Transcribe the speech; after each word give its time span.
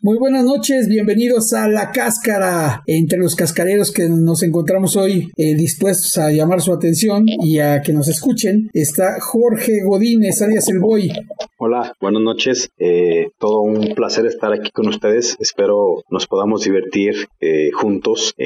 Muy 0.00 0.16
buenas 0.16 0.44
noches, 0.44 0.86
bienvenidos 0.86 1.52
a 1.54 1.66
La 1.66 1.90
Cáscara. 1.90 2.84
Entre 2.86 3.18
los 3.18 3.34
cascareros 3.34 3.90
que 3.90 4.08
nos 4.08 4.44
encontramos 4.44 4.94
hoy 4.94 5.32
eh, 5.36 5.56
dispuestos 5.56 6.16
a 6.18 6.30
llamar 6.30 6.60
su 6.60 6.72
atención 6.72 7.24
y 7.26 7.58
a 7.58 7.82
que 7.82 7.92
nos 7.92 8.06
escuchen, 8.06 8.70
está 8.72 9.18
Jorge 9.20 9.82
Godínez, 9.84 10.40
alias 10.40 10.68
El 10.68 10.78
Boy. 10.78 11.10
Hola, 11.56 11.96
buenas 12.00 12.22
noches. 12.22 12.70
Eh, 12.78 13.30
todo 13.40 13.62
un 13.62 13.92
placer 13.96 14.26
estar 14.26 14.52
aquí 14.52 14.70
con 14.70 14.86
ustedes. 14.86 15.36
Espero 15.40 16.04
nos 16.10 16.28
podamos 16.28 16.62
divertir 16.62 17.26
eh, 17.40 17.70
juntos 17.72 18.36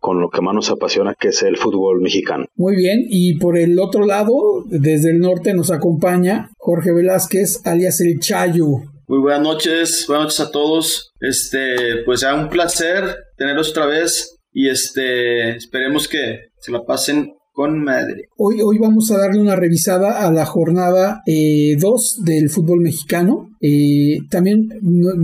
con 0.00 0.18
lo 0.18 0.30
que 0.30 0.40
más 0.40 0.54
nos 0.54 0.70
apasiona, 0.70 1.14
que 1.14 1.28
es 1.28 1.42
el 1.42 1.58
fútbol 1.58 2.00
mexicano. 2.00 2.46
Muy 2.56 2.74
bien, 2.74 3.04
y 3.06 3.34
por 3.34 3.58
el 3.58 3.78
otro 3.78 4.06
lado, 4.06 4.64
desde 4.64 5.10
el 5.10 5.18
norte 5.18 5.52
nos 5.52 5.70
acompaña 5.70 6.48
Jorge 6.56 6.90
Velázquez, 6.90 7.60
alias 7.66 8.00
El 8.00 8.18
Chayo. 8.18 8.91
Muy 9.12 9.20
buenas 9.20 9.42
noches, 9.42 10.06
buenas 10.08 10.24
noches 10.24 10.40
a 10.40 10.50
todos. 10.50 11.12
Este, 11.20 12.02
pues 12.06 12.20
sea 12.20 12.34
un 12.34 12.48
placer 12.48 13.14
tenerlos 13.36 13.68
otra 13.68 13.84
vez 13.84 14.38
y 14.54 14.70
este, 14.70 15.50
esperemos 15.54 16.08
que 16.08 16.46
se 16.58 16.72
la 16.72 16.82
pasen 16.86 17.34
con 17.52 17.84
madre. 17.84 18.28
Hoy, 18.38 18.62
hoy 18.64 18.78
vamos 18.78 19.10
a 19.10 19.18
darle 19.18 19.38
una 19.38 19.54
revisada 19.54 20.26
a 20.26 20.32
la 20.32 20.46
jornada 20.46 21.20
2 21.26 21.26
eh, 21.26 21.76
del 22.24 22.48
fútbol 22.48 22.80
mexicano. 22.80 23.50
Eh, 23.60 24.16
también 24.30 24.70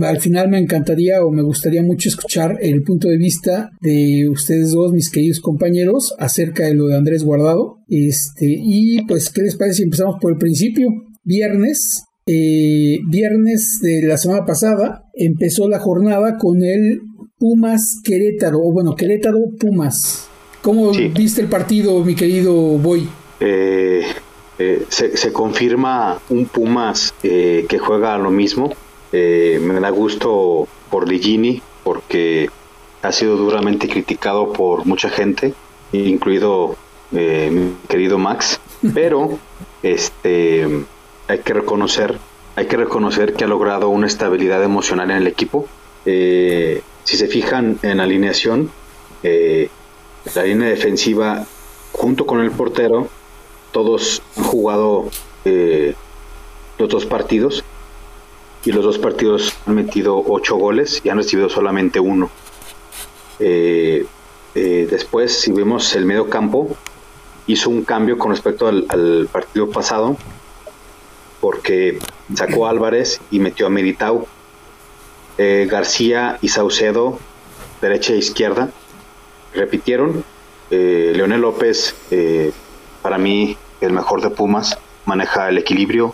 al 0.03 0.19
final 0.19 0.49
me 0.49 0.59
encantaría 0.59 1.25
o 1.25 1.31
me 1.31 1.41
gustaría 1.41 1.81
mucho 1.81 2.09
escuchar 2.09 2.59
el 2.61 2.83
punto 2.83 3.07
de 3.07 3.17
vista 3.17 3.71
de 3.81 4.29
ustedes 4.29 4.69
dos, 4.71 4.93
mis 4.93 5.09
queridos 5.09 5.39
compañeros, 5.39 6.13
acerca 6.19 6.65
de 6.65 6.75
lo 6.75 6.85
de 6.85 6.95
Andrés 6.95 7.23
Guardado. 7.23 7.77
Este, 7.87 8.45
y 8.55 9.03
pues, 9.07 9.31
¿qué 9.31 9.41
les 9.41 9.55
parece 9.55 9.77
si 9.77 9.83
empezamos 9.85 10.17
por 10.21 10.33
el 10.33 10.37
principio? 10.37 10.89
Viernes, 11.23 12.03
eh, 12.31 12.99
viernes 13.07 13.79
de 13.81 14.03
la 14.03 14.15
semana 14.15 14.45
pasada 14.45 15.03
empezó 15.15 15.67
la 15.67 15.79
jornada 15.79 16.37
con 16.37 16.61
el 16.61 17.01
Pumas 17.39 17.99
Querétaro, 18.03 18.59
o 18.59 18.71
bueno, 18.71 18.95
Querétaro 18.95 19.39
Pumas. 19.59 20.29
¿Cómo 20.61 20.91
viste 20.91 21.41
el 21.41 21.47
partido, 21.47 22.05
mi 22.05 22.13
querido 22.13 22.53
Boy? 22.53 23.09
Eh, 23.39 24.03
eh, 24.59 24.85
se, 24.89 25.33
confirma 25.33 26.21
un 26.29 26.45
Pumas 26.45 27.15
que 27.19 27.79
juega 27.79 28.15
lo 28.19 28.29
mismo. 28.29 28.73
me 29.11 29.79
da 29.79 29.89
gusto 29.89 30.67
por 30.91 31.09
Ligini 31.09 31.63
porque 31.83 32.47
ha 33.01 33.11
sido 33.11 33.37
duramente 33.37 33.87
criticado 33.87 34.53
por 34.53 34.85
mucha 34.85 35.09
gente, 35.09 35.55
incluido 35.93 36.75
mi 37.11 37.73
querido 37.87 38.19
Max, 38.19 38.59
pero 38.93 39.39
este 39.81 40.67
hay 41.29 41.39
que 41.39 41.53
reconocer, 41.53 42.17
hay 42.55 42.65
que 42.65 42.75
reconocer 42.75 43.33
que 43.33 43.43
ha 43.43 43.47
logrado 43.47 43.87
una 43.89 44.07
estabilidad 44.07 44.63
emocional 44.63 45.11
en 45.11 45.17
el 45.17 45.27
equipo. 45.27 45.67
Eh, 46.05 46.81
si 47.03 47.17
se 47.17 47.27
fijan 47.27 47.77
en 47.83 47.99
alineación, 47.99 48.71
eh, 49.21 49.69
la 50.33 50.43
línea 50.43 50.67
defensiva 50.69 51.45
junto 51.91 52.25
con 52.25 52.41
el 52.41 52.49
portero, 52.49 53.07
todos 53.71 54.23
han 54.37 54.43
jugado 54.43 55.09
eh, 55.45 55.93
los 56.79 56.89
dos 56.89 57.05
partidos 57.05 57.63
y 58.65 58.71
los 58.71 58.83
dos 58.83 58.97
partidos 58.97 59.53
han 59.67 59.75
metido 59.75 60.17
ocho 60.17 60.55
goles 60.55 60.99
y 61.03 61.09
han 61.09 61.17
recibido 61.17 61.47
solamente 61.47 61.99
uno. 61.99 62.31
después, 64.55 65.31
si 65.39 65.51
vemos 65.51 65.95
el 65.95 66.05
medio 66.05 66.27
campo, 66.27 66.75
hizo 67.45 67.69
un 67.69 67.83
cambio 67.83 68.17
con 68.17 68.31
respecto 68.31 68.67
al 68.67 69.29
partido 69.31 69.69
pasado 69.69 70.17
porque 71.39 71.99
sacó 72.35 72.67
a 72.67 72.69
Álvarez 72.69 73.21
y 73.31 73.39
metió 73.39 73.67
a 73.67 73.69
Meritau. 73.69 74.27
Eh, 75.37 75.67
García 75.69 76.37
y 76.41 76.49
Saucedo, 76.49 77.17
derecha 77.81 78.13
e 78.13 78.17
izquierda, 78.17 78.69
repitieron. 79.53 80.23
Eh, 80.69 81.13
Leonel 81.15 81.41
López, 81.41 81.95
eh, 82.11 82.51
para 83.01 83.17
mí, 83.17 83.57
el 83.81 83.93
mejor 83.93 84.21
de 84.21 84.29
Pumas, 84.29 84.77
maneja 85.05 85.49
el 85.49 85.57
equilibrio, 85.57 86.13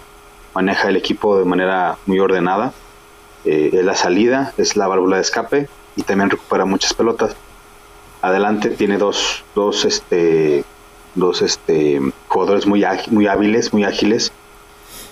maneja 0.53 0.90
el 0.90 0.96
equipo 0.96 1.38
de 1.38 1.46
manera 1.46 1.97
muy 2.06 2.19
ordenada. 2.19 2.74
es 3.44 3.86
la 3.86 3.94
salida, 3.94 4.53
es 4.57 4.75
la 4.75 4.88
válvula 4.88 5.18
de 5.18 5.22
escape 5.22 5.69
y 5.96 6.02
también 6.02 6.31
recupera 6.31 6.66
muchas 6.66 6.96
pelotas. 6.96 7.36
Adelante 8.24 8.69
tiene 8.72 8.97
dos, 8.97 9.44
dos, 9.53 9.86
este, 9.86 10.63
dos 11.13 11.44
este, 11.44 12.02
jugadores 12.28 12.66
muy, 12.66 12.84
muy 13.12 13.28
hábiles, 13.28 13.72
muy 13.72 13.84
ágiles 13.84 14.31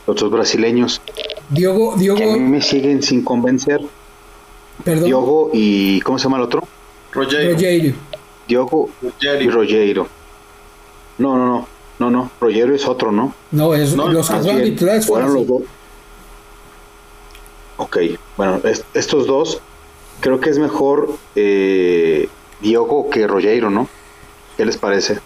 otros 0.05 0.31
brasileños. 0.31 1.01
Diogo, 1.49 1.95
Diogo. 1.95 2.17
Que 2.17 2.31
a 2.31 2.33
mí 2.33 2.39
me 2.39 2.61
siguen 2.61 3.01
sin 3.03 3.23
convencer. 3.23 3.81
Perdón. 4.83 5.05
Diogo 5.05 5.51
y. 5.53 6.01
¿Cómo 6.01 6.17
se 6.19 6.23
llama 6.23 6.37
el 6.37 6.43
otro? 6.43 6.67
Rogero. 7.11 7.57
Diogo 8.47 8.89
y 9.21 9.49
Rogero. 9.49 10.07
No, 11.17 11.37
no, 11.37 11.45
no. 11.45 11.67
No, 11.99 12.09
no. 12.09 12.31
Rogero 12.39 12.75
es 12.75 12.87
otro, 12.87 13.11
¿no? 13.11 13.33
No, 13.51 13.73
es 13.73 13.93
los 13.93 14.29
que 14.29 15.01
fueron 15.05 15.33
los 15.33 15.47
dos. 15.47 15.61
Ok, 17.77 17.97
bueno, 18.37 18.61
estos 18.93 19.25
dos 19.25 19.59
creo 20.19 20.39
que 20.39 20.49
es 20.49 20.59
mejor 20.59 21.17
eh, 21.35 22.29
Diogo 22.61 23.09
que 23.09 23.27
Rogero, 23.27 23.69
¿no? 23.69 23.89
¿Qué 24.57 24.65
les 24.65 24.77
parece? 24.77 25.19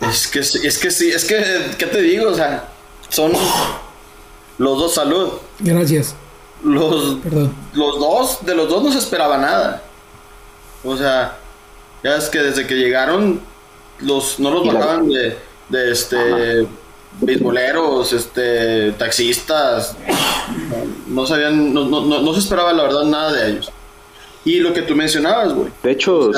Es 0.00 0.26
que, 0.28 0.40
es 0.40 0.78
que 0.78 0.90
sí, 0.90 1.10
es 1.10 1.24
que, 1.24 1.42
¿qué 1.78 1.86
te 1.86 2.02
digo? 2.02 2.28
O 2.28 2.34
sea, 2.34 2.72
son 3.12 3.32
los 4.58 4.78
dos 4.78 4.94
salud. 4.94 5.28
Gracias. 5.60 6.14
Los, 6.64 7.18
los 7.74 7.98
dos, 7.98 8.38
de 8.44 8.54
los 8.54 8.68
dos 8.68 8.82
no 8.82 8.92
se 8.92 8.98
esperaba 8.98 9.36
nada. 9.36 9.82
O 10.84 10.96
sea, 10.96 11.36
ya 12.02 12.16
es 12.16 12.28
que 12.28 12.38
desde 12.38 12.66
que 12.66 12.74
llegaron, 12.74 13.40
los, 14.00 14.40
no 14.40 14.50
los 14.50 14.66
bajaban 14.66 15.08
de, 15.08 15.36
de 15.68 15.92
este 15.92 16.66
beisboleros, 17.20 18.12
este, 18.12 18.92
taxistas. 18.92 19.94
No, 21.06 21.26
sabían, 21.26 21.74
no, 21.74 21.84
no, 21.84 22.20
no, 22.20 22.32
se 22.32 22.40
esperaba 22.40 22.72
la 22.72 22.84
verdad 22.84 23.04
nada 23.04 23.32
de 23.32 23.50
ellos. 23.50 23.70
Y 24.44 24.58
lo 24.58 24.72
que 24.72 24.82
tú 24.82 24.96
mencionabas, 24.96 25.52
güey. 25.52 25.68
De 25.82 25.90
hecho, 25.90 26.30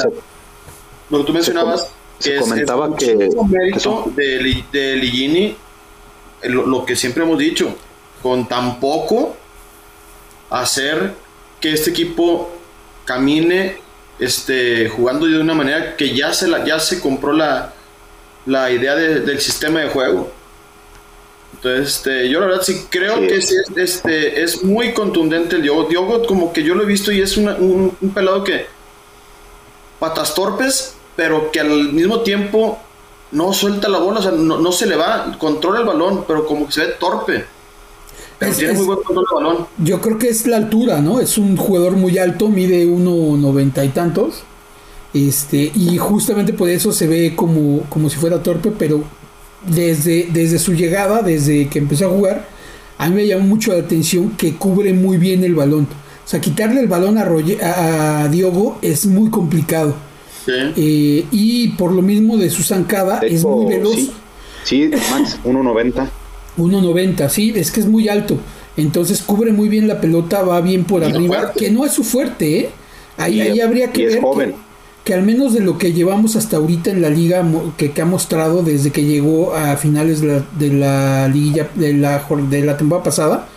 lo 1.11 1.19
que 1.19 1.25
tú 1.25 1.33
mencionabas, 1.33 1.89
que 2.21 2.39
comentaba 2.39 2.97
que, 2.97 3.15
de, 3.15 4.65
de 4.73 4.97
Ligini 4.97 5.57
lo, 6.49 6.85
que 6.85 6.97
siempre 6.97 7.23
hemos 7.23 7.39
dicho, 7.39 7.77
con 8.23 8.49
tan 8.49 8.81
poco 8.81 9.37
hacer 10.51 11.15
que 11.61 11.73
este 11.73 11.91
equipo 11.91 12.53
camine 13.05 13.79
este, 14.19 14.89
jugando 14.89 15.27
de 15.27 15.41
una 15.41 15.55
manera 15.55 15.97
que 15.97 16.15
ya 16.15 16.33
se, 16.33 16.49
la, 16.49 16.65
ya 16.65 16.79
se 16.79 17.01
compró 17.01 17.33
la, 17.33 17.73
la 18.47 18.71
idea 18.71 18.95
del 18.95 19.41
sistema 19.41 19.81
de 19.81 19.89
juego. 19.89 20.33
Entonces, 21.55 21.97
este, 21.97 22.29
yo 22.29 22.41
la 22.41 22.47
verdad 22.47 22.63
sí 22.63 22.87
creo 22.91 23.21
que 23.21 23.37
es, 23.37 23.55
este, 23.77 24.43
es 24.43 24.63
muy 24.63 24.93
contundente 24.93 25.57
el 25.57 25.63
Diogo. 25.63 25.85
Diogo 25.85 26.27
como 26.27 26.53
que 26.53 26.63
yo 26.63 26.75
lo 26.75 26.83
he 26.83 26.87
visto 26.87 27.11
y 27.11 27.21
es 27.21 27.37
un, 27.37 27.97
un 28.01 28.15
pelado 28.15 28.45
que 28.45 28.67
patas 29.99 30.35
torpes, 30.35 30.95
pero 31.17 31.51
que 31.51 31.61
al 31.61 31.93
mismo 31.93 32.21
tiempo 32.21 32.79
no 33.35 33.53
suelta 33.53 33.89
la 33.89 33.99
bola, 33.99 34.21
o 34.21 34.23
sea, 34.23 34.31
no, 34.31 34.73
se 34.73 34.87
le 34.87 34.97
va, 34.97 35.37
controla 35.39 35.81
el 35.81 35.87
balón, 35.87 36.25
pero 36.27 36.47
como 36.47 36.67
que 36.67 36.73
se 36.73 36.81
ve 36.87 36.93
torpe. 36.99 37.45
tiene 38.57 38.73
muy 38.75 38.87
buen 38.87 39.03
control 39.03 39.27
del 39.29 39.45
balón. 39.45 39.67
Yo 39.79 40.01
creo 40.01 40.19
que 40.19 40.29
es 40.29 40.47
la 40.47 40.57
altura, 40.57 41.01
¿no? 41.01 41.21
Es 41.21 41.37
un 41.37 41.57
jugador 41.57 41.93
muy 41.97 42.17
alto, 42.17 42.49
mide 42.49 42.87
1.90 42.87 43.85
y 43.85 43.89
tantos. 43.89 44.45
Este, 45.13 45.71
y 45.75 45.99
justamente 45.99 46.53
por 46.53 46.69
eso 46.69 46.93
se 46.93 47.07
ve 47.07 47.35
como, 47.37 47.83
como 47.89 48.09
si 48.09 48.17
fuera 48.17 48.43
torpe, 48.43 48.73
pero 48.77 49.03
desde, 49.67 50.29
desde 50.33 50.59
su 50.59 50.73
llegada, 50.73 51.23
desde 51.23 51.69
que 51.69 51.81
empezó 51.81 52.07
a 52.07 52.11
jugar, 52.11 52.49
a 52.99 53.09
mí 53.09 53.17
me 53.17 53.27
llamó 53.27 53.45
mucho 53.45 53.73
la 53.73 53.81
atención 53.81 54.31
que 54.31 54.55
cubre 54.55 54.93
muy 54.93 55.19
bien 55.19 55.43
el 55.43 55.57
balón. 55.57 55.89
O 56.25 56.29
sea, 56.29 56.41
quitarle 56.41 56.81
el 56.81 56.89
balón 56.89 57.19
a, 57.19 58.23
a 58.23 58.29
Diogo 58.29 58.79
es 58.81 59.07
muy 59.07 59.29
complicado 59.31 59.95
eh, 60.47 61.27
y 61.31 61.69
por 61.69 61.93
lo 61.93 62.03
mismo 62.03 62.37
de 62.37 62.51
su 62.51 62.63
zancada 62.63 63.21
es 63.21 63.45
muy 63.45 63.67
veloz. 63.67 64.11
Sí, 64.65 64.91
Max, 65.11 65.39
1.90. 65.45 66.09
1.90, 66.57 67.29
sí, 67.29 67.53
es 67.55 67.71
que 67.71 67.81
es 67.81 67.87
muy 67.87 68.09
alto. 68.09 68.39
Entonces 68.77 69.23
cubre 69.23 69.53
muy 69.53 69.69
bien 69.69 69.87
la 69.87 70.01
pelota, 70.01 70.43
va 70.43 70.61
bien 70.61 70.85
por 70.85 71.05
arriba, 71.05 71.53
que 71.53 71.71
no 71.71 71.85
es 71.85 71.93
su 71.93 72.03
fuerte, 72.03 72.59
¿eh? 72.59 72.71
Ahí, 73.17 73.41
ahí 73.41 73.61
habría 73.61 73.93
que 73.93 74.07
ver 74.07 74.55
Que, 75.05 75.15
al 75.15 75.23
menos 75.23 75.53
de 75.53 75.61
lo 75.61 75.79
que 75.79 75.93
llevamos 75.93 76.35
hasta 76.35 76.57
ahorita 76.57 76.91
en 76.91 77.01
la 77.01 77.11
liga, 77.11 77.45
que, 77.77 77.93
ha 78.01 78.05
mostrado 78.05 78.63
desde 78.63 78.91
que 78.91 79.05
llegó 79.05 79.55
a 79.55 79.77
finales 79.77 80.21
de 80.21 80.27
la, 80.27 80.45
de 80.59 80.73
la 80.73 81.29
liguilla, 81.29 81.69
de 81.75 81.93
la, 81.93 82.27
de 82.51 82.65
la 82.65 82.77
temporada 82.77 83.05
pasada, 83.05 83.49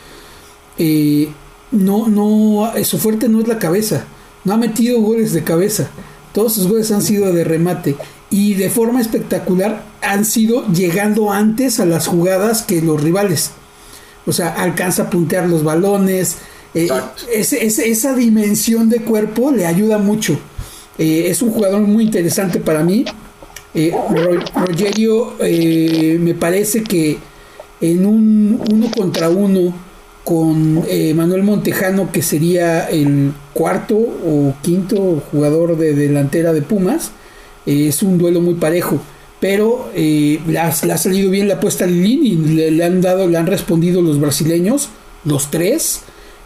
eh, 0.77 1.29
no, 1.71 2.07
no, 2.07 2.71
su 2.83 2.99
fuerte 2.99 3.27
no 3.27 3.41
es 3.41 3.47
la 3.47 3.57
cabeza, 3.57 4.05
no 4.43 4.53
ha 4.53 4.57
metido 4.57 5.01
goles 5.01 5.33
de 5.33 5.43
cabeza. 5.43 5.89
Todos 6.37 6.53
sus 6.53 6.67
goles 6.67 6.91
han 6.91 7.01
sido 7.01 7.33
de 7.33 7.43
remate 7.43 7.95
y 8.29 8.53
de 8.53 8.69
forma 8.69 9.01
espectacular 9.01 9.83
han 10.03 10.23
sido 10.23 10.67
llegando 10.67 11.31
antes 11.31 11.79
a 11.79 11.85
las 11.87 12.05
jugadas 12.05 12.61
que 12.61 12.79
los 12.79 13.01
rivales. 13.01 13.49
O 14.27 14.31
sea, 14.31 14.49
alcanza 14.49 15.01
a 15.01 15.09
puntear 15.09 15.49
los 15.49 15.63
balones, 15.63 16.37
Eh, 16.75 16.89
esa 17.31 18.13
dimensión 18.13 18.87
de 18.87 18.99
cuerpo 18.99 19.49
le 19.49 19.65
ayuda 19.65 19.97
mucho. 19.97 20.37
Eh, 20.99 21.25
es 21.27 21.41
un 21.41 21.49
jugador 21.49 21.81
muy 21.81 22.03
interesante 22.03 22.59
para 22.59 22.83
mí. 22.83 23.03
Eh, 23.73 23.91
Rogerio 24.53 25.33
me 25.39 26.35
parece 26.35 26.83
que 26.83 27.17
en 27.81 28.05
un 28.05 28.61
uno 28.71 28.91
contra 28.95 29.27
uno 29.29 29.73
con 30.27 30.83
Manuel 31.15 31.43
Montejano, 31.43 32.11
que 32.11 32.21
sería 32.21 32.89
el 32.89 33.31
cuarto 33.53 33.95
o 33.95 34.53
quinto 34.61 35.23
jugador 35.31 35.77
de 35.77 35.93
delantera 35.93 36.51
de 36.51 36.61
Pumas, 36.61 37.11
es 37.65 38.03
un 38.03 38.17
duelo 38.17 38.41
muy 38.41 38.55
parejo 38.55 38.99
pero 39.39 39.89
eh, 39.93 40.39
le, 40.47 40.59
ha, 40.59 40.71
salido 40.71 41.29
bien 41.29 41.47
la 41.47 41.55
apuesta 41.55 41.83
a 41.83 41.87
Lilín 41.87 42.25
y 42.25 42.35
le, 42.71 42.83
han 42.83 43.01
dado, 43.01 43.27
le 43.27 43.37
han 43.37 43.45
respondido 43.45 44.01
los 44.01 44.19
brasileños, 44.19 44.89
los 45.25 45.51
tres, 45.51 46.01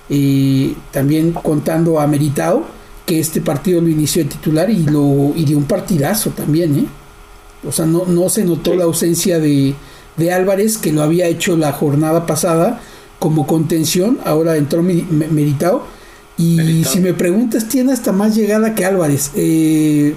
eh, 0.09 0.73
también 0.91 1.31
contando 1.31 1.99
a 1.99 2.07
Meritao, 2.07 2.65
que 3.05 3.19
este 3.19 3.39
partido 3.39 3.81
lo 3.81 3.87
inició 3.87 4.23
de 4.23 4.29
titular 4.29 4.69
y 4.69 4.83
lo 4.83 5.33
y 5.35 5.45
dio 5.45 5.57
un 5.57 5.63
partidazo 5.65 6.31
también, 6.31 6.79
¿eh? 6.79 6.85
O 7.67 7.71
sea, 7.71 7.85
no, 7.85 8.05
no 8.07 8.27
se 8.27 8.43
notó 8.43 8.75
la 8.75 8.85
ausencia 8.85 9.39
de, 9.39 9.75
de, 10.17 10.31
Álvarez, 10.31 10.77
que 10.77 10.91
lo 10.91 11.03
había 11.03 11.27
hecho 11.27 11.55
la 11.55 11.71
jornada 11.71 12.25
pasada 12.25 12.81
como 13.21 13.45
contención, 13.45 14.17
ahora 14.25 14.57
entró 14.57 14.81
Meritao. 14.81 15.83
Y 16.39 16.83
si 16.85 16.99
me 17.01 17.13
preguntas, 17.13 17.67
tiene 17.67 17.93
hasta 17.93 18.11
más 18.11 18.35
llegada 18.35 18.73
que 18.73 18.83
Álvarez. 18.83 19.29
Eh, 19.35 20.15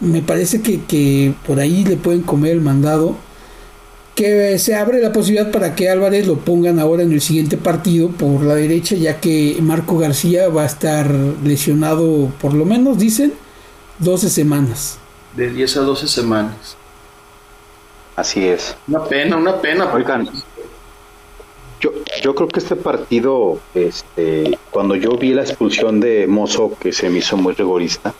me 0.00 0.20
parece 0.20 0.60
que, 0.60 1.32
por 1.46 1.60
ahí 1.60 1.84
le 1.84 1.96
pueden 1.96 2.22
comer 2.22 2.50
el 2.50 2.60
mandado. 2.60 3.14
Que 4.16 4.58
se 4.58 4.74
abre 4.74 5.00
la 5.00 5.12
posibilidad 5.12 5.52
para 5.52 5.76
que 5.76 5.88
Álvarez 5.88 6.26
lo 6.26 6.38
pongan 6.38 6.80
ahora 6.80 7.04
en 7.04 7.12
el 7.12 7.20
siguiente 7.20 7.56
partido 7.56 8.08
por 8.08 8.42
la 8.42 8.56
derecha, 8.56 8.96
ya 8.96 9.20
que 9.20 9.56
Marco 9.62 9.96
García 9.96 10.48
va 10.48 10.64
a 10.64 10.66
estar 10.66 11.08
lesionado 11.44 12.32
por 12.40 12.52
lo 12.52 12.64
menos, 12.64 12.98
dicen, 12.98 13.32
12 14.00 14.28
semanas. 14.28 14.98
De 15.36 15.50
10 15.50 15.76
a 15.76 15.80
12 15.82 16.08
semanas. 16.08 16.76
Así 18.16 18.44
es. 18.44 18.74
Una 18.88 19.04
pena, 19.04 19.36
una 19.36 19.60
pena. 19.60 19.90
Oigan, 19.94 20.28
yo 22.20 22.34
creo 22.34 22.48
que 22.48 22.60
este 22.60 22.76
partido, 22.76 23.58
este, 23.74 24.58
cuando 24.70 24.94
yo 24.94 25.16
vi 25.16 25.32
la 25.32 25.42
expulsión 25.42 26.00
de 26.00 26.26
Mozo, 26.26 26.72
que 26.78 26.92
se 26.92 27.08
me 27.10 27.18
hizo 27.18 27.36
muy 27.36 27.54
rigorista, 27.54 28.14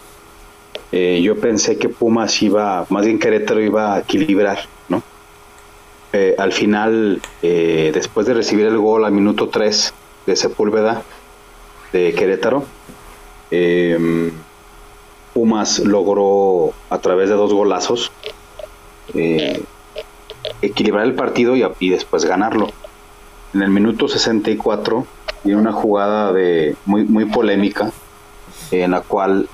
eh, 0.92 1.20
yo 1.22 1.38
pensé 1.38 1.78
que 1.78 1.88
Pumas 1.88 2.42
iba, 2.42 2.86
más 2.88 3.04
bien 3.04 3.18
Querétaro 3.18 3.60
iba 3.60 3.94
a 3.94 4.00
equilibrar, 4.00 4.58
¿no? 4.88 5.02
Eh, 6.12 6.34
al 6.38 6.52
final, 6.52 7.20
eh, 7.42 7.90
después 7.94 8.26
de 8.26 8.34
recibir 8.34 8.66
el 8.66 8.78
gol 8.78 9.04
al 9.04 9.12
minuto 9.12 9.48
3 9.48 9.94
de 10.26 10.36
Sepúlveda 10.36 11.02
de 11.92 12.12
Querétaro, 12.14 12.64
Pumas 15.34 15.78
logró 15.80 16.72
a 16.88 16.98
través 16.98 17.28
de 17.28 17.34
dos 17.34 17.52
golazos 17.52 18.12
equilibrar 20.62 21.04
el 21.04 21.14
partido 21.14 21.54
y, 21.56 21.90
después 21.90 22.24
ganarlo. 22.24 22.70
En 23.54 23.62
el 23.62 23.70
minuto 23.70 24.08
64 24.08 25.06
y 25.44 25.52
una 25.52 25.72
jugada 25.72 26.32
de 26.32 26.76
muy, 26.84 27.04
muy 27.04 27.24
polémica 27.24 27.90
en 28.70 28.92
la 28.92 29.00
cual 29.00 29.48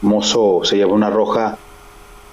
Mozo 0.00 0.60
se 0.64 0.76
lleva 0.76 0.92
una 0.92 1.10
roja 1.10 1.58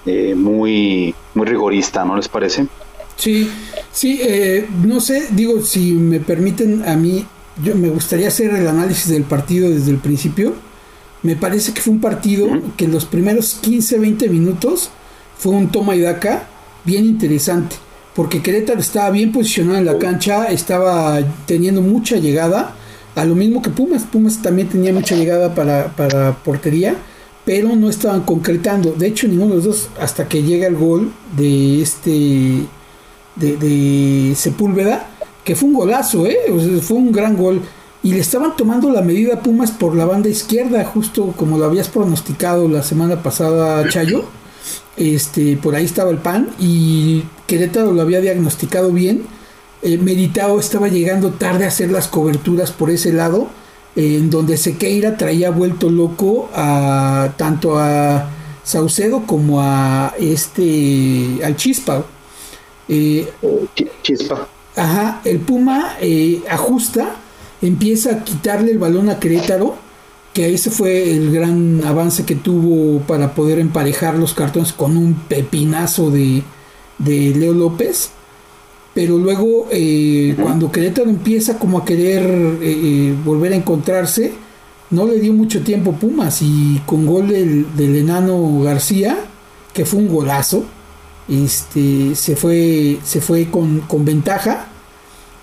eh, 0.06 0.36
muy, 0.36 1.16
muy 1.34 1.46
rigorista, 1.46 2.04
¿no 2.04 2.16
les 2.16 2.28
parece? 2.28 2.68
Sí, 3.16 3.50
sí, 3.92 4.20
eh, 4.22 4.68
no 4.84 5.00
sé, 5.00 5.28
digo, 5.32 5.62
si 5.62 5.94
me 5.94 6.20
permiten 6.20 6.84
a 6.88 6.96
mí, 6.96 7.26
yo 7.64 7.76
me 7.76 7.90
gustaría 7.90 8.28
hacer 8.28 8.54
el 8.54 8.68
análisis 8.68 9.10
del 9.10 9.24
partido 9.24 9.70
desde 9.70 9.92
el 9.92 9.98
principio. 9.98 10.54
Me 11.22 11.38
parece 11.38 11.74
que 11.74 11.82
fue 11.82 11.94
un 11.94 12.02
partido 12.02 12.48
que 12.76 12.86
en 12.86 12.92
los 12.92 13.06
primeros 13.06 13.56
15, 13.62 13.98
20 14.00 14.30
minutos 14.30 14.90
fue 15.38 15.54
un 15.54 15.72
toma 15.72 15.96
y 15.96 16.02
daca 16.02 16.48
bien 16.84 17.06
interesante, 17.06 17.78
porque 18.16 18.42
Querétaro 18.42 18.80
estaba 18.80 19.10
bien 19.10 19.32
posicionado 19.32 19.78
en 19.78 19.86
la 19.86 19.98
cancha, 19.98 20.46
estaba 20.46 21.20
teniendo 21.46 21.82
mucha 21.82 22.18
llegada, 22.18 22.76
a 23.16 23.26
lo 23.26 23.36
mismo 23.36 23.62
que 23.62 23.70
Pumas, 23.70 24.04
Pumas 24.04 24.42
también 24.42 24.70
tenía 24.70 24.94
mucha 24.94 25.16
llegada 25.16 25.54
para, 25.54 25.96
para 25.96 26.36
portería 26.38 26.96
pero 27.46 27.76
no 27.76 27.90
estaban 27.90 28.22
concretando. 28.22 28.94
De 28.94 29.08
hecho, 29.08 29.28
ninguno 29.28 29.52
de 29.52 29.56
los 29.58 29.66
dos, 29.66 29.90
hasta 30.00 30.28
que 30.28 30.44
llega 30.44 30.68
el 30.68 30.76
gol 30.76 31.12
de 31.36 31.82
este 31.82 32.66
de, 33.36 34.34
Sepúlveda, 34.36 35.08
que 35.44 35.56
fue 35.56 35.70
un 35.70 35.76
golazo, 35.76 36.26
¿eh? 36.26 36.38
fue 36.82 36.98
un 36.98 37.12
gran 37.12 37.36
gol. 37.36 37.62
Y 38.02 38.14
le 38.14 38.20
estaban 38.20 38.56
tomando 38.58 38.90
la 38.90 39.02
medida 39.02 39.42
Pumas 39.42 39.72
por 39.72 39.96
la 39.96 40.06
banda 40.06 40.30
izquierda, 40.30 40.84
justo 40.84 41.34
como 41.38 41.58
lo 41.58 41.66
habías 41.66 41.88
pronosticado 41.88 42.68
la 42.68 42.84
semana 42.84 43.24
pasada, 43.24 43.88
Chayo. 43.90 44.26
Este, 44.98 45.58
por 45.58 45.76
ahí 45.76 45.86
estaba 45.86 46.12
el 46.12 46.18
pan 46.18 46.50
y 46.60 47.24
Querétaro 47.48 47.92
lo 47.92 48.02
había 48.02 48.22
diagnosticado 48.22 48.92
bien. 48.92 49.24
Eh, 49.82 49.98
Meditado 49.98 50.60
estaba 50.60 50.88
llegando 50.88 51.32
tarde 51.32 51.66
a 51.66 51.68
hacer 51.68 51.92
las 51.92 52.08
coberturas 52.08 52.72
por 52.72 52.90
ese 52.90 53.12
lado 53.12 53.50
en 53.96 54.30
donde 54.30 54.58
Sequeira 54.58 55.18
traía 55.18 55.52
vuelto 55.52 55.90
loco 55.90 56.50
a 56.54 57.34
tanto 57.38 57.78
a 57.78 58.30
Saucedo 58.64 59.26
como 59.28 59.62
a 59.62 60.14
este 60.20 61.40
al 61.44 61.56
Chispa. 61.56 62.06
Eh, 62.88 63.30
Chispa. 64.02 64.48
Ajá, 64.76 65.22
el 65.24 65.40
Puma 65.40 65.98
eh, 66.02 66.42
ajusta, 66.50 67.16
empieza 67.62 68.12
a 68.12 68.24
quitarle 68.24 68.72
el 68.72 68.80
balón 68.80 69.10
a 69.10 69.20
Querétaro, 69.20 69.76
que 70.34 70.54
ese 70.54 70.72
fue 70.72 71.12
el 71.12 71.32
gran 71.32 71.84
avance 71.86 72.26
que 72.26 72.36
tuvo 72.36 73.00
para 73.02 73.36
poder 73.36 73.60
emparejar 73.60 74.16
los 74.16 74.34
cartones 74.34 74.74
con 74.74 74.98
un 74.98 75.14
pepinazo 75.14 76.10
de, 76.10 76.44
de 76.98 77.36
Leo 77.36 77.54
López 77.54 78.12
pero 78.94 79.18
luego 79.18 79.68
eh, 79.72 80.36
cuando 80.40 80.72
Querétaro 80.72 81.10
empieza 81.10 81.58
como 81.58 81.80
a 81.80 81.86
querer 81.86 82.24
eh, 82.24 82.58
eh, 82.62 83.16
volver 83.26 83.54
a 83.54 83.56
encontrarse, 83.56 84.34
no 84.92 85.06
le 85.08 85.20
dio 85.20 85.34
mucho 85.34 85.64
tiempo 85.64 85.94
Pumas 85.94 86.42
y 86.42 86.80
con 86.86 87.06
gol 87.06 87.28
del, 87.30 87.96
enano 87.96 88.62
García, 88.62 89.18
que 89.74 89.86
fue 89.86 90.00
un 90.00 90.10
golazo, 90.10 90.66
este, 91.28 92.14
se 92.14 92.36
fue, 92.36 93.00
se 93.04 93.20
fue 93.20 93.50
con, 93.50 93.82
ventaja. 94.06 94.68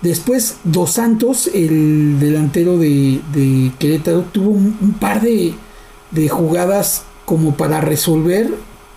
Después 0.01 0.57
Dos 0.63 0.93
Santos, 0.93 1.49
el 1.53 2.19
delantero 2.19 2.77
de, 2.77 3.21
Querétaro, 3.77 4.21
tuvo 4.31 4.51
un, 4.51 4.95
par 4.99 5.21
de, 5.21 5.53
de 6.11 6.29
jugadas 6.29 7.03
como 7.25 7.55
para 7.55 7.81
resolver 7.81 8.49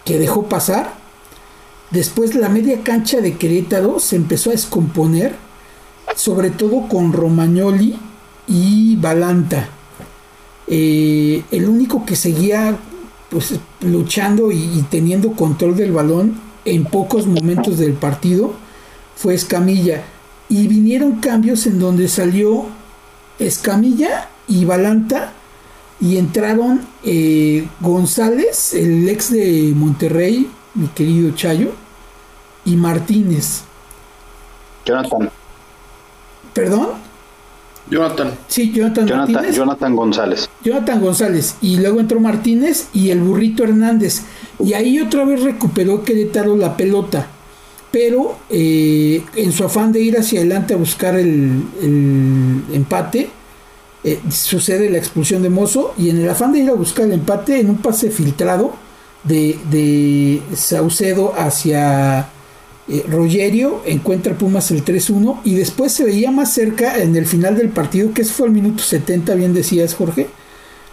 que 0.05 0.19
dejó 0.19 0.45
pasar 0.49 1.05
Después 1.95 2.35
la 2.35 2.49
media 2.49 2.83
cancha 2.83 3.21
de 3.21 3.37
Querétaro 3.37 4.01
se 4.01 4.17
empezó 4.17 4.51
a 4.51 4.55
descomponer, 4.55 5.37
sobre 6.17 6.51
todo 6.51 6.89
con 6.89 7.13
Romagnoli 7.13 7.97
y 8.49 8.97
Balanta. 8.97 9.69
Eh, 10.67 11.45
el 11.53 11.69
único 11.69 12.05
que 12.05 12.17
seguía 12.17 12.77
pues, 13.31 13.55
luchando 13.81 14.51
y, 14.51 14.85
teniendo 14.91 15.35
control 15.35 15.77
del 15.77 15.93
balón 15.93 16.41
en 16.65 16.85
pocos 16.85 17.29
momentos 17.29 17.79
del 17.79 17.93
partido 17.93 18.55
fue 19.15 19.35
Escamilla. 19.35 20.03
Y 20.55 20.69
vinieron 20.69 21.17
cambios 21.17 21.67
en 21.67 21.81
donde 21.81 22.07
salió 22.07 22.67
Escamilla 23.41 24.29
y 24.47 24.65
Balanta 24.65 25.33
y 26.01 26.17
entraron 26.17 26.81
eh, 27.03 27.67
González, 27.81 28.73
el 28.73 29.09
ex 29.09 29.33
de 29.33 29.73
Monterrey, 29.75 30.49
mi 30.75 30.87
querido 30.87 31.35
Chayo, 31.35 31.73
y 32.65 32.77
Martínez. 32.77 33.63
Jonathan. 34.85 35.29
¿Perdón? 36.53 36.89
Jonathan. 37.91 38.31
Sí, 38.47 38.71
Jonathan, 38.71 39.09
Jonathan, 39.09 39.53
Jonathan 39.53 39.97
González. 39.97 40.49
Jonathan 40.63 41.01
González. 41.01 41.57
Y 41.63 41.79
luego 41.79 41.99
entró 41.99 42.21
Martínez 42.21 42.91
y 42.93 43.11
el 43.11 43.19
burrito 43.19 43.65
Hernández. 43.65 44.23
Y 44.61 44.75
ahí 44.75 45.01
otra 45.01 45.25
vez 45.25 45.43
recuperó 45.43 46.05
Querétaro 46.05 46.57
la 46.57 46.77
pelota. 46.77 47.27
Pero 47.95 48.39
eh, 48.51 49.23
en 49.37 49.53
su 49.53 49.63
afán 49.63 49.93
de 49.93 50.01
ir 50.01 50.19
hacia 50.19 50.41
adelante 50.41 50.75
a 50.75 50.77
buscar 50.77 51.15
el, 51.17 51.63
empate, 52.73 53.31
eh, 54.03 54.19
sucede 54.33 54.91
la 54.91 54.99
expulsión 54.99 55.43
de 55.43 55.49
Mozo. 55.49 55.95
Y 55.97 56.11
en 56.11 56.19
el 56.19 56.29
afán 56.29 56.51
de 56.51 56.59
ir 56.59 56.71
a 56.71 56.75
buscar 56.75 57.05
el 57.05 57.13
empate, 57.13 57.61
en 57.61 57.71
un 57.71 57.77
pase 57.77 58.11
filtrado 58.11 58.75
de, 59.23 60.43
Saucedo 60.57 61.35
hacia 61.39 62.31
eh, 62.89 63.05
Rogerio 63.09 63.83
encuentra 63.87 64.35
Pumas 64.35 64.73
el 64.73 64.85
3-1 64.85 65.43
y 65.45 65.55
después 65.55 65.93
se 65.93 66.05
veía 66.05 66.33
más 66.33 66.53
cerca 66.53 67.01
en 67.01 67.15
el 67.15 67.27
final 67.27 67.57
del 67.57 67.69
partido, 67.69 68.13
que 68.13 68.25
fue 68.25 68.49
el 68.49 68.53
minuto 68.55 68.83
70, 68.83 69.37
bien 69.37 69.55
decías 69.55 69.95
Jorge. 69.95 70.27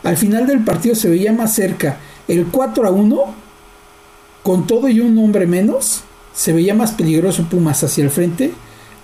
Al 0.03 0.17
final 0.17 0.45
del 0.45 0.63
partido 0.63 0.93
se 0.93 1.09
veía 1.09 1.33
más 1.33 1.55
cerca 1.55 1.97
el 2.27 2.51
4-1, 2.51 3.25
con 4.43 4.67
todo 4.67 4.87
y 4.87 4.99
un 4.99 5.17
hombre 5.17 5.47
menos, 5.47 6.03
se 6.33 6.53
veía 6.53 6.73
más 6.73 6.91
peligroso 6.91 7.43
Pumas 7.43 7.83
hacia 7.83 8.03
el 8.03 8.09
frente 8.09 8.53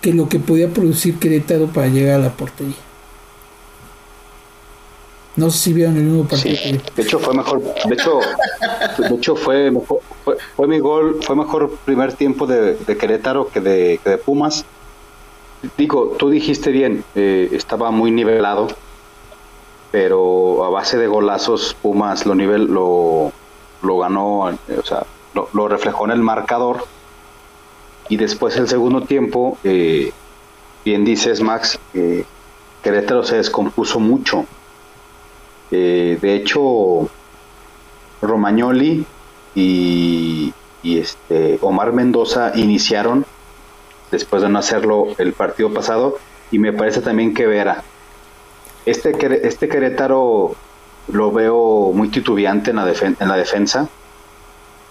que 0.02 0.14
lo 0.14 0.30
que 0.30 0.40
podía 0.40 0.70
producir 0.70 1.20
Querétaro 1.20 1.68
para 1.68 1.88
llegar 1.88 2.20
a 2.20 2.24
la 2.24 2.30
portería. 2.32 2.76
No 5.36 5.52
sé 5.52 5.58
si 5.60 5.74
vieron 5.74 5.96
el 5.98 6.04
mismo 6.04 6.28
partido. 6.28 6.58
de 6.96 7.04
hecho 7.04 7.20
fue 7.20 7.36
mejor, 7.36 7.62
de 7.62 7.94
hecho, 7.94 8.20
de 8.98 9.16
hecho 9.16 9.36
fue, 9.36 9.70
mejor, 9.70 10.00
fue, 10.56 10.68
mi 10.68 10.80
gol, 10.80 11.20
fue 11.22 11.36
mejor 11.36 11.78
primer 11.86 12.14
tiempo 12.14 12.48
de, 12.48 12.76
Querétaro 13.00 13.48
que 13.48 13.62
de, 13.62 14.18
Pumas. 14.26 14.66
Digo, 15.78 16.16
tú 16.18 16.32
dijiste 16.32 16.72
bien, 16.72 17.04
eh, 17.14 17.50
estaba 17.52 17.92
muy 17.92 18.10
nivelado, 18.10 18.68
pero 19.92 20.64
a 20.64 20.70
base 20.70 20.98
de 20.98 21.08
golazos 21.08 21.76
Pumas 21.84 22.26
lo 22.26 22.34
nivel 22.34 22.66
lo, 22.66 23.32
lo 23.84 23.98
ganó, 24.00 24.40
o 24.40 24.84
sea, 24.84 25.06
lo, 25.54 25.68
reflejó 25.68 26.06
en 26.06 26.12
el 26.12 26.22
marcador. 26.22 26.86
Y 28.10 28.18
después 28.18 28.56
el 28.58 28.68
segundo 28.68 29.02
tiempo, 29.02 29.58
eh, 29.64 30.12
bien 30.86 31.04
dices 31.04 31.42
Max, 31.42 31.80
eh, 31.94 32.24
Querétaro 32.82 33.24
se 33.24 33.38
descompuso 33.38 34.00
mucho 34.00 34.46
eh, 35.72 36.18
de 36.22 36.36
hecho, 36.36 37.10
Romagnoli 38.22 39.06
y, 39.56 40.54
este 40.84 41.60
Omar 41.62 41.92
Mendoza 41.92 42.54
iniciaron 42.56 43.26
después 44.10 44.42
de 44.42 44.48
no 44.48 44.60
hacerlo 44.60 45.08
el 45.18 45.34
partido 45.34 45.74
pasado 45.74 46.18
y 46.50 46.60
me 46.60 46.72
parece 46.72 47.02
también 47.02 47.34
que 47.34 47.46
Vera. 47.46 47.84
Este, 48.86 49.12
este 49.46 49.68
Querétaro 49.68 50.56
lo 51.12 51.32
veo 51.34 51.92
muy 51.94 52.08
titubeante 52.08 52.70
en 52.70 52.78
la, 52.78 52.90
en 52.90 53.28
la 53.28 53.36
defensa. 53.36 53.90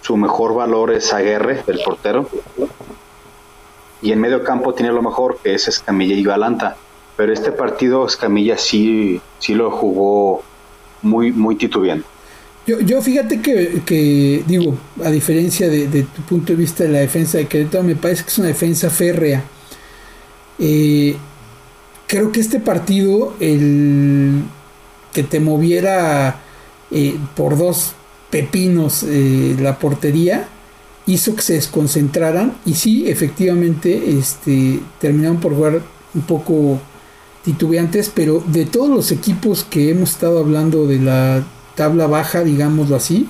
Su 0.03 0.19
mejor 0.19 0.55
valor 0.55 0.93
es 0.93 1.15
Aguerre, 1.15 1.63
el 1.67 1.81
portero. 1.83 2.29
Y 4.03 4.13
en 4.13 4.21
medio 4.21 4.43
campo 4.45 4.75
tiene 4.75 4.93
lo 4.93 5.03
mejor, 5.03 5.39
que 5.43 5.55
es 5.55 5.69
Escamilla 5.69 6.15
y 6.15 6.23
Galanta. 6.23 6.77
Pero 7.17 7.33
este 7.33 7.51
partido 7.53 8.07
Escamilla 8.07 8.59
sí, 8.59 9.21
sí 9.39 9.55
lo 9.55 9.71
jugó 9.71 10.43
muy, 11.03 11.33
muy 11.33 11.57
titubeante. 11.57 12.07
Yo, 12.67 12.81
yo 12.81 13.01
fíjate 13.01 13.41
que, 13.41 14.43
digo, 14.47 14.77
a 15.05 15.11
diferencia 15.11 15.69
de, 15.69 15.87
tu 16.03 16.23
punto 16.23 16.53
de 16.53 16.57
vista 16.57 16.83
de 16.83 16.91
la 16.91 16.99
defensa 16.99 17.39
de 17.39 17.47
Querétaro, 17.47 17.85
me 17.85 17.95
parece 17.95 18.25
que 18.25 18.29
es 18.29 18.39
una 18.39 18.49
defensa 18.49 18.91
férrea. 18.91 19.45
Eh, 20.59 21.17
creo 22.09 22.33
que 22.33 22.41
este 22.41 22.59
partido, 22.59 23.35
el 23.39 24.43
que 25.13 25.23
te 25.23 25.39
moviera 25.39 26.41
eh, 26.91 27.17
por 27.37 27.57
dos 27.57 27.93
pepinos 28.31 29.05
eh, 29.05 29.57
la 29.61 29.79
portería, 29.79 30.49
hizo 31.07 31.37
que 31.37 31.43
se 31.43 31.55
desconcentraran 31.55 32.57
y 32.65 32.75
sí, 32.75 33.09
efectivamente, 33.09 34.19
este, 34.19 34.81
terminaron 35.01 35.39
por 35.39 35.55
jugar 35.55 35.83
un 36.15 36.23
poco 36.23 36.81
titubeantes, 37.45 38.11
pero 38.13 38.43
de 38.47 38.67
todos 38.67 38.89
los 38.89 39.13
equipos 39.13 39.65
que 39.65 39.91
hemos 39.91 40.11
estado 40.11 40.41
hablando 40.41 40.87
de 40.87 40.99
la 40.99 41.45
tabla 41.77 42.09
baja, 42.09 42.43
digámoslo 42.43 42.97
así, 42.97 43.29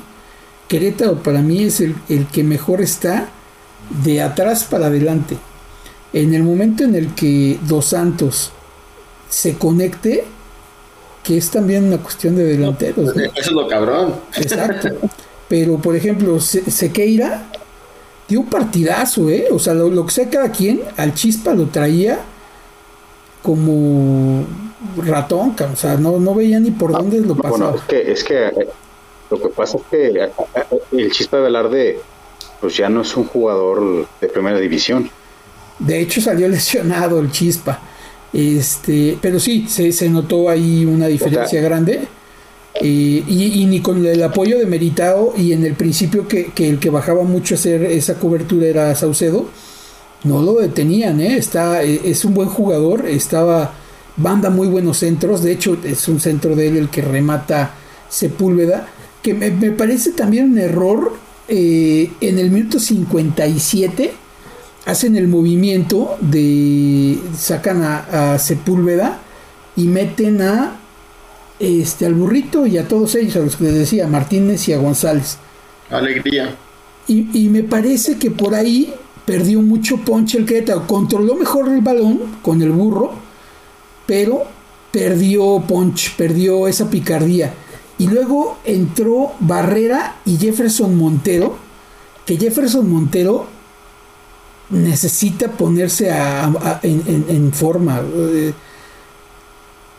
Querétaro 0.68 1.22
para 1.22 1.42
mí 1.42 1.64
es 1.64 1.80
el, 1.80 1.94
que 2.32 2.42
mejor 2.42 2.80
está 2.80 3.28
de 4.02 4.22
atrás 4.22 4.64
para 4.64 4.86
adelante. 4.86 5.36
En 6.12 6.34
el 6.34 6.42
momento 6.42 6.82
en 6.84 6.94
el 6.94 7.14
que 7.14 7.58
Dos 7.68 7.86
Santos 7.86 8.52
se 9.28 9.58
conecte, 9.58 10.24
que 11.22 11.36
es 11.36 11.50
también 11.50 11.84
una 11.84 11.98
cuestión 11.98 12.36
de 12.36 12.44
delanteros. 12.44 13.14
Eso 13.16 13.30
es 13.34 13.52
lo 13.52 13.68
cabrón. 13.68 14.14
Exacto. 14.34 14.88
Pero, 15.48 15.76
por 15.78 15.94
ejemplo, 15.94 16.40
Sequeira 16.40 17.48
dio 18.28 18.40
un 18.40 18.46
partidazo, 18.46 19.28
¿eh? 19.30 19.48
O 19.50 19.58
sea, 19.58 19.74
lo, 19.74 19.88
lo 19.88 20.04
que 20.06 20.12
sea 20.12 20.30
cada 20.30 20.50
quien, 20.50 20.80
al 20.96 21.14
Chispa 21.14 21.54
lo 21.54 21.66
traía 21.66 22.20
como 23.42 24.44
ratón, 24.96 25.54
o 25.72 25.76
sea, 25.76 25.96
no, 25.96 26.18
no 26.18 26.34
veía 26.34 26.58
ni 26.58 26.70
por 26.70 26.92
dónde 26.92 27.20
lo 27.20 27.36
pasaba. 27.36 27.70
Bueno, 27.70 27.76
es 27.76 27.82
que, 27.82 28.12
es 28.12 28.24
que 28.24 28.46
eh, 28.46 28.68
lo 29.30 29.40
que 29.40 29.48
pasa 29.48 29.78
es 29.78 29.82
que 29.90 30.06
eh, 30.08 30.30
eh, 30.54 30.78
el 30.92 31.10
Chispa 31.12 31.38
Velarde 31.38 32.00
pues 32.60 32.76
ya 32.76 32.88
no 32.88 33.02
es 33.02 33.16
un 33.16 33.24
jugador 33.24 34.06
de 34.20 34.28
primera 34.28 34.58
división. 34.58 35.10
De 35.78 36.00
hecho 36.00 36.20
salió 36.20 36.48
lesionado 36.48 37.20
el 37.20 37.30
Chispa. 37.30 37.80
Este, 38.32 39.18
pero 39.20 39.38
sí, 39.38 39.66
se, 39.68 39.92
se 39.92 40.08
notó 40.10 40.48
ahí 40.48 40.84
una 40.84 41.06
diferencia 41.06 41.60
grande. 41.60 42.06
Y, 42.80 43.24
y, 43.26 43.66
ni 43.66 43.80
con 43.80 44.04
el 44.04 44.22
apoyo 44.22 44.58
de 44.58 44.66
Meritao 44.66 45.34
y 45.36 45.52
en 45.52 45.64
el 45.64 45.74
principio 45.74 46.28
que, 46.28 46.46
que, 46.46 46.68
el 46.68 46.78
que 46.78 46.90
bajaba 46.90 47.22
mucho 47.22 47.54
a 47.54 47.58
hacer 47.58 47.82
esa 47.84 48.14
cobertura 48.14 48.66
era 48.66 48.94
Saucedo, 48.94 49.48
no 50.24 50.42
lo 50.42 50.54
detenían, 50.54 51.20
¿eh? 51.20 51.36
Está, 51.36 51.82
eh, 51.82 52.00
es 52.04 52.24
un 52.24 52.34
buen 52.34 52.48
jugador, 52.48 53.06
estaba, 53.06 53.74
banda 54.16 54.50
muy 54.50 54.68
buenos 54.68 54.98
centros, 54.98 55.42
de 55.42 55.52
hecho 55.52 55.78
es 55.84 56.08
un 56.08 56.20
centro 56.20 56.56
de 56.56 56.68
él 56.68 56.76
el 56.76 56.88
que 56.88 57.02
remata 57.02 57.74
Sepúlveda, 58.08 58.88
que 59.22 59.34
me, 59.34 59.50
parece 59.72 60.12
también 60.12 60.52
un 60.52 60.58
error 60.58 61.12
eh, 61.48 62.10
en 62.20 62.38
el 62.38 62.50
minuto 62.50 62.78
57 62.78 64.12
hacen 64.86 65.16
el 65.16 65.26
movimiento 65.26 66.16
de 66.20 67.18
sacan 67.36 67.82
a, 67.82 68.38
Sepúlveda 68.38 69.20
y 69.74 69.86
meten 69.86 70.40
a 70.42 70.80
este 71.58 72.06
al 72.06 72.14
burrito 72.14 72.66
y 72.66 72.78
a 72.78 72.86
todos 72.86 73.14
ellos 73.14 73.36
a 73.36 73.40
los 73.40 73.56
que 73.56 73.64
les 73.64 73.74
decía 73.74 74.06
Martínez 74.06 74.68
y 74.68 74.72
a 74.72 74.78
González 74.78 75.38
alegría 75.90 76.54
y, 77.08 77.44
y 77.44 77.48
me 77.48 77.62
parece 77.62 78.18
que 78.18 78.30
por 78.30 78.54
ahí 78.54 78.92
perdió 79.26 79.60
mucho 79.60 79.98
ponche 79.98 80.38
el 80.38 80.46
Querétaro. 80.46 80.86
Controló 80.86 81.34
mejor 81.34 81.68
el 81.68 81.82
balón 81.82 82.20
con 82.40 82.62
el 82.62 82.70
burro, 82.70 83.12
pero 84.06 84.44
perdió 84.90 85.62
ponche, 85.66 86.12
perdió 86.16 86.66
esa 86.68 86.88
picardía. 86.88 87.52
Y 87.98 88.06
luego 88.06 88.58
entró 88.64 89.32
Barrera 89.40 90.16
y 90.24 90.36
Jefferson 90.36 90.96
Montero, 90.96 91.56
que 92.24 92.36
Jefferson 92.36 92.88
Montero 92.88 93.46
necesita 94.70 95.50
ponerse 95.50 96.10
en, 96.82 97.52
forma. 97.52 98.00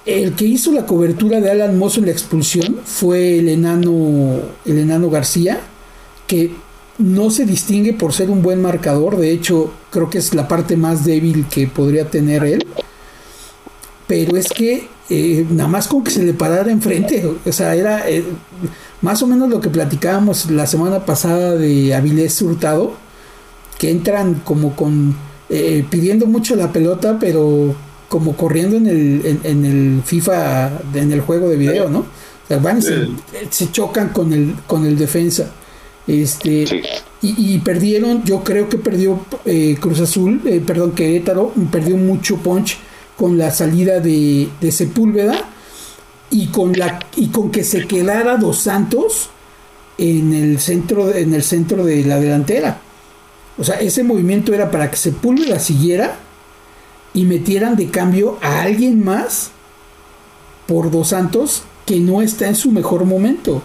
El 0.08 0.36
que 0.36 0.46
hizo 0.46 0.72
la 0.72 0.86
cobertura 0.86 1.42
de 1.42 1.52
Alan 1.52 1.78
Mosso 1.78 2.00
en 2.00 2.06
la 2.06 2.14
expulsión 2.14 2.80
fue 2.86 3.40
el 3.40 3.50
enano, 3.50 4.40
el 4.66 4.80
enano 4.80 5.10
García, 5.10 5.60
que 6.28 6.52
no 6.98 7.30
se 7.30 7.46
distingue 7.46 7.92
por 7.92 8.14
ser 8.14 8.30
un 8.30 8.42
buen 8.42 8.62
marcador, 8.62 9.18
de 9.18 9.32
hecho 9.32 9.70
creo 9.92 10.10
que 10.10 10.20
es 10.20 10.34
la 10.34 10.48
parte 10.48 10.78
más 10.78 11.04
débil 11.04 11.46
que 11.50 11.68
podría 11.68 12.10
tener 12.10 12.46
él, 12.46 12.66
pero 14.08 14.38
es 14.38 14.48
que 14.48 14.88
eh, 15.10 15.46
nada 15.50 15.68
más 15.68 15.90
con 15.90 16.06
que 16.06 16.12
se 16.12 16.24
le 16.24 16.34
parara 16.34 16.72
enfrente, 16.72 17.30
o 17.46 17.52
sea, 17.52 17.76
era 17.76 18.10
eh, 18.10 18.24
más 19.02 19.22
o 19.22 19.28
menos 19.28 19.50
lo 19.50 19.60
que 19.60 19.70
platicábamos 19.70 20.50
la 20.50 20.68
semana 20.68 21.06
pasada 21.06 21.56
de 21.56 21.94
Avilés 21.94 22.42
Hurtado, 22.42 22.94
que 23.78 23.92
entran 23.92 24.36
como 24.46 24.74
con 24.74 25.18
eh, 25.50 25.86
pidiendo 25.90 26.28
mucho 26.28 26.56
la 26.56 26.72
pelota, 26.72 27.18
pero 27.20 27.76
como 28.08 28.36
corriendo 28.36 28.78
en 28.78 28.88
el, 28.88 29.40
en, 29.44 29.66
el 29.66 30.02
FIFA, 30.04 30.82
en 30.94 31.12
el 31.12 31.22
juego 31.22 31.50
de 31.50 31.58
video, 31.58 31.90
¿no? 31.90 32.00
O 32.00 32.48
sea, 32.48 32.58
van 32.60 32.80
y 32.80 32.82
se, 32.82 33.08
se 33.50 33.72
chocan 33.72 34.10
con 34.10 34.32
el, 34.32 34.56
con 34.66 34.86
el 34.86 34.98
defensa. 34.98 35.52
Este, 36.08 36.84
y, 37.22 37.60
perdieron, 37.60 38.24
yo 38.24 38.44
creo 38.44 38.70
que 38.70 38.78
perdió 38.78 39.20
eh, 39.44 39.76
Cruz 39.80 40.00
Azul, 40.00 40.42
eh, 40.46 40.62
perdón, 40.66 40.92
Querétaro, 40.92 41.52
perdió 41.70 41.98
mucho 41.98 42.38
punch 42.38 42.78
con 43.18 43.38
la 43.38 43.52
salida 43.52 44.00
de, 44.00 44.50
Sepúlveda 44.72 45.50
y 46.30 46.48
con, 46.48 46.74
la, 46.74 47.00
y 47.18 47.28
con 47.28 47.52
que 47.52 47.64
se 47.64 47.88
quedara 47.88 48.38
Dos 48.38 48.60
Santos 48.60 49.30
en 49.98 50.34
el 50.34 50.60
centro, 50.60 51.14
en 51.14 51.34
el 51.34 51.44
centro 51.44 51.84
de 51.84 52.06
la 52.06 52.20
delantera. 52.20 52.80
O 53.58 53.64
sea, 53.64 53.80
ese 53.82 54.04
movimiento 54.04 54.54
era 54.54 54.72
para 54.72 54.90
que 54.90 54.96
Sepúlveda 54.98 55.60
siguiera 55.60 56.20
y 57.18 57.26
metieran 57.26 57.76
de 57.76 57.90
cambio 57.90 58.38
a 58.44 58.62
alguien 58.62 59.04
más 59.04 59.50
por 60.68 60.92
Dos 60.92 61.08
Santos 61.08 61.64
que 61.84 62.00
no 62.00 62.22
está 62.22 62.48
en 62.48 62.56
su 62.56 62.70
mejor 62.72 63.06
momento. 63.06 63.64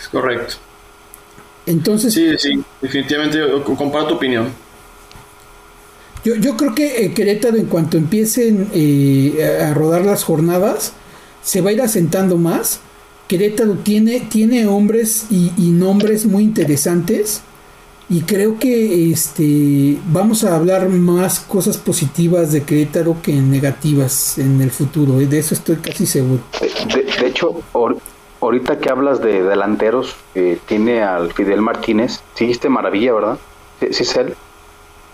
Es 0.00 0.06
correcto. 0.06 0.54
Entonces. 1.66 2.14
Sí, 2.14 2.38
sí, 2.38 2.62
definitivamente 2.80 3.40
comparto 3.64 4.10
tu 4.10 4.14
opinión. 4.14 4.52
Yo, 6.24 6.36
yo 6.36 6.56
creo 6.56 6.76
que 6.76 7.04
eh, 7.04 7.12
Querétaro, 7.12 7.56
en 7.56 7.66
cuanto 7.66 7.96
empiecen 7.96 8.70
eh, 8.72 9.64
a 9.68 9.74
rodar 9.74 10.04
las 10.04 10.22
jornadas, 10.22 10.92
se 11.42 11.60
va 11.60 11.70
a 11.70 11.72
ir 11.72 11.82
asentando 11.82 12.36
más. 12.36 12.78
Querétaro 13.26 13.78
tiene, 13.78 14.20
tiene 14.20 14.68
hombres 14.68 15.26
y, 15.28 15.50
nombres 15.72 16.24
muy 16.24 16.44
interesantes. 16.44 17.42
Y 18.10 18.22
creo 18.22 18.58
que 18.58 19.10
este 19.10 19.98
vamos 20.06 20.42
a 20.42 20.56
hablar 20.56 20.88
más 20.88 21.40
cosas 21.40 21.76
positivas 21.76 22.52
de 22.52 22.62
Querétaro 22.62 23.16
que 23.22 23.34
negativas 23.34 24.38
en 24.38 24.62
el 24.62 24.70
futuro. 24.70 25.20
¿eh? 25.20 25.26
De 25.26 25.38
eso 25.38 25.54
estoy 25.54 25.76
casi 25.76 26.06
seguro. 26.06 26.40
De, 26.94 27.02
de 27.02 27.26
hecho, 27.26 27.60
ahorita 28.40 28.78
que 28.78 28.88
hablas 28.88 29.20
de 29.20 29.42
delanteros, 29.42 30.16
eh, 30.34 30.58
tiene 30.66 31.02
al 31.02 31.32
Fidel 31.34 31.60
Martínez. 31.60 32.20
Siguiste 32.34 32.70
maravilla, 32.70 33.12
¿verdad? 33.12 33.38
Sí, 33.80 33.86
es 33.90 34.16
él. 34.16 34.34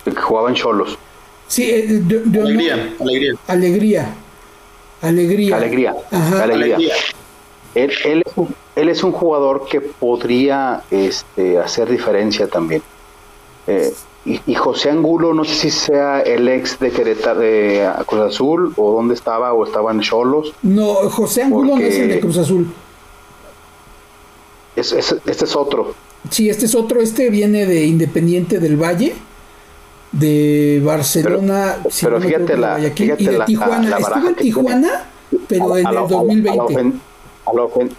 El 0.06 0.14
que 0.14 0.20
jugaba 0.20 0.48
en 0.50 0.54
Cholos. 0.54 0.96
Sí, 1.48 1.64
eh, 1.70 2.02
alegría, 2.40 2.94
alegría. 2.98 3.34
Alegría. 3.48 4.14
Alegría. 5.02 5.56
Alegría. 5.56 5.94
Ajá. 6.12 6.44
Alegría. 6.44 6.78
Él, 7.75 7.93
él 8.04 8.23
es 8.25 8.33
un, 8.37 8.54
él 8.76 8.88
es 8.88 9.02
un 9.02 9.12
jugador 9.12 9.66
que 9.69 9.81
podría 9.81 10.83
este, 10.90 11.59
hacer 11.59 11.88
diferencia 11.90 12.47
también. 12.49 12.83
Eh, 13.66 13.93
y, 14.26 14.40
y 14.47 14.54
José 14.54 14.90
Angulo, 14.90 15.35
no 15.35 15.45
sé 15.45 15.54
si 15.54 15.71
sea 15.71 16.21
el 16.21 16.49
ex 16.49 16.78
de 16.78 16.90
Querétaro, 16.90 17.40
de 17.40 17.87
Cruz 18.07 18.23
Azul, 18.23 18.73
o 18.76 18.93
dónde 18.93 19.14
estaba, 19.14 19.52
o 19.52 19.64
estaba 19.66 19.90
en 19.93 20.00
Cholos. 20.00 20.54
No, 20.62 20.95
José 21.11 21.43
Angulo 21.43 21.76
no 21.76 21.83
es 21.83 21.99
el 21.99 22.09
de 22.09 22.21
Cruz 22.21 22.38
Azul. 22.38 22.66
Es, 24.76 24.93
es- 24.93 25.16
este 25.26 25.45
es 25.45 25.57
otro. 25.57 25.95
Sí, 26.31 26.49
este 26.49 26.66
es 26.66 26.75
otro, 26.75 27.00
este 27.00 27.28
viene 27.31 27.66
de 27.66 27.85
Independiente 27.85 28.59
del 28.59 28.76
Valle, 28.83 29.14
de 30.12 30.81
Barcelona, 30.85 31.76
Pero- 31.83 31.90
si 31.90 32.07
pero 32.07 32.19
no 32.19 32.25
me 32.25 32.31
equivoco, 32.31 32.47
fíjate 32.47 32.61
la- 32.61 32.76
fíjate 32.95 33.23
y 33.23 33.26
de 33.26 33.38
la- 33.38 33.45
Tijuana. 33.45 33.88
la 33.90 33.99
Estuvo 33.99 34.16
en 34.16 34.23
tiene. 34.23 34.35
Tijuana, 34.43 35.04
pero 35.49 35.75
A- 35.75 35.81
en 35.81 35.87
a 35.87 35.90
el 35.90 35.97
ofen- 35.97 35.99
a 35.99 36.02
la 36.02 36.09
2020. 36.09 36.75
ofen- 36.75 37.00
a 37.46 37.52
la 37.52 37.62
ofen- 37.62 37.92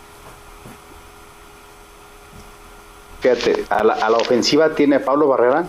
Fíjate, 3.21 3.65
a 3.69 3.83
la, 3.83 3.93
a 3.93 4.09
la 4.09 4.17
ofensiva 4.17 4.75
tiene 4.75 4.97
a 4.97 5.05
Pablo 5.05 5.27
Barrera, 5.27 5.67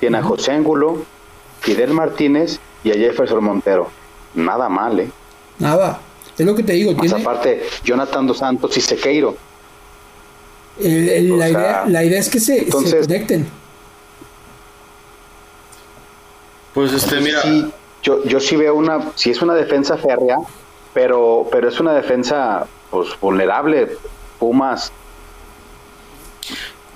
tiene 0.00 0.18
a 0.18 0.22
José 0.22 0.52
Angulo, 0.52 1.04
Fidel 1.60 1.92
Martínez 1.92 2.58
y 2.82 2.90
a 2.90 2.94
Jefferson 2.94 3.42
Montero. 3.44 3.88
Nada 4.34 4.68
mal, 4.68 4.98
¿eh? 5.00 5.10
Nada, 5.58 6.00
es 6.36 6.44
lo 6.46 6.54
que 6.54 6.62
te 6.62 6.72
digo, 6.72 6.92
Más 6.92 7.00
tiene, 7.06 7.20
aparte, 7.22 7.66
Jonathan 7.84 8.26
Dos 8.26 8.38
Santos 8.38 8.76
y 8.76 8.80
Sequeiro. 8.80 9.36
el- 10.80 11.08
el- 11.08 11.32
o 11.32 11.36
la, 11.36 11.48
sea, 11.48 11.58
idea, 11.58 11.84
la 11.88 12.04
idea 12.04 12.20
es 12.20 12.28
que 12.28 12.38
se, 12.40 12.46
se 12.56 12.62
entonces- 12.64 13.06
conecten. 13.06 13.48
Pues 16.74 16.92
este, 16.92 17.20
mira, 17.20 17.42
Sí, 17.42 17.72
yo, 18.02 18.24
yo 18.24 18.38
sí 18.40 18.54
veo 18.56 18.74
una, 18.74 19.10
sí 19.16 19.30
es 19.30 19.42
una 19.42 19.54
defensa 19.54 19.96
férrea, 19.96 20.36
pero, 20.98 21.46
pero 21.52 21.68
es 21.68 21.78
una 21.78 21.92
defensa 21.94 22.66
pues 22.90 23.08
vulnerable. 23.20 23.96
Pumas 24.40 24.90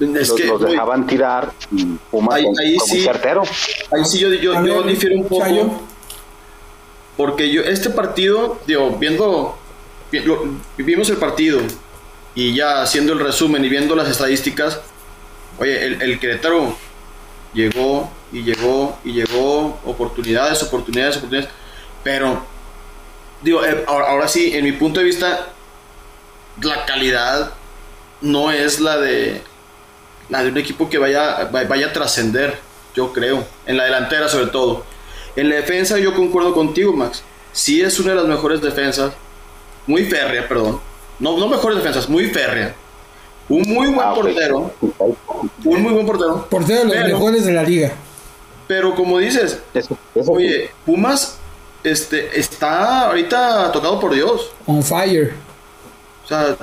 es 0.00 0.28
los, 0.28 0.32
que 0.32 0.44
los 0.46 0.58
güey, 0.60 0.72
dejaban 0.72 1.06
tirar 1.06 1.52
Pumas 2.10 2.34
Ahí- 2.34 2.46
ahí 2.60 2.76
sí. 2.84 3.00
certero. 3.02 3.42
ahí 3.92 4.04
sí 4.04 4.18
yo, 4.18 4.32
yo, 4.32 4.64
yo 4.66 4.82
difiero 4.82 5.14
un 5.14 5.22
poco. 5.28 5.40
Chayo. 5.44 5.70
Porque 7.16 7.48
yo, 7.52 7.62
este 7.62 7.90
partido, 7.90 8.58
digo, 8.66 8.90
viendo, 8.98 9.56
vi- 10.10 10.20
lo- 10.20 10.42
vimos 10.78 11.08
el 11.10 11.18
partido 11.18 11.60
y 12.34 12.56
ya 12.56 12.82
haciendo 12.82 13.12
el 13.12 13.20
resumen 13.20 13.64
y 13.64 13.68
viendo 13.68 13.94
las 13.94 14.08
estadísticas, 14.08 14.80
oye, 15.60 15.86
el, 15.86 16.02
el 16.02 16.18
Querétaro 16.18 16.74
llegó 17.54 18.10
y 18.32 18.42
llegó 18.42 18.98
y 19.04 19.12
llegó, 19.12 19.78
oportunidades, 19.84 20.60
oportunidades, 20.64 21.18
oportunidades, 21.18 21.52
pero, 22.02 22.42
digo, 23.42 23.64
eh, 23.64 23.84
ahora, 23.86 24.06
ahora 24.08 24.28
sí, 24.28 24.54
en 24.54 24.64
mi 24.64 24.72
punto 24.72 25.00
de 25.00 25.06
vista, 25.06 25.48
la 26.60 26.84
calidad 26.86 27.52
no 28.20 28.50
es 28.52 28.80
la 28.80 28.98
de, 28.98 29.42
la 30.28 30.42
de 30.44 30.50
un 30.50 30.58
equipo 30.58 30.88
que 30.88 30.98
vaya, 30.98 31.44
va- 31.44 31.64
vaya 31.64 31.88
a 31.88 31.92
trascender, 31.92 32.58
yo 32.94 33.12
creo, 33.12 33.44
en 33.66 33.76
la 33.76 33.84
delantera 33.84 34.28
sobre 34.28 34.46
todo. 34.46 34.84
En 35.36 35.48
la 35.48 35.56
defensa 35.56 35.98
yo 35.98 36.14
concuerdo 36.14 36.52
contigo, 36.54 36.92
Max. 36.92 37.22
Sí 37.52 37.80
es 37.80 37.98
una 37.98 38.10
de 38.10 38.16
las 38.16 38.26
mejores 38.26 38.60
defensas. 38.60 39.12
Muy 39.86 40.04
férrea, 40.04 40.46
perdón. 40.46 40.80
No, 41.18 41.36
no 41.38 41.48
mejores 41.48 41.78
defensas, 41.78 42.08
muy 42.08 42.26
férrea. 42.26 42.74
Un 43.48 43.62
muy 43.66 43.88
buen 43.88 44.06
Ah, 44.08 44.14
portero. 44.14 44.72
Un 45.64 45.82
muy 45.82 45.92
buen 45.92 46.06
portero. 46.06 46.46
Portero 46.48 46.80
de 46.80 46.84
los 46.86 46.94
Pero- 46.94 47.08
mejores 47.18 47.44
de 47.44 47.52
la 47.52 47.62
liga. 47.62 47.92
Pero 48.68 48.94
como 48.94 49.18
dices, 49.18 49.58
Eso- 49.74 49.98
eso 50.14 50.32
oye, 50.32 50.70
Pumas 50.86 51.38
este, 51.84 52.38
está 52.38 53.06
ahorita 53.08 53.70
tocado 53.72 53.98
por 54.00 54.14
Dios. 54.14 54.50
On 54.66 54.82
fire. 54.82 55.34
O 56.24 56.28
sea, 56.28 56.56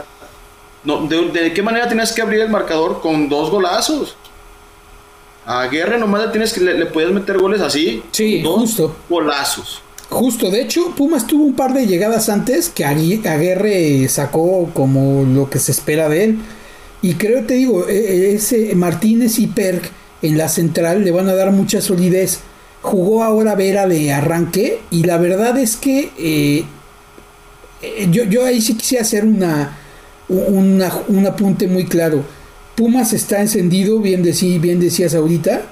no, 0.84 1.06
de, 1.08 1.30
de 1.30 1.54
qué 1.54 1.62
manera 1.62 1.88
tienes 1.88 2.12
que 2.14 2.22
abrir 2.22 2.42
el 2.42 2.50
marcador 2.50 3.02
con 3.02 3.28
dos 3.30 3.50
golazos? 3.50 4.16
A 5.46 5.66
Guerra 5.68 5.98
nomás 5.98 6.22
le 6.26 6.28
tienes 6.30 6.54
que 6.54 6.62
le, 6.62 6.76
le 6.78 6.86
puedes 6.86 7.12
meter 7.12 7.38
goles 7.38 7.62
así. 7.62 8.04
Sí, 8.12 8.42
dos 8.42 8.60
justo. 8.62 8.96
golazos. 9.10 9.82
Justo, 10.10 10.50
de 10.50 10.62
hecho, 10.62 10.94
Pumas 10.96 11.28
tuvo 11.28 11.44
un 11.44 11.54
par 11.56 11.74
de 11.74 11.86
llegadas 11.86 12.30
antes 12.30 12.70
que 12.70 12.84
Agui- 12.86 13.26
Aguirre 13.28 14.08
sacó 14.10 14.70
como 14.74 15.24
lo 15.24 15.50
que 15.50 15.60
se 15.60 15.72
espera 15.72 16.10
de 16.10 16.24
él. 16.24 16.40
Y 17.02 17.14
creo, 17.16 17.46
te 17.46 17.56
digo, 17.56 17.88
e- 17.88 17.94
e- 17.96 18.36
ese 18.36 18.74
Martínez 18.76 19.38
y 19.40 19.48
Perk 19.48 19.90
en 20.22 20.38
la 20.38 20.50
central 20.50 21.04
le 21.04 21.12
van 21.12 21.30
a 21.30 21.36
dar 21.36 21.52
mucha 21.52 21.80
solidez. 21.82 22.40
Jugó 22.82 23.24
ahora 23.24 23.56
Vera 23.56 23.88
de 23.88 24.14
arranque 24.14 24.80
y 24.90 25.04
la 25.04 25.18
verdad 25.18 25.58
es 25.58 25.76
que 25.76 26.12
eh, 26.18 26.64
yo, 28.12 28.24
yo 28.24 28.46
ahí 28.46 28.62
sí 28.62 28.76
quisiera 28.76 29.02
hacer 29.04 29.26
una, 29.26 29.78
una, 30.30 30.92
un 31.08 31.26
apunte 31.26 31.68
muy 31.68 31.86
claro. 31.86 32.24
Pumas 32.76 33.12
está 33.14 33.42
encendido, 33.42 34.00
bien, 34.00 34.24
decí- 34.24 34.60
bien 34.62 34.80
decías 34.80 35.14
ahorita. 35.14 35.64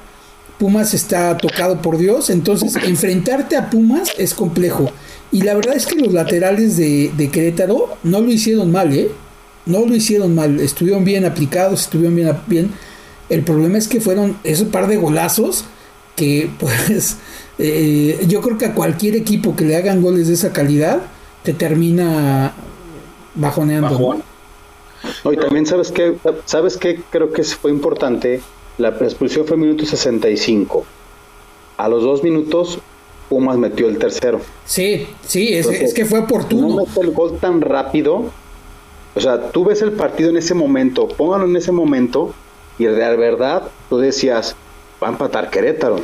Pumas 0.60 0.94
está 0.94 1.38
tocado 1.38 1.82
por 1.82 1.98
Dios, 1.98 2.30
entonces 2.32 2.76
enfrentarte 2.76 3.56
a 3.56 3.70
Pumas 3.70 4.10
es 4.18 4.34
complejo. 4.34 4.90
Y 5.32 5.42
la 5.44 5.54
verdad 5.54 5.76
es 5.76 5.86
que 5.86 5.96
los 5.96 6.12
laterales 6.14 6.78
de, 6.78 7.12
de 7.16 7.30
Querétaro 7.30 7.98
no 8.04 8.22
lo 8.22 8.32
hicieron 8.32 8.72
mal, 8.72 8.92
¿eh? 8.94 9.10
No 9.66 9.86
lo 9.86 9.96
hicieron 9.96 10.34
mal, 10.34 10.60
estuvieron 10.60 11.04
bien 11.06 11.26
aplicados, 11.26 11.82
estuvieron 11.82 12.16
bien, 12.16 12.32
bien. 12.48 12.72
El 13.30 13.44
problema 13.44 13.78
es 13.78 13.88
que 13.88 14.02
fueron 14.02 14.38
esos 14.44 14.70
par 14.70 14.88
de 14.88 14.96
golazos 14.98 15.66
que 16.18 16.50
pues 16.60 17.18
eh, 17.60 18.26
yo 18.28 18.42
creo 18.42 18.58
que 18.58 18.66
a 18.66 18.74
cualquier 18.74 19.16
equipo 19.16 19.56
que 19.56 19.64
le 19.64 19.78
hagan 19.78 20.02
goles 20.02 20.28
de 20.28 20.34
esa 20.34 20.52
calidad 20.52 21.04
te 21.44 21.54
termina 21.54 22.54
bajoneando. 23.36 23.92
Bajón. 23.92 24.24
No, 25.24 25.32
y 25.32 25.38
también 25.38 25.66
sabes 25.66 25.92
que 25.92 26.18
sabes 26.46 26.76
qué 26.76 27.00
creo 27.10 27.32
que 27.32 27.44
fue 27.44 27.72
importante 27.72 28.42
la 28.78 28.90
expulsión 28.90 29.46
fue 29.46 29.56
minuto 29.56 29.86
65 29.86 30.86
a 31.78 31.88
los 31.88 32.04
dos 32.04 32.24
minutos 32.24 32.80
Pumas 33.30 33.58
metió 33.58 33.88
el 33.88 34.00
tercero 34.00 34.42
Sí, 34.66 35.08
sí, 35.26 35.54
es, 35.54 35.66
Entonces, 35.66 35.90
es 35.90 35.94
que 35.94 36.06
fue 36.06 36.20
no 36.20 36.26
oportuno. 36.26 36.86
el 37.00 37.12
gol 37.12 37.38
tan 37.40 37.62
rápido 37.62 38.32
o 39.16 39.20
sea 39.20 39.52
tú 39.52 39.66
ves 39.66 39.84
el 39.84 39.92
partido 39.92 40.32
en 40.32 40.38
ese 40.38 40.56
momento 40.56 41.08
póngalo 41.08 41.46
en 41.46 41.56
ese 41.56 41.72
momento 41.72 42.34
y 42.80 42.86
de 42.86 43.16
verdad 43.16 43.64
tú 43.90 44.00
decías 44.00 44.56
va 45.02 45.08
a 45.08 45.12
empatar 45.12 45.50
Querétaro 45.50 45.98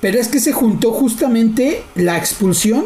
Pero 0.00 0.18
es 0.18 0.28
que 0.28 0.40
se 0.40 0.52
juntó 0.52 0.92
justamente 0.92 1.82
la 1.94 2.16
expulsión 2.18 2.84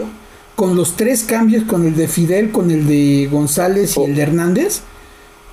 con 0.56 0.74
los 0.76 0.96
tres 0.96 1.22
cambios, 1.24 1.64
con 1.64 1.86
el 1.86 1.94
de 1.96 2.08
Fidel, 2.08 2.50
con 2.50 2.70
el 2.70 2.86
de 2.86 3.28
González 3.30 3.96
y 3.96 4.00
Oh. 4.00 4.06
el 4.06 4.14
de 4.16 4.22
Hernández, 4.22 4.80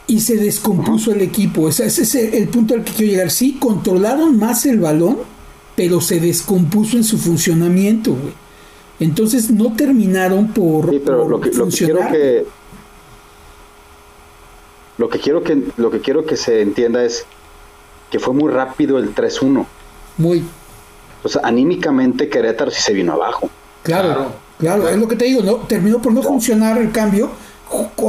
y 0.07 0.21
se 0.21 0.37
descompuso 0.37 1.11
el 1.11 1.21
equipo. 1.21 1.67
Ese, 1.69 1.85
ese 1.87 2.01
es 2.03 2.15
el 2.15 2.47
punto 2.49 2.73
al 2.73 2.83
que 2.83 2.91
quiero 2.93 3.11
llegar. 3.11 3.31
Sí, 3.31 3.57
controlaron 3.59 4.37
más 4.39 4.65
el 4.65 4.79
balón, 4.79 5.17
pero 5.75 6.01
se 6.01 6.19
descompuso 6.19 6.97
en 6.97 7.03
su 7.03 7.17
funcionamiento, 7.17 8.11
güey. 8.13 8.33
Entonces 8.99 9.51
no 9.51 9.73
terminaron 9.75 10.47
por, 10.53 10.89
Sí, 10.89 11.01
pero 11.03 11.19
por 11.23 11.29
lo 11.29 11.39
que, 11.41 11.51
lo 11.51 11.67
que 11.69 11.75
quiero 11.77 12.05
funcionar. 12.05 12.11
que 12.11 12.45
lo 14.97 15.09
que 15.09 15.19
quiero 15.19 15.43
que 15.43 15.61
lo 15.77 15.91
que 15.91 15.99
quiero 15.99 16.25
que 16.25 16.37
se 16.37 16.61
entienda 16.61 17.03
es 17.03 17.25
que 18.09 18.19
fue 18.19 18.33
muy 18.33 18.51
rápido 18.51 18.97
el 18.97 19.13
3-1. 19.13 19.65
Muy 20.17 20.43
O 21.23 21.27
sea, 21.29 21.41
anímicamente 21.43 22.29
Querétaro 22.29 22.71
sí 22.71 22.81
se 22.81 22.93
vino 22.93 23.13
abajo. 23.13 23.49
claro, 23.83 24.07
Claro. 24.13 24.31
claro, 24.59 24.89
es 24.89 24.97
lo 24.97 25.07
que 25.07 25.15
te 25.15 25.25
digo, 25.25 25.41
¿no? 25.41 25.55
Terminó 25.67 26.01
por 26.01 26.13
no 26.13 26.21
funcionar 26.21 26.77
el 26.77 26.91
cambio, 26.91 27.29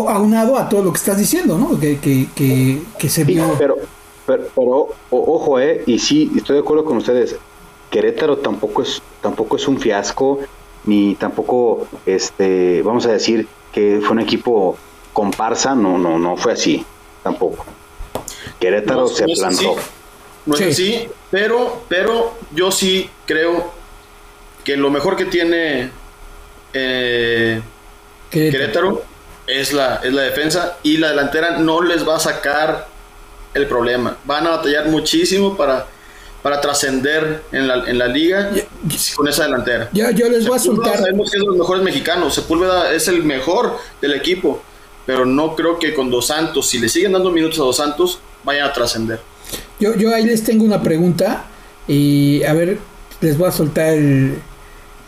aunado 0.08 0.56
a 0.58 0.68
todo 0.68 0.82
lo 0.84 0.92
que 0.92 0.98
estás 0.98 1.18
diciendo, 1.18 1.58
¿no? 1.58 1.78
Que, 1.78 1.98
que, 1.98 2.28
que, 2.34 2.82
que 2.98 3.08
se 3.08 3.24
Sí, 3.24 3.32
vio. 3.34 3.54
pero, 3.58 3.76
pero, 4.26 4.44
pero, 4.54 4.70
o- 4.70 4.88
ojo, 5.10 5.58
eh, 5.58 5.82
y 5.86 5.98
sí, 5.98 6.30
estoy 6.36 6.54
de 6.56 6.60
acuerdo 6.62 6.84
con 6.84 6.98
ustedes. 6.98 7.36
Querétaro 7.90 8.38
tampoco 8.38 8.82
es, 8.82 9.00
tampoco 9.22 9.56
es 9.56 9.66
un 9.66 9.78
fiasco, 9.78 10.40
ni 10.84 11.14
tampoco, 11.14 11.86
este, 12.04 12.82
vamos 12.82 13.06
a 13.06 13.12
decir 13.12 13.48
que 13.72 14.00
fue 14.02 14.12
un 14.12 14.20
equipo 14.20 14.76
comparsa, 15.12 15.74
no, 15.74 15.96
no, 15.98 16.18
no 16.18 16.36
fue 16.36 16.52
así, 16.52 16.84
tampoco. 17.22 17.64
Querétaro 18.60 19.02
No, 19.02 19.08
se 19.08 19.24
plantó. 19.24 19.76
No 20.46 20.54
es 20.54 20.60
Sí. 20.60 20.64
así, 20.70 21.08
pero, 21.30 21.82
pero 21.88 22.34
yo 22.52 22.70
sí 22.70 23.10
creo 23.26 23.72
que 24.64 24.76
lo 24.76 24.90
mejor 24.90 25.16
que 25.16 25.24
tiene 25.26 25.90
eh, 26.72 27.60
Querétaro. 28.30 28.58
Querétaro 28.58 29.02
es 29.46 29.72
la, 29.72 30.00
es 30.02 30.12
la 30.12 30.22
defensa 30.22 30.78
y 30.82 30.96
la 30.98 31.10
delantera 31.10 31.58
no 31.58 31.80
les 31.82 32.06
va 32.06 32.16
a 32.16 32.20
sacar 32.20 32.88
el 33.54 33.66
problema. 33.66 34.16
Van 34.24 34.46
a 34.46 34.50
batallar 34.50 34.86
muchísimo 34.88 35.56
para, 35.56 35.86
para 36.42 36.60
trascender 36.60 37.42
en 37.52 37.66
la, 37.68 37.88
en 37.88 37.98
la 37.98 38.06
liga 38.08 38.50
con 39.16 39.28
esa 39.28 39.44
delantera. 39.44 39.88
Ya, 39.92 40.10
yo 40.10 40.28
les 40.28 40.46
voy 40.46 40.56
a 40.56 40.60
soltar. 40.60 40.98
Sabemos 40.98 41.30
que 41.30 41.38
es 41.38 41.42
de 41.42 41.46
los 41.46 41.56
mejores 41.56 41.82
mexicanos. 41.82 42.34
Sepúlveda 42.34 42.92
es 42.92 43.08
el 43.08 43.22
mejor 43.24 43.78
del 44.00 44.14
equipo. 44.14 44.62
Pero 45.06 45.24
no 45.24 45.54
creo 45.54 45.78
que 45.78 45.94
con 45.94 46.10
Dos 46.10 46.26
Santos, 46.26 46.68
si 46.68 46.78
le 46.80 46.88
siguen 46.88 47.12
dando 47.12 47.30
minutos 47.30 47.58
a 47.60 47.62
Dos 47.62 47.76
Santos, 47.76 48.18
vayan 48.46 48.68
a 48.68 48.72
trascender. 48.72 49.20
Yo, 49.78 49.94
yo 49.94 50.14
ahí 50.14 50.24
les 50.24 50.42
tengo 50.42 50.64
una 50.64 50.80
pregunta. 50.82 51.44
Y 51.86 52.42
a 52.44 52.54
ver, 52.54 52.78
les 53.20 53.36
voy 53.36 53.48
a 53.48 53.52
soltar 53.52 53.92
el, 53.92 54.38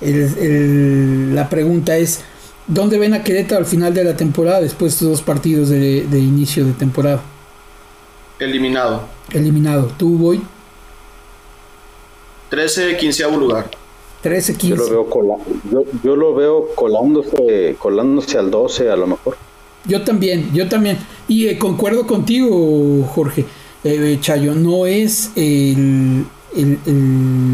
el- 0.02 0.38
el- 0.38 1.34
la 1.34 1.48
pregunta 1.48 1.96
es: 1.96 2.20
¿Dónde 2.66 2.98
ven 2.98 3.14
a 3.14 3.24
Querétaro 3.24 3.60
al 3.60 3.66
final 3.66 3.94
de 3.94 4.04
la 4.04 4.16
temporada 4.16 4.60
después 4.60 4.92
de 4.92 4.94
estos 4.96 5.08
dos 5.08 5.22
partidos 5.22 5.70
de, 5.70 6.06
de 6.06 6.18
inicio 6.18 6.66
de 6.66 6.72
temporada? 6.72 7.22
Eliminado. 8.38 9.08
Eliminado. 9.32 9.90
¿Tú, 9.96 10.18
Boy? 10.18 10.42
13, 12.50 12.96
15 12.96 13.30
lugar. 13.32 13.70
13, 14.22 14.56
15. 14.56 14.68
Yo 14.68 14.76
lo 14.84 14.90
veo, 14.90 15.10
cola, 15.10 15.34
yo, 15.70 15.84
yo 16.02 16.16
lo 16.16 16.34
veo 16.34 16.68
colándose, 16.74 17.76
colándose 17.78 18.38
al 18.38 18.50
12 18.50 18.90
a 18.90 18.96
lo 18.96 19.06
mejor. 19.06 19.36
Yo 19.86 20.02
también, 20.02 20.50
yo 20.52 20.68
también. 20.68 20.98
Y 21.28 21.46
eh, 21.46 21.58
concuerdo 21.58 22.06
contigo, 22.06 23.04
Jorge. 23.14 23.44
Eh, 23.84 24.18
Chayo, 24.20 24.54
no 24.54 24.86
es 24.86 25.30
el, 25.36 26.24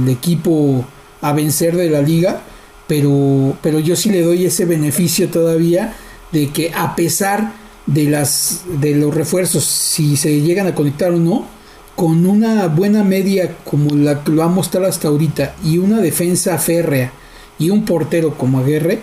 equipo 0.08 0.84
a 1.20 1.32
vencer 1.32 1.76
de 1.76 1.90
la 1.90 2.00
liga, 2.00 2.40
pero, 2.86 3.56
pero 3.62 3.78
yo 3.78 3.94
sí 3.96 4.10
le 4.10 4.22
doy 4.22 4.46
ese 4.46 4.64
beneficio 4.64 5.28
todavía 5.28 5.94
de 6.32 6.48
que 6.48 6.72
a 6.74 6.96
pesar 6.96 7.52
de, 7.86 8.04
las, 8.04 8.62
de 8.80 8.94
los 8.94 9.14
refuerzos, 9.14 9.64
si 9.64 10.16
se 10.16 10.40
llegan 10.40 10.66
a 10.66 10.74
conectar 10.74 11.12
o 11.12 11.16
no, 11.16 11.46
con 11.94 12.26
una 12.26 12.66
buena 12.68 13.04
media 13.04 13.56
como 13.64 13.94
la 13.94 14.24
que 14.24 14.32
lo 14.32 14.42
ha 14.42 14.48
mostrado 14.48 14.86
hasta 14.86 15.08
ahorita 15.08 15.54
y 15.64 15.78
una 15.78 16.00
defensa 16.00 16.58
férrea 16.58 17.12
y 17.58 17.70
un 17.70 17.84
portero 17.84 18.36
como 18.36 18.58
Aguerre, 18.58 19.00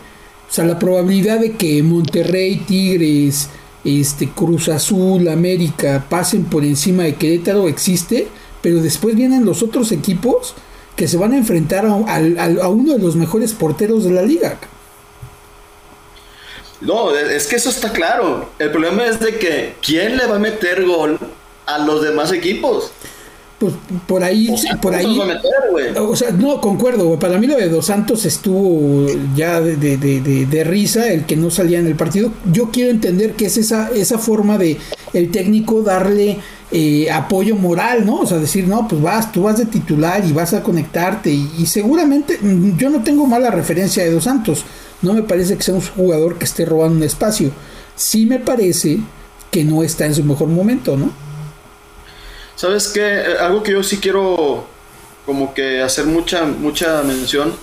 o 0.52 0.54
sea, 0.54 0.66
la 0.66 0.78
probabilidad 0.78 1.40
de 1.40 1.54
que 1.54 1.82
Monterrey, 1.82 2.58
Tigres, 2.68 3.48
este 3.86 4.28
Cruz 4.28 4.68
Azul, 4.68 5.30
América 5.30 6.06
pasen 6.10 6.44
por 6.44 6.66
encima 6.66 7.04
de 7.04 7.16
Querétaro 7.16 7.70
existe, 7.70 8.28
pero 8.62 8.82
después 8.82 9.16
vienen 9.16 9.46
los 9.46 9.64
otros 9.64 9.94
equipos 9.94 10.54
que 10.98 11.08
se 11.08 11.16
van 11.16 11.32
a 11.32 11.38
enfrentar 11.38 11.86
a, 11.86 11.94
a, 11.94 12.64
a 12.64 12.68
uno 12.68 12.92
de 12.92 13.00
los 13.00 13.16
mejores 13.16 13.54
porteros 13.54 14.04
de 14.04 14.12
la 14.12 14.24
liga. 14.24 14.60
No, 16.82 17.16
es 17.16 17.48
que 17.48 17.56
eso 17.56 17.70
está 17.70 17.94
claro. 17.94 18.50
El 18.60 18.72
problema 18.72 19.06
es 19.06 19.22
de 19.22 19.38
que 19.38 19.76
quién 19.82 20.18
le 20.18 20.26
va 20.26 20.36
a 20.36 20.40
meter 20.40 20.84
gol 20.86 21.18
a 21.66 21.78
los 21.78 22.04
demás 22.04 22.34
equipos. 22.34 22.92
Pues 23.62 23.76
por 24.08 24.24
ahí, 24.24 24.50
o 24.50 24.58
sea, 24.58 24.82
por 24.82 24.96
ahí. 24.96 25.20
Meter, 25.20 26.00
o 26.00 26.16
sea, 26.16 26.32
no, 26.32 26.60
concuerdo, 26.60 27.20
Para 27.20 27.38
mí 27.38 27.46
lo 27.46 27.56
de 27.56 27.70
Dos 27.70 27.86
Santos 27.86 28.26
estuvo 28.26 29.06
ya 29.36 29.62
de, 29.62 29.76
de, 29.76 29.98
de, 29.98 30.48
de, 30.48 30.64
risa, 30.64 31.10
el 31.10 31.28
que 31.28 31.36
no 31.36 31.52
salía 31.52 31.78
en 31.78 31.86
el 31.86 31.94
partido. 31.94 32.32
Yo 32.52 32.72
quiero 32.72 32.90
entender 32.90 33.34
que 33.34 33.46
es 33.46 33.58
esa, 33.58 33.92
esa 33.92 34.18
forma 34.18 34.58
de 34.58 34.78
el 35.14 35.30
técnico 35.30 35.84
darle 35.84 36.40
eh, 36.72 37.12
apoyo 37.12 37.56
moral, 37.56 38.04
¿no? 38.04 38.22
O 38.22 38.26
sea, 38.26 38.40
decir, 38.40 38.68
no, 38.68 38.88
pues 38.88 39.00
vas, 39.00 39.32
tú 39.32 39.44
vas 39.44 39.60
de 39.60 39.68
titular 39.68 40.26
y 40.26 40.32
vas 40.32 40.56
a 40.56 40.64
conectarte. 40.64 41.30
Y, 41.30 41.48
y 41.60 41.68
seguramente, 41.68 42.40
mm, 42.42 42.78
yo 42.78 42.90
no 42.90 43.04
tengo 43.04 43.28
mala 43.28 43.52
referencia 43.52 44.04
de 44.04 44.12
Dos 44.12 44.24
Santos. 44.24 44.66
No 45.04 45.14
me 45.14 45.22
parece 45.22 45.56
que 45.56 45.62
sea 45.62 45.76
un 45.76 45.82
jugador 45.82 46.40
que 46.40 46.46
esté 46.46 46.66
robando 46.66 46.98
un 46.98 47.04
espacio. 47.04 47.52
Sí 47.96 48.26
me 48.26 48.40
parece 48.40 48.98
que 49.52 49.64
no 49.64 49.84
está 49.84 50.08
en 50.08 50.16
su 50.16 50.24
mejor 50.24 50.48
momento, 50.48 50.98
¿no? 50.98 51.12
¿Sabes 52.62 52.90
qué? 52.90 53.24
Algo 53.40 53.64
que 53.64 53.72
yo 53.72 53.82
sí 53.82 53.98
quiero 53.98 54.68
como 55.26 55.52
que 55.52 55.82
hacer 55.82 56.06
mucha, 56.06 56.46
mucha 56.46 57.02
mención. 57.02 57.56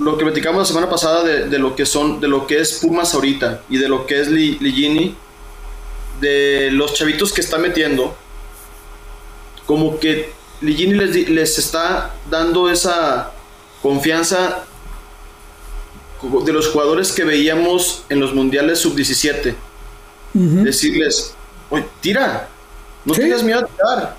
Lo 0.00 0.18
que 0.18 0.24
platicamos 0.24 0.58
la 0.58 0.64
semana 0.64 0.90
pasada 0.90 1.22
de, 1.22 1.48
de, 1.48 1.60
lo 1.60 1.76
que 1.76 1.86
son, 1.86 2.18
de 2.18 2.26
lo 2.26 2.44
que 2.48 2.58
es 2.58 2.80
Pumas 2.82 3.14
ahorita 3.14 3.62
y 3.68 3.78
de 3.78 3.88
lo 3.88 4.04
que 4.04 4.20
es 4.20 4.26
Ligini, 4.26 5.14
de 6.20 6.70
los 6.72 6.92
chavitos 6.94 7.32
que 7.32 7.40
está 7.40 7.58
metiendo, 7.58 8.16
como 9.64 10.00
que 10.00 10.32
Ligini 10.60 10.94
les, 10.94 11.28
les 11.28 11.58
está 11.58 12.16
dando 12.28 12.68
esa 12.68 13.30
confianza 13.80 14.64
de 16.44 16.52
los 16.52 16.66
jugadores 16.66 17.12
que 17.12 17.22
veíamos 17.22 18.02
en 18.08 18.18
los 18.18 18.34
mundiales 18.34 18.80
sub-17. 18.80 19.54
Uh 20.34 20.38
-huh. 20.40 20.62
Decirles, 20.64 21.32
oye, 21.70 21.86
tira, 22.00 22.48
no 23.04 23.14
¿Sí? 23.14 23.22
tengas 23.22 23.42
miedo 23.42 23.60
a 23.60 23.66
tirar. 23.66 24.16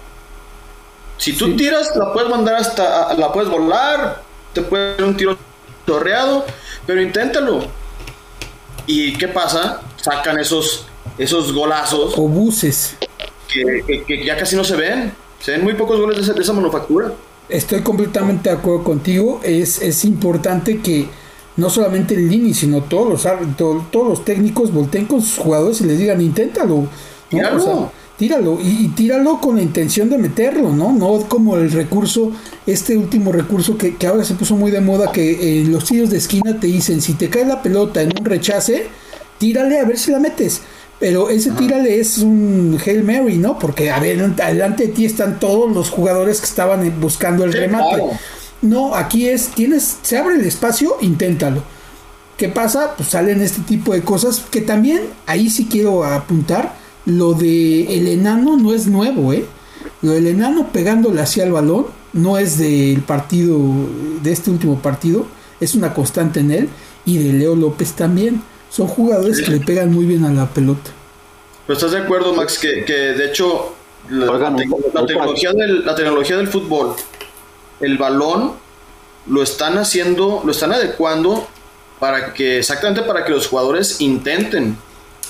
Si 1.18 1.34
tú 1.34 1.46
sí. 1.48 1.54
tiras, 1.54 1.96
la 1.96 2.14
puedes 2.14 2.30
mandar 2.30 2.56
hasta, 2.56 3.14
la 3.14 3.32
puedes 3.32 3.50
volar, 3.50 4.24
te 4.54 4.62
puede 4.62 4.96
dar 4.96 5.04
un 5.04 5.18
tiro 5.18 5.38
torreado, 5.86 6.46
pero 6.86 7.02
inténtalo. 7.02 7.66
¿Y 8.88 9.14
qué 9.18 9.28
pasa? 9.28 9.82
Sacan 9.98 10.40
esos, 10.40 10.86
esos 11.18 11.54
golazos. 11.54 12.18
O 12.18 12.28
buses. 12.28 12.96
Que, 13.48 13.84
que, 13.86 14.04
que, 14.04 14.26
ya 14.26 14.38
casi 14.38 14.56
no 14.56 14.64
se 14.64 14.76
ven. 14.76 15.14
Se 15.40 15.52
ven 15.52 15.64
muy 15.64 15.74
pocos 15.74 16.00
goles 16.00 16.18
de 16.18 16.24
esa, 16.24 16.34
de 16.34 16.42
esa 16.42 16.54
manufactura. 16.54 17.12
Estoy 17.50 17.82
completamente 17.82 18.50
de 18.50 18.56
acuerdo 18.56 18.84
contigo. 18.84 19.42
Es, 19.44 19.82
es 19.82 20.06
importante 20.06 20.80
que 20.82 21.10
no 21.58 21.70
solamente 21.70 22.16
el 22.16 22.30
Lini, 22.30 22.54
sino 22.54 22.82
todos 22.84 23.10
los, 23.10 23.58
todos, 23.58 23.92
todos 23.92 24.08
los 24.08 24.26
técnicos 24.26 24.72
volteen 24.74 25.06
con 25.06 25.22
sus 25.22 25.38
jugadores 25.38 25.82
y 25.82 25.86
les 25.86 26.00
digan, 26.00 26.22
inténtalo. 26.22 26.88
¿no? 27.32 27.56
O 27.56 27.60
sea, 27.60 27.92
tíralo 28.20 28.60
y, 28.62 28.86
y, 28.86 28.88
tíralo 28.90 29.40
con 29.40 29.56
la 29.56 29.62
intención 29.62 30.10
de 30.10 30.18
meterlo, 30.18 30.74
¿no? 30.74 30.92
No 30.92 31.22
como 31.30 31.56
el 31.56 31.72
recurso, 31.72 32.34
este 32.68 32.98
último 32.98 33.32
recurso 33.32 33.78
que, 33.78 33.96
que 33.96 34.08
ahora 34.08 34.26
se 34.26 34.36
puso 34.36 34.58
muy 34.58 34.72
de 34.72 34.82
moda, 34.82 35.14
que 35.14 35.62
en 35.62 35.72
los 35.72 35.86
tiros 35.86 36.10
de 36.10 36.18
esquina 36.18 36.60
te 36.60 36.68
dicen, 36.68 37.02
si 37.02 37.14
te 37.14 37.30
cae 37.30 37.46
la 37.46 37.62
pelota 37.64 38.02
en 38.02 38.12
un 38.20 38.26
rechace, 38.26 38.88
tírale 39.38 39.80
a 39.80 39.86
ver 39.86 39.98
si 39.98 40.12
la 40.12 40.20
metes. 40.20 40.62
Pero 41.00 41.30
ese 41.30 41.52
tírale 41.52 41.98
es 41.98 42.18
un 42.18 42.78
Hail 42.86 43.06
Mary, 43.06 43.38
¿no? 43.38 43.58
Porque 43.58 43.90
a 43.90 44.02
ver, 44.02 44.22
adelante 44.44 44.88
de 44.88 44.94
ti 44.94 45.06
están 45.06 45.40
todos 45.40 45.72
los 45.74 45.90
jugadores 45.90 46.42
que 46.42 46.46
estaban 46.46 47.00
buscando 47.00 47.46
el 47.46 47.54
sí, 47.54 47.58
remate. 47.58 47.96
Claro. 47.96 48.12
No, 48.62 48.96
aquí 48.96 49.30
es, 49.30 49.48
tienes, 49.48 49.98
se 50.02 50.18
abre 50.18 50.36
el 50.36 50.46
espacio, 50.46 50.98
inténtalo. 51.00 51.64
¿Qué 52.36 52.50
pasa? 52.50 52.96
Pues 52.98 53.08
salen 53.08 53.42
este 53.42 53.62
tipo 53.62 53.94
de 53.94 54.02
cosas 54.02 54.42
que 54.52 54.60
también, 54.60 55.04
ahí 55.26 55.50
sí 55.50 55.70
quiero 55.72 56.04
apuntar, 56.04 56.76
lo 57.10 57.34
de 57.34 57.98
el 57.98 58.08
enano 58.08 58.56
no 58.58 58.74
es 58.74 58.88
nuevo, 58.88 59.34
¿eh? 59.34 59.46
Lo 60.02 60.12
del 60.12 60.28
enano 60.28 60.68
pegándole 60.72 61.22
hacia 61.22 61.44
el 61.44 61.52
balón 61.52 61.88
no 62.14 62.38
es 62.38 62.58
del 62.58 63.02
partido, 63.02 63.60
de 64.22 64.32
este 64.32 64.50
último 64.52 64.80
partido, 64.80 65.26
es 65.60 65.76
una 65.76 65.94
constante 65.94 66.40
en 66.40 66.52
él 66.52 66.70
y 67.06 67.18
de 67.18 67.34
Leo 67.34 67.56
López 67.56 67.94
también. 67.94 68.42
Son 68.70 68.88
jugadores 68.88 69.38
sí. 69.38 69.44
que 69.44 69.52
le 69.52 69.60
pegan 69.60 69.92
muy 69.92 70.06
bien 70.06 70.24
a 70.26 70.32
la 70.32 70.48
pelota. 70.48 70.92
Pero 71.66 71.78
estás 71.78 71.92
de 71.92 72.00
acuerdo, 72.00 72.34
Max, 72.34 72.60
que, 72.60 72.86
que 72.86 72.94
de 72.94 73.26
hecho 73.26 73.74
la, 74.10 74.32
Oigan, 74.32 74.56
la, 74.56 75.02
la, 75.02 75.06
tecnología 75.06 75.52
del, 75.52 75.86
la 75.86 75.96
tecnología 75.96 76.38
del 76.38 76.48
fútbol, 76.48 76.96
el 77.80 77.98
balón 77.98 78.54
lo 79.28 79.44
están 79.44 79.78
haciendo, 79.78 80.42
lo 80.46 80.52
están 80.52 80.72
adecuando 80.72 81.48
para 82.00 82.34
que, 82.34 82.60
exactamente 82.60 83.02
para 83.02 83.26
que 83.26 83.32
los 83.32 83.48
jugadores 83.48 84.00
intenten 84.02 84.78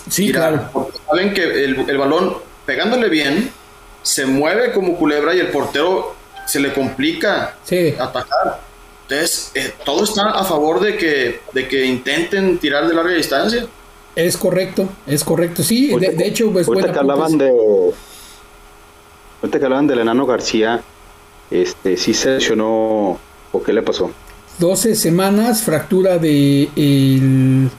Sí, 0.09 0.31
claro. 0.31 0.69
Saben 1.07 1.33
que 1.33 1.43
el, 1.43 1.89
el, 1.89 1.97
balón, 1.97 2.37
pegándole 2.65 3.09
bien, 3.09 3.51
se 4.01 4.25
mueve 4.25 4.71
como 4.71 4.95
culebra 4.95 5.33
y 5.35 5.39
el 5.39 5.47
portero 5.47 6.15
se 6.45 6.59
le 6.59 6.73
complica 6.73 7.55
sí. 7.63 7.93
atacar. 7.99 8.61
Entonces, 9.03 9.51
eh, 9.55 9.73
todo 9.83 10.03
está 10.03 10.29
a 10.29 10.43
favor 10.43 10.79
de 10.79 10.95
que, 10.95 11.41
de 11.53 11.67
que 11.67 11.85
intenten 11.85 12.59
tirar 12.59 12.87
de 12.87 12.93
larga 12.93 13.13
distancia. 13.13 13.65
Es 14.15 14.37
correcto, 14.37 14.87
es 15.07 15.23
correcto. 15.23 15.63
Sí, 15.63 15.87
de, 15.97 16.09
de, 16.09 16.27
hecho, 16.27 16.51
pues 16.51 16.67
ahorita 16.67 16.91
que 16.91 16.99
hablaban 16.99 17.37
de. 17.37 17.49
Ahorita 19.41 19.59
que 19.59 19.65
hablaban 19.65 19.87
del 19.87 19.99
enano 19.99 20.25
García, 20.25 20.81
este, 21.49 21.97
sí 21.97 22.13
se 22.13 22.31
lesionó. 22.31 23.17
¿O 23.51 23.63
qué 23.63 23.73
le 23.73 23.81
pasó? 23.81 24.11
12 24.59 24.95
semanas, 24.95 25.63
fractura 25.63 26.17
de 26.17 26.69
el 26.75 27.69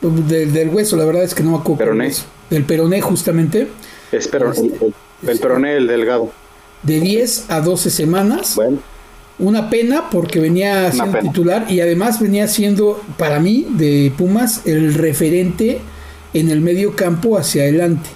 del, 0.00 0.52
del, 0.52 0.68
hueso, 0.68 0.96
la 0.96 1.04
verdad 1.04 1.24
es 1.24 1.34
que 1.34 1.42
no 1.42 1.52
me 1.52 1.58
acuerdo. 1.58 1.78
Peroné. 1.78 2.12
Del 2.50 2.64
peroné, 2.64 3.00
justamente. 3.00 3.68
Es 4.12 4.28
peroné, 4.28 4.66
este, 4.66 4.86
el, 4.86 4.94
el, 5.28 5.38
peroné, 5.38 5.76
el 5.76 5.86
delgado. 5.86 6.30
De 6.82 7.00
10 7.00 7.50
a 7.50 7.60
12 7.60 7.90
semanas. 7.90 8.54
Bueno. 8.56 8.78
Una 9.38 9.70
pena 9.70 10.10
porque 10.10 10.40
venía 10.40 10.90
siendo 10.90 11.18
titular 11.20 11.66
y 11.70 11.80
además 11.80 12.20
venía 12.20 12.48
siendo, 12.48 13.00
para 13.16 13.38
mí, 13.38 13.66
de 13.70 14.12
Pumas, 14.16 14.66
el 14.66 14.94
referente 14.94 15.80
en 16.34 16.50
el 16.50 16.60
medio 16.60 16.96
campo 16.96 17.38
hacia 17.38 17.62
adelante. 17.62 18.10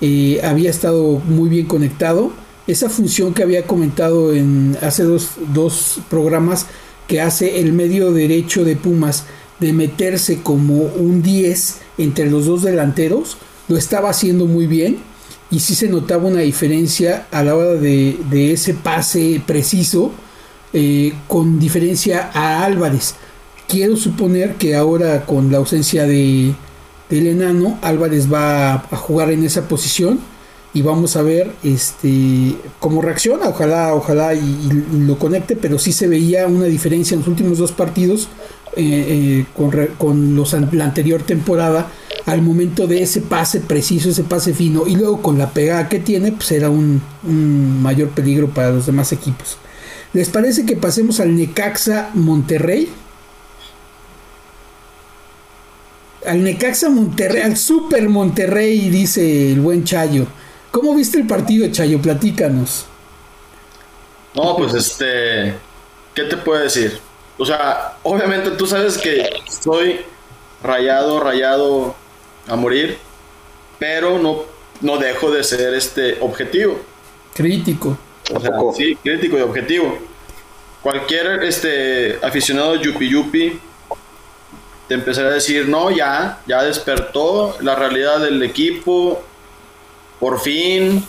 Eh, 0.00 0.40
había 0.44 0.70
estado 0.70 1.20
muy 1.26 1.48
bien 1.48 1.66
conectado. 1.66 2.32
Esa 2.68 2.88
función 2.88 3.34
que 3.34 3.42
había 3.42 3.64
comentado 3.64 4.32
en 4.32 4.76
hace 4.80 5.02
dos, 5.02 5.32
dos 5.52 6.00
programas 6.08 6.66
que 7.08 7.20
hace 7.20 7.58
el 7.60 7.72
medio 7.72 8.12
derecho 8.12 8.64
de 8.64 8.76
Pumas 8.76 9.24
de 9.60 9.72
meterse 9.72 10.42
como 10.42 10.74
un 10.74 11.22
10 11.22 11.78
entre 11.98 12.30
los 12.30 12.46
dos 12.46 12.62
delanteros, 12.62 13.36
lo 13.68 13.76
estaba 13.76 14.10
haciendo 14.10 14.46
muy 14.46 14.66
bien 14.66 14.98
y 15.50 15.60
sí 15.60 15.74
se 15.74 15.88
notaba 15.88 16.28
una 16.28 16.40
diferencia 16.40 17.26
a 17.30 17.42
la 17.42 17.56
hora 17.56 17.74
de, 17.74 18.52
ese 18.52 18.74
pase 18.74 19.42
preciso 19.44 20.12
eh, 20.72 21.12
con 21.28 21.58
diferencia 21.58 22.30
a 22.32 22.64
Álvarez. 22.64 23.14
Quiero 23.68 23.96
suponer 23.96 24.54
que 24.56 24.74
ahora 24.76 25.26
con 25.26 25.52
la 25.52 25.58
ausencia 25.58 26.06
de, 26.06 26.54
del 27.08 27.26
enano, 27.26 27.78
Álvarez 27.82 28.32
va 28.32 28.74
a 28.74 28.96
jugar 28.96 29.30
en 29.30 29.44
esa 29.44 29.68
posición 29.68 30.20
y 30.72 30.82
vamos 30.82 31.16
a 31.16 31.22
ver 31.22 31.52
este 31.64 32.54
cómo 32.78 33.02
reacciona, 33.02 33.48
ojalá, 33.48 33.94
ojalá 33.94 34.34
y, 34.34 34.38
y, 34.38 34.98
lo 35.00 35.18
conecte, 35.18 35.56
pero 35.56 35.78
sí 35.80 35.92
se 35.92 36.06
veía 36.06 36.46
una 36.46 36.66
diferencia 36.66 37.14
en 37.14 37.20
los 37.20 37.28
últimos 37.28 37.58
dos 37.58 37.72
partidos 37.72 38.28
eh, 38.76 39.44
con, 39.56 39.70
con 39.98 40.34
los, 40.34 40.52
la 40.52 40.84
anterior 40.84 41.22
temporada 41.22 41.90
al 42.26 42.42
momento 42.42 42.86
de 42.86 43.02
ese 43.02 43.22
pase 43.22 43.60
preciso, 43.60 44.10
ese 44.10 44.24
pase 44.24 44.52
fino, 44.54 44.86
y 44.86 44.94
luego 44.94 45.22
con 45.22 45.38
la 45.38 45.50
pegada 45.50 45.88
que 45.88 45.98
tiene, 45.98 46.32
pues 46.32 46.52
era 46.52 46.70
un, 46.70 47.00
un 47.24 47.82
mayor 47.82 48.10
peligro 48.10 48.48
para 48.48 48.70
los 48.70 48.86
demás 48.86 49.12
equipos. 49.12 49.56
¿Les 50.12 50.28
parece 50.28 50.66
que 50.66 50.76
pasemos 50.76 51.20
al 51.20 51.36
Necaxa 51.36 52.10
Monterrey? 52.14 52.90
Al 56.26 56.44
Necaxa 56.44 56.90
Monterrey, 56.90 57.42
al 57.42 57.56
Super 57.56 58.08
Monterrey, 58.08 58.90
dice 58.90 59.52
el 59.52 59.60
buen 59.60 59.84
Chayo. 59.84 60.26
¿Cómo 60.70 60.94
viste 60.94 61.18
el 61.18 61.26
partido, 61.26 61.68
Chayo? 61.70 62.00
Platícanos. 62.00 62.86
No, 64.34 64.56
pues 64.56 64.74
este, 64.74 65.54
¿qué 66.14 66.24
te 66.24 66.36
puedo 66.36 66.62
decir? 66.62 66.98
O 67.40 67.46
sea, 67.46 67.96
obviamente 68.02 68.50
tú 68.50 68.66
sabes 68.66 68.98
que 68.98 69.26
soy 69.48 70.02
rayado, 70.62 71.20
rayado 71.20 71.94
a 72.46 72.54
morir, 72.54 72.98
pero 73.78 74.18
no, 74.18 74.42
no 74.82 74.98
dejo 74.98 75.30
de 75.30 75.42
ser 75.42 75.72
este 75.72 76.18
objetivo. 76.20 76.78
Crítico. 77.32 77.96
sí, 78.76 78.94
crítico 78.96 79.38
y 79.38 79.40
objetivo. 79.40 79.96
Cualquier 80.82 81.42
este 81.42 82.18
aficionado 82.22 82.74
yupi 82.74 83.08
yupi 83.08 83.58
te 84.86 84.94
empezará 84.94 85.30
a 85.30 85.32
decir, 85.32 85.66
no, 85.66 85.90
ya, 85.90 86.40
ya 86.46 86.62
despertó 86.62 87.56
la 87.62 87.74
realidad 87.74 88.20
del 88.20 88.42
equipo, 88.42 89.22
por 90.18 90.40
fin. 90.40 91.02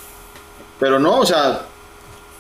Pero 0.79 0.97
no, 0.97 1.19
o 1.19 1.25
sea, 1.25 1.63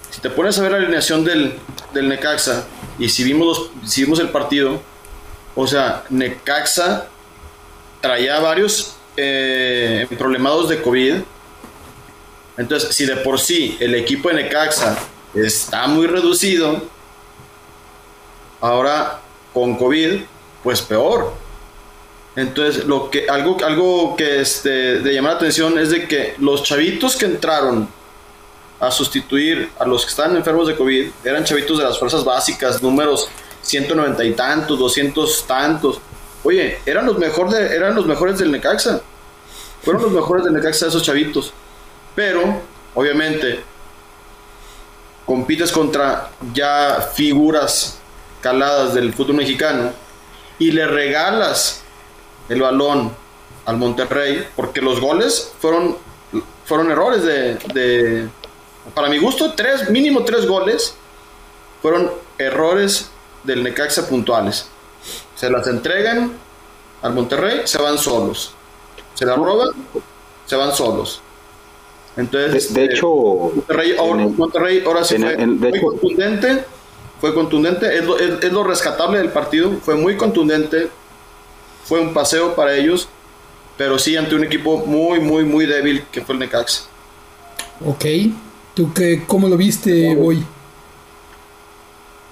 si 0.09 0.21
te 0.21 0.29
pones 0.29 0.57
a 0.57 0.61
ver 0.61 0.71
la 0.71 0.77
alineación 0.77 1.25
del, 1.25 1.59
del 1.93 2.09
Necaxa 2.09 2.65
y 2.99 3.09
si 3.09 3.23
vimos, 3.23 3.71
si 3.85 4.03
vimos 4.03 4.19
el 4.19 4.29
partido, 4.29 4.81
o 5.55 5.67
sea, 5.67 6.03
Necaxa 6.09 7.07
traía 7.99 8.39
varios 8.39 8.95
eh, 9.17 10.07
problemados 10.17 10.69
de 10.69 10.81
COVID. 10.81 11.15
Entonces, 12.57 12.95
si 12.95 13.05
de 13.05 13.17
por 13.17 13.39
sí 13.39 13.77
el 13.79 13.95
equipo 13.95 14.29
de 14.29 14.35
Necaxa 14.35 14.97
está 15.33 15.87
muy 15.87 16.07
reducido, 16.07 16.81
ahora 18.59 19.19
con 19.53 19.77
COVID, 19.77 20.21
pues 20.63 20.81
peor. 20.81 21.33
Entonces, 22.35 22.85
lo 22.85 23.09
que, 23.09 23.27
algo, 23.27 23.57
algo 23.65 24.15
que 24.15 24.39
este, 24.39 24.99
de 24.99 25.13
llamar 25.13 25.33
la 25.33 25.37
atención 25.39 25.77
es 25.77 25.89
de 25.89 26.07
que 26.07 26.35
los 26.37 26.63
chavitos 26.63 27.17
que 27.17 27.25
entraron 27.25 27.89
a 28.81 28.89
sustituir 28.89 29.69
a 29.79 29.85
los 29.85 30.03
que 30.03 30.09
están 30.09 30.35
enfermos 30.35 30.67
de 30.67 30.75
COVID 30.75 31.11
eran 31.23 31.45
chavitos 31.45 31.77
de 31.77 31.83
las 31.83 31.99
fuerzas 31.99 32.25
básicas, 32.25 32.81
números 32.81 33.29
190 33.61 34.23
y 34.23 34.33
tantos, 34.33 34.79
200 34.79 35.45
tantos. 35.45 36.01
Oye, 36.43 36.79
eran 36.85 37.05
los, 37.05 37.19
mejor 37.19 37.51
de, 37.51 37.75
eran 37.75 37.93
los 37.95 38.07
mejores 38.07 38.39
del 38.39 38.51
Necaxa. 38.51 39.01
Fueron 39.83 40.01
los 40.01 40.11
mejores 40.11 40.43
del 40.43 40.53
Necaxa 40.53 40.87
esos 40.87 41.03
chavitos. 41.03 41.53
Pero, 42.15 42.41
obviamente, 42.95 43.63
compites 45.27 45.71
contra 45.71 46.31
ya 46.51 47.07
figuras 47.13 47.99
caladas 48.41 48.95
del 48.95 49.13
fútbol 49.13 49.35
mexicano 49.35 49.91
y 50.57 50.71
le 50.71 50.87
regalas 50.87 51.83
el 52.49 52.61
balón 52.61 53.15
al 53.65 53.77
Monterrey, 53.77 54.47
porque 54.55 54.81
los 54.81 54.99
goles 54.99 55.53
fueron, 55.59 55.95
fueron 56.65 56.89
errores 56.89 57.23
de, 57.23 58.27
para 58.93 59.09
mi 59.09 59.17
gusto, 59.17 59.53
tres, 59.53 59.89
mínimo 59.89 60.23
tres 60.23 60.45
goles 60.45 60.95
fueron 61.81 62.11
errores 62.37 63.09
del 63.43 63.63
Necaxa 63.63 64.07
puntuales. 64.07 64.67
Se 65.35 65.49
las 65.49 65.67
entregan 65.67 66.33
al 67.01 67.13
Monterrey, 67.13 67.61
se 67.65 67.81
van 67.81 67.97
solos. 67.97 68.53
Se 69.15 69.25
las 69.25 69.37
roban, 69.37 69.69
se 70.45 70.55
van 70.55 70.73
solos. 70.73 71.21
Entonces, 72.17 72.73
de, 72.73 72.85
hecho, 72.85 73.07
Monterrey, 73.07 74.83
ahora, 74.85 75.03
sí 75.03 75.17
fue 75.17 75.81
contundente 75.81 76.65
fue 77.21 77.35
contundente, 77.35 77.95
es 77.95 78.03
lo, 78.03 78.17
es, 78.17 78.51
lo, 78.51 78.63
rescatable 78.63 79.19
del 79.19 79.29
partido, 79.29 79.73
fue 79.83 79.93
muy 79.93 80.17
contundente, 80.17 80.89
fue 81.85 81.99
un 81.99 82.15
paseo 82.15 82.55
para 82.55 82.75
ellos, 82.75 83.07
pero 83.77 83.99
sí 83.99 84.17
ante 84.17 84.33
un 84.33 84.43
equipo 84.43 84.79
muy, 84.87 85.19
muy, 85.19 85.43
muy 85.43 85.67
débil 85.67 86.03
que 86.11 86.21
fue 86.21 86.33
el 86.33 86.39
Necax. 86.39 86.87
Ok, 87.85 88.05
¿tú 88.73 88.93
qué, 88.93 89.23
cómo 89.27 89.47
lo 89.47 89.57
viste 89.57 90.15
hoy? 90.19 90.43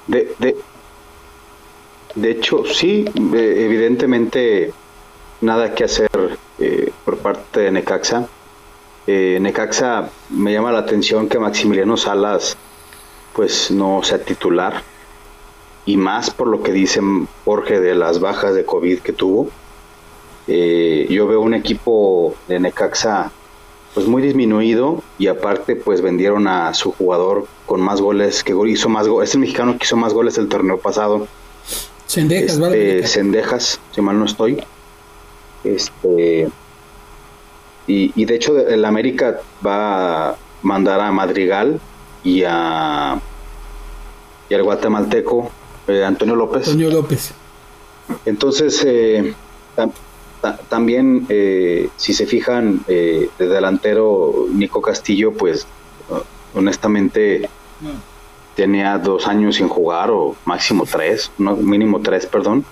De, 0.07 0.33
de, 0.39 0.57
de 2.15 2.31
hecho, 2.31 2.63
sí, 2.65 3.05
eh, 3.33 3.55
evidentemente 3.65 4.73
nada 5.41 5.73
que 5.73 5.85
hacer 5.85 6.09
eh, 6.59 6.91
por 7.05 7.17
parte 7.17 7.61
de 7.61 7.71
Necaxa. 7.71 8.27
Eh, 9.07 9.39
Necaxa 9.41 10.09
me 10.29 10.51
llama 10.51 10.71
la 10.71 10.79
atención 10.79 11.29
que 11.29 11.39
Maximiliano 11.39 11.97
Salas 11.97 12.57
pues 13.33 13.71
no 13.71 14.01
sea 14.03 14.19
titular. 14.19 14.83
Y 15.85 15.97
más 15.97 16.29
por 16.29 16.47
lo 16.47 16.61
que 16.61 16.71
dice 16.71 16.99
Jorge 17.45 17.79
de 17.79 17.95
las 17.95 18.19
bajas 18.19 18.53
de 18.53 18.65
COVID 18.65 18.99
que 18.99 19.13
tuvo. 19.13 19.49
Eh, 20.47 21.07
yo 21.09 21.27
veo 21.27 21.41
un 21.41 21.53
equipo 21.53 22.35
de 22.47 22.59
Necaxa 22.59 23.31
pues 23.93 24.07
muy 24.07 24.21
disminuido 24.21 25.03
y 25.17 25.27
aparte 25.27 25.75
pues 25.75 26.01
vendieron 26.01 26.47
a 26.47 26.73
su 26.73 26.91
jugador 26.91 27.47
con 27.65 27.81
más 27.81 28.01
goles 28.01 28.43
que 28.43 28.53
hizo 28.67 28.89
más 28.89 29.07
goles 29.07 29.29
es 29.29 29.35
el 29.35 29.41
mexicano 29.41 29.77
que 29.77 29.85
hizo 29.85 29.97
más 29.97 30.13
goles 30.13 30.37
el 30.37 30.47
torneo 30.47 30.77
pasado 30.77 31.27
Sendejas 32.05 32.57
este, 32.57 33.07
Sendejas 33.07 33.79
si 33.93 34.01
mal 34.01 34.19
no 34.19 34.25
estoy 34.25 34.63
este 35.63 36.49
y, 37.87 38.11
y 38.15 38.25
de 38.25 38.35
hecho 38.35 38.57
el 38.57 38.85
América 38.85 39.41
va 39.65 40.29
a 40.29 40.35
mandar 40.61 40.99
a 40.99 41.11
Madrigal 41.11 41.79
y 42.23 42.43
a 42.45 43.19
y 44.49 44.53
al 44.53 44.63
guatemalteco 44.63 45.51
eh, 45.89 46.03
Antonio 46.03 46.35
López. 46.35 46.67
Antonio 46.67 46.91
López. 46.91 47.31
Entonces, 48.25 48.83
eh, 48.85 49.33
también, 50.69 51.25
eh, 51.29 51.89
si 51.97 52.13
se 52.13 52.25
fijan, 52.25 52.83
de 52.87 53.29
delantero 53.37 54.47
Nico 54.51 54.81
Castillo, 54.81 55.33
pues 55.33 55.67
honestamente 56.55 57.49
tenía 58.55 58.97
dos 58.97 59.27
años 59.27 59.55
sin 59.57 59.67
jugar, 59.67 60.11
o 60.11 60.35
máximo 60.45 60.85
tres, 60.85 61.31
no, 61.37 61.55
mínimo 61.55 62.01
tres, 62.01 62.25
perdón. 62.25 62.65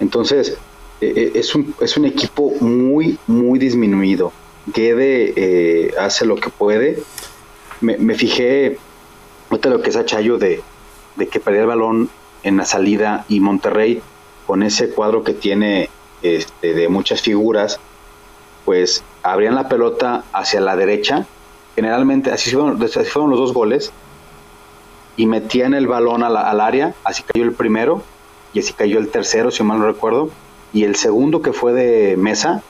Entonces, 0.00 0.56
es, 1.00 1.54
un, 1.54 1.74
es 1.80 1.96
un 1.96 2.04
equipo 2.04 2.52
muy, 2.60 3.18
muy 3.26 3.58
disminuido. 3.58 4.32
Guede 4.66 5.92
hace 5.98 6.24
lo 6.26 6.36
que 6.36 6.50
puede. 6.50 7.02
Me, 7.80 7.96
me 7.98 8.14
fijé, 8.14 8.78
ahorita 9.50 9.68
lo 9.68 9.82
que 9.82 9.90
es 9.90 9.96
Achayo 9.96 10.38
de, 10.38 10.62
de 11.16 11.28
que 11.28 11.40
perdía 11.40 11.62
el 11.62 11.66
balón 11.66 12.10
en 12.42 12.56
la 12.56 12.64
salida 12.64 13.24
y 13.28 13.40
Monterrey 13.40 14.00
con 14.46 14.62
ese 14.62 14.90
cuadro 14.90 15.24
que 15.24 15.32
tiene 15.32 15.88
este, 16.24 16.74
de 16.74 16.88
muchas 16.88 17.20
figuras, 17.22 17.78
pues 18.64 19.04
abrían 19.22 19.54
la 19.54 19.68
pelota 19.68 20.24
hacia 20.32 20.60
la 20.60 20.74
derecha, 20.74 21.26
generalmente 21.76 22.32
así 22.32 22.50
fueron, 22.50 22.82
así 22.82 23.04
fueron 23.04 23.30
los 23.30 23.38
dos 23.38 23.52
goles, 23.52 23.92
y 25.16 25.26
metían 25.26 25.74
el 25.74 25.86
balón 25.86 26.24
al 26.24 26.60
área, 26.60 26.94
así 27.04 27.22
cayó 27.22 27.44
el 27.44 27.52
primero, 27.52 28.02
y 28.52 28.58
así 28.58 28.72
cayó 28.72 28.98
el 28.98 29.10
tercero, 29.10 29.52
si 29.52 29.62
mal 29.62 29.78
no 29.78 29.86
recuerdo, 29.86 30.30
y 30.72 30.82
el 30.82 30.96
segundo 30.96 31.42
que 31.42 31.52
fue 31.52 31.72
de 31.72 32.16
mesa, 32.16 32.62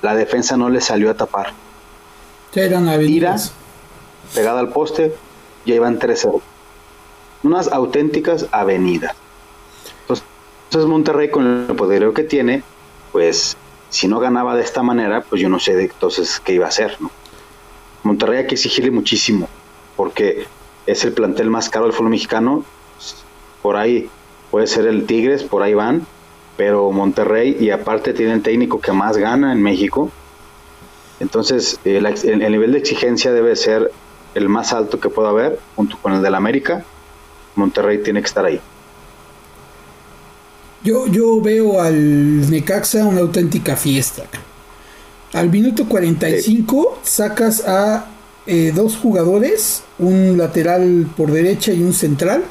la 0.00 0.16
defensa 0.16 0.56
no 0.56 0.68
le 0.68 0.80
salió 0.80 1.10
a 1.10 1.14
tapar. 1.14 1.52
Eran 2.54 2.88
pegada 4.34 4.58
al 4.58 4.70
poste, 4.70 5.14
ya 5.64 5.76
iban 5.76 6.00
3-0 6.00 6.40
unas 7.42 7.68
auténticas 7.68 8.46
avenidas. 8.52 9.14
Entonces, 10.72 10.88
Monterrey 10.88 11.30
con 11.30 11.66
el 11.68 11.76
poder 11.76 12.10
que 12.14 12.24
tiene, 12.24 12.62
pues 13.12 13.58
si 13.90 14.08
no 14.08 14.20
ganaba 14.20 14.56
de 14.56 14.62
esta 14.62 14.82
manera, 14.82 15.20
pues 15.20 15.38
yo 15.42 15.50
no 15.50 15.60
sé 15.60 15.76
de 15.76 15.82
entonces 15.82 16.40
qué 16.40 16.54
iba 16.54 16.64
a 16.64 16.70
hacer. 16.70 16.96
¿no? 16.98 17.10
Monterrey 18.04 18.38
hay 18.38 18.46
que 18.46 18.54
exigirle 18.54 18.90
muchísimo, 18.90 19.50
porque 19.98 20.46
es 20.86 21.04
el 21.04 21.12
plantel 21.12 21.50
más 21.50 21.68
caro 21.68 21.84
del 21.84 21.92
fútbol 21.92 22.08
mexicano. 22.08 22.64
Por 23.60 23.76
ahí 23.76 24.08
puede 24.50 24.66
ser 24.66 24.86
el 24.86 25.04
Tigres, 25.04 25.42
por 25.42 25.62
ahí 25.62 25.74
van, 25.74 26.06
pero 26.56 26.90
Monterrey 26.90 27.54
y 27.60 27.68
aparte 27.68 28.14
tiene 28.14 28.32
el 28.32 28.42
técnico 28.42 28.80
que 28.80 28.92
más 28.92 29.18
gana 29.18 29.52
en 29.52 29.62
México. 29.62 30.10
Entonces 31.20 31.80
el, 31.84 32.06
el 32.06 32.50
nivel 32.50 32.72
de 32.72 32.78
exigencia 32.78 33.30
debe 33.30 33.56
ser 33.56 33.92
el 34.34 34.48
más 34.48 34.72
alto 34.72 34.98
que 34.98 35.10
pueda 35.10 35.28
haber, 35.28 35.60
junto 35.76 35.98
con 35.98 36.14
el 36.14 36.22
del 36.22 36.34
América, 36.34 36.82
Monterrey 37.56 38.02
tiene 38.02 38.22
que 38.22 38.26
estar 38.26 38.46
ahí. 38.46 38.58
Yo, 40.84 41.06
yo 41.06 41.40
veo 41.40 41.80
al 41.80 42.50
Necaxa 42.50 43.06
una 43.06 43.20
auténtica 43.20 43.76
fiesta. 43.76 44.24
Al 45.32 45.48
minuto 45.48 45.86
45 45.88 47.00
sacas 47.02 47.66
a 47.66 48.06
eh, 48.46 48.72
dos 48.74 48.96
jugadores, 48.96 49.82
un 49.98 50.36
lateral 50.36 51.06
por 51.16 51.30
derecha 51.30 51.72
y 51.72 51.82
un 51.82 51.92
central. 51.94 52.44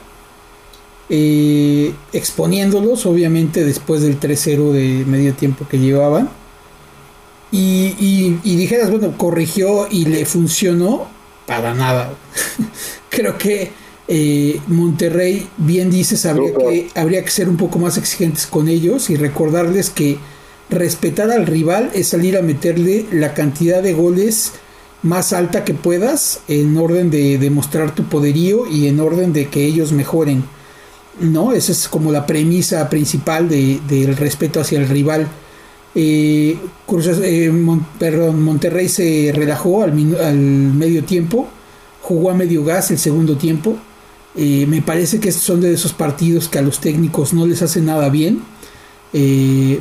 eh, 1.14 1.94
exponiéndolos, 2.14 3.06
obviamente 3.06 3.66
después 3.66 4.02
del 4.02 4.18
3-0 4.18 4.72
de 4.72 5.04
medio 5.06 5.34
tiempo 5.34 5.68
que 5.70 5.78
llevaban. 5.78 6.30
Y, 7.52 8.38
dijeras, 8.44 8.90
bueno, 8.90 9.18
corrigió 9.18 9.88
y 9.92 10.06
le 10.06 10.26
funcionó, 10.26 11.10
para 11.46 11.74
nada. 11.74 12.14
Creo 13.10 13.38
que 13.38 13.72
eh, 14.08 14.60
Monterrey, 14.68 15.48
bien 15.58 15.90
dices, 15.90 16.26
habría 16.26 16.54
que, 16.54 16.90
habría 16.96 17.24
que 17.24 17.32
ser 17.32 17.50
un 17.50 17.58
poco 17.58 17.80
más 17.80 17.98
exigentes 17.98 18.46
con 18.48 18.68
ellos 18.68 19.10
y 19.10 19.16
recordarles 19.16 19.90
que 19.90 20.18
respetar 20.70 21.32
al 21.32 21.46
rival 21.46 21.92
es 21.94 22.08
salir 22.08 22.38
a 22.38 22.42
meterle 22.42 23.06
la 23.12 23.34
cantidad 23.34 23.84
de 23.84 23.94
goles 23.94 24.54
más 25.04 25.34
alta 25.34 25.64
que 25.66 25.74
puedas 25.74 26.42
en 26.48 26.78
orden 26.78 27.10
de 27.10 27.38
demostrar 27.38 27.94
tu 27.94 28.04
poderío 28.04 28.68
y 28.68 28.88
en 28.88 29.00
orden 29.00 29.34
de 29.34 29.48
que 29.48 29.66
ellos 29.66 29.92
mejoren. 29.92 30.44
¿no? 31.20 31.52
Esa 31.54 31.72
es 31.72 31.88
como 31.88 32.12
la 32.12 32.26
premisa 32.26 32.90
principal 32.90 33.50
del 33.50 34.18
respeto 34.18 34.62
hacia 34.62 34.80
el 34.80 34.88
rival. 34.88 35.28
Eh, 35.94 36.58
eh, 36.88 37.80
perdón, 38.00 38.44
Monterrey 38.44 38.88
se 38.88 39.32
relajó 39.36 39.84
al, 39.84 39.94
medio 39.94 41.04
tiempo, 41.04 41.48
jugó 42.02 42.32
a 42.32 42.34
medio 42.34 42.64
gas 42.64 42.92
el 42.92 43.00
segundo 43.00 43.38
tiempo. 43.38 43.78
Eh, 44.36 44.66
me 44.68 44.82
parece 44.82 45.20
que 45.20 45.32
son 45.32 45.62
de 45.62 45.74
esos 45.74 45.94
partidos 45.94 46.48
que 46.48 46.60
a 46.60 46.62
los 46.62 46.80
técnicos 46.80 47.34
no 47.34 47.46
les 47.46 47.62
hace 47.62 47.82
nada 47.82 48.10
bien. 48.10 48.42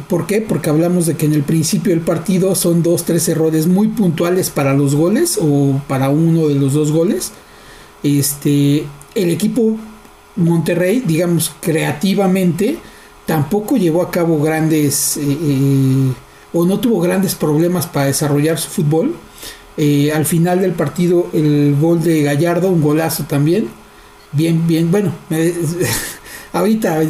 ¿Por 0.08 0.26
qué? 0.26 0.40
Porque 0.40 0.70
hablamos 0.70 1.06
de 1.06 1.14
que 1.16 1.26
en 1.26 1.34
el 1.34 1.44
principio 1.44 1.92
del 1.92 2.00
partido 2.00 2.56
son 2.56 2.82
dos, 2.82 3.04
tres 3.04 3.28
errores 3.28 3.68
muy 3.68 3.86
puntuales 3.86 4.50
para 4.50 4.74
los 4.74 4.96
goles 4.96 5.38
o 5.40 5.80
para 5.86 6.08
uno 6.08 6.48
de 6.48 6.56
los 6.56 6.72
dos 6.72 6.90
goles. 6.90 7.30
Este, 8.02 8.84
el 9.14 9.30
equipo 9.30 9.78
Monterrey, 10.36 11.02
digamos, 11.06 11.52
creativamente, 11.60 12.78
tampoco 13.26 13.76
llevó 13.76 14.02
a 14.02 14.10
cabo 14.10 14.40
grandes 14.40 15.16
eh, 15.16 15.22
eh, 15.24 16.12
o 16.52 16.66
no 16.66 16.80
tuvo 16.80 17.00
grandes 17.00 17.34
problemas 17.34 17.86
para 17.86 18.06
desarrollar 18.06 18.58
su 18.58 18.70
fútbol. 18.70 19.14
Eh, 19.76 20.12
al 20.12 20.26
final 20.26 20.60
del 20.60 20.72
partido, 20.72 21.28
el 21.32 21.76
gol 21.80 22.02
de 22.02 22.22
Gallardo, 22.22 22.70
un 22.70 22.80
golazo 22.80 23.24
también. 23.24 23.68
Bien, 24.32 24.66
bien, 24.66 24.90
bueno, 24.90 25.12
ahorita, 26.52 27.00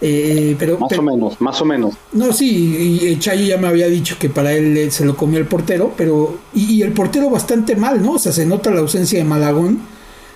pero... 0.00 0.78
Más 0.78 0.98
o 0.98 1.02
menos, 1.02 1.40
más 1.40 1.60
o 1.60 1.64
menos. 1.64 1.94
No, 2.12 2.32
sí, 2.32 3.00
y 3.02 3.18
Chayo 3.18 3.44
ya 3.44 3.58
me 3.58 3.68
había 3.68 3.86
dicho 3.86 4.16
que 4.18 4.28
para 4.28 4.52
él 4.52 4.90
se 4.90 5.04
lo 5.04 5.16
comió 5.16 5.38
el 5.38 5.46
portero, 5.46 5.92
pero... 5.96 6.38
Y, 6.54 6.74
y, 6.74 6.82
el 6.82 6.92
portero 6.92 7.30
bastante 7.30 7.76
mal, 7.76 8.02
¿no? 8.02 8.12
O 8.12 8.18
sea, 8.18 8.32
se 8.32 8.44
nota 8.44 8.70
la 8.70 8.80
ausencia 8.80 9.18
de 9.18 9.24
Malagón 9.24 9.94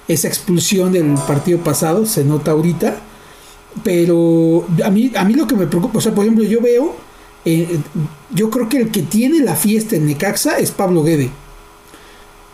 esa 0.09 0.27
expulsión 0.27 0.93
del 0.93 1.15
partido 1.27 1.59
pasado, 1.59 2.07
se 2.07 2.25
nota 2.25 2.53
ahorita. 2.53 2.97
Pero 3.85 4.67
a 4.83 4.91
mí, 4.91 5.13
a 5.15 5.25
mí 5.25 5.35
lo 5.35 5.47
que 5.47 5.55
me 5.55 5.67
preocupa, 5.67 5.99
o 5.99 6.01
sea, 6.01 6.15
por 6.15 6.25
ejemplo, 6.25 6.45
yo 6.45 6.61
veo, 6.61 6.97
eh, 7.45 7.79
yo 8.31 8.51
creo 8.51 8.69
que 8.69 8.79
el 8.79 8.91
que 8.91 9.03
tiene 9.03 9.41
la 9.41 9.55
fiesta 9.55 9.95
en 9.95 10.07
Necaxa 10.07 10.59
es 10.59 10.71
Pablo 10.73 11.05
Guede. 11.05 11.31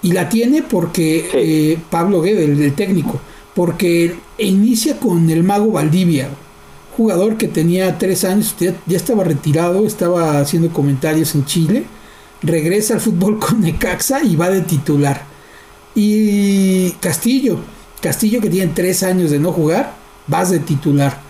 Y 0.02 0.12
la 0.12 0.28
tiene 0.28 0.62
porque 0.62 1.30
eh, 1.32 1.78
Pablo 1.88 2.20
Guede, 2.20 2.44
el, 2.44 2.74
técnico, 2.74 3.20
porque 3.54 4.16
inicia 4.38 4.98
con 4.98 5.30
el 5.30 5.44
mago 5.44 5.72
Valdivia, 5.72 6.28
jugador 6.96 7.36
que 7.36 7.48
tenía 7.48 7.98
tres 7.98 8.24
años, 8.24 8.54
ya, 8.58 8.74
estaba 8.88 9.24
retirado, 9.24 9.86
estaba 9.86 10.40
haciendo 10.40 10.72
comentarios 10.72 11.34
en 11.34 11.44
Chile, 11.44 11.84
regresa 12.42 12.94
al 12.94 13.00
fútbol 13.00 13.38
con 13.40 13.60
Necaxa 13.60 14.22
y 14.22 14.36
va 14.36 14.50
de 14.50 14.62
titular. 14.62 15.22
Y 15.94 16.90
Castillo, 17.00 17.58
Castillo 18.00 18.40
que 18.40 18.50
tiene 18.50 18.72
tres 18.74 19.02
años 19.02 19.30
de 19.30 19.38
no 19.38 19.52
jugar, 19.52 19.94
vas 20.26 20.50
de 20.50 20.58
titular. 20.58 21.20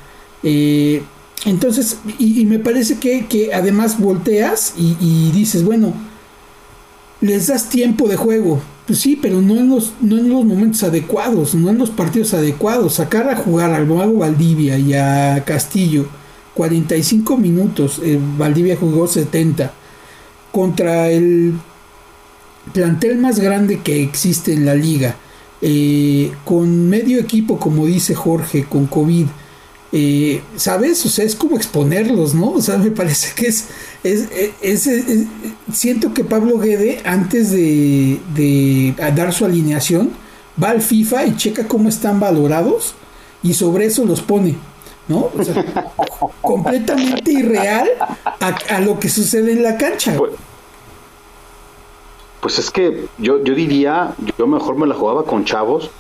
Eh, 0.42 1.02
entonces, 1.44 1.98
y, 2.18 2.44
me 2.46 2.58
parece 2.58 2.98
que, 2.98 3.50
además 3.52 4.00
volteas 4.00 4.74
y, 4.76 5.30
dices, 5.32 5.62
bueno, 5.62 5.92
les 7.20 7.48
das 7.48 7.68
tiempo 7.68 8.08
de 8.08 8.16
juego. 8.16 8.60
Pues 8.87 8.99
sí, 8.99 9.18
pero 9.20 9.40
no 9.40 9.57
en, 9.57 9.70
los, 9.70 9.94
no 10.01 10.18
en 10.18 10.29
los 10.29 10.44
momentos 10.44 10.83
adecuados, 10.83 11.55
no 11.55 11.70
en 11.70 11.79
los 11.79 11.90
partidos 11.90 12.35
adecuados. 12.35 12.94
Sacar 12.94 13.29
a 13.31 13.37
jugar 13.37 13.73
al 13.73 13.87
Mago 13.87 14.18
Valdivia 14.18 14.79
y 14.79 14.92
a 14.92 15.42
Castillo 15.47 16.07
45 16.55 17.37
minutos, 17.37 18.01
eh, 18.03 18.18
Valdivia 18.38 18.77
jugó 18.77 19.07
70, 19.07 19.73
contra 20.53 21.11
el 21.11 21.55
plantel 22.73 23.18
más 23.18 23.40
grande 23.40 23.81
que 23.81 24.03
existe 24.03 24.53
en 24.53 24.64
la 24.64 24.75
liga, 24.75 25.16
eh, 25.61 26.33
con 26.44 26.88
medio 26.88 27.18
equipo, 27.18 27.59
como 27.59 27.87
dice 27.87 28.14
Jorge, 28.14 28.64
con 28.64 28.87
COVID, 28.87 29.27
eh, 29.96 30.42
¿sabes? 30.57 31.07
O 31.07 31.09
sea, 31.09 31.24
es 31.24 31.37
como 31.37 31.54
exponerlos, 31.54 32.35
¿no? 32.35 32.50
O 32.50 32.61
sea, 32.61 32.78
me 32.78 32.90
parece 32.90 33.33
que 33.37 33.46
es, 33.46 33.68
es, 34.02 34.88
siento 35.72 36.12
que 36.12 36.24
Pablo 36.24 36.59
Guede, 36.59 37.00
antes 37.04 37.52
de, 37.52 38.20
de 38.35 38.92
dar 39.14 39.33
su 39.33 39.44
alineación, 39.44 40.11
va 40.61 40.70
al 40.70 40.83
FIFA 40.83 41.26
y 41.26 41.37
checa 41.37 41.68
cómo 41.68 41.88
están 41.88 42.18
valorados 42.18 42.96
y 43.40 43.54
sobre 43.54 43.87
eso 43.87 44.04
los 44.04 44.20
pone. 44.20 44.57
¿no? 45.07 45.30
O 45.38 45.44
sea, 45.44 45.64
completamente 46.40 47.30
irreal 47.30 47.88
a, 48.00 48.48
a, 48.48 48.80
lo 48.80 48.98
que 48.98 49.09
sucede 49.09 49.52
en 49.52 49.62
la 49.62 49.76
cancha. 49.76 50.16
Pues, 50.16 50.33
pues 52.40 52.59
es 52.59 52.68
que 52.68 53.07
yo, 53.18 53.44
yo 53.44 53.54
diría, 53.54 54.12
yo 54.37 54.48
mejor 54.48 54.76
me 54.76 54.88
la 54.88 54.96
jugaba 54.96 55.24
con 55.24 55.44
chavos 55.44 55.92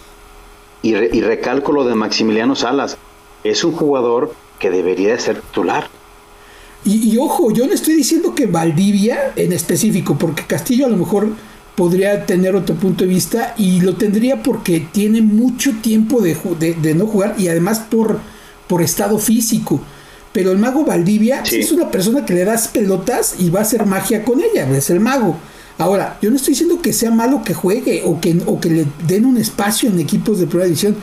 y, 0.82 0.96
y 0.96 1.20
recalco 1.20 1.70
lo 1.70 1.84
de 1.84 1.94
Maximiliano 1.94 2.56
Salas. 2.56 2.98
Es 3.44 3.62
un 3.62 3.72
jugador 3.72 4.34
que 4.58 4.70
debería 4.70 5.12
de 5.12 5.20
ser 5.20 5.40
titular. 5.40 5.88
Y, 6.86 7.16
ojo, 7.16 7.50
yo 7.50 7.66
le 7.66 7.74
estoy 7.74 7.94
diciendo 7.94 8.34
que 8.34 8.44
Valdivia 8.44 9.32
en 9.36 9.54
específico, 9.54 10.18
porque 10.18 10.44
Castillo 10.44 10.84
a 10.84 10.90
lo 10.90 10.98
mejor 10.98 11.28
podría 11.74 12.26
tener 12.26 12.54
otro 12.54 12.74
punto 12.74 13.04
de 13.04 13.10
vista 13.10 13.54
y 13.56 13.80
lo 13.80 13.94
tendría 13.96 14.42
porque 14.42 14.86
tiene 14.92 15.22
mucho 15.22 15.72
tiempo 15.80 16.20
de, 16.20 16.36
de, 16.80 16.94
no 16.94 17.06
jugar 17.06 17.36
y 17.38 17.48
además 17.48 17.80
por, 17.90 18.20
por 18.68 18.82
estado 18.82 19.18
físico. 19.18 19.80
Pero 20.32 20.52
el 20.52 20.58
mago 20.58 20.84
Valdivia 20.84 21.42
es 21.50 21.72
una 21.72 21.90
persona 21.90 22.26
que 22.26 22.34
le 22.34 22.44
das 22.44 22.68
pelotas 22.68 23.36
y 23.38 23.48
va 23.48 23.60
a 23.60 23.62
hacer 23.62 23.86
magia 23.86 24.22
con 24.22 24.40
ella, 24.40 24.68
es 24.76 24.90
el 24.90 25.00
mago. 25.00 25.38
Ahora, 25.78 26.18
yo 26.20 26.30
no 26.30 26.36
estoy 26.36 26.52
diciendo 26.52 26.82
que 26.82 26.92
sea 26.92 27.10
malo 27.10 27.42
que 27.42 27.54
juegue 27.54 28.02
o 28.04 28.20
que, 28.20 28.40
o 28.46 28.60
que 28.60 28.70
le 28.70 28.86
den 29.06 29.24
un 29.24 29.38
espacio 29.38 29.88
en 29.88 29.98
equipos 29.98 30.38
de 30.38 30.46
primera 30.46 30.66
división. 30.66 30.96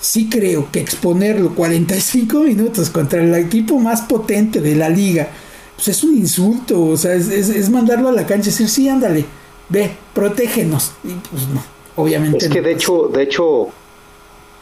Sí 0.00 0.28
creo 0.28 0.68
que 0.70 0.80
exponerlo 0.80 1.54
45 1.54 2.40
minutos 2.40 2.90
contra 2.90 3.22
el 3.22 3.34
equipo 3.34 3.78
más 3.78 4.02
potente 4.02 4.60
de 4.60 4.76
la 4.76 4.88
liga, 4.88 5.28
pues 5.74 5.88
es 5.88 6.04
un 6.04 6.16
insulto, 6.16 6.80
o 6.84 6.96
sea, 6.96 7.14
es, 7.14 7.70
mandarlo 7.70 8.08
a 8.08 8.12
la 8.12 8.26
cancha 8.26 8.48
y 8.48 8.52
decir, 8.52 8.68
sí, 8.68 8.88
ándale, 8.88 9.24
ve, 9.68 9.90
protégenos. 10.14 10.92
Y 11.02 11.08
pues 11.30 11.48
no, 11.48 11.62
obviamente. 11.96 12.46
Es 12.46 12.50
que 12.50 12.62
de 12.62 12.72
hecho, 12.72 13.08
de 13.12 13.22
hecho, 13.22 13.68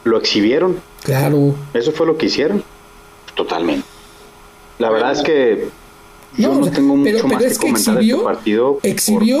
lo 0.03 0.17
exhibieron. 0.17 0.79
Claro. 1.03 1.55
Eso 1.73 1.91
fue 1.91 2.07
lo 2.07 2.17
que 2.17 2.27
hicieron. 2.27 2.63
Totalmente. 3.35 3.85
La 4.79 4.89
verdad 4.89 5.11
es 5.11 5.21
que 5.21 5.69
yo 6.37 6.53
no, 6.53 6.69
tengo 6.69 6.95
mucho 6.95 7.27
más 7.27 7.43
que, 7.43 7.55
comentar 7.55 7.95
exhibió, 7.95 8.15
este 8.15 8.25
partido 8.25 8.79
exhibió, 8.83 9.39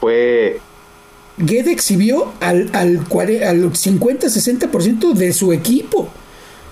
fue 0.00 0.60
Guede 1.38 1.72
exhibió 1.72 2.32
al, 2.40 2.70
al, 2.72 2.98
al 2.98 3.72
50-60% 3.72 5.12
de 5.12 5.32
su 5.32 5.52
equipo. 5.52 6.08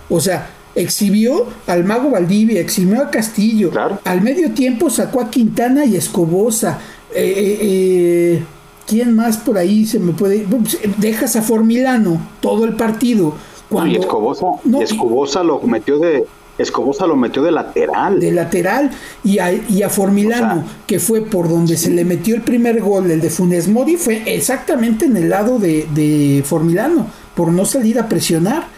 O 0.09 0.21
sea, 0.21 0.51
exhibió 0.75 1.47
al 1.67 1.85
Mago 1.85 2.11
Valdivia, 2.11 2.61
exhibió 2.61 3.03
a 3.03 3.11
Castillo. 3.11 3.71
Al 4.05 4.23
medio 4.23 4.53
tiempo 4.53 4.91
sacó 4.91 5.21
a 5.21 5.31
Quintana 5.31 5.85
y 5.85 5.97
Escobosa. 5.97 6.79
Eh, 7.15 7.35
eh, 7.37 7.59
eh, 7.61 8.45
¿Quién 8.87 9.15
más 9.15 9.39
por 9.39 9.57
ahí 9.57 9.87
se 9.87 9.99
me 9.99 10.13
puede.? 10.13 10.41
Pues, 10.41 10.79
dejas 10.99 11.37
a 11.37 11.43
Formilano 11.43 12.21
todo 12.41 12.65
el 12.65 12.75
partido. 12.75 13.35
Cuando, 13.69 13.95
y 13.95 13.97
Escobosa, 13.97 14.47
Escobosa 14.81 15.43
lo 15.43 15.61
metió 15.61 15.99
de, 15.99 16.27
Escobosa 16.57 17.07
lo 17.07 17.17
metió 17.17 17.43
de 17.43 17.51
lateral. 17.51 18.21
De 18.21 18.31
lateral. 18.31 18.91
Y 19.25 19.39
a, 19.39 19.53
y 19.53 19.83
a 19.83 19.89
Formilano, 19.89 20.65
que 20.87 21.01
fue 21.01 21.23
por 21.23 21.49
donde 21.49 21.77
se 21.77 21.91
le 21.91 22.05
metió 22.05 22.37
el 22.37 22.43
primer 22.43 22.81
gol, 22.81 23.11
el 23.11 23.21
de 23.21 23.31
Funes 23.31 23.69
Mori, 23.69 23.97
fue 23.97 24.23
exactamente 24.27 25.07
en 25.07 25.17
el 25.17 25.31
lado 25.31 25.59
de, 25.59 26.45
Formilano, 26.47 27.07
por 27.35 27.51
no 27.53 27.65
salir 27.65 27.99
a 27.99 28.09
presionar. 28.09 28.69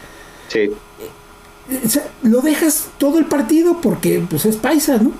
Sí. 0.47 0.71
lo 2.23 2.39
dejas 2.39 2.87
todo 2.97 3.19
el 3.19 3.25
partido 3.25 3.81
porque 3.81 4.23
pues 4.27 4.45
es 4.45 4.55
paisa, 4.55 4.97
¿no? 4.97 5.11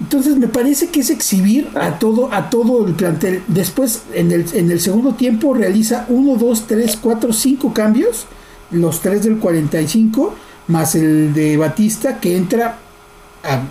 Entonces 0.00 0.36
me 0.36 0.46
parece 0.46 0.88
que 0.88 1.00
es 1.00 1.10
exhibir 1.10 1.70
a 1.74 1.86
ah. 1.86 1.98
todo, 1.98 2.32
a 2.32 2.50
todo 2.50 2.86
el 2.86 2.94
plantel. 2.94 3.42
Después, 3.48 4.02
en 4.14 4.30
el, 4.30 4.44
en 4.52 4.70
el 4.70 4.80
segundo 4.80 5.14
tiempo, 5.14 5.54
realiza 5.54 6.06
1, 6.08 6.36
2, 6.36 6.66
3, 6.68 6.98
4, 7.02 7.32
5 7.32 7.72
cambios, 7.72 8.26
los 8.70 9.00
tres 9.00 9.24
del 9.24 9.38
45 9.38 10.34
más 10.68 10.94
el 10.94 11.34
de 11.34 11.56
Batista 11.56 12.20
que 12.20 12.36
entra 12.36 12.78
a, 13.42 13.62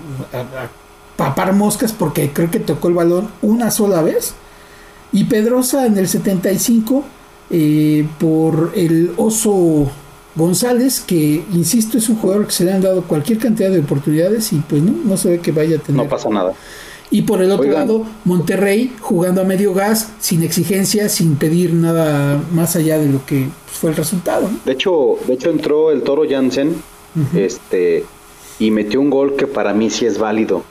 papar 1.16 1.54
moscas 1.54 1.93
porque 1.93 2.32
creo 2.32 2.52
que 2.52 2.60
tocó 2.60 2.89
el 2.89 2.93
balón 2.93 3.30
una 3.41 3.72
sola 3.72 4.02
vez. 4.02 4.34
Y 5.12 5.24
Pedrosa 5.24 5.86
en 5.86 5.98
el 5.98 6.08
75 6.08 7.04
eh, 7.50 8.08
por 8.20 8.74
el 8.76 9.14
oso 9.18 9.89
González, 10.36 11.00
que 11.00 11.43
insisto, 11.54 11.98
es 11.98 12.10
un 12.10 12.18
jugador 12.18 12.45
que 12.45 12.52
se 12.52 12.66
le 12.66 12.74
han 12.74 12.82
dado 12.82 13.02
cualquier 13.04 13.39
cantidad 13.39 13.72
de 13.72 13.80
oportunidades 13.80 14.54
y 14.54 14.58
pues 14.58 14.84
no, 14.84 14.93
no 15.04 15.18
se 15.18 15.30
ve 15.30 15.39
que 15.39 15.52
vaya 15.52 15.78
a 15.78 15.80
tener. 15.80 16.04
No 16.04 16.10
pasa 16.10 16.30
nada. 16.30 16.54
Y 17.10 17.22
por 17.22 17.41
el 17.41 17.51
otro 17.51 17.72
lado, 17.72 18.05
Monterrey 18.26 18.93
jugando 18.99 19.41
a 19.41 19.43
medio 19.45 19.74
gas, 19.74 20.12
sin 20.20 20.43
exigencia, 20.43 21.08
sin 21.08 21.38
pedir 21.38 21.74
nada 21.74 22.41
más 22.51 22.76
allá 22.76 22.97
de 22.97 23.08
lo 23.08 23.26
que 23.26 23.47
fue 23.66 23.91
el 23.91 23.95
resultado. 23.95 24.49
De 24.66 24.74
hecho, 24.74 25.18
de 25.26 25.34
hecho 25.34 25.49
entró 25.49 25.91
el 25.91 26.03
Toro 26.03 26.24
Jansen, 26.30 26.76
este, 27.34 28.05
y 28.60 28.72
metió 28.72 28.99
un 28.99 29.10
gol 29.10 29.36
que 29.36 29.47
para 29.47 29.74
mí 29.74 29.89
sí 29.89 30.05
es 30.05 30.18
válido. 30.18 30.64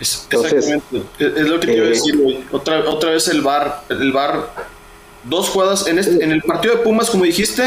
Es, 0.00 0.26
exactamente. 0.30 1.02
Es, 1.18 1.46
lo 1.46 1.60
que 1.60 1.66
quiero 1.68 1.84
eh, 1.84 1.90
decir, 1.90 2.46
Otra, 2.50 2.88
otra 2.88 3.10
vez 3.10 3.28
el 3.28 3.42
bar, 3.42 3.84
el 3.90 4.12
bar, 4.12 4.50
dos 5.24 5.50
jugadas 5.50 5.86
en, 5.86 5.98
este, 5.98 6.24
en 6.24 6.32
el 6.32 6.42
partido 6.42 6.76
de 6.76 6.82
Pumas, 6.82 7.10
como 7.10 7.24
dijiste, 7.24 7.64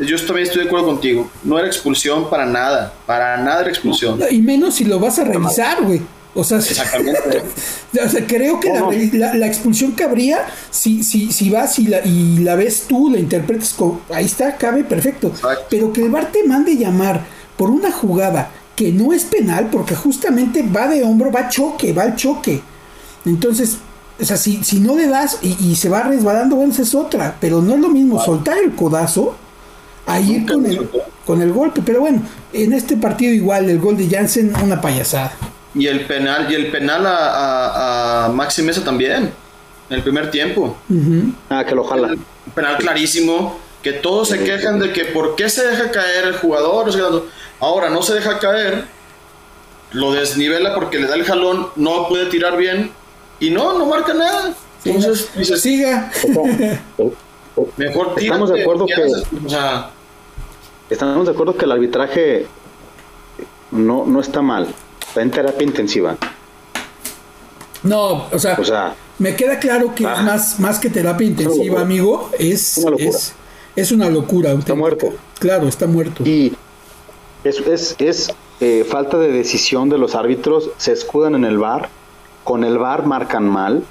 yo 0.00 0.16
también 0.26 0.46
estoy 0.46 0.62
de 0.62 0.68
acuerdo 0.68 0.86
contigo. 0.86 1.30
No 1.44 1.58
era 1.58 1.68
expulsión 1.68 2.28
para 2.28 2.46
nada. 2.46 2.92
Para 3.06 3.36
nada 3.36 3.60
era 3.60 3.70
expulsión. 3.70 4.18
y 4.30 4.40
menos 4.40 4.74
si 4.74 4.84
lo 4.84 4.98
vas 4.98 5.18
a 5.18 5.24
revisar, 5.24 5.82
güey. 5.82 6.00
O 6.34 6.42
sea, 6.42 6.58
o 8.04 8.08
sea, 8.08 8.26
creo 8.26 8.60
que 8.60 8.72
la, 9.12 9.46
expulsión 9.46 9.92
cabría 9.92 10.46
si, 10.70 11.04
si, 11.04 11.32
si 11.32 11.50
vas 11.50 11.78
y 11.78 11.86
la, 11.86 12.04
y 12.04 12.38
la 12.38 12.56
ves 12.56 12.86
tú, 12.88 13.08
la 13.10 13.18
interpretas, 13.18 13.72
con, 13.72 14.00
ahí 14.12 14.24
está, 14.24 14.56
cabe 14.56 14.84
perfecto. 14.84 15.32
Pero 15.70 15.92
que 15.92 16.02
el 16.02 16.10
VAR 16.10 16.32
te 16.32 16.44
mande 16.44 16.76
llamar 16.76 17.24
por 17.56 17.70
una 17.70 17.92
jugada 17.92 18.50
que 18.74 18.90
no 18.90 19.12
es 19.12 19.24
penal, 19.24 19.68
porque 19.70 19.94
justamente 19.94 20.62
va 20.62 20.88
de 20.88 21.04
hombro, 21.04 21.30
va 21.30 21.48
choque, 21.48 21.92
va 21.92 22.02
al 22.02 22.16
choque. 22.16 22.60
Entonces, 23.24 23.78
o 24.20 24.24
sea, 24.24 24.36
si, 24.36 24.62
si 24.64 24.80
no 24.80 24.96
le 24.96 25.08
das 25.08 25.38
y, 25.42 25.74
se 25.76 25.88
va 25.88 26.02
resbalando, 26.02 26.56
bueno, 26.56 26.72
esa 26.72 26.82
es 26.82 26.94
otra. 26.94 27.36
Pero 27.40 27.62
no 27.62 27.74
es 27.74 27.80
lo 27.80 27.88
mismo 27.88 28.22
soltar 28.22 28.58
el 28.58 28.72
codazo 28.72 29.36
a 30.06 30.20
ir 30.20 30.46
con 30.46 30.66
el, 30.66 30.90
con 31.24 31.42
el 31.42 31.52
golpe. 31.52 31.82
Pero 31.84 32.00
bueno, 32.00 32.22
en 32.52 32.72
este 32.72 32.96
partido 32.96 33.32
igual, 33.32 33.70
el 33.70 33.78
gol 33.78 33.96
de 33.96 34.08
Jansen, 34.08 34.52
una 34.62 34.80
payasada. 34.80 35.32
Y 35.74 35.88
el 35.88 36.06
penal, 36.06 36.50
y 36.50 36.54
el 36.54 36.70
penal 36.70 37.04
a, 37.06 38.26
a, 38.26 38.28
Maxi 38.28 38.62
Mesa 38.62 38.84
también, 38.84 39.32
en 39.90 39.96
el 39.96 40.02
primer 40.02 40.30
tiempo. 40.30 40.76
Ah, 41.50 41.64
que 41.64 41.74
lo 41.74 41.84
jala. 41.84 42.08
Un 42.08 42.52
penal 42.54 42.76
clarísimo, 42.76 43.58
que 43.82 43.92
todos 43.92 44.28
se 44.28 44.44
quejan 44.44 44.78
de 44.78 44.92
que 44.92 45.06
por 45.06 45.34
qué 45.34 45.48
se 45.48 45.66
deja 45.66 45.90
caer 45.90 46.26
el 46.26 46.36
jugador. 46.36 46.90
Ahora 47.58 47.90
no 47.90 48.02
se 48.02 48.14
deja 48.14 48.38
caer, 48.38 48.84
lo 49.92 50.12
desnivela 50.12 50.74
porque 50.74 50.98
le 50.98 51.08
da 51.08 51.16
el 51.16 51.24
jalón, 51.24 51.68
no 51.76 52.08
puede 52.08 52.26
tirar 52.26 52.56
bien 52.56 52.92
y 53.40 53.50
no, 53.50 53.76
no 53.76 53.86
marca 53.86 54.14
nada. 54.14 54.54
Entonces 54.84 55.30
dice, 55.36 55.56
siga. 55.56 56.12
Mejor 57.76 58.14
tira. 58.14 58.34
Estamos 58.34 58.50
de 58.52 58.62
acuerdo 58.62 58.86
que, 58.86 59.06
estamos 60.90 61.26
de 61.26 61.32
acuerdo 61.32 61.56
que 61.56 61.64
el 61.64 61.72
arbitraje 61.72 62.46
no, 63.70 64.04
no 64.06 64.20
está 64.20 64.40
mal 64.40 64.68
en 65.16 65.30
terapia 65.30 65.66
intensiva. 65.66 66.16
No, 67.82 68.28
o 68.32 68.38
sea, 68.38 68.94
me 69.18 69.36
queda 69.36 69.58
claro 69.58 69.94
que 69.94 70.04
es 70.04 70.22
más, 70.22 70.58
más 70.58 70.78
que 70.78 70.88
terapia 70.90 71.26
intensiva, 71.26 71.82
amigo. 71.82 72.30
Es 72.38 72.78
una 72.78 72.90
locura. 72.90 73.18
Es, 73.76 73.92
una 73.92 74.10
locura. 74.10 74.52
Está 74.52 74.74
muerto. 74.74 75.12
Claro, 75.38 75.68
está 75.68 75.86
muerto. 75.86 76.24
Y 76.24 76.54
es, 77.44 77.58
es, 77.60 77.94
es 77.98 78.34
eh, 78.60 78.84
falta 78.88 79.18
de 79.18 79.30
decisión 79.30 79.88
de 79.90 79.98
los 79.98 80.14
árbitros. 80.14 80.70
Se 80.78 80.92
escudan 80.92 81.34
en 81.34 81.44
el 81.44 81.58
bar. 81.58 81.90
Con 82.42 82.64
el 82.64 82.78
bar 82.78 83.06
marcan 83.06 83.48
mal. 83.48 83.84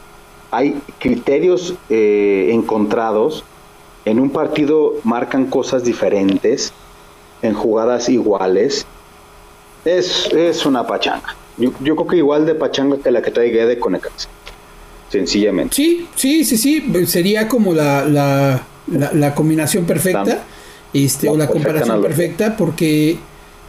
Hay 0.51 0.81
criterios 0.99 1.75
eh, 1.89 2.49
encontrados. 2.51 3.43
En 4.05 4.19
un 4.19 4.31
partido 4.31 4.95
marcan 5.03 5.45
cosas 5.45 5.83
diferentes. 5.83 6.73
En 7.43 7.53
jugadas 7.53 8.09
iguales 8.09 8.87
es, 9.85 10.29
es 10.33 10.65
una 10.65 10.85
pachanga. 10.85 11.35
Yo, 11.57 11.71
creo 11.71 12.07
que 12.07 12.17
igual 12.17 12.45
de 12.45 12.55
pachanga 12.55 12.97
que 12.97 13.11
la 13.11 13.21
que 13.21 13.31
trae 13.31 13.49
Guede 13.49 13.77
con 13.77 13.93
Necaxa. 13.93 14.27
Sencillamente. 15.09 15.75
Sí, 15.75 16.07
sí, 16.15 16.43
sí, 16.43 16.57
sí. 16.57 17.05
Sería 17.05 17.47
como 17.47 17.73
la, 17.73 18.05
la, 18.05 18.63
la, 18.87 19.35
combinación 19.35 19.85
perfecta. 19.85 20.43
Este, 20.93 21.29
o 21.29 21.37
la 21.37 21.47
comparación 21.47 22.01
perfecta, 22.01 22.55
porque 22.57 23.17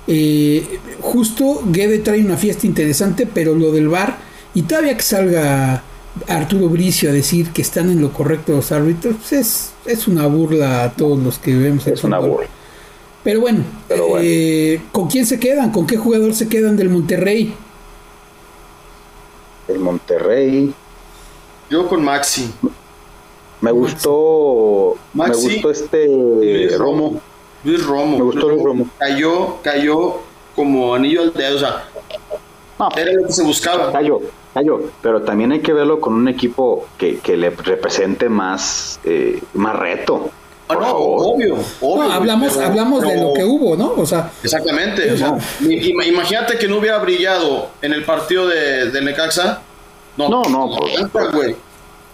eh, 0.06 0.78
justo 1.00 1.62
Guede 1.66 1.98
trae 1.98 2.20
una 2.20 2.36
fiesta 2.36 2.66
interesante, 2.66 3.26
pero 3.26 3.54
lo 3.54 3.72
del 3.72 3.88
bar, 3.88 4.16
y 4.54 4.62
todavía 4.62 4.96
que 4.96 5.02
salga 5.02 5.82
Arturo 6.28 6.68
Bricio 6.68 7.10
a 7.10 7.12
decir 7.12 7.50
que 7.50 7.62
están 7.62 7.90
en 7.90 8.00
lo 8.00 8.12
correcto 8.12 8.52
los 8.52 8.72
árbitros, 8.72 9.16
pues 9.16 9.32
es, 9.32 9.72
es 9.86 10.08
una 10.08 10.26
burla 10.26 10.84
a 10.84 10.92
todos 10.92 11.18
los 11.18 11.38
que 11.38 11.54
vemos. 11.56 11.86
Es 11.86 12.04
una 12.04 12.18
burla. 12.18 12.48
Pero 13.24 13.40
bueno, 13.40 13.64
eh, 14.20 14.82
¿con 14.92 15.08
quién 15.08 15.24
se 15.24 15.40
quedan? 15.40 15.72
¿Con 15.72 15.86
qué 15.86 15.96
jugador 15.96 16.34
se 16.34 16.46
quedan 16.46 16.76
del 16.76 16.90
Monterrey? 16.90 17.54
El 19.66 19.78
Monterrey. 19.78 20.74
Yo 21.70 21.88
con 21.88 22.04
Maxi. 22.04 22.52
Me 23.62 23.72
gustó. 23.72 24.96
Me 25.14 25.28
gustó 25.28 25.70
este 25.70 26.68
Romo. 26.76 27.18
Luis 27.64 27.86
Romo. 27.86 28.18
Me 28.18 28.24
gustó 28.24 28.50
Luis 28.50 28.62
Romo. 28.62 28.88
Cayó, 28.98 29.56
cayó 29.62 30.16
como 30.54 30.94
anillo 30.94 31.22
al 31.22 31.32
dedo. 31.32 31.56
O 31.56 31.58
sea, 31.58 31.88
era 32.94 33.12
lo 33.12 33.26
que 33.26 33.32
se 33.32 33.42
buscaba. 33.42 33.90
Cayó, 33.90 34.20
cayó. 34.52 34.82
Pero 35.00 35.22
también 35.22 35.50
hay 35.52 35.60
que 35.60 35.72
verlo 35.72 35.98
con 35.98 36.12
un 36.12 36.28
equipo 36.28 36.86
que, 36.98 37.20
que 37.20 37.38
le 37.38 37.48
represente 37.48 38.28
más, 38.28 39.00
eh, 39.04 39.42
más 39.54 39.76
reto. 39.76 40.28
Ah, 40.66 40.74
no, 40.74 40.96
obvio, 40.96 41.58
obvio. 41.82 42.10
hablamos 42.10 42.56
hablamos 42.56 43.02
de 43.02 43.20
lo 43.20 43.34
que 43.34 43.44
hubo, 43.44 43.76
¿no? 43.76 43.92
O 43.96 44.06
sea, 44.06 44.30
exactamente. 44.42 45.14
imagínate 45.60 46.56
que 46.56 46.66
no 46.66 46.78
hubiera 46.78 46.98
brillado 46.98 47.68
en 47.82 47.92
el 47.92 48.04
partido 48.04 48.48
de, 48.48 48.90
de 48.90 49.00
Necaxa. 49.02 49.60
No, 50.16 50.28
no, 50.28 50.42
no 50.44 50.70
pues, 51.32 51.56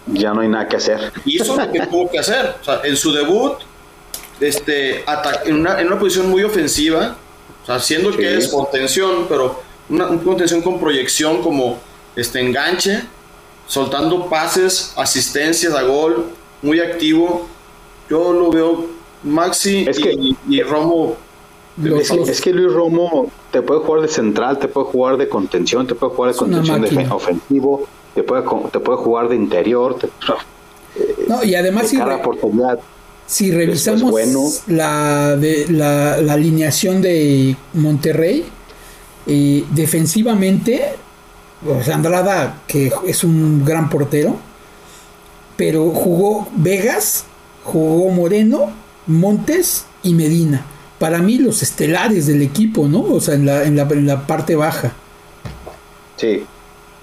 ya 0.07 0.33
no 0.33 0.41
hay 0.41 0.49
nada 0.49 0.67
que 0.67 0.77
hacer. 0.77 1.13
Hizo 1.23 1.55
lo 1.55 1.71
que 1.71 1.79
tuvo 1.87 2.09
que 2.09 2.19
hacer. 2.19 2.55
O 2.59 2.63
sea, 2.63 2.81
en 2.83 2.97
su 2.97 3.13
debut, 3.13 3.53
este, 4.41 5.05
en, 5.45 5.55
una, 5.55 5.79
en 5.79 5.87
una 5.87 5.99
posición 5.99 6.29
muy 6.29 6.43
ofensiva, 6.43 7.15
o 7.63 7.65
sea, 7.65 7.79
siendo 7.79 8.11
que 8.11 8.37
es 8.37 8.49
contención, 8.49 9.27
pero 9.29 9.61
una, 9.87 10.07
una, 10.07 10.21
contención 10.23 10.61
con 10.61 10.79
proyección 10.79 11.41
como 11.41 11.77
este 12.17 12.41
enganche, 12.41 13.03
soltando 13.67 14.27
pases, 14.27 14.93
asistencias 14.97 15.73
a 15.73 15.83
gol, 15.83 16.31
muy 16.61 16.81
activo 16.81 17.47
yo 18.11 18.33
lo 18.33 18.51
veo 18.51 18.87
Maxi 19.23 19.87
y, 20.49 20.61
Romo. 20.63 21.15
Es, 22.27 22.41
que 22.41 22.51
Luis 22.51 22.73
Romo 22.73 23.31
te 23.51 23.61
puede 23.61 23.79
jugar 23.79 24.01
de 24.01 24.09
central, 24.09 24.59
te 24.59 24.67
puede 24.67 24.87
jugar 24.87 25.15
de 25.15 25.29
contención, 25.29 25.87
te 25.87 25.95
puede 25.95 26.13
jugar 26.13 26.33
de 26.33 26.37
contención 26.37 26.81
de 26.81 27.07
ofensivo, 27.09 27.87
te 28.13 28.23
puede, 28.23 28.43
te 28.71 28.79
puede 28.81 28.97
jugar 28.97 29.29
de 29.29 29.37
interior. 29.37 29.95
no, 31.27 31.43
y 31.43 31.55
además 31.55 31.87
si, 31.87 31.97
si 33.25 33.51
revisamos 33.51 34.63
la, 34.67 35.37
de, 35.37 35.67
la, 35.69 36.15
alineación 36.15 37.01
de 37.01 37.55
Monterrey, 37.73 38.45
eh, 39.27 39.63
defensivamente, 39.71 40.95
pues 41.63 41.87
Andrada, 41.87 42.63
que 42.67 42.91
es 43.07 43.23
un 43.23 43.63
gran 43.63 43.89
portero, 43.89 44.35
pero 45.55 45.89
jugó 45.91 46.49
Vegas 46.57 47.25
jugó 47.63 48.09
Moreno, 48.11 48.71
Montes 49.07 49.85
y 50.03 50.13
Medina. 50.13 50.65
Para 50.99 51.19
mí 51.19 51.37
los 51.37 51.63
estelares 51.63 52.27
del 52.27 52.41
equipo, 52.41 52.87
¿no? 52.87 53.01
O 53.01 53.19
sea, 53.19 53.35
en 53.35 53.45
la, 53.45 53.63
en 53.63 53.75
la, 54.05 54.27
parte 54.27 54.55
baja. 54.55 54.93
Sí. 56.17 56.43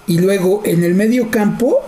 Y 0.07 0.19
luego 0.19 0.61
en 0.65 0.83
el 0.83 0.95
medio 0.95 1.29
campo, 1.29 1.79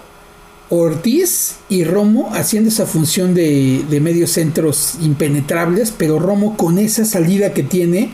Ortiz 0.69 1.55
y 1.69 1.83
Romo 1.83 2.29
haciendo 2.33 2.69
esa 2.69 2.85
función 2.85 3.33
de, 3.33 3.83
de 3.89 3.99
medios 3.99 4.31
centros 4.31 4.95
impenetrables, 5.01 5.93
pero 5.97 6.19
Romo 6.19 6.57
con 6.57 6.77
esa 6.77 7.05
salida 7.05 7.53
que 7.53 7.63
tiene, 7.63 8.11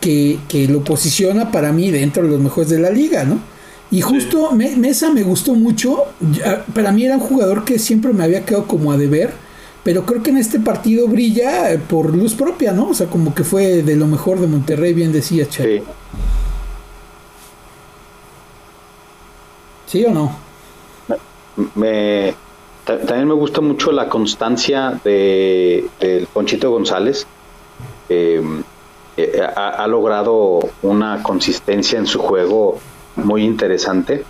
que, 0.00 0.38
que, 0.48 0.68
lo 0.68 0.82
posiciona 0.84 1.50
para 1.50 1.72
mí 1.72 1.90
dentro 1.90 2.22
de 2.22 2.30
los 2.30 2.40
mejores 2.40 2.70
de 2.70 2.78
la 2.78 2.90
liga, 2.90 3.24
¿no? 3.24 3.38
Y 3.90 4.00
justo 4.00 4.50
Mesa 4.52 5.10
me 5.12 5.22
gustó 5.22 5.54
mucho, 5.54 6.04
para 6.74 6.90
mí 6.90 7.04
era 7.04 7.16
un 7.16 7.20
jugador 7.20 7.64
que 7.64 7.78
siempre 7.78 8.12
me 8.12 8.24
había 8.24 8.44
quedado 8.44 8.66
como 8.66 8.90
a 8.90 8.96
deber, 8.96 9.32
pero 9.86 10.04
creo 10.04 10.20
que 10.20 10.30
en 10.30 10.38
este 10.38 10.58
partido 10.58 11.06
brilla 11.06 11.72
eh, 11.72 11.78
por 11.78 12.12
luz 12.12 12.34
propia, 12.34 12.72
¿no? 12.72 12.88
O 12.88 12.94
sea, 12.94 13.06
como 13.06 13.32
que 13.32 13.44
fue 13.44 13.84
de 13.84 13.94
lo 13.94 14.08
mejor 14.08 14.40
de 14.40 14.48
Monterrey, 14.48 14.92
bien 14.92 15.12
decía 15.12 15.48
Che. 15.48 15.78
Sí. 15.78 15.84
¿Sí 19.86 20.04
o 20.04 20.10
no? 20.10 20.36
Me, 21.76 22.34
también 22.84 23.28
me 23.28 23.34
gusta 23.34 23.60
mucho 23.60 23.92
la 23.92 24.08
constancia 24.08 25.00
de, 25.04 25.86
del 26.00 26.26
Ponchito 26.26 26.68
González. 26.72 27.24
Em, 28.08 28.64
eh, 29.16 29.40
ha, 29.40 29.68
ha, 29.68 29.86
logrado 29.86 30.68
una 30.82 31.22
consistencia 31.22 31.96
en 31.96 32.08
su 32.08 32.18
juego 32.18 32.80
muy 33.14 33.44
interesante. 33.44 34.24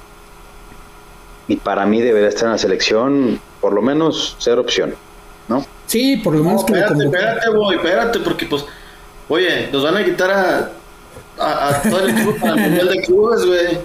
Y 1.49 1.57
para 1.57 1.87
mí 1.87 2.03
debería 2.03 2.29
estar 2.29 2.45
en 2.45 2.53
la 2.53 2.59
selección, 2.59 3.41
por 3.63 3.73
lo 3.73 3.81
menos 3.81 4.37
ser 4.39 4.59
opción. 4.59 5.06
¿No? 5.49 5.65
Sí, 5.87 6.17
por 6.17 6.35
lo 6.35 6.43
menos 6.45 6.63
No, 6.63 6.67
que 6.67 6.73
lo 6.73 6.79
espérate, 6.79 6.95
convocara. 7.05 7.33
espérate, 7.39 7.75
espérate, 7.77 8.19
porque 8.21 8.47
pues, 8.47 8.65
oye, 9.29 9.69
nos 9.73 9.83
van 9.85 9.97
a 9.97 10.05
quitar 10.05 10.31
a, 10.31 10.73
a, 11.39 11.69
a 11.69 11.83
todo 11.83 12.01
el 12.01 12.11
equipo 12.11 12.35
para 12.41 12.55
el 12.55 12.61
Mundial 12.61 12.89
de 12.89 13.01
Clubes, 13.03 13.45
güey. 13.47 13.79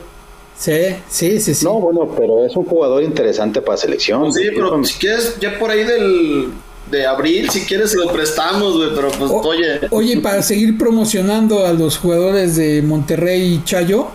Sí, 0.58 0.96
sí, 1.10 1.40
sí, 1.40 1.54
sí. 1.56 1.66
No, 1.66 1.74
bueno, 1.80 2.10
pero 2.18 2.46
es 2.46 2.56
un 2.56 2.66
jugador 2.66 3.02
interesante 3.04 3.62
para 3.62 3.78
selección. 3.78 4.22
Pues 4.22 4.36
sí, 4.36 4.50
pero 4.54 4.84
si 4.84 4.94
quieres, 5.00 5.38
ya 5.40 5.58
por 5.58 5.72
ahí 5.72 5.84
del, 5.84 6.50
de 6.92 7.06
abril, 7.08 7.50
si 7.50 7.62
quieres, 7.66 7.92
se 7.92 7.98
lo 7.98 8.12
prestamos, 8.12 8.78
güey, 8.78 8.90
pero 8.94 9.10
pues, 9.10 9.32
O- 9.32 9.42
oye. 9.42 9.80
Oye, 9.90 10.18
para 10.20 10.42
seguir 10.44 10.78
promocionando 10.78 11.66
a 11.66 11.74
los 11.74 11.98
jugadores 11.98 12.56
de 12.58 12.82
Monterrey 12.84 13.56
y 13.56 13.64
Chayo, 13.64 14.08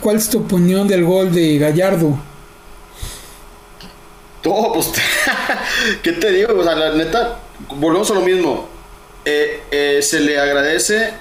¿cuál 0.00 0.16
es 0.16 0.28
tu 0.28 0.38
opinión 0.40 0.86
del 0.86 1.04
gol 1.04 1.32
de 1.32 1.58
Gallardo? 1.58 2.16
No, 4.46 4.70
pues, 4.72 4.92
¿qué 6.02 6.12
te 6.12 6.30
digo? 6.30 6.54
O 6.56 6.62
sea, 6.62 6.76
la 6.76 6.92
neta, 6.92 7.40
volvemos 7.68 8.08
a 8.12 8.14
lo 8.14 8.20
mismo. 8.20 8.68
Eh, 9.24 9.60
eh, 9.72 10.02
se 10.02 10.20
le 10.20 10.38
agradece 10.38 11.14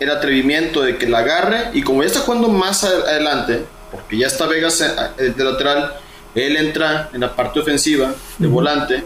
el 0.00 0.08
atrevimiento 0.08 0.80
de 0.80 0.96
que 0.96 1.06
la 1.06 1.18
agarre 1.18 1.72
y 1.74 1.82
como 1.82 2.02
ya 2.02 2.06
está 2.06 2.20
jugando 2.20 2.48
más 2.48 2.82
adelante, 2.84 3.66
porque 3.92 4.16
ya 4.16 4.28
está 4.28 4.46
Vegas 4.46 4.80
eh, 4.80 5.34
de 5.36 5.44
lateral, 5.44 5.92
él 6.34 6.56
entra 6.56 7.10
en 7.12 7.20
la 7.20 7.36
parte 7.36 7.60
ofensiva 7.60 8.14
de 8.38 8.46
volante, 8.46 9.04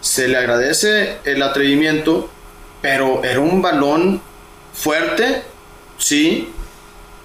se 0.00 0.28
le 0.28 0.36
agradece 0.36 1.18
el 1.24 1.42
atrevimiento, 1.42 2.30
pero 2.80 3.24
era 3.24 3.40
un 3.40 3.60
balón 3.60 4.22
fuerte, 4.72 5.42
sí, 5.98 6.48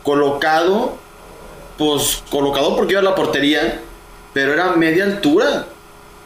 colocado, 0.02 0.98
pues 1.78 2.24
colocado 2.32 2.76
porque 2.76 2.94
iba 2.94 3.02
a 3.02 3.04
la 3.04 3.14
portería, 3.14 3.82
pero 4.34 4.52
era 4.52 4.72
media 4.72 5.04
altura. 5.04 5.68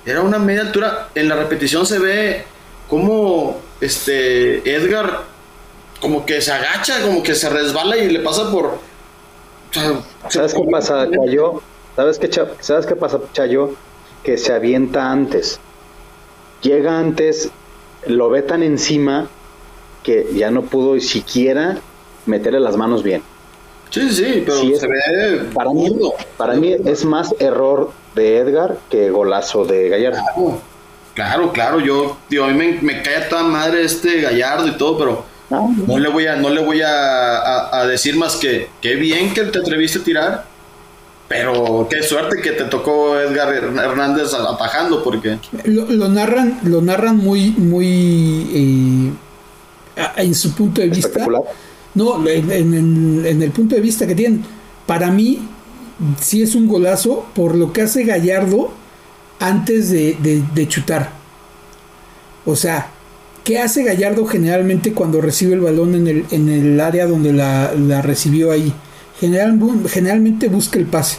Era 0.05 0.21
una 0.21 0.39
media 0.39 0.61
altura. 0.61 1.09
En 1.15 1.29
la 1.29 1.35
repetición 1.35 1.85
se 1.85 1.99
ve 1.99 2.45
como 2.87 3.59
este 3.81 4.75
Edgar 4.75 5.23
como 5.99 6.25
que 6.25 6.41
se 6.41 6.51
agacha, 6.51 7.01
como 7.01 7.23
que 7.23 7.35
se 7.35 7.49
resbala 7.49 7.97
y 7.97 8.09
le 8.09 8.19
pasa 8.19 8.51
por. 8.51 8.65
o 8.65 8.79
sea, 9.71 10.01
¿Sabes 10.29 10.53
qué 10.53 10.63
pasa, 10.71 11.07
Chayo? 11.11 11.61
¿Sabes 11.95 12.19
qué, 12.19 12.31
¿Sabes 12.59 12.85
qué 12.85 12.95
pasa, 12.95 13.19
Chayo? 13.33 13.73
Que 14.23 14.37
se 14.37 14.53
avienta 14.53 15.11
antes. 15.11 15.59
Llega 16.61 16.97
antes, 16.97 17.51
lo 18.05 18.29
ve 18.29 18.41
tan 18.41 18.63
encima 18.63 19.27
que 20.03 20.27
ya 20.33 20.51
no 20.51 20.63
pudo 20.63 20.99
siquiera 20.99 21.77
meterle 22.25 22.59
las 22.59 22.77
manos 22.77 23.03
bien. 23.03 23.21
Sí, 23.89 24.11
sí, 24.11 24.43
pero 24.45 24.59
Sí, 24.61 24.73
es- 24.73 24.79
se 24.79 24.87
ve. 24.87 25.45
Para 25.53 25.71
mí, 25.71 25.89
burdo. 25.89 26.13
para 26.37 26.53
mí 26.53 26.75
es 26.85 27.03
más 27.05 27.33
error 27.39 27.91
de 28.15 28.37
Edgar 28.37 28.77
que 28.89 29.09
golazo 29.09 29.65
de 29.65 29.89
Gallardo. 29.89 30.19
Claro, 30.35 30.61
claro, 31.15 31.51
claro, 31.51 31.79
yo, 31.79 32.17
digo, 32.29 32.45
a 32.45 32.47
mí 32.49 32.53
me, 32.53 32.81
me 32.81 33.01
cae 33.01 33.17
a 33.17 33.29
toda 33.29 33.43
madre 33.43 33.83
este 33.83 34.21
Gallardo 34.21 34.67
y 34.67 34.77
todo, 34.77 34.97
pero 34.97 35.25
No, 35.49 35.73
no 35.87 35.97
le 35.97 36.07
voy 36.09 36.27
a, 36.27 36.35
no 36.35 36.49
le 36.49 36.63
voy 36.63 36.81
a, 36.81 37.37
a- 37.39 37.79
a 37.81 37.87
decir 37.87 38.15
más 38.15 38.35
que 38.35 38.69
qué 38.81 38.95
bien 38.95 39.33
que 39.33 39.41
te 39.45 39.57
atreviste 39.59 39.99
a 39.99 40.03
tirar, 40.03 40.45
pero 41.27 41.87
qué 41.89 42.03
suerte 42.03 42.41
que 42.41 42.51
te 42.51 42.65
tocó 42.65 43.19
Edgar 43.19 43.53
Hernández 43.53 44.33
atajando, 44.33 45.03
porque 45.03 45.39
Lo, 45.65 45.85
lo 45.85 46.07
narran, 46.09 46.59
lo 46.63 46.81
narran 46.81 47.17
muy, 47.17 47.51
muy 47.51 49.15
eh, 49.97 50.11
en 50.17 50.35
su 50.35 50.53
punto 50.55 50.81
de 50.81 50.89
vista. 50.89 51.25
No, 51.95 52.27
en, 52.27 52.51
en- 52.51 52.73
en- 52.73 53.25
en 53.25 53.41
el 53.41 53.51
punto 53.51 53.75
de 53.75 53.81
vista 53.81 54.05
que 54.07 54.15
tienen. 54.15 54.43
Para 54.85 55.11
mí, 55.11 55.39
sí 56.19 56.41
es 56.41 56.55
un 56.55 56.67
golazo 56.67 57.25
por 57.33 57.55
lo 57.55 57.73
que 57.73 57.81
hace 57.81 58.03
Gallardo 58.03 58.71
antes 59.39 59.89
de, 59.89 60.15
de- 60.21 60.43
de 60.53 60.67
chutar. 60.67 61.11
O 62.45 62.55
sea, 62.55 62.89
¿qué 63.43 63.59
hace 63.59 63.83
Gallardo 63.83 64.25
generalmente 64.25 64.93
cuando 64.93 65.21
recibe 65.21 65.53
el 65.53 65.61
balón 65.61 65.95
en 65.95 66.07
el, 66.07 66.25
en 66.31 66.49
el 66.49 66.79
área 66.79 67.05
donde 67.07 67.33
la, 67.33 67.73
la 67.73 68.01
recibió 68.01 68.51
ahí? 68.51 68.73
General- 69.19 69.59
generalmente 69.89 70.47
busca 70.47 70.79
el 70.79 70.85
pase. 70.85 71.17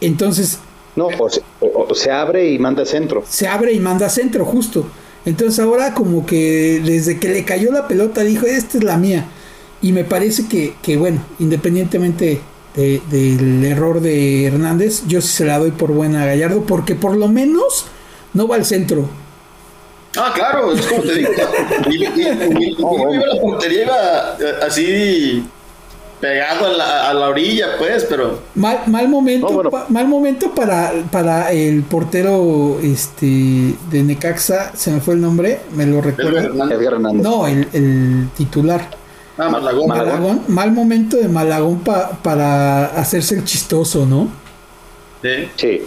Entonces, 0.00 0.58
No, 0.96 1.08
o 1.18 1.28
se, 1.28 1.42
o- 1.60 1.86
o 1.88 1.94
se 1.94 2.10
abre 2.10 2.50
y 2.50 2.58
manda 2.58 2.84
centro. 2.84 3.24
se 3.28 3.46
abre 3.48 3.72
y 3.72 3.80
manda 3.80 4.08
centro, 4.08 4.44
justo. 4.44 4.86
Entonces 5.24 5.58
ahora 5.60 5.94
como 5.94 6.24
que 6.24 6.80
desde 6.84 7.18
que 7.18 7.28
le 7.28 7.44
cayó 7.44 7.70
la 7.72 7.86
pelota 7.88 8.22
dijo, 8.22 8.46
esta 8.46 8.78
es 8.78 8.84
la 8.84 8.96
mía. 8.96 9.26
Y 9.82 9.92
me 9.92 10.04
parece 10.04 10.48
que, 10.48 10.74
que 10.82 10.96
bueno, 10.96 11.22
independientemente 11.38 12.40
de- 12.74 13.00
del 13.10 13.64
error 13.64 14.00
de 14.00 14.46
Hernández, 14.46 15.02
yo 15.06 15.20
sí 15.20 15.28
se 15.28 15.44
la 15.44 15.58
doy 15.58 15.70
por 15.72 15.92
buena 15.92 16.22
a 16.22 16.26
Gallardo, 16.26 16.62
porque 16.62 16.94
por 16.94 17.16
lo 17.16 17.28
menos 17.28 17.86
no 18.34 18.48
va 18.48 18.56
al 18.56 18.64
centro. 18.64 19.08
Ah, 20.16 20.32
claro, 20.34 20.72
es 20.72 20.86
como 20.86 21.02
te 21.02 21.14
digo. 21.14 21.30
Y, 21.90 21.98
la 23.84 24.36
eh, 24.40 24.54
así 24.66 25.44
pegado 26.20 26.66
a 26.66 26.70
la, 26.70 27.10
a 27.10 27.14
la 27.14 27.28
orilla, 27.28 27.76
pues, 27.78 28.04
pero. 28.08 28.40
Mal, 28.54 28.80
mal 28.86 29.08
momento, 29.08 29.48
No, 29.48 29.54
bueno. 29.54 29.70
pa- 29.70 29.86
mal 29.88 30.08
momento 30.08 30.54
para, 30.54 30.92
para 31.10 31.52
el 31.52 31.82
portero 31.82 32.78
este 32.82 33.26
de 33.90 34.02
Necaxa, 34.02 34.72
se 34.74 34.90
me 34.90 35.00
fue 35.00 35.14
el 35.14 35.20
nombre, 35.20 35.60
me 35.74 35.86
lo 35.86 36.00
recuerdo. 36.00 36.38
Hernández. 36.38 36.78
Edgar 36.78 36.92
Hernández. 36.94 37.22
No, 37.22 37.46
el, 37.46 37.68
el 37.72 38.28
titular. 38.36 38.88
Ah, 39.38 39.48
Malagón. 39.48 39.86
Malagón. 39.88 40.08
Malagón, 40.08 40.42
mal 40.48 40.72
momento 40.72 41.16
de 41.16 41.28
Malagón 41.28 41.78
pa- 41.80 42.10
para 42.22 42.86
hacerse 42.86 43.36
el 43.36 43.44
chistoso, 43.44 44.04
¿no? 44.04 44.28
Sí. 45.22 45.48
Sí. 45.56 45.82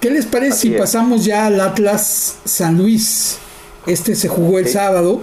¿Qué 0.00 0.10
les 0.10 0.26
parece 0.26 0.52
Así 0.52 0.68
si 0.68 0.74
es. 0.74 0.80
pasamos 0.80 1.24
ya 1.24 1.46
al 1.46 1.60
Atlas 1.60 2.36
San 2.44 2.76
Luis? 2.78 3.38
Este 3.86 4.14
se 4.14 4.28
jugó 4.28 4.58
el 4.58 4.66
Sí. 4.66 4.72
sábado. 4.72 5.20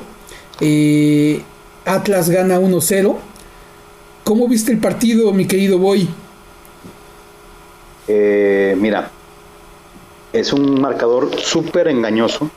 Eh, 0.61 1.41
Atlas 1.85 2.29
gana 2.29 2.59
1-0. 2.59 3.17
¿Cómo 4.24 4.47
viste 4.47 4.71
el 4.71 4.80
partido, 4.80 5.32
mi 5.34 5.45
querido 5.45 5.78
Boy? 5.78 6.07
Eh, 8.07 8.76
mira, 8.80 9.11
es 10.32 10.53
un 10.53 10.80
marcador 10.82 11.30
súper 11.39 11.88
engañoso. 11.89 12.49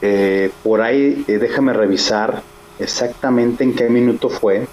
Eh, 0.00 0.50
por 0.64 0.82
ahí, 0.82 1.24
eh, 1.28 1.38
déjame 1.38 1.72
revisar 1.72 2.42
exactamente 2.78 3.62
en 3.62 3.74
qué 3.74 3.88
minuto 3.88 4.28
fue 4.28 4.66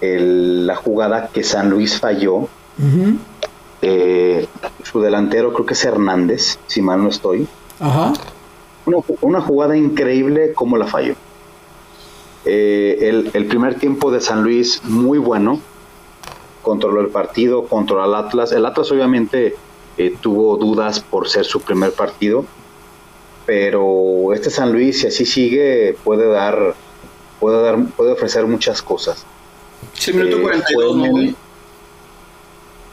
el- 0.00 0.66
la 0.66 0.76
jugada 0.76 1.30
que 1.32 1.42
San 1.42 1.70
Luis 1.70 1.98
falló. 1.98 2.48
Eh, 3.82 4.46
su 4.82 5.00
delantero 5.00 5.52
creo 5.52 5.66
que 5.66 5.74
es 5.74 5.84
Hernández, 5.84 6.58
si 6.68 6.80
mal 6.80 7.02
no 7.02 7.08
estoy. 7.08 7.46
Ajá. 7.80 8.12
Una, 8.86 8.98
una 9.20 9.40
jugada 9.40 9.76
increíble 9.76 10.52
como 10.52 10.76
la 10.76 10.86
falló. 10.86 11.14
Eh, 12.44 12.98
el, 13.08 13.30
el 13.32 13.46
primer 13.46 13.76
tiempo 13.76 14.10
de 14.10 14.20
San 14.20 14.42
Luis 14.42 14.82
muy 14.84 15.18
bueno, 15.18 15.60
controló 16.62 17.00
el 17.00 17.08
partido, 17.08 17.66
controló 17.66 18.02
al 18.02 18.14
Atlas. 18.14 18.52
El 18.52 18.66
Atlas 18.66 18.90
obviamente 18.92 19.56
eh, 19.96 20.14
tuvo 20.20 20.56
dudas 20.56 21.00
por 21.00 21.28
ser 21.28 21.44
su 21.44 21.60
primer 21.60 21.92
partido, 21.92 22.44
pero 23.46 24.32
este 24.34 24.50
San 24.50 24.72
Luis 24.72 25.00
si 25.00 25.06
así 25.06 25.24
sigue 25.24 25.96
puede 26.04 26.28
dar, 26.28 26.74
puede 27.40 27.62
dar, 27.62 27.78
puede 27.96 28.12
ofrecer 28.12 28.46
muchas 28.46 28.82
cosas. 28.82 29.24
Sí, 29.94 30.12
minuto 30.12 30.38
Eh, 30.38 30.42
42, 30.42 30.96
fue 30.96 31.06
¿no, 31.06 31.10
güey? 31.12 31.36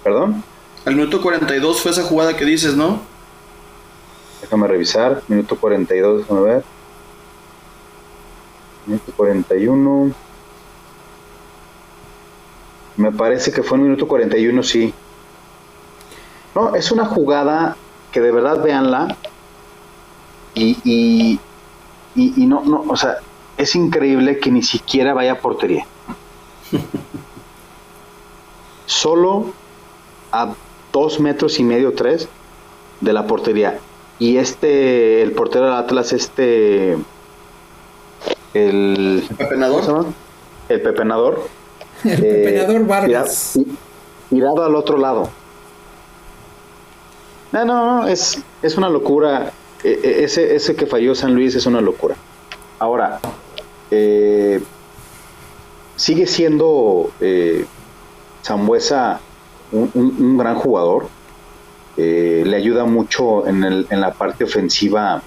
Perdón, 0.03 0.43
Al 0.85 0.95
minuto 0.95 1.21
42 1.21 1.79
fue 1.81 1.91
esa 1.91 2.03
jugada 2.03 2.35
que 2.35 2.45
dices, 2.45 2.75
¿no? 2.75 3.01
déjame 4.41 4.67
revisar. 4.67 5.21
Minuto 5.27 5.55
42, 5.55 6.19
déjame 6.19 6.41
ver. 6.41 6.63
Minuto 8.85 9.11
41. 9.15 10.11
Me 12.97 13.11
parece 13.11 13.51
que 13.51 13.63
fue 13.63 13.77
en 13.77 13.83
minuto 13.85 14.07
41, 14.07 14.63
sí. 14.63 14.93
No, 16.53 16.75
es 16.75 16.91
una 16.91 17.05
jugada 17.05 17.77
que 18.11 18.19
de 18.21 18.31
verdad 18.31 18.61
véanla. 18.61 19.17
Y, 20.53 20.77
y, 20.83 21.39
y, 22.15 22.43
y 22.43 22.45
no, 22.45 22.61
no, 22.65 22.83
o 22.87 22.97
sea, 22.97 23.17
es 23.57 23.75
increíble 23.75 24.39
que 24.39 24.51
ni 24.51 24.63
siquiera 24.63 25.13
vaya 25.13 25.33
a 25.33 25.39
portería. 25.39 25.85
Solo 28.85 29.53
a 30.31 30.53
dos 30.91 31.19
metros 31.19 31.59
y 31.59 31.63
medio, 31.63 31.93
tres 31.93 32.27
de 32.99 33.13
la 33.13 33.25
portería. 33.27 33.79
Y 34.19 34.37
este, 34.37 35.23
el 35.23 35.31
portero 35.31 35.65
del 35.65 35.73
Atlas, 35.73 36.13
este, 36.13 36.97
el, 38.53 39.23
El 39.27 39.27
¿cómo 39.27 39.37
se 39.39 39.45
penador. 39.45 39.85
llama? 39.87 40.05
El 40.69 40.81
pepenador. 40.81 41.47
El 42.03 42.11
eh, 42.23 42.43
pepenador 42.45 42.87
Vargas. 42.87 43.51
tira- 43.53 43.75
Tirado 44.29 44.63
al 44.63 44.75
otro 44.75 44.97
lado. 44.97 45.29
No, 47.51 47.65
no, 47.65 48.01
no, 48.03 48.07
es, 48.07 48.41
es 48.61 48.77
una 48.77 48.89
locura. 48.89 49.51
E- 49.83 49.99
e- 50.03 50.23
ese, 50.23 50.55
ese 50.55 50.75
que 50.75 50.85
falló 50.85 51.13
San 51.15 51.33
Luis 51.35 51.53
es 51.55 51.65
una 51.65 51.81
locura. 51.81 52.15
Ahora, 52.79 53.19
eh, 53.89 54.61
sigue 55.95 56.25
siendo 56.27 57.11
eh, 57.19 57.65
Zambuesa 58.43 59.19
un, 59.71 59.91
un- 59.93 60.15
un 60.19 60.37
gran 60.37 60.55
jugador. 60.55 61.07
eh, 61.97 62.43
le 62.45 62.55
ayuda 62.55 62.85
mucho 62.85 63.45
en, 63.47 63.63
el, 63.65 63.85
en 63.89 63.99
la 63.99 64.13
parte 64.13 64.45
ofensiva 64.45 65.21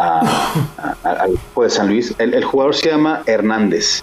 al 0.00 1.30
equipo 1.30 1.64
de 1.64 1.70
San 1.70 1.88
Luis. 1.88 2.14
El, 2.18 2.44
jugador 2.44 2.74
se 2.74 2.90
llama 2.90 3.22
Hernández. 3.26 4.02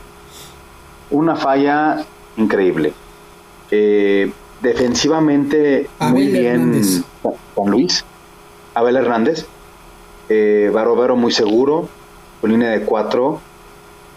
Una 1.09 1.35
falla 1.35 2.05
increíble. 2.37 2.93
Eh, 3.71 4.31
defensivamente 4.61 5.89
muy 5.99 6.27
bien 6.27 6.81
San 6.83 7.71
Luis. 7.71 8.05
Abel 8.73 8.97
Hernández. 8.97 9.45
Eh, 10.29 10.69
Barovero 10.73 11.15
muy 11.15 11.31
seguro. 11.31 11.89
Con 12.41 12.51
línea 12.51 12.71
de 12.71 12.81
cuatro. 12.81 13.41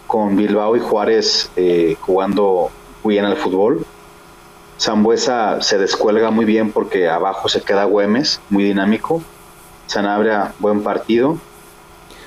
Con 0.07 0.35
Bilbao 0.35 0.75
y 0.75 0.79
Juárez 0.79 1.49
eh, 1.55 1.95
jugando 2.01 2.69
muy 3.03 3.15
bien 3.15 3.25
al 3.25 3.37
fútbol. 3.37 3.85
Zambuesa 4.79 5.61
se 5.61 5.77
descuelga 5.77 6.31
muy 6.31 6.43
bien 6.43 6.71
porque 6.71 7.07
abajo 7.07 7.47
se 7.47 7.61
queda 7.61 7.85
Güemes, 7.85 8.41
muy 8.49 8.63
dinámico. 8.63 9.21
Sanabria, 9.85 10.53
buen 10.59 10.81
partido. 10.81 11.37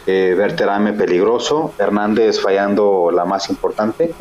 Eh, 0.06 0.34
Berterame, 0.36 0.92
peligroso. 0.92 1.72
Hernández 1.78 2.40
fallando 2.40 3.10
la 3.10 3.24
más 3.24 3.48
importante. 3.50 4.14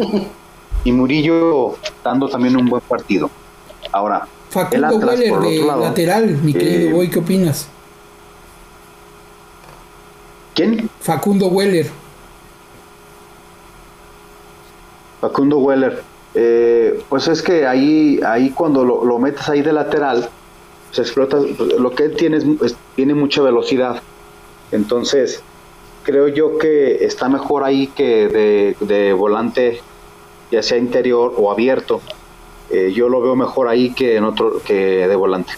Y 0.86 0.91
Murillo 0.91 1.75
dando 2.03 2.27
también 2.27 2.57
un 2.57 2.65
buen 2.65 2.81
partido. 2.81 3.29
Ahora, 3.91 4.27
Facundo 4.49 4.75
el 4.75 4.84
Atlas, 4.84 5.21
por 5.29 5.41
de 5.43 5.59
lateral, 5.65 6.38
mi 6.43 6.53
querido 6.53 7.01
eh, 7.01 7.09
¿qué 7.09 7.19
opinas? 7.19 7.67
¿Quién? 10.53 10.89
Facundo 10.99 11.47
Weller. 11.47 11.89
Facundo 15.21 15.57
Weller. 15.57 16.03
Eh, 16.36 17.03
pues 17.09 17.27
es 17.27 17.41
que 17.41 17.65
ahí, 17.65 18.19
ahí 18.25 18.51
cuando 18.51 18.84
lo, 18.84 19.19
metes 19.19 19.47
ahí 19.49 19.61
de 19.61 19.73
lateral, 19.73 20.29
se 20.91 21.01
explota, 21.01 21.38
lo 21.38 21.91
que 21.91 22.05
él 22.05 22.15
tiene 22.15 22.38
es, 22.38 22.75
tiene 22.95 23.13
mucha 23.13 23.41
velocidad. 23.41 24.01
Entonces, 24.71 25.41
creo 26.03 26.27
yo 26.27 26.57
que 26.57 27.05
está 27.05 27.29
mejor 27.29 27.63
ahí 27.63 27.87
que 27.87 28.75
de, 28.79 29.13
volante, 29.13 29.81
ya 30.51 30.61
sea 30.61 30.77
interior 30.77 31.33
o 31.37 31.51
abierto. 31.51 32.01
Eh, 32.69 32.91
yo 32.95 33.09
lo 33.09 33.21
veo 33.21 33.35
mejor 33.35 33.67
ahí 33.67 33.93
que 33.93 34.15
en 34.15 34.23
otro 34.23 34.61
que 34.63 35.07
de 35.07 35.15
volante. 35.15 35.53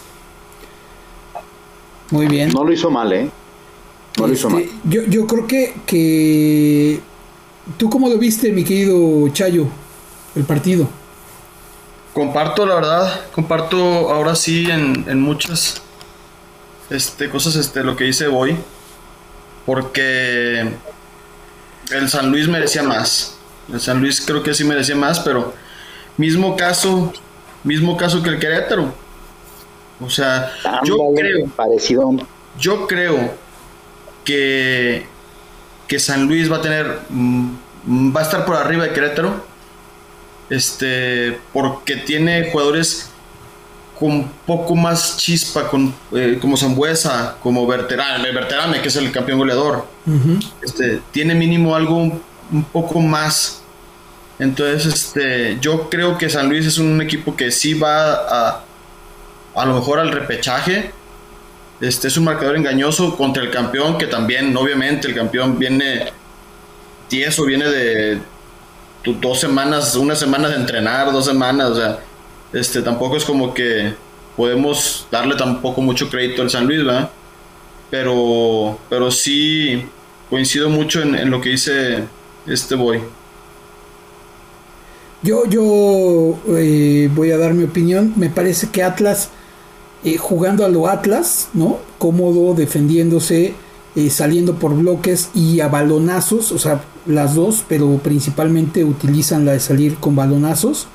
Muy 2.11 2.27
bien. 2.27 2.49
No 2.49 2.63
lo 2.63 2.71
hizo 2.71 2.89
mal, 2.89 3.11
¿eh? 3.13 3.29
No 4.17 4.27
lo 4.27 4.33
hizo 4.33 4.47
este, 4.47 4.59
mal. 4.59 4.81
Yo, 4.83 5.03
yo 5.03 5.27
creo 5.27 5.47
que, 5.47 5.73
que... 5.85 6.99
¿Tú 7.77 7.89
cómo 7.89 8.09
lo 8.09 8.17
viste, 8.17 8.51
mi 8.51 8.63
querido 8.63 9.27
Chayo? 9.29 9.67
el 10.35 10.43
partido. 10.43 10.87
Comparto, 12.13 12.65
la 12.65 12.75
verdad, 12.75 13.21
comparto 13.31 13.77
ahora 14.11 14.35
sí 14.35 14.67
en, 14.69 15.19
muchas 15.19 15.81
este, 16.89 17.29
cosas 17.29 17.55
este, 17.55 17.83
lo 17.83 17.95
que 17.95 18.05
dice 18.05 18.27
Boy, 18.27 18.55
porque 19.65 20.69
el 21.91 22.09
San 22.09 22.31
Luis 22.31 22.47
merecía 22.47 22.83
más. 22.83 23.37
El 23.71 23.79
San 23.79 23.99
Luis 23.99 24.21
creo 24.21 24.43
que 24.43 24.53
sí 24.53 24.63
merecía 24.63 24.95
más, 24.95 25.19
pero 25.19 25.53
mismo 26.17 26.55
caso, 26.55 27.13
mismo 27.63 27.97
caso 27.97 28.21
que 28.21 28.29
el 28.29 28.39
Querétaro. 28.39 28.93
O 29.99 30.09
sea, 30.09 30.51
yo 30.83 30.97
creo, 31.15 31.47
parecido. 31.55 32.11
yo 32.59 32.85
creo 32.85 33.33
que, 34.25 35.05
que 35.87 35.99
San 35.99 36.27
Luis 36.27 36.51
va 36.51 36.57
a 36.57 36.61
tener, 36.61 36.99
mm, 37.09 38.15
va 38.15 38.19
a 38.19 38.23
estar 38.23 38.45
por 38.45 38.55
arriba 38.57 38.83
de 38.83 38.91
Querétaro 38.91 39.55
este, 40.49 41.39
porque 41.53 41.95
tiene 41.95 42.51
jugadores 42.51 43.09
con 43.99 44.29
poco 44.45 44.75
más 44.75 45.17
chispa, 45.17 45.67
con, 45.67 45.93
eh, 46.13 46.37
como 46.41 46.57
Zambuesa, 46.57 47.37
como 47.41 47.65
Berterame, 47.65 48.31
Berterame, 48.31 48.81
que 48.81 48.89
es 48.89 48.95
el 48.95 49.11
campeón 49.11 49.39
goleador. 49.39 49.85
este, 50.61 51.01
tiene 51.11 51.35
mínimo 51.35 51.75
algo 51.75 51.95
un, 51.97 52.63
poco 52.71 52.99
más. 52.99 53.61
Entonces, 54.37 54.85
este, 54.85 55.57
yo 55.61 55.89
creo 55.89 56.17
que 56.17 56.29
San 56.29 56.49
Luis 56.49 56.65
es 56.65 56.77
un 56.77 57.01
equipo 57.01 57.35
que 57.35 57.51
sí 57.51 57.73
va 57.73 58.13
a, 58.13 58.63
a 59.55 59.65
lo 59.65 59.75
mejor 59.75 59.99
al 59.99 60.11
repechaje. 60.11 60.91
Este 61.81 62.07
es 62.07 62.17
un 62.17 62.25
marcador 62.25 62.55
engañoso 62.57 63.15
contra 63.15 63.43
el 63.43 63.51
campeón, 63.51 63.97
que 63.97 64.07
también, 64.07 64.55
obviamente, 64.55 65.07
el 65.07 65.15
campeón 65.15 65.57
viene 65.57 66.11
tieso, 67.07 67.45
viene 67.45 67.69
de, 67.69 68.19
dos 69.05 69.39
semanas, 69.39 69.95
una 69.95 70.15
semana 70.15 70.49
de 70.49 70.55
entrenar, 70.55 71.11
dos 71.11 71.25
semanas, 71.25 71.69
o 71.69 71.75
sea, 71.75 71.99
este, 72.55 72.81
tampoco 72.81 73.17
es 73.17 73.25
como 73.25 73.53
que 73.53 73.93
podemos 74.37 75.07
darle 75.11 75.35
tampoco 75.35 75.81
mucho 75.81 76.09
crédito 76.09 76.41
al 76.41 76.49
San 76.49 76.65
Luis, 76.65 76.85
¿verdad? 76.85 77.09
Pero, 77.91 78.79
pero 78.89 79.11
sí 79.11 79.85
coincido 80.29 80.69
mucho 80.69 81.01
en, 81.01 81.29
lo 81.29 81.41
que 81.41 81.49
dice 81.49 82.05
este 82.47 82.75
boy. 82.75 83.01
Yo, 85.21 85.45
yo 85.49 86.39
eh, 86.55 87.09
voy 87.13 87.31
a 87.31 87.37
dar 87.37 87.53
mi 87.53 87.65
opinión. 87.65 88.13
Me 88.15 88.29
parece 88.29 88.69
que 88.69 88.83
Atlas, 88.83 89.31
eh, 90.05 90.17
jugando 90.17 90.63
a 90.63 90.69
lo 90.69 90.87
Atlas, 90.87 91.49
¿no? 91.53 91.79
Cómodo, 91.97 92.53
defendiéndose, 92.53 93.53
eh, 93.97 94.09
saliendo 94.09 94.55
por 94.55 94.75
bloques 94.75 95.29
y 95.33 95.59
a 95.59 95.67
balonazos, 95.67 96.53
o 96.53 96.59
sea, 96.59 96.85
las 97.05 97.35
dos, 97.35 97.65
pero 97.67 97.97
principalmente 97.97 98.85
utilizan 98.85 99.45
la 99.45 99.51
de 99.51 99.59
salir 99.59 99.95
con 99.95 100.15
balonazos. 100.15 100.87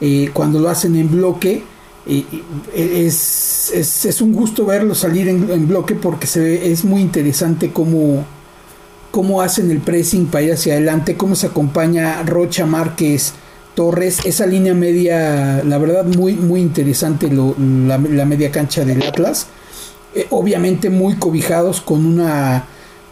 Eh, 0.00 0.30
cuando 0.32 0.58
lo 0.58 0.68
hacen 0.68 0.96
en 0.96 1.10
bloque, 1.10 1.62
eh, 2.06 2.24
es, 2.74 3.72
es, 3.72 4.20
un 4.20 4.32
gusto 4.32 4.64
verlo 4.64 4.94
salir 4.94 5.28
en, 5.28 5.66
bloque 5.66 5.94
porque 5.94 6.26
se 6.26 6.70
es 6.70 6.84
muy 6.84 7.00
interesante 7.00 7.72
cómo, 7.72 8.24
cómo 9.10 9.42
hacen 9.42 9.70
el 9.70 9.78
pressing 9.78 10.26
para 10.26 10.44
ir 10.44 10.52
hacia 10.52 10.74
adelante, 10.74 11.16
cómo 11.16 11.34
se 11.34 11.48
acompaña 11.48 12.22
Rocha 12.22 12.66
Márquez. 12.66 13.32
Torres, 13.74 14.20
esa 14.24 14.46
línea 14.46 14.72
media, 14.72 15.62
la 15.62 15.76
verdad, 15.76 16.06
muy, 16.06 16.32
muy 16.32 16.62
interesante 16.62 17.30
la, 17.30 17.98
la 17.98 18.24
media 18.24 18.50
cancha 18.50 18.86
del 18.86 19.02
Atlas. 19.02 19.48
Eh, 20.16 20.26
obviamente 20.30 20.88
muy 20.88 21.16
cobijados 21.16 21.82
con 21.82 22.06
una 22.06 22.64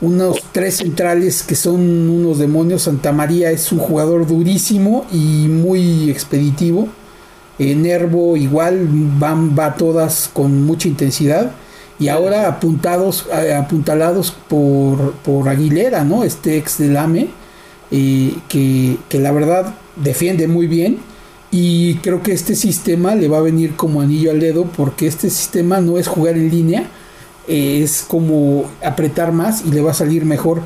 unos 0.05 0.43
tres 0.53 0.77
centrales 0.77 1.43
que 1.43 1.55
son 1.55 1.81
unos 2.09 2.39
demonios. 2.39 2.83
Santa 2.83 3.13
María 3.13 3.51
es 3.51 3.73
un 3.73 3.79
jugador 3.79 4.27
durísimo 4.27 5.07
y 5.13 5.49
muy 5.49 6.11
expeditivo. 6.11 6.89
Eh, 7.59 7.75
Nervo 7.75 8.37
igual 8.37 8.87
van, 9.19 9.57
va 9.59 9.77
todas 9.77 10.31
con 10.33 10.63
mucha 10.65 10.89
intensidad. 10.89 11.53
Y 11.99 12.09
ahora 12.09 12.49
apuntados, 12.49 13.27
apuntalados 13.57 14.33
por, 14.49 15.13
por 15.25 15.49
Aguilera, 15.49 16.03
¿no? 16.05 16.25
Este 16.25 16.57
ex 16.57 16.79
del 16.79 16.97
AME, 16.97 17.29
eh, 17.93 18.35
que, 18.49 18.99
que 19.09 19.19
la 19.21 19.31
verdad 19.31 19.75
defiende 19.97 20.49
muy 20.49 20.67
bien. 20.67 20.99
Y 21.53 21.95
creo 21.99 22.21
que 22.21 22.33
este 22.33 22.57
sistema 22.57 23.15
le 23.15 23.29
va 23.29 23.39
a 23.39 23.43
venir 23.43 23.77
como 23.77 24.01
anillo 24.01 24.33
al 24.33 24.41
dedo 24.41 24.65
porque 24.65 25.07
este 25.07 25.31
sistema 25.31 25.81
no 25.81 25.99
es 25.99 26.09
jugar 26.09 26.35
en 26.35 26.51
línea, 26.51 26.89
es 27.47 28.03
como 28.03 28.65
apretar 28.83 29.33
más 29.33 29.65
y 29.65 29.71
le 29.71 29.81
va 29.81 29.91
a 29.91 29.95
salir 29.95 30.25
mejor. 30.25 30.63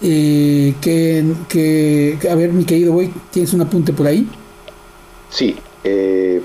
Eh, 0.00 0.74
que, 0.80 2.18
a 2.30 2.34
ver, 2.34 2.52
mi 2.52 2.64
querido 2.64 2.92
Boy, 2.92 3.12
¿tienes 3.30 3.52
un 3.52 3.62
apunte 3.62 3.92
por 3.92 4.06
ahí? 4.06 4.28
Sí, 5.30 5.56
eh, 5.84 6.40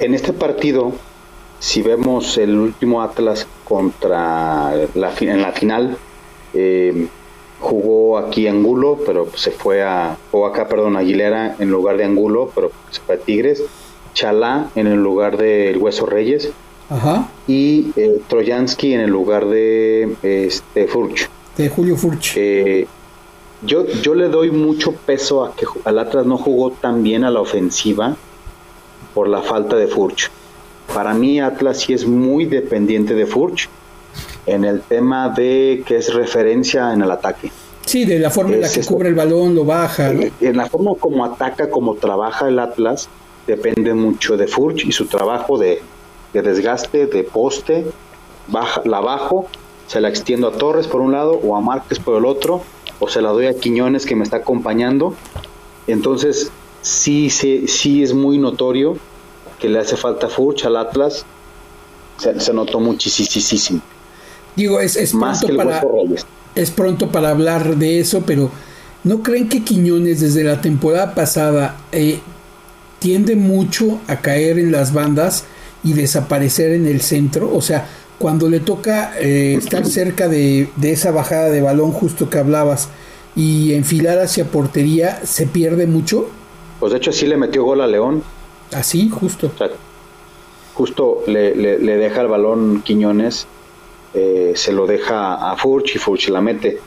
en 0.00 0.14
este 0.14 0.32
partido, 0.32 0.92
si 1.60 1.82
vemos 1.82 2.36
el 2.38 2.56
último 2.56 3.02
Atlas 3.02 3.46
contra 3.64 4.74
la, 4.94 5.12
en 5.20 5.42
la 5.42 5.52
final, 5.52 5.96
eh, 6.54 7.06
jugó 7.60 8.18
aquí 8.18 8.48
Angulo, 8.48 8.98
pero 9.06 9.28
se 9.36 9.52
fue 9.52 9.82
a, 9.82 10.16
o 10.32 10.44
acá, 10.44 10.66
perdón, 10.68 10.96
Aguilera 10.96 11.54
en 11.58 11.70
lugar 11.70 11.96
de 11.96 12.04
Angulo, 12.04 12.50
pero 12.54 12.72
se 12.90 13.00
fue 13.00 13.14
a 13.14 13.18
Tigres, 13.18 13.62
Chalá 14.14 14.68
en 14.74 14.88
el 14.88 15.00
lugar 15.02 15.36
del 15.36 15.78
Hueso 15.78 16.06
Reyes, 16.06 16.50
Ajá. 16.92 17.28
y 17.48 17.90
eh, 17.96 18.20
Trojansky 18.28 18.92
en 18.92 19.00
el 19.00 19.10
lugar 19.10 19.46
de 19.46 20.14
este, 20.22 20.86
Furch. 20.86 21.28
De 21.56 21.68
Julio 21.70 21.96
Furch. 21.96 22.34
Eh, 22.36 22.86
yo, 23.64 23.86
yo 23.86 24.14
le 24.14 24.28
doy 24.28 24.50
mucho 24.50 24.92
peso 24.92 25.44
a 25.44 25.54
que 25.54 25.64
al 25.84 25.98
Atlas 25.98 26.26
no 26.26 26.36
jugó 26.36 26.70
tan 26.70 27.02
bien 27.02 27.24
a 27.24 27.30
la 27.30 27.40
ofensiva 27.40 28.16
por 29.14 29.28
la 29.28 29.40
falta 29.40 29.76
de 29.76 29.86
Furch. 29.86 30.30
Para 30.92 31.14
mí 31.14 31.40
Atlas 31.40 31.80
sí 31.80 31.94
es 31.94 32.06
muy 32.06 32.44
dependiente 32.44 33.14
de 33.14 33.24
Furch 33.24 33.68
en 34.44 34.64
el 34.64 34.82
tema 34.82 35.30
de 35.30 35.82
que 35.86 35.96
es 35.96 36.12
referencia 36.12 36.92
en 36.92 37.02
el 37.02 37.10
ataque. 37.10 37.50
Sí, 37.86 38.04
de 38.04 38.18
la 38.18 38.30
forma 38.30 38.54
en 38.54 38.60
la 38.60 38.70
que 38.70 38.84
cubre 38.84 39.08
el 39.08 39.14
balón, 39.14 39.54
lo 39.54 39.64
baja. 39.64 40.10
En 40.10 40.56
la 40.56 40.66
forma 40.66 40.92
como 40.98 41.24
ataca, 41.24 41.70
como 41.70 41.94
trabaja 41.94 42.48
el 42.48 42.58
Atlas, 42.58 43.08
depende 43.46 43.94
mucho 43.94 44.36
de 44.36 44.46
Furch 44.46 44.84
y 44.84 44.92
su 44.92 45.06
trabajo 45.06 45.58
de, 45.58 45.80
desgaste, 46.40 47.06
de 47.06 47.24
poste, 47.24 47.84
baja, 48.46 48.80
la 48.86 49.00
bajo, 49.00 49.46
se 49.86 50.00
la 50.00 50.08
extiendo 50.08 50.48
a 50.48 50.52
Torres 50.52 50.86
por 50.86 51.02
un 51.02 51.12
lado 51.12 51.32
o 51.32 51.54
a 51.56 51.60
Márquez 51.60 51.98
por 51.98 52.16
el 52.16 52.24
otro, 52.24 52.62
o 53.00 53.08
se 53.08 53.20
la 53.20 53.28
doy 53.30 53.46
a 53.46 53.54
Quiñones 53.58 54.06
que 54.06 54.16
me 54.16 54.24
está 54.24 54.38
acompañando. 54.38 55.14
Entonces, 55.86 56.50
sí, 56.80 57.28
sí, 57.28 57.68
sí 57.68 58.02
es 58.02 58.14
muy 58.14 58.38
notorio 58.38 58.96
que 59.58 59.68
le 59.68 59.78
hace 59.78 59.96
falta 59.96 60.28
Furch 60.28 60.64
al 60.64 60.76
Atlas 60.76 61.26
se, 62.18 62.52
notó 62.52 62.80
muchísimo. 62.80 63.80
Digo, 64.54 64.80
es, 64.80 64.96
es 64.96 65.12
pronto 65.12 65.56
para 65.56 65.82
es 66.54 66.70
pronto 66.70 67.08
para 67.08 67.30
hablar 67.30 67.76
de 67.76 67.98
eso, 67.98 68.22
pero 68.26 68.50
¿no 69.04 69.22
creen 69.22 69.48
que 69.48 69.64
Quiñones 69.64 70.20
desde 70.20 70.44
la 70.44 70.60
temporada 70.60 71.14
pasada 71.14 71.78
eh, 71.92 72.20
tiende 72.98 73.36
mucho 73.36 74.00
a 74.06 74.16
caer 74.16 74.58
en 74.58 74.70
las 74.70 74.92
bandas 74.92 75.44
y 75.84 75.92
desaparecer 75.92 76.72
en 76.72 76.86
el 76.86 77.00
centro? 77.00 77.54
O 77.54 77.60
sea, 77.60 77.86
cuando 78.18 78.48
le 78.48 78.60
toca 78.60 79.18
eh, 79.18 79.54
estar 79.58 79.84
cerca 79.86 80.28
de, 80.28 80.68
de, 80.76 80.92
esa 80.92 81.10
bajada 81.10 81.50
de 81.50 81.60
balón 81.60 81.92
justo 81.92 82.30
que 82.30 82.38
hablabas 82.38 82.88
y 83.34 83.74
enfilar 83.74 84.18
hacia 84.18 84.44
portería, 84.44 85.24
¿se 85.24 85.46
pierde 85.46 85.86
mucho? 85.86 86.28
Pues 86.78 86.92
de 86.92 86.98
hecho 86.98 87.12
sí 87.12 87.26
le 87.26 87.36
metió 87.36 87.64
gol 87.64 87.80
a 87.80 87.86
León. 87.86 88.22
Así, 88.72 89.08
justo. 89.08 89.50
justo 90.74 91.22
le, 91.26 91.54
le, 91.54 91.96
deja 91.96 92.22
el 92.22 92.28
balón 92.28 92.82
Quiñones, 92.82 93.46
eh, 94.14 94.52
se 94.54 94.72
lo 94.72 94.86
deja 94.86 95.50
a 95.50 95.56
Furch 95.56 95.96
y 95.96 95.98
Furch 95.98 96.28
la 96.28 96.40
mete. 96.40 96.78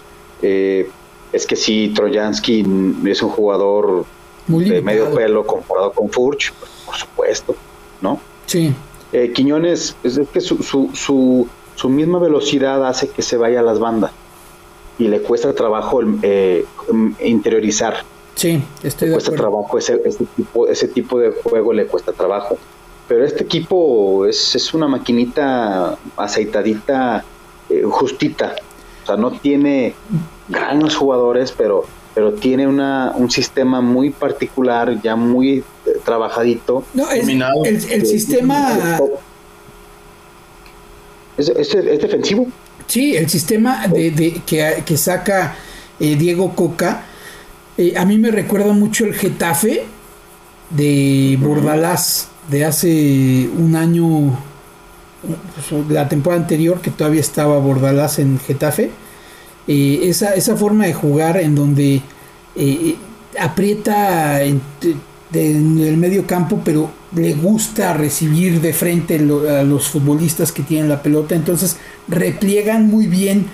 Eh, 0.41 0.89
es 1.31 1.45
que 1.45 1.55
sí, 1.55 1.91
Trojansky 1.93 2.65
es 3.05 3.21
un 3.21 3.29
jugador 3.29 4.05
de 4.47 4.81
medio 4.81 5.13
pelo 5.13 5.45
comparado 5.45 5.91
con 5.91 6.09
Furch, 6.09 6.53
pues, 6.53 6.71
por 6.85 6.95
supuesto, 6.95 7.55
¿no? 8.01 8.19
Sí. 8.45 8.73
Eh, 9.11 9.31
Quiñones, 9.33 9.95
es 10.03 10.19
que 10.33 10.41
su, 10.41 10.61
su, 10.63 11.47
su, 11.75 11.89
misma 11.89 12.19
velocidad 12.19 12.85
hace 12.87 13.09
que 13.09 13.21
se 13.21 13.37
vaya 13.37 13.59
a 13.59 13.63
las 13.63 13.79
bandas 13.79 14.11
y 14.97 15.07
le 15.07 15.21
cuesta 15.21 15.53
trabajo 15.53 16.01
eh, 16.21 16.65
interiorizar. 17.23 18.03
Sí, 18.35 18.61
estoy 18.83 19.09
le 19.09 19.13
cuesta 19.13 19.31
trabajo 19.31 19.77
ese, 19.77 19.97
tipo, 20.35 20.67
ese 20.67 20.87
tipo 20.89 21.19
de 21.19 21.31
juego 21.31 21.73
le 21.73 21.85
cuesta 21.87 22.11
trabajo. 22.11 22.57
Pero 23.07 23.23
este 23.23 23.43
equipo 23.43 24.25
es, 24.25 24.55
es 24.55 24.73
una 24.73 24.87
maquinita 24.87 25.97
aceitadita, 26.17 27.23
eh, 27.69 27.83
justita. 27.83 28.55
O 29.03 29.05
sea, 29.05 29.15
no 29.15 29.31
tiene 29.31 29.93
grandes 30.49 30.95
jugadores, 30.95 31.53
pero, 31.55 31.85
pero 32.15 32.33
tiene 32.33 32.65
una, 32.65 33.11
un 33.13 33.29
sistema 33.29 33.81
muy 33.81 34.09
particular, 34.09 35.01
ya 35.01 35.17
muy 35.17 35.63
trabajadito. 36.05 36.85
No, 36.93 37.11
el, 37.11 37.29
el, 37.65 38.05
sistema... 38.05 38.99
Es, 41.37 41.49
es, 41.49 41.73
defensivo. 41.73 42.47
Sí, 42.87 43.17
el 43.17 43.29
sistema 43.29 43.85
de, 43.87 44.41
que, 44.45 44.97
saca 44.97 45.55
eh, 45.99 46.15
Diego 46.15 46.55
Coca, 46.55 47.03
eh, 47.77 47.95
a 47.97 48.05
mí 48.05 48.17
me 48.17 48.31
recuerda 48.31 48.71
mucho 48.71 49.03
el 49.03 49.13
Getafe 49.13 49.83
de 50.69 51.37
Bordalás 51.41 52.29
de 52.49 52.63
hace 52.63 53.49
un 53.57 53.75
año, 53.75 54.39
pues, 55.21 55.89
la 55.89 56.07
temporada 56.07 56.41
anterior, 56.41 56.79
que 56.79 56.91
todavía 56.91 57.19
estaba 57.19 57.59
Bordalás 57.59 58.19
en 58.19 58.39
Getafe. 58.39 58.91
Eh, 59.67 60.01
esa, 60.03 60.33
esa 60.35 60.55
forma 60.55 60.85
de 60.85 60.93
jugar 60.93 61.37
en 61.37 61.55
donde 61.55 62.01
aprieta 63.39 64.41
en, 64.43 64.61
el 65.33 65.97
medio 65.97 66.25
campo, 66.25 66.61
pero 66.63 66.89
le 67.13 67.33
gusta 67.33 67.93
recibir 67.93 68.61
de 68.61 68.71
frente 68.71 69.15
a 69.15 69.63
los 69.63 69.89
futbolistas 69.89 70.51
que 70.51 70.63
tienen 70.63 70.87
la 70.87 71.01
pelota, 71.01 71.35
entonces 71.35 71.77
repliegan 72.07 72.87
muy 72.87 73.07
bien 73.07 73.47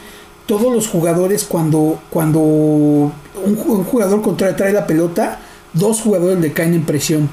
todos 0.45 0.74
los 0.74 0.88
jugadores 0.88 1.43
cuando, 1.43 1.99
cuando 2.09 2.39
un, 2.39 3.55
jugador 3.55 4.22
contrario 4.22 4.55
trae 4.55 4.74
la 4.74 4.86
pelota, 4.86 5.39
dos 5.74 6.01
jugadores 6.01 6.39
le 6.39 6.51
caen 6.51 6.74
en 6.74 6.84
presión. 6.84 7.30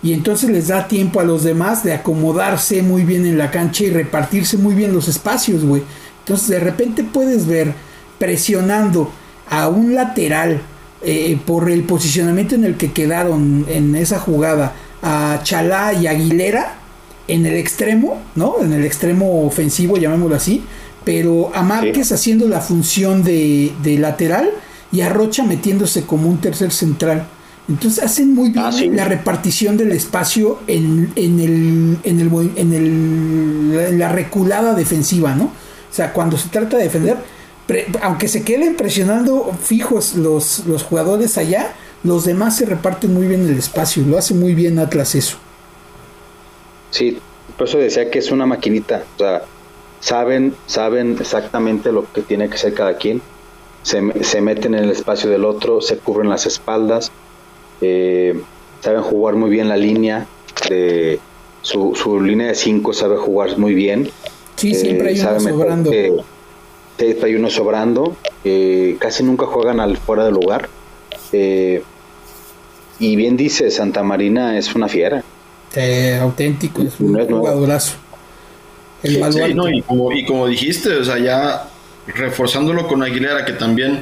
Y 0.00 0.12
entonces 0.12 0.50
les 0.50 0.68
da 0.68 0.86
tiempo 0.86 1.18
a 1.18 1.24
los 1.24 1.42
demás 1.42 1.82
de 1.82 1.92
acomodarse 1.92 2.82
muy 2.82 3.04
bien 3.04 3.26
en 3.26 3.36
la 3.36 3.50
cancha 3.50 3.84
y 3.84 3.90
repartirse 3.90 4.56
muy 4.56 4.74
bien 4.74 4.92
los 4.92 5.08
espacios, 5.08 5.64
güey. 5.64 5.82
Entonces 6.20 6.48
de 6.48 6.60
repente 6.60 7.02
puedes 7.02 7.46
ver 7.46 7.74
presionando 8.18 9.10
a 9.48 9.68
un 9.68 9.94
lateral 9.94 10.60
eh, 11.02 11.38
por 11.46 11.70
el 11.70 11.82
posicionamiento 11.84 12.54
en 12.54 12.64
el 12.64 12.76
que 12.76 12.92
quedaron 12.92 13.66
en 13.68 13.94
esa 13.94 14.18
jugada 14.18 14.74
a 15.02 15.40
Chalá 15.44 15.92
y 15.92 16.06
Aguilera 16.06 16.74
en 17.28 17.46
el 17.46 17.54
extremo, 17.54 18.20
¿no? 18.34 18.56
En 18.60 18.72
el 18.72 18.84
extremo 18.84 19.46
ofensivo, 19.46 19.96
llamémoslo 19.96 20.34
así, 20.34 20.64
pero 21.04 21.50
a 21.54 21.62
Márquez 21.62 22.10
haciendo 22.10 22.48
la 22.48 22.60
función 22.60 23.22
de, 23.22 23.72
lateral 23.98 24.50
y 24.90 25.02
a 25.02 25.08
Rocha 25.08 25.44
metiéndose 25.44 26.02
como 26.02 26.28
un 26.28 26.38
tercer 26.38 26.72
central. 26.72 27.28
Entonces 27.68 28.02
hacen 28.02 28.34
muy 28.34 28.50
bien 28.50 28.64
ah, 28.64 28.72
la 28.92 29.04
repartición 29.04 29.76
del 29.76 29.92
espacio 29.92 30.58
en, 30.66 31.12
en, 31.16 31.38
el, 31.38 31.98
en, 32.02 32.20
el, 32.20 32.50
en, 32.56 32.72
el, 32.72 33.78
en 33.88 33.98
la 33.98 34.08
reculada 34.08 34.74
defensiva, 34.74 35.34
¿no? 35.34 35.44
O 35.44 35.94
sea, 35.94 36.12
cuando 36.12 36.38
se 36.38 36.48
trata 36.48 36.78
de 36.78 36.84
defender, 36.84 37.18
aunque 38.00 38.28
se 38.28 38.44
queden 38.44 38.76
presionando 38.76 39.52
fijos 39.62 40.14
los, 40.14 40.64
los 40.66 40.82
jugadores 40.82 41.36
allá, 41.36 41.74
los 42.02 42.24
demás 42.24 42.56
se 42.56 42.66
reparten 42.66 43.12
muy 43.12 43.26
bien 43.26 43.46
el 43.46 43.58
espacio, 43.58 44.02
lo 44.06 44.16
hace 44.16 44.34
muy 44.34 44.54
bien 44.54 44.78
Atlas 44.78 45.14
eso. 45.14 45.36
Sí, 46.90 47.18
por 47.56 47.68
eso 47.68 47.78
decía 47.78 48.10
que 48.10 48.20
es 48.20 48.30
una 48.30 48.46
maquinita, 48.46 49.04
o 49.16 49.18
sea, 49.18 49.42
saben, 50.00 50.54
saben 50.66 51.16
exactamente 51.20 51.92
lo 51.92 52.10
que 52.12 52.22
tiene 52.22 52.48
que 52.48 52.56
ser 52.56 52.72
cada 52.72 52.96
quien, 52.96 53.20
se, 53.82 54.00
se 54.24 54.40
meten 54.40 54.74
en 54.74 54.84
el 54.84 54.90
espacio 54.90 55.28
del 55.28 55.44
otro, 55.44 55.80
se 55.80 55.98
cubren 55.98 56.30
las 56.30 56.46
espaldas, 56.46 57.12
eh, 57.80 58.40
saben 58.80 59.02
jugar 59.02 59.34
muy 59.34 59.50
bien 59.50 59.68
la 59.68 59.76
línea, 59.76 60.26
de, 60.68 61.20
su, 61.62 61.94
su 61.94 62.20
línea 62.20 62.48
de 62.48 62.54
cinco 62.54 62.92
sabe 62.92 63.16
jugar 63.16 63.58
muy 63.58 63.74
bien. 63.74 64.10
Sí, 64.56 64.74
siempre 64.74 65.10
hay 65.10 65.20
eh, 65.20 65.26
uno 65.28 65.40
sobrando. 65.40 65.90
Hay 67.00 67.34
uno 67.34 67.50
sobrando, 67.50 68.16
eh, 68.44 68.96
casi 68.98 69.22
nunca 69.22 69.46
juegan 69.46 69.80
al 69.80 69.96
fuera 69.96 70.24
de 70.24 70.32
lugar. 70.32 70.68
Eh, 71.32 71.82
y 72.98 73.16
bien 73.16 73.36
dice, 73.36 73.70
Santa 73.70 74.02
Marina 74.02 74.58
es 74.58 74.74
una 74.74 74.88
fiera. 74.88 75.22
auténtico, 76.20 76.82
es 76.82 76.98
un 76.98 77.14
jugadorazo. 77.28 77.96
El 79.02 79.22
y, 80.12 80.24
como, 80.24 80.48
dijiste, 80.48 80.96
o 80.96 81.04
sea, 81.04 81.18
ya 81.18 81.68
reforzándolo 82.06 82.88
con 82.88 83.02
Aguilera, 83.02 83.44
que 83.44 83.52
también, 83.52 84.00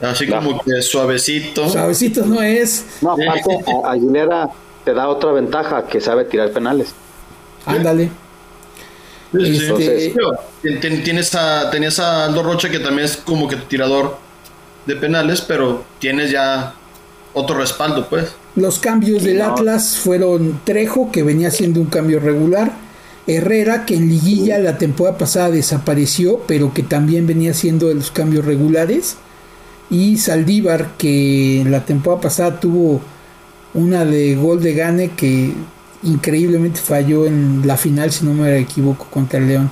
así 0.00 0.28
como 0.28 0.60
que 0.60 0.82
suavecito. 0.82 1.68
Suavecito 1.68 2.24
no 2.24 2.40
es. 2.40 2.86
No, 3.00 3.12
aparte, 3.12 3.58
Aguilera 3.84 4.50
te 4.84 4.94
da 4.94 5.08
otra 5.08 5.32
ventaja, 5.32 5.86
que 5.86 6.00
sabe 6.00 6.26
tirar 6.26 6.52
penales. 6.52 6.94
Ándale. 7.66 8.10
Este, 9.40 10.90
tienes 11.02 11.34
a, 11.34 11.70
tenías 11.70 11.98
a 11.98 12.26
Aldo 12.26 12.42
Rocha, 12.42 12.70
que 12.70 12.78
también 12.78 13.06
es 13.06 13.16
como 13.16 13.48
que 13.48 13.56
tirador 13.56 14.16
de 14.86 14.96
penales, 14.96 15.40
pero 15.40 15.84
tienes 15.98 16.30
ya 16.30 16.74
otro 17.32 17.56
respaldo, 17.58 18.08
pues. 18.08 18.34
Los 18.56 18.78
cambios 18.78 19.22
del 19.24 19.42
Atlas 19.42 19.96
fueron 19.96 20.60
Trejo, 20.64 21.10
que 21.10 21.22
venía 21.22 21.50
siendo 21.50 21.80
un 21.80 21.86
cambio 21.86 22.20
regular, 22.20 22.72
Herrera, 23.26 23.86
que 23.86 23.96
en 23.96 24.08
liguilla 24.08 24.58
la 24.58 24.78
temporada 24.78 25.18
pasada 25.18 25.50
desapareció, 25.50 26.40
pero 26.46 26.72
que 26.72 26.82
también 26.82 27.26
venía 27.26 27.54
siendo 27.54 27.88
de 27.88 27.94
los 27.94 28.10
cambios 28.10 28.44
regulares, 28.44 29.16
y 29.90 30.18
Saldívar, 30.18 30.96
que 30.96 31.64
la 31.68 31.84
temporada 31.84 32.22
pasada 32.22 32.60
tuvo 32.60 33.00
una 33.74 34.04
de 34.04 34.36
gol 34.36 34.62
de 34.62 34.74
gane 34.74 35.10
que 35.10 35.52
increíblemente 36.04 36.80
falló 36.80 37.26
en 37.26 37.66
la 37.66 37.76
final, 37.76 38.12
si 38.12 38.24
no 38.24 38.32
me 38.34 38.58
equivoco, 38.58 39.06
contra 39.10 39.38
el 39.38 39.48
León. 39.48 39.70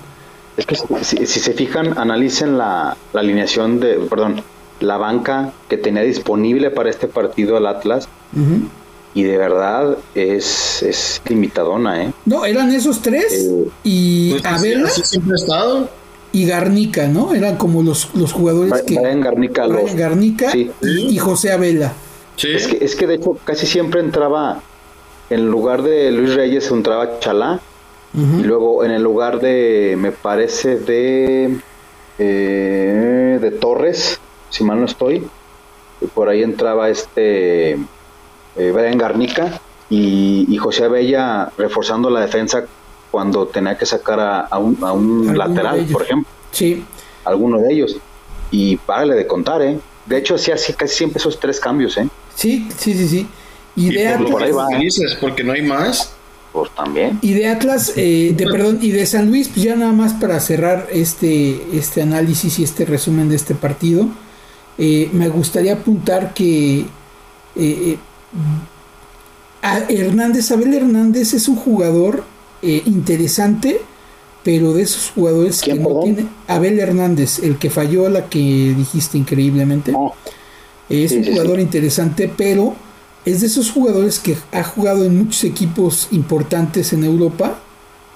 Es 0.57 0.66
que 0.66 0.76
si, 0.76 1.26
se 1.26 1.53
fijan, 1.53 1.99
analicen 1.99 2.59
la, 2.59 2.97
la 3.12 3.20
alineación 3.20 3.80
de, 3.80 3.95
perdón, 4.11 4.43
la 4.83 4.97
banca 4.99 5.53
que 5.68 5.78
tenía 5.78 6.03
disponible 6.03 6.70
para 6.70 6.91
este 6.91 7.09
partido 7.09 7.57
al 7.57 7.66
Atlas. 7.66 8.09
Y 9.14 9.24
de 9.24 9.37
verdad 9.37 9.99
es, 10.14 10.83
es 10.83 11.20
limitadona, 11.28 12.03
¿eh? 12.03 12.12
No, 12.24 12.47
eran 12.47 12.72
esos 12.72 13.03
tres 13.03 13.45
eh, 13.45 13.68
y 13.85 14.30
pues, 14.30 14.45
Abela 14.47 14.89
siempre 14.89 15.37
estado. 15.37 15.91
y 16.33 16.47
Garnica, 16.47 17.09
¿no? 17.09 17.35
Eran 17.35 17.57
como 17.57 17.83
los, 17.83 18.09
los 18.14 18.33
jugadores 18.33 18.83
que... 18.83 18.95
Garnica. 18.95 19.66
Garnica 19.66 20.53
y, 20.57 21.18
José 21.18 21.53
Abela. 21.53 21.93
Es, 22.43 22.66
que, 22.66 22.83
es 22.83 22.97
que 22.97 23.07
de 23.07 23.16
hecho 23.16 23.37
casi 23.45 23.66
siempre 23.66 24.01
entraba, 24.01 24.62
en 25.33 25.51
lugar 25.51 25.83
de 25.83 26.11
Luis 26.11 26.35
Reyes 26.35 26.70
entraba 26.70 27.18
Chalá, 27.18 27.61
y 28.14 28.43
luego 28.43 28.85
en 28.85 28.91
el 28.91 29.03
lugar 29.03 29.41
de, 29.41 29.97
me 29.99 30.12
parece, 30.12 30.76
de, 30.76 31.57
eh, 32.18 33.39
de 33.41 33.51
Torres, 33.53 34.20
si 34.51 34.64
mal 34.64 34.80
no 34.80 34.85
estoy. 34.85 35.26
Por 36.12 36.28
ahí 36.28 36.43
entraba 36.43 36.91
este 36.91 37.72
eh, 37.72 37.78
Brian 38.57 38.99
Garnica 38.99 39.61
y, 39.89 40.55
José 40.59 40.85
Abella 40.85 41.51
reforzando 41.57 42.11
la 42.11 42.20
defensa 42.20 42.66
cuando 43.11 43.47
tenía 43.47 43.78
que 43.78 43.87
sacar 43.87 44.47
a, 44.51 44.59
un, 44.59 45.37
lateral, 45.37 45.87
por 45.91 46.03
ejemplo. 46.03 46.30
Sí. 46.51 46.85
Alguno 47.24 47.61
de 47.61 47.72
ellos. 47.72 47.97
Y 48.51 48.76
párale 48.76 49.14
de 49.14 49.26
contar, 49.26 49.62
¿eh? 49.62 49.78
De 50.05 50.18
hecho, 50.18 50.35
hacía 50.35 50.55
así 50.55 50.74
casi 50.74 50.97
siempre 50.97 51.18
esos 51.18 51.41
tres 51.41 51.59
cambios, 51.59 51.97
¿eh? 51.97 52.09
Sí, 52.35 52.68
sí, 52.76 52.93
sí, 52.93 53.09
sí. 53.09 53.28
Y, 53.75 53.91
de 53.91 54.18
por, 54.31 54.43
ahí 54.43 54.53
va, 54.53 54.68
porque 55.20 55.43
no 55.43 55.53
hay 55.53 55.62
más. 55.62 56.12
pues 56.53 56.70
también. 56.75 57.18
Y 57.23 57.33
de 57.33 57.49
Atlas, 57.49 57.93
eh, 57.97 58.35
de 58.37 58.47
perdón, 58.47 58.79
y 58.83 58.91
de 58.91 59.07
San 59.07 59.29
Luis, 59.31 59.49
pues 59.49 59.64
ya 59.64 59.77
nada 59.77 59.93
más 59.93 60.12
para 60.14 60.39
cerrar 60.41 60.89
este, 60.93 61.61
este 61.73 62.03
análisis 62.03 62.59
y 62.59 62.64
este 62.64 62.85
resumen 62.85 63.29
de 63.29 63.37
este 63.37 63.55
partido, 63.55 64.09
eh, 64.79 65.09
me 65.12 65.29
gustaría 65.29 65.75
apuntar 65.75 66.35
que 66.35 66.85
eh, 67.57 67.97
a 69.62 69.79
Hernández, 69.89 70.51
Abel 70.51 70.75
Hernández 70.75 71.33
es 71.35 71.49
un 71.49 71.57
jugador 71.57 72.25
interesante, 72.62 73.81
pero 74.45 74.73
de 74.73 74.83
esos 74.83 75.11
jugadores 75.11 75.61
que 75.61 75.75
no 75.75 76.01
tiene, 76.03 76.27
Abel 76.47 76.79
Hernández, 76.79 77.41
el 77.41 77.59
que 77.59 77.70
falló 77.70 78.09
la 78.09 78.29
que 78.29 78.39
dijiste 78.39 79.18
increíblemente, 79.18 79.93
oh. 79.97 80.14
es 80.89 81.12
un 81.12 81.25
jugador 81.25 81.59
interesante, 81.59 82.33
pero 82.35 82.77
es 83.25 83.41
de 83.41 83.47
esos 83.47 83.70
jugadores 83.70 84.18
que 84.18 84.37
ha 84.53 84.64
jugado 84.64 85.05
en 85.05 85.16
muchos 85.16 85.45
equipos 85.45 86.09
importantes 86.11 86.93
en 86.93 87.05
Europa, 87.05 87.61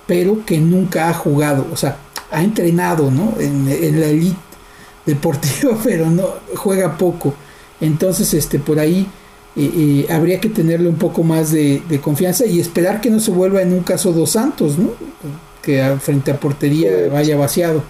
pero 0.06 0.44
que 0.44 0.58
nunca 0.58 1.08
ha 1.08 1.14
jugado, 1.14 1.66
o 1.72 1.76
sea, 1.76 1.98
ha 2.30 2.42
entrenado, 2.42 3.10
¿no? 3.10 3.34
En, 3.38 3.66
la 4.00 4.06
elite 4.06 4.36
deportiva, 5.04 5.78
pero 5.84 6.10
no 6.10 6.24
juega 6.56 6.96
poco. 6.96 7.34
Entonces, 7.80 8.32
este, 8.34 8.58
por 8.58 8.78
ahí 8.80 9.06
eh, 9.54 9.70
eh, 10.08 10.12
habría 10.12 10.40
que 10.40 10.48
tenerle 10.48 10.88
un 10.88 10.96
poco 10.96 11.22
más 11.22 11.52
de, 11.52 11.82
confianza 12.02 12.46
y 12.46 12.58
esperar 12.58 13.00
que 13.00 13.10
no 13.10 13.20
se 13.20 13.30
vuelva 13.30 13.62
en 13.62 13.72
un 13.72 13.82
caso 13.82 14.12
dos 14.12 14.30
Santos, 14.30 14.78
¿no? 14.78 14.90
Que 15.62 15.96
frente 16.00 16.30
a 16.30 16.40
portería 16.40 16.90
vaya 17.12 17.36
vaciado. 17.36 17.82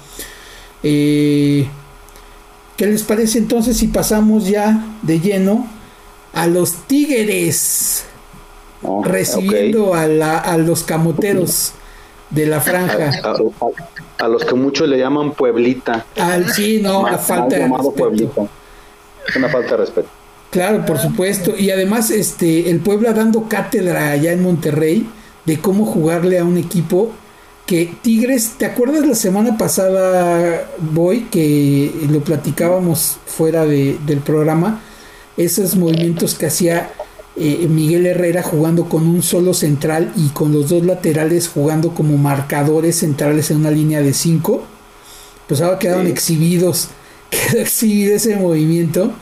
Eh, 0.82 1.66
¿Qué 2.76 2.86
les 2.86 3.02
parece 3.02 3.38
entonces 3.38 3.78
si 3.78 3.88
pasamos 3.88 4.46
ya 4.46 4.96
de 5.02 5.18
lleno 5.18 5.66
a 6.36 6.46
los 6.46 6.86
Tigres, 6.86 8.04
oh, 8.82 9.02
recibiendo 9.02 9.94
a, 9.94 10.06
la, 10.06 10.38
a, 10.38 10.58
los 10.58 10.84
camoteros 10.84 11.72
de 12.28 12.46
la 12.46 12.60
franja. 12.60 13.10
A, 14.18 14.28
los 14.28 14.44
que 14.44 14.54
muchos 14.54 14.86
le 14.86 14.98
llaman 14.98 15.32
Pueblita. 15.32 16.04
Al, 16.16 16.52
sí, 16.52 16.80
no, 16.82 17.06
falta 17.18 17.56
de 17.56 17.68
respeto. 17.68 18.48
Una 19.34 19.48
falta 19.48 19.70
de 19.70 19.76
respeto. 19.78 20.08
Claro, 20.50 20.84
por 20.84 20.98
supuesto. 20.98 21.54
Y 21.56 21.70
además, 21.70 22.10
este, 22.10 22.70
el 22.70 22.80
Puebla 22.80 23.14
dando 23.14 23.48
cátedra 23.48 24.10
allá 24.10 24.32
en 24.32 24.42
Monterrey 24.42 25.08
de 25.46 25.58
cómo 25.58 25.86
jugarle 25.86 26.38
a 26.38 26.44
un 26.44 26.58
equipo 26.58 27.12
que 27.64 27.94
Tigres, 28.02 28.52
¿te 28.58 28.66
acuerdas 28.66 29.06
la 29.06 29.14
semana 29.14 29.56
pasada, 29.56 30.68
Boy, 30.78 31.28
que 31.30 31.92
lo 32.10 32.20
platicábamos 32.20 33.16
fuera 33.24 33.64
de, 33.64 33.98
del 34.06 34.18
programa? 34.18 34.82
Esos 35.36 35.76
movimientos 35.76 36.34
que 36.34 36.46
hacía 36.46 36.90
eh, 37.36 37.66
Miguel 37.68 38.06
Herrera 38.06 38.42
jugando 38.42 38.88
con 38.88 39.06
un 39.06 39.22
solo 39.22 39.52
central 39.52 40.12
y 40.16 40.28
con 40.28 40.52
los 40.52 40.70
dos 40.70 40.84
laterales 40.84 41.48
jugando 41.48 41.92
como 41.92 42.16
marcadores 42.16 42.96
centrales 42.96 43.50
en 43.50 43.58
una 43.58 43.70
línea 43.70 44.00
de 44.00 44.14
cinco, 44.14 44.62
pues 45.46 45.60
ahora 45.60 45.78
quedaron 45.78 46.06
exhibidos, 46.06 46.88
quedó 47.30 47.60
exhibido 47.60 48.16
ese 48.16 48.36
movimiento 48.36 49.12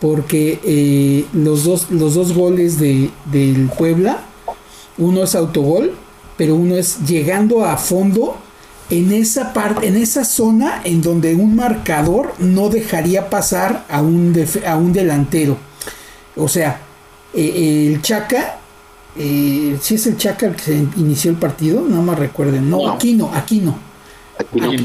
porque 0.00 0.60
eh, 0.64 1.26
los, 1.32 1.64
dos, 1.64 1.90
los 1.90 2.14
dos 2.14 2.32
goles 2.32 2.78
de, 2.78 3.10
del 3.26 3.68
Puebla, 3.68 4.24
uno 4.96 5.24
es 5.24 5.34
autogol, 5.34 5.92
pero 6.36 6.54
uno 6.54 6.76
es 6.76 7.06
llegando 7.06 7.64
a 7.64 7.76
fondo 7.76 8.36
en 8.90 9.12
esa 9.12 9.52
parte, 9.52 9.86
en 9.86 9.96
esa 9.96 10.24
zona 10.24 10.80
en 10.84 11.02
donde 11.02 11.34
un 11.34 11.54
marcador 11.54 12.32
no 12.38 12.70
dejaría 12.70 13.28
pasar 13.28 13.84
a 13.88 14.00
un, 14.00 14.34
a 14.66 14.76
un 14.76 14.92
delantero. 14.92 15.56
O 16.36 16.48
sea, 16.48 16.80
eh, 17.34 17.92
el 17.92 18.02
Chaca, 18.02 18.58
eh, 19.16 19.76
si 19.80 19.96
es 19.96 20.06
el 20.06 20.16
Chaca 20.16 20.46
el 20.46 20.56
que 20.56 20.62
se 20.62 20.74
inició 20.96 21.30
el 21.30 21.36
partido, 21.36 21.82
no 21.82 22.02
me 22.02 22.14
recuerden. 22.14 22.70
No, 22.70 22.90
aquí 22.90 23.14
no, 23.14 23.30
aquí 23.34 23.60
no. 23.60 23.78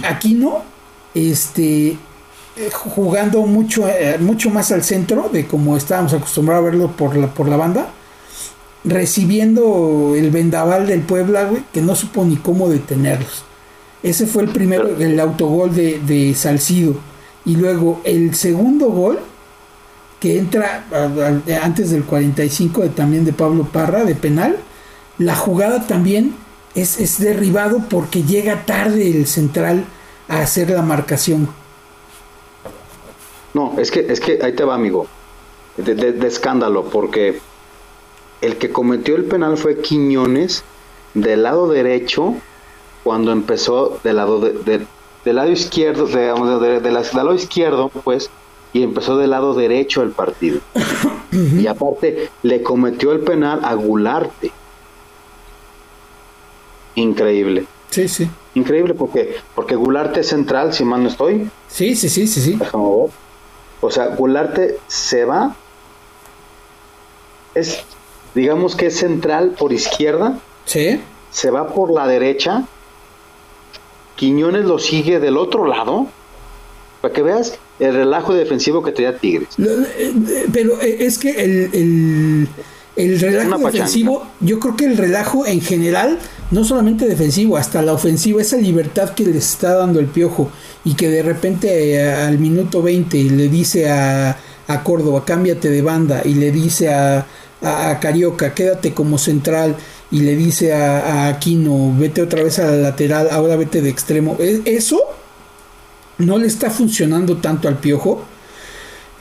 Aquí 0.04 0.34
no. 0.34 0.64
este, 1.14 1.89
eh, 2.58 2.70
jugando 2.72 3.41
mucho, 3.43 3.86
mucho 4.20 4.49
más 4.49 4.72
al 4.72 4.84
centro 4.84 5.30
de 5.32 5.47
como 5.47 5.78
estábamos 5.78 6.14
acostumbrados 6.14 6.64
a 6.64 6.66
verlo 6.72 6.91
por 6.91 7.16
la, 7.16 7.34
por 7.34 7.47
la 7.47 7.56
banda, 7.56 7.88
recibiendo 8.84 10.14
el 10.18 10.30
vendaval 10.30 10.88
del 10.88 11.01
Puebla, 11.01 11.45
güey, 11.45 11.64
que 11.72 11.82
no 11.82 11.95
supo 11.95 12.26
ni 12.26 12.36
cómo 12.36 12.68
detenerlos. 12.68 13.45
Ese 14.04 14.28
fue 14.28 14.43
el 14.43 14.49
primero, 14.49 14.89
el 14.99 15.20
autogol 15.20 15.74
de, 15.74 15.99
de 15.99 16.36
Salcido. 16.36 16.95
Y 17.45 17.56
luego 17.56 18.01
el 18.04 18.36
segundo 18.36 18.88
gol, 18.88 19.20
que 20.20 20.38
entra 20.38 20.86
antes 21.62 21.89
del 21.91 22.04
45 22.04 22.82
de, 22.82 22.89
también 22.89 23.26
de 23.26 23.34
Pablo 23.34 23.66
Parra, 23.72 24.04
de 24.04 24.16
penal, 24.16 24.58
la 25.18 25.36
jugada 25.36 25.88
también 25.88 26.36
es, 26.76 26.99
es 26.99 27.20
derribado 27.20 27.84
porque 27.89 28.24
llega 28.24 28.66
tarde 28.66 29.10
el 29.10 29.28
central 29.28 29.86
a 30.28 30.39
hacer 30.39 30.70
la 30.70 30.82
marcación. 30.82 31.49
No, 33.54 33.76
es 33.78 33.91
que, 33.91 33.99
es 34.10 34.20
que 34.20 34.39
ahí 34.41 34.54
te 34.54 34.64
va, 34.64 34.76
amigo. 34.76 35.08
de, 35.78 36.28
escándalo, 36.28 36.86
porque 36.86 37.39
el 38.41 38.58
que 38.58 38.72
cometió 38.72 39.16
el 39.16 39.26
penal 39.26 39.58
fue 39.58 39.80
Quiñones 39.80 40.64
del 41.14 41.43
lado 41.43 41.70
derecho 41.70 42.36
cuando 43.04 43.32
empezó 43.32 43.99
del 44.04 44.16
lado 44.16 44.39
de, 44.39 44.86
del 45.26 45.36
lado 45.36 45.51
izquierdo, 45.51 46.08
de, 46.08 46.34
de, 46.60 46.80
del 46.80 46.93
lado 46.93 47.34
izquierdo, 47.34 47.89
pues, 47.89 48.30
y 48.74 48.84
empezó 48.84 49.18
del 49.18 49.30
lado 49.30 49.54
derecho 49.54 50.01
el 50.01 50.12
partido. 50.12 50.60
y 51.32 51.68
aparte 51.68 52.30
le 52.41 52.64
cometió 52.64 53.12
el 53.12 53.20
penal 53.20 53.60
a 53.64 53.74
Gularte. 53.76 54.51
Increíble. 56.95 57.66
Sí, 57.89 58.08
sí. 58.08 58.30
Increíble 58.56 58.93
porque 58.93 59.36
porque 59.56 59.76
Gularte 59.76 60.22
es 60.22 60.28
central, 60.28 60.74
si 60.74 60.84
mal 60.84 61.04
no 61.04 61.10
estoy. 61.10 61.49
Sí, 61.68 61.95
sí, 61.95 62.10
sí, 62.10 62.28
sí, 62.28 62.41
sí. 62.41 62.60
O 62.74 63.91
sea, 63.91 64.08
Gularte 64.08 64.80
se 64.88 65.26
va 65.26 65.56
es 67.54 67.84
digamos 68.34 68.76
que 68.76 68.88
es 68.88 68.97
central 68.97 69.51
por 69.58 69.74
izquierda. 69.74 70.39
Sí. 70.66 70.99
Se 71.32 71.51
va 71.51 71.68
por 71.68 71.91
la 71.91 72.08
derecha 72.08 72.64
Quiñones 74.16 74.66
lo 74.66 74.80
sigue 74.80 75.20
del 75.20 75.38
otro 75.38 75.66
lado, 75.66 76.07
para 77.01 77.14
que 77.14 77.22
veas 77.22 77.57
el 77.80 77.93
relajo 77.93 78.34
defensivo 78.34 78.82
que 78.84 78.91
tenía 78.91 79.18
Tigres. 79.18 79.49
Eh, 79.59 80.47
pero 80.53 80.80
eh, 80.82 80.97
es 80.99 81.18
que 81.18 81.32
el, 81.32 82.47
el, 82.95 83.20
relajo 83.20 83.66
defensivo, 83.66 84.28
yo 84.39 84.59
creo 84.59 84.76
que 84.76 84.86
el 84.86 84.97
relajo 84.97 85.45
en 85.45 85.61
general, 85.61 86.20
no 86.51 86.64
solamente 86.64 87.05
defensivo, 87.05 87.57
hasta 87.57 87.82
la 87.82 87.93
ofensiva, 87.93 88.41
esa 88.41 88.57
libertad 88.57 89.09
que 89.09 89.26
le 89.26 89.38
está 89.38 89.74
dando 89.74 89.99
el 89.99 90.05
piojo 90.05 90.49
y 90.86 90.93
que 90.93 91.09
de 91.09 91.24
repente 91.24 91.95
eh, 91.95 92.14
al 92.14 92.39
minuto 92.39 92.82
20 92.82 93.22
le 93.24 93.49
dice 93.49 93.89
a, 93.89 94.38
a 94.68 94.84
Córdoba, 94.84 95.26
cámbiate 95.26 95.70
de 95.70 95.82
banda 95.82 96.22
y 96.24 96.36
le 96.36 96.51
dice 96.51 96.93
a, 96.93 97.26
a 97.61 97.99
Carioca, 97.99 98.53
quédate 98.53 98.93
como 98.93 99.18
central 99.18 99.76
y 100.14 100.20
le 100.20 100.36
dice 100.36 100.74
a, 100.74 101.28
Aquino, 101.28 101.91
vete 101.97 102.22
otra 102.22 102.43
vez 102.43 102.59
a 102.59 102.68
la 102.68 102.78
lateral, 102.78 103.30
ahora 103.32 103.55
vete 103.55 103.82
de 103.82 103.89
extremo. 103.89 104.38
E, 104.39 104.61
eso 104.66 105.01
no 106.20 106.38
le 106.38 106.45
está 106.45 106.70
funcionando 106.70 107.38
tanto 107.38 107.68
al 107.68 107.80
Piojo. 107.80 108.22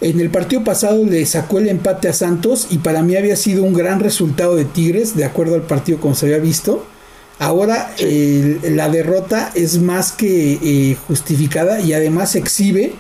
En 0.03 0.21
el 0.21 0.29
partido 0.29 0.63
pasado 0.65 1.03
le 1.03 1.25
sacó 1.25 1.61
el 1.61 1.71
empate 1.71 2.09
a 2.09 2.13
Santos 2.13 2.67
y 2.69 2.79
para 2.79 3.03
mí 3.03 3.17
había 3.17 3.37
sido 3.37 3.65
un 3.65 3.73
gran 3.73 4.01
resultado 4.01 4.55
de 4.55 4.67
Tigres, 4.67 5.17
de 5.17 5.25
acuerdo 5.25 5.55
al 5.55 5.63
partido 5.63 5.99
como 5.99 6.15
se 6.15 6.27
había 6.27 6.39
visto. 6.39 6.85
Ahora 7.39 7.95
la 8.63 8.91
derrota 8.91 9.51
es 9.55 9.81
más 9.81 10.13
que 10.13 10.59
eh, 10.63 10.97
justificada 11.09 11.81
y 11.81 11.95
además 11.95 12.37
exhibe 12.37 12.93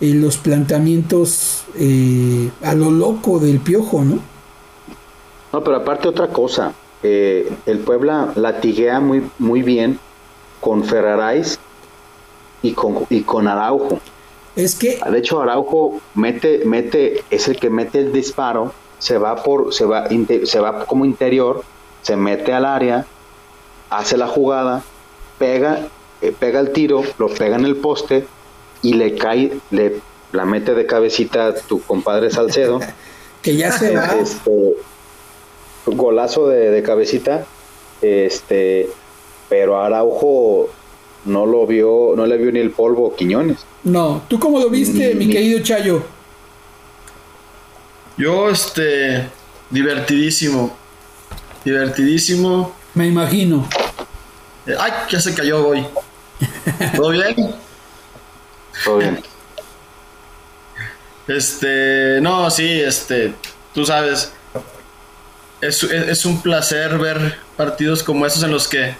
eh, 0.00 0.14
los 0.14 0.36
planteamientos 0.36 1.64
eh, 1.76 2.48
a 2.62 2.74
lo 2.74 2.92
loco 2.92 3.40
del 3.40 3.58
Piojo, 3.58 4.04
¿no? 4.04 4.20
No, 5.52 5.64
pero 5.64 5.78
aparte 5.78 6.06
otra 6.06 6.28
cosa, 6.28 6.72
eh, 7.02 7.50
el 7.66 7.78
Puebla 7.78 8.32
latiguea 8.34 9.00
muy, 9.00 9.28
muy 9.38 9.62
bien 9.62 9.98
con 10.60 10.84
Ferrarais 10.84 11.58
y 12.62 12.72
con, 12.72 13.06
y 13.08 13.22
con 13.22 13.48
Araujo. 13.48 14.00
Es 14.56 14.74
que. 14.74 15.00
De 15.10 15.18
hecho, 15.18 15.40
Araujo 15.40 16.00
mete, 16.14 16.62
mete, 16.64 17.24
es 17.30 17.48
el 17.48 17.58
que 17.58 17.70
mete 17.70 18.00
el 18.00 18.12
disparo, 18.12 18.72
se 18.98 19.18
va 19.18 19.42
por, 19.42 19.72
se 19.72 19.84
va, 19.84 20.08
se 20.44 20.60
va 20.60 20.84
como 20.84 21.04
interior, 21.04 21.64
se 22.02 22.16
mete 22.16 22.52
al 22.52 22.64
área, 22.64 23.06
hace 23.88 24.16
la 24.16 24.26
jugada, 24.26 24.82
pega, 25.38 25.88
eh, 26.20 26.34
pega 26.38 26.60
el 26.60 26.72
tiro, 26.72 27.02
lo 27.18 27.28
pega 27.28 27.56
en 27.56 27.64
el 27.64 27.76
poste 27.76 28.26
y 28.82 28.94
le 28.94 29.16
cae, 29.16 29.58
le 29.70 30.00
la 30.32 30.44
mete 30.44 30.74
de 30.74 30.86
cabecita 30.86 31.54
tu 31.54 31.82
compadre 31.82 32.30
Salcedo. 32.30 32.80
que 33.42 33.56
ya 33.56 33.72
se 33.72 33.96
va. 33.96 34.14
Este, 34.16 34.74
golazo 35.96 36.48
de, 36.48 36.82
cabecita, 36.82 37.46
este, 38.02 38.88
pero 39.48 39.80
Araujo 39.80 40.68
no 41.24 41.46
lo 41.46 41.66
vio, 41.66 42.14
no 42.16 42.26
le 42.26 42.36
vio 42.36 42.52
ni 42.52 42.60
el 42.60 42.70
polvo 42.70 43.14
Quiñones. 43.14 43.58
No, 43.84 44.22
¿tú 44.28 44.38
cómo 44.38 44.58
lo 44.58 44.70
viste, 44.70 45.14
mi 45.14 45.28
querido 45.28 45.60
Chayo? 45.60 46.02
Yo, 48.16 48.50
este, 48.50 49.26
divertidísimo, 49.70 50.76
divertidísimo. 51.64 52.74
Me 52.94 53.06
imagino. 53.06 53.66
Eh, 54.66 54.74
ay, 54.78 54.92
ya 55.10 55.20
se 55.20 55.34
cayó 55.34 55.66
hoy. 55.66 55.86
¿Todo 56.96 57.10
bien? 57.12 57.34
Todo 58.84 58.98
bien. 58.98 59.22
Este, 61.28 62.18
no, 62.20 62.50
sí, 62.50 62.80
este, 62.80 63.32
tú 63.72 63.86
sabes, 63.86 64.32
es, 65.60 65.82
es, 65.82 66.24
un 66.24 66.40
placer 66.42 66.98
ver 66.98 67.38
partidos 67.56 68.02
como 68.02 68.26
esos 68.26 68.42
en 68.42 68.50
los 68.50 68.66
que 68.68 68.94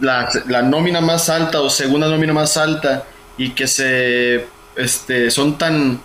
la, 0.00 0.28
la, 0.48 0.62
nómina 0.62 1.00
más 1.00 1.28
alta 1.28 1.60
o 1.60 1.70
segunda 1.70 2.08
nómina 2.08 2.32
más 2.32 2.56
alta 2.56 3.04
y 3.36 3.50
que 3.50 3.66
se, 3.66 4.46
este, 4.76 5.30
son 5.30 5.58
tan, 5.58 6.00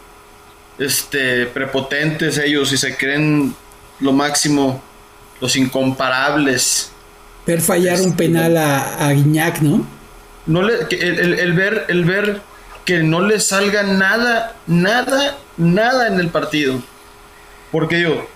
este, 0.80 1.46
prepotentes 1.48 2.38
ellos 2.38 2.72
y 2.72 2.78
se 2.78 2.96
creen 2.96 3.54
lo 4.00 4.14
máximo, 4.14 4.82
los 5.42 5.56
incomparables. 5.56 6.92
Ver 7.46 7.62
fallar 7.62 8.00
un 8.00 8.10
este, 8.10 8.18
penal 8.18 8.58
a, 8.58 9.08
a 9.08 9.12
Guiñac, 9.12 9.60
¿no? 9.62 9.86
No 10.46 10.62
le, 10.64 10.88
el, 10.90 11.40
el, 11.40 11.54
ver, 11.54 11.86
el 11.90 12.06
ver 12.06 12.42
que 12.86 13.04
no 13.04 13.22
le 13.22 13.40
salga 13.40 13.84
nada, 13.84 14.56
nada, 14.66 15.38
nada 15.58 16.08
en 16.08 16.20
el 16.20 16.30
partido. 16.30 16.82
Porque 17.72 18.02
yo, 18.02 18.28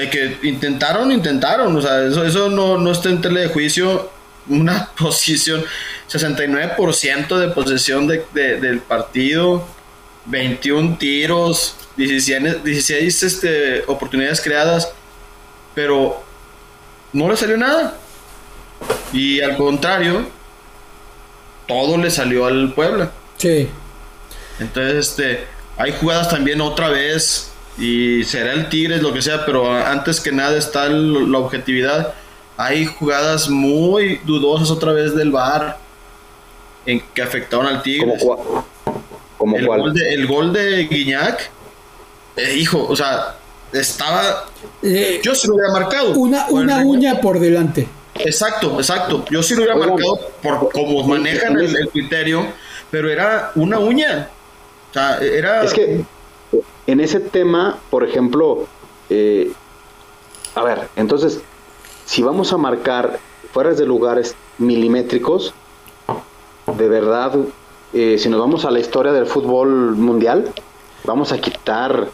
de 0.00 0.10
que 0.10 0.38
intentaron, 0.42 1.12
intentaron, 1.12 1.76
o 1.76 1.82
sea, 1.82 2.04
eso, 2.04 2.24
eso 2.24 2.48
no, 2.48 2.78
no 2.78 2.92
está 2.92 3.10
en 3.10 3.20
tele 3.20 3.40
de 3.40 3.48
juicio. 3.48 4.10
Una 4.48 4.90
posición, 4.98 5.64
69% 6.10 7.38
de 7.38 7.48
posesión 7.48 8.06
de, 8.06 8.24
del 8.32 8.80
partido, 8.80 9.66
21 10.26 10.96
tiros, 10.98 11.76
16, 11.96 12.64
16 12.64 13.22
este, 13.22 13.84
oportunidades 13.86 14.40
creadas, 14.40 14.90
pero 15.74 16.22
no 17.12 17.28
le 17.28 17.36
salió 17.36 17.56
nada. 17.56 17.96
Y 19.12 19.40
al 19.40 19.56
contrario, 19.56 20.26
todo 21.68 21.98
le 21.98 22.10
salió 22.10 22.46
al 22.46 22.72
Puebla. 22.72 23.12
Sí. 23.36 23.68
Entonces, 24.58 25.10
este, 25.10 25.44
hay 25.76 25.92
jugadas 25.92 26.30
también 26.30 26.60
otra 26.60 26.88
vez 26.88 27.49
y 27.80 28.24
será 28.24 28.52
el 28.52 28.68
Tigres, 28.68 29.02
lo 29.02 29.12
que 29.12 29.22
sea, 29.22 29.44
pero 29.44 29.72
antes 29.72 30.20
que 30.20 30.32
nada 30.32 30.56
está 30.56 30.88
la 30.88 31.38
objetividad. 31.38 32.14
Hay 32.56 32.84
jugadas 32.84 33.48
muy 33.48 34.20
dudosas 34.24 34.70
otra 34.70 34.92
vez 34.92 35.14
del 35.14 35.30
VAR 35.30 35.78
en 36.84 37.02
que 37.14 37.22
afectaron 37.22 37.66
al 37.66 37.82
Tigres. 37.82 38.22
¿Cómo 39.38 39.56
el, 39.56 39.66
cuál? 39.66 39.80
Gol 39.80 39.94
de, 39.94 40.14
el 40.14 40.26
gol 40.26 40.52
de 40.52 40.84
Guiñac, 40.84 41.50
eh, 42.36 42.54
hijo, 42.56 42.86
o 42.86 42.94
sea, 42.94 43.36
estaba. 43.72 44.44
Eh, 44.82 45.20
yo 45.22 45.34
se 45.34 45.48
lo 45.48 45.54
hubiera 45.54 45.72
marcado. 45.72 46.12
Una, 46.12 46.46
una 46.50 46.78
uña 46.84 47.20
por 47.20 47.40
delante. 47.40 47.88
Exacto, 48.14 48.78
exacto. 48.78 49.24
Yo 49.30 49.42
sí 49.42 49.54
lo 49.54 49.62
hubiera 49.62 49.76
marcado 49.76 50.20
por 50.42 50.70
cómo 50.70 51.02
manejan 51.04 51.58
el, 51.58 51.74
el 51.74 51.88
criterio 51.88 52.46
pero 52.90 53.10
era 53.10 53.52
una 53.54 53.78
uña. 53.78 54.28
O 54.90 54.92
sea, 54.92 55.18
era... 55.18 55.62
Es 55.62 55.72
que 55.72 56.04
en 56.90 57.00
ese 57.00 57.20
tema, 57.20 57.78
por 57.88 58.02
ejemplo, 58.02 58.66
eh, 59.10 59.52
a 60.56 60.62
ver, 60.64 60.88
entonces, 60.96 61.40
si 62.04 62.22
vamos 62.22 62.52
a 62.52 62.56
marcar 62.56 63.20
fueras 63.52 63.78
de 63.78 63.86
lugares 63.86 64.34
milimétricos, 64.58 65.54
de 66.76 66.88
verdad, 66.88 67.32
eh, 67.92 68.16
si 68.18 68.28
nos 68.28 68.40
vamos 68.40 68.64
a 68.64 68.72
la 68.72 68.80
historia 68.80 69.12
del 69.12 69.26
fútbol 69.26 69.94
mundial, 69.96 70.52
vamos 71.04 71.30
a 71.32 71.38
quitar, 71.38 72.08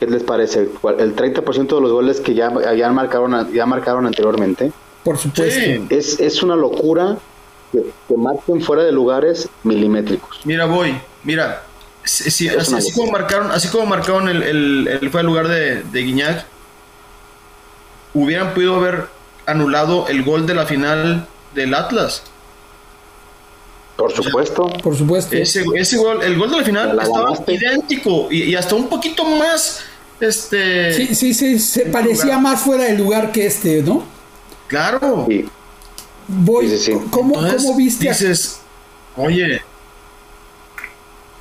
¿qué 0.00 0.06
les 0.06 0.22
parece? 0.22 0.70
El 0.98 1.14
30% 1.14 1.74
de 1.74 1.80
los 1.82 1.92
goles 1.92 2.20
que 2.20 2.34
ya, 2.34 2.50
ya, 2.74 2.90
marcaron, 2.92 3.52
ya 3.52 3.66
marcaron 3.66 4.06
anteriormente. 4.06 4.72
Por 5.02 5.18
supuesto. 5.18 5.60
Sí. 5.60 5.86
Es, 5.90 6.18
es 6.18 6.42
una 6.42 6.56
locura 6.56 7.18
que, 7.72 7.84
que, 8.08 8.16
marquen 8.16 8.62
fuera 8.62 8.84
de 8.84 8.92
lugares 8.92 9.50
milimétricos. 9.64 10.40
Mira, 10.44 10.64
voy, 10.64 10.94
mira, 11.24 11.62
así, 12.04 12.48
así, 12.48 12.92
como 12.92 13.12
marcaron, 13.12 13.50
así 13.50 13.68
como 13.68 13.86
marcaron 13.86 14.28
el, 14.28 14.42
el, 14.42 14.98
el 15.00 15.10
fue 15.10 15.20
el 15.20 15.26
lugar 15.26 15.48
de, 15.48 15.82
de, 15.82 16.02
Guiñac, 16.02 16.46
hubieran 18.12 18.54
podido 18.54 18.76
haber 18.76 19.08
anulado 19.46 20.08
el 20.08 20.22
gol 20.22 20.46
de 20.46 20.54
la 20.54 20.66
final 20.66 21.26
del 21.54 21.74
Atlas. 21.74 22.22
Por 23.96 24.12
supuesto. 24.12 24.64
O 24.64 24.70
sea, 24.70 24.78
por 24.78 24.96
supuesto. 24.96 25.36
Ese, 25.36 25.64
ese, 25.74 25.96
gol, 25.96 26.22
el 26.22 26.36
gol 26.36 26.50
de 26.50 26.58
la 26.58 26.64
final 26.64 26.96
la 26.96 27.02
estaba 27.04 27.24
ganaste. 27.24 27.54
idéntico 27.54 28.28
y, 28.30 28.42
y, 28.44 28.54
hasta 28.54 28.74
un 28.74 28.88
poquito 28.88 29.24
más. 29.24 29.80
Este. 30.20 30.92
Sí, 30.92 31.14
sí, 31.14 31.34
sí, 31.34 31.58
se 31.58 31.86
parecía 31.86 32.24
lugar. 32.24 32.40
más 32.40 32.60
fuera 32.60 32.84
de 32.84 32.98
lugar 32.98 33.32
que 33.32 33.46
este, 33.46 33.82
¿no? 33.82 34.04
Claro. 34.68 35.26
Sí. 35.28 35.48
Voy, 36.26 36.68
sí, 36.68 36.78
sí, 36.78 36.92
sí. 36.92 36.98
¿Cómo, 37.10 37.34
Entonces, 37.36 37.62
¿Cómo, 37.62 37.76
viste? 37.76 38.08
Dices, 38.08 38.60
oye. 39.16 39.62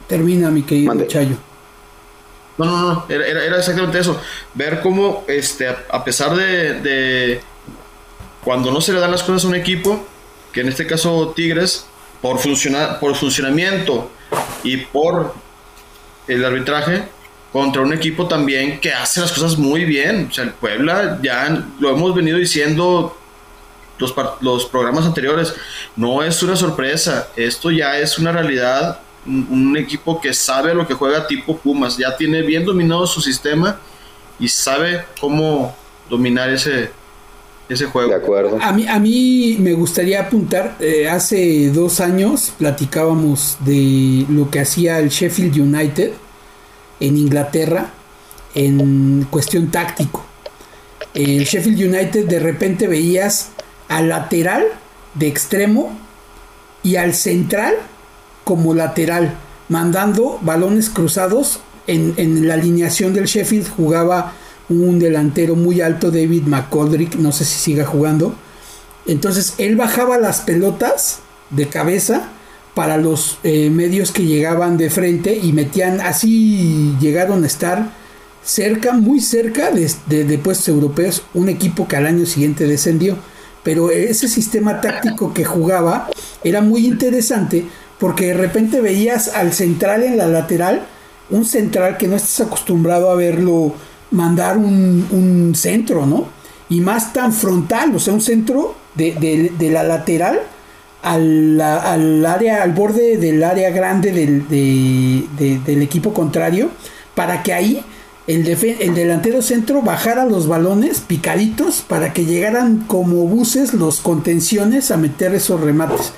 Termina, 0.07 0.49
mi 0.49 0.63
querido 0.63 0.89
Mande. 0.89 1.07
Chayo. 1.07 1.37
No, 2.57 2.65
no, 2.65 2.93
no, 2.93 3.05
era, 3.09 3.25
era, 3.25 3.45
era, 3.45 3.57
exactamente 3.57 3.99
eso. 3.99 4.19
Ver 4.53 4.81
cómo, 4.81 5.23
este, 5.27 5.67
a 5.67 6.03
pesar 6.03 6.35
de, 6.35 6.81
de, 6.81 7.41
cuando 8.43 8.71
no 8.71 8.79
se 8.79 8.93
le 8.93 8.99
dan 8.99 9.11
las 9.11 9.23
cosas 9.23 9.45
a 9.45 9.47
un 9.47 9.55
equipo, 9.55 10.05
que 10.51 10.61
en 10.61 10.69
este 10.69 10.85
caso 10.85 11.33
Tigres, 11.35 11.85
por, 12.21 12.37
funciona, 12.39 12.99
por 12.99 13.15
funcionamiento 13.15 14.11
y 14.63 14.77
por 14.77 15.33
el 16.27 16.45
arbitraje, 16.45 17.03
contra 17.51 17.81
un 17.81 17.93
equipo 17.93 18.27
también 18.27 18.79
que 18.79 18.91
hace 18.91 19.21
las 19.21 19.31
cosas 19.31 19.57
muy 19.57 19.85
bien. 19.85 20.27
O 20.29 20.33
sea, 20.33 20.43
el 20.43 20.51
Puebla 20.51 21.19
ya 21.21 21.65
lo 21.79 21.89
hemos 21.89 22.13
venido 22.13 22.37
diciendo 22.37 23.17
los, 23.97 24.13
los 24.41 24.65
programas 24.65 25.05
anteriores, 25.05 25.53
no 25.95 26.23
es 26.23 26.41
una 26.43 26.55
sorpresa, 26.55 27.29
esto 27.35 27.71
ya 27.71 27.97
es 27.97 28.17
una 28.17 28.31
realidad, 28.31 28.99
un, 29.25 29.47
un, 29.49 29.77
equipo 29.77 30.19
que 30.19 30.33
sabe 30.33 30.73
lo 30.73 30.87
que 30.87 30.93
juega 30.93 31.27
tipo 31.27 31.57
Pumas, 31.57 31.97
ya 31.97 32.15
tiene 32.15 32.41
bien 32.41 32.65
dominado 32.65 33.07
su 33.07 33.21
sistema 33.21 33.79
y 34.39 34.47
sabe 34.47 35.05
cómo 35.19 35.75
dominar 36.09 36.49
ese, 36.49 36.89
ese 37.69 37.85
juego. 37.85 38.09
De 38.09 38.15
acuerdo. 38.15 38.57
A 38.61 38.71
mí, 38.71 38.87
a 38.87 38.99
mí 38.99 39.57
me 39.59 39.73
gustaría 39.73 40.21
apuntar, 40.21 40.75
eh, 40.79 41.09
hace 41.09 41.69
dos 41.69 41.99
años 41.99 42.53
platicábamos 42.57 43.57
de 43.59 44.25
lo 44.29 44.49
que 44.49 44.59
hacía 44.59 44.99
el 44.99 45.09
Sheffield 45.09 45.57
United 45.57 46.11
en 46.99 47.17
Inglaterra 47.17 47.91
en 48.55 49.27
cuestión 49.29 49.71
táctico. 49.71 50.25
El 51.13 51.43
Sheffield 51.45 51.79
United 51.79 52.25
de 52.25 52.39
repente 52.39 52.87
veías 52.87 53.51
al 53.87 54.09
lateral 54.09 54.65
de 55.13 55.27
extremo 55.27 55.97
y 56.81 56.95
al 56.95 57.13
central 57.13 57.75
como 58.43 58.73
lateral, 58.73 59.35
mandando 59.69 60.39
balones 60.41 60.89
cruzados. 60.89 61.59
En, 61.85 62.13
en, 62.17 62.47
la 62.47 62.53
alineación 62.53 63.13
del 63.13 63.25
Sheffield 63.25 63.69
jugaba 63.69 64.33
un 64.69 64.99
delantero 64.99 65.55
muy 65.55 65.81
alto, 65.81 66.11
David 66.11 66.43
McColdrick, 66.43 67.15
no 67.15 67.31
sé 67.31 67.43
si 67.43 67.59
siga 67.59 67.85
jugando. 67.85 68.33
Entonces 69.05 69.55
él 69.57 69.75
bajaba 69.75 70.17
las 70.17 70.41
pelotas 70.41 71.19
de 71.49 71.67
cabeza 71.67 72.29
para 72.73 72.97
los 72.97 73.37
eh, 73.43 73.69
medios 73.69 74.11
que 74.11 74.25
llegaban 74.25 74.77
de 74.77 74.89
frente 74.89 75.37
y 75.37 75.51
metían, 75.51 75.99
así 75.99 76.95
llegaron 76.99 77.43
a 77.43 77.47
estar 77.47 77.91
cerca, 78.43 78.93
muy 78.93 79.19
cerca 79.19 79.69
de, 79.71 79.91
de, 80.07 80.23
de 80.23 80.37
puestos 80.37 80.69
europeos, 80.69 81.23
un 81.33 81.49
equipo 81.49 81.87
que 81.87 81.97
al 81.97 82.07
año 82.07 82.25
siguiente 82.25 82.65
descendió 82.65 83.17
pero 83.63 83.89
ese 83.89 84.27
sistema 84.27 84.81
táctico 84.81 85.33
que 85.33 85.45
jugaba 85.45 86.09
era 86.43 86.61
muy 86.61 86.85
interesante 86.85 87.65
porque 87.99 88.27
de 88.27 88.33
repente 88.33 88.81
veías 88.81 89.29
al 89.29 89.53
central 89.53 90.03
en 90.03 90.17
la 90.17 90.27
lateral, 90.27 90.85
un 91.29 91.45
central 91.45 91.97
que 91.97 92.07
no 92.07 92.15
estás 92.15 92.47
acostumbrado 92.47 93.09
a 93.09 93.15
verlo 93.15 93.73
mandar 94.11 94.57
un, 94.57 95.07
un 95.11 95.55
centro, 95.55 96.05
¿no? 96.05 96.27
Y 96.69 96.81
más 96.81 97.13
tan 97.13 97.33
frontal, 97.33 97.95
o 97.95 97.99
sea, 97.99 98.13
un 98.13 98.21
centro 98.21 98.75
de, 98.95 99.13
de, 99.13 99.51
de 99.57 99.69
la 99.69 99.83
lateral 99.83 100.39
al, 101.03 102.25
área, 102.25 102.63
al 102.63 102.71
borde 102.71 103.17
del 103.17 103.43
área 103.43 103.69
grande 103.71 104.11
del, 104.11 104.47
de, 104.47 105.59
del 105.65 105.81
equipo 105.81 106.13
contrario, 106.13 106.69
para 107.13 107.43
que 107.43 107.53
ahí 107.53 107.83
el, 108.25 108.47
el, 108.47 108.95
delantero 108.95 109.41
centro 109.41 109.81
bajara 109.81 110.25
los 110.25 110.47
balones 110.47 111.01
picaditos 111.01 111.81
para 111.81 112.13
que 112.13 112.25
llegaran 112.25 112.85
como 112.87 113.27
buses 113.27 113.73
los 113.73 113.99
contenciones 113.99 114.91
a 114.91 114.97
meter 114.97 115.35
esos 115.35 115.59
remates. 115.59 116.13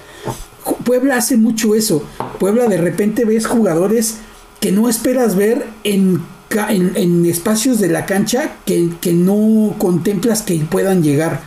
Puebla 0.83 1.17
hace 1.17 1.37
mucho 1.37 1.75
eso. 1.75 2.03
Puebla 2.39 2.67
de 2.67 2.77
repente 2.77 3.25
ves 3.25 3.45
jugadores 3.45 4.17
que 4.59 4.71
no 4.71 4.89
esperas 4.89 5.35
ver 5.35 5.65
en, 5.83 6.21
en, 6.69 7.25
espacios 7.25 7.79
de 7.79 7.89
la 7.89 8.05
cancha 8.05 8.55
que, 8.65 8.89
que, 9.01 9.13
no 9.13 9.75
contemplas 9.77 10.41
que 10.41 10.55
puedan 10.69 11.03
llegar. 11.03 11.41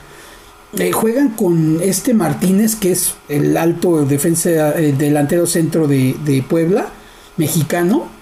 Eh, 0.77 0.93
juegan 0.93 1.31
con 1.31 1.81
este 1.83 2.15
Martínez, 2.15 2.77
que 2.77 2.93
es 2.93 3.15
el 3.29 3.57
alto 3.57 4.05
defensa, 4.05 4.73
el 4.73 4.99
delantero 4.99 5.47
centro 5.47 5.89
de, 5.89 6.15
de 6.25 6.43
Puebla, 6.43 6.89
mexicano 7.37 8.19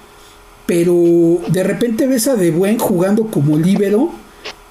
pero 0.66 1.40
de 1.49 1.62
repente 1.62 2.07
ves 2.07 2.26
a 2.26 2.34
De 2.34 2.51
Buen 2.51 2.78
jugando 2.78 3.28
como 3.28 3.57
líbero 3.57 4.11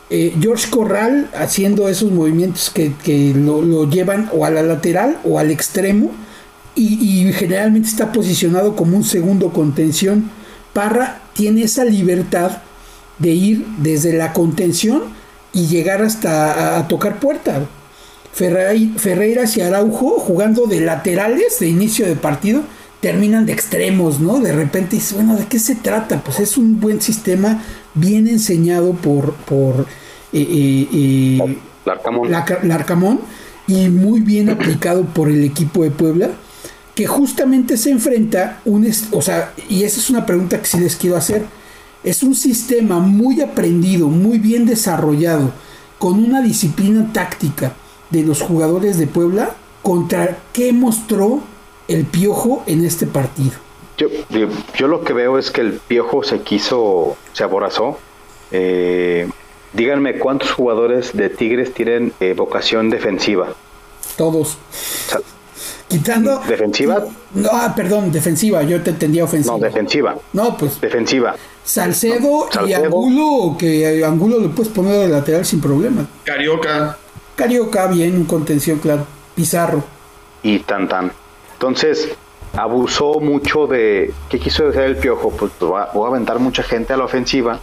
eh, 0.10 0.36
George 0.40 0.70
Corral 0.70 1.30
haciendo 1.36 1.90
esos 1.90 2.12
movimientos 2.12 2.70
que, 2.70 3.34
lo, 3.36 3.90
llevan 3.90 4.30
o 4.34 4.46
a 4.46 4.52
la 4.52 4.62
lateral 4.62 5.18
o 5.24 5.40
al 5.40 5.50
extremo 5.50 6.12
y, 6.76 7.32
generalmente 7.34 7.88
está 7.88 8.12
posicionado 8.12 8.76
como 8.76 8.98
un 8.98 9.04
segundo 9.04 9.52
contención. 9.52 10.30
Parra 10.74 11.22
tiene 11.34 11.64
esa 11.64 11.86
libertad 11.86 12.62
de 13.18 13.30
ir 13.32 13.66
desde 13.78 14.14
la 14.14 14.34
contención 14.34 15.04
y 15.54 15.68
llegar 15.68 16.02
hasta 16.02 16.78
a, 16.78 16.88
tocar 16.88 17.20
puerta. 17.20 17.66
Ferreira 18.34 19.44
y 19.56 19.62
Araujo 19.62 20.20
jugando 20.20 20.66
de 20.68 20.82
laterales 20.82 21.60
de 21.60 21.70
inicio 21.70 22.06
de 22.06 22.16
partido 22.16 22.64
terminan 23.06 23.46
de 23.46 23.54
extremos, 23.54 24.20
¿no? 24.20 24.40
De 24.40 24.52
repente 24.52 24.96
dices, 24.96 25.14
bueno, 25.14 25.36
¿de 25.36 25.46
qué 25.46 25.60
se 25.60 25.76
trata? 25.76 26.24
Pues 26.24 26.40
es 26.40 26.58
un 26.58 26.80
buen 26.80 27.02
sistema 27.02 27.62
bien 27.94 28.28
enseñado 28.28 28.94
por, 28.94 29.34
por 29.34 29.82
eh, 30.34 30.42
eh, 30.42 30.88
eh 30.92 31.58
Larcamón. 32.64 33.20
y 33.68 33.90
muy 33.90 34.22
bien 34.22 34.50
aplicado 34.50 35.04
por 35.06 35.30
el 35.30 35.44
equipo 35.44 35.84
de 35.84 35.92
Puebla, 35.92 36.30
que 36.96 37.06
justamente 37.06 37.78
se 37.78 37.92
enfrenta, 37.92 38.62
un, 38.66 38.92
o 39.12 39.22
sea, 39.22 39.54
y 39.70 39.84
esa 39.84 40.00
es 40.00 40.10
una 40.10 40.26
pregunta 40.26 40.60
que 40.60 40.66
sí 40.66 40.80
les 40.80 40.96
quiero 40.96 41.16
hacer, 41.16 41.46
es 42.04 42.24
un 42.24 42.34
sistema 42.34 42.98
muy 42.98 43.40
aprendido, 43.40 44.08
muy 44.08 44.40
bien 44.40 44.66
desarrollado, 44.66 45.52
con 46.00 46.14
una 46.14 46.42
disciplina 46.42 47.14
táctica 47.14 47.74
de 48.10 48.24
los 48.24 48.42
jugadores 48.42 48.98
de 48.98 49.06
Puebla, 49.06 49.52
contra 49.84 50.40
qué 50.54 50.74
mostró 50.74 51.44
el 51.88 52.06
Piojo 52.06 52.64
en 52.66 52.86
este 52.86 53.08
partido. 53.08 53.54
Yo, 53.98 54.08
yo 54.78 54.88
lo 54.88 55.04
que 55.04 55.14
veo 55.14 55.38
es 55.38 55.52
que 55.52 55.62
el 55.62 55.74
Piojo 55.74 56.24
se 56.24 56.42
quiso, 56.42 57.16
se 57.34 57.44
aborazó. 57.44 57.98
Eh, 58.52 59.30
díganme 59.74 60.20
cuántos 60.20 60.52
jugadores 60.52 61.16
de 61.16 61.30
Tigres 61.30 61.74
tienen 61.74 62.14
eh, 62.20 62.34
vocación 62.36 62.90
defensiva. 62.90 63.54
Todos. 64.18 64.58
Quitando. 65.88 66.40
¿Defensiva? 66.48 67.06
No, 67.34 67.50
ah, 67.52 67.74
perdón, 67.76 68.12
defensiva. 68.12 68.64
Yo 68.64 68.82
te 68.82 68.90
entendía 68.92 69.24
ofensiva. 69.24 69.58
No, 69.58 69.64
defensiva. 69.64 70.18
No, 70.34 70.58
pues. 70.58 70.82
Defensiva. 70.82 71.36
Salcedo, 71.64 72.48
y 72.68 72.74
Angulo, 72.74 73.56
que 73.58 74.04
Angulo 74.06 74.40
lo 74.40 74.52
puedes 74.52 74.72
poner 74.72 75.00
de 75.00 75.08
lateral 75.08 75.46
sin 75.46 75.62
problema. 75.62 76.06
Carioca. 76.24 76.98
Carioca, 77.36 77.88
bien, 77.88 78.24
contención, 78.26 78.80
claro. 78.80 79.06
Pizarro. 79.36 79.84
Y 80.44 80.60
tan 80.60 80.88
tan. 80.88 81.12
Entonces, 81.56 82.10
abusó 82.54 83.20
mucho 83.20 83.68
de. 83.68 84.14
¿Qué 84.30 84.40
quiso 84.40 84.66
decir 84.66 84.82
el 84.82 84.98
piojo? 84.98 85.32
Pues, 85.32 85.52
pues 85.58 85.72
voy, 85.94 86.06
a, 86.06 86.08
aventar 86.08 86.40
mucha 86.40 86.64
gente 86.64 86.94
a 86.94 86.98
la 86.98 87.06
ofensiva 87.06 87.60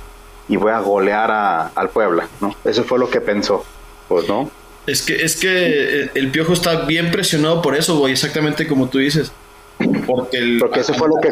y 0.48 0.56
voy 0.56 0.72
a 0.72 0.80
golear 0.80 1.30
a, 1.30 1.66
al 1.68 1.90
Puebla, 1.90 2.28
¿no? 2.40 2.54
Eso 2.64 2.84
fue 2.84 2.98
lo 2.98 3.08
que 3.08 3.20
pensó, 3.20 3.64
pues, 4.08 4.28
¿no? 4.28 4.50
Es 4.86 5.02
que, 5.02 5.22
es 5.22 5.36
que 5.36 6.10
el 6.14 6.30
piojo 6.30 6.52
está 6.52 6.84
bien 6.86 7.10
presionado 7.12 7.62
por 7.62 7.76
eso, 7.76 7.98
güey, 7.98 8.12
exactamente 8.12 8.66
como 8.66 8.88
tú 8.88 8.98
dices. 8.98 9.30
Porque, 10.06 10.56
porque 10.58 10.80
eso 10.80 10.94
fue 10.94 11.08
lo 11.08 11.14
que. 11.20 11.30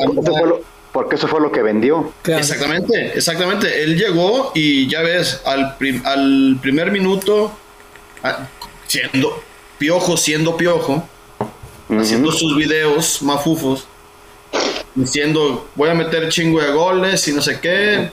porque 0.92 1.16
eso 1.16 1.28
fue 1.28 1.40
lo 1.40 1.50
que 1.50 1.62
vendió. 1.62 2.12
Exactamente, 2.24 3.12
exactamente. 3.16 3.82
Él 3.82 3.96
llegó 3.96 4.52
y 4.54 4.88
ya 4.88 5.02
ves, 5.02 5.42
al, 5.44 5.76
al 6.04 6.58
primer 6.60 6.92
minuto, 6.92 7.52
siendo 8.86 9.42
piojo, 9.78 10.16
siendo 10.16 10.56
piojo, 10.56 11.08
haciendo 11.98 12.30
sus 12.32 12.56
videos 12.56 13.22
mafufos, 13.22 13.84
diciendo 14.94 15.68
voy 15.74 15.88
a 15.88 15.94
meter 15.94 16.28
chingo 16.28 16.60
de 16.60 16.70
goles 16.72 17.26
y 17.28 17.32
no 17.32 17.42
sé 17.42 17.60
qué, 17.60 18.10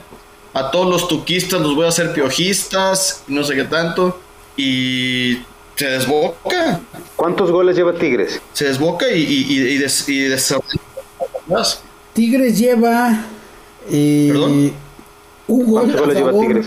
a 0.54 0.70
todos 0.70 0.88
los 0.88 1.08
tuquistas 1.08 1.60
los 1.60 1.74
voy 1.74 1.86
a 1.86 1.88
hacer 1.88 2.12
piojistas 2.12 3.22
y 3.28 3.34
no 3.34 3.44
sé 3.44 3.54
qué 3.54 3.64
tanto, 3.64 4.18
y 4.56 5.38
se 5.76 5.86
desboca. 5.86 6.80
¿Cuántos 7.14 7.50
goles 7.50 7.76
lleva 7.76 7.94
Tigres? 7.94 8.40
Se 8.52 8.66
desboca 8.66 9.08
y, 9.10 9.22
y, 9.22 9.76
y, 9.76 10.34
Tigres 12.12 12.58
lleva 12.58 13.24
eh, 13.88 14.72
un 15.46 15.70
gol 15.70 15.90
a 15.90 16.14
favor, 16.14 16.64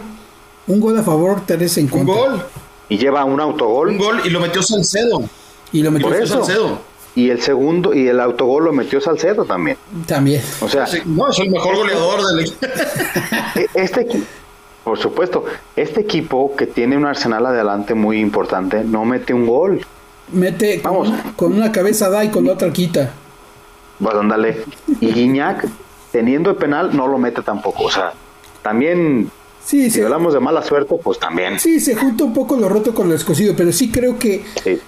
un 0.67 0.79
gol 0.79 0.97
a 0.97 1.03
favor, 1.03 1.41
tres 1.45 1.77
en 1.77 1.87
contra. 1.87 2.13
Un 2.13 2.19
gol. 2.19 2.45
Y 2.87 2.97
lleva 2.97 3.23
un 3.25 3.39
autogol. 3.39 3.89
Un 3.89 3.97
gol 3.97 4.21
y 4.25 4.29
lo 4.29 4.39
metió 4.39 4.61
Salcedo. 4.61 5.23
Y 5.71 5.83
lo 5.83 5.91
metió 5.91 6.25
Salcedo 6.25 6.90
y 7.15 7.29
el 7.29 7.41
segundo 7.41 7.93
y 7.93 8.07
el 8.07 8.19
autogol 8.19 8.65
lo 8.65 8.73
metió 8.73 9.01
Salcedo 9.01 9.45
también. 9.45 9.77
También. 10.07 10.41
O 10.61 10.69
sea, 10.69 10.85
no, 11.05 11.29
es 11.29 11.39
el 11.39 11.49
mejor 11.49 11.75
goleador 11.75 12.25
del 12.27 12.39
equipo. 12.41 12.65
E-, 13.55 13.67
este 13.75 14.07
por 14.83 14.97
supuesto, 14.97 15.45
este 15.75 16.01
equipo 16.01 16.55
que 16.55 16.65
tiene 16.65 16.97
un 16.97 17.05
arsenal 17.05 17.45
adelante 17.45 17.93
muy 17.93 18.19
importante 18.19 18.83
no 18.83 19.05
mete 19.05 19.33
un 19.33 19.45
gol. 19.45 19.85
Mete 20.31 20.79
Vamos. 20.83 21.11
Con, 21.35 21.53
una 21.53 21.71
cabeza 21.71 22.09
da 22.09 22.23
y 22.23 22.29
con 22.29 22.45
la 22.45 22.53
otra 22.53 22.71
quita. 22.71 23.11
Bueno, 23.99 24.21
ándale. 24.21 24.63
Y 24.99 25.11
Guiñac, 25.11 25.67
teniendo 26.11 26.49
el 26.49 26.55
penal, 26.55 26.95
no 26.95 27.07
lo 27.07 27.19
mete 27.19 27.43
tampoco. 27.43 27.83
O 27.83 27.91
sea, 27.91 28.13
también 28.63 29.29
Sí, 29.65 29.89
si 29.89 30.01
hablamos 30.01 30.33
de 30.33 30.39
mala 30.39 30.63
suerte, 30.63 30.95
pues 31.01 31.19
también. 31.19 31.59
Sí, 31.59 31.79
se 31.79 31.95
junta 31.95 32.23
un 32.23 32.33
poco 32.33 32.57
lo 32.57 32.67
roto 32.67 32.93
con 32.93 33.07
lo 33.07 33.15
escocido, 33.15 33.53
pero 33.55 33.71
sí 33.71 33.89
creo 33.89 34.17
que 34.17 34.43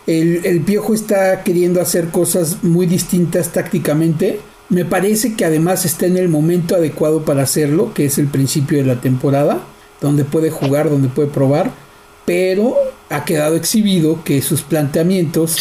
el, 0.07 0.41
el, 0.45 0.61
Piojo 0.61 0.93
está 0.93 1.43
queriendo 1.43 1.79
hacer 1.79 2.09
cosas 2.09 2.63
muy 2.63 2.85
distintas 2.85 3.51
tácticamente. 3.51 4.39
Me 4.69 4.85
parece 4.85 5.35
que 5.35 5.45
además 5.45 5.85
está 5.85 6.05
en 6.07 6.17
el 6.17 6.29
momento 6.29 6.75
adecuado 6.75 7.23
para 7.23 7.43
hacerlo, 7.43 7.93
que 7.93 8.05
es 8.05 8.17
el 8.17 8.27
principio 8.27 8.79
de 8.79 8.85
la 8.85 8.99
temporada, 8.99 9.61
donde 10.01 10.25
puede 10.25 10.49
jugar, 10.49 10.89
donde 10.89 11.09
puede 11.09 11.29
probar, 11.29 11.71
pero 12.25 12.75
ha 13.09 13.25
quedado 13.25 13.55
exhibido 13.55 14.23
que 14.23 14.41
sus 14.41 14.61
planteamientos 14.61 15.57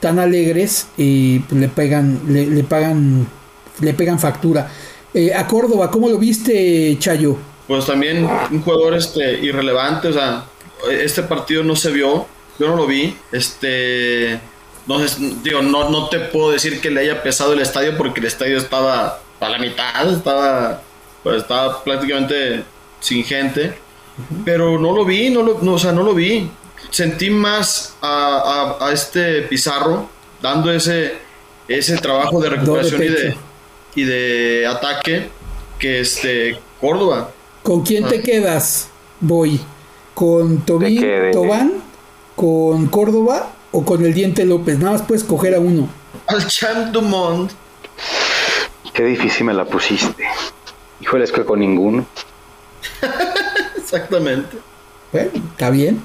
tan 0.00 0.18
alegres 0.18 0.88
eh, 0.98 1.40
le 1.50 1.68
pegan, 1.68 2.20
le, 2.28 2.64
pagan, 2.64 3.26
le 3.80 3.94
pegan 3.94 4.18
factura. 4.18 4.70
Eh, 5.14 5.32
a 5.34 5.46
Córdoba, 5.46 5.90
¿cómo 5.90 6.08
lo 6.08 6.18
viste, 6.18 6.96
Chayo? 6.98 7.36
Pues 7.66 7.86
también 7.86 8.28
un 8.50 8.62
jugador 8.62 8.94
este 8.94 9.40
irrelevante, 9.40 10.08
o 10.08 10.12
sea, 10.12 10.44
este 10.90 11.22
partido 11.22 11.62
no 11.62 11.76
se 11.76 11.90
vio, 11.90 12.26
yo 12.58 12.68
no 12.68 12.76
lo 12.76 12.86
vi, 12.86 13.16
este 13.32 14.40
no 14.86 15.00
digo, 15.42 15.62
no, 15.62 15.90
no 15.90 16.08
te 16.08 16.20
puedo 16.20 16.52
decir 16.52 16.80
que 16.80 16.90
le 16.90 17.00
haya 17.00 17.22
pesado 17.22 17.52
el 17.52 17.60
estadio 17.60 17.96
porque 17.96 18.20
el 18.20 18.26
estadio 18.26 18.56
estaba 18.56 19.20
a 19.40 19.48
la 19.48 19.58
mitad, 19.58 20.12
estaba 20.12 20.82
pues 21.22 21.42
estaba 21.42 21.82
prácticamente 21.82 22.62
sin 23.00 23.24
gente, 23.24 23.76
pero 24.44 24.78
no 24.78 24.92
lo 24.92 25.04
vi, 25.04 25.30
no 25.30 25.42
lo, 25.42 25.58
no, 25.60 25.74
o 25.74 25.78
sea, 25.78 25.92
no 25.92 26.02
lo 26.02 26.14
vi. 26.14 26.48
Sentí 26.90 27.30
más 27.30 27.96
a, 28.00 28.76
a, 28.80 28.92
este 28.92 29.42
Pizarro 29.42 30.08
dando 30.40 30.70
ese 30.70 31.16
ese 31.66 31.98
trabajo 31.98 32.40
de 32.40 32.50
recuperación 32.50 33.02
y 33.02 33.08
de 33.08 33.36
y 33.96 34.04
de 34.04 34.66
ataque 34.68 35.30
que 35.80 36.00
este 36.00 36.60
Córdoba. 36.80 37.30
¿Con 37.66 37.82
quién 37.82 38.06
te 38.06 38.20
ah. 38.20 38.22
quedas, 38.22 38.90
Voy? 39.18 39.60
¿Con 40.14 40.58
Tobín, 40.64 41.04
Tobán? 41.32 41.72
¿Con 42.36 42.86
Córdoba? 42.86 43.54
¿O 43.72 43.84
con 43.84 44.04
el 44.04 44.14
Diente 44.14 44.44
López? 44.44 44.78
Nada 44.78 44.92
más 44.92 45.02
puedes 45.02 45.24
coger 45.24 45.56
a 45.56 45.58
uno. 45.58 45.88
Al 46.28 46.46
Champ 46.46 46.92
Dumont. 46.92 47.50
Qué 48.94 49.02
difícil 49.02 49.46
me 49.46 49.52
la 49.52 49.64
pusiste. 49.64 50.28
Híjole, 51.00 51.24
es 51.24 51.32
que 51.32 51.44
con 51.44 51.58
ninguno. 51.58 52.06
Exactamente. 53.76 54.58
Bueno, 55.10 55.30
está 55.50 55.70
bien. 55.70 56.00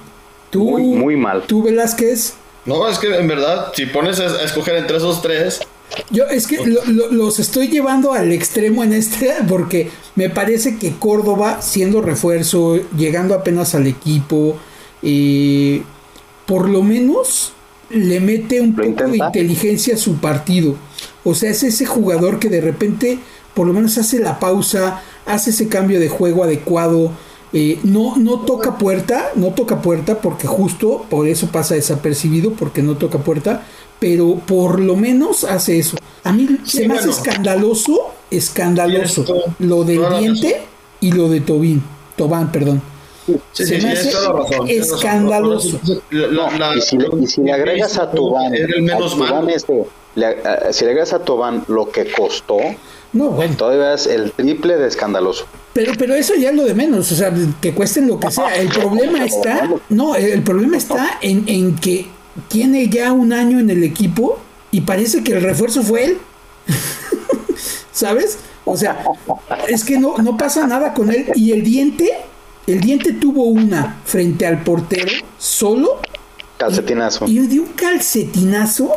Tú, 0.49 0.79
muy, 0.79 1.15
mal. 1.15 1.43
¿Tú, 1.43 1.61
Velázquez? 1.61 2.33
No, 2.65 2.87
es 2.87 2.97
que 2.97 3.15
en 3.15 3.27
verdad, 3.27 3.71
si 3.75 3.85
pones 3.85 4.19
a 4.19 4.43
escoger 4.43 4.77
entre 4.77 4.97
esos 4.97 5.21
tres, 5.21 5.61
yo 6.09 6.25
es 6.25 6.47
que 6.47 6.57
los 6.65 7.39
estoy 7.39 7.67
llevando 7.67 8.13
al 8.13 8.31
extremo 8.31 8.83
en 8.83 8.93
este 8.93 9.33
porque 9.47 9.89
me 10.15 10.29
parece 10.29 10.77
que 10.77 10.91
Córdoba, 10.91 11.61
siendo 11.61 12.01
refuerzo, 12.01 12.79
llegando 12.97 13.35
apenas 13.35 13.75
al 13.75 13.87
equipo, 13.87 14.57
eh, 15.03 15.83
por 16.45 16.69
lo 16.69 16.83
menos 16.83 17.53
le 17.89 18.19
mete 18.19 18.61
un 18.61 18.75
poco 18.75 19.07
de 19.09 19.17
inteligencia 19.17 19.95
a 19.95 19.97
su 19.97 20.15
partido. 20.15 20.75
O 21.23 21.35
sea, 21.35 21.51
es 21.51 21.63
ese 21.63 21.85
jugador 21.85 22.39
que 22.39 22.49
de 22.49 22.61
repente 22.61 23.19
por 23.53 23.67
lo 23.67 23.73
menos 23.73 23.97
hace 23.97 24.19
la 24.19 24.39
pausa, 24.39 25.01
hace 25.25 25.49
ese 25.49 25.67
cambio 25.67 25.99
de 25.99 26.09
juego 26.09 26.43
adecuado. 26.43 27.11
Eh, 27.53 27.79
no, 27.83 28.15
no 28.15 28.39
toca 28.39 28.77
puerta, 28.77 29.31
no 29.35 29.47
toca 29.47 29.81
puerta 29.81 30.21
porque 30.21 30.47
justo 30.47 31.05
por 31.09 31.27
eso 31.27 31.47
pasa 31.47 31.75
desapercibido, 31.75 32.51
porque 32.53 32.81
no 32.81 32.95
toca 32.95 33.19
puerta, 33.19 33.63
pero 33.99 34.35
por 34.35 34.79
lo 34.79 34.95
menos 34.95 35.43
hace 35.43 35.77
eso. 35.77 35.97
A 36.23 36.31
mí 36.31 36.47
se 36.63 36.87
me 36.87 36.97
hace 36.97 37.09
escandaloso, 37.09 38.11
escandaloso 38.29 39.25
lo 39.59 39.83
del 39.83 40.01
diente 40.19 40.61
y 41.01 41.11
lo 41.11 41.27
de 41.27 41.41
Tobín, 41.41 41.83
Tobán, 42.15 42.53
perdón. 42.53 42.81
se 43.51 43.81
me 43.81 43.91
hace 43.91 44.13
escandaloso. 44.67 45.79
y, 46.09 46.81
si 47.27 47.41
le, 47.41 47.51
agregas 47.51 47.97
a 47.97 48.11
Tobán, 48.11 48.53
este, 49.49 49.85
si 50.71 50.85
le 50.85 50.89
agregas 50.91 51.11
a 51.11 51.19
Tobán 51.19 51.65
lo 51.67 51.91
que 51.91 52.09
costó, 52.13 52.59
no, 53.11 53.29
bueno. 53.31 53.57
todavía 53.57 53.93
es 53.93 54.07
el 54.07 54.31
triple 54.31 54.77
de 54.77 54.87
escandaloso. 54.87 55.45
Pero, 55.73 55.93
pero 55.97 56.15
eso 56.15 56.35
ya 56.35 56.49
es 56.49 56.55
lo 56.55 56.65
de 56.65 56.73
menos, 56.73 57.11
o 57.11 57.15
sea, 57.15 57.33
que 57.61 57.73
cuesten 57.73 58.07
lo 58.07 58.19
que 58.19 58.29
sea. 58.29 58.55
El 58.55 58.67
problema 58.67 59.23
está, 59.23 59.69
no, 59.89 60.15
el 60.15 60.41
problema 60.43 60.75
está 60.75 61.17
en, 61.21 61.47
en 61.47 61.75
que 61.75 62.07
tiene 62.49 62.89
ya 62.89 63.13
un 63.13 63.31
año 63.31 63.59
en 63.59 63.69
el 63.69 63.83
equipo 63.83 64.39
y 64.71 64.81
parece 64.81 65.23
que 65.23 65.33
el 65.33 65.41
refuerzo 65.41 65.83
fue 65.83 66.05
él. 66.05 66.17
¿Sabes? 67.91 68.37
O 68.65 68.77
sea, 68.77 69.03
es 69.67 69.83
que 69.83 69.97
no, 69.97 70.17
no 70.17 70.37
pasa 70.37 70.67
nada 70.67 70.93
con 70.93 71.11
él. 71.11 71.31
Y 71.35 71.51
el 71.51 71.63
diente, 71.63 72.09
el 72.67 72.79
diente 72.79 73.13
tuvo 73.13 73.43
una 73.45 74.01
frente 74.05 74.45
al 74.45 74.63
portero 74.63 75.11
solo. 75.37 75.99
Calcetinazo. 76.57 77.25
Y, 77.25 77.39
dio 77.39 77.63
un 77.63 77.69
calcetinazo. 77.69 78.91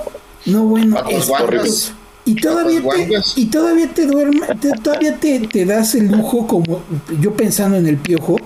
No, 0.46 0.64
bueno, 0.64 1.02
es 1.08 1.92
y 2.24 2.36
todavía 2.36 2.80
te, 2.80 3.20
y 3.36 3.46
todavía 3.46 3.88
te 3.92 4.06
duerme, 4.06 4.46
todavía 4.82 5.16
te, 5.18 5.40
te, 5.40 5.64
das 5.66 5.94
el 5.94 6.08
lujo, 6.08 6.46
como 6.46 6.82
yo 7.20 7.34
pensando 7.34 7.76
en 7.76 7.86
el 7.86 7.98
piojo, 7.98 8.36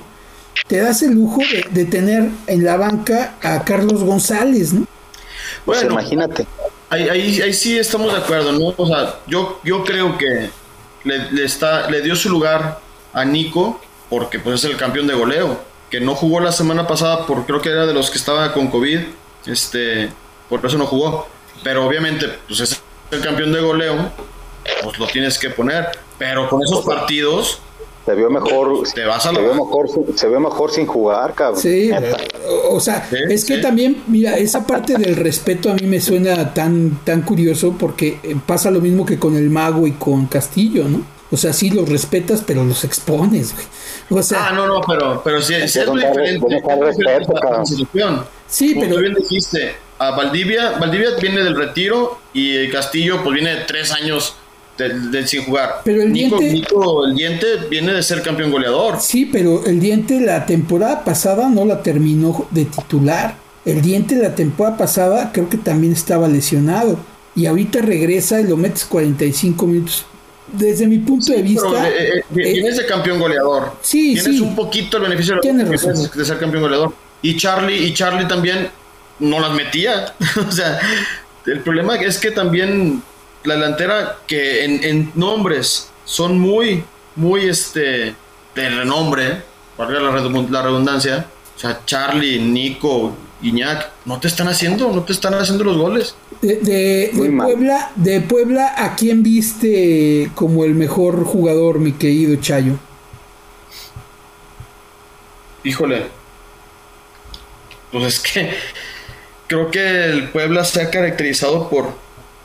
te 0.67 0.79
das 0.79 1.03
el 1.03 1.13
lujo 1.13 1.41
de, 1.71 1.85
tener 1.85 2.31
en 2.47 2.65
la 2.65 2.77
banca 2.77 3.37
a 3.43 3.65
Carlos 3.65 4.03
González, 4.03 4.73
¿no? 4.73 4.87
Bueno, 5.65 5.83
pues 5.83 5.93
imagínate. 5.93 6.47
Ahí, 6.91 7.09
ahí, 7.09 7.53
sí 7.53 7.79
estamos 7.79 8.13
de 8.13 8.19
acuerdo, 8.19 8.53
¿no? 8.53 8.75
O 8.77 8.87
sea, 8.87 9.21
yo, 9.27 9.61
yo 9.63 9.85
creo 9.85 10.17
que 10.19 10.51
le, 11.05 11.45
está, 11.45 11.89
le 11.91 12.03
dio 12.03 12.17
su 12.17 12.31
lugar 12.31 12.81
a 13.13 13.25
Nico 13.25 13.81
porque 14.09 14.39
pues 14.39 14.65
es 14.65 14.71
el 14.71 14.77
campeón 14.77 15.07
de 15.07 15.15
goleo, 15.15 15.61
que 15.91 16.01
no 16.01 16.15
jugó 16.15 16.41
la 16.41 16.53
semana 16.53 16.87
pasada 16.87 17.27
por 17.27 17.47
creo 17.47 17.61
que 17.61 17.69
era 17.69 17.87
de 17.87 17.95
los 17.95 18.11
que 18.11 18.19
estaba 18.19 18.53
con 18.53 18.69
COVID, 18.69 19.01
este, 19.47 20.11
por 20.49 20.65
eso 20.65 20.79
no 20.79 20.87
jugó. 20.87 21.29
Pero 21.63 21.87
obviamente, 21.87 22.27
pues 22.47 22.61
es 22.61 22.81
el 23.11 23.21
campeón 23.21 23.53
de 23.53 23.61
goleo, 23.61 24.13
pues 24.83 24.99
lo 24.99 25.07
tienes 25.07 25.39
que 25.39 25.51
poner. 25.51 25.87
Pero 26.19 26.49
con 26.49 26.63
esos 26.63 26.85
partidos 26.85 27.61
se 28.09 28.15
vio 28.15 28.31
mejor, 28.31 28.87
se, 28.87 29.01
vio 29.03 29.55
mejor, 29.55 29.89
se 30.17 30.29
vio 30.29 30.41
mejor 30.41 30.71
sin 30.71 30.87
jugar, 30.87 31.35
cabrón. 31.35 31.61
Sí, 31.61 31.91
o 32.71 32.81
sea, 32.81 33.07
es 33.29 33.45
que 33.45 33.59
también, 33.59 34.03
mira, 34.07 34.39
esa 34.39 34.67
parte 34.67 34.95
del 34.97 35.15
respeto 35.15 35.71
a 35.71 35.75
mí 35.75 35.87
me 35.87 36.01
suena 36.01 36.55
tan, 36.55 37.01
tan 37.05 37.21
curioso 37.21 37.77
porque 37.79 38.19
eh, 38.23 38.35
pasa 38.47 38.71
lo 38.71 38.81
mismo 38.81 39.05
que 39.05 39.19
con 39.19 39.37
el 39.37 39.51
mago 39.51 39.87
y 39.87 39.93
con 39.93 40.27
Castillo, 40.27 40.85
¿no? 40.89 41.03
O 41.31 41.37
sea, 41.37 41.53
sí 41.53 41.69
los 41.69 41.87
respetas, 41.87 42.43
pero 42.47 42.65
los 42.65 42.85
expones, 42.85 43.53
güey. 43.53 43.67
O 44.19 44.23
sea, 44.23 44.49
ah, 44.49 44.53
no, 44.53 44.67
no, 44.67 44.81
pero, 44.81 45.21
pero 45.23 45.43
sí, 45.43 45.55
es 45.55 45.87
muy 45.87 46.01
diferente. 46.01 46.63
Sí, 48.47 48.75
pero. 48.81 48.95
Tú 48.95 49.01
bien 49.03 49.15
dijiste, 49.15 49.75
a 49.99 50.13
Valdivia, 50.13 50.79
Valdivia 50.79 51.11
viene 51.21 51.43
del 51.43 51.57
retiro 51.57 52.21
y 52.33 52.69
Castillo, 52.69 53.23
pues 53.23 53.35
viene 53.35 53.55
de 53.57 53.65
tres 53.65 53.93
años 53.93 54.35
del, 54.79 55.27
sin 55.27 55.45
jugar. 55.45 55.81
Pero 55.85 56.03
el 56.03 56.13
Nico, 56.13 56.39
diente, 56.39 56.55
Nico, 56.55 57.05
el 57.07 57.15
diente 57.15 57.47
viene 57.69 57.93
de 57.93 58.03
ser 58.03 58.23
campeón 58.23 58.51
goleador. 58.51 59.01
Sí, 59.01 59.29
pero 59.31 59.67
el 59.67 59.81
diente 59.81 60.21
la 60.21 60.47
temporada 60.47 61.05
pasada 61.05 61.49
no 61.49 61.65
la 61.65 61.83
terminó 61.83 62.47
de 62.51 62.65
titular. 62.65 63.37
El 63.65 63.83
diente 63.83 64.15
la 64.17 64.35
temporada 64.35 64.77
pasada 64.77 65.31
creo 65.33 65.49
que 65.49 65.59
también 65.59 65.93
estaba 65.93 66.29
lesionado. 66.29 66.99
Y 67.35 67.47
ahorita 67.47 67.81
regresa 67.81 68.41
y 68.41 68.45
lo 68.45 68.57
metes 68.57 68.85
45 68.85 69.67
minutos. 69.67 70.07
Desde 70.53 70.87
mi 70.87 70.99
punto 70.99 71.33
de 71.33 71.43
vista. 71.43 71.89
Eh, 71.89 72.19
eh, 72.19 72.23
tienes 72.35 72.77
de 72.79 72.87
campeón 72.87 73.19
goleador. 73.19 73.73
Sí, 73.83 74.15
tienes 74.15 74.41
un 74.41 74.57
poquito 74.57 74.97
el 74.97 75.05
beneficio 75.05 75.39
de, 75.43 75.65
de 75.65 76.25
ser 76.25 76.39
campeón 76.39 76.63
goleador. 76.63 76.93
Y 77.21 77.37
Charlie, 77.37 77.85
y 77.85 77.93
Charlie 77.93 78.27
también 78.27 78.69
no 79.19 79.41
las 79.41 79.53
metía. 79.53 80.15
o 80.49 80.51
sea, 80.51 80.79
el 81.47 81.61
problema 81.61 81.97
es 81.97 82.19
que 82.19 82.31
también 82.31 83.03
la 83.45 83.55
delantera 83.55 84.19
que 84.27 84.65
en, 84.65 85.13
nombres 85.15 85.91
son 86.05 86.39
muy, 86.39 86.85
muy 87.17 87.49
este, 87.49 88.15
de 88.55 88.71
renombre, 88.71 89.43
para 89.77 89.91
la, 89.91 90.11
la 90.11 90.63
redundancia, 90.63 91.27
o 91.57 91.59
sea, 91.59 91.81
Charlie, 91.87 92.41
Nico, 92.41 93.15
Iñak, 93.43 93.91
no 94.05 94.19
te 94.19 94.27
están 94.27 94.49
haciendo, 94.49 94.91
no 94.91 95.03
te 95.05 95.13
están 95.13 95.35
haciendo 95.35 95.65
los 95.65 95.77
goles. 95.77 96.15
De, 96.41 97.11
Puebla, 97.15 97.93
de 97.95 98.21
Puebla, 98.21 98.75
¿a 98.77 98.97
quién 98.97 99.23
viste 99.23 100.31
como 100.35 100.65
el 100.65 100.75
mejor 100.75 101.25
jugador, 101.25 101.79
mi 101.79 101.93
querido 101.93 102.37
Chayo? 102.37 102.79
Híjole. 105.63 106.07
Pues 107.93 108.05
es 108.05 108.21
que 108.21 108.51
creo 109.49 109.71
que 109.73 110.05
el 110.05 110.29
Puebla 110.29 110.65
se 110.65 110.83
ha 110.83 110.91
caracterizado 110.91 111.69
por 111.69 111.93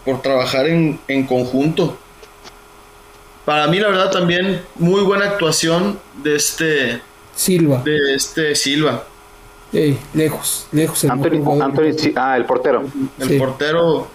por 0.06 0.22
trabajar 0.22 0.68
en, 0.68 0.98
conjunto. 1.28 1.98
Para 3.46 3.68
mí, 3.68 3.80
la 3.80 3.90
verdad, 3.90 4.12
también 4.12 4.62
muy 4.76 5.02
buena 5.02 5.26
actuación 5.26 6.00
de 6.24 6.36
este 6.36 7.02
Silva. 7.36 7.82
De 7.84 8.16
este 8.16 8.56
Silva. 8.56 9.06
lejos, 9.72 10.68
lejos. 10.72 11.04
El 11.04 11.12
ah, 12.16 12.38
el 12.38 12.46
portero. 12.46 12.84
El 13.20 13.38
portero, 13.38 14.08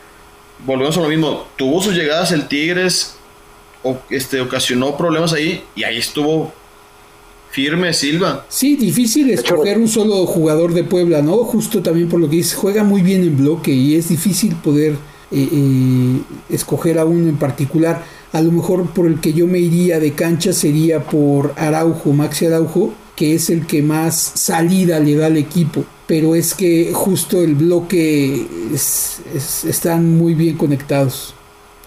volvemos 0.64 0.96
a 0.96 1.00
lo 1.00 1.08
mismo. 1.08 1.46
Tuvo 1.56 1.82
sus 1.82 1.94
llegadas 1.94 2.32
el 2.32 2.48
Tigres, 2.48 3.16
o, 3.82 3.98
este, 4.10 4.40
ocasionó 4.40 4.96
problemas 4.96 5.32
ahí 5.32 5.64
y 5.74 5.84
ahí 5.84 5.98
estuvo 5.98 6.52
firme 7.50 7.92
Silva. 7.92 8.46
Sí, 8.48 8.76
difícil 8.76 9.30
escoger 9.30 9.78
un 9.78 9.88
solo 9.88 10.26
jugador 10.26 10.74
de 10.74 10.84
Puebla, 10.84 11.22
¿no? 11.22 11.36
Justo 11.38 11.82
también 11.82 12.08
por 12.08 12.20
lo 12.20 12.28
que 12.28 12.36
dice, 12.36 12.56
juega 12.56 12.84
muy 12.84 13.02
bien 13.02 13.22
en 13.22 13.36
bloque 13.36 13.72
y 13.72 13.96
es 13.96 14.08
difícil 14.08 14.54
poder 14.56 14.96
escoger 16.48 16.98
a 16.98 17.04
uno 17.04 17.28
en 17.28 17.36
particular. 17.36 18.02
A 18.32 18.40
lo 18.42 18.52
mejor 18.52 18.90
por 18.90 19.06
el 19.06 19.20
que 19.20 19.32
yo 19.32 19.46
me 19.46 19.58
iría 19.58 19.98
de 19.98 20.12
cancha 20.12 20.52
sería 20.52 21.00
por 21.00 21.54
Araujo, 21.56 22.12
Maxi 22.12 22.46
Araujo, 22.46 22.92
que 23.16 23.34
es 23.34 23.50
el 23.50 23.66
que 23.66 23.82
más 23.82 24.16
salida 24.16 25.00
le 25.00 25.14
da 25.14 25.26
al 25.26 25.36
equipo. 25.36 25.84
Pero 26.06 26.34
es 26.34 26.54
que 26.54 26.90
justo 26.92 27.42
el 27.42 27.54
bloque 27.54 28.46
están 28.72 30.16
muy 30.16 30.34
bien 30.34 30.56
conectados. 30.56 31.34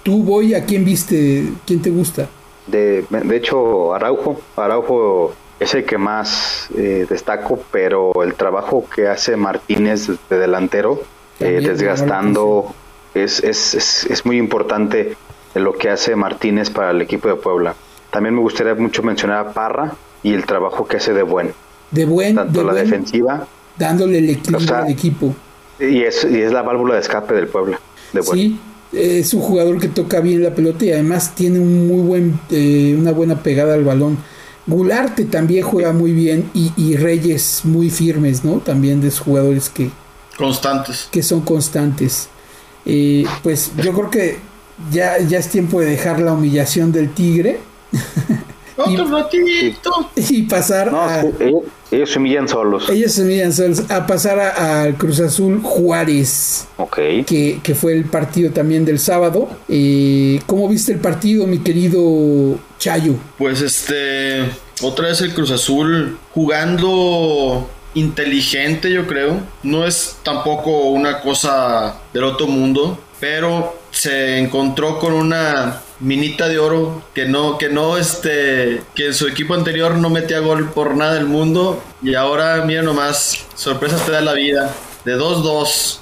Tú, 0.04 0.24
voy 0.24 0.56
¿a 0.56 0.66
quién 0.66 0.84
viste? 0.84 1.44
¿Quién 1.66 1.82
te 1.82 1.90
gusta? 1.90 2.28
De, 2.68 3.04
de 3.10 3.38
hecho, 3.38 3.94
Araujo. 3.94 4.40
Araujo 4.56 5.34
es 5.62 5.76
el 5.76 5.86
que 5.86 6.00
más 6.00 6.70
eh, 6.76 7.06
destaco, 7.08 7.60
pero 7.72 8.24
el 8.24 8.34
trabajo 8.34 8.84
que 8.94 9.08
hace 9.08 9.36
Martínez 9.36 10.08
de 10.28 10.40
delantero, 10.40 11.04
eh, 11.40 11.62
desgastando 11.64 12.74
es, 13.14 13.44
es, 13.44 13.76
es, 14.10 14.26
muy 14.26 14.38
importante 14.38 15.16
lo 15.54 15.74
que 15.74 15.92
hace 15.92 16.16
Martínez 16.16 16.72
para 16.72 16.90
el 16.90 17.02
equipo 17.04 17.28
de 17.30 17.36
Puebla. 17.36 17.76
También 18.10 18.34
me 18.34 18.42
gustaría 18.42 18.74
mucho 18.74 19.04
mencionar 19.04 19.38
a 19.38 19.54
Parra 19.54 19.94
y 20.24 20.34
el 20.34 20.48
trabajo 20.48 20.88
que 20.88 20.98
hace 20.98 21.14
de 21.14 21.22
buen. 21.22 21.54
De 21.92 22.06
buen. 22.06 22.36
Tanto 22.36 22.64
la 22.64 22.74
defensiva. 22.74 23.48
Dándole 23.78 24.18
el 24.18 24.32
equilibrio 24.32 24.76
al 24.76 24.90
equipo. 24.90 25.36
Y 25.80 26.02
es, 26.02 26.24
y 26.24 26.42
es 26.42 26.52
la 26.52 26.64
válvula 26.64 26.96
de 26.96 27.02
escape 27.02 27.36
del 27.36 27.48
Puebla. 27.48 27.80
De 28.14 28.22
buen. 28.22 28.40
Sí, 28.40 28.60
es 28.94 29.32
un 29.36 29.42
jugador 29.42 29.80
que 29.80 29.90
toca 29.90 30.22
bien 30.22 30.42
la 30.42 30.56
pelota 30.56 30.86
y 30.86 30.92
además 30.92 31.36
tiene 31.36 31.60
un 31.60 31.88
muy 31.88 32.02
buen, 32.02 32.40
eh, 32.50 32.96
una 32.98 33.12
buena 33.12 33.44
pegada 33.44 33.76
al 33.76 33.84
balón. 33.84 34.18
Gularte 34.68 35.26
también 35.26 35.64
juega 35.64 35.92
muy 35.92 36.12
bien 36.12 36.50
y, 36.54 36.72
y 36.78 36.96
Reyes 36.96 37.62
muy 37.64 37.90
firmes, 37.90 38.44
¿no? 38.44 38.58
También 38.58 39.02
de 39.02 39.08
esos 39.08 39.22
jugadores 39.22 39.70
que... 39.70 39.90
Constantes. 40.38 41.08
Que 41.12 41.24
son 41.24 41.42
constantes. 41.42 42.30
Y 42.86 43.26
pues 43.44 43.72
yo 43.78 43.94
creo 43.94 44.10
que 44.10 44.38
ya, 44.92 45.20
ya 45.20 45.40
es 45.40 45.50
tiempo 45.50 45.80
de 45.80 45.88
dejar 45.88 46.20
la 46.20 46.34
humillación 46.34 46.92
del 46.92 47.14
tigre. 47.14 47.60
Otro 48.78 49.06
ratito. 49.06 50.12
Y 50.16 50.44
pasar 50.44 50.90
a. 50.94 51.24
Ellos, 51.92 52.10
se 52.10 52.20
humillan 52.20 52.48
solos. 52.48 52.90
Ellos 52.90 53.12
se 53.12 53.24
humillan 53.24 53.52
solos. 53.52 53.84
A 53.92 54.08
pasar 54.08 54.40
al 54.40 54.96
Cruz 54.96 55.20
Azul 55.20 55.62
Juárez. 55.62 56.68
Ok. 56.78 56.96
Que, 57.26 57.60
que, 57.62 57.76
fue 57.76 57.94
el 57.94 58.06
partido 58.06 58.52
también 58.52 58.86
del 58.86 58.98
sábado. 58.98 59.50
Eh, 59.68 60.40
¿Cómo 60.46 60.70
viste 60.70 60.94
el 60.94 61.00
partido, 61.00 61.46
mi 61.48 61.60
querido 61.60 62.58
Chayo? 62.82 63.14
Pues 63.38 63.62
este. 63.62 64.50
Otra 64.82 65.10
vez 65.10 65.22
el 65.22 65.36
Cruz 65.36 65.52
Azul 65.52 66.18
jugando 66.34 67.70
inteligente, 67.94 68.92
yo 68.92 69.06
creo. 69.06 69.40
No 69.62 69.86
es 69.86 70.18
tampoco 70.24 70.90
una 70.90 71.22
cosa 71.22 72.00
del 72.12 72.24
otro 72.24 72.48
mundo, 72.48 72.98
pero 73.20 73.80
se 73.92 74.40
encontró 74.40 74.98
con 74.98 75.14
una 75.14 75.84
minita 76.00 76.48
de 76.48 76.58
oro 76.58 77.04
que 77.14 77.26
no 77.26 77.60
que 77.60 77.70
no 77.70 77.98
este 78.00 78.82
que 78.96 79.08
en 79.08 79.14
su 79.14 79.28
equipo 79.28 79.54
anterior 79.54 79.98
no 79.98 80.10
metía 80.10 80.40
gol 80.40 80.72
por 80.72 80.96
nada 80.96 81.14
del 81.14 81.28
mundo 81.28 81.84
y 82.02 82.16
ahora 82.16 82.66
mira 82.66 82.82
nomás 82.82 83.46
sorpresas 83.54 84.04
te 84.04 84.12
da 84.12 84.22
la 84.22 84.34
vida 84.34 84.74
de 85.06 85.16
2-2 85.16 86.00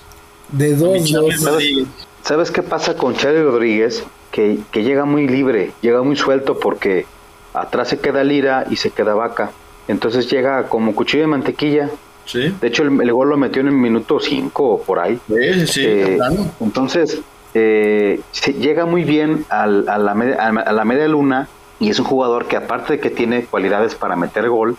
de 0.53 0.77
2-2 0.77 1.85
¿Sabes, 2.29 2.51
qué 2.51 2.61
pasa 2.61 2.95
con 2.95 3.15
Charlie 3.15 3.41
Rodríguez? 3.41 4.03
Que, 4.29 4.59
que 4.71 4.83
llega 4.83 5.03
muy 5.03 5.27
libre, 5.27 5.71
llega 5.81 6.03
muy 6.03 6.15
suelto 6.15 6.59
porque 6.59 7.07
atrás 7.55 7.87
se 7.87 7.99
queda 7.99 8.23
Lira 8.23 8.67
y 8.69 8.75
se 8.75 8.91
queda 8.91 9.15
Vaca. 9.15 9.49
Entonces 9.87 10.29
llega 10.29 10.67
como 10.69 10.93
cuchillo 10.93 11.23
de 11.23 11.27
mantequilla. 11.27 11.89
Sí. 12.25 12.53
De 12.61 12.67
hecho, 12.67 12.83
el, 12.83 13.11
gol 13.11 13.29
lo 13.29 13.37
metió 13.37 13.61
en 13.61 13.69
el 13.69 13.73
minuto 13.73 14.19
5 14.19 14.63
o 14.63 14.79
por 14.79 14.99
ahí. 14.99 15.19
Sí, 15.27 15.65
sí, 15.65 15.81
eh, 15.83 16.19
Entonces, 16.59 17.19
eh, 17.55 18.21
llega 18.59 18.85
muy 18.85 19.05
bien 19.05 19.47
a, 19.49 19.65
la 19.65 20.13
media, 20.13 20.35
a, 20.35 20.71
la 20.71 20.85
media, 20.85 21.07
luna 21.07 21.47
Y 21.79 21.89
es 21.89 21.97
un 21.97 22.05
jugador 22.05 22.45
que 22.45 22.57
aparte 22.57 22.93
de 22.93 22.99
que 22.99 23.09
tiene 23.09 23.45
cualidades 23.45 23.95
para 23.95 24.15
meter 24.15 24.47
gol, 24.49 24.77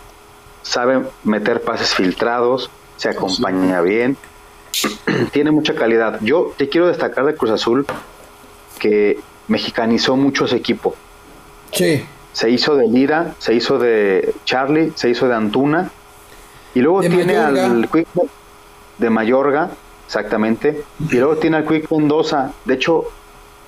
sabe 0.61 1.01
meter 1.25 1.59
pases 1.59 1.93
filtrados, 1.93 2.69
se 2.95 3.09
acompaña 3.09 3.81
bien, 3.81 4.15
tiene 5.31 5.51
mucha 5.51 5.75
calidad. 5.75 6.19
Yo 6.21 6.53
te 6.57 6.69
quiero 6.69 6.87
destacar 6.87 7.25
de 7.25 7.35
Cruz 7.35 7.51
Azul 7.51 7.85
que 8.79 9.19
mexicanizó 9.47 10.15
mucho 10.15 10.45
ese 10.45 10.55
equipo. 10.55 10.95
Sí. 11.71 12.03
Se 12.33 12.49
hizo 12.49 12.75
de 12.75 12.87
Lira, 12.87 13.35
se 13.39 13.53
hizo 13.53 13.77
de 13.77 14.33
Charlie, 14.45 14.93
se 14.95 15.09
hizo 15.09 15.27
de 15.27 15.35
Antuna. 15.35 15.91
Y 16.73 16.79
luego 16.79 17.01
tiene 17.01 17.37
al 17.37 17.89
Quick 17.89 18.07
de 18.97 19.09
Mayorga, 19.09 19.71
exactamente. 20.07 20.83
Y 21.09 21.15
luego 21.15 21.37
tiene 21.37 21.57
al 21.57 21.67
Quick 21.67 21.91
Mendoza. 21.91 22.53
De 22.65 22.75
hecho, 22.75 23.05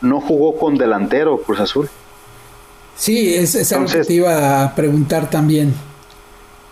no 0.01 0.21
jugó 0.21 0.57
con 0.57 0.77
delantero 0.77 1.37
Cruz 1.41 1.59
Azul. 1.59 1.89
Sí, 2.95 3.33
es, 3.33 3.73
algo 3.73 3.91
que 3.91 4.03
te 4.03 4.13
iba 4.13 4.63
a 4.63 4.75
preguntar 4.75 5.29
también. 5.29 5.73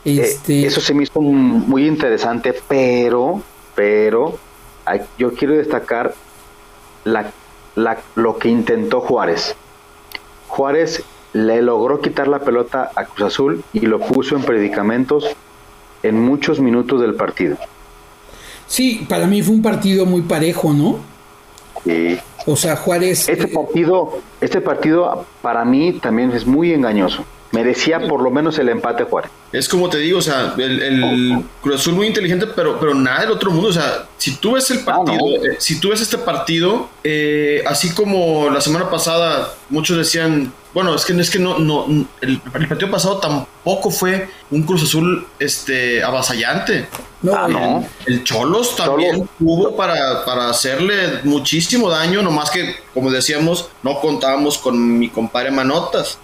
Eh, 0.05 0.19
este... 0.21 0.65
eso 0.65 0.79
se 0.81 0.93
me 0.93 1.03
hizo 1.03 1.19
muy 1.21 1.87
interesante, 1.87 2.53
pero, 2.67 3.41
pero, 3.75 4.37
yo 5.17 5.33
quiero 5.33 5.55
destacar 5.55 6.13
la, 7.03 7.31
lo 8.15 8.37
que 8.37 8.49
intentó 8.49 9.01
Juárez. 9.01 9.55
Juárez 10.47 11.03
le 11.33 11.61
logró 11.61 12.01
quitar 12.01 12.27
la 12.27 12.39
pelota 12.39 12.91
a 12.95 13.05
Cruz 13.05 13.27
Azul 13.27 13.63
y 13.73 13.81
lo 13.81 13.99
puso 13.99 14.35
en 14.35 14.43
predicamentos 14.43 15.25
en 16.03 16.19
muchos 16.19 16.59
minutos 16.59 17.01
del 17.01 17.15
partido. 17.15 17.57
Sí, 18.67 19.05
para 19.07 19.27
mí 19.27 19.41
fue 19.41 19.55
un 19.55 19.61
partido 19.61 20.05
muy 20.05 20.21
parejo, 20.21 20.73
¿no? 20.73 20.99
Sí. 21.83 22.19
O 22.45 22.55
sea, 22.55 22.75
Juárez. 22.75 23.29
Este 23.29 23.45
eh, 23.45 23.53
partido, 23.53 24.19
este 24.39 24.61
partido 24.61 25.25
para 25.41 25.63
mí 25.65 25.99
también 26.01 26.31
es 26.31 26.45
muy 26.45 26.73
engañoso. 26.73 27.23
Merecía 27.51 28.07
por 28.07 28.21
lo 28.21 28.31
menos 28.31 28.57
el 28.59 28.69
empate 28.69 29.03
Juárez. 29.03 29.31
Es 29.51 29.67
como 29.67 29.89
te 29.89 29.97
digo, 29.97 30.19
o 30.19 30.21
sea, 30.21 30.53
el, 30.57 31.43
Cruz 31.61 31.81
Azul 31.81 31.95
muy 31.95 32.07
inteligente, 32.07 32.47
pero, 32.55 32.79
pero 32.79 32.93
nada 32.93 33.21
del 33.21 33.31
otro 33.31 33.51
mundo. 33.51 33.69
O 33.69 33.73
sea, 33.73 34.07
si 34.17 34.35
tú 34.37 34.53
ves 34.53 34.71
el 34.71 34.79
ah, 34.79 34.85
partido, 34.85 35.27
eh, 35.43 35.57
si 35.59 35.79
tú 35.79 35.89
ves 35.89 36.01
este 36.01 36.17
partido, 36.17 36.89
eh, 37.03 37.61
así 37.67 37.93
como 37.93 38.49
la 38.49 38.61
semana 38.61 38.89
pasada 38.89 39.53
muchos 39.69 39.97
decían, 39.97 40.53
bueno, 40.73 40.95
es 40.95 41.03
que, 41.03 41.13
es 41.19 41.29
que 41.29 41.39
no, 41.39 41.59
no 41.59 41.85
el, 42.21 42.39
partido 42.39 42.89
pasado 42.89 43.17
tampoco 43.17 43.91
fue 43.91 44.29
un 44.49 44.63
Cruz 44.63 44.83
Azul 44.83 45.27
este, 45.37 46.01
avasallante. 46.01 46.87
No, 47.21 47.35
ah, 47.35 47.47
no. 47.49 47.85
El, 48.05 48.23
Cholos 48.23 48.77
también 48.77 49.27
tuvo 49.37 49.75
para, 49.75 50.23
para 50.23 50.49
hacerle 50.49 51.19
muchísimo 51.25 51.89
daño, 51.89 52.21
nomás 52.21 52.49
que, 52.49 52.75
como 52.93 53.11
decíamos, 53.11 53.69
no 53.83 53.99
contábamos 53.99 54.57
con 54.57 54.97
mi 54.97 55.09
compadre 55.09 55.51
Manotas. 55.51 56.17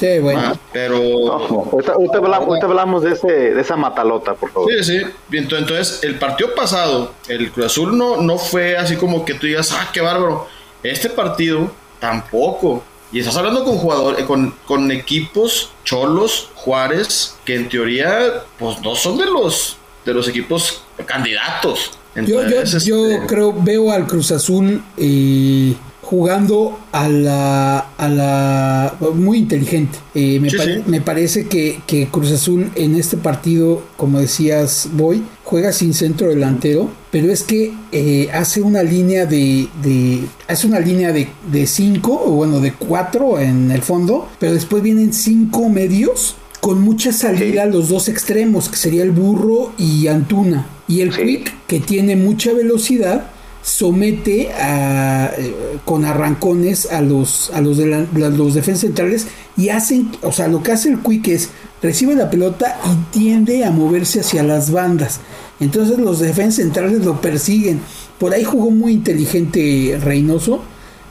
Sí, 0.00 0.18
bueno. 0.18 0.40
Ah, 0.42 0.56
pero. 0.72 0.96
ahorita, 1.30 2.18
hablamos, 2.66 3.02
de, 3.02 3.12
ese, 3.12 3.28
de 3.28 3.60
esa 3.60 3.76
matalota, 3.76 4.34
por 4.34 4.50
favor. 4.50 4.72
Sí, 4.72 4.82
sí. 4.82 5.02
Entonces, 5.36 6.00
el 6.02 6.18
partido 6.18 6.54
pasado, 6.54 7.12
el 7.28 7.52
Cruz 7.52 7.66
Azul 7.66 7.96
no, 7.96 8.16
no 8.16 8.38
fue 8.38 8.78
así 8.78 8.96
como 8.96 9.24
que 9.26 9.34
tú 9.34 9.46
digas, 9.46 9.72
ah, 9.72 9.90
qué 9.92 10.00
bárbaro. 10.00 10.48
Este 10.82 11.10
partido 11.10 11.70
tampoco. 11.98 12.82
Y 13.12 13.18
estás 13.18 13.36
hablando 13.36 13.64
con 13.64 13.76
jugadores, 13.76 14.24
con, 14.24 14.54
con 14.66 14.90
equipos 14.90 15.72
cholos, 15.84 16.50
Juárez, 16.54 17.36
que 17.44 17.56
en 17.56 17.68
teoría, 17.68 18.44
pues 18.58 18.80
no 18.80 18.94
son 18.94 19.18
de 19.18 19.26
los 19.26 19.76
de 20.04 20.14
los 20.14 20.28
equipos 20.28 20.82
candidatos. 21.06 21.90
yo, 22.14 22.42
yo, 22.42 22.64
yo 22.64 23.06
este, 23.06 23.26
creo, 23.26 23.52
veo 23.52 23.92
al 23.92 24.06
Cruz 24.06 24.32
Azul 24.32 24.82
y 24.96 25.76
jugando 26.10 26.76
a 26.90 27.08
la, 27.08 27.78
a 27.78 28.08
la 28.08 28.96
muy 29.14 29.38
inteligente. 29.38 29.96
Eh, 30.16 30.40
me, 30.86 31.00
parece 31.00 31.46
que, 31.46 32.08
Cruz 32.10 32.32
Azul 32.32 32.68
en 32.74 32.96
este 32.96 33.16
partido, 33.16 33.84
como 33.96 34.18
decías, 34.18 34.88
Boy, 34.94 35.22
juega 35.44 35.72
sin 35.72 35.94
centro 35.94 36.28
delantero, 36.28 36.90
pero 37.12 37.30
es 37.30 37.44
que 37.44 37.72
eh, 37.92 38.28
hace 38.32 38.60
una 38.60 38.82
línea 38.82 39.24
de, 39.24 39.68
de 39.84 40.24
hace 40.48 40.66
una 40.66 40.80
línea 40.80 41.12
de, 41.12 41.28
de 41.52 41.68
cinco, 41.68 42.20
o 42.26 42.32
bueno, 42.32 42.58
de 42.58 42.72
cuatro 42.72 43.38
en 43.38 43.70
el 43.70 43.82
fondo, 43.82 44.28
pero 44.40 44.52
después 44.52 44.82
vienen 44.82 45.12
cinco 45.12 45.68
medios 45.68 46.34
con 46.60 46.80
mucha 46.82 47.12
salida 47.12 47.62
a 47.62 47.66
los 47.66 47.88
dos 47.88 48.08
extremos, 48.08 48.68
que 48.68 48.76
sería 48.76 49.04
el 49.04 49.12
burro 49.12 49.72
y 49.78 50.08
Antuna. 50.08 50.66
Y 50.88 51.02
el 51.02 51.16
Quick, 51.16 51.66
que 51.68 51.78
tiene 51.78 52.16
mucha 52.16 52.52
velocidad, 52.52 53.30
somete 53.62 54.52
a, 54.52 55.32
eh, 55.36 55.54
con 55.84 56.04
arrancones 56.04 56.90
a 56.90 57.00
los, 57.00 57.50
a 57.50 57.60
los, 57.60 57.76
de 57.76 58.06
defensas 58.54 58.80
centrales 58.80 59.26
y 59.56 59.68
hacen, 59.68 60.10
o 60.22 60.32
sea, 60.32 60.48
lo 60.48 60.62
que 60.62 60.72
hace 60.72 60.90
el 60.90 61.00
Quick 61.00 61.28
es 61.28 61.50
recibe 61.82 62.14
la 62.14 62.30
pelota 62.30 62.78
y 62.86 63.18
tiende 63.18 63.64
a 63.64 63.70
moverse 63.70 64.20
hacia 64.20 64.42
las 64.42 64.70
bandas. 64.70 65.20
Entonces 65.60 65.98
los 65.98 66.20
defensas 66.20 66.56
centrales 66.56 67.04
lo 67.04 67.20
persiguen. 67.20 67.80
Por 68.18 68.32
ahí 68.32 68.44
jugó 68.44 68.70
muy 68.70 68.92
inteligente 68.92 69.98
Reynoso. 70.02 70.62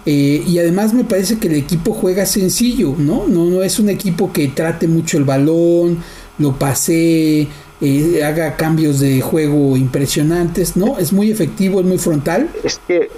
Eh, 0.06 0.44
y 0.48 0.58
además 0.58 0.94
me 0.94 1.04
parece 1.04 1.38
que 1.38 1.50
el 1.50 1.56
equipo 1.56 1.94
juega 1.94 2.26
sencillo, 2.26 2.96
¿no? 2.98 3.28
¿no? 3.28 3.46
No 3.46 3.62
es 3.62 3.80
un 3.80 3.90
equipo 3.90 4.32
que 4.32 4.48
trate 4.48 4.88
mucho 4.88 5.18
el 5.18 5.26
balón, 5.26 6.00
lo 6.40 6.58
pase 6.58 7.48
eh, 7.82 8.24
haga 8.24 8.58
cambios 8.58 9.00
de 9.00 9.22
juego 9.22 9.78
impresionantes, 9.78 10.76
¿no? 10.76 10.98
Es 10.98 11.14
muy 11.14 11.32
efectivo, 11.32 11.80
es 11.80 11.86
muy 11.86 11.98
frontal. 11.98 12.50
Es 12.64 12.80
que 12.86 13.10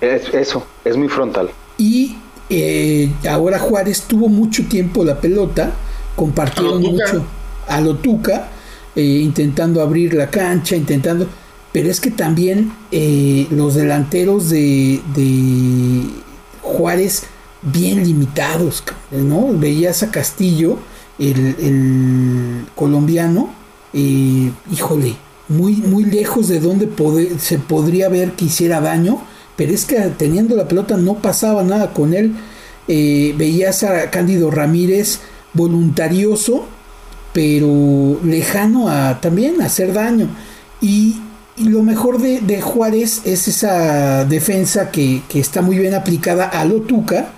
es 0.00 0.34
eso, 0.34 0.66
es 0.84 0.96
muy 0.96 1.08
frontal. 1.08 1.50
Y 1.78 2.16
eh, 2.48 3.12
ahora 3.28 3.58
Juárez 3.60 4.02
tuvo 4.02 4.28
mucho 4.28 4.66
tiempo 4.66 5.04
la 5.04 5.20
pelota, 5.20 5.72
compartieron 6.16 6.82
mucho 6.82 7.24
a 7.68 7.80
lo 7.80 7.96
Tuca, 7.96 8.48
eh, 8.96 9.02
intentando 9.02 9.80
abrir 9.80 10.14
la 10.14 10.28
cancha, 10.28 10.74
intentando. 10.74 11.28
Pero 11.72 11.88
es 11.88 12.00
que 12.00 12.10
también 12.10 12.72
los 13.52 13.76
delanteros 13.76 14.50
de, 14.50 15.00
de 15.14 16.02
Juárez 16.62 17.22
bien 17.62 18.02
limitados, 18.02 18.82
¿no? 19.12 19.50
Veías 19.52 20.02
a 20.02 20.10
Castillo, 20.10 20.78
el, 21.20 21.54
el 21.60 22.66
colombiano, 22.74 23.59
eh, 23.92 24.50
híjole, 24.72 25.16
muy, 25.48 25.76
muy 25.76 26.04
lejos 26.04 26.48
de 26.48 26.60
donde 26.60 26.88
se 27.38 27.58
podría 27.58 28.08
ver 28.08 28.32
que 28.32 28.46
hiciera 28.46 28.80
daño, 28.80 29.20
pero 29.56 29.72
es 29.72 29.84
que 29.84 29.96
teniendo 30.16 30.56
la 30.56 30.68
pelota 30.68 30.96
no 30.96 31.16
pasaba 31.16 31.62
nada 31.62 31.92
con 31.92 32.14
él. 32.14 32.34
Eh, 32.88 33.34
veías 33.36 33.82
a 33.82 34.10
Cándido 34.10 34.50
Ramírez 34.50 35.20
voluntarioso, 35.52 36.64
pero 37.32 38.18
lejano 38.24 38.88
a 38.88 39.20
también 39.20 39.60
a 39.60 39.66
hacer 39.66 39.92
daño. 39.92 40.28
Y, 40.80 41.20
lo 41.56 41.82
mejor 41.82 42.18
de, 42.22 42.60
Juárez 42.62 43.20
es 43.26 43.46
esa 43.46 44.24
defensa 44.24 44.90
que, 44.90 45.20
está 45.34 45.60
muy 45.60 45.76
bien 45.78 45.92
aplicada 45.92 46.46
a 46.46 46.64
lo 46.64 46.80
Tuca, 46.80 47.32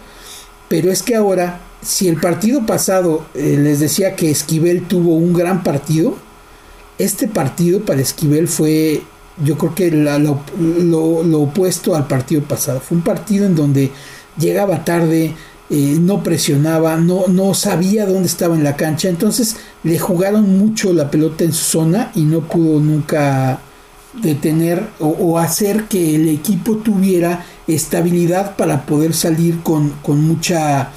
pero 0.69 0.93
es 0.93 1.03
que 1.03 1.17
ahora, 1.17 1.61
si 1.83 2.07
el 2.07 2.21
partido 2.21 2.65
pasado 2.65 3.27
eh, 3.35 3.59
les 3.59 3.81
decía 3.81 4.15
que 4.15 4.31
Esquivel 4.31 4.87
tuvo 4.87 5.17
un 5.17 5.33
gran 5.33 5.65
partido, 5.65 6.17
este 7.05 7.27
partido 7.29 7.81
para 7.81 8.01
Esquivel 8.01 8.49
fue, 8.49 9.03
yo 9.45 9.59
creo 9.59 9.75
que 9.75 9.91
lo, 9.91 11.41
opuesto 11.41 11.95
al 11.95 12.07
partido 12.07 12.43
pasado. 12.43 12.81
Fue 12.81 12.97
un 12.97 13.05
partido 13.05 13.47
en 13.47 13.57
donde 13.57 13.91
llegaba 14.39 14.85
tarde, 14.85 15.35
eh, 15.71 15.97
no 16.01 16.23
presionaba, 16.23 16.97
no, 16.97 17.27
no 17.29 17.55
sabía 17.55 18.07
dónde 18.07 18.29
estaba 18.29 18.55
en 18.55 18.65
la 18.65 18.77
cancha. 18.77 19.09
Entonces 19.09 19.57
le 19.83 19.99
jugaron 19.99 20.59
mucho 20.59 20.93
la 20.93 21.11
pelota 21.11 21.45
en 21.45 21.53
su 21.53 21.65
zona 21.65 22.13
y 22.15 22.23
no 22.23 22.41
pudo 22.41 22.79
nunca 22.81 23.61
detener 24.23 24.89
o, 25.01 25.39
hacer 25.39 25.85
que 25.85 26.17
el 26.17 26.29
equipo 26.29 26.77
tuviera 26.77 27.47
estabilidad 27.67 28.57
para 28.57 28.85
poder 28.85 29.15
salir 29.15 29.63
con, 29.63 29.91
con 30.03 30.23
mucha 30.23 30.91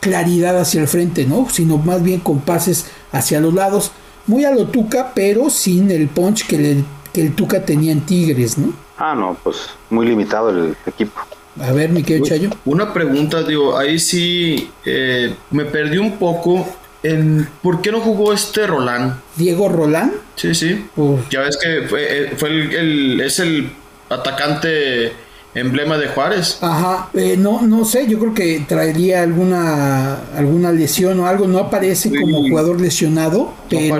claridad 0.00 0.58
hacia 0.58 0.80
el 0.80 0.88
frente, 0.88 1.26
¿no? 1.26 1.46
Sino 1.50 1.76
más 1.76 2.02
bien 2.02 2.20
con 2.20 2.40
pases 2.40 2.86
hacia 3.12 3.40
los 3.40 3.52
lados 3.52 3.92
muy 4.28 4.44
a 4.44 4.52
lo 4.52 4.66
Tuca, 4.66 5.12
pero 5.14 5.50
sin 5.50 5.90
el 5.90 6.06
punch 6.08 6.46
que, 6.46 6.58
le, 6.58 6.84
el 7.14 7.34
Tuca 7.34 7.64
tenía 7.64 7.90
en 7.90 8.02
Tigres, 8.02 8.56
¿no? 8.56 8.72
Ah, 8.96 9.14
no, 9.14 9.36
pues 9.42 9.56
muy 9.90 10.06
limitado 10.06 10.50
el 10.50 10.76
equipo. 10.86 11.20
A 11.60 11.72
ver, 11.72 11.90
mi 11.90 12.02
querido 12.02 12.26
Chayo. 12.26 12.50
Una 12.64 12.92
pregunta, 12.92 13.42
digo, 13.42 13.76
ahí 13.76 13.98
sí 13.98 14.70
eh, 14.84 15.34
me 15.50 15.64
perdí 15.64 15.98
un 15.98 16.18
poco 16.18 16.68
en 17.02 17.48
por 17.62 17.80
qué 17.80 17.90
no 17.90 18.00
jugó 18.00 18.32
este 18.32 18.66
Roland. 18.66 19.14
¿Diego 19.36 19.68
Roland? 19.68 20.12
Sí, 20.36 20.54
sí. 20.54 20.86
Ya 21.30 21.40
ves 21.40 21.56
que 21.56 21.82
fue, 21.88 22.24
eh, 22.24 22.32
fue 22.36 22.50
el, 22.50 23.20
es 23.20 23.40
el 23.40 23.70
atacante 24.08 25.12
emblema 25.54 25.96
de 25.98 26.08
Juárez. 26.08 26.58
Ajá, 26.60 27.08
eh, 27.14 27.36
no, 27.38 27.62
no 27.62 27.84
sé, 27.84 28.06
yo 28.06 28.18
creo 28.18 28.34
que 28.34 28.64
traería 28.68 29.22
alguna, 29.22 30.16
alguna 30.36 30.72
lesión 30.72 31.18
o 31.20 31.26
algo, 31.26 31.46
no 31.48 31.58
aparece 31.58 32.10
como 32.10 32.42
jugador 32.48 32.80
lesionado, 32.80 33.52
pero, 33.68 33.96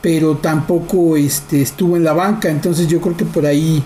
pero 0.00 0.36
tampoco 0.36 1.16
este, 1.16 1.62
estuvo 1.62 1.96
en 1.96 2.04
la 2.04 2.12
banca, 2.12 2.50
entonces 2.50 2.88
yo 2.88 3.00
creo 3.00 3.16
que 3.16 3.24
por 3.24 3.46
ahí 3.46 3.82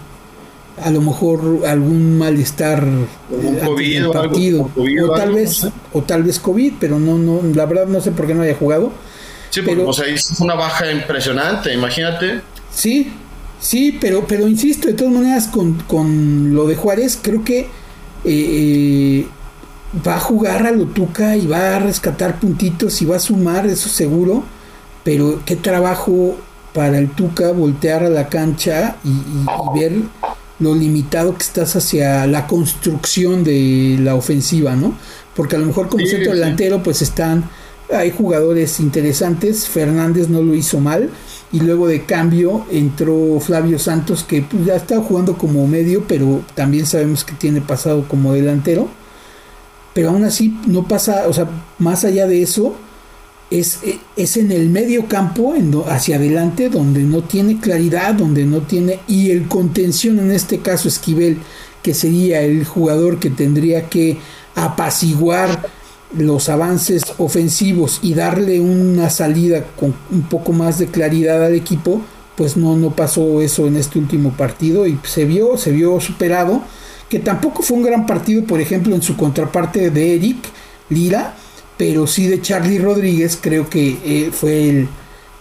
a 0.82 0.90
lo 0.90 1.00
mejor 1.00 1.60
algún 1.66 2.18
malestar 2.18 2.84
eh, 3.30 3.60
COVID 3.64 4.10
partido 4.12 4.62
o 4.62 4.68
COVID 4.68 5.04
o 5.04 5.06
o 5.06 5.12
tal 5.12 5.20
algo, 5.22 5.36
vez 5.36 5.64
no 5.64 5.70
sé. 5.70 5.74
o 5.94 6.02
tal 6.02 6.22
vez 6.22 6.38
covid 6.38 6.72
pero 6.78 6.98
no 6.98 7.16
no 7.16 7.40
la 7.54 7.64
verdad 7.64 7.86
no 7.86 7.98
sé 8.02 8.10
por 8.10 8.26
qué 8.26 8.34
no 8.34 8.42
haya 8.42 8.54
jugado 8.54 8.92
Sí, 9.48 9.62
porque 9.62 9.76
Pero- 9.76 9.88
o 9.88 9.92
sea, 9.94 10.04
es 10.06 10.38
una 10.38 10.54
baja 10.54 10.90
impresionante, 10.92 11.72
imagínate. 11.72 12.40
Sí, 12.70 13.10
sí, 13.60 13.96
pero, 14.00 14.26
pero 14.26 14.48
insisto, 14.48 14.88
de 14.88 14.94
todas 14.94 15.12
maneras, 15.12 15.48
con, 15.48 15.74
con 15.86 16.54
lo 16.54 16.66
de 16.66 16.76
Juárez, 16.76 17.18
creo 17.20 17.42
que 17.44 17.66
eh, 18.24 19.26
va 20.06 20.16
a 20.16 20.20
jugar 20.20 20.66
a 20.66 20.70
lo 20.70 20.86
Tuca 20.86 21.36
y 21.36 21.46
va 21.46 21.76
a 21.76 21.78
rescatar 21.78 22.38
puntitos 22.40 23.00
y 23.02 23.06
va 23.06 23.16
a 23.16 23.20
sumar, 23.20 23.66
eso 23.66 23.88
seguro. 23.88 24.44
Pero 25.04 25.40
qué 25.46 25.56
trabajo 25.56 26.36
para 26.74 26.98
el 26.98 27.10
Tuca 27.10 27.52
voltear 27.52 28.02
a 28.04 28.10
la 28.10 28.28
cancha 28.28 28.96
y, 29.04 29.08
y- 29.10 29.46
y 29.46 29.80
ver 29.80 29.92
lo 30.58 30.74
limitado 30.74 31.36
que 31.36 31.42
estás 31.44 31.76
hacia 31.76 32.26
la 32.26 32.46
construcción 32.46 33.44
de 33.44 33.98
la 34.00 34.14
ofensiva, 34.14 34.74
¿no? 34.74 34.94
Porque 35.34 35.56
a 35.56 35.58
lo 35.58 35.66
mejor 35.66 35.88
como 35.88 36.04
Sí, 36.04 36.10
centro 36.12 36.32
sí. 36.32 36.38
delantero, 36.38 36.82
pues 36.82 37.02
están 37.02 37.48
hay 37.94 38.10
jugadores 38.10 38.80
interesantes. 38.80 39.68
Fernández 39.68 40.28
no 40.28 40.42
lo 40.42 40.54
hizo 40.54 40.80
mal. 40.80 41.10
Y 41.52 41.60
luego 41.60 41.86
de 41.86 42.04
cambio 42.04 42.66
entró 42.70 43.38
Flavio 43.40 43.78
Santos, 43.78 44.24
que 44.24 44.42
pues, 44.42 44.64
ya 44.64 44.76
está 44.76 45.00
jugando 45.00 45.38
como 45.38 45.66
medio, 45.66 46.04
pero 46.06 46.42
también 46.54 46.86
sabemos 46.86 47.24
que 47.24 47.34
tiene 47.34 47.60
pasado 47.60 48.06
como 48.08 48.32
delantero. 48.32 48.88
Pero 49.94 50.10
aún 50.10 50.24
así 50.24 50.58
no 50.66 50.86
pasa, 50.86 51.24
o 51.28 51.32
sea, 51.32 51.48
más 51.78 52.04
allá 52.04 52.26
de 52.26 52.42
eso, 52.42 52.76
es, 53.50 53.80
es 54.16 54.36
en 54.36 54.50
el 54.50 54.68
medio 54.68 55.06
campo, 55.06 55.54
en 55.54 55.72
hacia 55.86 56.16
adelante, 56.16 56.68
donde 56.68 57.00
no 57.02 57.22
tiene 57.22 57.60
claridad, 57.60 58.14
donde 58.14 58.44
no 58.44 58.62
tiene. 58.62 59.00
Y 59.06 59.30
el 59.30 59.48
contención, 59.48 60.18
en 60.18 60.32
este 60.32 60.58
caso, 60.58 60.88
Esquivel, 60.88 61.38
que 61.82 61.94
sería 61.94 62.42
el 62.42 62.64
jugador 62.64 63.20
que 63.20 63.30
tendría 63.30 63.88
que 63.88 64.18
apaciguar 64.56 65.68
los 66.16 66.48
avances 66.48 67.02
ofensivos 67.18 67.98
y 68.02 68.14
darle 68.14 68.60
una 68.60 69.10
salida 69.10 69.64
con 69.78 69.94
un 70.10 70.22
poco 70.22 70.52
más 70.52 70.78
de 70.78 70.86
claridad 70.86 71.44
al 71.44 71.54
equipo, 71.54 72.02
pues 72.36 72.56
no, 72.56 72.76
no 72.76 72.90
pasó 72.90 73.40
eso 73.40 73.66
en 73.66 73.76
este 73.76 73.98
último 73.98 74.32
partido 74.36 74.86
y 74.86 74.98
se 75.04 75.24
vio, 75.24 75.56
se 75.56 75.72
vio 75.72 76.00
superado, 76.00 76.62
que 77.08 77.18
tampoco 77.18 77.62
fue 77.62 77.78
un 77.78 77.82
gran 77.82 78.06
partido, 78.06 78.44
por 78.44 78.60
ejemplo, 78.60 78.94
en 78.94 79.02
su 79.02 79.16
contraparte 79.16 79.90
de 79.90 80.14
Eric 80.14 80.38
Lira, 80.90 81.34
pero 81.76 82.06
sí 82.06 82.26
de 82.26 82.40
Charlie 82.40 82.78
Rodríguez, 82.78 83.38
creo 83.40 83.68
que 83.68 83.98
eh, 84.04 84.30
fue 84.32 84.68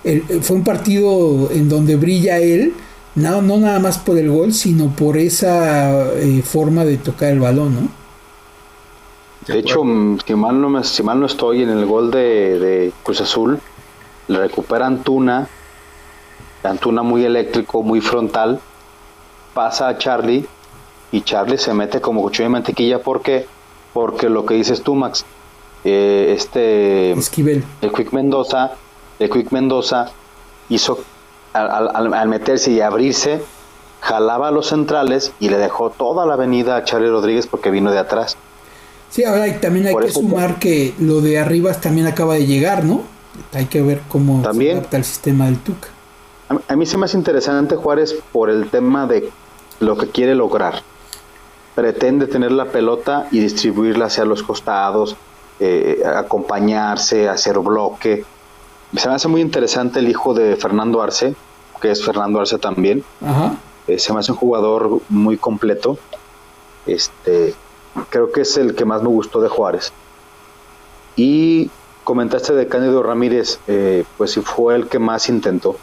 el, 0.03 0.23
fue 0.41 0.57
un 0.57 0.63
partido 0.63 1.49
en 1.51 1.69
donde 1.69 1.95
brilla 1.95 2.39
él, 2.39 2.73
no, 3.15 3.41
no 3.41 3.57
nada 3.57 3.79
más 3.79 3.97
por 3.97 4.17
el 4.17 4.29
gol, 4.29 4.53
sino 4.53 4.95
por 4.95 5.17
esa 5.17 6.13
eh, 6.15 6.41
forma 6.43 6.85
de 6.85 6.97
tocar 6.97 7.31
el 7.31 7.39
balón, 7.39 7.75
¿no? 7.75 8.04
De 9.47 9.59
hecho, 9.59 9.83
mm, 9.83 10.19
si 10.25 10.35
mal 10.35 10.59
no, 10.59 10.69
me- 10.69 10.83
si 10.83 11.03
mal 11.03 11.19
no 11.19 11.25
estoy, 11.25 11.61
en 11.63 11.69
el 11.69 11.85
gol 11.85 12.09
de, 12.11 12.59
de 12.59 12.93
Cruz 13.03 13.21
Azul, 13.21 13.59
le 14.27 14.39
recupera 14.39 14.87
Antuna, 14.87 15.47
Antuna 16.63 17.03
muy 17.03 17.23
eléctrico, 17.25 17.83
muy 17.83 18.01
frontal, 18.01 18.59
pasa 19.53 19.87
a 19.87 19.97
Charlie 19.97 20.45
y 21.11 21.21
Charlie 21.21 21.57
se 21.59 21.73
mete 21.73 22.01
como 22.01 22.21
cuchillo 22.23 22.45
de 22.45 22.49
mantequilla. 22.49 22.99
¿Por 22.99 23.21
qué? 23.21 23.45
Porque 23.93 24.29
lo 24.29 24.45
que 24.45 24.55
dices 24.55 24.81
tú, 24.81 24.95
Max, 24.95 25.25
eh, 25.83 26.33
este, 26.35 27.11
Esquivel. 27.11 27.63
el 27.81 27.91
Quick 27.93 28.11
Mendoza, 28.13 28.71
el 29.19 29.29
Quick 29.29 29.51
Mendoza 29.51 30.07
hizo, 30.69 30.97
al, 31.53 31.89
al- 31.95 32.13
al 32.15 32.27
meterse 32.27 32.71
y 32.71 32.81
abrirse, 32.81 33.43
jalaba 34.01 34.47
a 34.47 34.51
los 34.51 34.67
centrales 34.67 35.31
y 35.39 35.49
le 35.49 35.57
dejó 35.59 35.91
toda 35.91 36.25
la 36.25 36.33
avenida 36.33 36.75
a 36.77 36.83
Charlie 36.83 37.09
Rodríguez 37.09 37.45
porque 37.45 37.69
vino 37.69 37.91
de 37.91 37.99
atrás. 37.99 38.35
Sí, 39.09 39.23
ahora 39.23 39.47
y 39.47 39.53
también 39.59 39.87
hay 39.87 39.93
Por 39.93 40.03
que 40.03 40.09
eso- 40.09 40.19
sumar 40.19 40.59
que 40.59 40.93
lo 40.99 41.21
de 41.21 41.39
Arribas 41.39 41.79
también 41.81 42.07
acaba 42.07 42.33
de 42.35 42.45
llegar, 42.45 42.83
¿no? 42.83 43.01
Hay 43.53 43.65
que 43.65 43.81
ver 43.81 44.01
cómo 44.09 44.41
También. 44.41 44.73
se 44.73 44.77
adapta 44.79 44.97
el 44.97 45.03
sistema 45.05 45.45
del 45.45 45.57
Tuca. 45.59 45.87
A, 46.49 46.73
a 46.73 46.75
mí 46.75 46.85
se 46.85 46.97
me 46.97 47.05
hace 47.05 47.17
interesante 47.17 47.75
Juárez 47.75 48.15
por 48.31 48.49
el 48.49 48.69
tema 48.69 49.07
de 49.07 49.29
lo 49.79 49.97
que 49.97 50.07
quiere 50.09 50.35
lograr. 50.35 50.81
Pretende 51.75 52.27
tener 52.27 52.51
la 52.51 52.65
pelota 52.65 53.27
y 53.31 53.39
distribuirla 53.39 54.05
hacia 54.05 54.23
los 54.25 54.43
costados, 54.43 55.15
eh, 55.59 56.01
acompañarse, 56.05 57.27
hacer 57.27 57.59
bloque. 57.59 58.23
Se 58.95 59.09
me 59.09 59.15
hace 59.15 59.27
muy 59.27 59.41
interesante 59.41 59.99
el 59.99 60.07
hijo 60.07 60.33
de 60.33 60.55
Fernando 60.55 61.01
Arce, 61.01 61.35
que 61.81 61.91
es 61.91 62.03
Fernando 62.03 62.39
Arce 62.39 62.57
también. 62.57 63.03
Ajá. 63.25 63.55
Eh, 63.87 63.99
se 63.99 64.13
me 64.13 64.19
hace 64.19 64.31
un 64.31 64.37
jugador 64.37 64.99
muy 65.09 65.35
completo. 65.37 65.97
Este, 66.85 67.53
creo 68.09 68.31
que 68.31 68.41
es 68.41 68.57
el 68.57 68.75
que 68.75 68.85
más 68.85 69.01
me 69.01 69.09
gustó 69.09 69.41
de 69.41 69.49
Juárez. 69.49 69.91
Y 71.15 71.69
comentaste 72.03 72.53
de 72.53 72.67
Cándido 72.67 73.01
Ramírez, 73.03 73.59
eh, 73.67 74.03
pues 74.17 74.31
si 74.31 74.41
fue 74.41 74.75
el 74.75 74.87
que 74.87 74.99
más 74.99 75.29
intentó. 75.29 75.77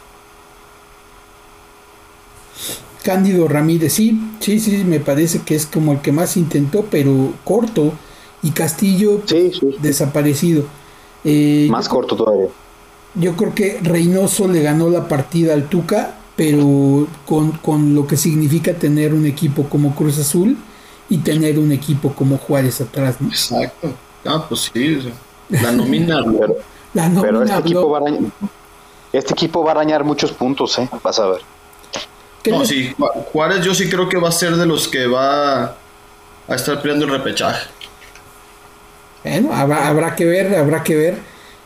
Cándido 3.03 3.47
Ramírez, 3.47 3.93
sí, 3.93 4.19
sí, 4.39 4.59
sí, 4.59 4.83
me 4.85 4.99
parece 4.99 5.41
que 5.41 5.55
es 5.55 5.65
como 5.65 5.91
el 5.91 5.99
que 5.99 6.11
más 6.13 6.37
intentó, 6.37 6.85
pero 6.89 7.33
corto. 7.43 7.91
Y 8.41 8.51
Castillo 8.51 9.21
Sí, 9.25 9.51
sí. 9.57 9.75
desaparecido. 9.81 10.63
Eh, 11.23 11.67
Más 11.69 11.87
corto 11.89 12.15
todavía. 12.15 12.47
Yo 13.15 13.35
creo 13.35 13.53
que 13.55 13.79
Reynoso 13.81 14.47
le 14.47 14.61
ganó 14.61 14.89
la 14.89 15.07
partida 15.07 15.53
al 15.53 15.69
Tuca, 15.69 16.15
pero 16.35 17.07
con, 17.25 17.51
con 17.51 17.95
lo 17.95 18.05
que 18.07 18.17
significa 18.17 18.73
tener 18.73 19.13
un 19.13 19.25
equipo 19.25 19.63
como 19.69 19.95
Cruz 19.95 20.19
Azul 20.19 20.57
y 21.09 21.17
tener 21.19 21.59
un 21.59 21.71
equipo 21.71 22.13
como 22.13 22.37
Juárez 22.37 22.81
atrás, 22.81 23.15
¿no? 23.19 23.27
Exacto. 23.29 23.93
Ah, 24.25 24.45
pues 24.47 24.71
sí. 24.73 25.11
la 25.49 25.71
nómina. 25.71 26.19
Pero, 26.39 26.55
La 26.93 27.09
nómina 27.09 27.21
pero 27.21 27.43
este, 27.43 27.59
equipo 27.59 27.89
va 27.89 27.97
a 27.97 28.01
arañar, 28.01 28.21
este 29.11 29.33
equipo 29.33 29.63
va 29.63 29.71
a 29.71 29.75
arañar 29.75 30.03
muchos 30.03 30.31
puntos, 30.31 30.77
¿eh? 30.79 30.89
Vas 31.03 31.19
a 31.19 31.27
ver. 31.27 31.41
¿Qué 32.43 32.51
no, 32.51 32.59
les- 32.59 32.69
sí. 32.69 32.93
Ju- 32.97 33.25
Juárez 33.31 33.63
yo 33.65 33.73
sí 33.73 33.89
creo 33.89 34.07
que 34.09 34.17
va 34.17 34.29
a 34.29 34.31
ser 34.31 34.55
de 34.55 34.65
los 34.65 34.87
que 34.87 35.07
va 35.07 35.63
a 36.47 36.55
estar 36.55 36.81
peleando 36.81 37.05
el 37.05 37.11
repechaje. 37.11 37.67
Bueno, 39.23 39.53
habrá, 39.53 39.87
habrá 39.87 40.15
que 40.15 40.25
ver, 40.25 40.55
habrá 40.55 40.83
que 40.83 40.95
ver. 40.95 41.17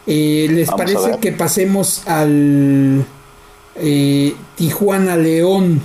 Eh, 0.05 0.47
¿Les 0.51 0.68
Vamos 0.68 0.81
parece 0.85 1.09
ver. 1.11 1.19
que 1.19 1.31
pasemos 1.34 2.07
al 2.07 3.03
eh, 3.76 4.35
Tijuana 4.55 5.18
León? 5.18 5.81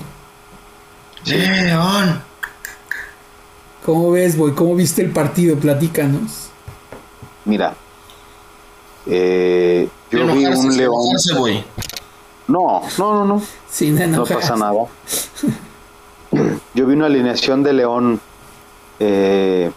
León. 1.24 2.22
¿Cómo 3.84 4.10
ves, 4.12 4.36
Boy? 4.36 4.52
¿Cómo 4.52 4.74
viste 4.76 5.02
el 5.02 5.10
partido? 5.10 5.56
Platícanos. 5.56 6.50
Mira, 7.44 7.74
eh, 9.06 9.88
yo 10.10 10.26
vi 10.26 10.46
un 10.46 10.76
león. 10.76 10.94
enojarse, 10.94 11.34
güey. 11.34 11.64
No, 12.46 12.82
no, 12.98 13.14
no, 13.14 13.24
no. 13.24 13.42
Sin 13.68 14.10
No 14.10 14.24
pasa 14.24 14.56
nada. 14.56 14.72
Yo 16.74 16.86
vi 16.86 16.94
una 16.94 17.06
alineación 17.06 17.62
de 17.62 17.72
León 17.74 18.20
eh, 19.00 19.70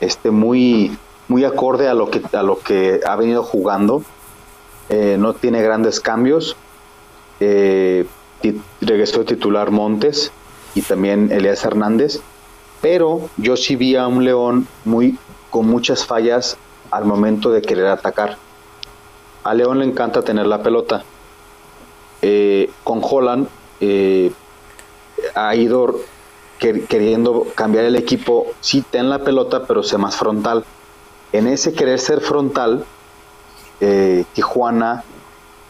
este 0.00 0.30
muy 0.30 0.98
muy 1.28 1.44
acorde 1.44 1.88
a 1.88 1.94
lo 1.94 2.10
que 2.10 2.20
a 2.32 2.42
lo 2.42 2.58
que 2.58 3.00
ha 3.06 3.16
venido 3.16 3.42
jugando. 3.42 4.02
Eh, 4.90 5.16
no 5.18 5.32
tiene 5.34 5.62
grandes 5.62 6.00
cambios. 6.00 6.56
Eh, 7.40 8.06
regresó 8.80 9.24
titular 9.24 9.70
Montes 9.70 10.30
y 10.74 10.82
también 10.82 11.30
Elías 11.32 11.64
Hernández. 11.64 12.20
Pero 12.84 13.30
yo 13.38 13.56
sí 13.56 13.76
vi 13.76 13.96
a 13.96 14.06
un 14.06 14.26
León 14.26 14.68
muy 14.84 15.18
con 15.48 15.66
muchas 15.66 16.04
fallas 16.04 16.58
al 16.90 17.06
momento 17.06 17.50
de 17.50 17.62
querer 17.62 17.86
atacar. 17.86 18.36
A 19.42 19.54
León 19.54 19.78
le 19.78 19.86
encanta 19.86 20.20
tener 20.20 20.46
la 20.46 20.62
pelota 20.62 21.02
eh, 22.20 22.70
con 22.84 23.00
Holland 23.02 23.48
eh, 23.80 24.32
ha 25.34 25.54
ido 25.56 25.98
que- 26.58 26.84
queriendo 26.84 27.46
cambiar 27.54 27.86
el 27.86 27.96
equipo, 27.96 28.48
sí 28.60 28.82
ten 28.90 29.08
la 29.08 29.20
pelota, 29.20 29.64
pero 29.66 29.82
sé 29.82 29.96
más 29.96 30.16
frontal. 30.16 30.66
En 31.32 31.46
ese 31.46 31.72
querer 31.72 31.98
ser 31.98 32.20
frontal, 32.20 32.84
eh, 33.80 34.26
Tijuana 34.34 35.04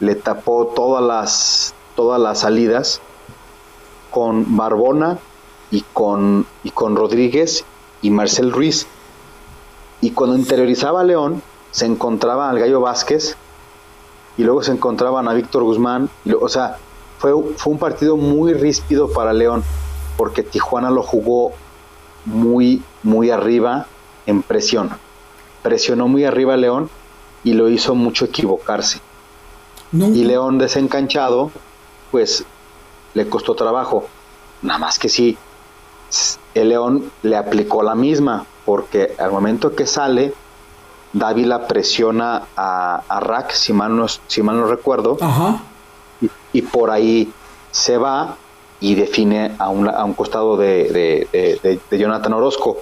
le 0.01 0.15
tapó 0.15 0.67
todas 0.75 1.01
las, 1.01 1.73
todas 1.95 2.19
las 2.19 2.39
salidas 2.39 2.99
con 4.11 4.57
Barbona 4.57 5.17
y 5.75 5.83
con, 5.91 6.45
y 6.63 6.71
con 6.71 6.95
Rodríguez 6.95 7.65
y 8.01 8.09
Marcel 8.09 8.53
Ruiz. 8.53 8.87
Y 9.99 10.11
cuando 10.11 10.37
interiorizaba 10.37 11.01
a 11.01 11.03
León, 11.03 11.41
se 11.71 11.85
encontraba 11.85 12.49
al 12.49 12.59
Gallo 12.59 12.79
Vázquez 12.79 13.35
y 14.37 14.43
luego 14.43 14.63
se 14.63 14.71
encontraban 14.71 15.27
a 15.27 15.33
Víctor 15.33 15.63
Guzmán. 15.63 16.09
o 16.39 16.47
sea, 16.47 16.77
fue, 17.17 17.33
fue 17.57 17.73
un 17.73 17.79
partido 17.79 18.15
muy 18.15 18.53
ríspido 18.53 19.11
para 19.11 19.33
León, 19.33 19.63
porque 20.15 20.43
Tijuana 20.43 20.89
lo 20.91 21.03
jugó 21.03 21.51
muy, 22.23 22.81
muy 23.03 23.29
arriba 23.29 23.87
en 24.25 24.43
presión. 24.43 24.91
Presionó 25.61 26.07
muy 26.07 26.23
arriba 26.23 26.53
a 26.53 26.57
León 26.57 26.89
y 27.43 27.51
lo 27.51 27.67
hizo 27.67 27.95
mucho 27.95 28.23
equivocarse. 28.23 29.01
Y 29.91 30.23
León 30.23 30.57
desencanchado, 30.57 31.51
pues 32.11 32.45
le 33.13 33.27
costó 33.27 33.55
trabajo. 33.55 34.07
Nada 34.61 34.79
más 34.79 34.99
que 34.99 35.09
sí, 35.09 35.37
el 36.53 36.69
León 36.69 37.11
le 37.23 37.35
aplicó 37.37 37.83
la 37.83 37.95
misma, 37.95 38.45
porque 38.65 39.13
al 39.17 39.31
momento 39.31 39.75
que 39.75 39.85
sale, 39.85 40.33
Dávila 41.13 41.67
presiona 41.67 42.43
a, 42.55 43.01
a 43.07 43.19
Rack, 43.19 43.51
si 43.51 43.73
mal 43.73 43.95
no, 43.95 44.07
si 44.07 44.41
mal 44.41 44.57
no 44.57 44.67
recuerdo, 44.67 45.17
Y, 46.21 46.29
y, 46.53 46.61
por 46.61 46.91
ahí 46.91 47.31
se 47.71 47.97
va 47.97 48.37
y 48.79 48.95
define 48.95 49.55
a 49.59 49.69
un, 49.69 49.89
a 49.89 50.03
un 50.05 50.13
costado 50.13 50.55
de, 50.57 51.27
de, 51.31 51.79
de, 51.89 51.97
Jonathan 51.97 52.33
Orozco. 52.33 52.77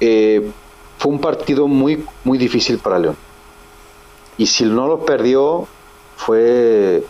Eh, 0.00 0.50
fue 0.98 1.12
un 1.12 1.20
partido 1.20 1.66
muy, 1.66 2.04
muy 2.24 2.38
difícil 2.38 2.78
para 2.78 2.98
León. 2.98 3.16
Y 4.36 4.46
si 4.46 4.64
no 4.64 4.86
lo 4.86 5.04
perdió, 5.04 5.66
fue 6.16 7.04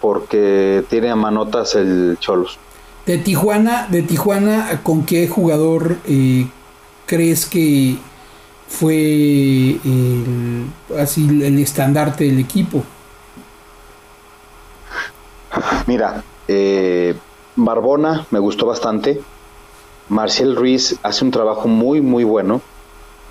porque 0.00 0.84
tiene 0.88 1.10
a 1.10 1.16
manotas 1.16 1.74
el 1.74 2.16
Cholos. 2.20 2.58
De 3.06 3.18
Tijuana, 3.18 3.86
de 3.90 4.02
Tijuana, 4.02 4.80
¿con 4.82 5.04
qué 5.04 5.28
jugador 5.28 5.98
eh, 6.06 6.46
crees 7.06 7.44
que 7.44 7.98
fue 8.66 9.78
el, 9.84 10.66
así 10.98 11.26
el 11.42 11.58
estandarte 11.58 12.24
del 12.24 12.38
equipo? 12.38 12.82
Mira, 15.86 16.24
eh, 16.48 17.14
Barbona 17.56 18.26
me 18.30 18.38
gustó 18.38 18.66
bastante. 18.66 19.20
Marcial 20.08 20.56
Ruiz 20.56 20.96
hace 21.02 21.24
un 21.24 21.30
trabajo 21.30 21.68
muy, 21.68 22.00
muy 22.00 22.24
bueno. 22.24 22.60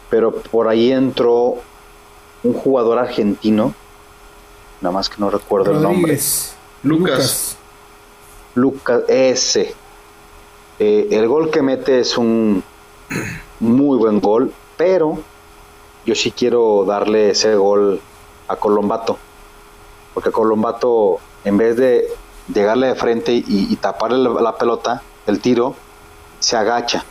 Pero 0.09 0.31
por 0.31 0.67
ahí 0.67 0.91
entró 0.91 1.55
un 2.43 2.53
jugador 2.53 2.99
argentino. 2.99 3.73
Nada 4.81 4.93
más 4.93 5.09
que 5.09 5.15
no 5.17 5.29
recuerdo 5.29 5.71
el 5.71 5.81
nombre. 5.81 6.13
Lucas. 6.13 6.55
Lucas, 6.83 7.57
ese. 9.07 9.73
Eh, 10.79 11.07
el 11.11 11.27
gol 11.27 11.49
que 11.51 11.61
mete 11.61 11.99
es 11.99 12.17
un 12.17 12.63
muy 13.59 13.97
buen 13.97 14.19
gol, 14.19 14.51
pero 14.77 15.19
yo 16.05 16.15
sí 16.15 16.31
quiero 16.31 16.83
darle 16.85 17.31
ese 17.31 17.55
gol 17.55 18.01
a 18.47 18.55
Colombato. 18.55 19.17
Porque 20.13 20.31
Colombato, 20.31 21.19
en 21.43 21.57
vez 21.57 21.77
de 21.77 22.07
llegarle 22.53 22.87
de 22.87 22.95
frente 22.95 23.31
y, 23.33 23.75
taparle 23.77 24.29
la, 24.29 24.57
pelota, 24.57 25.01
el 25.27 25.39
tiro, 25.39 25.75
se 26.39 26.57
agacha. 26.57 27.03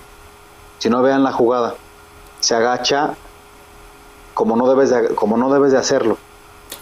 Si 0.78 0.90
no 0.90 1.02
vean 1.02 1.22
la 1.22 1.32
jugada, 1.32 1.74
se 2.40 2.54
agacha 2.54 3.14
como 4.34 4.56
no 4.56 4.68
debes 4.68 4.90
de, 4.90 5.14
como 5.14 5.36
no 5.36 5.52
debes 5.52 5.72
de 5.72 5.78
hacerlo. 5.78 6.18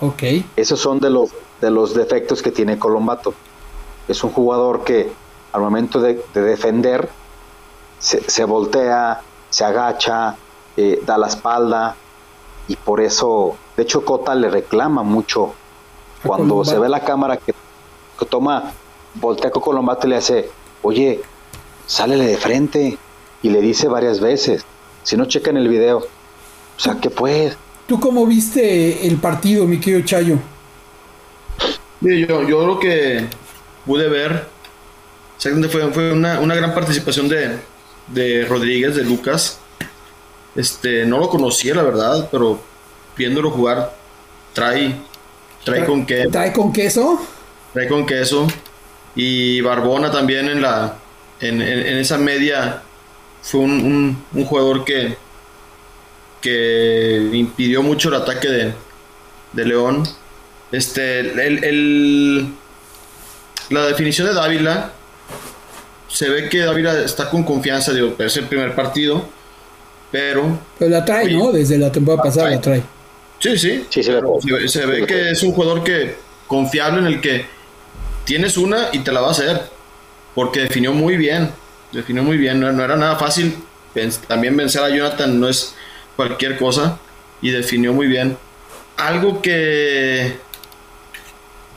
Ok. 0.01 0.23
Esos 0.57 0.81
son 0.81 0.99
de 0.99 1.11
los, 1.11 1.31
de 1.61 1.71
los 1.71 1.95
defectos 1.95 2.43
que 2.43 2.51
tiene 2.51 2.79
Colombato. 2.79 3.35
Es 4.11 4.25
un 4.25 4.31
jugador 4.33 4.83
que 4.83 5.09
al 5.53 5.61
momento 5.61 6.01
de, 6.01 6.21
defender 6.35 7.09
se, 8.01 8.45
voltea, 8.45 9.21
se 9.51 9.65
agacha, 9.65 10.35
eh, 10.77 11.01
da 11.07 11.17
la 11.17 11.29
espalda 11.29 11.95
y 12.67 12.75
por 12.75 13.01
eso, 13.01 13.57
de 13.77 13.85
hecho 13.85 14.05
Cota 14.05 14.35
le 14.35 14.51
reclama 14.51 15.05
mucho 15.05 15.55
cuando 16.25 16.65
se 16.65 16.77
ve 16.77 16.89
la 16.89 17.01
cámara 17.05 17.37
que, 17.37 17.55
toma, 18.29 18.73
voltea 19.15 19.53
con 19.53 19.63
Colombato 19.63 20.09
y 20.09 20.11
le 20.11 20.17
hace, 20.17 20.51
oye, 20.83 21.21
sálele 21.87 22.27
de 22.27 22.37
frente 22.37 22.99
y 23.43 23.49
le 23.49 23.61
dice 23.61 23.87
varias 23.87 24.19
veces, 24.19 24.65
si 25.05 25.17
no 25.17 25.27
checan 25.27 25.57
el 25.57 25.69
video, 25.69 25.99
o 25.99 26.81
sea, 26.81 26.97
¿qué 27.01 27.11
pues? 27.11 27.57
¿Tú 27.87 28.01
cómo 28.01 28.27
viste 28.27 29.07
el 29.07 29.19
partido, 29.19 29.67
mi 29.67 29.79
querido 29.79 30.05
Chayo? 30.05 30.37
Yo, 32.01 32.43
yo 32.43 32.67
lo 32.67 32.79
que 32.81 33.29
pude 33.91 34.09
ver, 34.09 34.45
fue, 35.69 35.93
fue 35.93 36.13
una, 36.13 36.55
gran 36.55 36.73
participación 36.75 37.29
de, 37.29 37.59
de 38.07 38.45
Rodríguez, 38.45 38.95
de 38.95 39.03
Lucas. 39.03 39.59
Este, 40.55 41.05
no 41.05 41.19
lo 41.19 41.29
conocía, 41.29 41.75
la 41.75 41.83
verdad, 41.83 42.29
pero 42.31 42.63
viéndolo 43.17 43.51
jugar, 43.51 43.93
trae, 44.53 44.95
trae 45.65 45.85
con 45.85 46.07
qué. 46.07 46.29
¿Trae 46.31 46.53
con 46.53 46.73
queso? 46.73 47.21
Trae 47.73 47.89
con 47.89 48.07
queso. 48.07 48.47
Y 49.17 49.61
Barbona 49.61 50.13
también 50.13 50.49
en 50.49 50.63
la, 50.63 50.97
en, 51.41 51.61
esa 51.61 52.17
media 52.17 52.83
fue 53.43 53.59
un, 53.63 54.25
un, 54.33 54.45
jugador 54.45 54.85
que, 54.85 55.17
que 56.41 57.29
impidió 57.33 57.83
mucho 57.83 58.09
el 58.11 58.15
ataque 58.15 58.47
de, 58.47 58.73
de 59.53 59.65
León. 59.65 60.05
Este, 60.71 61.19
el, 61.19 61.65
el, 61.65 62.55
la 63.71 63.87
definición 63.87 64.27
de 64.27 64.35
Dávila, 64.35 64.93
se 66.09 66.29
ve 66.29 66.49
que 66.49 66.59
Dávila 66.59 67.01
está 67.03 67.31
con 67.31 67.45
confianza, 67.45 67.93
digo, 67.93 68.15
es 68.19 68.37
el 68.37 68.45
primer 68.45 68.75
partido, 68.75 69.25
pero... 70.11 70.59
Pero 70.79 70.91
la 70.91 71.05
trae, 71.05 71.33
¿no? 71.33 71.53
Desde 71.53 71.79
la 71.79 71.91
temporada 71.91 72.23
pasada 72.23 72.51
la 72.51 72.61
trae. 72.61 72.83
Sí, 73.39 73.57
sí. 73.57 73.87
sí 73.89 74.03
se, 74.03 74.87
ve 74.87 75.07
que 75.07 75.31
es 75.31 75.43
un 75.43 75.53
jugador 75.53 75.83
que 75.83 76.17
confiable 76.47 77.01
en 77.01 77.07
el 77.07 77.21
que 77.21 77.47
tienes 78.25 78.59
una 78.59 78.89
y 78.93 78.99
te 78.99 79.13
la 79.13 79.21
va 79.21 79.29
a 79.29 79.31
hacer, 79.31 79.63
porque 80.35 80.61
definió 80.61 80.93
muy 80.93 81.17
bien, 81.17 81.51
definió 81.93 82.23
muy 82.23 82.37
bien, 82.37 82.61
no, 82.61 82.71
no 82.71 82.85
era 82.85 82.97
nada 82.97 83.17
fácil, 83.17 83.57
también 84.27 84.57
vencer 84.57 84.83
a 84.83 84.91
Jonathan 84.91 85.41
no 85.41 85.49
es 85.49 85.75
cualquier 86.17 86.59
cosa, 86.59 86.99
y 87.41 87.51
definió 87.51 87.93
muy 87.93 88.07
bien. 88.07 88.37
Algo 88.97 89.41
que 89.41 90.37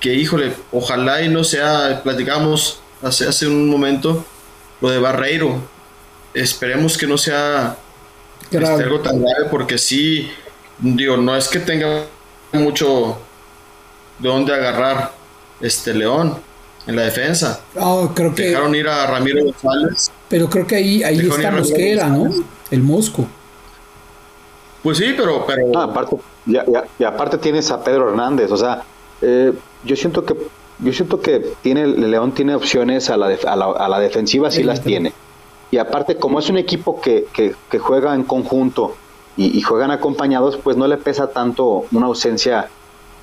que 0.03 0.13
híjole, 0.13 0.51
ojalá 0.73 1.21
y 1.21 1.29
no 1.29 1.45
sea, 1.45 2.01
platicamos 2.03 2.81
hace, 3.01 3.25
hace 3.25 3.47
un 3.47 3.69
momento, 3.69 4.25
lo 4.81 4.89
de 4.89 4.99
Barreiro. 4.99 5.61
Esperemos 6.33 6.97
que 6.97 7.07
no 7.07 7.17
sea 7.17 7.77
este, 8.51 8.65
algo 8.65 8.99
tan 8.99 9.21
grave 9.21 9.45
porque 9.49 9.77
sí, 9.77 10.29
digo, 10.79 11.15
no 11.15 11.37
es 11.37 11.47
que 11.47 11.59
tenga 11.59 12.03
mucho 12.51 13.17
de 14.19 14.27
dónde 14.27 14.53
agarrar 14.53 15.13
este 15.61 15.93
León 15.93 16.35
en 16.85 16.97
la 16.97 17.03
defensa. 17.03 17.61
Oh, 17.77 18.11
creo 18.13 18.35
que... 18.35 18.47
Dejaron 18.47 18.75
ir 18.75 18.89
a 18.89 19.07
Ramiro 19.07 19.41
González. 19.45 20.11
Pero 20.27 20.49
creo 20.49 20.67
que 20.67 20.75
ahí, 20.75 21.01
ahí 21.01 21.19
está 21.19 21.49
Mosquera, 21.49 22.07
¿no? 22.07 22.29
El 22.69 22.83
Mosco. 22.83 23.25
Pues 24.83 24.97
sí, 24.97 25.13
pero... 25.15 25.45
pero... 25.47 25.79
aparte, 25.79 26.17
y 26.45 27.03
aparte 27.05 27.37
tienes 27.37 27.71
a 27.71 27.81
Pedro 27.81 28.09
Hernández, 28.09 28.51
o 28.51 28.57
sea, 28.57 28.83
eh, 29.21 29.53
yo 29.83 29.95
siento 29.95 30.25
que 30.25 30.35
yo 30.79 30.91
siento 30.91 31.21
que 31.21 31.39
tiene 31.61 31.87
León 31.87 32.33
tiene 32.33 32.55
opciones 32.55 33.09
a 33.09 33.17
la, 33.17 33.27
a 33.27 33.89
la, 33.89 33.99
defensiva, 33.99 34.51
sí, 34.51 34.63
las 34.63 34.81
tiene. 34.81 35.13
Y 35.71 35.77
aparte, 35.77 36.17
como 36.17 36.39
es 36.39 36.49
un 36.49 36.57
equipo 36.57 36.99
que, 37.01 37.25
que, 37.33 37.79
juega 37.79 38.13
en 38.13 38.23
conjunto 38.23 38.95
y, 39.37 39.61
juegan 39.61 39.91
acompañados, 39.91 40.57
pues 40.57 40.77
no 40.77 40.87
le 40.87 40.97
pesa 40.97 41.31
tanto 41.31 41.85
una 41.91 42.07
ausencia 42.07 42.69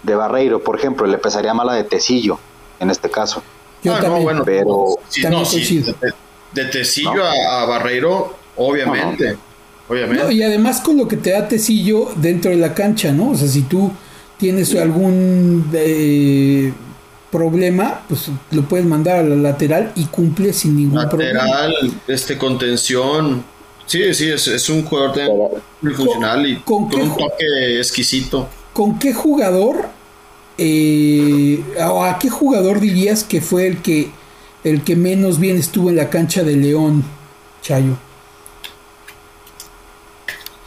de 0.02 0.14
Barreiro, 0.14 0.62
por 0.62 0.78
ejemplo, 0.78 1.06
le 1.06 1.18
pesaría 1.18 1.54
más 1.54 1.66
la 1.66 1.74
de 1.74 1.84
Tecillo, 1.84 2.38
en 2.78 2.90
este 2.90 3.10
caso. 3.10 3.42
Yo 3.82 3.94
ah, 3.94 4.00
también, 4.00 4.24
bueno, 4.24 4.42
pero 4.44 4.96
de, 6.52 6.64
Tecillo 6.64 7.24
a, 7.24 7.64
Barreiro, 7.66 8.34
obviamente. 8.56 9.36
obviamente. 9.88 10.34
y 10.34 10.42
además 10.42 10.80
con 10.80 10.96
lo 10.96 11.06
que 11.06 11.16
te 11.16 11.30
da 11.30 11.46
Tecillo 11.46 12.08
dentro 12.16 12.50
de 12.50 12.56
la 12.56 12.74
cancha, 12.74 13.12
¿no? 13.12 13.30
O 13.30 13.34
sea, 13.36 13.48
si 13.48 13.62
tú 13.62 13.92
tienes 14.40 14.74
algún 14.74 15.70
eh, 15.74 16.72
problema, 17.30 18.02
pues 18.08 18.30
lo 18.50 18.62
puedes 18.62 18.86
mandar 18.86 19.18
a 19.18 19.22
la 19.22 19.36
lateral 19.36 19.92
y 19.94 20.06
cumple 20.06 20.54
sin 20.54 20.76
ningún 20.76 21.06
problema. 21.08 21.44
Lateral, 21.44 21.74
este 22.08 22.38
contención. 22.38 23.44
Sí, 23.86 24.14
sí, 24.14 24.30
es, 24.30 24.68
un 24.70 24.84
jugador 24.84 25.62
muy 25.82 25.92
funcional 25.92 26.46
y 26.46 26.56
con, 26.60 26.84
un 26.84 27.16
toque 27.16 27.78
exquisito. 27.78 28.48
¿Con 28.72 28.98
qué 28.98 29.12
jugador 29.12 29.88
eh, 30.56 31.62
o 31.90 32.04
a 32.04 32.18
qué 32.18 32.30
jugador 32.30 32.80
dirías 32.80 33.24
que 33.24 33.40
fue 33.40 33.66
el 33.66 33.82
que 33.82 34.10
el 34.62 34.84
que 34.84 34.94
menos 34.94 35.40
bien 35.40 35.56
estuvo 35.58 35.90
en 35.90 35.96
la 35.96 36.08
cancha 36.08 36.44
de 36.44 36.56
León, 36.56 37.04
Chayo? 37.62 37.96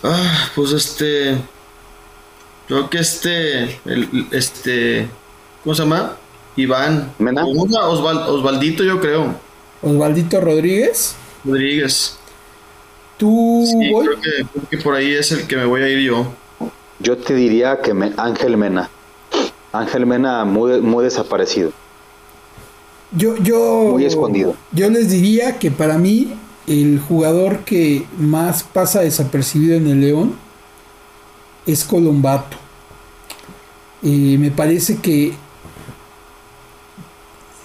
Ah, 0.03 0.49
pues 0.53 0.73
este 0.73 1.37
Creo 2.67 2.89
que 2.89 2.99
este, 2.99 3.63
el, 3.85 4.27
este, 4.31 5.07
¿cómo 5.63 5.75
se 5.75 5.83
llama? 5.83 6.17
Iván. 6.55 7.11
¿Mena? 7.19 7.45
Osvaldito, 7.45 8.83
yo 8.83 8.99
creo. 8.99 9.35
Osvaldito 9.81 10.39
Rodríguez. 10.39 11.15
Rodríguez. 11.43 12.17
¿Tú 13.17 13.63
sí, 13.65 13.77
creo, 13.79 14.47
que, 14.69 14.77
por 14.77 14.95
ahí 14.95 15.13
es 15.13 15.31
el 15.31 15.45
que 15.45 15.57
me 15.57 15.65
voy 15.65 15.81
a 15.81 15.89
ir 15.89 15.99
yo. 15.99 16.27
Yo 16.99 17.17
te 17.17 17.35
diría 17.35 17.81
que 17.81 17.91
Ángel 18.17 18.57
Mena. 18.57 18.89
Ángel 19.71 20.05
Mena 20.05 20.45
muy, 20.45 20.79
muy 20.81 21.03
desaparecido. 21.03 21.71
Yo, 23.11 23.35
yo. 23.37 23.89
Muy 23.91 24.05
escondido. 24.05 24.55
Yo 24.71 24.89
les 24.89 25.09
diría 25.09 25.59
que 25.59 25.69
para 25.69 25.97
mí, 25.97 26.33
el 26.65 26.99
jugador 26.99 27.59
que 27.59 28.05
más 28.17 28.63
pasa 28.63 29.01
desapercibido 29.01 29.75
en 29.75 29.87
el 29.87 30.01
León 30.01 30.42
es 31.65 31.83
Colombato. 31.83 32.57
me 34.01 34.51
parece 34.51 34.97
que 34.97 35.33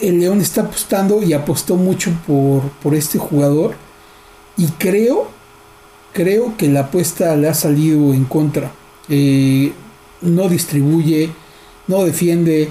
el 0.01 0.21
León 0.21 0.41
está 0.41 0.63
apostando 0.63 1.23
y 1.23 1.33
apostó 1.33 1.77
mucho 1.77 2.13
por, 2.27 2.69
por 2.83 2.95
este 2.95 3.19
jugador. 3.19 3.75
Y 4.57 4.67
creo, 4.67 5.29
creo 6.13 6.57
que 6.57 6.69
la 6.69 6.81
apuesta 6.81 7.37
le 7.37 7.49
ha 7.49 7.55
salido 7.55 8.13
en 8.13 8.25
contra. 8.25 8.73
Eh, 9.09 9.73
no 10.21 10.49
distribuye, 10.49 11.31
no 11.87 12.05
defiende, 12.05 12.71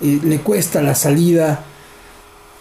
eh, 0.00 0.20
le 0.22 0.38
cuesta 0.38 0.82
la 0.82 0.94
salida. 0.94 1.64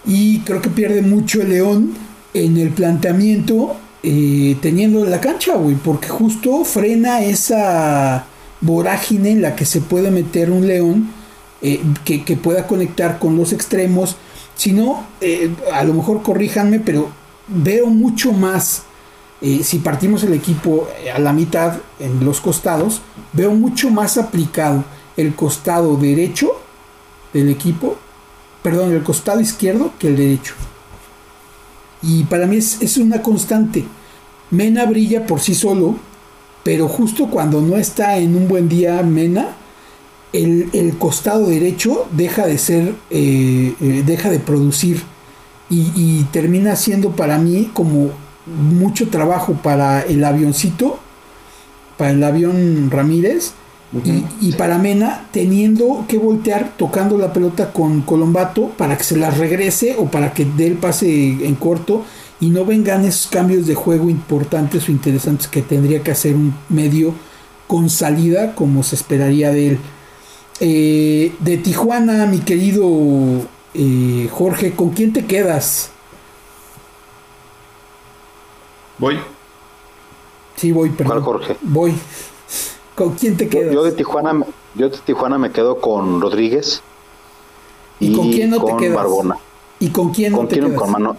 Y 0.06 0.40
creo 0.40 0.62
que 0.62 0.70
pierde 0.70 1.02
mucho 1.02 1.42
el 1.42 1.50
León 1.50 1.94
en 2.34 2.58
el 2.58 2.70
planteamiento 2.70 3.76
eh, 4.04 4.58
teniendo 4.62 5.06
la 5.06 5.22
cancha, 5.22 5.56
güey, 5.56 5.76
porque 5.76 6.10
justo 6.10 6.64
frena 6.66 7.22
esa 7.22 8.26
vorágine 8.62 9.32
en 9.32 9.42
la 9.42 9.56
que 9.56 9.66
se 9.66 9.82
puede 9.82 10.12
meter 10.12 10.52
un 10.52 10.68
León 10.68 11.22
eh, 11.64 11.80
que, 12.06 12.38
pueda 12.38 12.66
conectar 12.66 13.20
con 13.20 13.38
los 13.38 13.54
extremos. 13.54 14.16
Si 14.56 14.72
no, 14.72 15.06
eh, 15.22 15.54
a 15.74 15.84
lo 15.84 15.94
mejor 15.94 16.24
corríjanme, 16.24 16.80
pero 16.80 17.10
veo 17.48 17.88
mucho 17.88 18.32
más, 18.32 18.84
eh, 19.42 19.62
si 19.64 19.80
partimos 19.80 20.24
el 20.24 20.34
equipo 20.34 20.88
a 21.14 21.20
la 21.20 21.34
mitad 21.34 21.78
en 22.00 22.24
los 22.26 22.42
costados, 22.42 23.02
veo 23.34 23.52
mucho 23.52 23.92
más 23.92 24.18
aplicado 24.18 24.84
el 25.18 25.36
costado 25.36 25.98
derecho 25.98 26.52
del 27.34 27.50
equipo, 27.50 27.98
perdón, 28.64 28.94
el 28.94 29.04
costado 29.04 29.40
izquierdo 29.40 29.92
que 30.00 30.08
el 30.08 30.18
derecho. 30.18 30.56
Y 32.02 32.24
para 32.24 32.46
mí 32.48 32.58
es, 32.58 32.82
es 32.82 32.98
una 32.98 33.22
constante. 33.22 33.86
Mena 34.50 34.86
brilla 34.86 35.26
por 35.26 35.40
sí 35.40 35.56
solo, 35.56 35.96
pero 36.64 36.88
justo 36.88 37.28
cuando 37.28 37.62
no 37.62 37.78
está 37.78 38.18
en 38.18 38.36
un 38.36 38.48
buen 38.48 38.70
día 38.70 39.02
Mena, 39.04 39.56
el, 40.34 40.96
costado 40.98 41.48
derecho 41.48 42.08
deja 42.12 42.46
de 42.46 42.58
ser, 42.58 42.96
eh, 43.10 43.74
eh, 43.82 44.04
deja 44.06 44.30
de 44.30 44.40
producir 44.40 45.02
y, 45.70 46.24
termina 46.34 46.76
siendo 46.76 47.12
para 47.16 47.38
mí 47.38 47.72
como 47.74 48.10
mucho 48.46 49.08
trabajo 49.08 49.54
para 49.54 50.02
el 50.02 50.24
avioncito, 50.24 51.00
para 51.98 52.12
el 52.12 52.22
avión 52.24 52.92
Ramírez 52.92 53.54
y, 54.40 54.54
para 54.54 54.78
Mena 54.78 55.28
teniendo 55.32 56.06
que 56.08 56.18
voltear 56.18 56.74
tocando 56.78 57.18
la 57.18 57.34
pelota 57.34 57.74
con 57.74 58.02
Colombato 58.02 58.70
para 58.78 58.98
que 58.98 59.04
se 59.04 59.18
la 59.18 59.32
regrese 59.32 59.98
o 59.98 60.06
para 60.06 60.34
que 60.34 60.46
dé 60.46 60.68
el 60.68 60.76
pase 60.76 61.46
en 61.46 61.56
corto 61.56 62.06
y 62.40 62.50
no 62.50 62.66
vengan 62.66 63.04
esos 63.04 63.28
cambios 63.28 63.68
de 63.68 63.76
juego 63.76 64.10
importantes 64.10 64.88
o 64.88 64.92
interesantes 64.92 65.48
que 65.48 65.62
tendría 65.62 66.02
que 66.04 66.12
hacer 66.12 66.36
un 66.36 66.54
medio 66.70 67.14
con 67.68 67.90
salida 67.90 68.56
como 68.56 68.82
se 68.84 68.96
esperaría 68.96 69.52
de 69.52 69.68
él. 69.68 69.80
Eh, 70.62 71.34
de 71.40 71.58
Tijuana, 71.58 72.26
mi 72.28 72.40
querido 72.40 72.88
eh, 73.74 74.30
Jorge, 74.32 74.74
¿con 74.74 74.92
quién 74.92 75.12
te 75.12 75.26
quedas? 75.26 75.92
Voy. 78.98 79.20
Sí, 80.56 80.72
voy, 80.72 80.90
perdón. 80.90 81.24
¿Cuál 81.24 81.24
Jorge? 81.24 81.58
Voy. 81.62 81.94
¿Con 83.02 83.16
quién 83.16 83.36
te 83.36 83.50
quedas? 83.50 83.74
Yo 83.74 83.84
de 83.84 83.94
Tijuana, 83.94 84.46
yo 84.76 84.88
de 84.88 84.96
Tijuana 85.00 85.40
me 85.40 85.52
quedo 85.52 85.82
con 85.82 86.22
Rodríguez. 86.22 86.84
¿Y, 88.00 88.14
con 88.14 88.32
quién 88.32 88.52
no 88.52 88.64
te 88.64 88.78
quedas? 88.78 88.96
Barbona. 88.96 89.38
¿Y 89.80 89.90
con 89.90 90.14
quién 90.14 90.34
no 90.34 90.46
te 90.46 90.60
quedas? 90.60 90.74
Con, 90.74 90.92
mano, 90.92 91.18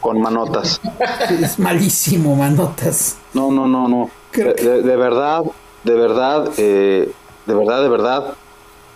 con 0.00 0.20
Manotas. 0.20 0.80
es 1.42 1.58
malísimo, 1.58 2.36
Manotas. 2.36 3.16
No, 3.34 3.50
no, 3.50 3.66
no, 3.66 3.88
no. 3.88 4.08
De, 4.32 4.82
de, 4.82 4.96
verdad, 4.96 5.42
de 5.82 5.94
verdad, 5.94 6.52
eh, 6.58 7.10
de 7.44 7.54
verdad, 7.54 7.82
de 7.82 7.88
verdad, 7.88 8.34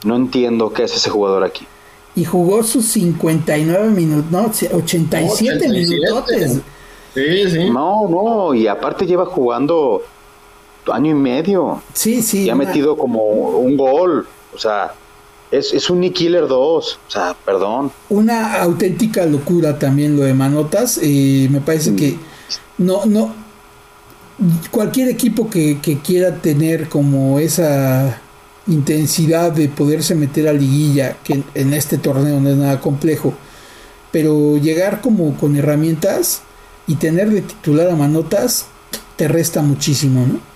no 0.05 0.15
entiendo 0.15 0.73
qué 0.73 0.85
es 0.85 0.95
ese 0.95 1.11
jugador 1.11 1.43
aquí. 1.43 1.67
Y 2.15 2.25
jugó 2.27 2.63
sus 2.63 2.87
59 2.87 3.91
minutos, 3.91 4.31
no, 4.31 4.77
87, 4.77 5.69
minutos. 5.69 6.63
Sí, 7.13 7.51
sí. 7.51 7.71
No, 7.71 8.09
no, 8.09 8.55
y 8.55 8.69
aparte 8.69 9.05
lleva 9.05 9.27
jugando 9.27 10.03
año 10.89 11.11
y 11.11 11.15
medio. 11.15 11.83
Sí, 11.93 12.23
sí. 12.23 12.45
Y 12.45 12.51
ha 12.51 12.55
metido 12.55 12.97
como 12.97 13.23
un 13.23 13.77
gol. 13.77 14.27
O 14.55 14.59
sea, 14.59 14.93
es, 15.51 15.73
es 15.73 15.91
un 15.91 16.01
Nick 16.01 16.15
Killer 16.15 16.47
2. 16.47 16.99
O 17.07 17.11
sea, 17.11 17.37
perdón. 17.45 17.93
Una 18.09 18.61
auténtica 18.61 19.25
locura 19.27 19.79
también 19.79 20.17
lo 20.17 20.23
de 20.23 20.35
Manotas. 20.35 20.99
Eh, 21.03 21.49
me 21.51 21.61
parece 21.61 21.95
que 21.95 22.17
no, 22.79 23.05
no. 23.07 23.35
Cualquier 24.71 25.09
equipo 25.09 25.51
que, 25.51 25.81
que 25.81 25.99
quiera 25.99 26.37
tener 26.37 26.89
como 26.89 27.39
esa 27.39 28.21
intensidad 28.67 29.53
de 29.53 29.69
poderse 29.69 30.15
meter 30.15 30.49
a 30.49 30.53
liguilla, 30.53 31.17
que 31.25 31.43
en 31.55 31.75
este 31.75 31.99
torneo 31.99 32.41
no 32.41 32.49
es 32.49 32.57
nada 32.57 32.81
complejo, 32.81 33.35
pero 34.11 34.57
llegar 34.57 35.01
como 35.01 35.37
con 35.37 35.57
herramientas 35.57 36.43
y 36.87 36.95
tener 36.97 37.31
de 37.31 37.43
titular 37.43 37.89
a 37.89 37.97
manotas 37.97 38.67
te 39.17 39.29
resta 39.29 39.61
muchísimo, 39.63 40.27
¿no? 40.27 40.50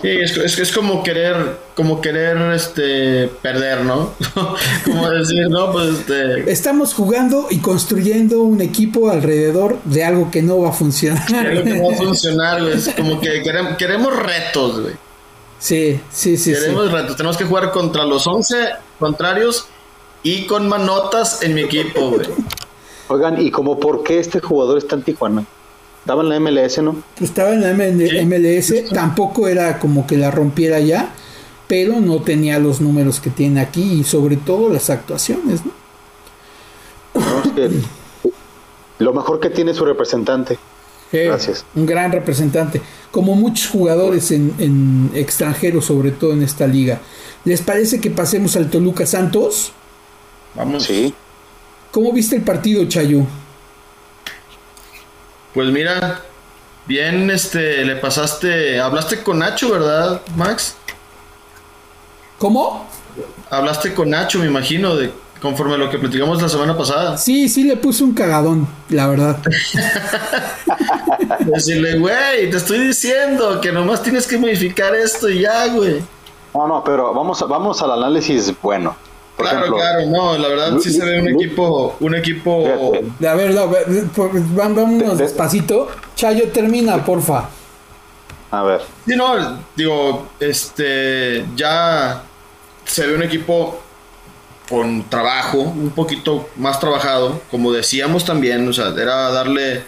Sí, 0.00 0.08
es, 0.08 0.58
es, 0.58 0.72
como 0.72 1.02
querer, 1.02 1.58
como 1.74 2.00
querer 2.00 2.38
este 2.52 3.28
perder, 3.42 3.84
¿no? 3.84 4.14
como 4.84 5.10
decir, 5.10 5.50
no, 5.50 5.72
pues 5.72 5.98
este... 5.98 6.50
Estamos 6.50 6.94
jugando 6.94 7.48
y 7.50 7.58
construyendo 7.58 8.40
un 8.40 8.62
equipo 8.62 9.10
alrededor 9.10 9.78
de 9.84 10.04
algo 10.04 10.30
que 10.30 10.40
no 10.40 10.58
va 10.60 10.70
a 10.70 10.72
funcionar. 10.72 11.22
algo 11.34 11.64
que 11.64 11.74
no 11.74 11.88
va 11.88 11.94
a 11.94 11.96
funcionar, 12.02 12.62
güey. 12.62 12.78
Es 12.78 12.94
como 12.96 13.20
que 13.20 13.42
queremos, 13.42 13.76
queremos 13.76 14.16
retos, 14.16 14.80
güey. 14.80 14.94
Sí, 15.58 16.00
sí, 16.10 16.38
sí. 16.38 16.52
Queremos 16.54 16.90
retos. 16.90 17.16
Tenemos 17.16 17.36
que 17.36 17.44
jugar 17.44 17.70
contra 17.70 18.04
los 18.04 18.26
11 18.26 18.56
contrarios 18.98 19.66
y 20.22 20.46
con 20.46 20.66
manotas 20.66 21.42
en 21.42 21.52
mi 21.52 21.60
equipo, 21.60 22.10
güey. 22.10 22.26
Oigan, 23.08 23.40
¿y 23.40 23.50
como 23.50 23.78
por 23.78 24.02
qué 24.02 24.18
este 24.18 24.40
jugador 24.40 24.78
está 24.78 24.96
en 24.96 25.02
Tijuana? 25.02 25.44
Estaba 26.04 26.22
en 26.22 26.28
la 26.28 26.38
MLS, 26.38 26.82
¿no? 26.82 27.02
Pues 27.16 27.30
estaba 27.30 27.54
en 27.54 27.62
la 27.62 27.72
MLS, 27.72 28.90
tampoco 28.92 29.48
era 29.48 29.78
como 29.78 30.06
que 30.06 30.18
la 30.18 30.30
rompiera 30.30 30.78
ya, 30.78 31.14
pero 31.66 31.98
no 31.98 32.20
tenía 32.20 32.58
los 32.58 32.82
números 32.82 33.20
que 33.20 33.30
tiene 33.30 33.62
aquí 33.62 34.00
y 34.00 34.04
sobre 34.04 34.36
todo 34.36 34.68
las 34.68 34.90
actuaciones, 34.90 35.62
¿no? 35.64 35.72
lo 38.98 39.14
mejor 39.14 39.40
que 39.40 39.48
tiene 39.48 39.72
su 39.72 39.86
representante. 39.86 40.58
Gracias. 41.10 41.64
Un 41.74 41.86
gran 41.86 42.12
representante, 42.12 42.82
como 43.10 43.34
muchos 43.34 43.70
jugadores 43.70 44.30
en, 44.30 45.10
extranjeros, 45.14 45.86
sobre 45.86 46.10
todo 46.10 46.34
en 46.34 46.42
esta 46.42 46.66
liga. 46.66 47.00
¿Les 47.46 47.62
parece 47.62 47.98
que 47.98 48.10
pasemos 48.10 48.56
al 48.56 48.68
Toluca 48.68 49.06
Santos? 49.06 49.72
Vamos. 50.54 50.82
Sí. 50.82 51.14
¿Cómo 51.92 52.12
viste 52.12 52.36
el 52.36 52.42
partido, 52.42 52.84
Chayo? 52.88 53.22
Pues 55.54 55.68
mira, 55.68 56.20
bien, 56.84 57.30
este, 57.30 57.84
le 57.84 57.94
pasaste, 57.94 58.80
hablaste 58.80 59.22
con 59.22 59.38
Nacho, 59.38 59.70
¿verdad, 59.70 60.20
Max? 60.34 60.74
¿Cómo? 62.38 62.88
Hablaste 63.50 63.94
con 63.94 64.10
Nacho, 64.10 64.40
me 64.40 64.46
imagino, 64.46 64.96
de 64.96 65.12
conforme 65.40 65.74
a 65.74 65.76
lo 65.76 65.90
que 65.90 65.98
platicamos 65.98 66.42
la 66.42 66.48
semana 66.48 66.76
pasada. 66.76 67.16
Sí, 67.18 67.48
sí 67.48 67.62
le 67.62 67.76
puse 67.76 68.02
un 68.02 68.14
cagadón, 68.14 68.66
la 68.88 69.06
verdad. 69.06 69.38
Decirle, 71.38 71.98
güey, 72.00 72.50
te 72.50 72.56
estoy 72.56 72.88
diciendo 72.88 73.60
que 73.60 73.70
nomás 73.70 74.02
tienes 74.02 74.26
que 74.26 74.36
modificar 74.36 74.92
esto 74.96 75.28
y 75.28 75.42
ya, 75.42 75.68
güey. 75.68 76.02
No, 76.52 76.66
no, 76.66 76.82
pero 76.82 77.14
vamos, 77.14 77.44
vamos 77.48 77.80
al 77.80 77.92
análisis 77.92 78.52
bueno 78.60 78.96
claro, 79.36 79.74
claro, 79.74 80.06
no, 80.06 80.38
la 80.38 80.48
verdad 80.48 80.78
sí 80.78 80.90
se 80.90 81.04
ve 81.04 81.20
un 81.20 81.28
equipo, 81.28 81.96
un 82.00 82.14
equipo. 82.14 82.92
A 83.26 83.34
ver, 83.34 83.54
no, 83.54 83.70
vámonos 84.54 85.18
despacito. 85.18 85.88
Chayo, 86.14 86.48
termina, 86.48 87.04
porfa. 87.04 87.48
A 88.50 88.62
ver. 88.62 88.82
Sí, 89.06 89.16
no, 89.16 89.58
digo, 89.74 90.28
este, 90.38 91.44
ya 91.56 92.22
se 92.84 93.06
ve 93.06 93.16
un 93.16 93.22
equipo 93.22 93.80
con 94.68 95.04
trabajo, 95.10 95.58
un 95.58 95.90
poquito 95.90 96.48
más 96.56 96.80
trabajado, 96.80 97.40
como 97.50 97.72
decíamos 97.72 98.24
también, 98.24 98.66
o 98.68 98.72
sea, 98.72 98.88
era 98.88 99.30
darle 99.30 99.82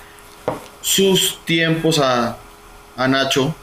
sus 0.80 1.38
tiempos 1.44 1.98
a, 1.98 2.36
a 2.96 3.08
Nacho. 3.08 3.54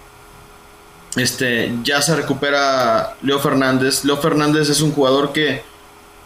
Este, 1.16 1.72
ya 1.84 2.02
se 2.02 2.16
recupera 2.16 3.16
Leo 3.22 3.40
Fernández. 3.40 4.04
Leo 4.04 4.18
Fernández 4.18 4.70
es 4.70 4.82
un 4.82 4.92
jugador 4.92 5.32
que 5.32 5.64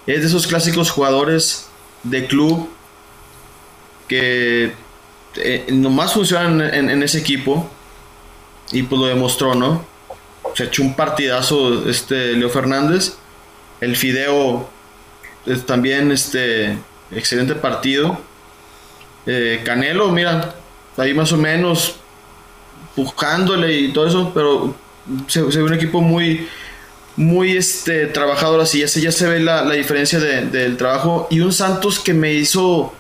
es 0.08 0.22
de 0.22 0.28
esos 0.28 0.48
clásicos 0.48 0.90
jugadores 0.90 1.68
de 2.04 2.26
club 2.28 2.70
que 4.08 4.72
eh, 5.36 5.66
nomás 5.70 6.14
funcionan 6.14 6.62
en, 6.62 7.04
ese 7.04 7.20
equipo 7.20 7.70
y 8.72 8.84
pues 8.84 9.00
lo 9.00 9.08
demostró, 9.08 9.54
¿no? 9.54 9.86
Se 10.56 10.64
echó 10.64 10.82
un 10.82 10.96
partidazo 10.96 11.88
este 11.90 12.34
Leo 12.34 12.50
Fernández. 12.50 13.18
El 13.82 13.96
Fideo 13.96 14.70
también 15.66 16.12
este 16.12 16.78
excelente 17.12 17.56
partido. 17.56 18.20
Eh, 19.26 19.62
Canelo, 19.64 20.10
mira, 20.10 20.56
ahí 20.96 21.14
más 21.14 21.32
o 21.34 21.38
menos 21.38 21.98
pujándole 22.96 23.74
y 23.74 23.94
todo 23.94 24.08
eso, 24.08 24.32
pero 24.34 24.74
se, 25.28 25.42
ve 25.42 25.64
un 25.64 25.74
equipo 25.74 26.02
muy 26.02 26.48
muy 27.18 27.58
este, 27.58 28.06
trabajador 28.06 28.62
así, 28.62 28.80
ya 28.80 28.88
se, 28.88 29.02
ya 29.02 29.12
se 29.12 29.28
ve 29.28 29.40
la, 29.40 29.70
diferencia 29.72 30.20
del 30.20 30.78
trabajo. 30.78 31.28
Y 31.30 31.42
un 31.42 31.52
Santos 31.52 32.00
que 32.00 32.14
me 32.14 32.34
hizo, 32.34 32.94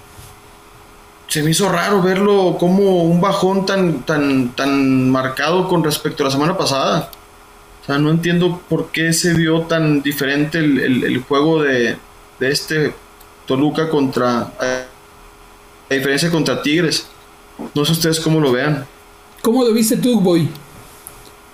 se 1.27 1.43
me 1.43 1.51
hizo 1.51 1.69
raro 1.69 2.01
verlo 2.01 2.57
como 2.59 3.03
un 3.03 3.21
bajón 3.21 3.65
tan, 3.65 4.01
tan, 4.03 4.49
tan 4.55 5.09
marcado 5.09 5.67
con 5.69 5.83
respecto 5.83 6.23
a 6.23 6.25
la 6.25 6.31
semana 6.31 6.57
pasada. 6.57 7.11
O 7.83 7.85
sea, 7.85 7.99
no 7.99 8.09
entiendo 8.09 8.59
por 8.67 8.91
qué 8.91 9.13
se 9.13 9.33
vio 9.33 9.61
tan 9.61 10.01
diferente 10.01 10.57
el, 10.57 11.23
juego 11.25 11.61
de, 11.61 11.97
de, 12.39 12.51
este 12.51 12.93
Toluca 13.45 13.87
contra, 13.87 14.51
a 14.59 14.85
diferencia 15.89 16.29
contra 16.29 16.61
Tigres. 16.61 17.07
No 17.73 17.85
sé 17.85 17.93
ustedes 17.93 18.19
cómo 18.19 18.41
lo 18.41 18.51
vean. 18.51 18.85
¿Cómo 19.41 19.63
lo 19.63 19.71
viste 19.73 19.95
tú, 19.95 20.19
Boy? 20.19 20.49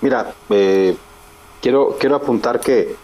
Mira, 0.00 0.34
eh, 0.50 0.96
quiero, 1.64 1.96
quiero 1.98 2.16
apuntar 2.16 2.60
que 2.60 2.94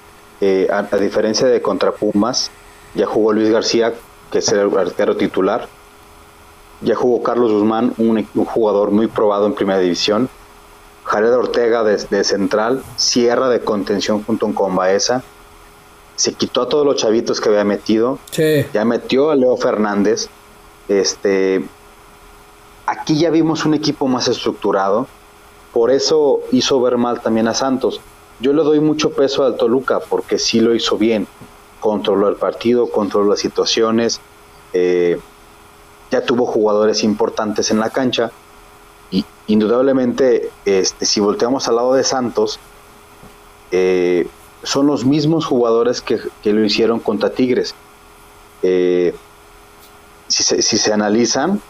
eh, 0.42 0.68
a, 0.70 0.82
diferencia 0.98 1.46
de 1.46 1.62
contra 1.62 1.92
Pumas, 1.92 2.50
ya 2.94 3.06
jugó 3.06 3.32
Luis 3.32 3.48
García, 3.48 3.94
que 4.30 4.38
es 4.38 4.48
el 4.52 4.76
arquero 4.76 5.16
titular. 5.16 5.66
Ya 6.82 6.94
jugó 6.94 7.22
Carlos 7.22 7.52
Guzmán, 7.52 7.94
un, 7.96 8.22
jugador 8.44 8.90
muy 8.90 9.06
probado 9.06 9.46
en 9.46 9.54
primera 9.54 9.78
división. 9.78 10.28
Jared 11.04 11.34
Ortega 11.34 11.84
de, 11.84 12.24
central, 12.24 12.84
Sierra 12.96 13.48
de 13.48 13.60
contención 13.60 14.22
junto 14.24 14.52
con 14.52 14.76
Baeza. 14.76 15.22
Se 16.16 16.34
quitó 16.34 16.60
a 16.60 16.68
todos 16.68 16.84
los 16.84 16.96
chavitos 16.96 17.40
que 17.40 17.48
había 17.48 17.64
metido. 17.64 18.18
Ya 18.74 18.84
metió 18.84 19.30
a 19.30 19.36
Leo 19.36 19.56
Fernández. 19.56 20.28
Este, 20.86 21.64
aquí 22.84 23.18
ya 23.18 23.30
vimos 23.30 23.64
un 23.64 23.72
equipo 23.72 24.06
más 24.06 24.28
estructurado. 24.28 25.06
Por 25.72 25.90
eso 25.90 26.40
hizo 26.52 26.78
ver 26.82 26.98
mal 26.98 27.22
también 27.22 27.48
a 27.48 27.54
Santos. 27.54 28.02
Yo 28.40 28.54
le 28.54 28.62
doy 28.62 28.80
mucho 28.80 29.10
peso 29.10 29.44
al 29.44 29.56
Toluca 29.56 30.00
porque 30.00 30.38
sí 30.38 30.60
lo 30.60 30.74
hizo 30.74 30.96
bien. 30.96 31.26
Controló 31.78 32.28
el 32.28 32.36
partido, 32.36 32.90
controló 32.90 33.30
las 33.30 33.40
situaciones, 33.40 34.20
eh, 34.72 35.20
ya 36.10 36.24
tuvo 36.24 36.46
jugadores 36.46 37.04
importantes 37.04 37.70
en 37.70 37.78
la 37.78 37.90
cancha. 37.90 38.32
Y 39.10 39.26
indudablemente, 39.46 40.50
este, 40.64 41.04
si 41.04 41.20
volteamos 41.20 41.68
al 41.68 41.76
lado 41.76 41.92
de 41.92 42.02
Santos, 42.02 42.58
eh, 43.72 44.26
son 44.62 44.86
los 44.86 45.04
mismos 45.04 45.44
jugadores 45.44 46.00
que, 46.00 46.18
lo 46.44 46.64
hicieron 46.64 46.98
contra 47.00 47.30
Tigres. 47.30 47.74
Eh, 48.62 49.14
si, 50.28 50.42
se, 50.42 50.62
si, 50.62 50.78
se, 50.78 50.92
analizan, 50.92 51.60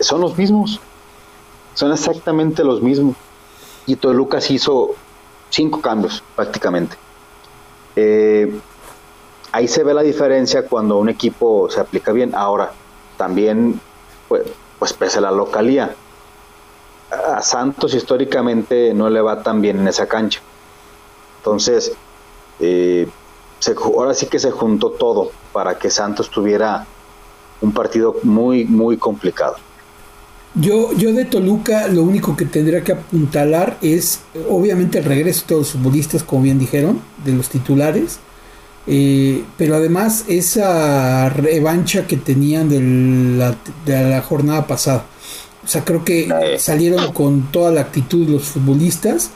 son 0.00 0.20
los 0.20 0.36
mismos. 0.36 0.80
Son 1.72 1.90
exactamente 1.90 2.64
los 2.64 2.82
mismos. 2.82 3.16
Y 3.86 3.96
Toluca 3.96 4.40
se 4.40 4.54
hizo 4.54 4.94
cinco 5.50 5.80
cambios 5.80 6.22
prácticamente. 6.34 6.96
Eh, 7.96 8.58
ahí 9.52 9.68
se 9.68 9.84
ve 9.84 9.92
la 9.92 10.02
diferencia 10.02 10.66
cuando 10.66 10.96
un 10.98 11.08
equipo 11.08 11.68
se 11.70 11.80
aplica 11.80 12.12
bien. 12.12 12.34
Ahora, 12.34 12.72
también, 13.16 13.80
pues, 14.28 14.44
pues 14.78 14.92
pese 14.92 15.18
a 15.18 15.22
la 15.22 15.30
localía, 15.30 15.94
a 17.10 17.42
Santos 17.42 17.94
históricamente 17.94 18.94
no 18.94 19.10
le 19.10 19.20
va 19.20 19.42
tan 19.42 19.60
bien 19.60 19.80
en 19.80 19.88
esa 19.88 20.06
cancha. 20.06 20.40
Entonces, 21.38 21.92
eh, 22.60 23.08
ahora 23.82 24.14
sí 24.14 24.26
que 24.26 24.38
se 24.38 24.50
juntó 24.50 24.90
todo 24.90 25.30
para 25.52 25.78
que 25.78 25.90
Santos 25.90 26.30
tuviera 26.30 26.86
un 27.60 27.72
partido 27.72 28.16
muy, 28.22 28.64
muy 28.64 28.96
complicado. 28.96 29.56
Yo, 30.54 30.92
yo 30.96 31.12
de 31.12 31.24
Toluca 31.24 31.86
lo 31.86 32.02
único 32.02 32.36
que 32.36 32.44
tendría 32.44 32.82
que 32.82 32.92
apuntalar 32.92 33.78
es 33.82 34.20
obviamente 34.48 34.98
el 34.98 35.04
regreso 35.04 35.42
de 35.42 35.46
todos 35.46 35.60
los 35.60 35.70
futbolistas, 35.72 36.22
como 36.24 36.42
bien 36.42 36.58
dijeron, 36.58 37.00
de 37.24 37.32
los 37.32 37.48
titulares. 37.48 38.18
Eh, 38.86 39.44
pero 39.56 39.76
además 39.76 40.24
esa 40.26 41.28
revancha 41.28 42.06
que 42.06 42.16
tenían 42.16 42.68
de 42.68 42.80
la, 43.38 43.56
de 43.86 44.10
la 44.10 44.22
jornada 44.22 44.66
pasada. 44.66 45.06
O 45.64 45.68
sea, 45.68 45.84
creo 45.84 46.04
que 46.04 46.56
salieron 46.58 47.12
con 47.12 47.52
toda 47.52 47.70
la 47.70 47.82
actitud 47.82 48.28
los 48.28 48.44
futbolistas. 48.44 49.30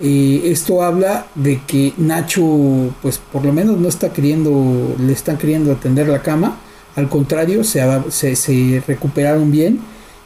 Eh, 0.00 0.42
esto 0.44 0.82
habla 0.82 1.26
de 1.34 1.60
que 1.66 1.92
Nacho, 1.98 2.94
pues 3.02 3.18
por 3.18 3.44
lo 3.44 3.52
menos 3.52 3.78
no 3.78 3.88
está 3.88 4.12
queriendo, 4.12 4.96
le 4.98 5.12
están 5.12 5.36
queriendo 5.36 5.72
atender 5.72 6.08
la 6.08 6.22
cama. 6.22 6.58
Al 6.96 7.08
contrario, 7.08 7.64
se, 7.64 7.82
se, 8.10 8.36
se 8.36 8.82
recuperaron 8.86 9.50
bien 9.50 9.80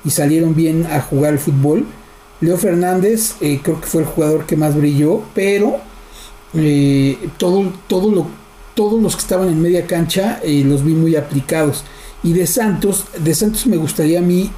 y 0.08 0.10
salieron 0.10 0.54
bien 0.54 0.86
a 0.86 1.02
jugar 1.02 1.34
el 1.34 1.38
fútbol. 1.38 1.84
Leo 2.40 2.56
Fernández 2.56 3.34
eh, 3.42 3.60
creo 3.62 3.78
que 3.78 3.86
fue 3.86 4.00
el 4.00 4.06
jugador 4.06 4.46
que 4.46 4.56
más 4.56 4.74
brilló, 4.74 5.22
pero 5.34 5.80
eh, 6.54 7.28
todo, 7.36 7.70
todo 7.88 8.10
lo, 8.10 8.26
todos 8.74 9.02
los 9.02 9.16
que 9.16 9.20
estaban 9.20 9.48
en 9.48 9.60
media 9.60 9.86
cancha 9.86 10.40
eh, 10.42 10.64
los 10.64 10.82
vi 10.82 10.94
muy 10.94 11.14
aplicados. 11.14 11.84
Y 12.22 12.32
de 12.32 12.46
Santos, 12.46 13.04
de 13.22 13.34
Santos 13.34 13.66
me 13.66 13.76
gustaría 13.76 14.20
a 14.20 14.22
mí 14.22 14.50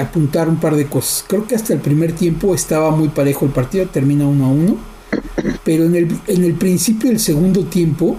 apuntar 0.00 0.48
un 0.48 0.56
par 0.56 0.74
de 0.74 0.86
cosas. 0.86 1.24
Creo 1.28 1.46
que 1.46 1.54
hasta 1.54 1.72
el 1.72 1.78
primer 1.78 2.12
tiempo 2.12 2.52
estaba 2.52 2.90
muy 2.90 3.08
parejo 3.08 3.46
el 3.46 3.52
partido, 3.52 3.86
termina 3.86 4.26
uno 4.26 4.46
a 4.46 4.48
uno. 4.48 4.76
Pero 5.64 5.84
en 5.84 5.94
el, 5.94 6.18
en 6.26 6.44
el 6.44 6.54
principio 6.54 7.08
del 7.08 7.20
segundo 7.20 7.64
tiempo 7.64 8.16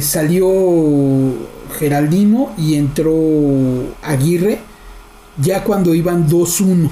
salió 0.00 0.48
Geraldino 1.70 2.50
y 2.58 2.74
entró 2.74 3.14
Aguirre 4.02 4.60
ya 5.40 5.64
cuando 5.64 5.94
iban 5.94 6.28
2-1. 6.28 6.90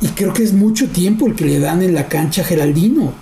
Y 0.00 0.08
creo 0.08 0.32
que 0.32 0.42
es 0.42 0.52
mucho 0.52 0.88
tiempo 0.88 1.26
el 1.26 1.34
que 1.34 1.44
le 1.44 1.60
dan 1.60 1.82
en 1.82 1.94
la 1.94 2.08
cancha 2.08 2.42
a 2.42 2.44
Geraldino. 2.44 3.12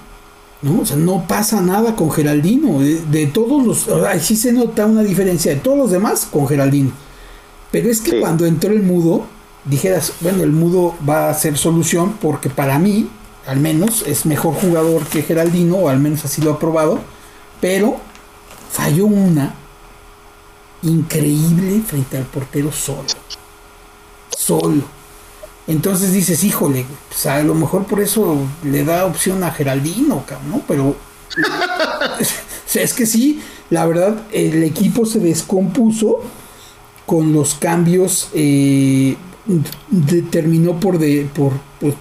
¿no? 0.63 0.81
O 0.81 0.87
sea, 0.87 0.97
no 0.97 1.27
pasa 1.27 1.61
nada 1.61 1.95
con 1.95 2.11
Geraldino. 2.11 2.81
De, 2.81 3.27
todos 3.27 3.65
los. 3.65 3.87
sí 4.23 4.37
se 4.37 4.53
nota 4.53 4.87
una 4.87 5.03
diferencia 5.03 5.55
de 5.55 5.61
todos 5.61 5.77
los 5.77 5.91
demás 5.91 6.27
con 6.31 6.49
Geraldino. 6.49 6.93
Pero 7.71 7.91
es 7.91 8.01
que 8.01 8.19
cuando 8.19 8.47
entró 8.47 8.73
el 8.73 8.83
mudo, 8.83 9.27
dijeras, 9.65 10.15
bueno, 10.21 10.43
el 10.43 10.53
mudo 10.53 10.95
va 11.09 11.31
a 11.31 11.35
ser 11.35 11.57
solución 11.57 12.15
porque 12.21 12.51
para 12.51 12.79
mí, 12.79 13.09
al 13.47 13.61
menos, 13.61 14.03
es 14.07 14.27
mejor 14.27 14.55
jugador 14.55 15.05
que 15.07 15.23
Geraldino, 15.23 15.77
o 15.77 15.89
al 15.89 16.01
menos 16.01 16.25
así 16.25 16.43
lo 16.43 16.53
ha 16.53 16.59
probado. 16.59 16.99
Pero 17.61 17.99
falló 18.71 19.07
una 19.07 19.55
increíble 20.83 21.83
frente 21.87 22.17
al 22.17 22.25
portero 22.25 22.73
solo. 22.73 23.09
Solo. 24.37 24.83
Entonces 25.67 26.13
dices, 26.13 26.43
híjole, 26.43 26.87
pues 27.09 27.27
a 27.27 27.43
lo 27.43 27.55
mejor 27.55 27.87
por 27.87 28.01
eso 28.01 28.39
le 28.65 28.85
da 28.85 29.05
opción 29.05 29.45
a 29.45 29.53
Geraldino, 29.53 30.25
¿no? 30.49 30.63
Pero 30.67 30.97
es 32.75 32.95
que 32.95 33.07
sí, 33.07 33.43
la 33.69 33.87
verdad, 33.87 34.23
el 34.33 34.63
equipo 34.65 35.07
se 35.07 35.21
descompuso 35.21 36.21
con 37.07 37.33
los 37.33 37.55
cambios, 37.55 38.31
eh, 38.35 39.17
terminó 40.31 40.81
por, 40.81 40.99
de, 40.99 41.29
por, 41.35 41.53
eh, 41.83 41.95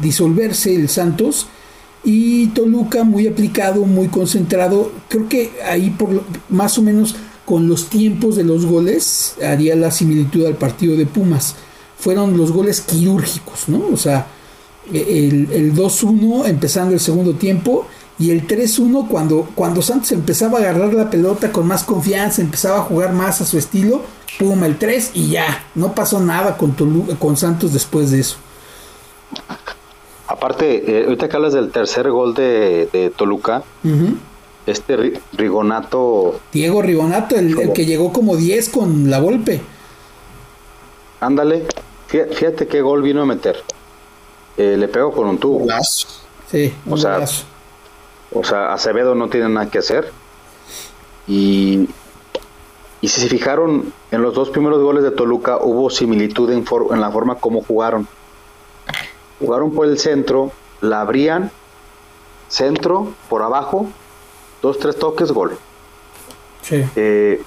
disolverse 0.00 0.74
el 0.74 0.88
Santos 0.88 1.48
y 2.04 2.48
Toluca 2.48 3.02
muy 3.04 3.26
aplicado, 3.26 3.84
muy 3.86 4.08
concentrado. 4.08 4.92
Creo 5.08 5.28
que 5.28 5.52
ahí 5.66 5.90
por 5.90 6.22
más 6.48 6.78
o 6.78 6.82
menos 6.82 7.16
con 7.44 7.68
los 7.68 7.88
tiempos 7.88 8.36
de 8.36 8.44
los 8.44 8.66
goles 8.66 9.36
haría 9.44 9.74
la 9.76 9.90
similitud 9.90 10.46
al 10.46 10.56
partido 10.56 10.96
de 10.96 11.06
Pumas. 11.06 11.56
Fueron 11.98 12.36
los 12.36 12.52
goles 12.52 12.80
quirúrgicos, 12.82 13.68
¿no? 13.68 13.82
O 13.92 13.96
sea, 13.96 14.26
el, 14.92 15.48
el 15.50 15.74
2-1 15.74 16.46
empezando 16.46 16.92
el 16.92 17.00
segundo 17.00 17.34
tiempo 17.34 17.86
y 18.18 18.30
el 18.30 18.46
3-1 18.46 19.08
cuando, 19.08 19.48
cuando 19.54 19.82
Santos 19.82 20.12
empezaba 20.12 20.58
a 20.58 20.62
agarrar 20.62 20.92
la 20.94 21.10
pelota 21.10 21.50
con 21.50 21.66
más 21.66 21.84
confianza, 21.84 22.42
empezaba 22.42 22.78
a 22.78 22.82
jugar 22.82 23.12
más 23.12 23.40
a 23.40 23.46
su 23.46 23.58
estilo, 23.58 24.02
pum, 24.38 24.62
el 24.64 24.78
3 24.78 25.12
y 25.14 25.28
ya, 25.30 25.64
no 25.74 25.94
pasó 25.94 26.20
nada 26.20 26.56
con, 26.56 26.76
con 27.18 27.36
Santos 27.36 27.72
después 27.72 28.10
de 28.10 28.20
eso. 28.20 28.36
Aparte, 30.26 31.00
eh, 31.00 31.04
ahorita 31.04 31.28
que 31.28 31.36
hablas 31.36 31.52
del 31.52 31.70
tercer 31.70 32.10
gol 32.10 32.34
de, 32.34 33.12
Toluca, 33.16 33.62
este 34.66 35.20
Rigonato. 35.32 36.40
Diego 36.52 36.80
Rigonato, 36.80 37.36
el, 37.36 37.72
que 37.72 37.84
llegó 37.84 38.12
como 38.12 38.36
10 38.36 38.68
con 38.70 39.10
la 39.10 39.18
golpe. 39.20 39.60
Ándale, 41.20 41.66
fíjate, 42.08 42.66
qué 42.66 42.80
gol 42.80 43.02
vino 43.02 43.22
a 43.22 43.26
meter. 43.26 43.62
Eh, 44.56 44.76
le 44.78 44.88
pegó 44.88 45.12
con 45.12 45.28
un 45.28 45.38
tubo. 45.38 45.66
Sí, 46.50 46.72
o 46.88 46.96
sea, 46.96 47.24
o 48.32 48.44
sea, 48.44 48.72
Acevedo 48.72 49.14
no 49.14 49.28
tiene 49.28 49.48
nada 49.48 49.70
que 49.70 49.78
hacer. 49.78 50.10
Y, 51.26 51.88
y 53.00 53.08
si 53.08 53.20
se 53.20 53.28
fijaron, 53.28 53.92
en 54.10 54.22
los 54.22 54.34
dos 54.34 54.50
primeros 54.50 54.80
goles 54.80 55.02
de 55.02 55.10
Toluca 55.10 55.58
hubo 55.58 55.90
similitud 55.90 56.50
en, 56.50 56.64
en 56.90 57.00
la 57.00 57.10
forma 57.10 57.36
como 57.36 57.62
jugaron 57.62 58.08
jugaron 59.44 59.72
por 59.72 59.86
el 59.86 59.98
centro, 59.98 60.52
la 60.80 61.00
abrían, 61.00 61.50
centro, 62.48 63.12
por 63.28 63.42
abajo, 63.42 63.88
dos, 64.62 64.78
tres 64.78 64.98
toques, 64.98 65.32
gol. 65.32 65.58
Eh, 66.70 67.42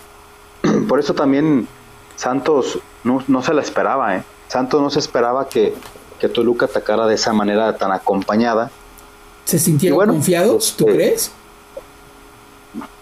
por 0.87 0.99
eso 0.99 1.13
también 1.15 1.67
Santos 2.15 2.79
no, 3.03 3.41
se 3.41 3.53
la 3.53 3.61
esperaba, 3.61 4.15
¿eh? 4.15 4.23
Santos 4.47 4.81
no 4.81 4.89
se 4.89 4.99
esperaba 4.99 5.49
que, 5.49 5.73
que 6.19 6.29
Toluca 6.29 6.67
atacara 6.67 7.07
de 7.07 7.15
esa 7.15 7.33
manera 7.33 7.75
tan 7.77 7.91
acompañada. 7.91 8.69
¿Se 9.45 9.57
sintieron 9.57 10.07
confiados, 10.07 10.75
tú 10.77 10.85
este, 10.87 10.95
crees? 10.95 11.31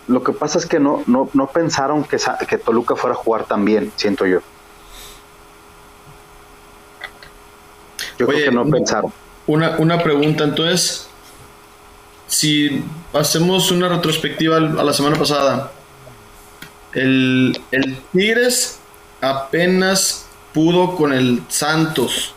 Lo 0.08 0.24
que 0.24 0.32
pasa 0.32 0.60
es 0.60 0.66
que 0.66 0.80
no, 0.80 1.04
no, 1.08 1.30
no 1.34 1.48
pensaron 1.48 2.04
que, 2.04 2.18
que 2.48 2.58
Toluca 2.58 2.96
fuera 2.96 3.16
a 3.16 3.18
jugar 3.18 3.46
tan 3.46 3.66
bien, 3.66 3.92
siento 3.96 4.26
yo. 4.26 4.40
Yo 8.18 8.28
creo 8.28 8.46
que 8.46 8.52
no 8.52 8.70
pensaron. 8.70 9.12
Una, 9.48 9.76
una 9.78 10.02
pregunta, 10.02 10.44
entonces, 10.44 11.08
si 12.28 12.84
hacemos 13.14 13.72
una 13.72 13.90
retrospectiva 13.90 14.58
a 14.58 14.60
la 14.84 14.94
semana 14.94 15.16
pasada, 15.18 15.72
el, 16.94 17.60
el 17.72 17.98
Tigres 18.14 18.80
apenas 19.22 20.26
pudo 20.54 20.96
con 20.96 21.14
el 21.14 21.42
Santos. 21.50 22.34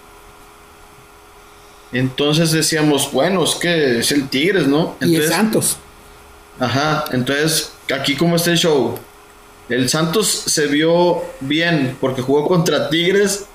Entonces 1.93 2.53
decíamos, 2.53 3.11
bueno, 3.13 3.45
es 3.45 3.55
que 3.55 4.01
es 4.01 4.13
el 4.13 4.29
Tigres, 4.29 4.67
¿no? 4.67 4.97
y 5.01 5.17
el 5.17 5.29
Santos. 5.29 5.79
Ajá, 6.61 7.05
entonces, 7.13 7.73
aquí 7.95 8.17
como 8.17 8.37
está 8.37 8.51
el 8.51 8.59
show. 8.59 8.99
El 9.69 9.89
Santos 9.89 10.27
se 10.47 10.67
vio 10.67 11.23
bien 11.41 11.97
porque 12.01 12.23
jugó 12.23 12.47
contra 12.47 12.91
Tigres 12.91 13.47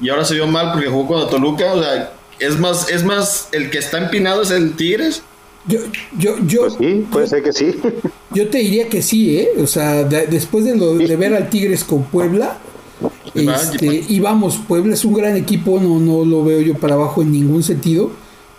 y 0.00 0.08
ahora 0.08 0.24
se 0.24 0.34
vio 0.34 0.46
mal 0.46 0.72
porque 0.72 0.88
jugó 0.88 1.06
contra 1.06 1.30
Toluca. 1.30 1.72
O 1.74 1.82
sea, 1.82 2.12
es 2.38 2.58
más, 2.58 2.88
es 2.88 3.04
más, 3.04 3.48
el 3.52 3.70
que 3.70 3.78
está 3.78 3.98
empinado 3.98 4.42
es 4.42 4.50
el 4.50 4.74
Tigres. 4.74 5.22
Yo, 5.66 5.80
yo, 6.16 6.36
yo. 6.46 6.60
Pues 6.62 6.74
sí, 6.78 7.06
puede 7.10 7.26
ser 7.26 7.42
que 7.42 7.52
sí. 7.52 7.74
Yo 8.30 8.48
te 8.48 8.58
diría 8.58 8.88
que 8.88 9.02
sí, 9.02 9.38
¿eh? 9.38 9.48
O 9.58 9.66
sea, 9.66 10.04
después 10.04 10.64
de, 10.64 10.76
lo, 10.76 10.94
de 10.94 11.16
ver 11.16 11.34
al 11.34 11.48
Tigres 11.48 11.84
con 11.84 12.04
Puebla, 12.04 12.58
este, 13.34 14.04
y 14.08 14.20
vamos, 14.20 14.60
Puebla 14.68 14.94
es 14.94 15.04
un 15.04 15.14
gran 15.14 15.36
equipo, 15.36 15.80
no, 15.80 15.98
no 15.98 16.24
lo 16.24 16.44
veo 16.44 16.60
yo 16.60 16.74
para 16.74 16.94
abajo 16.94 17.22
en 17.22 17.32
ningún 17.32 17.62
sentido, 17.62 18.10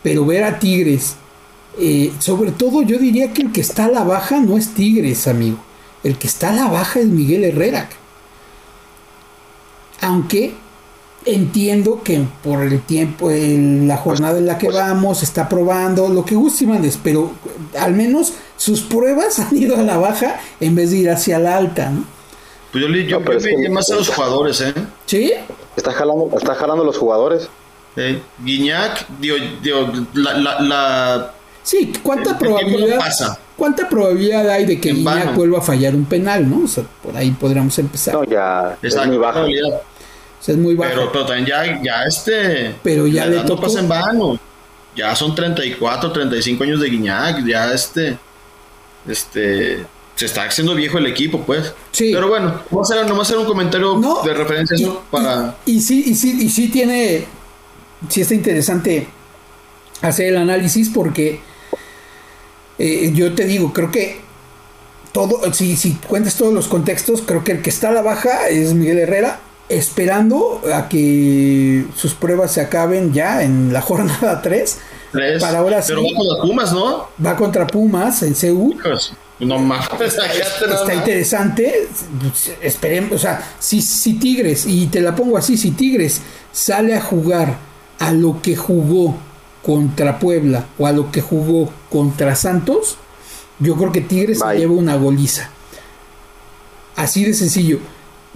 pero 0.04 0.26
ver 0.26 0.44
a 0.44 0.60
Tigres, 0.60 1.16
eh, 1.80 2.12
sobre 2.20 2.52
todo 2.52 2.82
yo 2.82 2.98
diría 2.98 3.34
que 3.34 3.44
el 3.44 3.52
que 3.52 3.62
está 3.62 3.86
a 3.86 3.92
la 3.92 4.04
baja 4.04 4.40
no 4.40 4.58
es 4.58 4.74
Tigres, 4.74 5.28
amigo. 5.28 5.58
El 6.04 6.18
que 6.18 6.28
está 6.28 6.50
a 6.50 6.54
la 6.54 6.68
baja 6.68 7.00
es 7.00 7.08
Miguel 7.08 7.44
Herrera. 7.44 7.90
Aunque 10.02 10.54
entiendo 11.28 12.02
que 12.04 12.26
por 12.44 12.64
el 12.64 12.82
tiempo, 12.82 13.30
en 13.30 13.88
la 13.88 13.98
jornada 13.98 14.38
en 14.38 14.46
la 14.46 14.58
que 14.58 14.70
vamos, 14.70 15.24
está 15.24 15.48
probando 15.48 16.08
lo 16.10 16.26
que 16.26 16.36
guste 16.36 16.68
pero 17.04 17.32
al 17.78 17.94
menos 17.94 18.34
sus 18.56 18.82
pruebas 18.82 19.40
han 19.40 19.56
ido 19.56 19.78
a 19.78 19.84
la 19.84 19.98
baja 19.98 20.40
en 20.60 20.76
vez 20.76 20.92
de 20.92 20.98
ir 20.98 21.10
hacia 21.10 21.40
la 21.40 21.58
alta, 21.58 21.90
¿no? 21.90 22.06
Pues 22.72 22.84
yo, 22.84 22.90
yo, 22.90 23.20
yo 23.20 23.72
más 23.72 23.90
a 23.90 23.96
los 23.96 24.10
jugadores, 24.10 24.62
¿eh? 24.62 24.74
¿Sí? 25.06 25.34
Está 25.76 25.94
jalando, 25.94 26.30
está 26.38 26.54
jalando 26.54 26.84
los 26.84 26.98
jugadores. 26.98 27.50
Eh, 27.96 28.22
Guiñac, 28.44 29.08
dio, 29.20 29.36
la, 30.14 30.34
la, 30.38 30.60
la, 30.62 31.34
Sí, 31.64 31.92
¿cuánta 32.04 32.38
probabilidad, 32.38 33.00
¿cuánta 33.56 33.90
probabilidad 33.90 34.50
hay 34.50 34.66
de 34.66 34.80
que 34.80 34.94
Guiñac 34.94 35.36
vuelva 35.36 35.60
a 35.60 35.62
fallar 35.62 35.96
un 35.96 36.06
penal, 36.06 36.50
no? 36.50 36.66
O 36.66 36.68
sea, 36.68 36.84
por 37.04 37.16
ahí 37.16 37.32
podríamos 37.32 37.78
empezar. 37.80 38.14
No, 38.14 38.24
ya 38.24 38.78
es 38.82 38.96
muy 39.08 39.18
baja. 39.18 39.46
O 40.40 40.44
sea, 40.44 40.54
es 40.54 40.60
muy 40.60 40.76
bajo. 40.76 40.92
Pero, 40.92 41.12
pero 41.12 41.26
también 41.26 41.48
ya, 41.48 41.82
ya 41.82 42.04
este. 42.04 42.76
Pero 42.84 43.08
ya 43.08 43.26
le 43.26 43.40
tocó. 43.42 43.68
en 43.78 43.88
vano. 43.88 44.40
Ya 44.96 45.16
son 45.16 45.36
34, 45.36 46.12
35 46.12 46.64
años 46.64 46.80
de 46.80 46.90
Guiñac. 46.90 47.46
Ya 47.46 47.74
este. 47.74 48.18
Este. 49.08 49.86
Se 50.16 50.26
está 50.26 50.44
haciendo 50.44 50.74
viejo 50.74 50.98
el 50.98 51.08
equipo, 51.08 51.42
pues. 51.42 51.74
Sí. 51.92 52.12
Pero 52.14 52.28
bueno, 52.28 52.62
vamos 52.72 52.92
a 52.92 52.96
hacer, 52.96 53.12
hacer 53.12 53.38
un 53.38 53.46
comentario 53.46 54.02
de 54.24 54.34
referencia 54.34 54.76
a 54.76 54.80
eso 54.80 55.04
para. 55.12 55.58
Y, 55.66 55.82
sí, 55.82 56.04
y 56.08 56.16
sí, 56.16 56.38
y 56.40 56.50
sí 56.50 56.70
tiene. 56.70 57.26
Sí 58.10 58.22
está 58.22 58.34
interesante 58.34 59.08
hacer 60.02 60.28
el 60.28 60.38
análisis 60.38 60.90
porque. 60.90 61.42
Eh, 62.80 63.12
yo 63.16 63.34
te 63.34 63.46
digo, 63.46 63.74
creo 63.74 63.92
que 63.92 64.22
todo, 65.12 65.52
si, 65.52 65.76
si 65.76 65.94
cuentas 65.94 66.36
todos 66.36 66.54
los 66.54 66.68
contextos, 66.68 67.24
creo 67.26 67.44
que 67.44 67.54
el 67.54 67.62
que 67.64 67.72
está 67.72 67.90
a 67.90 67.92
la 67.92 68.04
baja 68.04 68.50
es 68.50 68.76
Miguel 68.76 69.00
Herrera 69.00 69.40
esperando 69.70 70.62
a 70.74 70.88
que 70.88 71.86
sus 71.96 72.14
pruebas 72.14 72.52
se 72.54 72.62
acaben 72.62 73.14
ya 73.14 73.44
en 73.44 73.74
la 73.74 73.82
jornada 73.88 74.42
3. 74.42 74.80
Para 75.40 75.60
ahora 75.60 75.82
Pero 75.86 76.04
va 76.04 76.10
contra 76.16 76.42
Pumas, 76.42 76.74
¿no? 76.74 77.08
Va 77.26 77.36
contra 77.36 77.66
Pumas 77.66 78.24
en 78.24 78.34
CU. 78.34 78.76
No 79.40 79.58
más. 79.60 79.88
Está, 80.00 80.94
interesante. 80.94 81.88
Esperemos, 82.62 83.14
o 83.14 83.18
sea, 83.18 83.56
si, 83.58 83.82
si 83.82 84.16
Tigres, 84.16 84.66
y 84.68 84.88
te 84.88 85.00
la 85.02 85.16
pongo 85.16 85.38
así, 85.38 85.58
si 85.58 85.72
Tigres 85.72 86.22
sale 86.52 86.96
a 86.96 87.02
jugar 87.02 87.58
a 88.00 88.12
lo 88.12 88.42
que 88.42 88.56
jugó 88.56 89.16
contra 89.64 90.20
Puebla 90.20 90.66
o 90.78 90.88
a 90.88 90.92
lo 90.92 91.12
que 91.12 91.22
jugó 91.22 91.72
contra 91.90 92.36
Santos, 92.36 92.98
yo 93.60 93.76
creo 93.76 93.92
que 93.92 94.02
Tigres 94.02 94.40
se 94.40 94.58
lleva 94.58 94.74
una 94.74 94.98
goliza. 94.98 95.50
Así 96.96 97.24
de 97.24 97.34
sencillo 97.34 97.80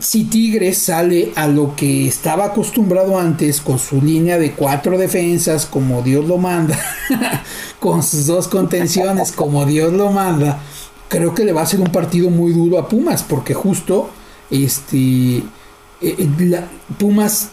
si 0.02 0.24
Tigres 0.24 0.80
sale 0.80 1.32
a 1.36 1.48
lo 1.48 1.76
que 1.76 2.08
estaba 2.08 2.46
acostumbrado 2.46 3.20
antes 3.20 3.62
con 3.62 3.78
su 3.78 4.02
línea 4.02 4.40
de 4.40 4.54
cuatro 4.54 4.98
defensas 4.98 5.68
como 5.68 6.02
Dios 6.02 6.26
lo 6.26 6.38
manda, 6.38 6.78
con 7.80 8.02
sus 8.02 8.26
dos 8.26 8.48
contenciones 8.48 9.32
como 9.36 9.66
Dios 9.66 9.94
lo 9.94 10.12
manda, 10.12 10.60
creo 11.08 11.36
que 11.36 11.46
le 11.46 11.54
va 11.54 11.62
a 11.62 11.68
ser 11.68 11.82
un 11.82 11.92
partido 11.92 12.32
muy 12.32 12.52
duro 12.52 12.80
a 12.80 12.90
Pumas 12.90 13.22
porque 13.22 13.54
justo 13.54 14.10
este 14.50 15.38
eh, 15.38 15.44
eh, 16.02 16.62
Pumas 16.98 17.50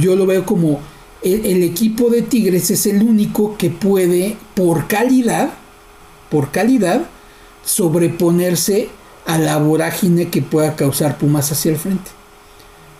yo 0.00 0.16
lo 0.16 0.26
veo 0.26 0.44
como 0.44 0.80
el, 1.22 1.46
el 1.46 1.62
equipo 1.62 2.10
de 2.10 2.22
Tigres 2.22 2.70
es 2.70 2.86
el 2.86 3.02
único 3.02 3.56
que 3.56 3.70
puede 3.70 4.36
por 4.54 4.88
calidad 4.88 5.50
por 6.30 6.50
calidad 6.50 7.06
sobreponerse 7.64 8.88
a 9.28 9.36
la 9.36 9.58
vorágine 9.58 10.28
que 10.28 10.40
pueda 10.40 10.74
causar 10.74 11.18
Pumas 11.18 11.52
hacia 11.52 11.70
el 11.70 11.76
frente. 11.76 12.10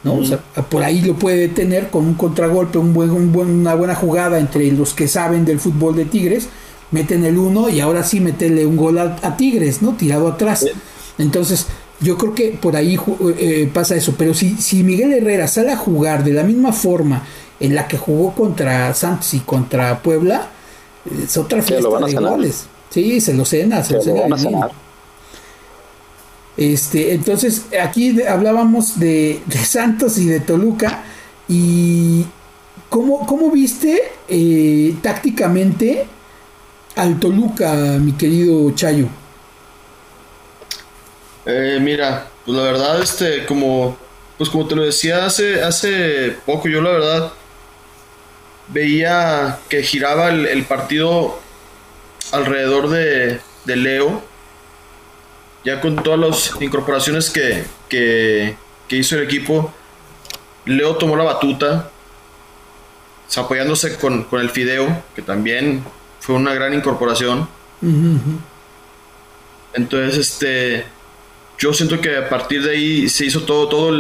¿no? 0.05 0.17
O 0.17 0.25
sea, 0.25 0.39
por 0.69 0.85
ahí 0.85 1.01
lo 1.01 1.15
puede 1.15 1.39
detener 1.39 1.89
con 1.89 2.05
un 2.05 2.15
contragolpe, 2.15 2.77
un 2.77 2.93
buen, 2.93 3.11
una 3.11 3.75
buena 3.75 3.95
jugada 3.95 4.39
entre 4.39 4.71
los 4.73 4.93
que 4.93 5.09
saben 5.09 5.47
del 5.47 5.59
fútbol 5.59 5.97
de 5.97 6.05
Tigres, 6.05 6.49
meten 6.91 7.25
el 7.25 7.39
uno 7.39 7.71
y 7.71 7.81
ahora 7.81 8.05
sí 8.05 8.21
meterle 8.21 8.67
un 8.67 8.77
gol 8.77 8.99
a, 8.99 9.37
Tigres, 9.39 9.81
¿no? 9.81 9.95
Tirado 9.95 10.29
atrás. 10.29 10.67
Entonces, 11.17 11.67
yo 11.99 12.19
creo 12.19 12.35
que 12.35 12.51
por 12.51 12.77
ahí 12.77 13.01
eh, 13.39 13.71
pasa 13.73 13.97
eso. 13.97 14.15
Pero 14.19 14.35
si, 14.35 14.57
si 14.59 14.85
Miguel 14.85 15.15
Herrera 15.15 15.49
sale 15.49 15.73
a 15.73 15.79
jugar 15.79 16.25
de 16.25 16.35
la 16.35 16.43
misma 16.43 16.75
forma 16.75 17.25
en 17.59 17.75
la 17.75 17.89
que 17.89 17.97
jugó 17.97 18.35
contra 18.35 18.93
Santos 18.93 19.33
y 19.33 19.41
contra 19.41 20.03
Puebla, 20.03 20.51
es 21.25 21.39
otra 21.39 21.63
fiesta 21.63 21.89
de 21.89 22.15
goles. 22.15 22.67
Sí, 22.91 23.19
se 23.23 23.33
lo 23.33 23.47
cena, 23.47 23.83
se, 23.83 23.95
lo 23.95 24.03
cena. 24.03 24.71
Este, 26.59 27.15
entonces, 27.15 27.67
aquí 27.81 28.21
hablábamos 28.23 28.99
de, 28.99 29.41
Santos 29.65 30.19
y 30.19 30.27
de 30.27 30.41
Toluca. 30.41 31.05
¿Y 31.49 32.27
cómo, 32.89 33.25
cómo 33.27 33.53
viste 33.53 34.03
eh, 34.29 34.97
tácticamente 35.01 36.05
al 36.97 37.21
Toluca, 37.21 37.73
mi 38.01 38.13
querido 38.13 38.73
Chayo? 38.73 39.07
Eh, 41.47 41.79
mira, 41.81 42.27
pues 42.45 42.57
la 42.57 42.65
verdad, 42.65 43.01
este, 43.01 43.47
como, 43.47 43.97
pues 44.37 44.51
como 44.51 44.67
te 44.67 44.75
lo 44.75 44.83
decía 44.83 45.27
hace, 45.27 45.63
hace 45.63 46.35
poco, 46.45 46.69
yo 46.69 46.83
la 46.83 46.91
verdad 46.91 47.33
veía 48.67 49.61
que 49.69 49.85
giraba 49.85 50.31
el, 50.31 50.65
partido 50.65 51.39
alrededor 52.33 52.89
de, 52.91 53.39
de 53.65 53.77
Leo 53.77 54.28
ya 55.69 55.83
con 55.83 55.97
todas 56.03 56.19
las 56.19 56.63
incorporaciones 56.63 57.29
que, 57.29 58.57
hizo 58.89 59.17
el 59.17 59.25
equipo, 59.25 59.71
Leo 60.65 60.97
tomó 60.97 61.15
la 61.15 61.25
batuta, 61.25 61.91
apoyándose 63.37 63.99
con, 63.99 64.27
el 64.33 64.49
Fideo, 64.49 65.03
que 65.15 65.21
también 65.21 65.85
fue 66.21 66.37
una 66.37 66.55
gran 66.55 66.73
incorporación. 66.73 67.47
Entonces, 69.75 70.17
este, 70.17 70.87
yo 71.59 71.75
siento 71.75 72.01
que 72.01 72.17
a 72.17 72.29
partir 72.31 72.63
de 72.63 72.71
ahí 72.71 73.09
se 73.11 73.27
hizo 73.27 73.43
todo, 73.43 73.69
todo 73.69 73.91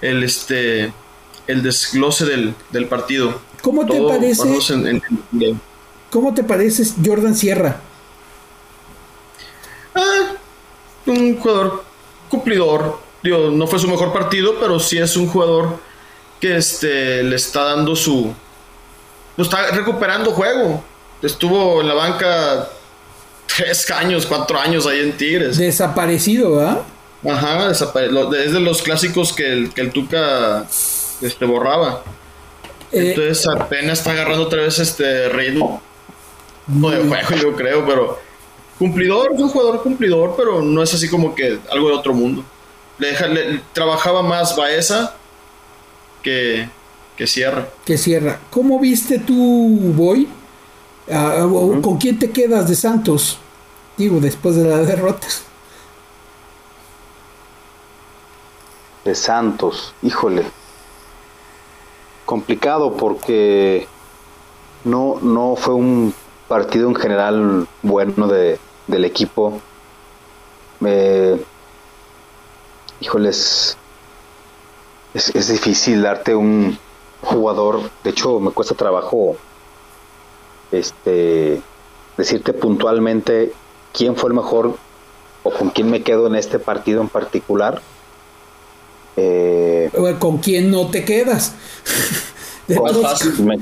el, 0.00 0.24
este, 0.24 0.92
el 1.46 1.62
desglose 1.62 2.26
del, 2.26 2.86
partido. 2.88 3.40
¿Cómo 3.62 3.86
te 3.86 4.00
parece? 4.00 5.00
¿Cómo 6.10 6.34
te 6.34 6.42
parece 6.42 6.82
Jordan 7.04 7.36
Sierra? 7.36 7.82
Ah, 9.94 10.37
un 11.12 11.38
jugador 11.38 11.84
cumplidor. 12.28 12.98
Digo, 13.22 13.50
no 13.50 13.66
fue 13.66 13.78
su 13.78 13.88
mejor 13.88 14.12
partido, 14.12 14.56
pero 14.60 14.78
sí 14.78 14.98
es 14.98 15.16
un 15.16 15.28
jugador 15.28 15.78
que 16.40 16.56
este, 16.56 17.22
le 17.22 17.36
está 17.36 17.64
dando 17.64 17.96
su. 17.96 18.32
Pues, 19.36 19.48
está 19.48 19.70
recuperando 19.70 20.32
juego. 20.32 20.82
Estuvo 21.22 21.80
en 21.80 21.88
la 21.88 21.94
banca 21.94 22.68
tres 23.56 23.90
años, 23.90 24.26
cuatro 24.26 24.58
años 24.58 24.86
ahí 24.86 25.00
en 25.00 25.16
Tigres. 25.16 25.56
Desaparecido, 25.58 26.60
¿ah? 26.60 26.82
Ajá, 27.28 27.70
es 27.72 28.52
de 28.52 28.60
los 28.60 28.82
clásicos 28.82 29.32
que 29.32 29.52
el, 29.52 29.74
que 29.74 29.80
el 29.80 29.90
Tuca 29.90 30.64
este, 31.20 31.44
borraba. 31.44 32.02
Eh, 32.92 33.10
Entonces 33.10 33.46
apenas 33.48 33.98
está 33.98 34.12
agarrando 34.12 34.44
otra 34.44 34.62
vez 34.62 34.78
este 34.78 35.28
ritmo 35.28 35.82
no 36.68 36.90
de 36.90 37.08
juego, 37.08 37.34
yo 37.34 37.56
creo, 37.56 37.84
pero 37.86 38.18
cumplidor, 38.78 39.32
es 39.34 39.40
un 39.40 39.48
jugador 39.48 39.82
cumplidor, 39.82 40.34
pero 40.36 40.62
no 40.62 40.82
es 40.82 40.94
así 40.94 41.08
como 41.08 41.34
que 41.34 41.58
algo 41.70 41.88
de 41.88 41.94
otro 41.94 42.14
mundo. 42.14 42.44
Le, 42.98 43.60
trabajaba 43.72 44.22
más 44.22 44.56
Baeza 44.56 45.14
que, 46.22 46.68
que 47.16 47.26
Sierra. 47.26 47.68
Que 47.84 47.98
Sierra. 47.98 48.40
¿Cómo 48.50 48.78
viste 48.78 49.18
tú, 49.18 49.78
Boy? 49.94 50.28
Ah, 51.10 51.46
¿Con 51.82 51.98
quién 51.98 52.18
te 52.18 52.30
quedas 52.30 52.68
de 52.68 52.74
Santos? 52.74 53.38
Digo, 53.96 54.20
después 54.20 54.56
de 54.56 54.68
la 54.68 54.78
derrota. 54.78 55.26
De 59.04 59.14
Santos, 59.14 59.94
híjole. 60.02 60.44
Complicado 62.26 62.96
porque 62.96 63.88
no, 64.84 65.18
no 65.22 65.56
fue 65.56 65.74
un 65.74 66.14
partido 66.46 66.88
en 66.88 66.94
general 66.94 67.66
bueno 67.82 68.28
de, 68.28 68.58
del 68.88 69.04
equipo. 69.04 69.60
Eh, 70.84 71.40
híjoles, 73.00 73.76
es, 75.14 75.34
es, 75.34 75.48
difícil 75.48 76.02
darte 76.02 76.34
un 76.34 76.76
jugador. 77.22 77.90
De 78.02 78.10
hecho, 78.10 78.40
me 78.40 78.50
cuesta 78.50 78.74
trabajo 78.74 79.36
este 80.72 81.62
decirte 82.16 82.52
puntualmente 82.52 83.52
quién 83.92 84.16
fue 84.16 84.30
el 84.30 84.34
mejor 84.34 84.76
o 85.44 85.50
con 85.50 85.70
quién 85.70 85.90
me 85.90 86.02
quedo 86.02 86.26
en 86.26 86.34
este 86.34 86.58
partido 86.58 87.00
en 87.00 87.08
particular. 87.08 87.80
Eh, 89.16 89.90
¿Con 90.18 90.38
quién 90.38 90.70
no 90.70 90.88
te 90.88 91.04
quedas? 91.04 91.54
más, 92.68 92.96
fácil. 92.96 93.60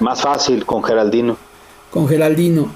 más 0.00 0.20
fácil, 0.20 0.66
con 0.66 0.82
Geraldino. 0.82 1.36
Con 1.90 2.08
Geraldino. 2.08 2.70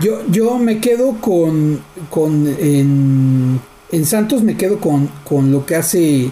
Yo, 0.00 0.26
yo 0.28 0.58
me 0.58 0.80
quedo 0.80 1.16
con, 1.20 1.80
con 2.10 2.46
en, 2.46 3.60
en 3.92 4.06
Santos 4.06 4.42
me 4.42 4.56
quedo 4.56 4.78
con, 4.78 5.08
con 5.24 5.52
lo 5.52 5.64
que 5.64 5.76
hace 5.76 6.30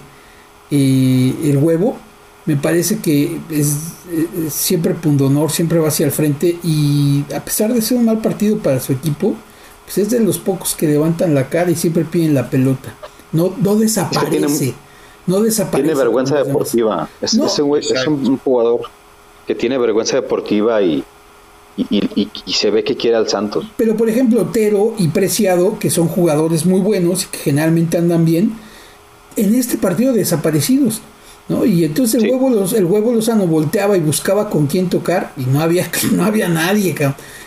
eh, 0.70 1.34
el 1.44 1.58
huevo. 1.58 1.96
Me 2.44 2.56
parece 2.56 2.98
que 2.98 3.38
es, 3.50 3.76
es 4.12 4.52
siempre 4.52 4.94
pundonor, 4.94 5.50
siempre 5.50 5.78
va 5.78 5.88
hacia 5.88 6.06
el 6.06 6.12
frente 6.12 6.58
y 6.64 7.24
a 7.34 7.44
pesar 7.44 7.72
de 7.72 7.80
ser 7.80 7.98
un 7.98 8.06
mal 8.06 8.18
partido 8.18 8.58
para 8.58 8.80
su 8.80 8.92
equipo, 8.92 9.36
pues 9.84 9.98
es 9.98 10.10
de 10.10 10.18
los 10.18 10.38
pocos 10.38 10.74
que 10.74 10.88
levantan 10.88 11.34
la 11.34 11.48
cara 11.48 11.70
y 11.70 11.76
siempre 11.76 12.04
piden 12.04 12.34
la 12.34 12.50
pelota. 12.50 12.94
No, 13.30 13.54
no 13.60 13.76
desaparece. 13.76 14.74
no 15.26 15.40
desaparece. 15.40 15.84
Tiene 15.84 15.98
vergüenza 15.98 16.42
deportiva. 16.42 17.08
Es, 17.20 17.34
un, 17.34 18.38
jugador 18.38 18.80
que 19.46 19.54
tiene 19.54 19.78
vergüenza 19.78 20.16
deportiva 20.16 20.82
y, 20.82 21.04
y, 21.76 22.52
se 22.52 22.70
ve 22.70 22.84
que 22.84 22.96
quiere 22.96 23.16
al 23.16 23.28
Santos. 23.28 23.66
Pero 23.76 23.96
por 23.96 24.08
ejemplo, 24.08 24.42
Otero 24.42 24.94
y 24.98 25.08
Preciado, 25.08 25.78
que 25.78 25.90
son 25.90 26.08
jugadores 26.08 26.66
muy 26.66 26.80
buenos 26.80 27.24
y 27.24 27.26
que 27.28 27.38
generalmente 27.38 27.98
andan 27.98 28.24
bien, 28.24 28.52
en 29.36 29.54
este 29.54 29.78
partido 29.78 30.12
desaparecidos. 30.12 31.00
¿no? 31.48 31.64
Y 31.64 31.84
entonces 31.84 32.22
el, 32.22 32.30
huevo 32.30 32.50
los, 32.50 32.72
el 32.72 32.84
huevo 32.84 33.12
Lozano 33.12 33.46
volteaba 33.46 33.96
y 33.96 34.00
buscaba 34.00 34.48
con 34.48 34.66
quién 34.66 34.88
tocar 34.88 35.32
y 35.36 35.44
no 35.44 35.60
había, 35.60 35.90
no 36.12 36.24
había 36.24 36.48
nadie. 36.48 36.94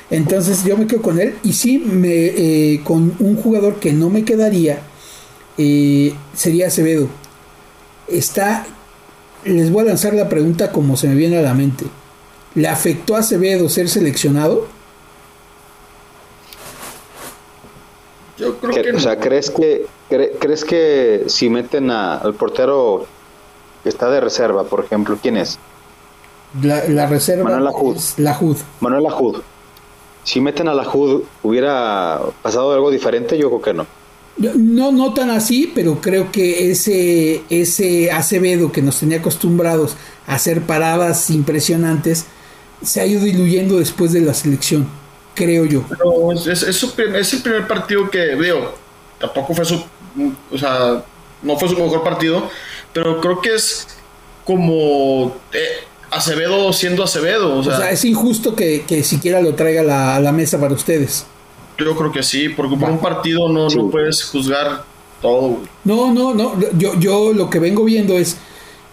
Entonces 0.10 0.64
yo 0.64 0.78
me 0.78 0.88
quedo 0.88 1.02
con 1.02 1.20
él 1.20 1.36
y 1.44 1.54
sí, 1.54 1.78
me, 1.78 2.10
eh, 2.10 2.82
con 2.84 3.16
un 3.20 3.36
jugador 3.36 3.80
que 3.80 3.94
no 3.94 4.10
me 4.10 4.24
quedaría 4.24 4.80
eh, 5.58 6.14
sería 6.36 6.68
Acevedo. 6.68 7.08
Está, 8.08 8.66
les 9.44 9.72
voy 9.72 9.84
a 9.84 9.88
lanzar 9.88 10.14
la 10.14 10.30
pregunta 10.30 10.72
como 10.72 10.98
se 10.98 11.08
me 11.08 11.16
viene 11.16 11.38
a 11.38 11.42
la 11.42 11.54
mente. 11.54 11.86
¿Le 12.56 12.68
afectó 12.68 13.16
a 13.16 13.20
Acevedo 13.20 13.70
ser 13.70 13.90
seleccionado? 13.90 14.68
Yo 18.38 18.58
creo 18.58 18.84
que, 18.84 18.92
O 18.92 19.00
sea, 19.00 19.18
¿crees 19.18 19.50
que, 19.50 19.86
¿crees 20.10 20.66
que 20.66 21.24
si 21.28 21.50
meten 21.50 21.92
al 21.92 22.34
portero 22.34 23.06
que 23.84 23.90
está 23.90 24.10
de 24.10 24.20
reserva, 24.20 24.64
por 24.64 24.84
ejemplo, 24.84 25.18
quién 25.22 25.38
es? 25.38 25.60
La, 26.62 27.06
reserva 27.08 27.44
Manuel 27.44 27.68
Ajud. 27.68 27.98
la 28.18 28.40
Manuel 28.80 29.06
Ajud. 29.06 29.42
Si 30.24 30.42
meten 30.42 30.68
a 30.68 30.74
la 30.74 30.90
HUD, 30.90 31.22
¿hubiera 31.44 32.20
pasado 32.42 32.74
algo 32.74 32.90
diferente? 32.90 33.38
Yo 33.38 33.50
creo 33.50 33.62
que 33.62 33.74
no. 33.74 33.86
No, 34.38 34.92
no 34.92 35.14
tan 35.14 35.30
así, 35.30 35.72
pero 35.74 36.02
creo 36.02 36.32
que 36.32 36.72
ese, 36.72 37.44
ese 37.50 38.12
Acevedo 38.12 38.72
que 38.72 38.82
nos 38.82 39.00
tenía 39.00 39.20
acostumbrados 39.20 39.96
a 40.28 40.36
hacer 40.36 40.62
paradas 40.62 41.30
impresionantes, 41.30 42.26
se 42.82 43.02
ha 43.02 43.06
ido 43.06 43.24
diluyendo 43.24 43.78
después 43.78 44.14
de 44.14 44.22
la 44.22 44.34
selección, 44.34 44.88
creo 45.34 45.66
yo. 45.66 45.84
Pero 45.90 46.32
es, 46.32 46.64
es, 46.64 47.34
el 47.34 47.42
primer 47.42 47.68
partido 47.68 48.10
que 48.10 48.36
veo. 48.36 48.74
Tampoco 49.20 49.54
fue 49.54 49.66
su. 49.66 49.84
O 50.52 50.58
sea, 50.58 51.04
no 51.42 51.58
fue 51.58 51.70
su 51.70 51.76
mejor 51.76 52.04
partido, 52.04 52.50
pero 52.94 53.20
creo 53.22 53.42
que 53.42 53.56
es 53.56 53.88
como. 54.44 55.36
Eh, 55.54 55.60
Acevedo 56.12 56.72
siendo 56.72 57.04
Acevedo. 57.04 57.58
O 57.58 57.64
sea, 57.64 57.92
es 57.92 58.06
injusto 58.06 58.56
que, 58.56 59.04
siquiera 59.04 59.42
lo 59.42 59.56
traiga 59.56 60.16
a 60.16 60.20
la, 60.20 60.32
mesa 60.32 60.60
para 60.60 60.74
ustedes. 60.74 61.26
Yo 61.78 61.96
creo 61.96 62.12
que 62.12 62.24
sí, 62.24 62.50
porque 62.50 62.78
por 62.78 62.90
un 62.90 63.00
partido 63.00 63.50
no, 63.50 63.68
no 63.68 63.90
puedes 63.90 64.24
juzgar 64.24 64.84
todo. 65.22 65.60
No, 65.84 66.14
no, 66.14 66.34
no. 66.34 66.58
Yo, 66.78 66.98
yo 66.98 67.34
lo 67.34 67.50
que 67.50 67.60
vengo 67.60 67.84
viendo 67.84 68.14
es 68.18 68.38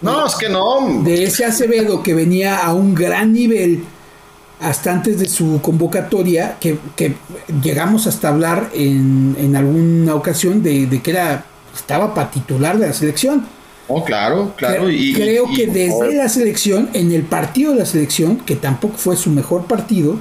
no, 0.03 0.27
es 0.27 0.35
que 0.35 0.49
no. 0.49 1.01
De 1.03 1.23
ese 1.23 1.45
Acevedo 1.45 2.03
que 2.03 2.13
venía 2.13 2.59
a 2.59 2.73
un 2.73 2.93
gran 2.93 3.33
nivel 3.33 3.83
hasta 4.59 4.91
antes 4.91 5.19
de 5.19 5.27
su 5.27 5.61
convocatoria, 5.61 6.57
que, 6.59 6.77
llegamos 7.61 8.07
hasta 8.07 8.29
hablar 8.29 8.69
en, 8.73 9.55
alguna 9.55 10.15
ocasión 10.15 10.63
de, 10.63 11.01
que 11.03 11.11
era 11.11 11.45
estaba 11.73 12.13
para 12.13 12.29
titular 12.31 12.77
de 12.77 12.87
la 12.87 12.93
selección. 12.93 13.45
Oh, 13.87 14.03
claro, 14.05 14.53
claro. 14.55 14.89
y, 14.89 15.13
creo 15.13 15.45
que 15.53 15.67
desde 15.67 16.15
la 16.15 16.29
selección, 16.29 16.89
en 16.93 17.11
el 17.11 17.23
partido 17.23 17.73
de 17.73 17.79
la 17.79 17.85
selección, 17.85 18.37
que 18.37 18.55
tampoco 18.55 18.95
fue 18.97 19.17
su 19.17 19.29
mejor 19.31 19.65
partido, 19.65 20.17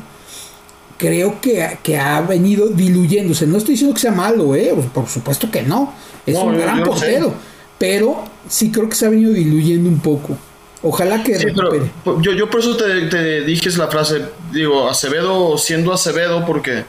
creo 0.96 1.40
que, 1.40 1.78
que 1.82 1.98
ha 1.98 2.20
venido 2.22 2.68
diluyéndose. 2.68 3.46
No 3.46 3.59
estoy 3.59 3.74
diciendo 3.74 3.94
que 3.94 4.00
sea 4.00 4.12
malo, 4.12 4.56
¿eh? 4.56 4.74
por 4.92 5.09
supuesto 5.09 5.50
que 5.50 5.62
no. 5.62 5.92
Es 6.26 6.36
un 6.36 6.59
gran 6.59 6.82
portero 6.82 7.34
pero 7.82 8.24
sí 8.48 8.70
creo 8.70 8.88
que 8.88 8.94
se 8.94 9.06
ha 9.06 9.09
venido 9.09 9.32
diluyendo 9.32 9.88
un 9.88 9.98
poco. 9.98 10.38
Ojalá 10.84 11.24
que 11.24 11.36
recupere. 11.36 11.90
yo, 12.20 12.32
yo 12.32 12.48
por 12.48 12.60
eso 12.60 12.76
te, 12.76 13.40
dije 13.40 13.70
la 13.70 13.88
frase, 13.88 14.22
digo, 14.52 14.88
Acevedo 14.88 15.59
siendo 15.59 15.92
Acevedo, 15.92 16.46
porque, 16.46 16.84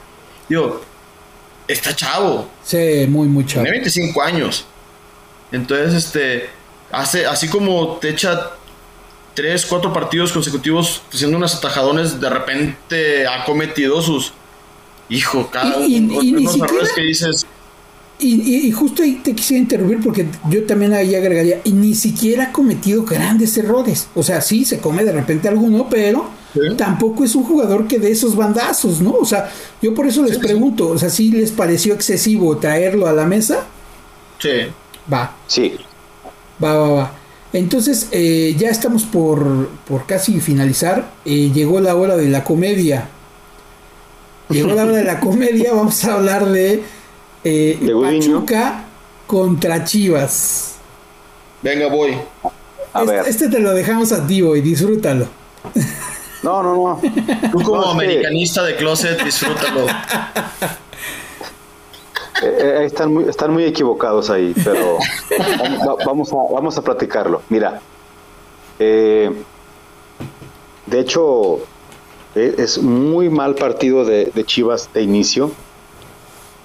digo, 0.48 0.84
está 1.68 1.96
chavo. 1.96 2.48
Sí, 2.64 3.08
muy, 3.10 3.28
muy 3.28 3.44
chavo. 3.44 3.64
Tiene 3.64 3.80
25 3.80 4.22
años. 4.22 4.66
Entonces, 5.52 5.96
este, 5.96 6.48
hace, 6.92 7.26
así 7.26 7.48
como 7.48 7.98
te 7.98 8.10
echa 8.10 8.52
tres, 9.34 9.66
cuatro 9.66 9.92
partidos 9.92 10.32
consecutivos 10.32 11.02
haciendo 11.12 11.38
unas 11.38 11.56
atajadones, 11.56 12.22
de 12.22 12.30
repente 12.30 13.26
ha 13.26 13.46
cometido 13.46 14.00
sus, 14.00 14.32
hijo, 15.10 15.50
cada 15.50 15.74
errores 15.74 16.92
que 16.96 17.02
dices 17.02 17.48
y, 18.24 18.72
justo 18.72 19.04
ahí 19.04 19.22
te 19.24 19.34
quisiera 19.34 19.62
interrumpir 19.62 20.02
porque 20.02 20.28
yo 20.50 20.64
también 20.66 20.94
ahí 20.94 21.16
agregaría, 21.16 21.62
y 21.64 21.72
ni 21.72 21.94
siquiera 21.96 22.46
ha 22.46 22.52
cometido 22.52 23.04
grandes 23.04 23.58
errores. 23.58 24.08
O 24.16 24.24
sea, 24.24 24.42
sí, 24.42 24.66
se 24.66 24.80
come 24.80 25.04
de 25.04 25.12
repente 25.12 25.48
alguno, 25.48 25.88
pero 25.90 26.30
tampoco 26.78 27.24
es 27.24 27.36
un 27.36 27.44
jugador 27.44 27.88
que 27.88 28.00
de 28.00 28.12
esos 28.12 28.36
bandazos, 28.36 29.02
¿no? 29.02 29.14
O 29.14 29.26
sea, 29.26 29.50
yo 29.82 29.94
por 29.94 30.08
eso 30.08 30.24
les 30.24 30.38
pregunto, 30.38 30.90
o 30.90 30.98
sea, 30.98 31.10
¿sí 31.10 31.32
les 31.32 31.52
pareció 31.52 31.94
excesivo 31.94 32.58
traerlo 32.58 33.08
a 33.08 33.14
la 33.14 33.26
mesa? 33.26 33.66
Sí. 34.40 34.68
Va. 35.12 35.36
Sí. 35.48 35.74
Va, 36.64 36.76
va, 36.76 36.90
va. 36.90 37.12
Entonces, 37.54 38.08
eh, 38.12 38.56
ya 38.58 38.70
estamos 38.70 39.04
por, 39.04 39.70
por 39.88 40.08
casi 40.08 40.40
finalizar. 40.40 41.12
Eh, 41.24 41.52
llegó 41.54 41.80
la 41.80 41.96
hora 41.96 42.18
de 42.18 42.28
la 42.28 42.44
comedia. 42.44 43.10
Llegó 44.50 44.74
la 44.74 44.86
hora 44.86 44.98
de 44.98 45.04
la 45.04 45.20
comedia. 45.20 45.74
Vamos 45.74 46.04
a 46.04 46.16
hablar 46.16 46.48
de 46.48 46.84
eh, 47.44 47.80
Pachuca 48.02 48.86
contra 49.28 49.84
Chivas. 49.84 50.76
Venga, 51.62 51.88
voy. 51.88 52.18
Este, 52.96 53.30
este, 53.30 53.50
te 53.50 53.60
lo 53.60 53.74
dejamos 53.74 54.12
a 54.12 54.26
ti, 54.26 54.40
y 54.40 54.62
disfrútalo. 54.62 55.28
No, 56.44 56.62
no, 56.62 56.76
no. 56.76 57.02
Tú 57.52 57.62
como 57.62 57.86
americanista 57.86 58.64
de 58.64 58.76
closet, 58.76 59.24
disfrútalo. 59.24 59.86
Eh, 62.42 62.58
eh, 62.60 62.86
están, 62.86 63.14
muy, 63.14 63.30
están 63.30 63.54
muy 63.54 63.64
equivocados 63.64 64.30
ahí, 64.30 64.54
pero 64.66 64.98
vamos, 66.06 66.34
a, 66.34 66.36
vamos 66.54 66.78
a 66.78 66.82
platicarlo. 66.82 67.42
Mira, 67.48 67.80
de 68.78 69.32
hecho, 70.92 71.60
es 72.36 72.80
muy 72.80 73.30
mal 73.30 73.56
partido 73.56 74.04
de 74.04 74.44
Chivas 74.46 74.90
de 74.94 75.04
inicio 75.04 75.52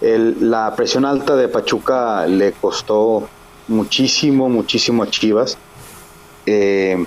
la 0.01 0.75
presión 0.77 1.05
alta 1.05 1.35
de 1.37 1.49
Pachuca 1.49 2.27
le 2.27 2.53
costó 2.53 3.29
muchísimo, 3.66 4.49
muchísimo 4.49 5.03
a 5.03 5.11
Chivas. 5.11 5.59
Eh, 6.47 7.05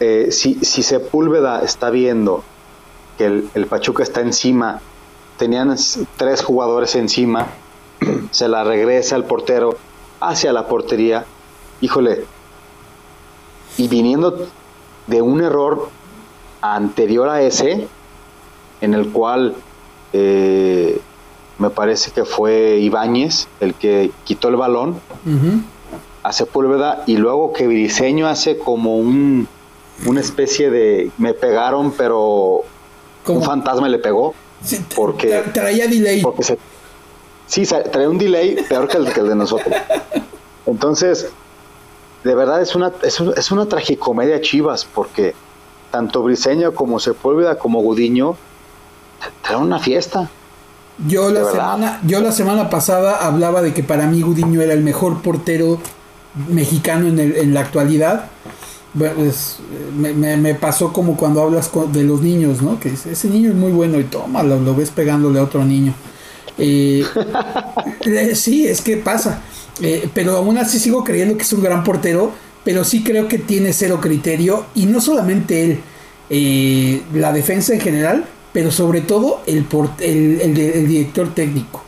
eh, 0.00 0.28
si, 0.30 0.56
si 0.64 0.82
Sepúlveda 0.82 1.62
está 1.62 1.90
viendo 1.90 2.42
que 3.16 3.26
el, 3.26 3.50
el 3.54 3.66
Pachuca 3.66 4.02
está 4.02 4.20
encima, 4.20 4.80
tenían 5.38 5.74
tres 6.16 6.42
jugadores 6.42 6.94
encima, 6.96 7.48
se 8.30 8.48
la 8.48 8.64
regresa 8.64 9.16
el 9.16 9.24
portero 9.24 9.76
hacia 10.20 10.52
la 10.52 10.66
portería, 10.66 11.24
híjole, 11.80 12.24
y 13.78 13.88
viniendo 13.88 14.48
de 15.06 15.22
un 15.22 15.42
error 15.42 15.88
anterior 16.60 17.28
a 17.28 17.42
ese, 17.42 17.88
en 18.80 18.94
el 18.94 19.10
cual 19.12 19.54
eh, 20.12 21.00
me 21.58 21.70
parece 21.70 22.10
que 22.10 22.24
fue 22.24 22.78
Ibáñez 22.80 23.48
el 23.60 23.74
que 23.74 24.10
quitó 24.24 24.48
el 24.48 24.56
balón 24.56 25.00
a 26.22 26.32
Sepúlveda 26.32 27.02
y 27.06 27.16
luego 27.16 27.52
que 27.52 27.66
Briseño 27.66 28.26
hace 28.26 28.58
como 28.58 28.96
un 28.96 29.48
una 30.04 30.20
especie 30.20 30.70
de 30.70 31.10
me 31.16 31.32
pegaron 31.32 31.92
pero 31.92 32.64
un 33.26 33.42
fantasma 33.42 33.88
le 33.88 33.98
pegó 33.98 34.34
porque 34.94 35.42
traía 35.52 35.86
delay. 35.86 36.20
porque 36.20 36.58
sí 37.46 37.64
traía 37.64 38.10
un 38.10 38.18
delay 38.18 38.56
peor 38.68 38.88
que 38.88 38.98
el, 38.98 39.12
que 39.12 39.20
el 39.20 39.28
de 39.28 39.34
nosotros. 39.36 39.74
Entonces 40.66 41.30
de 42.22 42.34
verdad 42.34 42.60
es 42.60 42.74
una 42.74 42.92
es, 43.02 43.20
es 43.20 43.50
una 43.50 43.66
tragicomedia 43.66 44.40
Chivas 44.42 44.84
porque 44.84 45.34
tanto 45.90 46.22
Briseño 46.22 46.74
como 46.74 47.00
Sepúlveda 47.00 47.56
como 47.56 47.80
Gudiño 47.80 48.36
traen 49.42 49.62
una 49.62 49.78
fiesta 49.78 50.28
yo 51.06 51.30
la, 51.30 51.50
semana, 51.50 52.00
yo 52.06 52.20
la 52.20 52.32
semana 52.32 52.70
pasada 52.70 53.26
hablaba 53.26 53.60
de 53.60 53.74
que 53.74 53.82
para 53.82 54.06
mí 54.06 54.22
Gudiño 54.22 54.62
era 54.62 54.72
el 54.72 54.82
mejor 54.82 55.20
portero 55.20 55.78
mexicano 56.48 57.06
en, 57.06 57.18
el, 57.18 57.36
en 57.36 57.54
la 57.54 57.60
actualidad. 57.60 58.30
Pues, 58.96 59.58
me, 59.94 60.14
me, 60.14 60.54
pasó 60.54 60.90
como 60.90 61.18
cuando 61.18 61.42
hablas 61.42 61.70
de 61.92 62.02
los 62.02 62.22
niños, 62.22 62.62
¿no? 62.62 62.80
Que 62.80 62.88
ese 62.88 63.28
niño 63.28 63.50
es 63.50 63.56
muy 63.56 63.72
bueno 63.72 64.00
y 64.00 64.04
toma, 64.04 64.42
lo, 64.42 64.74
ves 64.74 64.90
pegándole 64.90 65.38
a 65.38 65.42
otro 65.42 65.64
niño. 65.66 65.92
Eh, 66.56 67.04
eh, 68.06 68.34
sí, 68.34 68.66
es 68.66 68.80
que 68.80 68.96
pasa. 68.96 69.42
Eh, 69.82 70.08
pero 70.14 70.38
aún 70.38 70.56
así 70.56 70.78
sigo 70.78 71.04
creyendo 71.04 71.36
que 71.36 71.42
es 71.42 71.52
un 71.52 71.62
gran 71.62 71.84
portero, 71.84 72.32
pero 72.64 72.84
sí 72.84 73.04
creo 73.04 73.28
que 73.28 73.38
tiene 73.38 73.74
cero 73.74 73.98
criterio 74.00 74.64
y 74.74 74.86
no 74.86 75.02
solamente 75.02 75.78
él, 76.30 77.02
la 77.12 77.32
defensa 77.34 77.74
en 77.74 77.80
general 77.80 78.24
pero 78.56 78.72
sobre 78.72 79.02
todo 79.02 79.42
el, 79.46 79.66
el, 80.00 80.88
director 80.88 81.34
técnico. 81.34 81.82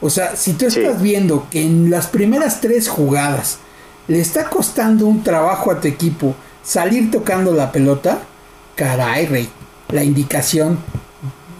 O 0.00 0.08
sea, 0.08 0.36
si 0.36 0.54
tú 0.54 0.64
estás 0.64 1.02
viendo 1.02 1.48
que 1.50 1.60
en 1.60 1.90
las 1.90 2.06
primeras 2.06 2.62
tres 2.62 2.88
jugadas 2.88 3.58
le 4.08 4.18
está 4.18 4.48
costando 4.48 5.04
un 5.04 5.22
trabajo 5.22 5.70
a 5.70 5.82
tu 5.82 5.88
equipo 5.88 6.34
salir 6.64 7.10
tocando 7.10 7.52
la 7.52 7.72
pelota, 7.72 8.22
caray, 8.74 9.26
rey, 9.26 9.50
la 9.90 10.02
indicación, 10.02 10.78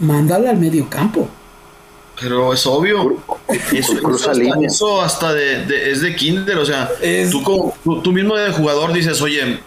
mándala 0.00 0.48
al 0.48 0.56
medio 0.56 0.88
campo. 0.88 1.28
Pero 2.18 2.54
es 2.54 2.64
obvio. 2.64 3.18
Eso, 3.70 3.92
eso, 4.62 5.02
hasta, 5.02 5.34
de, 5.34 5.92
es 5.92 6.00
de 6.00 6.16
kinder, 6.16 6.56
o 6.56 6.64
sea, 6.64 6.90
tú, 7.30 7.42
como, 7.42 7.74
tú 8.02 8.12
mismo 8.12 8.34
de 8.34 8.50
jugador 8.50 8.94
dices, 8.94 9.20
oye, 9.20 9.60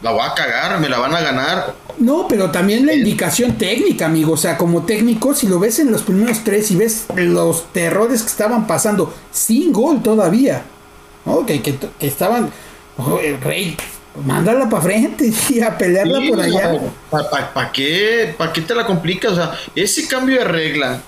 la 0.00 0.12
voy 0.12 0.22
a 0.24 0.32
cagar, 0.32 0.80
me 0.80 0.88
la 0.88 0.98
van 0.98 1.14
a 1.14 1.20
ganar. 1.20 1.74
No, 1.98 2.26
pero 2.28 2.50
también 2.50 2.86
la 2.86 2.94
indicación 2.94 3.58
técnica, 3.58 4.06
amigo. 4.06 4.32
O 4.32 4.36
sea, 4.36 4.56
como 4.56 4.84
técnico, 4.84 5.34
si 5.34 5.48
lo 5.48 5.58
ves 5.58 5.78
en 5.78 5.90
los 5.90 6.02
primeros 6.02 6.44
tres 6.44 6.70
y 6.70 6.76
ves 6.76 7.06
los 7.16 7.72
terrores 7.72 8.22
que 8.22 8.28
estaban 8.28 8.66
pasando 8.66 9.12
sin 9.30 9.72
gol 9.72 10.02
todavía, 10.02 10.62
¿no? 11.24 11.44
que, 11.44 11.60
que, 11.60 11.78
estaban, 12.00 12.50
rey, 13.42 13.76
mándala 14.24 14.68
para 14.68 14.82
frente 14.82 15.32
y 15.50 15.60
a 15.60 15.76
pelearla 15.76 16.20
por 16.28 16.40
allá. 16.40 16.80
¿Para 17.10 17.72
qué? 17.72 18.34
¿Para 18.36 18.52
qué 18.52 18.60
te 18.60 18.74
la 18.74 18.86
complicas? 18.86 19.32
O 19.32 19.36
sea, 19.36 19.58
ese 19.74 20.06
cambio 20.06 20.38
de 20.38 20.44
regla, 20.44 21.00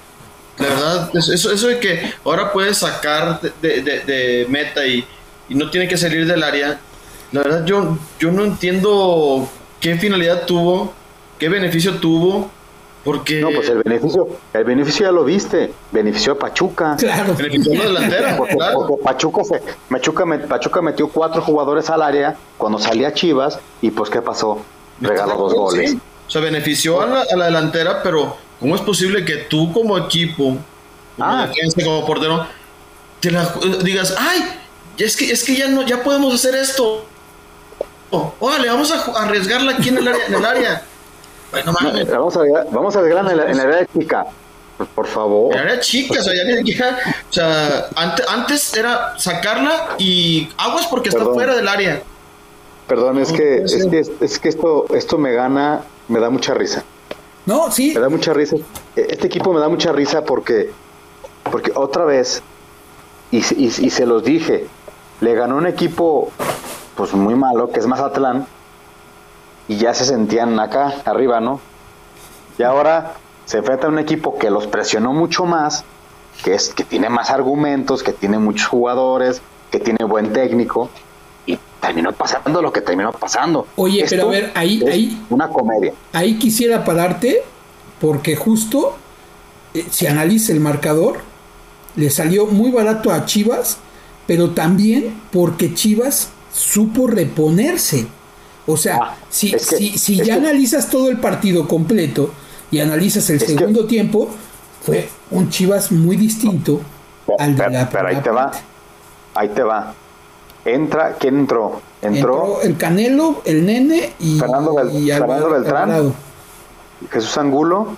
la 0.59 0.67
verdad, 0.67 1.11
eso, 1.15 1.53
eso 1.53 1.69
de 1.69 1.79
que 1.79 2.13
ahora 2.25 2.53
puedes 2.53 2.79
sacar 2.79 3.41
de, 3.63 3.83
de 3.83 4.47
meta 4.49 4.85
y, 4.87 5.05
y 5.49 5.55
no 5.55 5.71
tiene 5.71 5.87
que 5.89 5.97
salir 5.97 6.27
del 6.27 6.43
área 6.43 6.81
la 7.33 7.43
verdad, 7.43 7.65
yo, 7.65 7.99
yo 8.19 8.33
no 8.33 8.45
entiendo 8.45 9.49
qué 9.81 9.97
finalidad 9.97 10.47
tuvo, 10.47 10.93
qué 11.39 11.49
beneficio 11.49 11.97
tuvo. 11.97 12.51
Porque... 13.03 13.41
No, 13.41 13.49
pues 13.51 13.67
el 13.71 13.79
beneficio, 13.83 14.29
el 14.53 14.65
beneficio 14.65 15.07
ya 15.07 15.13
lo 15.13 15.25
viste, 15.25 15.73
benefició 15.91 16.33
a 16.35 16.39
Pachuca. 16.39 16.97
Claro. 16.99 17.35
Benefició 17.35 17.81
a 17.81 17.87
la 17.87 18.01
delantera. 18.01 18.37
Porque, 18.77 19.03
Pachuca, 19.03 19.43
se, 19.45 19.63
Pachuca, 20.47 20.83
metió 20.83 21.09
cuatro 21.09 21.41
jugadores 21.41 21.89
al 21.89 22.03
área 22.03 22.37
cuando 22.59 22.79
salía 22.79 23.15
Chivas 23.15 23.59
y 23.81 23.91
pues 23.91 24.11
¿qué 24.11 24.21
pasó? 24.21 24.63
Regaló 25.01 25.35
dos 25.37 25.55
goles. 25.55 25.97
O 26.29 26.31
sea, 26.31 26.43
benefició 26.43 27.01
a 27.01 27.07
la, 27.07 27.23
a 27.23 27.37
la, 27.37 27.47
delantera, 27.47 28.03
pero 28.03 28.37
¿cómo 28.61 28.77
es 28.77 28.83
posible 28.83 29.25
que 29.25 29.37
tú 29.37 29.73
como 29.73 29.97
equipo, 29.99 30.45
como, 30.45 30.59
ah. 31.19 31.51
como 31.83 32.07
portero, 32.07 32.47
te 33.19 33.31
la, 33.31 33.53
digas, 33.83 34.15
ay, 34.17 34.41
es 34.97 35.17
que, 35.17 35.33
es 35.33 35.43
que 35.43 35.57
ya 35.57 35.69
no, 35.69 35.83
ya 35.83 36.05
podemos 36.05 36.35
hacer 36.35 36.55
esto? 36.55 37.05
Órale, 38.11 38.69
vamos 38.69 38.91
a 38.93 39.23
arriesgarla 39.25 39.73
aquí 39.73 39.89
en 39.89 39.99
el 39.99 40.09
área. 40.09 40.27
En 40.27 40.35
el 40.35 40.45
área. 40.45 40.83
Bueno, 41.51 41.73
vamos, 42.11 42.37
a, 42.37 42.41
vamos 42.71 42.97
a 42.97 42.99
arriesgarla 43.01 43.31
en 43.33 43.37
la, 43.37 43.51
en 43.51 43.57
la 43.57 43.63
área 43.65 43.87
chica. 43.87 44.27
Por 44.95 45.07
favor. 45.07 45.53
En 45.53 45.59
la 45.59 45.73
área 45.73 45.81
chica, 45.81 46.21
o 46.21 46.23
sea, 46.23 46.35
ya 46.35 46.45
ni 46.45 46.57
siquiera. 46.59 46.99
O 47.29 47.33
sea, 47.33 47.89
antes, 47.97 48.27
antes 48.29 48.77
era 48.77 49.19
sacarla 49.19 49.97
y 49.99 50.49
aguas 50.57 50.87
porque 50.87 51.09
está 51.11 51.25
fuera 51.25 51.55
del 51.55 51.69
área. 51.69 52.03
Perdón, 52.87 53.19
es 53.19 53.31
que, 53.33 53.63
es 53.63 53.87
que, 53.87 54.25
es 54.25 54.39
que 54.39 54.49
esto, 54.49 54.87
esto 54.95 55.19
me 55.19 55.33
gana, 55.33 55.83
me 56.09 56.19
da 56.19 56.31
mucha 56.31 56.55
risa. 56.55 56.83
No, 57.47 57.71
sí. 57.71 57.93
Me 57.95 58.01
da 58.01 58.09
mucha 58.09 58.33
risa. 58.33 58.57
Este 58.97 59.27
equipo 59.27 59.53
me 59.53 59.61
da 59.61 59.69
mucha 59.69 59.93
risa 59.93 60.25
porque, 60.25 60.71
porque 61.51 61.73
otra 61.75 62.05
vez, 62.05 62.43
y, 63.31 63.39
y, 63.39 63.67
y 63.67 63.91
se 63.91 64.07
los 64.07 64.25
dije, 64.25 64.67
le 65.21 65.35
ganó 65.35 65.57
un 65.57 65.67
equipo 65.67 66.33
pues 66.97 67.15
muy 67.15 67.35
malo, 67.35 67.71
que 67.71 67.81
es 67.81 67.87
Mazatlán, 67.87 68.47
y 69.69 69.77
ya 69.77 69.95
se 69.95 70.05
sentían 70.05 70.59
acá, 70.59 70.95
arriba, 71.05 71.41
¿no? 71.41 71.61
Y 72.59 72.63
ahora 72.63 73.15
se 73.45 73.59
enfrenta 73.59 73.87
a 73.87 73.91
un 73.91 73.99
equipo 73.99 74.39
que 74.39 74.51
los 74.51 74.67
presionó 74.67 75.13
mucho 75.13 75.45
más, 75.45 75.85
que, 76.43 76.55
es, 76.55 76.71
que 76.75 76.85
tiene 76.85 77.09
más 77.09 77.31
argumentos, 77.31 78.03
que 78.03 78.13
tiene 78.13 78.39
muchos 78.39 78.69
jugadores, 78.69 79.41
que 79.71 79.79
tiene 79.79 80.05
buen 80.05 80.33
técnico, 80.33 80.91
y 81.47 81.59
terminó 81.81 82.13
pasando 82.13 82.61
lo 82.63 82.73
que 82.73 82.81
terminó 82.81 83.13
pasando. 83.13 83.67
Oye, 83.77 84.05
pero 84.09 84.29
a 84.29 84.31
ver, 84.31 84.53
ahí, 84.55 84.83
ahí. 84.89 85.27
Una 85.31 85.49
comedia. 85.49 85.93
Ahí 86.13 86.39
quisiera 86.39 86.85
pararte, 86.85 87.43
porque 88.01 88.37
justo, 88.37 88.97
eh, 89.75 89.87
si 89.91 90.07
analiza 90.07 90.53
el 90.53 90.61
marcador, 90.61 91.19
le 91.97 92.11
salió 92.11 92.47
muy 92.47 92.71
barato 92.71 93.13
a 93.13 93.25
Chivas, 93.25 93.79
pero 94.27 94.51
también 94.51 95.21
porque 95.33 95.75
Chivas 95.75 96.31
supo 96.53 97.07
reponerse. 97.07 98.07
O 98.67 98.77
sea, 98.77 98.99
ah, 99.03 99.17
si, 99.29 99.59
si, 99.59 100.17
ya 100.17 100.37
analizas 100.37 100.91
todo 100.91 101.11
el 101.11 101.19
partido 101.19 101.67
completo 101.67 102.33
y 102.71 102.81
analizas 102.81 103.29
el 103.31 103.41
segundo 103.41 103.87
tiempo, 103.87 104.29
fue 104.83 105.09
un 105.31 105.51
Chivas 105.51 105.91
muy 105.91 106.17
distinto 106.17 106.81
al 107.39 107.57
de 107.57 107.71
la 107.71 107.89
Pero 107.91 108.09
ahí 108.09 108.21
te 108.23 108.31
va, 108.31 108.51
ahí 109.35 109.49
te 109.49 109.63
va. 109.63 109.95
Entra, 110.65 111.17
¿quién 111.19 111.41
entró? 111.41 111.81
Entró, 112.03 112.61
el 112.63 112.77
Canelo, 112.77 113.43
el 113.45 113.67
Nene 113.67 114.13
y, 114.19 114.39
Fernando, 114.39 114.75
Beltrán, 114.75 116.15
Jesús 117.11 117.37
Angulo 117.39 117.97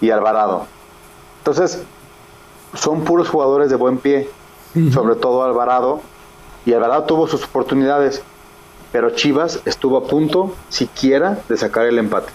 y 0.00 0.10
Alvarado. 0.10 0.66
Entonces, 1.38 1.82
son 2.74 3.04
puros 3.04 3.28
jugadores 3.28 3.70
de 3.70 3.76
buen 3.76 3.98
pie, 3.98 4.28
sobre 4.92 5.16
todo 5.16 5.44
Alvarado, 5.44 6.00
y 6.64 6.72
Alvarado 6.72 7.04
tuvo 7.04 7.26
sus 7.26 7.44
oportunidades, 7.44 8.22
pero 8.92 9.10
Chivas 9.10 9.60
estuvo 9.64 9.96
a 9.96 10.06
punto 10.06 10.54
siquiera 10.68 11.40
de 11.48 11.56
sacar 11.56 11.86
el 11.86 11.98
empate. 11.98 12.32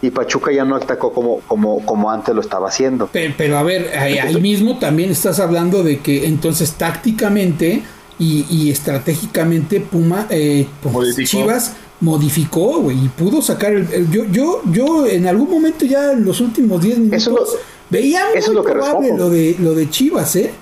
Y 0.00 0.10
Pachuca 0.10 0.52
ya 0.52 0.64
no 0.64 0.76
atacó 0.76 1.12
como, 1.12 1.40
como, 1.40 1.84
como 1.84 2.10
antes 2.10 2.32
lo 2.34 2.40
estaba 2.40 2.68
haciendo. 2.68 3.08
Pero, 3.12 3.58
a 3.58 3.64
ver, 3.64 3.98
ahí, 3.98 4.40
mismo 4.40 4.78
también 4.78 5.10
estás 5.10 5.40
hablando 5.40 5.82
de 5.82 5.98
que 5.98 6.26
entonces 6.26 6.74
tácticamente 6.74 7.82
y, 8.20 8.70
estratégicamente 8.70 9.80
Puma, 9.80 10.26
eh, 10.30 10.66
pues, 10.82 11.16
Chivas 11.28 11.74
modificó, 12.00 12.90
y 12.92 13.08
pudo 13.08 13.42
sacar 13.42 13.72
el, 13.72 14.10
yo, 14.10 14.24
yo, 14.26 14.62
yo 14.70 15.06
en 15.06 15.26
algún 15.26 15.50
momento 15.50 15.84
ya 15.84 16.12
en 16.12 16.24
los 16.24 16.40
últimos 16.40 16.80
10 16.80 16.98
minutos 16.98 17.56
veía 17.90 18.24
muy 18.32 18.54
lo 18.54 18.62
probable 18.62 19.16
lo 19.16 19.30
de, 19.30 19.56
lo 19.58 19.74
de 19.74 19.90
Chivas, 19.90 20.36
¿eh? 20.36 20.52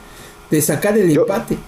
De 0.50 0.62
sacar 0.62 0.96
el 0.96 1.10
empate. 1.10 1.58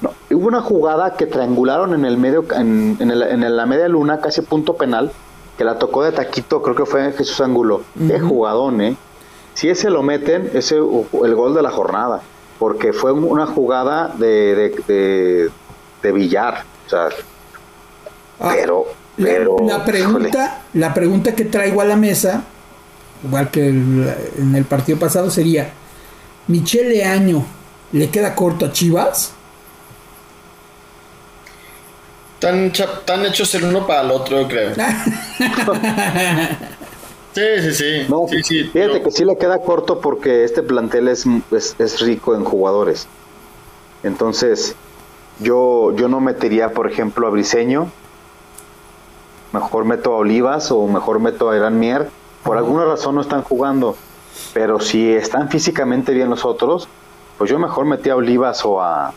No, 0.00 0.12
hubo 0.30 0.48
una 0.48 0.62
jugada 0.62 1.14
que 1.14 1.26
triangularon 1.26 1.94
en 1.94 2.04
el 2.04 2.16
medio, 2.16 2.44
en, 2.52 2.96
en, 3.00 3.56
la 3.56 3.66
media 3.66 3.88
luna, 3.88 4.20
casi 4.20 4.40
punto 4.42 4.74
penal, 4.74 5.12
que 5.58 5.64
la 5.64 5.78
tocó 5.78 6.02
de 6.02 6.12
taquito, 6.12 6.62
creo 6.62 6.74
que 6.74 6.86
fue 6.86 7.12
Jesús 7.12 7.40
Angulo. 7.40 7.82
Qué 8.06 8.18
jugadón, 8.18 8.80
¿eh? 8.80 8.96
Si 9.54 9.68
ese 9.68 9.90
lo 9.90 10.02
meten, 10.02 10.50
ese 10.54 10.76
el 10.76 11.34
gol 11.34 11.54
de 11.54 11.62
la 11.62 11.70
jornada, 11.70 12.22
porque 12.58 12.92
fue 12.92 13.12
una 13.12 13.46
jugada 13.46 14.14
de, 14.16 14.72
de, 14.86 15.50
de, 16.02 16.12
billar. 16.12 16.64
O 16.86 16.88
sea, 16.88 17.08
Ah, 18.40 18.52
pero, 18.54 18.86
pero 19.16 19.56
la, 19.66 19.84
pregunta, 19.84 20.62
la 20.72 20.94
pregunta 20.94 21.34
que 21.34 21.44
traigo 21.44 21.82
a 21.82 21.84
la 21.84 21.96
mesa, 21.96 22.42
igual 23.22 23.50
que 23.50 23.68
en 23.68 24.54
el 24.54 24.64
partido 24.64 24.98
pasado, 24.98 25.30
sería: 25.30 25.70
¿Michele 26.48 27.04
Año 27.04 27.44
le 27.92 28.08
queda 28.08 28.34
corto 28.34 28.64
a 28.64 28.72
Chivas? 28.72 29.34
Tan, 32.40 32.72
tan 33.04 33.26
hechos 33.26 33.54
el 33.54 33.64
uno 33.64 33.86
para 33.86 34.00
el 34.00 34.10
otro, 34.10 34.48
creo. 34.48 34.74
sí, 37.34 37.42
sí, 37.60 37.74
sí. 37.74 38.06
No, 38.08 38.26
fíjate 38.26 39.02
que 39.02 39.10
sí 39.10 39.26
le 39.26 39.36
queda 39.36 39.58
corto 39.60 40.00
porque 40.00 40.44
este 40.44 40.62
plantel 40.62 41.08
es, 41.08 41.26
es, 41.78 42.00
rico 42.00 42.34
en 42.34 42.44
jugadores. 42.44 43.06
Entonces, 44.02 44.74
yo, 45.38 45.94
yo 45.94 46.08
no 46.08 46.20
metería, 46.20 46.72
por 46.72 46.90
ejemplo, 46.90 47.26
a 47.26 47.30
Briseño. 47.30 47.90
Mejor 49.52 49.84
meto 49.84 50.14
a 50.14 50.16
Olivas 50.16 50.70
o 50.70 50.86
mejor 50.86 51.18
meto 51.18 51.50
a 51.50 51.56
Irán 51.56 51.78
Mier. 51.78 52.08
Por 52.42 52.56
alguna 52.56 52.86
razón 52.86 53.16
no 53.16 53.20
están 53.20 53.42
jugando. 53.42 53.96
Pero 54.54 54.80
si 54.80 55.12
están 55.12 55.50
físicamente 55.50 56.14
bien 56.14 56.30
los 56.30 56.46
otros, 56.46 56.88
pues 57.36 57.50
yo 57.50 57.58
mejor 57.58 57.84
metí 57.84 58.08
a 58.08 58.16
Olivas 58.16 58.64
o 58.64 58.80
a, 58.80 59.12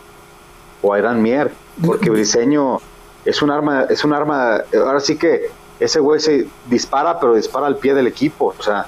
o 0.82 0.92
a 0.92 1.00
Irán 1.00 1.22
Mier. 1.22 1.54
Porque 1.86 2.10
Briseño 2.10 2.82
es 3.26 3.42
un 3.42 3.52
arma, 3.52 3.86
es 3.90 4.04
un 4.04 4.14
arma, 4.14 4.62
ahora 4.74 5.00
sí 5.00 5.18
que 5.18 5.50
ese 5.80 6.00
güey 6.00 6.20
se 6.20 6.48
dispara, 6.70 7.20
pero 7.20 7.36
dispara 7.36 7.68
al 7.68 7.78
pie 7.78 7.94
del 7.94 8.08
equipo, 8.08 8.56
o 8.58 8.64
sea. 8.64 8.86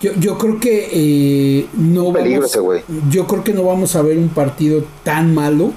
Yo, 0.00 0.12
yo 0.14 0.38
creo 0.38 0.60
que 0.60 0.88
eh, 0.92 1.66
no 1.74 2.12
vamos, 2.12 2.56
yo 3.10 3.26
creo 3.26 3.42
que 3.42 3.52
no 3.52 3.64
vamos 3.64 3.96
a 3.96 4.02
ver 4.02 4.16
un 4.16 4.28
partido 4.28 4.84
tan 5.02 5.34
malo 5.34 5.72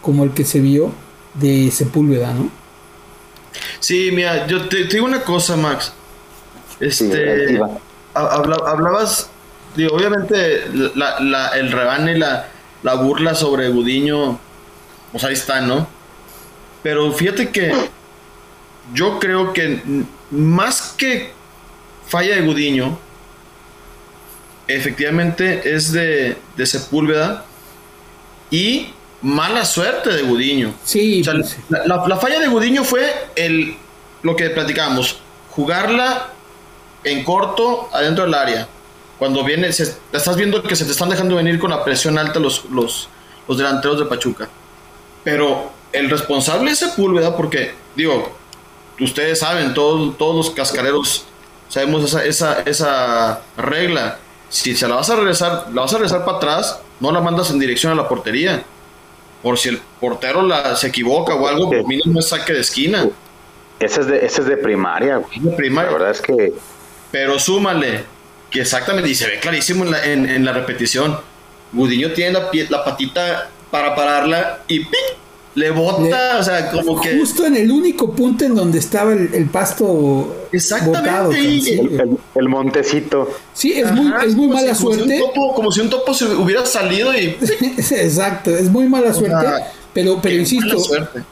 como 0.00 0.22
el 0.22 0.30
que 0.30 0.44
se 0.44 0.60
vio 0.60 0.92
de 1.34 1.70
Sepúlveda, 1.72 2.32
¿no? 2.34 2.50
Sí, 3.80 4.10
mira, 4.12 4.46
yo 4.46 4.68
te, 4.68 4.84
digo 4.84 5.04
una 5.06 5.22
cosa, 5.22 5.56
Max. 5.56 5.92
Este, 6.78 7.60
hablabas, 8.14 9.28
digo, 9.76 9.96
obviamente 9.96 10.68
la, 10.94 11.18
la, 11.20 11.48
el 11.48 11.72
rebane, 11.72 12.16
la, 12.16 12.48
la 12.82 12.94
burla 12.94 13.34
sobre 13.34 13.68
Gudiño, 13.70 14.38
pues 15.10 15.24
ahí 15.24 15.34
está, 15.34 15.60
¿no? 15.60 15.86
Pero 16.84 17.10
fíjate 17.12 17.48
que 17.48 17.72
yo 18.92 19.18
creo 19.18 19.54
que 19.54 19.80
más 20.30 20.94
que 20.98 21.32
falla 22.06 22.36
de 22.36 22.42
Gudiño, 22.42 22.98
efectivamente 24.68 25.74
es 25.74 25.92
de, 25.92 26.36
de 26.54 26.66
Sepúlveda 26.66 27.46
y 28.50 28.88
mala 29.22 29.64
suerte 29.64 30.12
de 30.12 30.22
Gudiño. 30.24 30.74
Sí. 30.84 31.22
Pues 31.24 31.56
la, 31.70 32.18
falla 32.18 32.38
de 32.38 32.48
Gudiño 32.48 32.84
fue 32.84 33.30
el, 33.34 33.76
lo 34.22 34.36
que 34.36 34.50
platicamos, 34.50 35.20
jugarla 35.52 36.32
en 37.02 37.24
corto 37.24 37.88
adentro 37.94 38.24
del 38.24 38.34
área. 38.34 38.68
Cuando 39.18 39.42
viene, 39.42 39.68
estás 39.68 40.36
viendo 40.36 40.62
que 40.62 40.76
se 40.76 40.84
te 40.84 40.90
están 40.90 41.08
dejando 41.08 41.36
venir 41.36 41.58
con 41.58 41.70
la 41.70 41.82
presión 41.82 42.18
alta 42.18 42.38
los, 42.38 42.66
los, 42.66 43.08
los 43.48 43.56
delanteros 43.56 44.00
de 44.00 44.04
Pachuca. 44.04 44.50
Pero 45.22 45.72
el 45.94 46.10
responsable 46.10 46.72
es 46.72 46.78
Sepúlveda 46.78 47.36
porque, 47.36 47.72
digo, 47.94 48.36
ustedes 49.00 49.38
saben, 49.38 49.74
todos, 49.74 50.16
todos 50.18 50.36
los 50.36 50.54
cascareros 50.54 51.24
sabemos 51.68 52.04
esa, 52.04 52.24
esa, 52.24 52.62
esa 52.62 53.40
regla. 53.56 54.18
Si 54.48 54.76
se 54.76 54.86
la 54.86 54.96
vas 54.96 55.10
a 55.10 55.16
regresar, 55.16 55.66
la 55.72 55.82
vas 55.82 55.92
a 55.92 55.96
regresar 55.96 56.24
para 56.24 56.36
atrás, 56.36 56.80
no 57.00 57.10
la 57.10 57.20
mandas 57.20 57.50
en 57.50 57.58
dirección 57.58 57.92
a 57.92 57.94
la 57.94 58.08
portería. 58.08 58.64
Por 59.42 59.58
si 59.58 59.70
el 59.70 59.80
portero 60.00 60.42
la, 60.42 60.76
se 60.76 60.88
equivoca 60.88 61.34
o 61.34 61.46
algo, 61.46 61.70
por 61.70 61.86
mínimo 61.86 62.20
es 62.20 62.28
saque 62.28 62.52
de 62.52 62.60
esquina. 62.60 63.08
Ese 63.80 64.00
es 64.00 64.06
de, 64.06 64.24
ese 64.24 64.42
es 64.42 64.46
de 64.46 64.56
primaria. 64.56 65.20
De 65.34 65.50
primaria. 65.50 65.90
La 65.90 65.98
verdad 65.98 66.10
es 66.12 66.20
que... 66.20 66.52
Pero 67.10 67.38
súmale, 67.38 68.04
que 68.50 68.60
exactamente, 68.60 69.08
y 69.10 69.14
se 69.14 69.26
ve 69.26 69.38
clarísimo 69.38 69.84
en 69.84 69.90
la, 69.90 70.04
en, 70.04 70.44
la 70.44 70.52
repetición, 70.52 71.18
Gudiño 71.72 72.12
tiene 72.12 72.32
la, 72.32 72.50
la 72.70 72.84
patita 72.84 73.50
para 73.70 73.94
pararla 73.94 74.62
y 74.66 74.80
¡ping! 74.80 75.23
Le 75.54 75.70
bota, 75.70 76.38
o 76.38 76.42
sea, 76.42 76.70
como 76.70 77.00
que. 77.00 77.16
Justo 77.16 77.46
en 77.46 77.56
el 77.56 77.70
único 77.70 78.12
punto 78.12 78.44
en 78.44 78.54
donde 78.54 78.78
estaba 78.78 79.12
el, 79.12 79.48
pasto. 79.50 80.46
Exactamente. 80.52 81.80
el, 82.34 82.48
montecito. 82.48 83.30
Sí, 83.52 83.72
es 83.72 83.90
muy, 83.92 84.12
es 84.26 84.34
muy 84.34 84.48
mala 84.48 84.74
suerte. 84.74 85.20
como 85.54 85.70
si 85.70 85.80
un 85.80 85.90
topo 85.90 86.12
se 86.12 86.26
hubiera 86.26 86.66
salido 86.66 87.14
y. 87.14 87.36
Exacto, 87.78 88.50
es 88.50 88.70
muy 88.70 88.88
mala 88.88 89.14
suerte. 89.14 89.46
pero, 89.92 90.18
pero 90.20 90.36
insisto, 90.36 90.76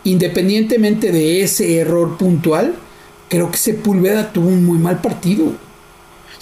independientemente 0.05 1.11
de 1.11 1.43
ese 1.43 1.79
error 1.79 2.17
puntual, 2.17 2.75
creo 3.29 3.51
que 3.51 3.57
Sepúlveda 3.57 4.33
tuvo 4.33 4.49
un 4.49 4.65
muy 4.65 4.79
mal 4.79 5.01
partido. 5.01 5.53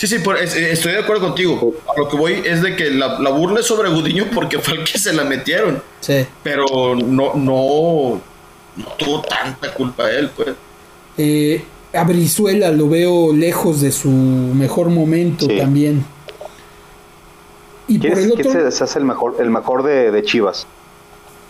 Sí, 0.00 0.06
sí, 0.06 0.16
eh, 0.16 0.68
estoy 0.72 0.92
de 0.92 1.00
acuerdo 1.00 1.26
contigo. 1.26 1.74
A 1.86 2.00
lo 2.00 2.08
que 2.08 2.16
voy 2.16 2.42
es 2.42 2.62
de 2.62 2.74
que 2.74 2.90
la, 2.90 3.18
burla 3.28 3.60
es 3.60 3.66
sobre 3.66 3.90
Gudiño 3.90 4.28
porque 4.34 4.58
fue 4.58 4.78
el 4.78 4.84
que 4.84 4.98
se 4.98 5.12
la 5.12 5.24
metieron. 5.24 5.82
Sí. 6.00 6.24
Pero 6.42 6.94
no, 6.94 7.34
no, 7.34 8.18
no 8.76 8.86
tuvo 8.96 9.20
tanta 9.20 9.74
culpa 9.74 10.10
él, 10.10 10.30
pues. 10.34 10.54
Eh, 11.18 11.62
a 11.92 12.04
Brizuela 12.04 12.70
lo 12.70 12.88
veo 12.88 13.34
lejos 13.34 13.82
de 13.82 13.92
su 13.92 14.08
mejor 14.08 14.88
momento 14.88 15.46
también. 15.46 16.02
Y 17.86 17.98
por 17.98 18.18
el 18.18 18.32
otro, 18.32 18.50
¿quién 18.52 18.72
se, 18.72 18.84
hace 18.84 18.98
el 19.00 19.04
mejor, 19.04 19.36
el 19.38 19.50
mejor 19.50 19.82
de, 19.82 20.22
Chivas? 20.24 20.66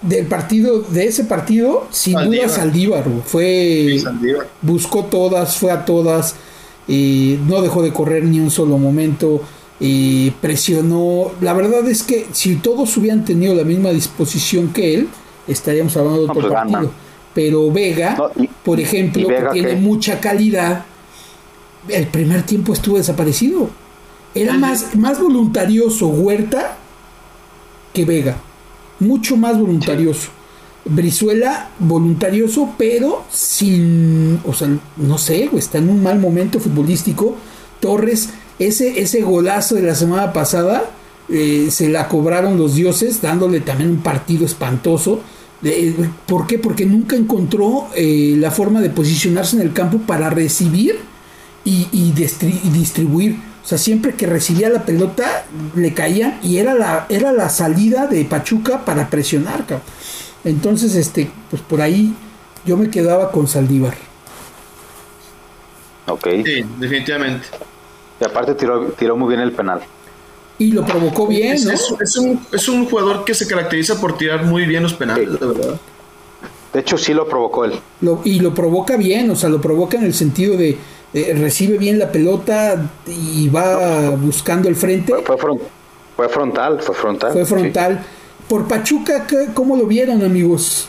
Del 0.02 0.27
partido, 0.27 0.81
de 0.81 1.06
ese 1.06 1.22
partido, 1.22 1.86
sin 1.93 2.14
duda 2.14 2.48
Saldívar. 2.48 3.05
Fue, 3.24 4.02
buscó 4.60 5.05
todas, 5.05 5.56
fue 5.56 5.70
a 5.70 5.85
todas 5.85 6.35
no 6.89 7.62
dejó 7.62 7.82
de 7.82 7.93
correr 7.93 8.24
ni 8.24 8.40
un 8.40 8.51
solo 8.51 8.78
momento, 8.78 9.43
presionó. 10.40 11.31
La 11.40 11.52
verdad 11.52 11.89
es 11.89 12.02
que 12.02 12.27
si 12.32 12.57
todos 12.57 12.97
hubieran 12.97 13.24
tenido 13.24 13.55
la 13.55 13.65
misma 13.65 13.90
disposición 13.90 14.69
que 14.69 14.94
él, 14.94 15.09
estaríamos 15.47 15.97
hablando 15.97 16.19
de 16.19 16.24
otro 16.24 16.40
pues 16.40 16.52
partido. 16.52 16.90
Pero 17.32 17.70
Vega, 17.70 18.16
por 18.65 18.81
ejemplo, 18.81 19.28
que 19.28 19.43
tiene 19.52 19.77
mucha 19.77 20.20
calidad, 20.20 20.85
el 21.89 22.07
primer 22.09 22.43
tiempo 22.43 22.73
estuvo 22.73 22.97
desaparecido. 22.97 23.70
Era 24.35 24.55
más, 24.55 24.94
más 24.97 25.20
voluntarioso 25.20 26.09
Huerta 26.09 26.77
que 27.93 28.05
Vega. 28.05 28.36
Mucho 28.98 29.36
más 29.36 29.59
voluntarioso. 29.59 30.31
Brizuela 30.85 31.70
voluntarioso, 31.78 32.74
pero 32.78 33.24
sin, 33.31 34.40
o 34.47 34.55
sea, 34.55 34.69
no 34.97 35.19
sé, 35.19 35.51
está 35.57 35.78
en 35.78 35.90
un 35.90 36.02
mal 36.02 36.19
momento 36.19 36.59
futbolístico. 36.59 37.36
Torres, 37.81 38.31
ese, 38.59 39.01
ese 39.01 39.23
golazo 39.23 39.74
de 39.74 39.82
la 39.82 39.94
semana 39.94 40.32
pasada, 40.32 40.85
eh, 41.28 41.69
se 41.70 41.89
la 41.89 42.09
cobraron 42.09 42.59
los 42.59 42.74
dioses, 42.74 43.20
dándole 43.23 43.61
también 43.61 43.90
un 43.90 44.02
partido 44.02 44.44
espantoso. 44.44 45.20
¿Por 46.27 46.47
qué? 46.47 46.59
Porque 46.59 46.86
nunca 46.86 47.16
encontró 47.16 47.89
eh, 47.94 48.35
la 48.39 48.51
forma 48.51 48.81
de 48.81 48.89
posicionarse 48.89 49.57
en 49.57 49.62
el 49.62 49.73
campo 49.74 49.98
para 49.98 50.31
recibir 50.31 50.98
y, 51.65 52.12
distribuir. 52.73 53.36
O 53.62 53.69
sea, 53.69 53.77
siempre 53.77 54.15
que 54.15 54.27
recibía 54.27 54.70
la 54.70 54.86
pelota 54.86 55.44
le 55.77 55.93
caía 55.93 56.40
y 56.43 56.57
era 56.57 56.74
la, 56.74 57.07
era 57.11 57.31
la 57.32 57.51
salida 57.51 58.07
de 58.07 58.24
Pachuca 58.24 58.86
para 58.86 59.11
presionar. 59.11 59.66
Cabrón. 59.66 59.82
Entonces, 60.45 60.95
este, 60.95 61.31
pues 61.51 61.62
por 61.62 61.81
ahí 61.81 62.15
yo 62.65 62.77
me 62.77 62.91
quedaba 62.91 63.31
con 63.31 63.47
Saldívar. 63.47 63.95
Ok. 66.07 66.29
Sí, 66.45 66.65
definitivamente. 66.79 67.47
Y 68.21 68.25
aparte 68.25 68.55
tiró, 68.55 68.93
tiró 68.93 69.17
muy 69.17 69.29
bien 69.29 69.41
el 69.41 69.53
penal. 69.53 69.81
Y 70.59 70.73
lo 70.73 70.85
provocó 70.85 71.27
bien, 71.27 71.55
es, 71.55 71.65
¿no? 71.65 71.99
Es, 72.53 72.69
un, 72.69 72.85
jugador 72.85 73.25
que 73.25 73.33
se 73.35 73.47
caracteriza 73.47 73.99
por 73.99 74.19
tirar 74.19 74.45
muy 74.45 74.67
bien 74.67 74.83
los 74.83 74.93
penales, 74.93 75.41
de 75.41 75.47
verdad. 75.47 75.81
De 76.75 76.81
hecho, 76.81 76.99
sí 76.99 77.15
lo 77.15 77.27
provocó 77.27 77.65
él. 77.65 77.73
y 78.25 78.41
lo 78.41 78.55
provoca 78.55 78.97
bien, 78.97 79.31
o 79.31 79.37
sea, 79.37 79.49
lo 79.49 79.61
provoca 79.61 79.97
en 79.97 80.05
el 80.05 80.12
sentido 80.12 80.57
de 80.57 80.77
recibe 81.12 81.79
bien 81.79 81.99
la 81.99 82.12
pelota 82.12 82.91
y 83.07 83.49
va 83.49 84.11
buscando 84.11 84.69
el 84.69 84.77
frente. 84.77 85.12
Fue, 85.25 85.37
fue, 86.17 86.29
frontal, 86.29 86.81
fue 86.81 86.95
frontal. 86.95 87.33
Fue 87.33 87.45
frontal. 87.45 88.05
Por 88.51 88.66
Pachuca, 88.66 89.28
¿cómo 89.55 89.77
lo 89.77 89.86
vieron, 89.86 90.24
amigos? 90.24 90.89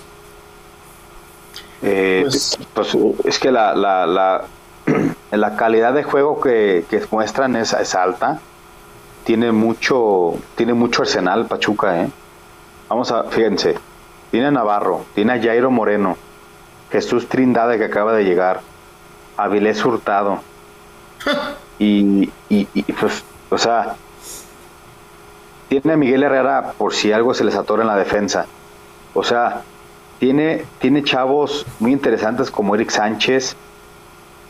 Eh, 1.83 2.21
pues, 2.23 2.57
pues, 2.73 2.97
es 3.23 3.37
que 3.37 3.51
la, 3.51 3.75
la, 3.75 4.07
la, 4.07 5.55
calidad 5.57 5.93
de 5.93 6.01
juego 6.01 6.41
que, 6.41 6.83
muestran 7.11 7.55
es, 7.55 7.73
es, 7.73 7.93
alta. 7.93 8.39
Tiene 9.25 9.51
mucho, 9.51 10.39
tiene 10.55 10.73
mucho 10.73 11.03
arsenal 11.03 11.45
Pachuca, 11.45 12.01
¿eh? 12.01 12.09
Vamos 12.89 13.11
a, 13.11 13.25
fíjense, 13.25 13.77
tiene 14.31 14.47
a 14.47 14.51
Navarro, 14.51 15.05
tiene 15.13 15.33
a 15.33 15.39
Jairo 15.39 15.69
Moreno, 15.69 16.17
Jesús 16.91 17.29
Trindade 17.29 17.77
que 17.77 17.85
acaba 17.85 18.13
de 18.13 18.23
llegar, 18.23 18.61
Avilés 19.37 19.85
Hurtado. 19.85 20.39
y, 21.77 22.27
y, 22.49 22.67
y 22.73 22.91
pues, 22.93 23.23
o 23.51 23.57
sea, 23.59 23.97
tiene 25.79 25.93
a 25.93 25.97
Miguel 25.97 26.23
Herrera 26.23 26.73
por 26.77 26.93
si 26.93 27.13
algo 27.13 27.33
se 27.33 27.45
les 27.45 27.55
atora 27.55 27.83
en 27.83 27.87
la 27.87 27.95
defensa. 27.95 28.45
O 29.13 29.23
sea, 29.23 29.61
tiene, 30.19 30.65
tiene 30.79 31.01
chavos 31.01 31.65
muy 31.79 31.93
interesantes 31.93 32.51
como 32.51 32.75
Eric 32.75 32.89
Sánchez, 32.89 33.55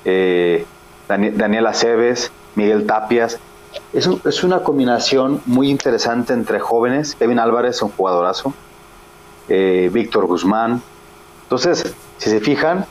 eh, 0.03 0.65
Daniel 1.07 1.67
Aceves, 1.67 2.31
Miguel 2.55 2.87
Tapias. 2.87 3.37
Es, 3.93 4.09
es, 4.25 4.43
una 4.43 4.63
combinación 4.63 5.43
muy 5.45 5.69
interesante 5.69 6.33
entre 6.33 6.59
jóvenes. 6.59 7.13
Kevin 7.13 7.37
Álvarez, 7.37 7.83
un 7.83 7.89
jugadorazo. 7.91 8.55
Eh, 9.47 9.91
Víctor 9.93 10.25
Guzmán. 10.25 10.81
Entonces, 11.43 11.93
si 12.17 12.31
se 12.31 12.39
fijan, 12.39 12.87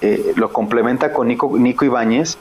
eh, 0.00 0.32
lo 0.34 0.52
complementa 0.52 1.12
con 1.12 1.28
Nico, 1.28 1.56
Nico 1.56 1.84
Ibáñez, 1.84 2.36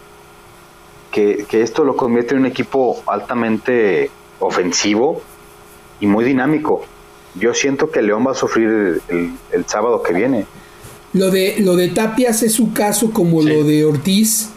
que, 1.11 1.45
esto 1.51 1.83
lo 1.83 1.95
convierte 1.95 2.33
en 2.33 2.39
un 2.39 2.45
equipo 2.47 3.03
altamente 3.05 4.09
ofensivo 4.39 5.21
y 5.99 6.07
muy 6.07 6.25
dinámico. 6.25 6.85
Yo 7.35 7.53
siento 7.53 7.91
que 7.91 8.01
León 8.01 8.25
va 8.25 8.31
a 8.31 8.35
sufrir 8.35 9.01
el, 9.09 9.65
sábado 9.67 10.01
que 10.01 10.13
viene. 10.13 10.45
Lo 11.13 11.31
de, 11.31 11.55
lo 11.59 11.75
de 11.75 11.89
Tapias 11.89 12.43
es 12.43 12.59
un 12.59 12.71
caso 12.71 13.11
como 13.11 13.41
lo 13.41 13.63
de 13.63 13.85
Ortiz 13.85 14.49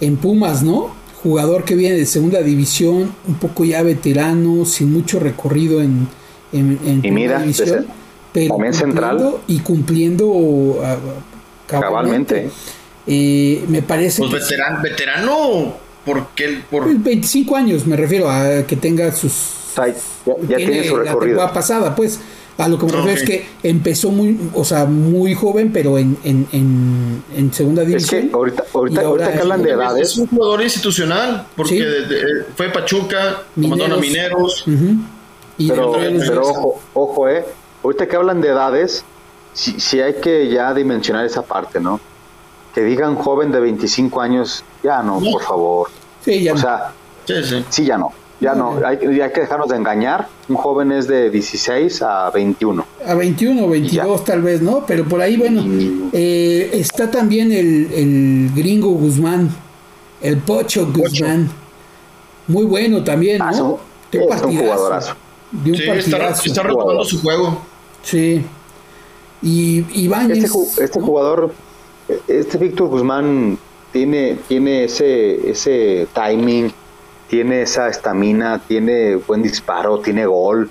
en 0.00 0.16
Pumas, 0.16 0.62
¿no? 0.62 0.94
Jugador 1.22 1.64
que 1.64 1.74
viene 1.74 1.96
de 1.96 2.06
segunda 2.06 2.42
división, 2.42 3.12
un 3.26 3.34
poco 3.36 3.64
ya 3.64 3.82
veterano, 3.82 4.64
sin 4.64 4.92
mucho 4.92 5.18
recorrido 5.18 5.80
en, 5.80 6.08
en, 6.52 7.00
y 7.02 7.10
mira, 7.10 7.40
división, 7.40 7.86
pero 8.32 8.56
central 8.72 9.36
y 9.46 9.60
cumpliendo 9.60 10.26
uh, 10.26 10.76
cabalmente. 11.66 12.50
Eh, 13.06 13.64
me 13.68 13.82
parece. 13.82 14.22
Pues 14.28 14.48
veterano, 14.82 15.76
veterano, 16.06 16.26
porque 16.30 16.62
por 16.70 16.86
25 16.86 17.50
pues 17.50 17.62
años 17.62 17.86
me 17.86 17.96
refiero 17.96 18.30
a 18.30 18.62
que 18.66 18.76
tenga 18.76 19.12
sus. 19.12 19.74
ya, 20.48 20.56
tiene, 20.56 20.84
su 20.84 20.96
recorrido. 20.96 21.38
La 21.38 21.52
pasada, 21.52 21.94
pues. 21.94 22.20
A 22.58 22.68
lo 22.68 22.78
que 22.78 22.86
me 22.86 22.92
refiero 22.92 23.18
es 23.18 23.22
que 23.22 23.46
empezó 23.62 24.10
muy, 24.10 24.48
o 24.54 24.64
sea, 24.64 24.86
muy 24.86 25.34
joven, 25.34 25.70
pero 25.74 25.98
en, 25.98 26.16
en, 26.24 26.48
en, 27.36 27.52
segunda 27.52 27.84
división. 27.84 28.22
Es 28.22 28.30
que 28.30 28.34
ahorita, 28.34 28.64
ahorita, 28.72 29.00
ahorita 29.02 29.32
que 29.32 29.38
hablan 29.40 29.62
de 29.62 29.70
edades. 29.72 30.12
Es 30.12 30.16
un 30.16 30.26
jugador 30.26 30.62
institucional, 30.62 31.46
porque 31.54 31.84
fue 32.56 32.70
Pachuca, 32.70 33.42
Mineros. 33.56 33.92
a 33.92 34.00
Mineros. 34.00 34.64
pero, 35.58 35.92
pero 35.92 36.40
ojo, 36.40 36.80
ojo, 36.94 37.28
eh. 37.28 37.44
Ahorita 37.84 38.08
que 38.08 38.16
hablan 38.16 38.40
de 38.40 38.48
edades, 38.48 39.04
si 39.52 39.78
si 39.78 40.00
hay 40.00 40.14
que 40.14 40.48
ya 40.48 40.72
dimensionar 40.72 41.26
esa 41.26 41.42
parte, 41.42 41.78
¿no? 41.78 42.00
Que 42.76 42.84
digan 42.84 43.14
joven 43.14 43.50
de 43.52 43.58
25 43.58 44.20
años, 44.20 44.62
ya 44.82 45.02
no, 45.02 45.18
por 45.18 45.42
favor. 45.42 45.88
Sí, 46.22 46.42
ya 46.42 46.52
o 46.52 46.58
sea, 46.58 46.92
sí, 47.70 47.86
ya 47.86 47.96
no. 47.96 48.12
Ya 48.38 48.54
no, 48.54 48.78
hay, 48.84 48.98
hay, 48.98 49.32
que 49.32 49.40
dejarnos 49.40 49.70
de 49.70 49.76
engañar. 49.76 50.28
Un 50.46 50.56
joven 50.56 50.92
es 50.92 51.08
de 51.08 51.30
16 51.30 52.02
a 52.02 52.30
21. 52.30 52.84
A 53.06 53.14
21, 53.14 53.66
22 53.66 54.24
tal 54.26 54.42
vez, 54.42 54.60
¿no? 54.60 54.84
Pero 54.86 55.06
por 55.06 55.22
ahí, 55.22 55.38
bueno, 55.38 55.64
eh, 56.12 56.68
está 56.74 57.10
también 57.10 57.50
el, 57.50 57.90
el, 57.94 58.50
gringo 58.54 58.90
Guzmán, 58.90 59.48
el 60.20 60.36
Pocho 60.36 60.86
Guzmán. 60.92 61.48
Muy 62.46 62.66
bueno 62.66 63.02
también, 63.02 63.38
¿no? 63.38 63.46
Ah, 63.48 63.56
de 64.12 64.18
un, 64.18 64.58
jugadorazo. 64.58 65.14
De 65.50 65.70
un 65.70 65.76
sí, 65.78 65.84
está, 65.88 66.28
está 66.28 66.62
retomando 66.62 67.04
su 67.06 67.22
juego. 67.22 67.62
Sí. 68.02 68.44
Y 69.40 69.84
Iván 69.98 70.30
este, 70.30 70.46
este 70.84 71.00
jugador, 71.00 71.52
este 72.28 72.58
Víctor 72.58 72.88
Guzmán 72.88 73.58
tiene, 73.92 74.38
tiene 74.48 74.84
ese, 74.84 75.50
ese 75.50 76.06
timing, 76.12 76.72
tiene 77.28 77.62
esa 77.62 77.88
estamina, 77.88 78.60
tiene 78.66 79.16
buen 79.16 79.42
disparo, 79.42 79.98
tiene 80.00 80.26
gol, 80.26 80.70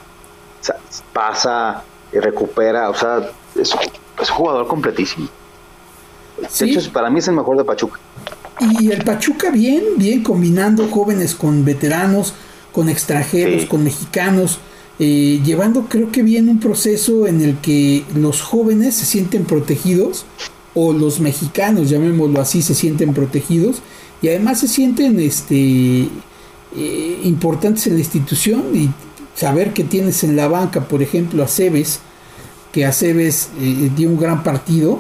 pasa 1.12 1.84
y 2.14 2.20
recupera, 2.20 2.90
o 2.90 2.96
sea, 2.96 3.30
es, 3.56 3.74
un 3.74 4.26
jugador 4.28 4.68
completísimo. 4.68 5.28
De 6.38 6.66
hecho, 6.66 6.92
para 6.92 7.10
mí 7.10 7.20
es 7.20 7.28
el 7.28 7.36
mejor 7.36 7.58
de 7.58 7.64
Pachuca. 7.64 8.00
Y 8.80 8.92
el 8.92 9.04
Pachuca 9.04 9.52
bien, 9.52 9.84
bien 9.98 10.24
combinando 10.24 10.88
jóvenes 10.88 11.36
con 11.36 11.66
veteranos, 11.66 12.34
con 12.72 12.90
extranjeros, 12.90 13.66
con 13.66 13.84
mexicanos. 13.84 14.60
Eh, 14.98 15.42
llevando 15.44 15.88
creo 15.90 16.10
que 16.12 16.24
bien 16.24 16.48
un 16.48 16.60
proceso 16.60 17.28
en 17.28 17.42
el 17.42 17.58
que 17.58 18.06
los 18.16 18.42
jóvenes 18.42 18.96
se 18.96 19.06
sienten 19.06 19.44
protegidos 19.44 20.26
o 20.76 20.94
los 20.94 21.20
mexicanos, 21.20 21.90
llamémoslo 21.90 22.42
así, 22.42 22.62
se 22.62 22.76
sienten 22.76 23.14
protegidos 23.14 23.78
y 24.22 24.28
además 24.28 24.60
se 24.60 24.68
sienten 24.68 25.20
este 25.20 26.10
eh, 26.78 27.20
importantes 27.24 27.88
en 27.88 27.94
la 27.94 28.00
institución 28.00 28.64
y 28.76 28.90
saber 29.36 29.74
que 29.74 29.84
tienes 29.84 30.24
en 30.24 30.36
la 30.36 30.48
banca, 30.48 30.88
por 30.88 31.02
ejemplo, 31.02 31.44
a 31.44 31.48
Cebes, 31.48 32.00
que 32.72 32.86
a 32.86 32.92
Cebes 32.92 33.50
eh, 33.60 33.90
dio 33.96 34.10
un 34.10 34.20
gran 34.20 34.44
partido, 34.44 35.00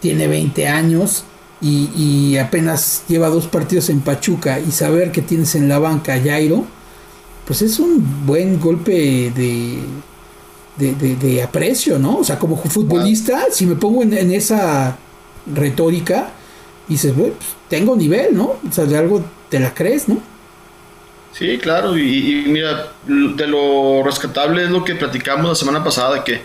tiene 0.00 0.26
20 0.26 0.68
años 0.68 1.24
y, 1.60 1.90
y, 1.94 2.38
apenas 2.38 3.02
lleva 3.06 3.28
dos 3.28 3.46
partidos 3.46 3.90
en 3.90 4.00
Pachuca 4.00 4.58
y 4.58 4.72
saber 4.72 5.12
que 5.12 5.20
tienes 5.20 5.54
en 5.54 5.68
la 5.68 5.78
banca 5.78 6.14
a 6.14 6.20
Jairo, 6.20 6.64
pues 7.46 7.60
es 7.60 7.78
un 7.78 8.24
buen 8.24 8.58
golpe 8.58 9.30
de, 9.30 9.80
de, 10.80 11.42
aprecio, 11.42 11.98
¿no? 11.98 12.18
O 12.18 12.24
sea, 12.24 12.38
como 12.38 12.56
futbolista, 12.56 13.46
si 13.50 13.66
me 13.66 13.76
pongo 13.76 14.02
en, 14.02 14.30
esa 14.30 14.96
retórica, 15.46 16.30
dices, 16.88 17.12
pues, 17.16 17.32
tengo 17.68 17.96
nivel, 17.96 18.36
¿no? 18.36 18.56
O 18.68 18.72
sea, 18.72 18.84
de 18.84 18.96
algo 18.96 19.24
te 19.48 19.60
la 19.60 19.74
crees, 19.74 20.08
¿no? 20.08 20.20
Sí, 21.32 21.58
claro, 21.58 21.96
y, 21.96 22.44
mira, 22.48 22.92
de 23.06 23.46
lo 23.46 24.02
rescatable 24.02 24.64
es 24.64 24.70
lo 24.70 24.84
que 24.84 24.96
platicamos 24.96 25.48
la 25.48 25.54
semana 25.54 25.84
pasada, 25.84 26.24
que 26.24 26.42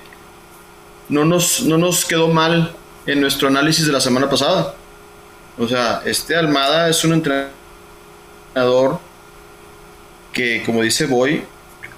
no 1.09 1.25
nos, 1.25 1.63
no 1.63 1.77
nos 1.77 2.05
quedó 2.05 2.27
mal 2.27 2.71
en 3.05 3.21
nuestro 3.21 3.47
análisis 3.47 3.85
de 3.85 3.91
la 3.91 3.99
semana 3.99 4.29
pasada. 4.29 4.75
O 5.57 5.67
sea, 5.67 6.01
este 6.05 6.35
Almada 6.35 6.89
es 6.89 7.03
un 7.03 7.13
entrenador 7.13 8.99
que, 10.33 10.63
como 10.65 10.81
dice 10.81 11.05
Boy, 11.05 11.43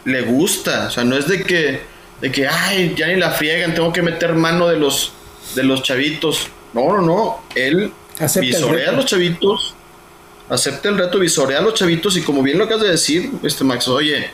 le 0.05 0.21
gusta. 0.21 0.87
O 0.87 0.91
sea, 0.91 1.03
no 1.03 1.17
es 1.17 1.27
de 1.27 1.43
que, 1.43 1.81
de 2.21 2.31
que, 2.31 2.47
ay, 2.47 2.93
ya 2.95 3.07
ni 3.07 3.15
la 3.15 3.31
friegan, 3.31 3.73
tengo 3.73 3.91
que 3.91 4.01
meter 4.01 4.33
mano 4.33 4.67
de 4.67 4.77
los, 4.77 5.11
de 5.55 5.63
los 5.63 5.83
chavitos. 5.83 6.47
No, 6.77 6.97
no, 6.97 7.01
no. 7.01 7.39
Él 7.55 7.91
visorea 8.39 8.89
a 8.89 8.91
los 8.91 9.05
chavitos, 9.05 9.73
acepta 10.47 10.89
el 10.89 10.97
reto, 10.97 11.17
visorea 11.17 11.57
a 11.57 11.61
los 11.61 11.73
chavitos 11.73 12.15
y 12.17 12.21
como 12.21 12.43
bien 12.43 12.59
lo 12.59 12.65
acabas 12.65 12.83
de 12.83 12.91
decir, 12.91 13.31
este 13.43 13.63
Max, 13.63 13.87
oye, 13.87 14.29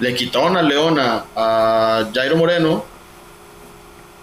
le 0.00 0.14
quitaron 0.14 0.56
a 0.56 0.62
Leona 0.62 1.24
a 1.36 2.08
Jairo 2.14 2.36
Moreno 2.36 2.84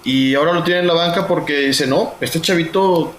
y 0.04 0.34
ahora 0.34 0.54
lo 0.54 0.64
tiene 0.64 0.82
en 0.82 0.88
la 0.88 0.94
banca 0.94 1.28
porque 1.28 1.60
dice, 1.60 1.86
no, 1.86 2.16
este 2.20 2.42
chavito 2.42 3.14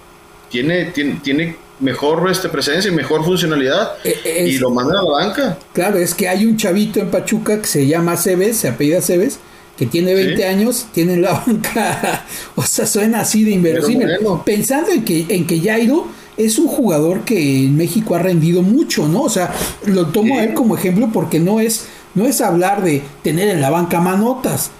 tiene, 0.49 0.85
tiene, 0.85 1.19
tiene 1.23 1.57
mejor 1.79 2.29
este, 2.29 2.49
presencia 2.49 2.91
y 2.91 2.93
mejor 2.93 3.23
funcionalidad 3.23 3.93
eh, 4.03 4.47
y 4.47 4.57
lo 4.57 4.69
mandan 4.69 4.97
a 4.97 5.03
la 5.03 5.11
banca. 5.11 5.57
Claro, 5.73 5.97
es 5.97 6.13
que 6.13 6.27
hay 6.27 6.45
un 6.45 6.57
chavito 6.57 6.99
en 6.99 7.09
Pachuca 7.09 7.59
que 7.61 7.67
se 7.67 7.87
llama 7.87 8.17
Cebes, 8.17 8.57
se 8.57 8.67
apellida 8.67 9.01
Cebes, 9.01 9.39
que 9.77 9.85
tiene 9.85 10.13
20 10.13 10.45
años, 10.45 10.87
tiene 10.93 11.13
en 11.13 11.21
la 11.21 11.33
banca, 11.47 12.25
o 12.55 12.63
sea, 12.63 12.85
suena 12.85 13.21
así 13.21 13.43
de 13.43 13.51
inverosímil. 13.51 14.09
Pensando 14.45 14.91
en 14.91 15.03
que, 15.03 15.25
en 15.29 15.45
que 15.45 15.59
Jairo 15.59 16.07
es 16.37 16.57
un 16.57 16.67
jugador 16.67 17.21
que 17.23 17.65
en 17.65 17.77
México 17.77 18.15
ha 18.15 18.19
rendido 18.19 18.61
mucho, 18.61 19.07
¿no? 19.07 19.23
O 19.23 19.29
sea, 19.29 19.53
lo 19.85 20.07
tomo 20.07 20.37
a 20.37 20.43
él 20.43 20.53
como 20.53 20.75
ejemplo 20.75 21.09
porque 21.11 21.39
no 21.39 21.59
es, 21.59 21.87
no 22.13 22.25
es 22.25 22.41
hablar 22.41 22.83
de 22.83 23.01
tener 23.21 23.49
en 23.49 23.61
la 23.61 23.69
banca 23.69 23.99
manotas. 23.99 24.71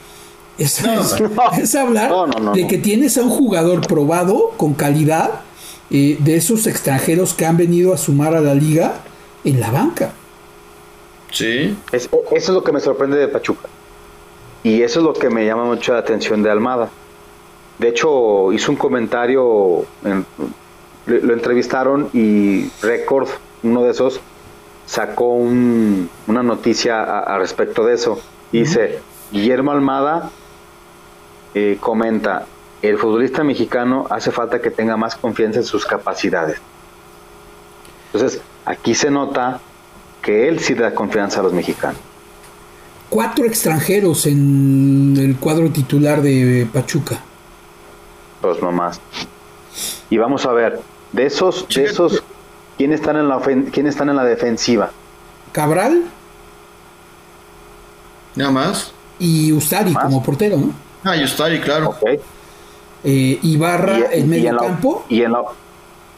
Es, 0.57 0.81
es 1.61 1.75
hablar 1.75 2.11
de 2.53 2.67
que 2.67 2.77
tienes 2.77 3.17
a 3.17 3.23
un 3.23 3.29
jugador 3.29 3.85
probado, 3.85 4.53
con 4.55 4.73
calidad, 4.73 5.41
eh, 5.91 6.17
de 6.19 6.37
esos 6.37 6.65
extranjeros 6.67 7.33
que 7.33 7.45
han 7.45 7.57
venido 7.57 7.93
a 7.93 7.97
sumar 7.97 8.33
a 8.35 8.41
la 8.41 8.55
liga 8.55 9.01
en 9.43 9.59
la 9.59 9.71
banca. 9.71 10.13
Sí. 11.31 11.75
eso 11.91 12.09
es 12.31 12.49
lo 12.49 12.63
que 12.63 12.71
me 12.71 12.79
sorprende 12.79 13.17
de 13.17 13.27
Pachuca. 13.27 13.67
Y 14.65 14.81
eso 14.81 14.99
es 14.99 15.05
lo 15.05 15.13
que 15.13 15.29
me 15.29 15.45
llama 15.45 15.63
mucho 15.65 15.93
la 15.93 15.99
atención 15.99 16.41
de 16.41 16.49
Almada. 16.49 16.89
De 17.77 17.89
hecho, 17.89 18.51
hizo 18.51 18.71
un 18.71 18.77
comentario, 18.77 19.85
lo 21.05 21.33
entrevistaron 21.33 22.09
y 22.13 22.67
Record, 22.81 23.27
uno 23.61 23.83
de 23.83 23.91
esos, 23.91 24.19
sacó 24.87 25.25
una 25.35 26.41
noticia 26.41 27.03
a, 27.03 27.37
respecto 27.37 27.85
de 27.85 27.93
eso. 27.93 28.19
Dice, 28.51 29.01
Guillermo 29.31 29.69
Almada 29.69 30.31
eh, 31.53 31.77
comenta, 31.79 32.47
el 32.81 32.97
futbolista 32.97 33.43
mexicano 33.43 34.07
hace 34.09 34.31
falta 34.31 34.63
que 34.63 34.71
tenga 34.71 34.97
más 34.97 35.15
confianza 35.15 35.59
en 35.59 35.65
sus 35.65 35.85
capacidades. 35.85 36.59
Entonces, 38.11 38.41
aquí 38.65 38.95
se 38.95 39.11
nota 39.11 39.59
que 40.23 40.47
él 40.47 40.59
sí 40.59 40.73
da 40.73 40.95
confianza 40.95 41.41
a 41.41 41.43
los 41.43 41.53
mexicanos. 41.53 42.01
Cuatro 43.09 43.45
extranjeros 43.45 44.25
en 44.25 45.15
el 45.17 45.35
cuadro 45.37 45.69
titular 45.69 46.21
de 46.21 46.67
Pachuca. 46.71 47.19
Dos 48.41 48.61
nomás. 48.61 48.99
Y 50.09 50.17
vamos 50.17 50.45
a 50.45 50.51
ver, 50.51 50.79
de 51.11 51.25
esos, 51.25 51.67
de 51.69 51.85
esos, 51.85 52.23
¿quiénes 52.77 52.99
están 52.99 53.15
en 53.17 53.27
la 53.29 53.39
quién 53.71 53.87
están 53.87 54.09
en 54.09 54.15
la 54.15 54.23
defensiva? 54.23 54.91
Cabral. 55.51 56.03
Nada 58.35 58.51
más. 58.51 58.91
Y 59.19 59.51
Ustari 59.53 59.93
como 59.93 60.21
portero, 60.21 60.57
¿no? 60.57 60.73
Ah, 61.03 61.15
Yustari, 61.15 61.59
claro. 61.61 61.89
Ok. 61.89 62.19
Eh, 63.03 63.39
Ibarra 63.43 63.99
Y- 63.99 64.19
en 64.19 64.25
y 64.25 64.27
medio 64.27 64.49
en 64.49 64.55
la- 64.55 64.61
campo 64.63 65.05
Y 65.07 65.21
en, 65.21 65.31
la, 65.31 65.43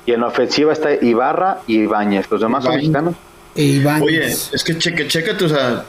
y 0.06 0.14
en 0.14 0.22
la 0.22 0.28
ofensiva 0.28 0.72
está 0.74 0.94
Ibarra 0.94 1.60
y 1.68 1.80
Ibáñez. 1.82 2.26
¿Los 2.32 2.42
demás 2.42 2.64
son 2.64 2.76
mexicanos? 2.76 3.16
e 3.56 3.64
Ibáñez. 3.64 4.04
Oye, 4.04 4.26
es 4.54 4.64
que 4.64 4.78
cheque, 4.78 5.08
chécate, 5.08 5.44
o 5.46 5.50
sea, 5.50 5.84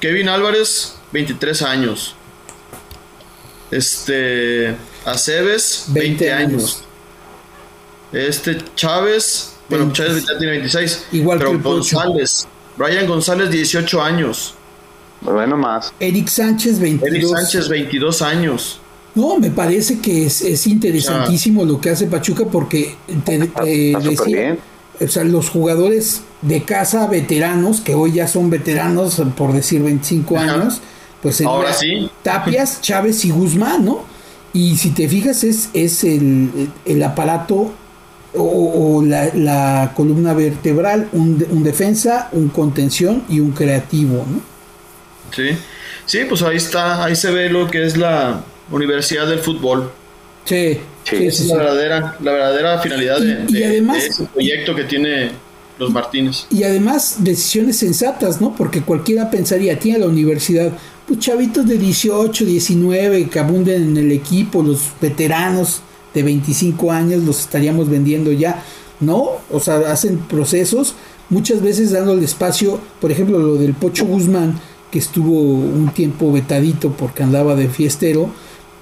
Kevin 0.00 0.28
Álvarez, 0.28 0.96
23 1.12 1.62
años. 1.62 2.14
Este, 3.70 4.74
Aceves, 5.04 5.84
20, 5.88 6.00
20 6.24 6.32
años. 6.32 6.50
años. 6.52 6.84
Este, 8.12 8.58
Chávez, 8.74 9.52
bueno, 9.68 9.84
20. 9.86 10.02
Chávez 10.02 10.24
ya 10.26 10.38
tiene 10.38 10.52
26. 10.52 11.06
Igual 11.12 11.38
pero 11.38 11.50
que 11.50 11.56
el. 11.56 11.62
González, 11.62 12.46
Brian 12.76 13.06
González, 13.06 13.50
18 13.50 14.02
años. 14.02 14.54
Bueno, 15.20 15.56
más. 15.56 15.92
Eric 16.00 16.28
Sánchez, 16.28 16.80
22. 16.80 17.08
Eric 17.14 17.36
Sánchez, 17.36 17.68
22 17.68 18.22
años. 18.22 18.80
No, 19.14 19.38
me 19.38 19.50
parece 19.50 20.00
que 20.00 20.26
es, 20.26 20.40
es 20.40 20.66
interesantísimo 20.66 21.64
lo 21.64 21.80
que 21.80 21.90
hace 21.90 22.06
Pachuca 22.06 22.44
porque 22.44 22.94
te, 23.24 23.38
te 23.38 23.88
Está 23.88 24.00
súper 24.00 24.18
decía, 24.18 24.36
bien. 24.36 24.58
O 25.00 25.08
sea, 25.08 25.24
los 25.24 25.48
jugadores 25.48 26.22
de 26.42 26.62
casa 26.62 27.06
veteranos, 27.06 27.80
que 27.80 27.94
hoy 27.94 28.12
ya 28.12 28.26
son 28.28 28.50
veteranos, 28.50 29.20
por 29.36 29.52
decir 29.52 29.82
25 29.82 30.36
Ajá. 30.36 30.52
años, 30.54 30.80
pues 31.22 31.40
Ahora 31.42 31.72
sí. 31.72 32.10
Tapias, 32.22 32.80
Chávez 32.80 33.24
y 33.24 33.30
Guzmán, 33.30 33.84
¿no? 33.84 34.04
Y 34.52 34.76
si 34.76 34.90
te 34.90 35.08
fijas, 35.08 35.44
es, 35.44 35.68
es 35.74 36.02
el, 36.04 36.70
el 36.84 37.02
aparato 37.02 37.72
o, 38.34 38.96
o 38.98 39.02
la, 39.02 39.30
la 39.34 39.92
columna 39.94 40.34
vertebral, 40.34 41.08
un, 41.12 41.44
un 41.50 41.62
defensa, 41.62 42.28
un 42.32 42.48
contención 42.48 43.22
y 43.28 43.40
un 43.40 43.52
creativo, 43.52 44.24
¿no? 44.28 44.40
Sí. 45.34 45.56
Sí, 46.06 46.20
pues 46.28 46.42
ahí 46.42 46.56
está, 46.56 47.04
ahí 47.04 47.14
se 47.14 47.30
ve 47.30 47.48
lo 47.48 47.70
que 47.70 47.84
es 47.84 47.96
la 47.96 48.42
Universidad 48.70 49.26
del 49.28 49.38
Fútbol. 49.38 49.92
Sí, 50.44 50.80
Sí. 51.04 51.16
Esa 51.16 51.42
es 51.42 51.48
la 51.48 51.56
verdadera, 51.56 52.16
la 52.22 52.32
verdadera 52.32 52.78
finalidad 52.80 53.18
de, 53.20 53.44
Y- 53.48 53.52
de- 53.52 53.66
además- 53.66 54.02
de 54.02 54.08
ese 54.08 54.24
proyecto 54.26 54.74
que 54.74 54.84
tiene 54.84 55.30
los 55.78 55.90
Martínez. 55.90 56.46
Y 56.50 56.62
además 56.62 57.16
decisiones 57.20 57.78
sensatas, 57.78 58.40
¿no? 58.40 58.54
Porque 58.54 58.82
cualquiera 58.82 59.30
pensaría, 59.30 59.78
tiene 59.78 59.98
la 60.00 60.06
universidad, 60.08 60.72
pues 61.06 61.18
chavitos 61.20 61.66
de 61.66 61.78
18, 61.78 62.44
19 62.44 63.28
que 63.30 63.38
abunden 63.38 63.82
en 63.82 63.96
el 63.96 64.12
equipo, 64.12 64.62
los 64.62 64.80
veteranos 65.00 65.80
de 66.12 66.22
25 66.22 66.92
años 66.92 67.22
los 67.24 67.40
estaríamos 67.40 67.88
vendiendo 67.88 68.30
ya. 68.30 68.62
No, 69.00 69.30
o 69.50 69.58
sea, 69.60 69.76
hacen 69.90 70.18
procesos, 70.18 70.94
muchas 71.30 71.62
veces 71.62 71.92
dándole 71.92 72.26
espacio, 72.26 72.78
por 73.00 73.10
ejemplo, 73.10 73.38
lo 73.38 73.54
del 73.54 73.72
Pocho 73.72 74.04
Guzmán, 74.04 74.60
que 74.90 74.98
estuvo 74.98 75.40
un 75.40 75.90
tiempo 75.94 76.30
vetadito 76.30 76.90
porque 76.92 77.22
andaba 77.22 77.54
de 77.54 77.68
fiestero, 77.68 78.28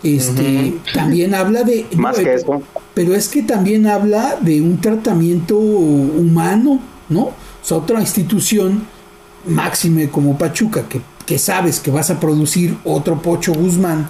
este, 0.03 0.75
también 0.95 1.35
habla 1.35 1.62
de... 1.65 1.87
Más 1.97 2.19
no, 2.19 2.25
que 2.25 2.35
eso. 2.35 2.62
pero 2.95 3.15
es 3.15 3.29
que 3.29 3.43
también 3.43 3.87
habla 3.87 4.37
de 4.41 4.61
un 4.62 4.81
tratamiento 4.81 5.57
humano, 5.59 6.81
¿no? 7.09 7.20
O 7.23 7.35
sea, 7.62 7.79
otra 7.79 8.01
institución 8.01 8.87
máxime 9.47 10.09
como 10.09 10.37
Pachuca, 10.39 10.89
que, 10.89 11.01
que 11.27 11.39
sabes 11.39 11.81
que 11.81 11.91
vas 11.91 12.11
a 12.11 12.20
producir 12.20 12.77
otro 12.85 13.20
Pocho 13.23 13.53
Guzmán, 13.55 14.09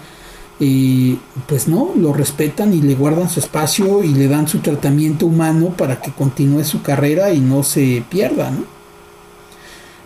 eh, 0.60 1.16
pues 1.46 1.68
no, 1.68 1.92
lo 1.96 2.12
respetan 2.12 2.74
y 2.74 2.82
le 2.82 2.94
guardan 2.96 3.28
su 3.28 3.38
espacio 3.40 4.02
y 4.02 4.08
le 4.08 4.26
dan 4.28 4.48
su 4.48 4.58
tratamiento 4.58 5.26
humano 5.26 5.68
para 5.76 6.00
que 6.00 6.10
continúe 6.12 6.64
su 6.64 6.82
carrera 6.82 7.32
y 7.32 7.40
no 7.40 7.62
se 7.62 8.02
pierda, 8.10 8.50
¿no? 8.50 8.64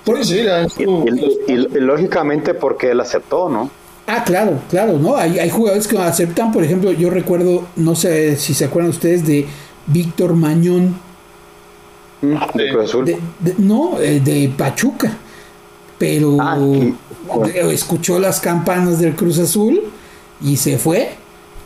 Por- 0.05 0.25
Sí, 0.25 0.35
sí, 0.37 0.43
la- 0.43 0.65
Y, 0.79 0.83
y- 0.83 1.55
y- 1.55 1.55
y 1.77 1.81
lógicamente 1.81 2.55
porque 2.55 2.91
él 2.91 3.01
aceptó, 3.01 3.49
¿no? 3.49 3.71
Ah, 4.07 4.25
claro, 4.25 4.59
claro, 4.69 4.99
¿no? 4.99 5.17
Hay, 5.17 5.39
hay 5.39 5.49
jugadores 5.51 5.87
que 5.87 5.97
aceptan, 5.99 6.51
por 6.53 6.65
ejemplo, 6.65 6.91
yo 6.93 7.09
recuerdo, 7.11 7.67
no 7.77 7.95
sé 7.95 8.37
si 8.37 8.53
se 8.55 8.65
acuerdan 8.65 8.91
ustedes 8.91 9.27
de 9.27 9.47
Víctor 9.87 10.35
Mañón, 10.35 10.97
Mm, 12.21 12.37
De. 12.55 12.71
Cruz 12.71 12.85
Azul. 12.85 13.05
de- 13.05 13.19
de- 13.41 13.55
no, 13.59 13.99
eh, 13.99 14.21
de 14.21 14.53
Pachuca, 14.57 15.13
pero 15.99 16.37
Ah, 16.41 16.57
escuchó 17.73 18.21
las 18.21 18.39
campanas 18.41 19.01
del 19.01 19.17
Cruz 19.17 19.39
Azul 19.41 19.81
y 20.41 20.57
se 20.57 20.79
fue. 20.79 21.11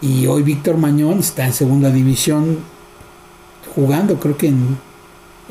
Y 0.01 0.27
hoy 0.27 0.43
Víctor 0.43 0.79
Mañón 0.79 1.19
está 1.19 1.45
en 1.45 1.53
segunda 1.53 1.91
división 1.91 2.59
jugando, 3.75 4.19
creo 4.19 4.39
que 4.39 4.47
en, 4.49 4.79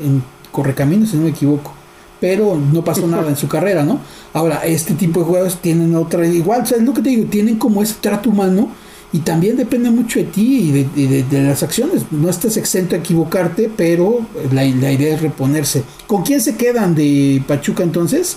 en 0.00 0.24
Correcaminos, 0.50 1.10
si 1.10 1.16
no 1.18 1.22
me 1.24 1.30
equivoco. 1.30 1.72
Pero 2.20 2.56
no 2.72 2.82
pasó 2.84 3.06
nada 3.06 3.28
en 3.28 3.36
su 3.36 3.48
carrera, 3.48 3.82
¿no? 3.84 4.00
Ahora, 4.32 4.64
este 4.64 4.94
tipo 4.94 5.20
de 5.20 5.26
jugadores 5.26 5.56
tienen 5.56 5.94
otra, 5.96 6.26
igual, 6.26 6.62
o 6.62 6.66
sea, 6.66 6.78
es 6.78 6.84
lo 6.84 6.92
que 6.94 7.02
te 7.02 7.10
digo, 7.10 7.24
tienen 7.30 7.56
como 7.56 7.82
ese 7.82 7.94
trato 8.00 8.30
humano 8.30 8.70
y 9.12 9.20
también 9.20 9.56
depende 9.56 9.90
mucho 9.90 10.18
de 10.18 10.24
ti 10.26 10.68
y 10.68 10.72
de, 10.72 10.86
y 10.96 11.06
de- 11.06 11.22
de 11.22 11.42
las 11.42 11.62
acciones. 11.62 12.02
No 12.10 12.28
estás 12.28 12.56
exento 12.56 12.94
a 12.94 12.98
equivocarte, 12.98 13.70
pero 13.74 14.20
la, 14.52 14.64
la 14.64 14.92
idea 14.92 15.14
es 15.14 15.22
reponerse. 15.22 15.84
¿Con 16.06 16.22
quién 16.22 16.40
se 16.40 16.56
quedan 16.56 16.94
de 16.94 17.42
Pachuca 17.46 17.82
entonces? 17.82 18.36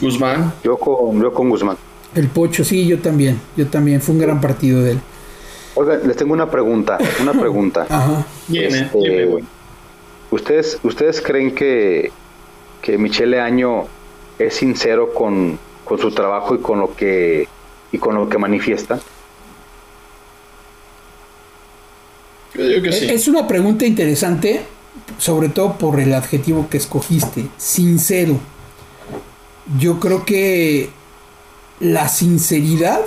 Guzmán. 0.00 0.52
Yo 0.64 0.76
con, 0.78 1.20
yo 1.20 1.32
con 1.34 1.50
Guzmán. 1.50 1.76
El 2.14 2.28
Pocho, 2.28 2.64
sí, 2.64 2.86
yo 2.86 2.98
también, 3.00 3.38
yo 3.56 3.66
también, 3.68 4.00
fue 4.00 4.14
un 4.14 4.20
gran 4.20 4.40
partido 4.40 4.82
de 4.82 4.92
él. 4.92 5.00
Oiga, 5.74 5.96
les 5.96 6.16
tengo 6.16 6.32
una 6.34 6.50
pregunta, 6.50 6.98
una 7.22 7.32
pregunta. 7.32 7.86
Ajá. 7.90 8.26
Este. 8.52 9.28
¿Ustedes, 10.30 10.78
¿Ustedes 10.82 11.20
creen 11.20 11.54
que, 11.54 12.10
que 12.82 12.98
Michele 12.98 13.40
Año 13.40 13.84
es 14.38 14.54
sincero 14.54 15.14
con, 15.14 15.58
con 15.84 15.98
su 15.98 16.10
trabajo 16.10 16.54
y 16.56 16.58
con 16.58 16.80
lo 16.80 16.94
que 16.94 17.48
y 17.92 17.98
con 17.98 18.14
lo 18.16 18.28
que 18.28 18.38
manifiesta? 18.38 19.00
Yo 22.54 22.66
digo 22.66 22.82
que 22.82 22.92
sí. 22.92 23.06
Es 23.08 23.28
una 23.28 23.46
pregunta 23.46 23.86
interesante, 23.86 24.62
sobre 25.18 25.48
todo 25.48 25.78
por 25.78 26.00
el 26.00 26.12
adjetivo 26.12 26.68
que 26.68 26.78
escogiste, 26.78 27.46
sincero. 27.56 28.38
Yo 29.78 30.00
creo 30.00 30.24
que 30.24 30.90
la 31.80 32.08
sinceridad 32.08 33.00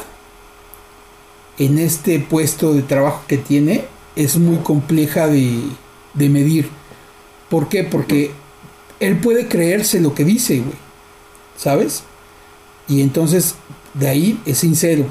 en 1.58 1.80
este 1.80 2.20
puesto 2.20 2.74
de 2.74 2.82
trabajo 2.82 3.24
que 3.28 3.38
tiene 3.38 3.86
es 4.16 4.38
muy 4.38 4.58
compleja 4.58 5.28
de, 5.28 5.60
de 6.14 6.30
medir. 6.30 6.70
¿Por 7.50 7.70
qué? 7.70 7.84
Porque 7.84 8.32
él 9.00 9.20
puede 9.20 9.48
creerse 9.48 10.00
lo 10.00 10.14
que 10.14 10.24
dice, 10.24 10.60
güey. 10.60 10.78
¿Sabes? 11.58 12.04
Y 12.88 13.02
entonces 13.02 13.56
de 13.94 14.08
ahí 14.08 14.42
es 14.46 14.60
sincero. 14.60 15.06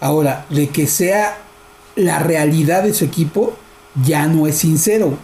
Ahora, 0.00 0.46
de 0.48 0.68
que 0.68 0.86
sea 0.86 1.38
la 1.96 2.20
realidad 2.20 2.84
de 2.84 2.94
su 2.94 3.04
equipo, 3.04 3.54
ya 4.04 4.26
no 4.26 4.46
es 4.46 4.56
sincero. 4.56 5.18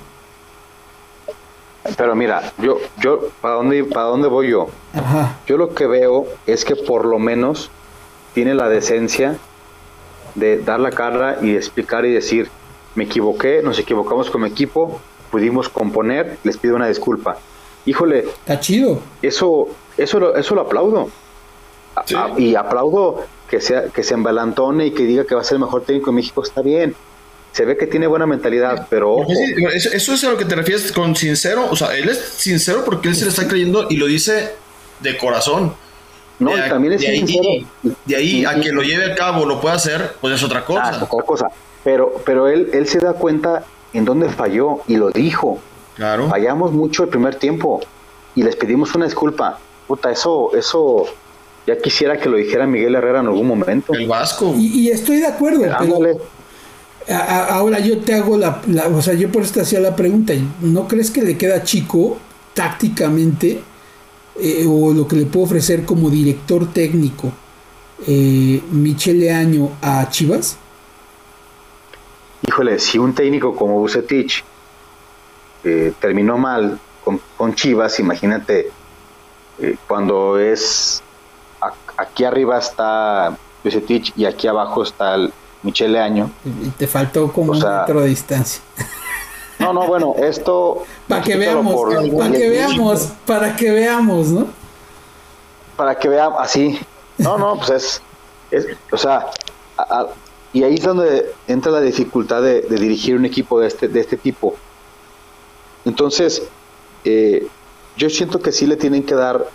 Pero 1.97 2.17
mira, 2.17 2.53
yo, 2.59 2.79
yo, 3.01 3.29
¿para 3.41 3.57
dónde, 3.57 3.85
para 3.85 4.07
dónde 4.07 4.29
voy 4.29 4.51
yo? 4.51 4.69
Ajá. 4.95 5.39
Yo 5.47 5.57
lo 5.57 5.75
que 5.75 5.87
veo 5.87 6.27
es 6.47 6.65
que 6.65 6.75
por 6.77 7.05
lo 7.05 7.19
menos 7.19 7.71
tiene 8.33 8.55
la 8.55 8.69
decencia 8.69 9.37
de 10.35 10.59
dar 10.59 10.81
la 10.81 10.91
cara 10.91 11.39
y 11.43 11.55
explicar 11.55 12.05
y 12.05 12.13
decir, 12.13 12.51
me 12.95 13.05
equivoqué, 13.05 13.61
nos 13.63 13.79
equivocamos 13.79 14.31
como 14.31 14.47
equipo, 14.47 15.01
pudimos 15.31 15.69
componer, 15.69 16.39
les 16.43 16.57
pido 16.57 16.75
una 16.75 16.89
disculpa. 16.89 17.37
Híjole, 17.87 18.21
Está 18.21 18.61
chido. 18.61 19.01
eso, 19.23 19.69
eso, 19.97 20.19
lo- 20.21 20.37
eso 20.37 20.55
lo 20.55 20.63
aplaudo. 20.63 21.09
A- 21.97 22.03
Sí. 22.07 22.15
a- 22.15 22.31
y 22.39 22.55
aplaudo 22.57 23.25
que 23.49 23.61
sea, 23.61 23.85
que 23.89 24.03
se 24.03 24.15
embalantone 24.15 24.87
y 24.87 24.91
que 24.93 25.05
diga 25.05 25.25
que 25.25 25.35
va 25.35 25.43
a 25.43 25.45
ser 25.45 25.57
el 25.57 25.61
mejor 25.61 25.83
técnico 25.83 26.11
de 26.11 26.17
México, 26.17 26.43
está 26.43 26.63
bien. 26.63 26.95
Se 27.53 27.65
ve 27.65 27.77
que 27.77 27.87
tiene 27.87 28.07
buena 28.09 28.27
mentalidad, 28.27 28.89
pero 28.91 29.13
ojo, 29.15 29.31
eso, 29.73 29.91
eso 29.93 30.13
es 30.15 30.25
a 30.25 30.31
lo 30.31 30.37
que 30.37 30.45
te 30.45 30.57
refieres 30.57 30.91
con 30.91 31.15
sincero. 31.15 31.69
O 31.71 31.77
sea, 31.77 31.95
él 31.97 32.09
es 32.09 32.19
sincero 32.19 32.83
porque 32.85 33.09
él 33.09 33.15
se 33.15 33.25
le 33.25 33.31
está 33.31 33.47
creyendo 33.47 33.87
y 33.91 33.97
lo 33.97 34.07
dice 34.07 34.51
de 35.01 35.17
corazón. 35.19 35.75
no, 36.41 36.51
de, 36.57 36.67
y 36.67 36.69
también 36.69 36.95
es 36.95 37.01
de 37.03 37.07
ahí, 37.09 37.19
sincero. 37.19 37.49
de 38.07 38.17
ahí 38.17 38.41
Y- 38.41 38.45
a 38.45 38.61
que 38.61 38.73
lo 38.73 38.83
lleve 38.83 39.13
a 39.13 39.15
cabo, 39.15 39.47
lo 39.47 39.61
pueda 39.61 39.77
hacer, 39.77 40.17
pues 40.21 40.35
es 40.35 40.43
otra 40.43 40.61
Ah, 40.61 40.65
cosa. 40.65 40.91
es 40.91 41.03
otra 41.03 41.23
cosa. 41.25 41.47
Pero, 41.85 42.21
pero 42.27 42.49
él, 42.49 42.71
él 42.73 42.89
se 42.89 42.99
da 42.99 43.13
cuenta 43.13 43.63
en 43.93 44.05
dónde 44.05 44.29
falló 44.31 44.81
y 44.89 44.97
lo 44.97 45.11
dijo. 45.11 45.61
Claro. 45.97 46.29
Fallamos 46.29 46.73
mucho 46.73 47.05
el 47.05 47.09
primer 47.09 47.37
tiempo 47.37 47.81
y 48.35 48.43
les 48.43 48.57
pedimos 48.57 48.95
una 48.95 49.05
disculpa. 49.05 49.59
Puta, 49.87 50.11
eso, 50.11 50.51
eso, 50.57 51.05
ya 51.67 51.79
quisiera 51.79 52.19
que 52.19 52.29
lo 52.29 52.37
dijera 52.37 52.67
Miguel 52.67 52.95
Herrera 52.95 53.21
en 53.21 53.27
algún 53.27 53.47
momento. 53.47 53.93
El 53.95 54.07
Vasco. 54.09 54.55
Y, 54.57 54.81
y 54.81 54.91
estoy 54.91 55.19
de 55.19 55.27
acuerdo, 55.27 55.61
pero 55.63 55.77
Ándale. 55.77 56.17
a- 57.09 57.17
a- 57.19 57.47
ahora 57.57 57.79
yo 57.81 57.99
te 57.99 58.15
hago 58.15 58.37
la, 58.37 58.61
la- 58.67 58.89
O 58.89 59.03
sea, 59.03 59.15
yo 59.15 59.31
por 59.31 59.43
eso 59.43 59.55
te 59.55 59.61
hacía 59.61 59.81
la 59.81 59.95
pregunta. 59.95 60.33
¿No 60.63 60.89
crees 60.89 61.11
que 61.11 61.23
le 61.23 61.37
queda 61.39 61.63
chico 61.63 62.17
tácticamente 62.55 63.61
eh, 64.41 64.65
o 64.69 64.93
lo 64.93 65.07
que 65.07 65.17
le 65.17 65.27
puedo 65.27 65.47
ofrecer 65.47 65.85
como 65.85 66.11
director 66.11 66.73
técnico 66.73 67.31
eh, 68.09 68.61
Michele 68.73 69.33
Año 69.33 69.71
a 69.83 70.09
Chivas? 70.11 70.57
Híjole, 72.47 72.79
si 72.79 72.99
un 72.99 73.15
técnico 73.15 73.55
como 73.55 73.79
Bucetich 73.79 74.45
eh, 75.65 75.93
terminó 76.01 76.39
mal 76.39 76.79
con, 77.05 77.21
con 77.37 77.55
Chivas, 77.55 77.99
imagínate 78.01 78.71
eh, 79.59 79.77
cuando 79.87 80.39
es 80.39 81.03
a- 81.61 81.73
aquí 81.97 82.25
arriba 82.25 82.59
está 82.59 83.37
y 84.17 84.25
aquí 84.27 84.47
abajo 84.47 84.83
está 84.83 85.15
el 85.15 85.33
Michele 85.63 85.99
Año. 85.99 86.31
Y 86.45 86.69
te 86.71 86.87
faltó 86.87 87.33
como 87.33 87.53
un 87.53 87.59
metro 87.59 88.01
de 88.01 88.09
distancia. 88.09 88.63
No, 89.57 89.73
no, 89.73 89.87
bueno, 89.87 90.17
esto... 90.19 90.83
para 91.07 91.23
que 91.23 91.37
veamos, 91.37 91.75
para 92.19 92.33
que 92.33 92.49
veamos, 92.51 93.13
para 93.25 93.57
que 93.57 93.71
veamos, 93.71 94.27
¿no? 94.27 94.49
Para 95.77 95.95
que 95.97 96.09
veamos, 96.09 96.41
así. 96.41 96.79
No, 97.19 97.39
no, 97.39 97.57
pues 97.57 98.03
es, 98.51 98.67
o 98.91 98.97
sea, 98.99 99.27
y 100.53 100.63
ahí 100.65 100.75
es 100.75 100.83
donde 100.83 101.33
entra 101.47 101.73
la 101.73 101.81
dificultad 101.81 102.43
de, 102.43 102.63
dirigir 102.63 103.17
un 103.17 103.25
equipo 103.25 103.61
de 103.61 103.69
este, 103.69 103.89
de 103.89 104.01
este 104.01 104.17
tipo. 104.17 104.57
Entonces, 105.85 106.43
eh, 107.05 107.47
yo 107.97 108.11
siento 108.11 108.41
que 108.41 108.53
sí 108.53 108.67
le 108.67 108.77
tienen 108.77 109.03
que 109.03 109.15
dar, 109.15 109.47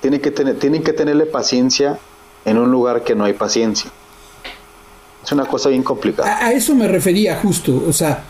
tienen 0.00 0.20
que, 0.20 0.30
tener, 0.30 0.58
tienen 0.58 0.82
que 0.82 0.92
tenerle 0.92 1.26
paciencia 1.26 1.98
en 2.44 2.58
un 2.58 2.70
lugar 2.70 3.02
que 3.02 3.14
no 3.14 3.24
hay 3.24 3.32
paciencia. 3.32 3.90
Es 5.24 5.32
una 5.32 5.46
cosa 5.46 5.70
bien 5.70 5.82
complicada. 5.82 6.38
A, 6.38 6.52
eso 6.52 6.74
me 6.74 6.86
refería 6.86 7.36
justo, 7.36 7.82
o 7.88 7.92
sea, 7.92 8.24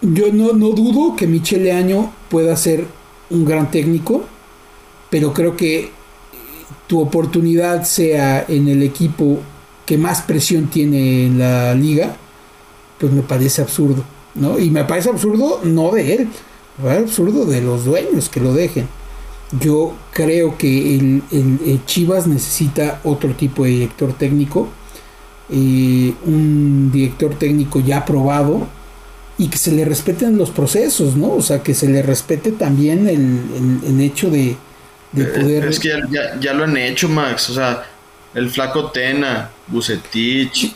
yo 0.00 0.32
no, 0.32 0.52
no 0.52 0.70
dudo 0.70 1.16
que 1.16 1.26
Michele 1.26 1.72
Año 1.72 2.12
pueda 2.30 2.56
ser 2.56 2.86
un 3.30 3.44
gran 3.44 3.70
técnico, 3.70 4.24
pero 5.10 5.32
creo 5.34 5.56
que 5.56 5.90
tu 6.86 7.00
oportunidad 7.00 7.84
sea 7.84 8.44
en 8.48 8.68
el 8.68 8.82
equipo 8.82 9.38
que 9.84 9.98
más 9.98 10.22
presión 10.22 10.68
tiene 10.68 11.26
en 11.26 11.38
la 11.38 11.74
liga, 11.74 12.16
pues 12.98 13.12
me 13.12 13.22
parece 13.22 13.62
absurdo, 13.62 14.04
¿no? 14.34 14.58
Y 14.58 14.70
me 14.70 14.84
parece 14.84 15.10
absurdo 15.10 15.60
no 15.64 15.90
de 15.92 16.14
él, 16.14 16.28
me 16.78 16.84
parece 16.84 17.04
absurdo 17.04 17.44
de 17.44 17.60
los 17.60 17.84
dueños 17.84 18.28
que 18.28 18.40
lo 18.40 18.52
dejen. 18.52 18.88
Yo 19.60 19.94
creo 20.12 20.58
que 20.58 20.96
el, 20.96 21.80
Chivas 21.86 22.26
necesita 22.26 23.00
otro 23.04 23.34
tipo 23.34 23.64
de 23.64 23.70
director 23.70 24.12
técnico, 24.12 24.68
eh, 25.50 26.12
un 26.26 26.90
director 26.92 27.34
técnico 27.34 27.80
ya 27.80 28.04
probado 28.04 28.66
y 29.38 29.48
que 29.48 29.56
se 29.56 29.72
le 29.72 29.84
respeten 29.84 30.36
los 30.36 30.50
procesos, 30.50 31.16
¿no? 31.16 31.32
O 31.32 31.42
sea, 31.42 31.62
que 31.62 31.72
se 31.72 31.88
le 31.88 32.02
respete 32.02 32.52
también 32.52 33.08
el, 33.08 34.00
hecho 34.00 34.28
de, 34.30 34.56
de, 35.12 35.22
eh, 35.22 35.26
poder... 35.26 35.64
Es 35.66 35.78
que 35.78 35.98
ya, 36.40 36.52
lo 36.52 36.64
han 36.64 36.76
hecho, 36.76 37.08
Max, 37.08 37.48
o 37.50 37.54
sea, 37.54 37.84
el 38.34 38.50
flaco 38.50 38.90
Tena, 38.90 39.50
Bucetich, 39.68 40.74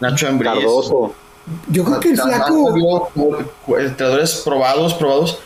Nacho 0.00 0.28
Ambriz. 0.28 0.52
Cardoso. 0.52 1.14
Yo 1.68 1.84
creo 1.84 2.00
que 2.00 2.10
el 2.10 2.18
flaco... 2.18 3.10
Entrenadores 3.78 4.34
probados, 4.44 4.94
probados 4.94 5.38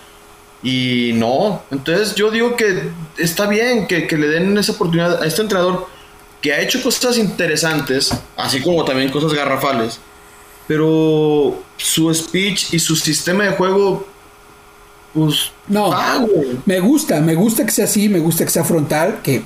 y 0.62 1.12
no, 1.14 1.62
entonces 1.70 2.14
yo 2.14 2.30
digo 2.30 2.54
que 2.54 2.90
está 3.16 3.46
bien 3.46 3.86
que, 3.86 4.06
le 4.10 4.26
den 4.28 4.58
esa 4.58 4.72
oportunidad 4.72 5.22
a 5.22 5.26
este 5.26 5.40
entrenador 5.40 5.86
que 6.42 6.52
ha 6.52 6.60
hecho 6.60 6.82
cosas 6.82 7.16
interesantes, 7.16 8.10
así 8.36 8.60
como 8.60 8.84
también 8.84 9.10
cosas 9.10 9.32
garrafales, 9.32 9.98
pero 10.68 11.62
su 11.78 12.12
speech 12.12 12.74
y 12.74 12.78
su 12.78 12.94
sistema 12.94 13.44
de 13.44 13.52
juego, 13.52 14.06
pues... 15.14 15.50
No, 15.66 15.94
me 16.66 16.80
gusta, 16.80 17.20
me 17.20 17.34
gusta 17.34 17.64
que 17.64 17.72
sea 17.72 17.86
así, 17.86 18.10
me 18.10 18.18
gusta 18.18 18.44
que 18.44 18.50
sea 18.50 18.64
frontal, 18.64 19.20
que 19.22 19.42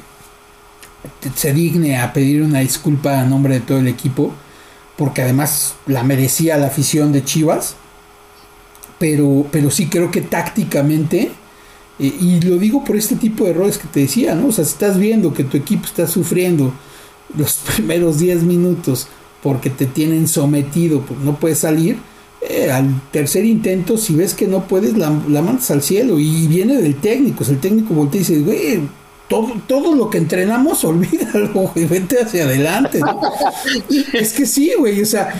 se 1.36 1.52
digne 1.52 2.00
a 2.00 2.12
pedir 2.12 2.42
una 2.42 2.58
disculpa 2.58 3.20
a 3.20 3.24
nombre 3.24 3.54
de 3.54 3.60
todo 3.60 3.78
el 3.78 3.86
equipo, 3.86 4.34
porque 4.96 5.22
además 5.22 5.74
la 5.86 6.02
merecía 6.02 6.56
la 6.56 6.66
afición 6.66 7.12
de 7.12 7.24
Chivas 7.24 7.76
pero, 8.98 9.46
pero 9.50 9.70
sí 9.70 9.86
creo 9.86 10.10
que 10.10 10.20
tácticamente, 10.20 11.30
eh, 11.98 12.12
y 12.20 12.40
lo 12.40 12.56
digo 12.56 12.84
por 12.84 12.96
este 12.96 13.16
tipo 13.16 13.44
de 13.44 13.50
errores 13.50 13.78
que 13.78 13.88
te 13.88 14.00
decía, 14.00 14.34
¿no? 14.34 14.48
O 14.48 14.52
sea, 14.52 14.64
si 14.64 14.72
estás 14.72 14.98
viendo 14.98 15.34
que 15.34 15.44
tu 15.44 15.56
equipo 15.56 15.84
está 15.86 16.06
sufriendo 16.06 16.72
los 17.36 17.54
primeros 17.74 18.18
10 18.18 18.44
minutos 18.44 19.08
porque 19.42 19.70
te 19.70 19.86
tienen 19.86 20.26
sometido, 20.26 21.02
pues 21.02 21.20
no 21.20 21.38
puedes 21.38 21.58
salir, 21.58 21.98
eh, 22.48 22.70
al 22.70 23.00
tercer 23.10 23.44
intento, 23.44 23.98
si 23.98 24.14
ves 24.14 24.34
que 24.34 24.46
no 24.46 24.66
puedes, 24.66 24.96
la, 24.96 25.10
la 25.28 25.42
mandas 25.42 25.70
al 25.70 25.82
cielo 25.82 26.18
y 26.18 26.46
viene 26.46 26.76
del 26.76 26.96
técnico, 26.96 27.42
o 27.42 27.44
sea, 27.44 27.54
el 27.54 27.60
técnico 27.60 27.94
voltea 27.94 28.20
y 28.20 28.24
dice, 28.24 28.40
güey, 28.40 28.80
todo, 29.28 29.52
todo 29.66 29.94
lo 29.94 30.10
que 30.10 30.18
entrenamos, 30.18 30.84
olvídalo, 30.84 31.52
güey, 31.52 31.86
vente 31.86 32.22
hacia 32.22 32.44
adelante. 32.44 33.00
es 34.12 34.32
que 34.32 34.46
sí, 34.46 34.72
güey, 34.78 35.02
o 35.02 35.06
sea. 35.06 35.34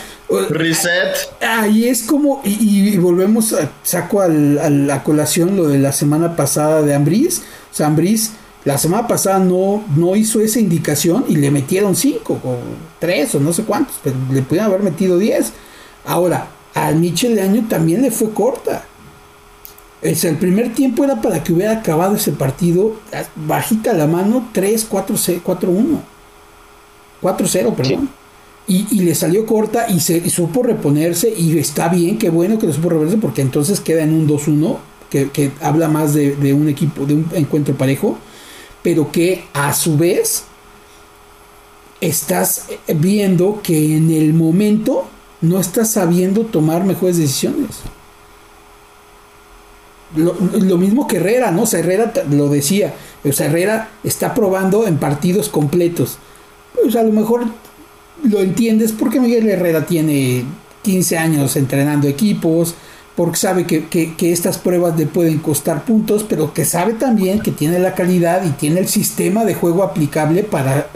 Reset. 0.51 1.15
Ahí 1.40 1.89
es 1.89 2.02
como, 2.02 2.40
y, 2.44 2.97
volvemos, 2.97 3.52
a, 3.52 3.70
saco 3.82 4.20
a 4.23 4.28
la 4.28 5.02
colación 5.05 5.56
lo 5.56 5.69
de 5.69 5.78
la 5.78 5.93
semana 5.93 6.35
pasada 6.35 6.82
de 6.82 6.94
Ambris. 6.94 7.43
O 7.70 7.74
sea, 7.74 7.86
Ambris 7.86 8.32
la 8.65 8.78
semana 8.78 9.06
pasada 9.06 9.39
no, 9.39 9.85
no 9.94 10.16
hizo 10.16 10.40
esa 10.40 10.59
indicación 10.59 11.27
y 11.28 11.36
le 11.36 11.51
metieron 11.51 11.94
cinco, 11.94 12.40
o 12.43 12.56
tres, 12.98 13.35
o 13.35 13.40
no 13.40 13.52
sé 13.52 13.65
cuántos, 13.65 13.97
pero 14.02 14.16
le 14.32 14.40
pudieron 14.40 14.70
haber 14.70 14.82
metido 14.82 15.19
diez. 15.19 15.52
Ahora, 16.06 16.48
al 16.73 16.97
Michel 16.97 17.36
de 17.36 17.43
año 17.43 17.66
también 17.69 18.01
le 18.01 18.11
fue 18.11 18.31
corta 18.31 18.86
el 20.05 20.36
primer 20.36 20.74
tiempo 20.74 21.02
era 21.02 21.22
para 21.22 21.43
que 21.43 21.52
hubiera 21.52 21.72
acabado 21.72 22.16
ese 22.16 22.32
partido 22.32 22.97
bajita 23.35 23.94
la 23.94 24.06
mano 24.06 24.51
3, 24.52 24.86
4, 24.89 25.16
4, 25.43 25.70
1. 25.70 26.02
4, 27.22 27.47
0, 27.48 27.74
perdón. 27.74 28.10
Y, 28.66 29.01
le 29.01 29.14
salió 29.14 29.47
corta 29.47 29.86
y, 29.89 30.01
se, 30.01 30.28
supo 30.28 30.62
reponerse 30.62 31.32
y 31.35 31.59
está 31.59 31.89
bien, 31.89 32.18
qué 32.18 32.31
bueno 32.31 32.59
que 32.59 32.66
lo 32.66 32.72
supo 32.72 32.90
reponerse 32.90 33.18
porque 33.18 33.43
entonces 33.43 33.81
queda 33.81 34.02
en 34.02 34.12
un 34.12 34.28
2-1 34.28 34.76
que, 35.10 35.51
habla 35.60 35.89
más 35.89 36.12
de, 36.12 36.36
de, 36.36 36.52
un 36.52 36.68
equipo, 36.68 37.06
de 37.06 37.14
un 37.14 37.31
encuentro 37.35 37.74
parejo, 37.74 38.18
pero 38.82 39.10
que 39.10 39.44
a 39.55 39.72
su 39.72 39.97
vez 39.97 40.44
estás 42.01 42.66
viendo 42.89 43.60
que 43.62 43.97
en 43.97 44.10
el 44.10 44.35
momento 44.35 45.06
no 45.40 45.60
estás 45.60 45.93
sabiendo 45.93 46.43
tomar 46.43 46.85
mejores 46.85 47.16
decisiones. 47.16 47.81
Lo, 50.16 50.78
mismo 50.78 51.07
que 51.09 51.16
Herrera, 51.16 51.51
¿no? 51.51 51.62
O 51.62 51.66
sea, 51.66 51.81
Herrera 51.81 52.12
lo 52.31 52.49
decía. 52.49 52.95
O 53.24 53.32
sea, 53.32 53.47
Herrera 53.47 53.91
está 54.05 54.35
probando 54.35 54.86
en 54.86 54.99
partidos 54.99 55.49
completos. 55.49 56.19
Pues 56.81 56.95
a 56.97 57.03
lo 57.03 57.12
mejor 57.12 57.45
lo 58.23 58.41
entiendes 58.41 58.93
porque 58.93 59.20
Miguel 59.20 59.49
Herrera 59.49 59.86
tiene 59.86 60.45
15 60.82 61.19
años 61.19 61.57
entrenando 61.57 62.07
equipos, 62.07 62.74
porque 63.16 63.36
sabe 63.36 63.66
que, 63.66 64.15
estas 64.20 64.59
pruebas 64.59 64.99
le 64.99 65.07
pueden 65.07 65.39
costar 65.39 65.85
puntos, 65.85 66.24
pero 66.28 66.53
que 66.53 66.65
sabe 66.65 66.95
también 66.95 67.41
que 67.41 67.53
tiene 67.53 67.78
la 67.78 67.95
calidad 67.95 68.45
y 68.45 68.51
tiene 68.51 68.81
el 68.81 68.89
sistema 68.89 69.45
de 69.45 69.55
juego 69.55 69.82
aplicable 69.82 70.43
para, 70.43 70.89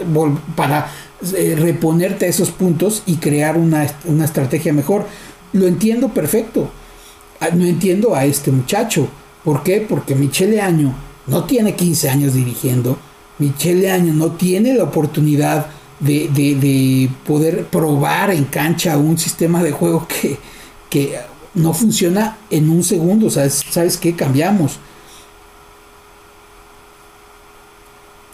para 0.55 0.89
eh, 1.35 1.55
reponerte 1.57 2.25
a 2.25 2.29
esos 2.29 2.51
puntos 2.51 3.03
y 3.05 3.17
crear 3.17 3.57
una, 3.57 3.87
una 4.05 4.25
estrategia 4.25 4.73
mejor. 4.73 5.05
Lo 5.53 5.65
entiendo 5.67 6.09
perfecto 6.09 6.71
no 7.53 7.65
entiendo 7.65 8.15
a 8.15 8.25
este 8.25 8.51
muchacho. 8.51 9.07
¿Por 9.43 9.63
qué? 9.63 9.85
Porque 9.87 10.15
Michele 10.15 10.61
Año 10.61 10.93
no 11.27 11.45
tiene 11.45 11.75
15 11.75 12.09
años 12.09 12.33
dirigiendo. 12.33 12.97
Michele 13.37 13.91
Año 13.91 14.13
no 14.13 14.31
tiene 14.31 14.73
la 14.73 14.83
oportunidad 14.83 15.67
de, 15.99 17.09
poder 17.25 17.65
probar 17.65 18.31
en 18.31 18.45
cancha 18.45 18.97
un 18.97 19.17
sistema 19.17 19.63
de 19.63 19.71
juego 19.71 20.07
que, 20.07 20.37
que 20.89 21.19
no 21.53 21.73
funciona 21.73 22.37
en 22.49 22.69
un 22.69 22.83
segundo. 22.83 23.29
¿Sabes, 23.29 23.65
¿Sabes 23.69 23.97
qué? 23.97 24.15
Cambiamos. 24.15 24.79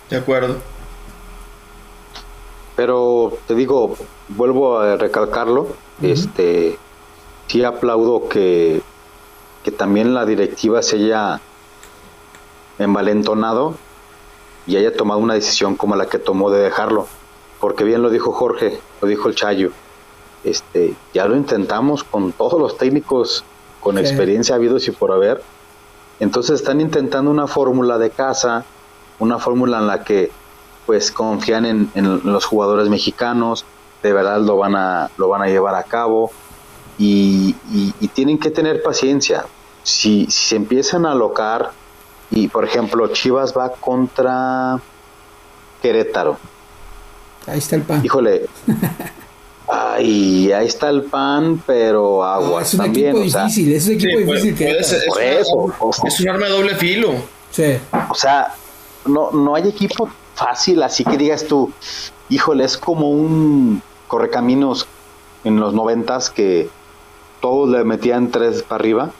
De 0.10 0.18
acuerdo. 0.18 0.57
Pero 2.76 3.38
te 3.48 3.56
digo, 3.56 3.95
vuelvo 4.27 4.80
a 4.80 4.98
recalcarlo, 4.98 5.76
este 6.02 6.77
sí 7.48 7.64
aplaudo 7.64 8.27
que 8.27 8.82
que 9.66 9.72
también 9.72 10.14
la 10.14 10.28
directiva 10.28 10.84
se 10.84 10.98
haya 10.98 11.42
envalentonado 12.78 13.74
y 14.68 14.78
haya 14.78 14.96
tomado 14.96 15.20
una 15.20 15.34
decisión 15.34 15.76
como 15.76 15.96
la 15.96 16.06
que 16.06 16.20
tomó 16.20 16.52
de 16.52 16.62
dejarlo. 16.62 17.08
Porque 17.60 17.84
bien 17.84 18.04
lo 18.04 18.12
dijo 18.12 18.32
Jorge, 18.32 18.80
lo 19.02 19.08
dijo 19.08 19.28
el 19.28 19.34
Chayo. 19.34 19.72
Este, 20.44 20.94
ya 21.16 21.26
lo 21.26 21.36
intentamos 21.36 22.04
con 22.04 22.32
todos 22.32 22.62
los 22.62 22.78
técnicos 22.78 23.44
con 23.80 23.98
experiencia 23.98 24.54
habidos 24.54 24.88
y 24.88 24.92
por 24.92 25.12
haber. 25.12 25.42
Entonces 26.20 26.60
están 26.60 26.80
intentando 26.80 27.32
una 27.32 27.48
fórmula 27.48 27.98
de 27.98 28.12
casa, 28.12 28.66
una 29.18 29.40
fórmula 29.40 29.80
en 29.80 29.88
la 29.88 30.04
que 30.04 30.30
pues 30.86 31.12
confían 31.12 31.66
en, 31.66 31.92
en, 31.96 32.22
los 32.24 32.46
jugadores 32.46 32.88
mexicanos, 32.90 33.66
de 34.04 34.14
verdad 34.14 34.42
lo 34.42 34.58
van 34.58 34.76
a, 34.76 35.10
lo 35.18 35.28
van 35.28 35.42
a 35.42 35.48
llevar 35.48 35.74
a 35.74 35.82
cabo 35.82 36.32
y, 36.97 37.55
y 37.99 38.07
tienen 38.09 38.38
que 38.38 38.51
tener 38.51 38.81
paciencia 38.81 39.45
si, 39.85 40.26
se 40.30 40.55
empiezan 40.55 41.05
a 41.05 41.11
alocar 41.11 41.72
y 42.31 42.47
por 42.47 42.65
ejemplo 42.65 43.07
Chivas 43.09 43.55
va 43.55 43.72
contra 43.72 44.80
Querétaro. 45.81 46.38
Ahí 47.45 47.59
está 47.59 47.76
el 47.76 47.84
pan. 47.84 48.03
Híjole. 48.03 48.47
Ay, 49.67 50.51
ahí 50.51 50.67
está 50.67 50.89
el 50.89 51.03
pan, 51.03 51.61
pero 51.65 52.23
agua. 52.23 52.63
es 52.63 52.73
un 52.73 52.85
equipo 52.85 53.19
difícil, 53.19 53.73
es 53.73 53.88
un 53.88 53.93
equipo 53.93 54.34
difícil. 54.34 54.55
que 54.55 54.76
por 55.07 55.22
eso. 55.22 55.73
es 56.05 56.19
un 56.19 56.30
arma 56.30 56.45
de 56.45 56.51
doble 56.51 56.76
filo. 56.76 57.13
Sí. 57.51 57.77
O 58.09 58.15
sea, 58.15 58.53
no, 59.05 59.31
no 59.31 59.55
hay 59.55 59.67
equipo 59.67 60.09
fácil, 60.35 60.81
así 60.84 61.03
que 61.03 61.17
digas 61.17 61.45
tú, 61.45 61.72
híjole, 62.30 62.63
es 62.63 62.77
como 62.77 63.09
un 63.09 63.81
correcaminos 64.07 64.88
en 65.43 65.59
los 65.59 65.73
noventas 65.73 66.30
que 66.30 66.69
todos 67.45 67.69
le 67.69 67.84
metían 67.84 68.31
tres 68.31 68.63
para 68.63 68.80
arriba. 68.81 69.11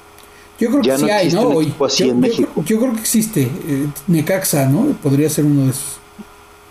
Yo 0.60 0.70
creo 0.70 0.82
que 0.82 0.98
sí 0.98 1.12
hay, 1.12 1.32
¿no? 1.32 1.62
Yo, 1.62 2.80
creo 2.80 2.94
que 2.94 3.00
existe. 3.00 3.44
Eh, 3.44 3.88
Necaxa, 4.08 4.66
¿no? 4.66 4.96
Podría 5.04 5.30
ser 5.30 5.46
uno 5.46 5.66
de 5.66 5.70
esos. 5.70 6.00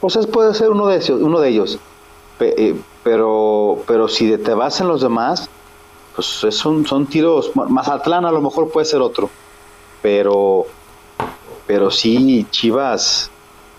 O 0.01 0.11
sea, 0.11 0.23
puede 0.23 0.53
ser 0.55 0.71
uno 0.71 0.89
de 0.89 0.97
esos, 0.97 1.23
uno 1.23 1.39
de 1.39 1.51
ellos. 1.51 1.79
Eh, 2.41 2.75
pero, 3.05 3.85
pero 3.87 4.09
si 4.09 4.37
te 4.37 4.53
vas 4.53 4.81
en 4.81 4.89
los 4.89 5.01
demás, 5.01 5.49
pues 6.17 6.27
son, 6.27 6.85
son 6.87 7.07
tiros. 7.07 7.53
Mazatlán 7.55 8.25
a 8.25 8.33
lo 8.33 8.43
mejor 8.43 8.73
puede 8.73 8.87
ser 8.87 9.01
otro. 9.01 9.31
Pero, 10.03 10.67
pero 11.69 11.89
sí, 11.93 12.49
Chivas, 12.51 13.31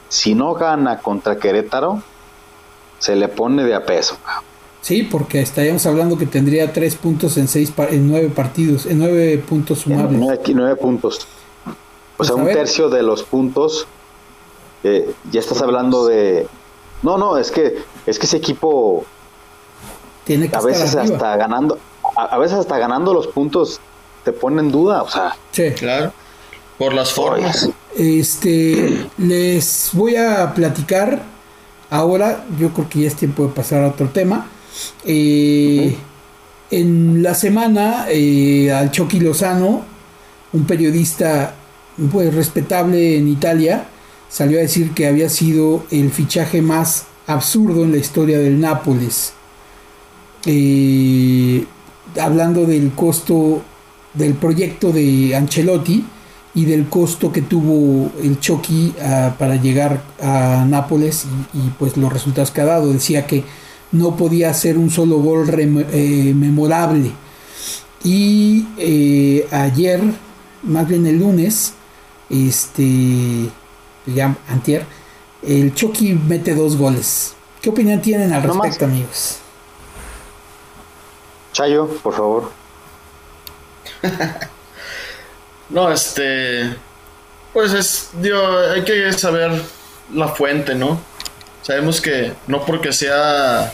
si 0.08 0.34
no 0.34 0.54
gana 0.54 1.00
contra 1.00 1.38
Querétaro, 1.38 2.02
se 3.00 3.18
le 3.18 3.28
pone 3.28 3.66
de 3.66 3.76
a 3.76 3.86
peso. 3.86 4.16
Sí, 4.86 5.02
porque 5.02 5.42
estaríamos 5.42 5.84
hablando 5.88 6.16
que 6.16 6.28
tendría 6.28 6.72
tres 6.72 6.94
puntos 6.94 7.38
en 7.38 7.48
seis 7.48 7.74
en 7.90 8.08
nueve 8.08 8.30
partidos, 8.30 8.86
en 8.86 9.00
nueve 9.00 9.40
puntos 9.40 9.80
sumables. 9.80 10.20
Nueve, 10.20 10.44
nueve 10.54 10.76
puntos. 10.76 11.26
O 12.18 12.24
sea, 12.24 12.36
pues 12.36 12.48
un 12.48 12.54
tercio 12.54 12.88
de 12.90 13.02
los 13.02 13.24
puntos. 13.24 13.88
Eh, 14.84 15.12
ya 15.32 15.40
estás 15.40 15.64
hablando 15.64 16.06
de. 16.06 16.48
No, 17.02 17.18
no, 17.18 17.40
es 17.40 17.50
que 17.50 17.80
es 18.06 18.20
que 18.20 18.28
ese 18.28 18.38
equipo 18.38 19.04
tiene 20.24 20.50
que 20.50 20.56
a 20.56 20.62
veces 20.62 20.96
hasta 20.96 21.36
ganando, 21.36 21.80
a, 22.16 22.38
veces 22.38 22.60
hasta 22.60 22.78
ganando 22.78 23.12
los 23.12 23.26
puntos 23.26 23.80
te 24.24 24.34
pone 24.34 24.62
en 24.62 24.72
duda, 24.72 25.02
o 25.02 25.10
sea. 25.10 25.36
Sí, 25.50 25.72
claro. 25.72 26.14
Por 26.78 26.94
las 26.94 27.12
formas. 27.12 27.72
Este, 27.98 29.08
les 29.18 29.90
voy 29.94 30.16
a 30.16 30.54
platicar 30.54 31.24
ahora. 31.90 32.46
Yo 32.60 32.70
creo 32.70 32.88
que 32.88 33.00
ya 33.00 33.08
es 33.08 33.16
tiempo 33.16 33.48
de 33.48 33.50
pasar 33.50 33.84
a 33.84 33.88
otro 33.88 34.10
tema. 34.10 34.46
Eh, 35.06 35.96
en 36.72 37.22
la 37.24 37.36
semana, 37.36 38.08
eh, 38.10 38.72
al 38.72 38.92
Chucky 38.92 39.20
Lozano, 39.20 39.84
un 40.54 40.66
periodista 40.66 41.56
pues, 42.12 42.34
respetable 42.34 43.18
en 43.18 43.28
Italia, 43.28 43.88
salió 44.30 44.58
a 44.58 44.62
decir 44.62 44.92
que 44.92 45.08
había 45.08 45.30
sido 45.30 45.86
el 45.92 46.12
fichaje 46.12 46.62
más 46.62 47.06
absurdo 47.28 47.84
en 47.84 47.92
la 47.92 47.98
historia 47.98 48.40
del 48.40 48.60
Nápoles. 48.60 49.34
Eh, 50.46 51.66
hablando 52.20 52.66
del 52.66 52.92
costo 52.92 53.62
del 54.14 54.34
proyecto 54.36 54.92
de 54.92 55.36
Ancelotti 55.36 56.06
y 56.54 56.66
del 56.66 56.88
costo 56.88 57.32
que 57.32 57.42
tuvo 57.42 58.12
el 58.22 58.40
Chucky 58.40 58.94
ah, 59.02 59.36
para 59.38 59.56
llegar 59.56 60.04
a 60.22 60.66
Nápoles 60.68 61.26
y, 61.54 61.58
y, 61.58 61.74
pues 61.78 61.98
los 61.98 62.12
resultados 62.12 62.52
que 62.52 62.62
ha 62.62 62.66
dado. 62.66 62.94
Decía 62.94 63.28
que 63.28 63.44
no 63.92 64.16
podía 64.16 64.50
hacer 64.50 64.78
un 64.78 64.90
solo 64.90 65.18
gol 65.18 65.48
eh, 65.58 66.34
memorable. 66.36 67.12
Y 68.04 68.68
eh, 68.78 69.48
ayer, 69.52 70.02
más 70.64 70.88
bien 70.88 71.08
el 71.08 71.20
lunes, 71.20 71.74
este, 72.30 73.50
ya 74.06 74.36
antier, 74.48 74.86
el 75.42 75.74
Chucky 75.74 76.14
mete 76.14 76.54
dos 76.54 76.78
goles. 76.78 77.36
¿Qué 77.62 77.70
opinión 77.70 78.02
tienen 78.02 78.32
al 78.34 78.44
respecto, 78.44 78.86
amigos? 78.86 79.38
Chayo, 81.52 81.88
por 82.04 82.14
favor. 82.14 82.52
no, 85.70 85.92
este, 85.92 86.76
pues 87.54 87.74
es, 87.74 88.10
digo, 88.22 88.38
hay 88.74 88.84
que 88.84 89.12
saber 89.14 89.64
la 90.14 90.28
fuente, 90.28 90.76
¿no? 90.76 91.00
Sabemos 91.66 92.00
que 92.00 92.32
no 92.46 92.64
porque 92.64 92.94
sea 92.94 93.74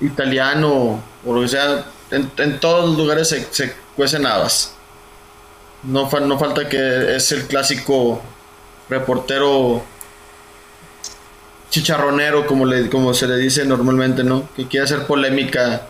italiano 0.00 1.02
o 1.26 1.34
lo 1.34 1.40
que 1.40 1.48
sea, 1.48 1.84
en, 2.12 2.60
todos 2.60 2.90
los 2.90 2.96
lugares 2.96 3.28
se, 3.28 3.74
cuecen 3.96 4.24
habas. 4.24 4.76
No, 5.82 6.08
no 6.08 6.38
falta 6.38 6.68
que 6.68 7.16
es 7.16 7.32
el 7.32 7.48
clásico 7.48 8.22
reportero 8.88 9.82
chicharronero, 11.70 12.46
como, 12.46 12.66
le, 12.66 12.88
como 12.88 13.12
se 13.14 13.26
le 13.26 13.36
dice 13.36 13.64
normalmente, 13.64 14.22
¿no? 14.22 14.48
Que 14.54 14.68
quiere 14.68 14.84
hacer 14.84 15.04
polémica 15.04 15.88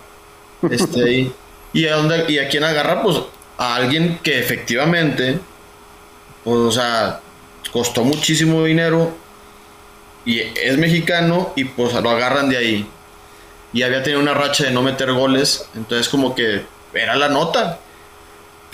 este, 0.71 1.05
ahí. 1.05 1.33
¿Y 1.75 1.89
a, 1.89 1.97
dónde, 1.97 2.25
¿Y 2.27 2.39
a 2.39 2.49
quién 2.49 2.65
agarra? 2.65 3.03
Pues 3.03 3.19
a 3.59 3.75
alguien 3.75 4.19
que 4.23 4.39
efectivamente, 4.39 5.39
pues, 6.43 6.57
o 6.57 6.73
sea, 6.73 7.21
costó 7.71 8.03
muchísimo 8.03 8.65
dinero 8.65 9.21
y 10.25 10.41
es 10.41 10.79
mexicano 10.79 11.53
y 11.57 11.65
pues 11.65 11.95
lo 11.95 12.11
agarran 12.11 12.49
de 12.49 12.57
ahí. 12.57 12.87
Y 13.73 13.83
había 13.83 14.03
tenido 14.03 14.21
una 14.21 14.35
racha 14.35 14.65
de 14.65 14.71
no 14.71 14.83
meter 14.83 15.13
goles, 15.13 15.67
entonces 15.75 16.09
como 16.09 16.35
que 16.35 16.63
era 16.93 17.17
la 17.17 17.29
nota. 17.29 17.81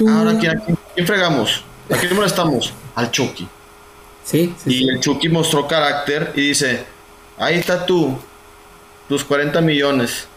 Ahora, 0.08 0.36
¿quién, 0.38 0.62
¿quién, 0.94 1.06
fregamos? 1.06 1.62
¿A 1.90 1.96
quién 1.96 2.14
molestamos? 2.14 2.72
Al 2.94 3.10
Chucky. 3.10 3.48
Sí, 4.24 4.54
y 4.66 4.88
el 4.88 5.00
Chucky 5.00 5.28
mostró 5.28 5.66
carácter 5.66 6.32
y 6.34 6.48
dice, 6.48 6.84
ahí 7.38 7.56
está 7.56 7.86
tú, 7.86 8.18
tus 9.08 9.24
40 9.24 9.60
millones, 9.60 10.28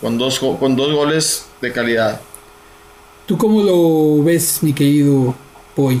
con 0.00 0.16
dos, 0.16 0.38
con 0.38 0.74
dos 0.74 0.92
goles 0.92 1.46
de 1.60 1.72
calidad. 1.72 2.20
¿Tú 3.26 3.36
cómo 3.36 3.62
lo 3.62 4.24
ves, 4.24 4.62
mi 4.62 4.72
querido 4.72 5.34
Boy? 5.76 6.00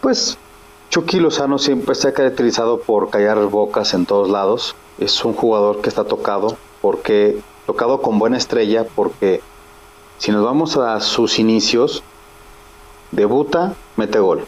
Pues 0.00 0.38
Chucky 0.90 1.18
Lozano 1.20 1.58
siempre 1.58 1.94
se 1.94 2.08
ha 2.08 2.14
caracterizado 2.14 2.80
por 2.80 3.10
callar 3.10 3.38
bocas 3.46 3.92
en 3.94 4.06
todos 4.06 4.30
lados. 4.30 4.74
Es 4.98 5.24
un 5.24 5.34
jugador 5.34 5.80
que 5.80 5.88
está 5.88 6.04
tocado, 6.04 6.56
porque 6.80 7.40
tocado 7.66 8.00
con 8.00 8.18
buena 8.18 8.36
estrella, 8.36 8.86
porque 8.94 9.42
si 10.18 10.32
nos 10.32 10.44
vamos 10.44 10.76
a 10.76 11.00
sus 11.00 11.38
inicios, 11.38 12.02
debuta, 13.10 13.74
mete 13.96 14.18
gol. 14.18 14.46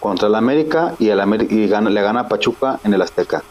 Contra 0.00 0.26
el 0.26 0.34
América 0.34 0.94
y, 0.98 1.10
el 1.10 1.18
le 1.18 2.02
gana 2.02 2.20
a 2.20 2.28
Pachuca 2.28 2.80
en 2.82 2.94
el 2.94 3.02
Azteca. 3.02 3.44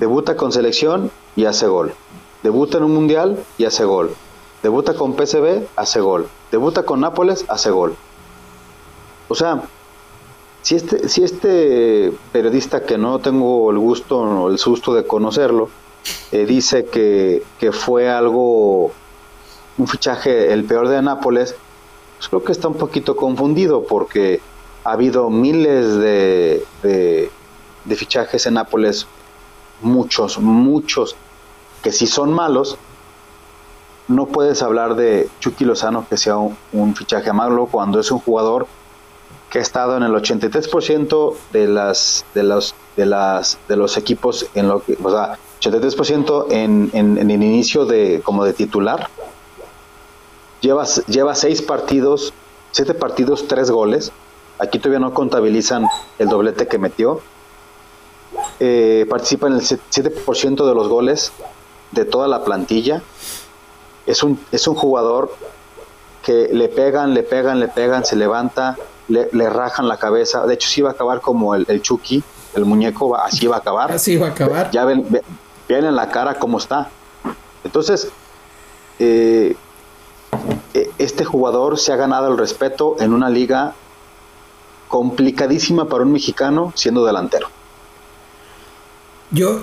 Debuta 0.00 0.36
con 0.36 0.50
selección 0.50 1.12
y 1.36 1.44
hace 1.44 1.68
gol. 1.68 1.94
Debuta 2.42 2.78
en 2.78 2.84
un 2.84 2.94
mundial 2.94 3.44
y 3.58 3.66
hace 3.66 3.84
gol. 3.84 4.16
Debuta 4.62 4.94
con 4.94 5.14
PSV, 5.14 5.68
hace 5.76 6.00
gol. 6.00 6.28
Debuta 6.50 6.84
con 6.84 7.00
Nápoles, 7.00 7.44
hace 7.48 7.70
gol. 7.70 7.94
O 9.28 9.36
sea, 9.36 9.62
si 10.62 10.76
este, 10.76 11.08
si 11.08 11.24
este 11.24 12.12
periodista 12.30 12.84
que 12.84 12.96
no 12.96 13.18
tengo 13.18 13.70
el 13.70 13.78
gusto 13.78 14.18
o 14.18 14.48
el 14.48 14.58
susto 14.58 14.94
de 14.94 15.04
conocerlo, 15.04 15.68
eh, 16.30 16.46
dice 16.46 16.86
que, 16.86 17.42
fue 17.72 18.08
algo, 18.08 18.92
un 19.76 19.88
fichaje 19.88 20.52
el 20.52 20.64
peor 20.64 20.88
de 20.88 21.02
Nápoles, 21.02 21.56
pues 22.16 22.28
creo 22.28 22.44
que 22.44 22.52
está 22.52 22.68
un 22.68 22.74
poquito 22.74 23.16
confundido 23.16 23.84
porque 23.84 24.40
ha 24.84 24.92
habido 24.92 25.30
miles 25.30 25.96
de, 25.96 26.64
de, 26.82 27.96
fichajes 27.96 28.46
en 28.46 28.54
Nápoles, 28.54 29.08
muchos, 29.80 30.38
muchos, 30.38 31.16
que 31.82 31.90
si 31.90 32.06
son 32.06 32.32
malos, 32.32 32.78
no 34.06 34.26
puedes 34.26 34.62
hablar 34.62 34.94
de 34.94 35.28
Chucky 35.40 35.64
Lozano 35.64 36.06
que 36.08 36.16
sea 36.16 36.36
un, 36.36 36.56
un 36.72 36.94
fichaje 36.94 37.32
malo 37.32 37.66
cuando 37.66 37.98
es 37.98 38.12
un 38.12 38.20
jugador 38.20 38.68
que 39.52 39.58
ha 39.58 39.62
estado 39.62 39.98
en 39.98 40.02
el 40.02 40.12
83% 40.12 41.34
de 41.52 41.68
las 41.68 42.24
de 42.34 42.42
los 42.42 42.74
de 42.96 43.04
las 43.04 43.58
de 43.68 43.76
los 43.76 43.98
equipos 43.98 44.46
en 44.54 44.66
lo 44.66 44.82
que, 44.82 44.96
o 45.00 45.10
sea, 45.10 45.38
83% 45.60 46.46
en, 46.50 46.90
en, 46.94 47.18
en, 47.18 47.30
el 47.30 47.42
inicio 47.42 47.84
de 47.84 48.22
como 48.24 48.46
de 48.46 48.54
titular. 48.54 49.10
Lleva, 50.62 50.86
lleva 51.06 51.34
seis 51.34 51.60
partidos, 51.60 52.32
siete 52.70 52.94
partidos, 52.94 53.46
tres 53.46 53.70
goles. 53.70 54.10
Aquí 54.58 54.78
todavía 54.78 55.00
no 55.00 55.12
contabilizan 55.12 55.86
el 56.18 56.28
doblete 56.30 56.66
que 56.66 56.78
metió. 56.78 57.20
Eh, 58.58 59.04
participa 59.10 59.48
en 59.48 59.54
el 59.54 59.60
7% 59.60 60.66
de 60.66 60.74
los 60.74 60.88
goles 60.88 61.30
de 61.90 62.06
toda 62.06 62.26
la 62.26 62.42
plantilla. 62.42 63.02
Es 64.06 64.22
un, 64.22 64.40
es 64.50 64.66
un 64.66 64.76
jugador 64.76 65.34
que 66.22 66.48
le 66.52 66.68
pegan, 66.68 67.12
le 67.12 67.22
pegan, 67.22 67.60
le 67.60 67.68
pegan, 67.68 68.04
se 68.04 68.16
levanta, 68.16 68.78
le, 69.12 69.50
rajan 69.50 69.88
la 69.88 69.96
cabeza. 69.96 70.46
De 70.46 70.54
hecho, 70.54 70.68
sí 70.68 70.82
va 70.82 70.90
a 70.90 70.92
acabar 70.92 71.20
como 71.20 71.54
el, 71.54 71.66
el 71.68 71.82
Chucky, 71.82 72.22
el 72.54 72.64
muñeco, 72.64 73.16
así 73.16 73.46
va 73.46 73.56
a 73.56 73.58
acabar. 73.60 73.92
Así 73.92 74.16
va 74.16 74.28
a 74.28 74.30
acabar. 74.30 74.70
Ya 74.70 74.84
ven, 74.84 75.06
ven 75.10 75.84
en 75.84 75.94
la 75.94 76.08
cara 76.08 76.34
cómo 76.34 76.58
está. 76.58 76.90
Entonces, 77.64 78.08
eh, 78.98 79.56
e, 80.74 80.90
este 80.98 81.24
jugador 81.24 81.78
se 81.78 81.92
ha 81.92 81.96
ganado 81.96 82.28
el 82.28 82.38
respeto 82.38 82.96
en 83.00 83.12
una 83.12 83.30
liga 83.30 83.74
complicadísima 84.88 85.88
para 85.88 86.04
un 86.04 86.12
mexicano 86.12 86.72
siendo 86.74 87.04
delantero. 87.04 87.48
Yo 89.30 89.62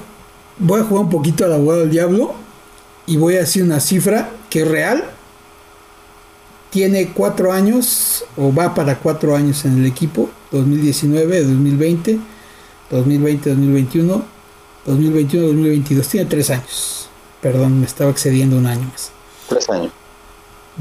voy 0.58 0.82
a 0.82 0.84
jugar 0.84 1.06
un 1.06 1.10
poquito 1.12 1.46
al 1.46 1.54
abogado 1.54 1.82
del 1.82 1.92
diablo 1.92 2.34
y 3.06 3.18
voy 3.18 3.36
a 3.36 3.40
decir 3.40 3.64
una 3.64 3.80
cifra 3.80 4.30
que 4.50 4.64
es 4.64 4.68
real 4.68 5.12
tiene 6.70 7.10
cuatro 7.10 7.52
años 7.52 8.24
o 8.38 8.54
va 8.54 8.74
para 8.76 9.00
cuatro 9.00 9.36
años 9.36 9.66
en 9.66 9.80
el 9.80 9.86
equipo, 9.86 10.30
2019-2020. 10.52 12.20
2020-2021, 12.92 14.22
2021-2022. 14.88 16.08
Tiene 16.08 16.30
tres 16.30 16.50
años. 16.50 17.10
Perdón, 17.42 17.80
me 17.80 17.86
estaba 17.86 18.12
excediendo 18.12 18.58
un 18.58 18.66
año 18.66 18.88
más. 18.92 19.12
Tres 19.48 19.70
años. 19.70 19.92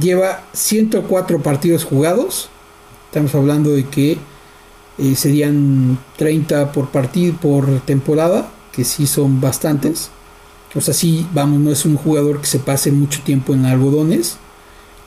Lleva 0.00 0.44
104 0.52 1.42
partidos 1.42 1.84
jugados. 1.84 2.48
Estamos 3.06 3.34
hablando 3.34 3.70
de 3.70 3.86
que 3.86 4.18
eh, 4.98 5.16
serían 5.16 5.98
30 6.16 6.72
por 6.72 6.90
partido 6.90 7.34
por 7.36 7.80
temporada, 7.80 8.50
que 8.72 8.84
sí 8.84 9.06
son 9.06 9.40
bastantes. 9.40 10.10
O 10.74 10.80
sea, 10.80 10.92
sí, 10.92 11.26
vamos, 11.32 11.60
no 11.60 11.70
es 11.70 11.84
un 11.84 11.96
jugador 11.96 12.40
que 12.40 12.46
se 12.46 12.58
pase 12.58 12.92
mucho 12.92 13.22
tiempo 13.22 13.54
en 13.54 13.64
algodones, 13.64 14.36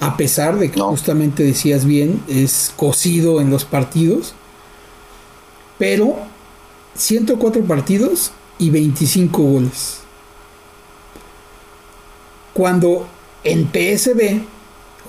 a 0.01 0.17
pesar 0.17 0.57
de 0.57 0.71
que 0.71 0.81
justamente 0.81 1.43
decías 1.43 1.85
bien, 1.85 2.23
es 2.27 2.73
cocido 2.75 3.39
en 3.39 3.51
los 3.51 3.65
partidos. 3.65 4.33
Pero 5.77 6.15
104 6.95 7.63
partidos 7.65 8.31
y 8.57 8.71
25 8.71 9.41
goles. 9.43 9.99
Cuando 12.53 13.05
en 13.43 13.69
PSB 13.71 14.41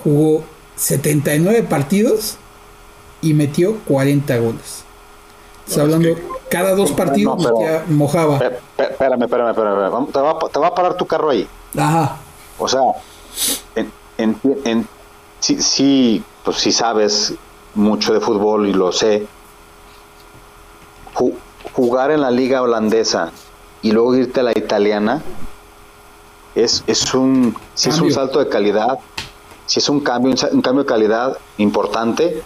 jugó 0.03 0.43
79 0.75 1.63
partidos 1.63 2.37
y 3.23 3.33
metió 3.33 3.79
40 3.85 4.37
goles. 4.37 4.83
Está 5.67 5.81
hablando, 5.81 6.09
cada 6.51 6.75
dos 6.75 6.91
partidos 6.91 7.47
mojaba. 7.89 8.35
Espérame, 8.77 9.23
espérame, 9.23 9.49
espérame. 9.49 10.11
Te 10.11 10.19
va, 10.19 10.39
te 10.51 10.59
va, 10.59 10.67
a 10.67 10.75
parar 10.75 10.97
tu 10.97 11.07
carro 11.07 11.31
ahí. 11.31 11.47
Ajá. 11.75 12.17
O 12.59 12.67
sea, 12.67 12.81
en, 13.75 13.91
en, 14.23 14.39
en 14.65 14.87
sí, 15.39 15.61
sí, 15.61 16.23
pues 16.43 16.57
sí 16.57 16.71
sabes 16.71 17.33
mucho 17.75 18.13
de 18.13 18.19
fútbol 18.19 18.67
y 18.67 18.73
lo 18.73 18.91
sé. 18.91 19.27
Jugar 21.73 22.11
en 22.11 22.21
la 22.21 22.31
liga 22.31 22.61
holandesa 22.61 23.31
y 23.81 23.91
luego 23.91 24.15
irte 24.15 24.39
a 24.39 24.43
la 24.43 24.51
italiana 24.51 25.21
es, 26.55 26.83
es 26.87 27.13
un, 27.13 27.55
sí 27.73 27.89
es 27.89 27.99
un 27.99 28.11
salto 28.11 28.39
de 28.39 28.47
calidad, 28.47 28.99
sí 29.65 29.79
es 29.79 29.89
un 29.89 29.99
cambio, 29.99 30.35
un 30.51 30.61
cambio 30.61 30.83
de 30.83 30.89
calidad 30.89 31.37
importante 31.57 32.43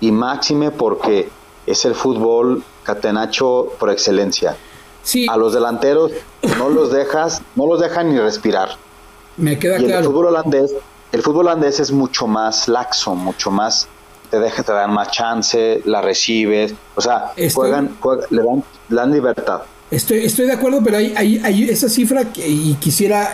y 0.00 0.12
máxime 0.12 0.70
porque 0.70 1.28
es 1.66 1.84
el 1.84 1.94
fútbol 1.94 2.62
catenacho 2.84 3.68
por 3.78 3.90
excelencia. 3.90 4.56
Sí. 5.02 5.26
A 5.28 5.36
los 5.36 5.52
delanteros 5.52 6.12
no 6.58 6.70
los 6.70 6.90
dejas, 6.90 7.42
no 7.56 7.66
los 7.66 7.80
dejan 7.80 8.10
ni 8.10 8.18
respirar. 8.18 8.76
Me 9.36 9.58
queda 9.58 9.78
y 9.78 9.84
claro. 9.84 10.00
El 10.00 10.04
fútbol 10.06 10.26
holandés, 10.26 10.74
el 11.14 11.22
fútbol 11.22 11.46
holandés 11.46 11.78
es 11.78 11.92
mucho 11.92 12.26
más 12.26 12.66
laxo, 12.66 13.14
mucho 13.14 13.52
más 13.52 13.86
te 14.30 14.40
deja, 14.40 14.64
te 14.64 14.72
dan 14.72 14.92
más 14.92 15.12
chance, 15.12 15.80
la 15.84 16.02
recibes, 16.02 16.74
o 16.96 17.00
sea, 17.00 17.32
juegan, 17.54 17.96
le, 18.30 18.42
dan, 18.42 18.64
dan 18.88 19.12
libertad. 19.12 19.62
Estoy, 19.92 20.24
estoy 20.24 20.46
de 20.46 20.54
acuerdo, 20.54 20.80
pero 20.82 20.96
hay, 20.96 21.14
hay, 21.16 21.40
hay 21.44 21.70
esa 21.70 21.88
cifra 21.88 22.32
que, 22.32 22.48
y 22.48 22.74
quisiera 22.80 23.30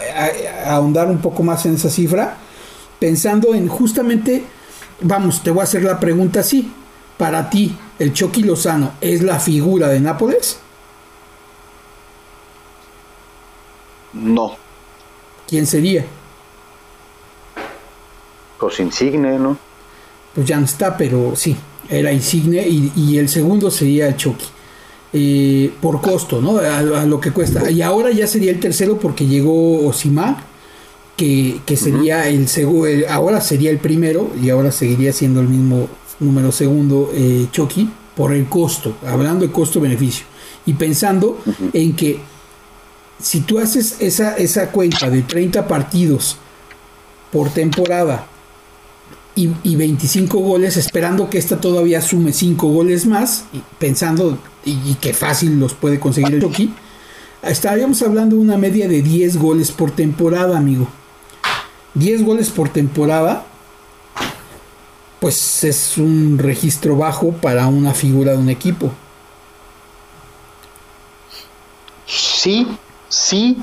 ahondar 0.66 1.08
un 1.08 1.22
poco 1.22 1.42
más 1.42 1.64
en 1.64 1.76
esa 1.76 1.88
cifra, 1.88 2.36
pensando 2.98 3.54
en 3.54 3.66
justamente, 3.66 4.44
vamos, 5.00 5.42
te 5.42 5.50
voy 5.50 5.62
a 5.62 5.64
hacer 5.64 5.82
la 5.82 5.98
pregunta 5.98 6.40
así, 6.40 6.70
para 7.16 7.48
ti, 7.48 7.74
¿el 7.98 8.12
Chucky 8.12 8.42
Lozano 8.42 8.92
es 9.00 9.22
la 9.22 9.40
figura 9.40 9.88
de 9.88 10.00
Nápoles? 10.00 10.58
No. 14.12 14.56
¿Quién 15.48 15.66
sería? 15.66 16.04
Pues 18.60 18.78
Insigne, 18.78 19.38
¿no? 19.38 19.56
Pues 20.34 20.46
ya 20.46 20.58
no 20.58 20.66
está, 20.66 20.96
pero 20.96 21.34
sí, 21.34 21.56
era 21.88 22.12
Insigne 22.12 22.66
y, 22.68 23.16
el 23.16 23.28
segundo 23.28 23.70
sería 23.70 24.08
el 24.08 24.16
Chucky. 24.16 24.44
Eh, 25.12 25.72
por 25.80 26.00
costo, 26.00 26.40
¿no? 26.40 26.58
A, 26.58 26.82
lo 26.82 27.20
que 27.20 27.32
cuesta. 27.32 27.68
Y 27.68 27.82
ahora 27.82 28.12
ya 28.12 28.28
sería 28.28 28.52
el 28.52 28.60
tercero 28.60 28.98
porque 28.98 29.26
llegó 29.26 29.88
Osima, 29.88 30.44
que, 31.16 31.60
que, 31.66 31.76
sería 31.76 32.28
el 32.28 32.46
segundo, 32.46 32.86
ahora 33.08 33.40
sería 33.40 33.70
el 33.70 33.78
primero 33.78 34.30
y 34.40 34.50
ahora 34.50 34.70
seguiría 34.70 35.12
siendo 35.12 35.40
el 35.40 35.48
mismo 35.48 35.88
número 36.20 36.52
segundo 36.52 37.10
eh, 37.12 37.48
Chucky 37.50 37.90
por 38.14 38.32
el 38.32 38.46
costo, 38.46 38.94
hablando 39.04 39.44
de 39.44 39.50
costo-beneficio. 39.50 40.26
Y 40.66 40.74
pensando 40.74 41.38
en 41.72 41.96
que 41.96 42.20
si 43.18 43.40
tú 43.40 43.58
haces 43.58 43.96
esa, 43.98 44.36
esa 44.36 44.70
cuenta 44.70 45.10
de 45.10 45.22
30 45.22 45.66
partidos 45.66 46.36
por 47.32 47.50
temporada 47.50 48.26
y, 49.36 49.50
y, 49.62 49.76
25 49.76 50.38
goles, 50.40 50.76
esperando 50.76 51.30
que 51.30 51.38
esta 51.38 51.60
todavía 51.60 52.02
sume 52.02 52.32
5 52.32 52.66
goles 52.68 53.06
más, 53.06 53.44
y 53.52 53.62
pensando 53.78 54.38
y, 54.64 54.94
que 54.94 55.14
fácil 55.14 55.58
los 55.58 55.74
puede 55.74 56.00
conseguir 56.00 56.34
el 56.34 56.40
Chucky, 56.40 56.74
estaríamos 57.42 58.02
hablando 58.02 58.36
de 58.36 58.42
una 58.42 58.58
media 58.58 58.88
de 58.88 59.02
10 59.02 59.38
goles 59.38 59.70
por 59.70 59.92
temporada, 59.92 60.58
amigo. 60.58 60.88
10 61.94 62.24
goles 62.24 62.50
por 62.50 62.68
temporada, 62.68 63.46
pues 65.20 65.64
es 65.64 65.98
un 65.98 66.38
registro 66.38 66.96
bajo 66.96 67.32
para 67.32 67.66
una 67.66 67.94
figura 67.94 68.32
de 68.32 68.38
un 68.38 68.48
equipo. 68.48 68.90
Sí, 72.06 72.66
sí, 73.08 73.62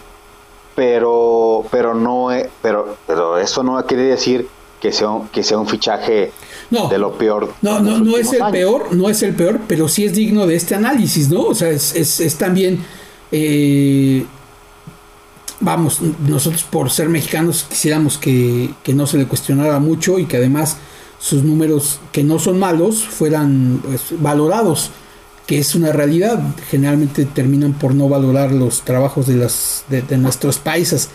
pero 0.75 1.65
pero 1.71 1.93
no 1.95 2.29
pero 2.61 2.95
pero 3.07 3.37
eso 3.39 3.63
no 3.63 3.83
quiere 3.85 4.03
decir 4.03 4.47
que 4.81 4.91
sea 4.91 5.09
un, 5.09 5.27
que 5.29 5.43
sea 5.43 5.57
un 5.57 5.67
fichaje 5.67 6.31
de 6.69 6.97
lo 6.97 7.17
peor. 7.17 7.53
No, 7.61 7.79
no, 7.79 7.99
no 7.99 8.17
es 8.17 8.33
el 8.33 8.43
peor, 8.51 8.93
no 8.95 9.09
es 9.09 9.23
el 9.23 9.35
peor, 9.35 9.61
pero 9.67 9.87
sí 9.87 10.05
es 10.05 10.13
digno 10.13 10.45
de 10.45 10.55
este 10.55 10.75
análisis, 10.75 11.29
¿no? 11.29 11.43
O 11.43 11.55
sea, 11.55 11.69
es, 11.69 11.95
es, 11.95 12.35
también 12.35 12.83
eh, 13.31 14.25
vamos, 15.59 16.01
nosotros 16.27 16.63
por 16.63 16.89
ser 16.91 17.09
mexicanos 17.09 17.65
quisiéramos 17.67 18.17
que, 18.17 18.69
que, 18.83 18.93
no 18.93 19.07
se 19.07 19.17
le 19.17 19.25
cuestionara 19.25 19.79
mucho 19.79 20.19
y 20.19 20.25
que 20.25 20.37
además 20.37 20.77
sus 21.19 21.43
números, 21.43 21.99
que 22.11 22.23
no 22.23 22.37
son 22.37 22.59
malos, 22.59 23.03
fueran 23.03 23.81
pues, 23.83 24.01
valorados 24.19 24.91
que 25.47 25.57
es 25.57 25.73
una 25.73 25.93
realidad. 25.93 26.39
Generalmente 26.69 27.25
terminan 27.25 27.73
por 27.73 27.95
no 27.95 28.09
valorar 28.09 28.51
los 28.51 28.81
trabajos 28.81 29.25
de, 29.27 29.35
las, 29.35 29.85
de, 29.89 30.17
nuestros 30.17 30.59
países. 30.59 31.09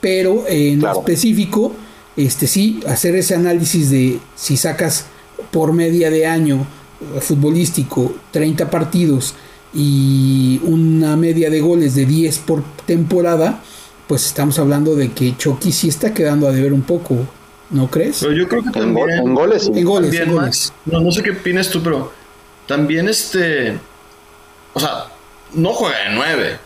Pero 0.00 0.44
en 0.48 0.84
específico, 0.84 1.72
este 2.16 2.46
sí, 2.46 2.80
hacer 2.86 3.14
ese 3.14 3.34
análisis 3.34 3.90
de 3.90 4.18
si 4.34 4.56
sacas 4.56 5.06
por 5.50 5.72
media 5.72 6.10
de 6.10 6.26
año 6.26 6.66
eh, 7.00 7.20
futbolístico 7.20 8.14
30 8.30 8.70
partidos 8.70 9.34
y 9.74 10.60
una 10.64 11.16
media 11.16 11.50
de 11.50 11.60
goles 11.60 11.94
de 11.94 12.06
10 12.06 12.38
por 12.40 12.62
temporada, 12.86 13.62
pues 14.06 14.24
estamos 14.26 14.58
hablando 14.58 14.94
de 14.94 15.12
que 15.12 15.36
Chucky 15.36 15.72
sí 15.72 15.88
está 15.88 16.14
quedando 16.14 16.48
a 16.48 16.52
deber 16.52 16.72
un 16.72 16.82
poco, 16.82 17.16
¿no 17.70 17.90
crees? 17.90 18.18
Pero 18.20 18.32
yo 18.32 18.48
creo 18.48 18.62
que 18.62 18.70
también, 18.70 19.10
en, 19.10 19.34
goles, 19.34 19.70
en 19.72 19.84
goles, 19.84 20.72
No, 20.86 21.00
no 21.00 21.12
sé 21.12 21.22
qué 21.22 21.32
opinas 21.32 21.68
tú, 21.68 21.82
pero 21.82 22.12
también 22.66 23.08
este. 23.08 23.78
O 24.72 24.80
sea, 24.80 25.06
no 25.52 25.72
juega 25.74 25.98
de 26.08 26.14
9. 26.14 26.58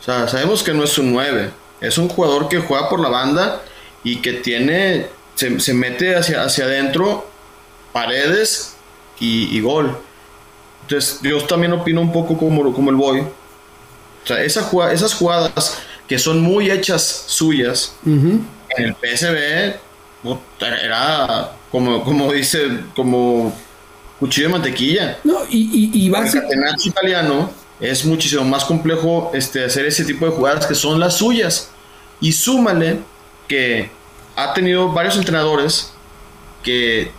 O 0.00 0.02
sea, 0.02 0.28
sabemos 0.28 0.62
que 0.62 0.72
no 0.72 0.84
es 0.84 0.96
un 0.96 1.12
9. 1.12 1.50
Es 1.80 1.98
un 1.98 2.08
jugador 2.08 2.48
que 2.48 2.58
juega 2.58 2.88
por 2.88 3.00
la 3.00 3.08
banda 3.08 3.62
y 4.12 4.16
que 4.16 4.34
tiene. 4.34 5.06
Se, 5.34 5.72
mete 5.72 6.16
hacia, 6.16 6.42
hacia 6.42 6.64
adentro, 6.64 7.30
paredes 7.92 8.74
y, 9.20 9.60
gol. 9.60 9.96
Entonces, 10.82 11.20
yo 11.22 11.40
también 11.44 11.72
opino 11.72 12.00
un 12.00 12.12
poco 12.12 12.36
como, 12.36 12.72
como 12.72 12.90
el 12.90 12.96
Boy. 12.96 13.20
O 13.20 14.26
sea, 14.26 14.42
esas 14.42 15.14
jugadas 15.14 15.78
que 16.08 16.18
son 16.18 16.40
muy 16.40 16.70
hechas 16.70 17.24
suyas 17.26 17.94
en 18.04 18.44
el 18.78 18.94
PSB 18.94 19.78
era 20.82 21.52
como, 21.70 22.02
como 22.02 22.32
dice, 22.32 22.80
como 22.96 23.54
cuchillo 24.18 24.48
de 24.48 24.52
mantequilla. 24.54 25.18
No, 25.22 25.44
y, 25.48 25.90
y, 25.94 26.08
va 26.08 26.26
El 26.26 26.34
italiano 26.84 27.50
es 27.78 28.04
muchísimo 28.04 28.44
más 28.44 28.64
complejo 28.64 29.30
este, 29.34 29.64
hacer 29.64 29.86
ese 29.86 30.04
tipo 30.04 30.26
de 30.26 30.32
jugadas 30.32 30.66
que 30.66 30.74
son 30.74 30.98
las 30.98 31.18
suyas. 31.18 31.70
Y 32.20 32.32
súmale 32.32 32.98
que 33.46 33.97
ha 34.38 34.54
tenido 34.54 34.92
varios 34.92 35.16
entrenadores 35.16 35.90
que 36.62 37.10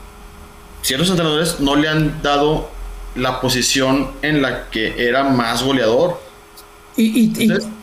ciertos 0.81 1.09
entrenadores 1.09 1.59
no 1.59 1.75
le 1.75 1.89
han 1.89 2.22
dado 2.22 2.69
la 3.14 3.41
posición 3.41 4.11
en 4.22 4.41
la 4.41 4.69
que 4.69 5.06
era 5.06 5.25
más 5.25 5.61
goleador. 5.61 6.22
Y, 6.95 7.33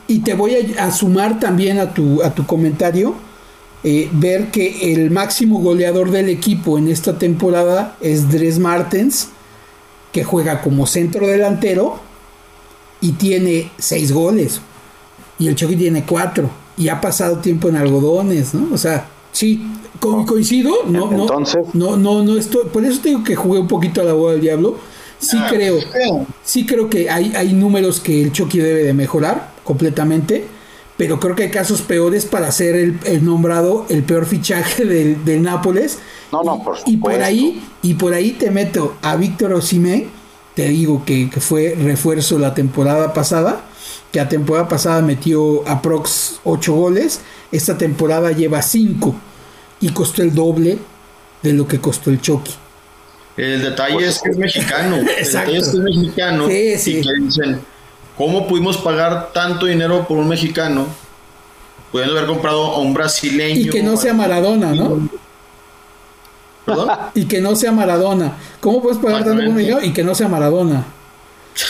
y, 0.07 0.19
te 0.21 0.35
voy 0.35 0.75
a, 0.79 0.91
sumar 0.91 1.39
también 1.39 1.79
a 1.79 1.93
tu, 1.93 2.23
a 2.23 2.35
tu 2.35 2.47
comentario 2.47 3.15
eh, 3.85 4.09
ver 4.11 4.51
que 4.51 4.95
el 4.95 5.11
máximo 5.11 5.61
goleador 5.61 6.11
del 6.11 6.31
equipo 6.31 6.79
en 6.79 6.89
esta 6.89 7.19
temporada 7.19 7.97
es 8.01 8.31
Dres 8.31 8.59
Martens, 8.59 9.29
que 10.13 10.25
juega 10.25 10.63
como 10.63 10.87
centro 10.87 11.27
delantero 11.27 12.01
y 13.03 13.13
tiene 13.13 13.71
seis 13.77 14.13
goles. 14.13 14.63
Y 15.39 15.49
el 15.49 15.57
Chucky 15.57 15.77
tiene 15.77 16.05
cuatro. 16.07 16.51
Y 16.79 16.89
ha 16.89 17.03
pasado 17.03 17.39
tiempo 17.39 17.69
en 17.69 17.77
algodones, 17.77 18.55
¿no? 18.55 18.75
O 18.75 18.79
sea, 18.79 19.09
sí, 19.37 19.61
coincido. 20.01 20.73
No, 20.87 21.11
no, 21.11 21.27
no, 21.75 21.97
no, 21.97 22.23
no 22.23 22.39
estoy. 22.39 22.67
Por 22.73 22.85
eso 22.85 23.01
tengo 23.03 23.23
que 23.23 23.37
jugué 23.37 23.61
un 23.61 23.69
poquito 23.69 24.01
a 24.01 24.05
la 24.05 24.15
boda 24.15 24.33
del 24.33 24.41
diablo. 24.41 24.77
sí 25.19 25.37
ah, 25.39 25.47
creo, 25.51 25.79
sí 26.43 26.65
creo 26.65 26.89
que 26.89 27.11
hay, 27.11 27.35
hay 27.37 27.53
números 27.53 28.01
que 28.01 28.23
el 28.23 28.33
Chucky 28.33 28.59
debe 28.59 28.83
de 28.83 28.95
mejorar 28.95 29.53
completamente, 29.63 30.47
pero 30.97 31.21
creo 31.21 31.37
que 31.37 31.45
hay 31.45 31.51
casos 31.51 31.83
peores 31.83 32.25
para 32.25 32.51
ser 32.51 32.77
el, 32.77 33.25
nombrado 33.25 33.85
el 33.91 34.05
peor 34.05 34.25
fichaje 34.25 34.85
del, 34.87 35.23
del 35.25 35.43
Nápoles. 35.43 35.99
No, 36.33 36.43
no, 36.43 36.63
por 36.65 36.79
y, 36.87 36.97
por 36.97 37.23
ahí 37.23 37.63
Y 37.83 37.95
por 37.95 38.13
ahí 38.15 38.33
te 38.33 38.51
meto 38.51 38.97
a 39.03 39.17
Víctor 39.17 39.53
Osimhen, 39.53 40.09
te 40.55 40.69
digo 40.69 41.05
que, 41.05 41.29
que 41.29 41.41
fue 41.41 41.77
refuerzo 41.79 42.39
la 42.39 42.55
temporada 42.55 43.13
pasada, 43.13 43.67
que 44.11 44.19
la 44.19 44.29
temporada 44.29 44.67
pasada 44.67 45.03
metió 45.03 45.67
aprox 45.69 46.41
8 46.45 46.75
goles, 46.75 47.21
esta 47.53 47.79
temporada 47.79 48.33
lleva 48.33 48.63
5 48.63 49.15
y 49.81 49.91
costó 49.91 50.23
el 50.23 50.35
doble 50.35 50.79
de 51.43 51.53
lo 51.53 51.67
que 51.67 51.81
costó 51.81 52.11
el 52.11 52.21
Chucky. 52.21 52.53
El 53.37 53.63
detalle 53.63 54.07
es 54.07 54.21
que 54.23 54.31
es 54.31 54.39
mexicano. 54.39 54.97
Exacto. 54.97 55.17
El 55.19 55.27
detalle 55.27 55.59
es 55.59 55.69
que 55.69 55.77
es 55.77 55.83
mexicano. 55.83 56.49
Sí, 56.49 56.79
sí. 56.79 56.99
Y 56.99 57.03
que 57.03 57.13
dicen, 57.21 57.61
¿cómo 58.17 58.47
pudimos 58.47 58.79
pagar 58.79 59.33
tanto 59.33 59.67
dinero 59.67 60.07
por 60.09 60.17
un 60.17 60.29
mexicano? 60.29 60.87
Pudiendo 61.93 62.17
haber 62.17 62.29
comprado 62.29 62.65
a 62.65 62.79
un 62.79 62.95
brasileño. 62.95 63.61
Y 63.61 63.71
que 63.71 63.83
no 63.83 63.97
sea 63.97 64.15
Maradona, 64.15 64.73
¿no? 64.73 65.09
¿Perdón? 66.65 66.89
Y 67.15 67.27
que 67.27 67.41
no 67.41 67.55
sea 67.55 67.73
Maradona. 67.73 68.39
¿Cómo 68.61 68.83
puedes 68.83 68.99
pagar 68.99 69.23
tanto 69.23 69.37
por 69.37 69.49
un 69.49 69.55
mexicano 69.55 69.83
y 69.85 69.93
que 69.93 70.03
no 70.03 70.15
sea 70.15 70.29
Maradona? 70.29 70.85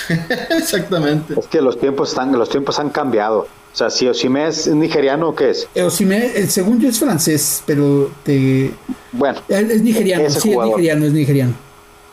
Exactamente. 0.50 1.34
Es 1.38 1.46
que 1.48 1.60
los 1.60 1.78
tiempos 1.78 2.10
están, 2.10 2.32
los 2.32 2.48
tiempos 2.48 2.78
han 2.78 2.90
cambiado. 2.90 3.48
O 3.76 3.78
sea, 3.78 3.90
si 3.90 4.08
Osime 4.08 4.48
es 4.48 4.68
nigeriano 4.68 5.28
o 5.28 5.34
qué 5.34 5.50
es? 5.50 5.68
Eh, 5.74 5.82
Osime, 5.82 6.32
eh, 6.34 6.46
según 6.46 6.80
yo 6.80 6.88
es 6.88 6.98
francés, 6.98 7.62
pero 7.66 8.10
te... 8.22 8.72
Bueno. 9.12 9.38
Es 9.48 9.82
nigeriano, 9.82 10.30
sí, 10.30 10.52
es 10.52 10.64
nigeriano, 10.64 11.04
es 11.04 11.12
nigeriano. 11.12 11.52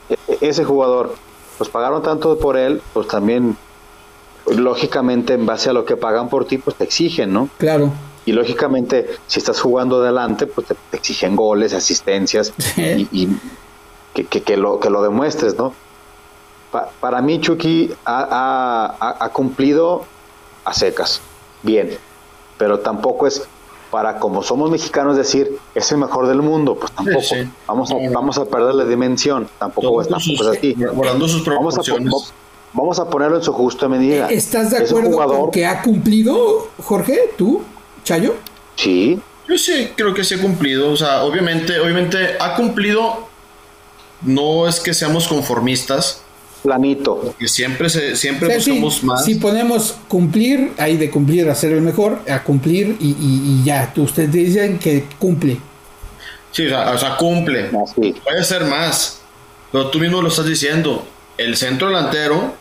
E, 0.10 0.18
e, 0.28 0.50
ese 0.50 0.66
jugador, 0.66 1.16
pues 1.58 1.70
pagaron 1.70 2.04
tanto 2.04 2.38
por 2.38 2.58
él, 2.58 2.82
pues 2.92 3.08
también, 3.08 3.56
lógicamente, 4.46 5.36
en 5.36 5.46
base 5.46 5.70
a 5.70 5.74
lo 5.74 5.86
que 5.86 5.96
pagan 5.96 6.28
por 6.28 6.44
ti, 6.44 6.58
pues 6.58 6.76
te 6.76 6.84
exigen, 6.84 7.32
¿no? 7.32 7.48
Claro. 7.60 7.94
Y 8.26 8.34
lógicamente, 8.34 9.08
si 9.28 9.40
estás 9.40 9.62
jugando 9.62 10.02
adelante, 10.02 10.48
pues 10.48 10.68
te, 10.68 10.76
exigen 10.92 11.38
goles, 11.38 11.74
asistencias 11.74 12.52
y, 12.76 13.30
que, 14.14 14.58
lo, 14.58 14.82
que 14.82 14.90
lo 14.90 15.02
demuestres, 15.02 15.58
¿no? 15.58 15.74
para 17.00 17.22
mí, 17.22 17.40
Chucky 17.40 17.94
ha 18.04 19.30
cumplido 19.32 20.04
a 20.66 20.74
secas 20.74 21.22
bien, 21.64 21.98
pero 22.58 22.80
tampoco 22.80 23.28
es 23.28 23.48
para 23.94 24.18
como 24.18 24.42
somos 24.42 24.72
mexicanos 24.72 25.16
decir 25.16 25.56
es 25.76 25.92
el 25.92 26.00
mejor 26.00 26.28
del 26.28 26.42
mundo, 26.42 26.76
pues 26.76 26.92
tampoco. 26.94 27.28
Vamos, 27.68 27.92
a, 27.92 27.96
vamos 28.12 28.38
a 28.40 28.46
perder 28.46 28.74
la 28.74 28.86
dimensión, 28.86 29.48
tampoco, 29.60 30.02
es, 30.02 30.12
así. 30.12 30.36
Vamos 30.76 31.78
a, 31.78 31.94
vamos 32.74 33.00
a 33.00 33.08
ponerlo 33.08 33.38
en 33.38 33.44
su 33.44 33.54
justa 33.54 33.88
medida. 33.88 34.30
¿Estás 34.32 34.72
de 34.72 34.80
acuerdo 34.80 35.16
con 35.16 35.52
que 35.52 35.68
ha 35.68 35.84
cumplido, 35.84 36.70
Jorge? 36.82 37.30
¿Tú, 37.38 37.62
Chayo? 38.04 38.34
Sí. 38.76 39.20
Yo 39.48 39.58
sí 39.60 39.92
creo 39.96 40.14
que 40.16 40.24
sí 40.24 40.34
ha 40.34 40.42
cumplido. 40.42 40.92
O 40.92 40.98
sea, 40.98 41.24
obviamente, 41.24 41.80
obviamente 41.80 42.36
ha 42.40 42.56
cumplido. 42.56 43.28
No 44.24 44.68
es 44.68 44.80
que 44.80 44.96
seamos 44.96 45.28
conformistas, 45.28 46.23
planito. 46.64 47.16
Porque 47.18 47.48
siempre, 47.48 47.90
se, 47.90 48.16
siempre 48.16 48.56
buscamos 48.56 49.04
más. 49.04 49.26
Si 49.26 49.36
ponemos 49.36 49.96
cumplir, 50.08 50.72
hay 50.78 50.98
de 50.98 51.12
cumplir 51.12 51.50
a 51.50 51.56
ser 51.56 51.74
el 51.74 51.82
mejor, 51.82 52.22
a 52.28 52.42
cumplir 52.44 52.96
y, 53.00 53.62
ya. 53.64 53.94
Ustedes 53.96 54.32
dicen 54.32 54.80
que 54.80 55.06
cumple. 55.20 55.58
Sí, 56.52 56.66
o 56.68 56.98
sea, 56.98 57.18
cumple. 57.18 57.70
Ah, 57.74 57.84
Puede 57.96 58.44
ser 58.44 58.66
más. 58.66 59.20
Pero 59.72 59.90
tú 59.90 60.00
mismo 60.00 60.22
lo 60.22 60.30
estás 60.30 60.46
diciendo. 60.46 61.06
El 61.38 61.58
centro 61.58 61.88
delantero 61.88 62.56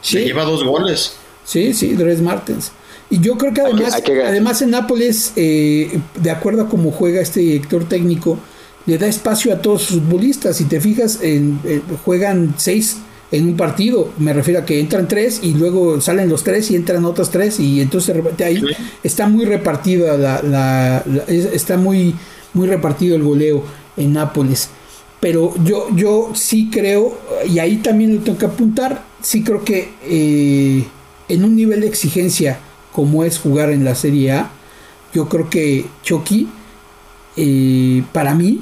se 0.00 0.24
lleva 0.24 0.44
dos 0.44 0.64
goles. 0.64 1.16
Sí, 1.44 1.74
sí, 1.74 1.94
Dres 1.94 2.20
Martens. 2.20 2.72
Y 3.10 3.20
yo 3.20 3.36
creo 3.36 3.52
que 3.52 3.60
además, 3.60 4.02
además 4.26 4.62
en 4.62 4.70
Nápoles, 4.70 5.32
eh, 5.36 6.00
de 6.16 6.30
acuerdo 6.30 6.62
a 6.62 6.68
cómo 6.68 6.90
juega 6.90 7.20
este 7.20 7.40
director 7.40 7.84
técnico, 7.84 8.38
le 8.86 8.98
da 8.98 9.06
espacio 9.06 9.52
a 9.52 9.62
todos 9.62 9.82
sus 9.82 10.00
futbolistas. 10.00 10.56
Si 10.56 10.64
te 10.64 10.80
fijas, 10.80 11.20
en, 11.22 11.60
eh, 11.64 11.80
juegan 12.04 12.54
seis 12.56 12.98
en 13.30 13.48
un 13.48 13.56
partido. 13.56 14.12
Me 14.18 14.32
refiero 14.32 14.60
a 14.60 14.64
que 14.64 14.78
entran 14.78 15.08
tres 15.08 15.40
y 15.42 15.54
luego 15.54 16.00
salen 16.00 16.28
los 16.28 16.44
tres 16.44 16.70
y 16.70 16.76
entran 16.76 17.04
otros 17.04 17.30
tres 17.30 17.58
y 17.58 17.80
entonces 17.80 18.16
ahí 18.44 18.62
está 19.02 19.26
muy 19.26 19.44
repartida 19.44 20.16
la, 20.16 21.02
está 21.28 21.76
muy 21.76 22.14
muy 22.52 22.68
repartido 22.68 23.16
el 23.16 23.22
goleo 23.22 23.64
en 23.96 24.12
Nápoles. 24.12 24.68
Pero 25.20 25.54
yo 25.64 25.88
yo 25.94 26.30
sí 26.34 26.70
creo 26.70 27.18
y 27.48 27.58
ahí 27.58 27.78
también 27.78 28.16
lo 28.16 28.20
tengo 28.20 28.38
que 28.38 28.46
apuntar. 28.46 29.04
Sí 29.22 29.42
creo 29.42 29.64
que 29.64 29.90
eh, 30.04 30.84
en 31.28 31.44
un 31.44 31.56
nivel 31.56 31.80
de 31.80 31.88
exigencia 31.88 32.60
como 32.92 33.24
es 33.24 33.38
jugar 33.38 33.70
en 33.70 33.84
la 33.84 33.96
Serie 33.96 34.32
A, 34.32 34.50
yo 35.12 35.28
creo 35.28 35.50
que 35.50 35.86
Chucky 36.04 36.46
eh, 37.36 38.04
para 38.12 38.34
mí 38.34 38.60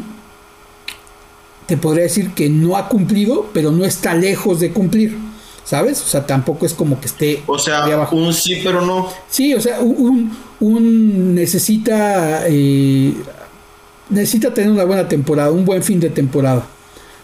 te 1.72 1.78
podría 1.78 2.02
decir 2.02 2.32
que 2.32 2.50
no 2.50 2.76
ha 2.76 2.86
cumplido, 2.86 3.48
pero 3.54 3.72
no 3.72 3.86
está 3.86 4.12
lejos 4.12 4.60
de 4.60 4.72
cumplir. 4.72 5.16
¿Sabes? 5.64 6.02
O 6.02 6.06
sea, 6.06 6.26
tampoco 6.26 6.66
es 6.66 6.74
como 6.74 7.00
que 7.00 7.06
esté. 7.06 7.42
O 7.46 7.58
sea, 7.58 7.86
un 8.10 8.34
sí, 8.34 8.60
pero 8.62 8.84
no. 8.84 9.08
Sí, 9.30 9.54
o 9.54 9.60
sea, 9.60 9.80
un, 9.80 10.36
un 10.60 11.34
necesita. 11.34 12.42
Eh, 12.46 13.14
necesita 14.10 14.52
tener 14.52 14.70
una 14.70 14.84
buena 14.84 15.08
temporada, 15.08 15.50
un 15.50 15.64
buen 15.64 15.82
fin 15.82 15.98
de 15.98 16.10
temporada. 16.10 16.66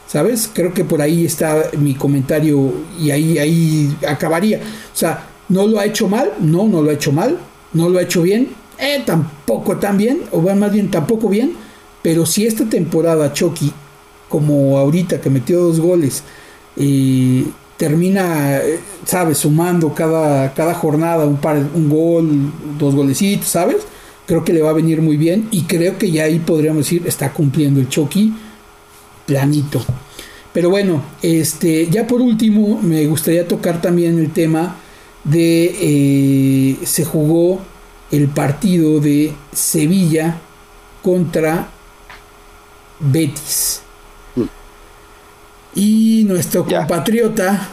¿Sabes? 0.07 0.49
Creo 0.51 0.73
que 0.73 0.83
por 0.83 1.03
ahí 1.03 1.27
está 1.27 1.65
mi 1.77 1.93
comentario 1.95 2.73
y 2.99 3.11
ahí, 3.11 3.37
ahí 3.37 3.95
acabaría. 4.09 4.61
O 4.61 4.97
sea, 4.97 5.27
no 5.51 5.67
lo 5.67 5.79
ha 5.79 5.85
hecho 5.85 6.09
mal, 6.09 6.33
no, 6.41 6.67
no 6.69 6.81
lo 6.81 6.89
ha 6.89 6.95
hecho 6.95 7.13
mal, 7.13 7.37
no 7.75 7.91
lo 7.91 7.99
ha 7.99 8.03
hecho 8.03 8.23
bien, 8.23 8.49
eh, 8.79 9.03
tampoco 9.05 9.77
tan 9.77 9.99
bien, 9.99 10.23
o 10.33 10.41
más 10.41 10.73
bien 10.73 10.91
tampoco 10.91 11.29
bien, 11.29 11.55
pero 12.01 12.25
si 12.25 12.47
esta 12.47 12.65
temporada 12.65 13.35
Chucky 13.35 13.75
como 14.29 14.79
ahorita 14.79 15.21
que 15.21 15.31
metió 15.31 15.61
dos 15.61 15.81
goles 15.81 16.23
y 16.77 17.47
termina, 17.77 18.61
¿sabes? 19.05 19.39
Sumando 19.39 19.95
cada, 19.95 20.53
cada 20.55 20.75
jornada 20.75 21.27
un, 21.27 21.37
par, 21.37 21.57
un 21.57 21.89
gol, 21.89 22.53
dos 22.79 22.95
golecitos, 22.95 23.49
¿sabes? 23.49 23.79
Creo 24.27 24.45
que 24.45 24.53
le 24.53 24.63
va 24.63 24.71
a 24.71 24.75
venir 24.75 25.01
muy 25.01 25.17
bien 25.17 25.49
y 25.51 25.63
creo 25.63 25.97
que 25.97 26.11
ya 26.11 26.25
ahí 26.25 26.39
podríamos 26.39 26.85
decir 26.85 27.03
está 27.07 27.33
cumpliendo 27.33 27.81
el 27.81 27.89
Chucky 27.89 28.35
planito. 29.27 29.81
Pero 30.53 30.71
bueno, 30.71 31.03
este, 31.23 31.89
ya 31.89 32.07
por 32.07 32.21
último 32.21 32.81
me 32.83 33.07
gustaría 33.07 33.47
tocar 33.47 33.81
también 33.81 34.19
el 34.19 34.33
tema 34.33 34.77
de 35.25 35.77
eh, 35.81 36.77
se 36.85 37.05
jugó 37.05 37.61
el 38.11 38.29
partido 38.29 38.99
de 39.01 39.33
Sevilla 39.53 40.41
contra 41.03 41.69
Betis. 42.99 43.83
Y 45.75 46.25
nuestro 46.27 46.65
compatriota, 46.65 47.69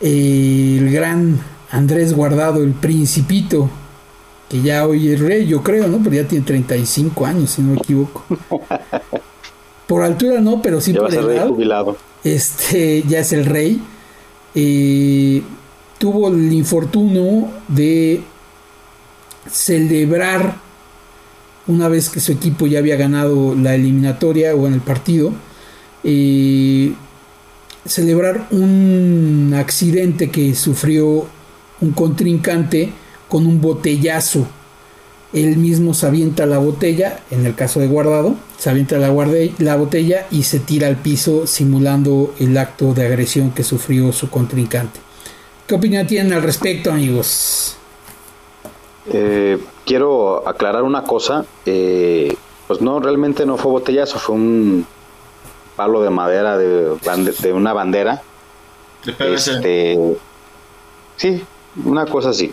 eh, 0.00 0.76
el 0.78 0.92
gran 0.92 1.40
Andrés 1.70 2.14
Guardado, 2.14 2.62
el 2.62 2.72
principito, 2.72 3.70
que 4.48 4.60
ya 4.62 4.86
hoy 4.86 5.08
es 5.12 5.20
rey, 5.20 5.46
yo 5.46 5.62
creo, 5.62 5.86
¿no? 5.88 6.00
Pero 6.02 6.16
ya 6.16 6.28
tiene 6.28 6.44
35 6.44 7.26
años, 7.26 7.50
si 7.50 7.62
no 7.62 7.72
me 7.72 7.78
equivoco. 7.78 8.24
Por 9.86 10.02
altura 10.04 10.40
no, 10.40 10.62
pero 10.62 10.80
sí 10.80 10.92
por 10.92 11.12
edad. 11.12 11.48
Jubilado. 11.48 11.96
Este, 12.22 13.02
ya 13.08 13.18
es 13.18 13.32
el 13.32 13.44
rey. 13.44 13.82
Eh, 14.54 15.42
tuvo 15.98 16.28
el 16.28 16.52
infortunio 16.52 17.48
de 17.66 18.22
celebrar 19.50 20.58
una 21.66 21.88
vez 21.88 22.08
que 22.08 22.20
su 22.20 22.30
equipo 22.30 22.68
ya 22.68 22.78
había 22.78 22.94
ganado 22.94 23.56
la 23.56 23.74
eliminatoria 23.74 24.54
o 24.54 24.68
en 24.68 24.74
el 24.74 24.80
partido. 24.80 25.32
Eh, 26.04 26.92
celebrar 27.84 28.46
un 28.50 29.54
accidente 29.56 30.30
que 30.30 30.54
sufrió 30.54 31.26
un 31.80 31.92
contrincante 31.92 32.92
con 33.28 33.46
un 33.46 33.60
botellazo. 33.60 34.46
Él 35.32 35.56
mismo 35.56 35.94
se 35.94 36.06
avienta 36.06 36.44
la 36.44 36.58
botella, 36.58 37.20
en 37.30 37.46
el 37.46 37.54
caso 37.54 37.78
de 37.78 37.86
guardado, 37.86 38.34
se 38.58 38.68
avienta 38.68 38.98
la, 38.98 39.14
la 39.58 39.76
botella 39.76 40.26
y 40.30 40.42
se 40.42 40.58
tira 40.58 40.88
al 40.88 40.96
piso 40.96 41.46
simulando 41.46 42.34
el 42.38 42.58
acto 42.58 42.92
de 42.92 43.06
agresión 43.06 43.52
que 43.52 43.62
sufrió 43.62 44.12
su 44.12 44.28
contrincante. 44.28 45.00
¿Qué 45.66 45.76
opinión 45.76 46.06
tienen 46.06 46.32
al 46.32 46.42
respecto, 46.42 46.90
amigos? 46.90 47.76
Eh, 49.12 49.56
quiero 49.86 50.46
aclarar 50.48 50.82
una 50.82 51.04
cosa. 51.04 51.44
Eh, 51.64 52.34
pues 52.66 52.80
no, 52.80 52.98
realmente 52.98 53.46
no 53.46 53.56
fue 53.56 53.70
botellazo, 53.70 54.18
fue 54.18 54.34
un 54.34 54.86
palo 55.76 56.02
de 56.02 56.10
madera 56.10 56.58
de, 56.58 56.96
de 57.42 57.52
una 57.52 57.72
bandera. 57.72 58.22
Este, 59.18 59.98
sí, 61.16 61.42
una 61.84 62.06
cosa 62.06 62.30
así. 62.30 62.52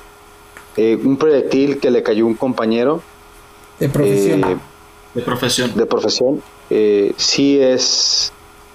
Eh, 0.78 0.98
un 1.04 1.18
proyectil 1.18 1.80
que 1.80 1.92
le 1.92 2.04
cayó 2.04 2.26
un 2.26 2.36
compañero. 2.36 3.02
De 3.80 3.90
profesión. 3.90 4.44
Eh, 4.44 4.58
de 5.14 5.22
profesión. 5.22 5.74
De 5.76 5.86
profesión. 5.86 6.42
Eh, 6.70 7.14
sí 7.18 7.60
es, 7.60 8.32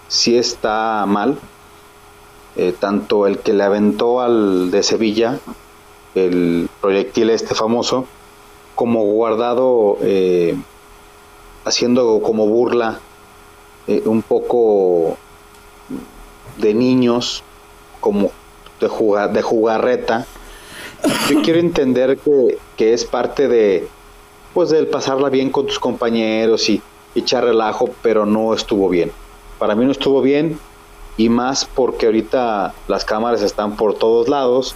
sí 0.09 0.37
está 0.37 1.05
mal. 1.07 1.39
eh, 2.57 2.75
tanto 2.79 3.27
el 3.27 3.39
que 3.39 3.53
le 3.53 3.65
aventó 3.65 4.21
al 4.21 4.71
de 4.71 4.83
Sevilla, 4.83 5.39
el 6.15 6.69
proyectil 6.81 7.31
este 7.31 7.55
famoso, 7.55 8.07
como 8.75 9.03
guardado 9.05 9.99
eh, 10.03 10.57
haciendo 11.65 12.21
como 12.23 12.47
burla 12.47 13.01
eh, 13.87 14.03
un 14.07 14.23
poco 14.23 15.17
de 16.59 16.75
niños, 16.75 17.43
como 18.01 18.31
de, 18.81 18.89
jugar, 18.89 19.33
de 19.33 19.43
jugarreta. 19.43 20.27
Yo 21.29 21.43
quiero 21.43 21.59
entender 21.59 22.19
que, 22.19 22.59
que, 22.77 22.93
es 22.93 23.05
parte 23.05 23.49
de, 23.49 23.89
pues, 24.55 24.71
del 24.71 24.87
pasarla 24.87 25.29
bien 25.31 25.51
con 25.51 25.67
tus 25.67 25.79
compañeros 25.79 26.69
y 26.69 26.81
echar 27.15 27.45
relajo, 27.45 27.91
pero 28.03 28.25
no 28.25 28.55
estuvo 28.55 28.89
bien. 28.89 29.11
Para 29.59 29.75
mí 29.75 29.85
no 29.85 29.93
estuvo 29.93 30.23
bien 30.23 30.59
y 31.17 31.29
más 31.29 31.65
porque 31.65 32.07
ahorita 32.07 32.75
las 32.89 33.05
cámaras 33.05 33.43
están 33.43 33.77
por 33.77 33.95
todos 33.95 34.29
lados 34.29 34.75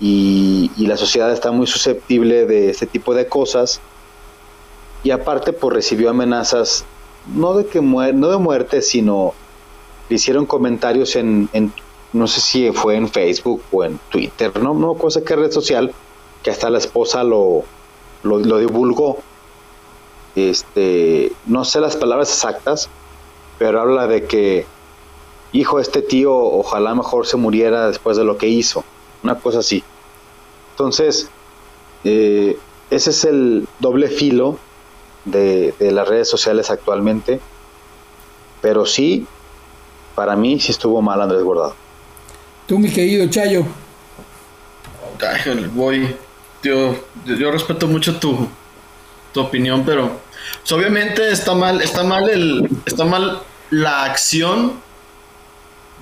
y, 0.00 0.70
y 0.76 0.86
la 0.86 0.96
sociedad 0.96 1.30
está 1.32 1.52
muy 1.52 1.66
susceptible 1.66 2.46
de 2.46 2.70
este 2.70 2.86
tipo 2.86 3.14
de 3.14 3.28
cosas 3.28 3.80
y 5.04 5.10
aparte 5.10 5.52
pues 5.52 5.74
recibió 5.74 6.10
amenazas 6.10 6.84
no 7.26 7.54
de 7.54 7.66
que 7.66 7.80
muer 7.80 8.14
no 8.14 8.28
de 8.28 8.38
muerte 8.38 8.82
sino 8.82 9.34
le 10.08 10.16
hicieron 10.16 10.46
comentarios 10.46 11.16
en, 11.16 11.48
en, 11.52 11.72
no 12.12 12.26
sé 12.26 12.40
si 12.40 12.72
fue 12.72 12.96
en 12.96 13.08
Facebook 13.08 13.62
o 13.70 13.84
en 13.84 13.98
Twitter 14.10 14.60
no 14.60 14.74
no 14.74 14.94
cosa 14.94 15.22
que 15.22 15.36
red 15.36 15.50
social 15.50 15.92
que 16.42 16.50
hasta 16.50 16.70
la 16.70 16.78
esposa 16.78 17.22
lo, 17.22 17.62
lo, 18.22 18.38
lo 18.38 18.58
divulgó. 18.58 19.18
Este 20.34 21.32
no 21.46 21.64
sé 21.64 21.80
las 21.80 21.96
palabras 21.96 22.30
exactas 22.30 22.88
pero 23.58 23.80
habla 23.80 24.06
de 24.06 24.24
que 24.26 24.66
hijo 25.52 25.78
este 25.78 26.02
tío 26.02 26.34
ojalá 26.34 26.94
mejor 26.94 27.26
se 27.26 27.36
muriera 27.36 27.86
después 27.86 28.16
de 28.16 28.24
lo 28.24 28.38
que 28.38 28.48
hizo 28.48 28.84
una 29.22 29.38
cosa 29.38 29.60
así. 29.60 29.84
Entonces 30.72 31.28
eh, 32.04 32.58
ese 32.90 33.10
es 33.10 33.24
el 33.24 33.68
doble 33.78 34.08
filo 34.08 34.58
de, 35.24 35.74
de, 35.78 35.92
las 35.92 36.08
redes 36.08 36.28
sociales 36.28 36.70
actualmente. 36.70 37.40
Pero 38.60 38.86
sí, 38.86 39.26
para 40.14 40.36
mí 40.36 40.60
sí 40.60 40.72
estuvo 40.72 41.02
mal 41.02 41.20
Andrés 41.20 41.42
Guardado. 41.42 41.74
Tú, 42.66 42.78
mi 42.78 42.90
querido 42.90 43.28
Chayo. 43.28 43.64
Ay, 45.20 45.70
voy. 45.72 46.16
Yo, 46.62 46.94
yo 47.26 47.50
respeto 47.50 47.88
mucho 47.88 48.18
tu, 48.18 48.48
tu 49.32 49.40
opinión, 49.40 49.84
pero 49.84 50.20
pues, 50.60 50.72
obviamente 50.72 51.30
está 51.30 51.54
mal, 51.54 51.80
está 51.80 52.04
mal 52.04 52.28
el, 52.28 52.68
está 52.86 53.04
mal 53.04 53.40
la 53.70 54.04
acción 54.04 54.74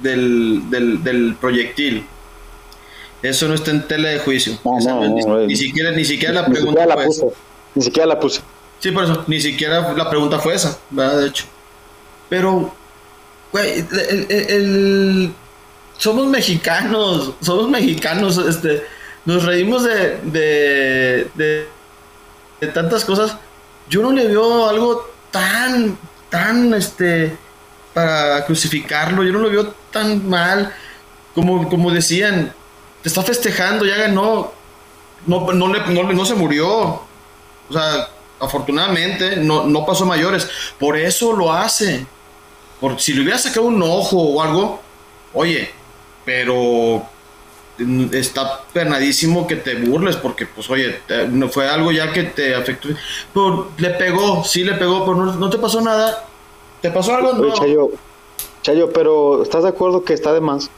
del, 0.03 0.69
del, 0.71 1.03
del 1.03 1.37
proyectil. 1.41 2.05
Eso 3.23 3.49
no 3.49 3.55
está 3.55 3.71
en 3.71 3.87
tela 3.87 4.09
de 4.09 4.19
juicio. 4.19 4.59
No, 4.65 4.81
no, 4.81 5.09
ni, 5.09 5.23
no, 5.23 5.39
ni, 5.41 5.57
siquiera, 5.57 5.91
ni 5.93 6.05
siquiera 6.05 6.35
la 6.35 6.49
ni 6.49 6.55
pregunta 6.55 6.81
siquiera 6.81 6.97
la 6.97 7.07
puse. 7.07 7.27
Ni 7.75 7.83
siquiera 7.83 8.07
la 8.07 8.21
puse. 8.21 8.41
Sí, 8.81 8.91
por 8.93 9.05
eso, 9.05 9.25
ni 9.27 9.41
siquiera 9.41 9.93
la 9.93 10.09
pregunta 10.11 10.39
fue 10.39 10.55
esa, 10.55 10.79
¿verdad? 10.91 11.19
De 11.21 11.29
hecho. 11.29 11.45
Pero, 12.29 12.75
güey, 13.53 13.85
el, 13.93 14.27
el- 14.31 15.35
somos 15.99 16.27
mexicanos, 16.29 17.35
somos 17.43 17.69
mexicanos, 17.69 18.39
este, 18.39 18.87
nos 19.27 19.45
reímos 19.45 19.85
de, 19.85 20.17
de, 20.23 21.31
de, 21.35 21.69
de 22.61 22.67
tantas 22.69 23.05
cosas. 23.05 23.37
Yo 23.89 24.01
no 24.03 24.13
le 24.13 24.27
veo 24.29 24.69
algo 24.69 25.11
tan, 25.31 25.99
tan, 26.31 26.73
este, 26.73 27.37
para 27.93 28.47
crucificarlo, 28.47 29.23
yo 29.25 29.33
no 29.33 29.41
lo 29.41 29.51
veo 29.51 29.75
tan 29.91 30.27
mal. 30.29 30.73
Como, 31.35 31.69
como 31.69 31.91
decían, 31.91 32.53
te 33.03 33.09
está 33.09 33.23
festejando, 33.23 33.85
ya 33.85 33.97
ganó, 33.97 34.53
no, 35.27 35.53
no, 35.53 35.69
le, 35.73 35.81
no, 35.95 36.11
no 36.11 36.25
se 36.25 36.35
murió. 36.35 36.69
O 36.69 37.73
sea, 37.73 38.09
afortunadamente 38.41 39.37
no, 39.37 39.65
no 39.67 39.85
pasó 39.87 40.05
mayores. 40.07 40.49
Por 40.79 40.97
eso 40.97 41.33
lo 41.33 41.53
hace. 41.53 42.07
Por, 42.81 43.01
si 43.01 43.13
le 43.13 43.23
hubiera 43.23 43.39
sacado 43.39 43.67
un 43.67 43.83
ojo 43.83 44.17
o 44.17 44.43
algo, 44.43 44.81
oye, 45.35 45.71
pero 46.25 47.03
está 48.13 48.63
pernadísimo 48.73 49.47
que 49.47 49.57
te 49.57 49.75
burles 49.75 50.17
porque, 50.17 50.47
pues, 50.47 50.69
oye, 50.71 51.01
te- 51.07 51.29
no 51.29 51.49
fue 51.49 51.69
algo 51.69 51.93
ya 51.93 52.13
que 52.13 52.25
te 52.25 52.55
afectó. 52.55 52.89
Pero 53.33 53.71
le 53.79 53.91
pegó, 53.91 54.45
sí 54.45 54.65
le 54.65 54.75
pegó, 54.75 55.05
pero 55.05 55.17
no, 55.17 55.33
no 55.35 55.51
te 55.51 55.59
pasó 55.59 55.81
nada. 55.81 56.27
¿Te 56.83 56.91
pasó 56.91 57.15
algo? 57.15 57.33
No. 57.35 57.55
Chayo, 57.55 57.91
Chayo, 58.63 58.93
pero 58.93 59.43
¿estás 59.43 59.63
de 59.63 59.71
acuerdo 59.71 60.05
que 60.05 60.13
está 60.15 60.33
de 60.33 60.41
más? 60.41 60.71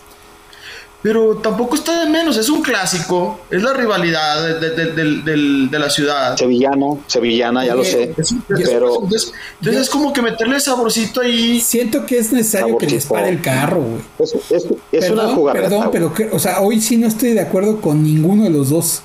Pero 1.03 1.39
tampoco 1.39 1.75
está 1.75 2.05
de 2.05 2.09
menos, 2.11 2.37
es 2.37 2.49
un 2.49 2.63
clásico, 2.63 3.41
es 3.51 3.61
la 3.61 3.73
rivalidad 3.73 4.61
de, 4.61 4.71
de- 4.71 5.79
la 5.79 5.91
ciudad. 5.91 6.37
Sevillano, 6.37 7.01
sevillana, 7.09 7.67
ya 7.67 7.75
lo 7.75 7.81
Oye, 7.81 7.91
sé. 7.91 8.15
Es, 8.17 8.35
Pero- 8.47 9.03
entonces, 9.03 9.33
entonces 9.59 9.83
es 9.83 9.91
como 9.91 10.13
que 10.13 10.23
meterle 10.23 10.61
saborcito 10.61 11.21
ahí. 11.21 11.61
Siento 11.61 12.07
que 12.07 12.19
es 12.19 12.33
necesario 12.33 12.79
que 12.79 12.87
les 12.87 13.07
pare 13.07 13.31
el 13.31 13.41
carro, 13.41 13.81
güey. 13.83 14.03
Es, 14.21 14.33
es, 14.51 14.65
es 14.93 15.05
perdón, 15.07 15.25
una 15.27 15.35
jugarreta. 15.35 15.69
perdón, 15.69 15.89
pero 15.91 16.15
que, 16.15 16.31
o 16.33 16.39
sea, 16.39 16.61
hoy 16.61 16.81
sí 16.81 16.97
no 16.97 17.09
estoy 17.09 17.33
de 17.33 17.41
acuerdo 17.41 17.81
con 17.81 18.05
ninguno 18.05 18.45
de 18.45 18.51
los 18.51 18.71
dos. 18.71 19.03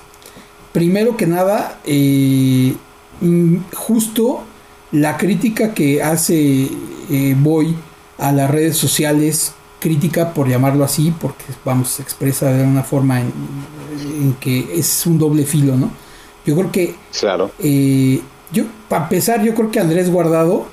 Primero 0.72 1.16
que 1.16 1.26
nada, 1.26 1.80
eh, 1.84 2.74
mm, 3.20 3.56
justo 3.74 4.44
la 4.92 5.16
crítica 5.16 5.74
que 5.74 6.00
hace 6.02 6.68
eh, 7.10 7.34
Boy 7.36 7.74
a 8.18 8.30
las 8.30 8.48
redes 8.50 8.76
sociales, 8.76 9.52
crítica 9.80 10.32
por 10.34 10.48
llamarlo 10.48 10.84
así, 10.84 11.12
porque 11.20 11.44
vamos, 11.64 11.88
se 11.90 12.02
expresa 12.02 12.50
de 12.52 12.64
una 12.64 12.82
forma 12.82 13.20
en, 13.20 13.32
en 14.20 14.34
que 14.40 14.78
es 14.78 15.06
un 15.06 15.18
doble 15.18 15.44
filo, 15.44 15.76
¿no? 15.76 15.90
Yo 16.44 16.56
creo 16.56 16.72
que 16.72 16.94
Claro. 17.18 17.50
eh, 17.58 18.20
yo, 18.52 18.64
para 18.88 19.04
empezar, 19.04 19.42
yo 19.42 19.54
creo 19.54 19.70
que 19.70 19.78
Andrés 19.80 20.10
Guardado 20.10 20.66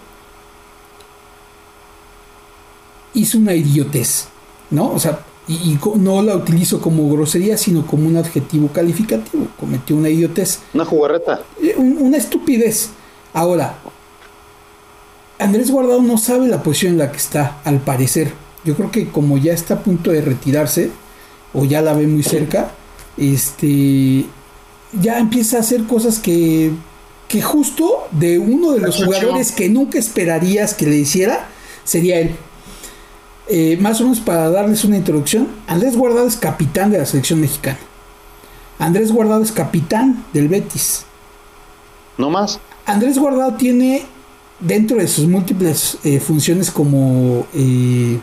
hizo 3.13 3.37
una 3.37 3.53
idiotez, 3.53 4.27
¿no? 4.71 4.91
O 4.91 4.99
sea, 4.99 5.19
y, 5.47 5.77
no 5.95 6.21
la 6.21 6.35
utilizo 6.35 6.81
como 6.81 7.09
grosería, 7.11 7.57
sino 7.57 7.85
como 7.85 8.07
un 8.07 8.17
adjetivo 8.17 8.69
calificativo. 8.69 9.47
Cometió 9.59 9.95
una 9.95 10.09
idiotez, 10.09 10.59
Una 10.73 10.85
jugarreta. 10.85 11.41
eh, 11.61 11.75
un- 11.77 11.97
una 11.99 12.17
estupidez. 12.17 12.89
Ahora, 13.33 13.75
Andrés 15.37 15.69
Guardado 15.69 16.01
no 16.01 16.17
sabe 16.17 16.47
la 16.47 16.63
posición 16.63 16.93
en 16.93 16.99
la 16.99 17.11
que 17.11 17.17
está, 17.17 17.57
al 17.63 17.79
parecer. 17.79 18.33
Yo 18.65 18.75
creo 18.75 18.91
que 18.91 19.07
como 19.09 19.37
ya 19.37 19.53
está 19.53 19.75
a 19.75 19.83
punto 19.83 20.11
de 20.11 20.21
retirarse, 20.21 20.91
o 21.53 21.63
ya 21.65 21.81
la 21.81 21.93
ve 21.93 22.07
muy 22.07 22.23
cerca, 22.23 22.71
este 23.17 24.25
ya 25.01 25.19
empieza 25.19 25.57
a 25.57 25.59
hacer 25.61 25.83
cosas 25.83 26.19
que, 26.19 26.71
que 27.27 27.41
justo 27.41 28.07
de 28.11 28.39
uno 28.39 28.71
de 28.71 28.81
los 28.81 29.03
jugadores 29.03 29.51
que 29.51 29.69
nunca 29.69 29.99
esperarías 29.99 30.73
que 30.73 30.85
le 30.85 30.97
hiciera, 30.97 31.47
sería 31.83 32.19
él. 32.19 32.35
Eh, 33.47 33.77
más 33.79 34.01
o 34.01 34.03
menos 34.03 34.19
para 34.19 34.49
darles 34.49 34.83
una 34.83 34.97
introducción, 34.97 35.47
Andrés 35.67 35.95
Guardado 35.95 36.27
es 36.27 36.35
capitán 36.35 36.91
de 36.91 36.97
la 36.97 37.05
selección 37.05 37.39
mexicana. 37.39 37.77
Andrés 38.79 39.11
Guardado 39.11 39.43
es 39.43 39.51
capitán 39.51 40.25
del 40.33 40.47
Betis. 40.47 41.05
No 42.17 42.29
más. 42.29 42.59
Andrés 42.85 43.17
Guardado 43.17 43.53
tiene 43.55 44.05
dentro 44.59 44.97
de 44.97 45.07
sus 45.07 45.27
múltiples 45.27 45.97
eh, 46.03 46.19
funciones 46.19 46.71
como 46.71 47.45
eh, 47.53 48.19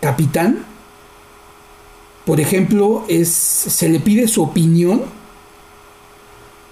capitán, 0.00 0.64
por 2.24 2.40
ejemplo, 2.40 3.04
es, 3.08 3.28
se 3.28 3.88
le 3.88 4.00
pide 4.00 4.28
su 4.28 4.42
opinión 4.42 5.02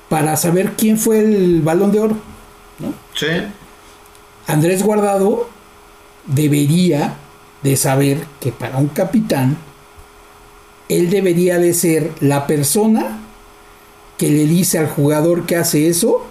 para 0.08 0.36
saber 0.36 0.72
quién 0.76 0.98
fue 0.98 1.20
el 1.20 1.62
balón 1.62 1.92
de 1.92 2.00
oro. 2.00 2.16
Sí. 3.14 3.26
Andrés 4.46 4.82
Guardado 4.82 5.48
debería 6.26 7.16
de 7.62 7.76
saber 7.76 8.26
que 8.40 8.52
para 8.52 8.76
un 8.76 8.88
capitán, 8.88 9.56
él 10.88 11.10
debería 11.10 11.58
de 11.58 11.74
ser 11.74 12.12
la 12.20 12.46
persona 12.46 13.18
que 14.18 14.30
le 14.30 14.44
dice 14.46 14.78
al 14.78 14.88
jugador 14.88 15.46
que 15.46 15.56
hace 15.56 15.88
eso, 15.88 16.24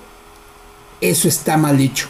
eso 1.01 1.27
está 1.27 1.57
mal 1.57 1.79
hecho. 1.79 2.07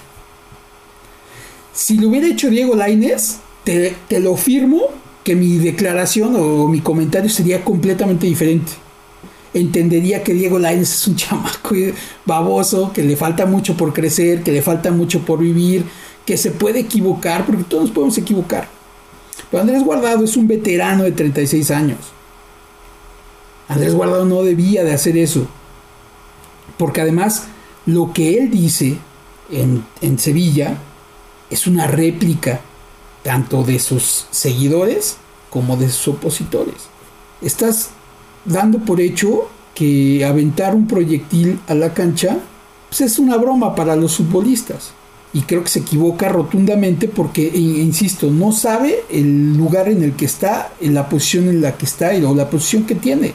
Si 1.73 1.97
lo 1.97 2.09
hubiera 2.09 2.27
hecho 2.27 2.49
Diego 2.49 2.75
Lainez, 2.75 3.37
te, 3.65 4.19
lo 4.19 4.37
firmo 4.37 4.83
que 5.23 5.35
mi 5.35 5.57
declaración 5.57 6.35
o 6.37 6.67
mi 6.67 6.81
comentario 6.81 7.29
sería 7.29 7.65
completamente 7.65 8.27
diferente. 8.27 8.71
Entendería 9.53 10.23
que 10.23 10.33
Diego 10.33 10.59
Lainez 10.59 10.93
es 10.93 11.07
un 11.07 11.15
chamaco 11.17 11.75
baboso, 12.25 12.93
que 12.93 13.03
le 13.03 13.17
falta 13.17 13.45
mucho 13.45 13.75
por 13.75 13.91
crecer, 13.91 14.43
que 14.43 14.51
le 14.51 14.61
falta 14.61 14.91
mucho 14.91 15.21
por 15.21 15.39
vivir, 15.39 15.83
que 16.25 16.37
se 16.37 16.51
puede 16.51 16.81
equivocar, 16.81 17.45
porque 17.45 17.63
todos 17.63 17.91
podemos 17.91 18.17
equivocar. 18.17 18.67
Pero 19.49 19.61
Andrés 19.61 19.83
Guardado 19.83 20.23
es 20.23 20.37
un 20.37 20.47
veterano 20.47 21.03
de 21.03 21.11
36 21.11 21.71
años. 21.71 21.99
Andrés 23.67 23.95
Guardado 23.95 24.25
no 24.25 24.43
debía 24.43 24.83
de 24.83 24.93
hacer 24.93 25.17
eso. 25.17 25.47
Porque 26.77 27.01
además 27.01 27.45
lo 27.85 28.13
que 28.13 28.37
él 28.37 28.51
dice 28.51 28.97
en, 29.51 29.85
en 30.01 30.19
Sevilla 30.19 30.77
es 31.49 31.67
una 31.67 31.87
réplica 31.87 32.61
tanto 33.25 33.63
de 33.63 33.79
sus 33.79 34.27
seguidores 34.29 35.17
como 35.49 35.77
de 35.77 35.89
sus 35.89 36.09
opositores. 36.09 36.75
Estás 37.41 37.89
dando 38.45 38.77
por 38.77 39.01
hecho 39.01 39.49
que 39.73 40.23
aventar 40.23 40.75
un 40.75 40.87
proyectil 40.87 41.59
a 41.67 41.73
la 41.73 41.93
cancha 41.95 42.37
pues 42.87 43.01
es 43.01 43.17
una 43.17 43.37
broma 43.37 43.73
para 43.73 43.95
los 43.95 44.17
futbolistas. 44.17 44.91
Y 45.33 45.41
creo 45.41 45.63
que 45.63 45.69
se 45.69 45.79
equivoca 45.79 46.29
rotundamente 46.29 47.07
porque, 47.07 47.47
e, 47.47 47.57
insisto, 47.57 48.29
no 48.29 48.51
sabe 48.51 48.99
el 49.09 49.57
lugar 49.57 49.89
en 49.89 50.03
el 50.03 50.13
que 50.13 50.25
está, 50.25 50.71
en 50.79 50.93
la 50.93 51.09
posición 51.09 51.49
en 51.49 51.61
la 51.61 51.75
que 51.75 51.85
está 51.85 52.11
o 52.25 52.35
la 52.35 52.49
posición 52.49 52.83
que 52.83 52.95
tiene. 52.95 53.33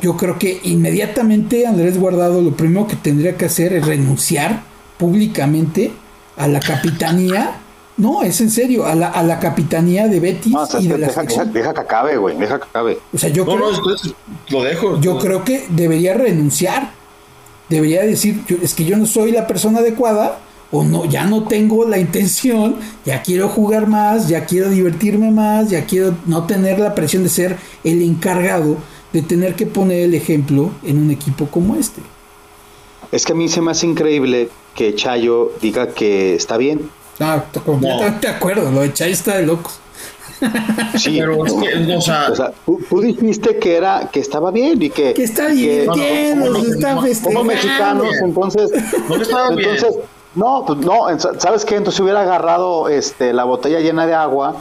Yo 0.00 0.16
creo 0.16 0.38
que 0.38 0.60
inmediatamente 0.64 1.66
Andrés 1.66 1.98
Guardado 1.98 2.40
lo 2.40 2.56
primero 2.56 2.88
que 2.88 2.96
tendría 2.96 3.36
que 3.36 3.44
hacer 3.44 3.74
es 3.74 3.86
renunciar 3.86 4.62
públicamente 4.96 5.92
a 6.36 6.48
la 6.48 6.60
capitanía. 6.60 7.60
No, 7.98 8.22
es 8.22 8.40
en 8.40 8.50
serio, 8.50 8.86
a 8.86 8.94
la, 8.94 9.08
a 9.08 9.22
la 9.22 9.38
capitanía 9.40 10.06
de 10.08 10.20
Betis 10.20 10.54
y 10.80 10.86
de 10.86 10.98
la 10.98 11.08
deja, 11.08 11.22
deja, 11.24 11.44
deja, 11.44 11.74
que 11.74 11.80
acabe, 11.80 12.16
güey, 12.16 12.36
deja 12.38 12.58
que 12.58 12.64
acabe. 12.64 12.98
O 13.12 13.18
sea, 13.18 13.28
yo 13.28 13.44
No, 13.44 13.56
creo, 13.56 13.70
no, 13.70 13.76
entonces 13.76 14.14
lo 14.50 14.62
dejo. 14.62 15.00
yo 15.00 15.18
creo 15.18 15.44
que 15.44 15.66
debería 15.68 16.14
renunciar. 16.14 16.92
Debería 17.68 18.02
decir, 18.02 18.40
yo- 18.46 18.56
es 18.62 18.72
que 18.74 18.84
yo 18.84 18.96
no 18.96 19.04
soy 19.04 19.32
la 19.32 19.46
persona 19.46 19.80
adecuada 19.80 20.38
o 20.70 20.84
no, 20.84 21.04
ya 21.06 21.24
no 21.26 21.44
tengo 21.48 21.84
la 21.86 21.98
intención, 21.98 22.76
ya 23.04 23.22
quiero 23.22 23.48
jugar 23.48 23.86
más, 23.88 24.28
ya 24.28 24.44
quiero 24.46 24.70
divertirme 24.70 25.30
más, 25.30 25.68
ya 25.70 25.84
quiero 25.84 26.14
no 26.26 26.46
tener 26.46 26.78
la 26.78 26.94
presión 26.94 27.24
de 27.24 27.28
ser 27.30 27.56
el 27.84 28.00
encargado 28.02 28.76
de 29.12 29.22
tener 29.22 29.54
que 29.54 29.66
poner 29.66 30.02
el 30.02 30.14
ejemplo 30.14 30.70
en 30.84 30.98
un 30.98 31.10
equipo 31.10 31.46
como 31.46 31.74
este. 31.76 32.00
Es 33.10 33.24
que 33.24 33.32
a 33.32 33.34
mí 33.34 33.48
se 33.48 33.62
me 33.62 33.70
hace 33.70 33.86
increíble 33.86 34.50
que 34.74 34.94
Chayo 34.94 35.52
diga 35.62 35.88
que 35.94 36.34
está 36.34 36.58
bien. 36.58 36.90
Ah, 37.20 37.42
completamente 37.64 38.26
de 38.28 38.32
acuerdo, 38.34 38.70
lo 38.70 38.80
de 38.80 38.92
Chay 38.92 39.12
está 39.12 39.36
de 39.38 39.46
locos. 39.46 39.78
Sí, 40.96 41.16
Pero 41.18 41.44
es 41.46 41.52
que, 41.52 41.96
o 41.96 42.00
sea, 42.00 42.28
O 42.30 42.36
sea, 42.36 42.52
tú, 42.64 42.80
tú 42.88 43.00
dijiste 43.00 43.56
que 43.58 43.76
era 43.76 44.08
que 44.12 44.20
estaba 44.20 44.50
bien 44.52 44.80
y 44.80 44.90
que 44.90 45.12
Que 45.14 45.24
está 45.24 45.52
y 45.52 45.56
divirtiendo, 45.66 46.46
no, 46.46 46.52
no, 46.52 46.58
no, 46.58 47.02
festejando. 47.02 47.14
somos 47.24 47.44
mexicanos, 47.44 48.06
entonces 48.22 48.70
no 49.08 49.16
que 49.16 49.22
estaba 49.22 49.50
bien. 49.50 49.68
entonces 49.70 50.00
no, 50.36 50.64
pues 50.64 50.78
no, 50.80 51.06
¿sabes 51.40 51.64
qué? 51.64 51.74
Entonces 51.76 51.98
hubiera 52.00 52.20
agarrado 52.20 52.88
este 52.88 53.32
la 53.32 53.42
botella 53.44 53.80
llena 53.80 54.06
de 54.06 54.14
agua 54.14 54.56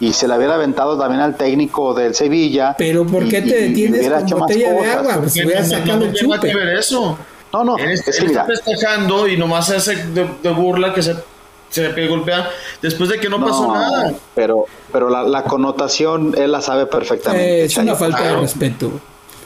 y 0.00 0.12
se 0.12 0.28
la 0.28 0.36
hubiera 0.36 0.56
aventado 0.56 0.98
también 0.98 1.22
al 1.22 1.36
técnico 1.36 1.94
del 1.94 2.14
Sevilla. 2.14 2.74
Pero 2.76 3.06
¿por 3.06 3.26
qué 3.28 3.38
y- 3.38 3.48
te 3.48 3.54
detienes 3.68 4.06
con 4.08 4.18
hecho 4.26 4.36
más 4.36 4.48
botella 4.48 4.70
de 4.70 4.76
cosas. 4.76 4.96
agua? 4.96 5.16
Pues 5.20 5.32
Que 5.34 5.46
hubiera 5.46 5.60
no- 5.62 5.66
no- 5.66 5.72
sacado 5.72 5.86
no 5.98 6.04
el 6.04 6.12
nada 6.12 6.40
que 6.40 6.48
chupe. 6.50 6.54
ver 6.54 6.76
eso. 6.76 7.18
No, 7.54 7.64
no, 7.64 7.76
Él, 7.78 7.90
es 7.92 8.06
él 8.08 8.14
que 8.14 8.28
mira, 8.28 8.42
está 8.42 8.52
festejando 8.54 9.28
y 9.28 9.36
nomás 9.38 9.70
hace 9.70 9.96
de, 9.96 10.26
de 10.42 10.50
burla 10.50 10.92
que 10.92 11.02
se, 11.02 11.14
se 11.72 11.88
pe- 11.90 12.06
golpea 12.06 12.48
después 12.80 13.08
de 13.10 13.18
que 13.18 13.28
no, 13.28 13.44
pasó 13.44 13.72
nada. 13.74 14.12
Pero, 14.34 14.66
pero 14.92 15.08
la, 15.10 15.22
la 15.24 15.42
connotación 15.44 16.34
él 16.36 16.52
la 16.52 16.60
sabe 16.60 16.86
perfectamente. 16.86 17.62
Eh, 17.62 17.64
es 17.64 17.76
una 17.76 17.94
falta 17.96 18.22
de 18.22 18.36
respeto. 18.36 18.92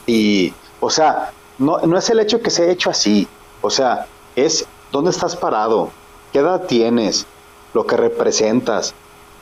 Y, 0.05 0.53
o 0.79 0.89
sea, 0.89 1.31
no, 1.57 1.79
no 1.79 1.97
es 1.97 2.09
el 2.09 2.19
hecho 2.19 2.41
que 2.41 2.49
se 2.51 2.63
haya 2.63 2.71
hecho 2.73 2.89
así. 2.89 3.27
O 3.61 3.69
sea, 3.69 4.05
es 4.35 4.65
dónde 4.91 5.09
estás 5.11 5.35
parado, 5.35 5.89
qué 6.31 6.39
edad 6.39 6.61
tienes, 6.67 7.25
lo 7.73 7.85
que 7.87 7.97
representas, 7.97 8.93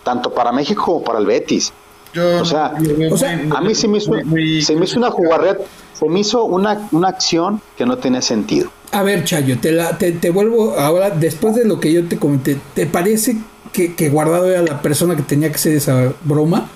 tanto 0.03 0.31
para 0.33 0.51
México 0.51 0.83
como 0.85 1.03
para 1.03 1.19
el 1.19 1.25
Betis. 1.25 1.73
Yo- 2.13 2.41
O 2.41 2.45
sea, 2.45 2.73
yo 2.79 2.95
veo 2.95 3.13
o 3.13 3.17
sea, 3.17 3.35
muy- 3.35 3.57
A 3.57 3.61
mí 3.61 3.75
se 3.75 3.87
me 3.87 3.97
hizo, 3.97 4.11
muy- 4.11 4.23
muy- 4.23 4.61
se 4.61 4.75
me 4.75 4.85
hizo 4.85 4.97
una 4.99 5.11
jugarret, 5.11 5.59
se 5.97 6.07
me 6.09 6.19
hizo 6.19 6.43
una, 6.43 6.87
una 6.91 7.07
acción 7.09 7.61
que 7.77 7.85
no 7.85 7.97
tiene 7.97 8.21
sentido. 8.21 8.69
A 8.91 9.03
ver, 9.03 9.23
Chayo, 9.23 9.57
te, 9.59 9.71
la, 9.71 9.97
te, 9.97 10.11
te 10.11 10.29
vuelvo 10.29 10.77
ahora, 10.79 11.09
después 11.09 11.55
de 11.55 11.65
lo 11.65 11.79
que 11.79 11.91
yo 11.91 12.07
te 12.07 12.17
comenté, 12.17 12.57
¿te 12.73 12.85
parece 12.85 13.37
que, 13.73 13.95
que 13.95 14.09
Guardado 14.09 14.49
era 14.49 14.61
la 14.61 14.81
persona 14.81 15.15
que 15.15 15.23
tenía 15.23 15.49
que 15.49 15.55
hacer 15.55 15.75
esa 15.75 16.13
broma, 16.23 16.69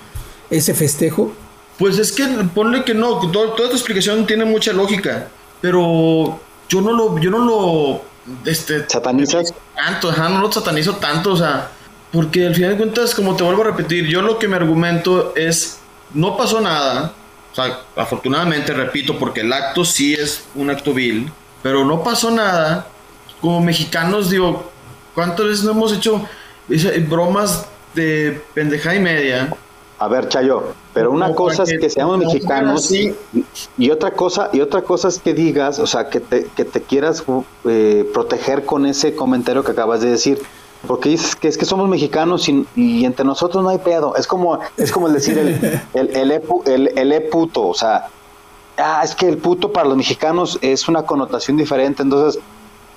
ese 0.50 0.74
festejo? 0.74 1.32
Pues 1.78 1.98
es 1.98 2.12
que 2.12 2.24
ponle 2.54 2.84
que 2.84 2.92
no, 2.94 3.20
todo- 3.30 3.52
toda 3.52 3.70
tu 3.70 3.74
explicación 3.76 4.26
tiene 4.26 4.44
mucha 4.44 4.72
lógica, 4.72 5.28
pero 5.60 6.38
yo 6.68 6.80
no 6.82 6.92
lo, 6.92 7.18
yo 7.18 7.30
no 7.30 7.38
lo, 7.38 8.02
este, 8.44 8.84
¿Satanizas? 8.88 9.54
tanto, 9.74 10.10
ajá, 10.10 10.28
no 10.28 10.40
lo 10.40 10.52
satanizo 10.52 10.96
tanto, 10.96 11.32
o 11.32 11.36
sea, 11.36 11.70
porque 12.12 12.46
al 12.48 12.54
final 12.54 12.72
de 12.72 12.76
cuentas, 12.76 13.14
como 13.14 13.34
te 13.34 13.44
vuelvo 13.44 13.62
a 13.62 13.66
repetir, 13.66 14.06
yo 14.06 14.20
lo 14.20 14.38
que 14.38 14.46
me 14.48 14.56
argumento 14.56 15.32
es, 15.36 15.78
no 16.12 16.36
pasó 16.36 16.60
nada, 16.60 17.14
o 17.52 17.54
sea, 17.54 17.80
afortunadamente, 17.96 18.72
repito, 18.72 19.18
porque 19.18 19.40
el 19.40 19.52
acto 19.52 19.84
sí 19.84 20.14
es 20.14 20.44
un 20.54 20.70
acto 20.70 20.94
vil, 20.94 21.30
pero 21.62 21.84
no 21.84 22.02
pasó 22.02 22.30
nada, 22.30 22.86
como 23.40 23.60
mexicanos, 23.60 24.30
digo, 24.30 24.70
¿cuántas 25.14 25.46
veces 25.46 25.64
no 25.64 25.72
hemos 25.72 25.92
hecho 25.92 26.24
bromas 27.08 27.66
de 27.94 28.40
pendejada 28.54 28.96
y 28.96 29.00
media? 29.00 29.52
A 29.98 30.08
ver, 30.08 30.28
Chayo, 30.28 30.72
pero 30.94 31.10
una 31.10 31.34
cosa 31.34 31.64
es 31.64 31.78
que- 31.78 31.90
seamos 31.90 32.18
no, 32.18 32.24
mexicanos 32.24 32.90
y 33.76 33.90
otra 33.90 34.12
cosa 34.12 34.48
y 34.52 34.62
otra 34.62 34.80
cosa 34.80 35.08
es 35.08 35.18
que 35.18 35.34
digas, 35.34 35.78
o 35.78 35.86
sea, 35.86 36.08
que 36.08 36.20
te, 36.20 36.46
que 36.56 36.64
te 36.64 36.80
quieras 36.80 37.22
eh, 37.66 38.08
proteger 38.14 38.64
con 38.64 38.86
ese 38.86 39.14
comentario 39.14 39.62
que 39.62 39.72
acabas 39.72 40.00
de 40.00 40.10
decir. 40.10 40.40
Porque 40.86 41.10
dices 41.10 41.36
que 41.36 41.48
es 41.48 41.58
que 41.58 41.66
somos 41.66 41.88
mexicanos 41.88 42.48
y, 42.48 42.66
y 42.74 43.04
entre 43.04 43.24
nosotros 43.24 43.62
no 43.62 43.68
hay 43.68 43.78
pedo. 43.78 44.16
Es 44.16 44.26
como 44.26 44.58
es 44.76 44.90
como 44.90 45.08
el 45.08 45.12
decir 45.12 45.38
el 45.38 45.80
el, 45.94 46.16
el, 46.16 46.30
e 46.30 46.42
el, 46.66 46.98
el 46.98 47.12
e 47.12 47.20
puto, 47.20 47.68
o 47.68 47.74
sea, 47.74 48.06
ah, 48.78 49.02
es 49.04 49.14
que 49.14 49.28
el 49.28 49.36
puto 49.36 49.72
para 49.72 49.86
los 49.88 49.96
mexicanos 49.96 50.58
es 50.62 50.88
una 50.88 51.02
connotación 51.02 51.56
diferente. 51.58 52.02
Entonces, 52.02 52.40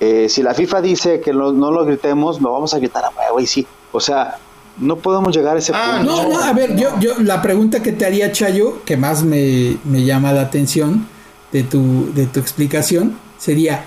eh, 0.00 0.28
si 0.30 0.42
la 0.42 0.54
FIFA 0.54 0.80
dice 0.80 1.20
que 1.20 1.32
lo- 1.34 1.52
no 1.52 1.70
lo 1.70 1.84
gritemos, 1.84 2.40
lo 2.40 2.52
vamos 2.52 2.72
a 2.74 2.78
gritar 2.78 3.04
a 3.04 3.10
huevo 3.10 3.38
y 3.38 3.46
sí. 3.46 3.66
O 3.92 4.00
sea, 4.00 4.38
no 4.78 4.96
podemos 4.96 5.36
llegar 5.36 5.54
a 5.56 5.58
ese 5.58 5.72
Ah, 5.74 5.98
punto. 5.98 6.16
No, 6.16 6.28
no, 6.30 6.42
a 6.42 6.52
ver, 6.54 6.74
yo, 6.76 6.98
yo 6.98 7.12
la 7.20 7.42
pregunta 7.42 7.82
que 7.82 7.92
te 7.92 8.06
haría, 8.06 8.32
Chayo, 8.32 8.82
que 8.84 8.96
más 8.96 9.22
me, 9.22 9.76
me 9.84 10.04
llama 10.04 10.32
la 10.32 10.40
atención 10.40 11.06
de 11.52 11.62
tu, 11.62 12.12
de 12.14 12.26
tu 12.26 12.40
explicación, 12.40 13.16
sería, 13.38 13.84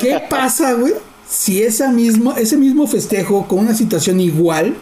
¿qué 0.00 0.20
pasa, 0.28 0.72
güey? 0.72 0.94
Si 1.34 1.62
esa 1.62 1.90
misma, 1.90 2.34
ese 2.38 2.56
mismo 2.56 2.86
festejo 2.86 3.46
con 3.48 3.58
una 3.58 3.74
situación 3.74 4.20
igual 4.20 4.76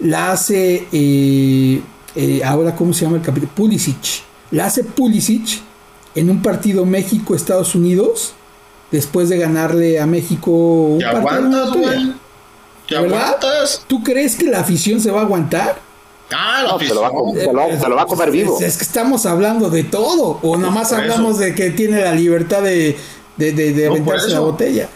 la 0.00 0.32
hace 0.32 0.86
eh, 0.90 1.82
eh, 2.16 2.40
ahora, 2.44 2.74
¿cómo 2.74 2.94
se 2.94 3.04
llama 3.04 3.16
el 3.18 3.22
capítulo? 3.22 3.52
Pulisic. 3.54 4.22
La 4.50 4.66
hace 4.66 4.84
Pulisic 4.84 5.60
en 6.14 6.30
un 6.30 6.40
partido 6.40 6.86
México-Estados 6.86 7.74
Unidos 7.74 8.32
después 8.90 9.28
de 9.28 9.36
ganarle 9.36 10.00
a 10.00 10.06
México 10.06 10.50
un 10.50 10.98
¿Te 10.98 11.04
partido 11.04 11.28
aguantas, 11.34 11.70
güey? 11.74 12.12
¿Te 12.88 12.96
aguantas? 12.96 13.82
¿Tú 13.86 14.02
crees 14.02 14.34
que 14.36 14.46
la 14.46 14.60
afición 14.60 15.00
se 15.02 15.10
va 15.10 15.20
a 15.20 15.24
aguantar? 15.24 15.78
Ah, 16.30 16.62
la 16.64 16.72
No, 16.72 16.78
se 16.78 16.94
lo 16.94 17.00
va 17.02 17.06
a 17.06 17.10
afición. 17.10 17.26
comer. 17.26 17.44
Se 17.44 17.52
lo- 17.52 17.80
se 17.82 17.88
lo 17.90 17.96
va 17.96 18.02
a 18.02 18.06
comer 18.06 18.30
vivo. 18.30 18.56
Es, 18.58 18.62
es 18.66 18.76
que 18.78 18.84
estamos 18.84 19.26
hablando 19.26 19.68
de 19.68 19.84
todo. 19.84 20.38
O 20.42 20.56
nada 20.56 20.70
más 20.72 20.88
Por 20.88 21.00
hablamos 21.00 21.38
de 21.38 21.54
que 21.54 21.70
tiene 21.70 22.00
la 22.02 22.14
libertad 22.14 22.62
de, 22.62 22.96
de, 23.36 23.52
de, 23.52 23.72
de 23.74 23.86
No, 23.86 23.92
aventarse 23.92 24.28
la 24.30 24.40
botella. 24.40 24.88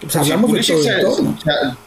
Pues 0.00 0.16
hablamos 0.16 0.52
de 0.52 0.62
todo 0.62 0.82
se, 0.82 0.88
entorno. 0.94 1.38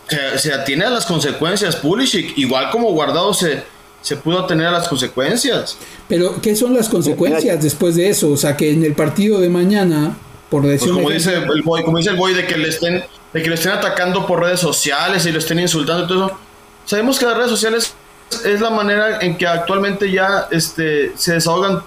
se- 0.08 0.16
se- 0.16 0.38
se 0.40 0.54
atiene 0.54 0.86
a 0.86 0.90
las 0.90 1.06
consecuencias, 1.06 1.76
Pulisic, 1.78 2.38
igual 2.38 2.70
como 2.72 2.92
Guardado 2.92 3.34
se, 3.34 3.64
se 4.02 4.18
pudo 4.18 4.40
atener 4.42 4.68
a 4.68 4.72
las 4.72 4.88
consecuencias. 4.88 5.78
Pero, 6.08 6.40
¿qué 6.42 6.56
son 6.56 6.74
las 6.76 6.90
consecuencias 6.90 7.62
después 7.64 7.96
de 7.96 8.10
eso? 8.10 8.30
O 8.32 8.38
sea, 8.38 8.56
que 8.56 8.72
en 8.72 8.84
el 8.84 8.94
partido 8.94 9.40
de 9.40 9.50
mañana, 9.50 10.16
por 10.50 10.62
Pues 10.62 10.74
decir 10.74 10.90
un 10.92 10.98
como 10.98 11.10
dice 11.10 11.34
el 11.34 11.62
boy, 11.64 11.84
como 11.84 11.98
dice 11.98 12.12
el 12.12 12.16
boy 12.18 12.34
de 12.36 12.46
que 12.46 12.58
le 12.58 12.70
estén, 12.70 13.04
de 13.34 13.42
que 13.42 13.48
lo 13.50 13.56
estén 13.56 13.72
atacando 13.72 14.28
por 14.28 14.42
redes 14.42 14.60
sociales 14.60 15.26
y 15.26 15.32
lo 15.32 15.40
estén 15.40 15.58
insultando 15.60 16.04
y 16.04 16.08
todo 16.08 16.26
eso. 16.28 16.38
Sabemos 16.86 17.18
que 17.18 17.26
las 17.26 17.36
redes 17.38 17.50
sociales 17.50 17.94
es 18.46 18.62
la 18.62 18.70
manera 18.70 19.20
en 19.22 19.38
que 19.38 19.48
actualmente 19.48 20.12
ya 20.12 20.48
este, 20.52 21.14
se 21.18 21.34
desahogan 21.34 21.82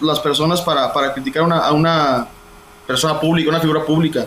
las 0.00 0.20
personas 0.20 0.60
para, 0.60 0.92
para 0.92 1.12
criticar 1.14 1.42
una, 1.42 1.58
a 1.58 1.72
una 1.72 2.28
persona 2.86 3.18
pública, 3.18 3.48
una 3.50 3.60
figura 3.60 3.84
pública. 3.84 4.26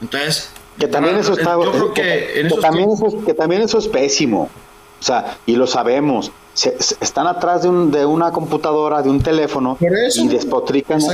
Entonces, 0.00 0.50
Que 0.78 0.88
también 0.88 1.16
eso 1.16 1.32
está, 1.34 1.56
que, 1.94 2.50
también 3.36 3.62
eso, 3.62 3.78
es 3.78 3.88
pésimo. 3.88 4.50
O 5.00 5.02
sea, 5.04 5.36
y 5.46 5.54
lo 5.56 5.66
sabemos. 5.66 6.32
Se- 6.54 6.76
se- 6.80 6.96
están 7.00 7.26
atrás 7.26 7.62
de, 7.62 7.68
un, 7.68 7.90
de 7.90 8.06
una 8.06 8.30
computadora, 8.30 9.02
de 9.02 9.10
un 9.10 9.20
teléfono, 9.22 9.76
y 10.14 10.28
despotrican 10.28 11.00
eh, 11.00 11.04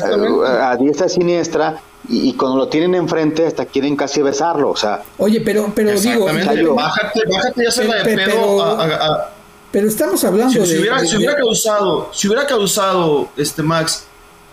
a, 0.46 0.70
a 0.70 0.76
diestra 0.76 1.06
y 1.06 1.10
siniestra, 1.10 1.80
y, 2.08 2.28
y 2.28 2.32
cuando 2.34 2.58
lo 2.58 2.68
tienen 2.68 2.94
enfrente 2.94 3.46
hasta 3.46 3.64
quieren 3.66 3.96
casi 3.96 4.20
besarlo. 4.22 4.70
O 4.70 4.76
sea, 4.76 5.02
Oye, 5.18 5.40
pero, 5.40 5.72
pero 5.74 5.98
digo, 5.98 6.26
bájate, 6.74 7.20
bájate 7.30 7.62
y 7.62 7.66
hazla 7.66 7.94
de 7.96 8.04
Pe- 8.04 8.16
pe- 8.16 8.24
pedo 8.24 8.30
pero- 8.36 8.62
a- 8.62 8.84
a- 8.84 9.06
a- 9.14 9.30
pero 9.72 9.88
estamos 9.88 10.22
hablando 10.24 10.52
si, 10.52 10.58
de, 10.58 10.66
si 10.66 10.78
hubiera, 10.78 11.00
de- 11.00 11.06
si 11.06 11.16
hubiera 11.16 11.34
de- 11.34 11.40
causado, 11.40 12.10
si 12.12 12.26
hubiera 12.28 12.46
causado 12.46 13.28
este 13.36 13.62
Max 13.62 14.04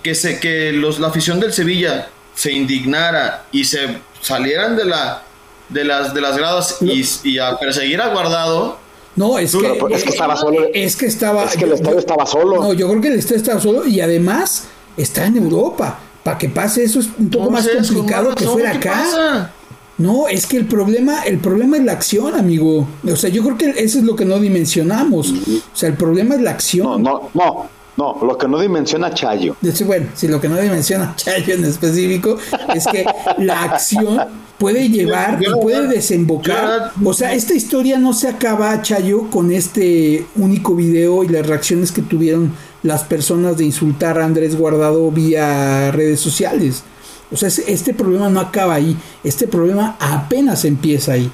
que 0.03 0.15
se 0.15 0.39
que 0.39 0.71
los 0.71 0.99
la 0.99 1.07
afición 1.07 1.39
del 1.39 1.51
Sevilla 1.51 2.07
se 2.33 2.53
indignara 2.53 3.45
y 3.51 3.65
se 3.65 3.97
salieran 4.21 4.75
de 4.75 4.85
la 4.85 5.23
de 5.69 5.83
las 5.83 6.13
de 6.13 6.21
las 6.21 6.37
gradas 6.37 6.77
y, 6.81 7.03
y 7.23 7.39
a 7.39 7.57
perseguir 7.57 7.99
a 8.01 8.09
Guardado, 8.09 8.77
No, 9.15 9.37
es 9.37 9.53
que, 9.55 9.79
es 9.91 10.03
que 10.03 10.09
estaba 10.09 10.35
solo. 10.37 10.59
Es 10.73 10.95
que 10.95 11.05
estaba. 11.07 11.43
Es 11.45 11.57
que 11.57 11.65
el 11.65 11.73
estadio 11.73 11.99
estaba 11.99 12.25
solo. 12.25 12.61
No, 12.61 12.73
yo 12.73 12.87
creo 12.89 13.01
que 13.01 13.07
el 13.09 13.19
estadio 13.19 13.37
estaba 13.37 13.59
solo 13.59 13.85
y 13.85 13.99
además 14.01 14.65
está 14.95 15.25
en 15.25 15.37
Europa. 15.37 15.99
Para 16.23 16.37
que 16.37 16.49
pase 16.49 16.83
eso 16.83 16.99
es 16.99 17.07
un 17.17 17.29
poco 17.29 17.49
más 17.51 17.65
entonces, 17.67 17.93
complicado 17.95 18.35
que 18.35 18.45
fuera 18.45 18.71
¿qué 18.71 18.77
acá. 18.89 18.91
pasa? 18.91 19.51
No, 19.97 20.27
es 20.27 20.45
que 20.45 20.57
el 20.57 20.67
problema, 20.67 21.23
el 21.23 21.39
problema 21.39 21.77
es 21.77 21.83
la 21.83 21.93
acción, 21.93 22.35
amigo. 22.35 22.87
O 23.11 23.15
sea, 23.15 23.29
yo 23.29 23.41
creo 23.43 23.57
que 23.57 23.69
eso 23.83 23.97
es 23.97 24.03
lo 24.03 24.15
que 24.15 24.25
no 24.25 24.37
dimensionamos. 24.37 25.31
O 25.31 25.75
sea, 25.75 25.89
el 25.89 25.95
problema 25.95 26.35
es 26.35 26.41
la 26.41 26.51
acción. 26.51 27.01
no, 27.01 27.29
no. 27.33 27.43
No, 27.43 27.69
lo 27.97 28.37
que 28.37 28.47
no 28.47 28.59
dimensiona 28.59 29.13
Chayo. 29.13 29.55
Bueno, 29.85 30.07
si 30.13 30.27
lo 30.27 30.39
que 30.39 30.47
no 30.47 30.57
dimensiona 30.57 31.13
Chayo 31.17 31.55
en 31.55 31.65
específico 31.65 32.37
es 32.73 32.85
que 32.85 33.05
la 33.39 33.63
acción 33.63 34.19
puede 34.57 34.89
llevar 34.89 35.39
y 35.41 35.61
puede 35.61 35.87
desembocar. 35.87 36.91
O 37.03 37.13
sea, 37.13 37.33
esta 37.33 37.53
historia 37.53 37.97
no 37.97 38.13
se 38.13 38.27
acaba, 38.27 38.81
Chayo, 38.81 39.29
con 39.29 39.51
este 39.51 40.25
único 40.35 40.75
video 40.75 41.23
y 41.23 41.29
las 41.29 41.45
reacciones 41.45 41.91
que 41.91 42.01
tuvieron 42.01 42.53
las 42.83 43.03
personas 43.03 43.57
de 43.57 43.65
insultar 43.65 44.19
a 44.19 44.25
Andrés 44.25 44.55
Guardado 44.55 45.09
vía 45.11 45.91
redes 45.91 46.19
sociales. 46.19 46.83
O 47.31 47.35
sea, 47.35 47.49
este 47.49 47.93
problema 47.93 48.29
no 48.29 48.39
acaba 48.39 48.75
ahí, 48.75 48.95
este 49.23 49.47
problema 49.47 49.97
apenas 49.99 50.63
empieza 50.65 51.13
ahí. 51.13 51.29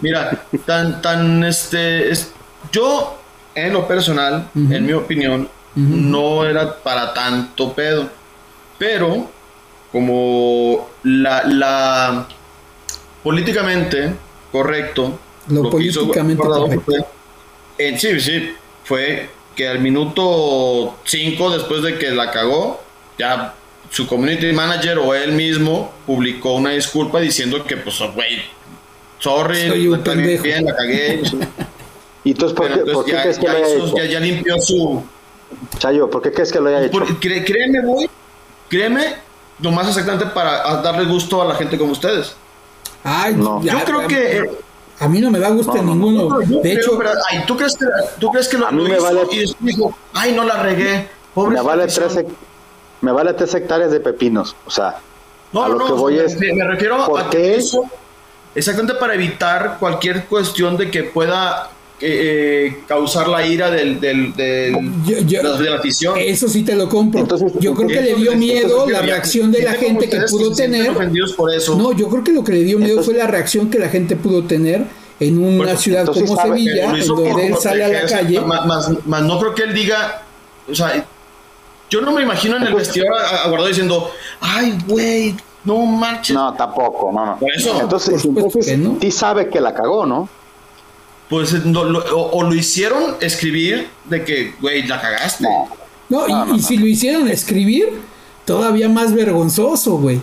Mira, 0.00 0.44
tan, 0.64 1.02
tan, 1.02 1.42
este, 1.44 2.10
es, 2.10 2.30
yo, 2.70 3.18
en 3.54 3.72
lo 3.72 3.88
personal, 3.88 4.48
en 4.54 4.86
mi 4.86 4.92
opinión, 4.92 5.48
no 5.74 6.44
era 6.44 6.76
para 6.76 7.14
tanto 7.14 7.72
pedo. 7.72 8.08
Pero, 8.78 9.30
como 9.90 10.88
la, 11.02 11.44
la 11.44 12.28
políticamente 13.22 14.14
correcto, 14.50 15.18
lo, 15.48 15.70
políticamente 15.70 16.42
correcto. 16.42 16.92
sí, 17.78 18.20
sí, 18.20 18.54
fue 18.84 19.28
que 19.54 19.68
al 19.68 19.80
minuto 19.80 20.96
5 21.04 21.50
después 21.50 21.82
de 21.82 21.98
que 21.98 22.10
la 22.10 22.30
cagó, 22.30 22.82
ya 23.18 23.54
su 23.90 24.06
community 24.06 24.52
manager 24.52 24.98
o 24.98 25.14
él 25.14 25.32
mismo 25.32 25.92
publicó 26.06 26.54
una 26.54 26.70
disculpa 26.70 27.20
diciendo 27.20 27.62
que, 27.64 27.76
pues, 27.76 27.98
güey, 28.14 28.42
sorry, 29.18 29.70
bien, 30.42 30.64
la 30.64 30.74
cagué. 30.74 31.22
¿Y 32.24 32.30
entonces 32.30 32.56
por 32.56 32.72
qué, 32.72 32.92
¿por 32.92 33.04
qué 33.04 33.12
crees 33.12 33.38
que 33.38 33.46
lo 33.46 33.56
haya 33.56 33.66
hecho? 33.66 33.96
Ya, 33.96 34.20
limpió 34.20 34.58
su... 34.58 35.04
Chayo, 35.78 36.10
¿por 36.10 36.22
qué 36.22 36.32
crees 36.32 36.52
que 36.52 36.60
lo 36.60 36.68
haya 36.68 36.84
hecho? 36.84 37.00
créeme, 37.20 37.80
güey, 37.82 38.08
créeme, 38.68 39.16
nomás 39.58 39.88
exactamente 39.88 40.26
para 40.26 40.82
darle 40.82 41.04
gusto 41.04 41.42
a 41.42 41.44
la 41.44 41.54
gente 41.54 41.78
como 41.78 41.92
ustedes. 41.92 42.34
Ay, 43.04 43.34
no. 43.34 43.62
yo 43.62 43.84
creo 43.84 44.06
que... 44.06 44.50
A 45.00 45.08
mí 45.08 45.20
no 45.20 45.30
me 45.32 45.40
da 45.40 45.48
gusto 45.50 45.74
ninguno. 45.82 46.38
de 46.38 46.72
hecho, 46.72 46.98
ay, 47.30 47.42
¿tú 47.46 47.56
crees 47.56 47.76
que, 47.76 47.86
tú 48.20 48.30
crees 48.30 48.46
que 48.46 48.56
lo, 48.56 48.68
a 48.68 48.70
mí 48.70 48.84
me 48.84 49.00
vale, 49.00 49.22
y 49.32 49.52
dijo, 49.58 49.96
ay, 50.12 50.32
no 50.32 50.44
la 50.44 50.62
regué. 50.62 51.08
Pobre 51.34 51.56
me 51.56 51.62
vale, 51.62 51.86
tres, 51.88 52.20
me 53.00 53.10
vale 53.10 53.32
tres 53.32 53.52
hectáreas 53.54 53.90
de 53.90 53.98
pepinos. 53.98 54.54
O 54.64 54.70
sea, 54.70 55.00
no, 55.52 55.64
a 55.64 55.68
lo 55.68 55.86
que 55.86 55.92
voy 55.92 56.18
es. 56.18 56.38
Me, 56.38 56.64
refiero 56.64 57.16
a 57.16 57.30
eso 57.32 57.84
exactamente 58.54 58.94
para 58.94 59.14
evitar 59.14 59.78
cualquier 59.80 60.26
cuestión 60.26 60.76
de 60.76 60.90
que 60.90 61.04
pueda 61.04 61.70
eh, 62.04 62.66
eh, 62.66 62.82
causar 62.88 63.28
la 63.28 63.46
ira 63.46 63.70
del, 63.70 64.00
del, 64.00 64.34
de 64.34 64.72
la 65.70 65.76
afición. 65.76 66.18
Eso 66.18 66.48
sí 66.48 66.64
te 66.64 66.74
lo 66.74 66.88
compro. 66.88 67.24
yo 67.60 67.74
creo 67.74 67.88
que 67.88 68.00
le 68.00 68.14
dio 68.16 68.34
miedo 68.34 68.88
la 68.90 69.02
reacción 69.02 69.52
de 69.52 69.62
la 69.62 69.74
gente 69.74 70.08
que 70.08 70.18
pudo 70.28 70.52
tener. 70.52 70.92
Por 71.36 71.54
eso. 71.54 71.76
No, 71.76 71.92
yo 71.92 72.08
creo 72.08 72.24
que 72.24 72.32
lo 72.32 72.42
que 72.42 72.52
le 72.52 72.64
dio 72.64 72.78
miedo 72.80 73.02
fue 73.04 73.14
la 73.14 73.28
reacción 73.28 73.70
que 73.70 73.78
la 73.78 73.88
gente 73.88 74.16
pudo 74.16 74.42
tener 74.42 74.84
en 75.20 75.38
una 75.38 75.76
ciudad 75.76 76.06
como 76.06 76.36
Sevilla, 76.36 76.92
en 76.96 77.06
donde 77.06 77.46
él 77.46 77.54
sale 77.60 77.84
a 77.84 77.88
la 77.88 78.06
calle. 78.06 78.40
Más, 78.40 79.06
más, 79.06 79.22
no 79.22 79.38
creo 79.38 79.54
que 79.54 79.62
él 79.62 79.72
diga, 79.72 80.22
o 80.68 80.74
sea, 80.74 81.06
yo 81.88 82.00
no 82.00 82.10
me 82.10 82.22
imagino 82.22 82.56
en 82.56 82.64
el 82.64 82.74
vestidor 82.74 83.12
a, 83.14 83.68
diciendo, 83.68 84.10
ay, 84.40 84.76
güey, 84.88 85.36
no 85.62 85.76
marches. 85.86 86.34
No, 86.34 86.52
tampoco, 86.54 87.12
no, 87.12 87.26
no. 87.26 87.38
Por 87.38 87.52
eso. 87.54 87.80
Entonces, 87.80 88.24
entonces 88.24 88.76
sí 89.00 89.10
sabe 89.12 89.48
que 89.48 89.60
la 89.60 89.72
cagó, 89.72 90.04
¿no? 90.04 90.28
Pues 91.32 91.54
o, 91.64 92.42
lo 92.42 92.54
hicieron 92.54 93.16
escribir 93.22 93.86
de 94.04 94.22
que, 94.22 94.52
güey, 94.60 94.86
la 94.86 95.00
cagaste. 95.00 95.46
No, 96.10 96.26
y, 96.54 96.60
si 96.60 96.76
lo 96.76 96.86
hicieron 96.86 97.26
escribir, 97.26 97.88
todavía 98.44 98.90
más 98.90 99.14
vergonzoso, 99.14 99.96
güey. 99.96 100.20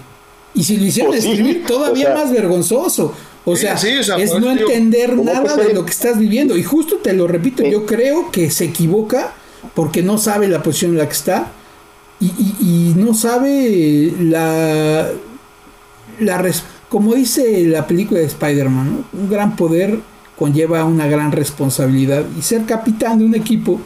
Y 0.54 0.64
si 0.64 0.78
lo 0.78 0.86
hicieron 0.86 1.12
pues 1.12 1.26
escribir, 1.26 1.66
todavía 1.66 2.14
más 2.14 2.32
vergonzoso. 2.32 3.16
O 3.44 3.56
sea, 3.56 3.74
es 3.74 4.40
no 4.40 4.52
entender 4.52 5.18
nada 5.18 5.56
de 5.56 5.74
lo 5.74 5.84
que 5.84 5.90
estás 5.90 6.20
viviendo. 6.20 6.56
Y 6.56 6.62
justo 6.62 6.98
te 6.98 7.12
lo 7.14 7.28
repito, 7.28 7.64
yo 7.64 7.88
creo 7.88 8.30
que 8.30 8.52
se 8.52 8.66
equivoca 8.66 9.34
porque 9.74 10.04
no 10.04 10.20
sabe 10.20 10.48
la 10.48 10.62
posición 10.62 10.92
en 10.92 11.00
la 11.00 11.08
que 11.08 11.14
está 11.14 11.52
y, 12.20 12.94
no 12.96 13.16
sabe 13.16 14.14
la, 14.20 15.10
la 16.20 16.52
como 16.88 17.16
dice 17.16 17.66
la 17.66 17.88
película 17.88 18.20
de 18.20 18.28
Spider-Man, 18.28 19.06
un 19.12 19.28
gran 19.28 19.56
poder 19.56 20.02
conlleva 20.40 20.86
una 20.86 21.08
gran 21.08 21.32
responsabilidad 21.32 22.24
y 22.38 22.42
ser 22.42 22.66
capitán 22.66 23.20
de 23.20 23.26
un 23.26 23.36
equipo 23.36 23.80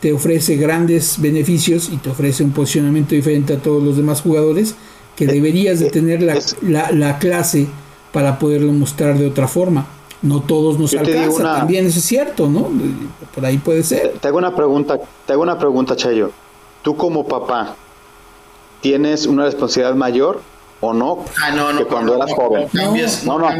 te 0.00 0.12
ofrece 0.12 0.56
grandes 0.56 1.20
beneficios 1.20 1.88
y 1.90 1.96
te 1.96 2.10
ofrece 2.10 2.44
un 2.44 2.52
posicionamiento 2.52 3.14
diferente 3.14 3.54
a 3.54 3.58
todos 3.58 3.82
los 3.82 3.96
demás 3.96 4.20
jugadores 4.20 4.76
que 5.16 5.24
eh, 5.24 5.28
deberías 5.28 5.80
de 5.80 5.88
eh, 5.88 5.90
tener 5.90 6.22
la, 6.22 6.92
la, 6.92 7.18
clase 7.18 7.66
para 8.12 8.38
poderlo 8.38 8.72
mostrar 8.72 9.18
de 9.18 9.26
otra 9.26 9.48
forma. 9.48 9.86
No 10.22 10.40
todos 10.40 10.78
nos 10.78 10.94
alcanza, 10.94 11.42
también 11.42 11.86
eso 11.86 11.98
es 11.98 12.04
cierto, 12.04 12.48
¿no? 12.48 12.68
Por 13.34 13.44
ahí 13.44 13.58
puede 13.58 13.82
ser. 13.82 14.14
Te 14.20 14.28
hago 14.28 14.38
una 14.38 14.54
pregunta, 14.54 15.00
te 15.26 15.32
hago 15.32 15.42
una 15.42 15.58
pregunta, 15.58 15.96
Chayo 15.96 16.30
tú 16.82 16.96
como 16.96 17.26
papá 17.26 17.76
tienes 18.80 19.26
una 19.26 19.44
responsabilidad 19.44 19.94
mayor 19.94 20.40
o 20.80 20.92
no, 20.92 21.24
ah, 21.42 21.50
no, 21.50 21.72
no 21.72 21.80
que 21.80 21.84
cuando 21.86 22.14
eras 22.14 22.32
joven. 22.32 22.68
No, 22.72 22.92
no, 23.38 23.50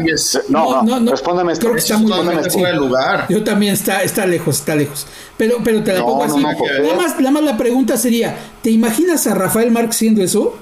no, 0.49 0.83
no, 0.83 0.99
no, 1.01 1.11
respóndeme 1.11 1.51
esto. 1.51 1.65
Creo 1.65 1.73
que 1.73 1.79
está 1.79 1.97
muy 1.97 2.49
fuera 2.49 2.73
lugar. 2.73 3.25
Yo 3.29 3.43
también 3.43 3.73
está, 3.73 4.03
está 4.03 4.25
lejos, 4.25 4.57
está 4.57 4.75
lejos. 4.75 5.05
Pero, 5.35 5.57
pero 5.63 5.83
te 5.83 5.93
la 5.93 6.01
pongo 6.01 6.23
así. 6.23 6.39
nada, 6.39 6.95
más, 6.95 7.19
nada 7.19 7.31
más 7.31 7.43
la 7.43 7.57
pregunta 7.57 7.97
sería, 7.97 8.37
¿te 8.61 8.71
imaginas 8.71 9.27
a 9.27 9.35
Rafael 9.35 9.69
Marx 9.71 9.97
siendo 9.97 10.23
eso? 10.23 10.57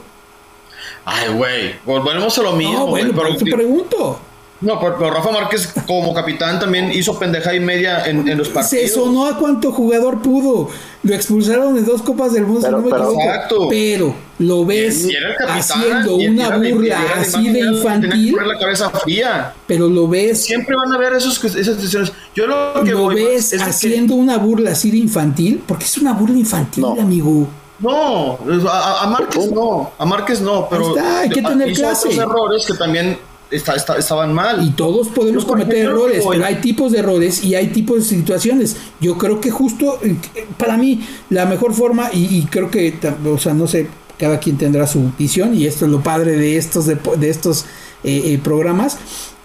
Ay, 1.06 1.30
güey, 1.34 1.76
volvemos 1.86 2.38
a 2.38 2.42
lo 2.42 2.54
mismo. 2.54 2.80
No, 2.80 2.88
bueno, 2.88 3.14
pero 3.16 3.38
te 3.38 3.46
pregunto. 3.46 4.20
No, 4.60 4.80
pero, 4.80 5.12
Rafa 5.12 5.32
Márquez 5.32 5.72
como 5.86 6.14
capitán 6.14 6.60
también 6.60 6.92
hizo 6.92 7.18
pendeja 7.20 7.54
y 7.54 7.60
media 7.60 8.06
en, 8.08 8.26
los 8.38 8.50
partidos. 8.50 8.86
Se 8.86 8.96
sonó 8.96 9.28
a 9.28 9.38
cuánto 9.38 9.72
jugador 9.72 10.22
pudo. 10.22 10.70
Lo 11.04 11.14
expulsaron 11.14 11.76
de 11.76 11.84
dos 11.84 12.02
copas 12.02 12.34
del 12.34 12.46
mundo, 12.46 12.62
pero, 12.64 12.78
no 12.78 12.84
me 12.84 12.90
pero, 12.90 13.70
pero 13.70 14.16
lo 14.40 14.66
ves 14.66 15.08
haciendo 15.48 16.16
una 16.16 16.58
burla 16.58 17.00
así 17.18 17.50
de 17.50 17.60
infantil. 17.60 18.36
la 18.46 18.58
cabeza 18.58 18.90
fría. 18.90 19.54
Pero 19.68 19.88
lo 19.88 20.08
ves. 20.08 20.44
Siempre 20.44 20.76
van 20.76 20.92
a 20.92 20.96
haber 20.96 21.14
esos, 21.14 21.44
esas 21.44 21.78
decisiones. 21.78 22.12
Yo 22.36 22.48
lo 22.48 22.84
que 22.84 22.92
lo 22.92 23.08
ves 23.08 23.54
haciendo 23.62 24.16
una 24.16 24.38
burla 24.38 24.72
así 24.72 24.90
de 24.90 24.98
infantil, 24.98 25.62
porque 25.68 25.86
es 25.86 25.98
una 25.98 26.14
burla 26.14 26.38
infantil, 26.38 26.84
amigo. 27.00 27.48
No, 27.80 28.40
a, 28.68 29.04
a 29.04 29.08
Márquez 29.08 29.52
no, 29.52 29.92
a 30.00 30.06
Márquez 30.06 30.42
no, 30.42 30.68
pero 30.68 30.96
hay 31.00 31.30
que 31.30 31.44
tener 31.44 31.74
clase. 31.74 32.16
errores 32.16 32.66
que 32.66 32.74
también 32.74 33.20
estaban 33.52 34.34
mal. 34.34 34.66
Y 34.66 34.72
todos 34.72 35.08
podemos 35.10 35.46
cometer 35.46 35.78
errores, 35.78 36.24
pero 36.30 36.46
hay 36.46 36.56
tipos 36.56 36.92
de 36.92 37.00
errores 37.00 37.44
y 37.44 37.56
hay 37.56 37.68
tipos 37.68 37.98
de 37.98 38.04
situaciones. 38.04 38.78
Yo 39.00 39.18
creo 39.18 39.40
que 39.40 39.52
justo, 39.52 40.00
eh, 40.04 40.16
para 40.58 40.78
mí, 40.78 41.06
la 41.30 41.46
mejor 41.46 41.74
forma, 41.74 42.10
y, 42.14 42.44
creo 42.50 42.70
que, 42.70 42.94
o 43.26 43.38
sea, 43.38 43.54
no 43.54 43.68
sé, 43.68 43.88
cada 44.18 44.40
quien 44.40 44.58
tendrá 44.58 44.88
su 44.88 45.12
visión, 45.18 45.56
y 45.56 45.66
esto 45.66 45.86
es 45.86 45.92
lo 45.92 46.02
padre 46.02 46.38
de 46.38 46.58
estos, 46.58 46.86
de, 46.88 47.30
estos 47.30 47.66
eh, 48.04 48.34
eh, 48.34 48.40
programas, 48.44 48.98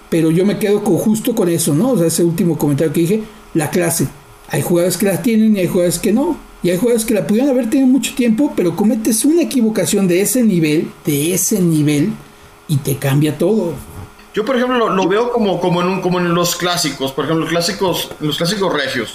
pero 0.09 0.31
yo 0.31 0.45
me 0.45 0.59
quedo 0.59 0.83
con, 0.83 0.97
justo 0.97 1.35
con 1.35 1.49
eso, 1.49 1.75
¿no? 1.75 1.91
O 1.91 1.99
sea, 1.99 2.07
ese 2.07 2.25
último 2.25 2.59
comentario 2.59 2.93
que 2.93 3.01
dije, 3.01 3.23
la 3.55 3.71
clase. 3.71 4.09
Hay 4.49 4.63
jugadores 4.63 4.99
que 4.99 5.07
la 5.07 5.23
tienen 5.23 5.57
y 5.57 5.61
hay 5.61 5.67
jugadores 5.67 5.99
que 5.99 6.13
no. 6.13 6.37
Y 6.63 6.71
hay 6.71 6.77
jugadores 6.77 7.05
que 7.05 7.15
la 7.15 7.27
pudieron 7.27 7.51
haber 7.51 7.71
tenido 7.71 7.89
mucho 7.89 8.15
tiempo, 8.15 8.53
pero 8.55 8.77
cometes 8.77 9.25
una 9.25 9.43
equivocación 9.43 10.07
de 10.07 10.21
ese 10.21 10.43
nivel, 10.43 10.91
de 11.05 11.35
ese 11.35 11.61
nivel, 11.61 12.13
y 12.69 12.77
te 12.77 12.97
cambia 12.97 13.37
todo. 13.37 13.75
Yo, 14.35 14.45
por 14.45 14.57
ejemplo, 14.57 14.89
lo, 14.89 15.09
veo 15.09 15.31
como, 15.31 15.61
como, 15.61 15.83
en 15.83 15.89
un, 15.89 16.01
como 16.01 16.19
en 16.19 16.35
los 16.35 16.57
clásicos, 16.57 17.13
por 17.13 17.25
ejemplo, 17.25 17.45
los 17.45 17.51
clásicos, 17.51 18.11
los 18.21 18.37
clásicos 18.39 18.73
regios. 18.73 19.13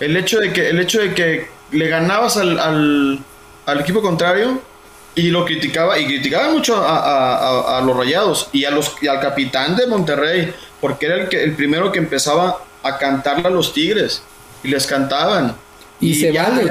El 0.00 0.16
hecho 0.16 0.40
de 0.40 0.52
que, 0.52 0.68
el 0.68 0.80
hecho 0.80 1.00
de 1.00 1.14
que 1.14 1.48
le 1.70 1.88
ganabas 1.88 2.36
al, 2.36 2.58
al, 2.58 3.80
equipo 3.80 4.02
contrario 4.02 4.60
y 5.14 5.30
lo 5.30 5.44
criticaba, 5.44 5.98
y 5.98 6.06
criticaba 6.06 6.52
mucho 6.52 6.76
a, 6.76 7.78
a, 7.78 7.80
los 7.82 7.96
rayados 7.96 8.48
y, 8.52 8.64
a 8.64 8.72
los, 8.72 8.96
y 9.00 9.06
al 9.06 9.20
capitán 9.20 9.76
de 9.76 9.86
Monterrey, 9.86 10.52
porque 10.80 11.06
era 11.06 11.14
el, 11.16 11.28
que, 11.28 11.42
el 11.42 11.54
primero 11.54 11.92
que 11.92 12.00
empezaba 12.00 12.58
a 12.82 12.98
cantarle 12.98 13.46
a 13.46 13.50
los 13.50 13.72
tigres 13.72 14.22
y 14.64 14.68
les 14.68 14.86
cantaban. 14.86 15.56
Y, 16.00 16.14
se 16.14 16.32
vale. 16.32 16.68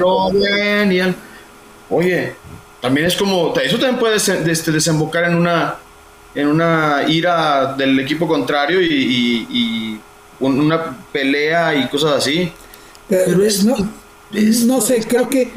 oye, 1.88 2.36
también 2.82 3.06
es 3.06 3.16
como, 3.16 3.54
eso 3.56 3.78
también 3.78 3.98
puede 3.98 4.16
este, 4.16 4.70
desembocar 4.70 5.24
en 5.24 5.34
una 5.36 5.76
en 6.34 6.48
una 6.48 7.04
ira 7.08 7.74
del 7.74 7.98
equipo 8.00 8.26
contrario 8.26 8.80
y, 8.82 10.00
una 10.40 10.98
pelea 11.12 11.74
y 11.74 11.88
cosas 11.88 12.14
así. 12.18 12.50
Pero 13.08 13.44
es, 13.44 13.64
no, 13.64 13.76
no 14.66 14.80
sé, 14.80 15.02
creo 15.08 15.28
que 15.28 15.50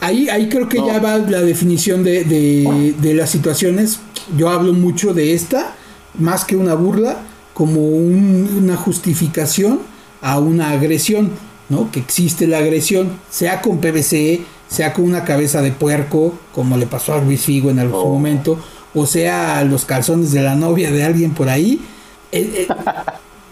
ahí, 0.00 0.28
ahí 0.28 0.48
creo 0.48 0.68
que 0.68 0.76
ya 0.76 1.00
va 1.00 1.18
la 1.18 1.40
definición 1.40 2.04
de, 2.04 2.24
de, 2.24 3.14
las 3.14 3.30
situaciones. 3.30 3.98
Yo 4.36 4.50
hablo 4.50 4.72
mucho 4.72 5.14
de 5.14 5.34
esta, 5.34 5.74
más 6.18 6.44
que 6.44 6.54
una 6.54 6.74
burla, 6.74 7.16
como 7.54 7.80
una 7.80 8.76
justificación 8.76 9.80
a 10.20 10.38
una 10.38 10.70
agresión. 10.70 11.30
¿no? 11.70 11.90
Que 11.90 12.00
existe 12.00 12.46
la 12.46 12.58
agresión, 12.58 13.12
sea 13.30 13.62
con 13.62 13.80
PVC, 13.80 14.40
sea 14.68 14.92
con 14.92 15.04
una 15.04 15.24
cabeza 15.24 15.62
de 15.62 15.72
puerco, 15.72 16.34
como 16.52 16.76
le 16.76 16.86
pasó 16.86 17.14
a 17.14 17.20
Luis 17.20 17.40
Figo 17.42 17.70
en 17.70 17.78
algún 17.78 18.00
Oh. 18.00 18.12
momento, 18.12 18.58
o 18.94 19.06
sea 19.06 19.62
los 19.64 19.84
calzones 19.84 20.32
de 20.32 20.42
la 20.42 20.54
novia 20.54 20.90
de 20.90 21.04
alguien 21.04 21.32
por 21.32 21.48
ahí. 21.48 21.80
Eh, 22.32 22.66
eh, 22.68 22.74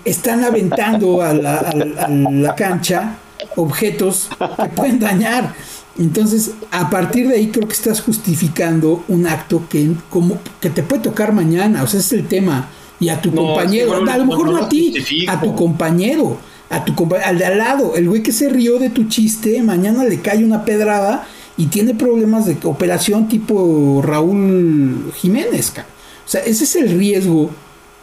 están 0.05 0.45
aventando 0.45 1.23
a 1.23 1.33
la, 1.35 1.57
a 1.59 1.75
la- 1.75 2.03
a 2.05 2.09
la 2.09 2.55
cancha 2.55 3.17
objetos 3.57 4.29
que 4.63 4.69
pueden 4.71 4.99
dañar. 5.01 5.55
Entonces, 5.99 6.53
a 6.71 6.89
partir 6.91 7.29
de 7.29 7.35
ahí 7.35 7.49
creo 7.49 7.67
que 7.67 7.75
estás 7.75 8.01
justificando 8.01 9.03
un 9.09 9.27
acto 9.27 9.65
que, 9.69 9.91
como, 10.11 10.39
que 10.61 10.71
te 10.71 10.83
puede 10.85 11.03
tocar 11.03 11.33
mañana. 11.33 11.83
O 11.83 11.87
sea, 11.89 11.99
ese 12.01 12.17
es 12.17 12.23
el 12.23 12.29
tema. 12.29 12.69
Y 13.01 13.09
a 13.09 13.21
tu 13.21 13.31
No, 13.33 13.43
compañero, 13.49 14.01
sí, 14.05 14.11
a 14.11 14.19
lo 14.19 14.25
mejor 14.27 14.51
no 14.51 14.57
a 14.65 14.69
ti, 14.69 14.87
justifico. 14.93 15.33
a 15.33 15.41
tu 15.41 15.55
compañero, 15.57 16.39
a 16.71 16.85
tu 16.85 16.95
compa- 16.95 17.21
al 17.23 17.39
de 17.39 17.47
al 17.47 17.59
lado, 17.59 17.95
el 17.97 18.09
güey 18.09 18.23
que 18.23 18.33
se 18.33 18.49
rió 18.49 18.79
de 18.79 18.91
tu 18.91 19.05
chiste, 19.09 19.61
mañana 19.63 20.05
le 20.05 20.21
cae 20.21 20.45
una 20.45 20.65
pedrada 20.65 21.27
y 21.59 21.67
tiene 21.67 21.93
problemas 21.93 22.47
de 22.47 22.57
operación 22.63 23.29
tipo 23.29 24.01
Raúl 24.03 25.13
Jiménez. 25.17 25.73
O 25.77 26.31
sea, 26.31 26.41
ese 26.43 26.65
es 26.65 26.77
el 26.77 26.97
riesgo 26.97 27.51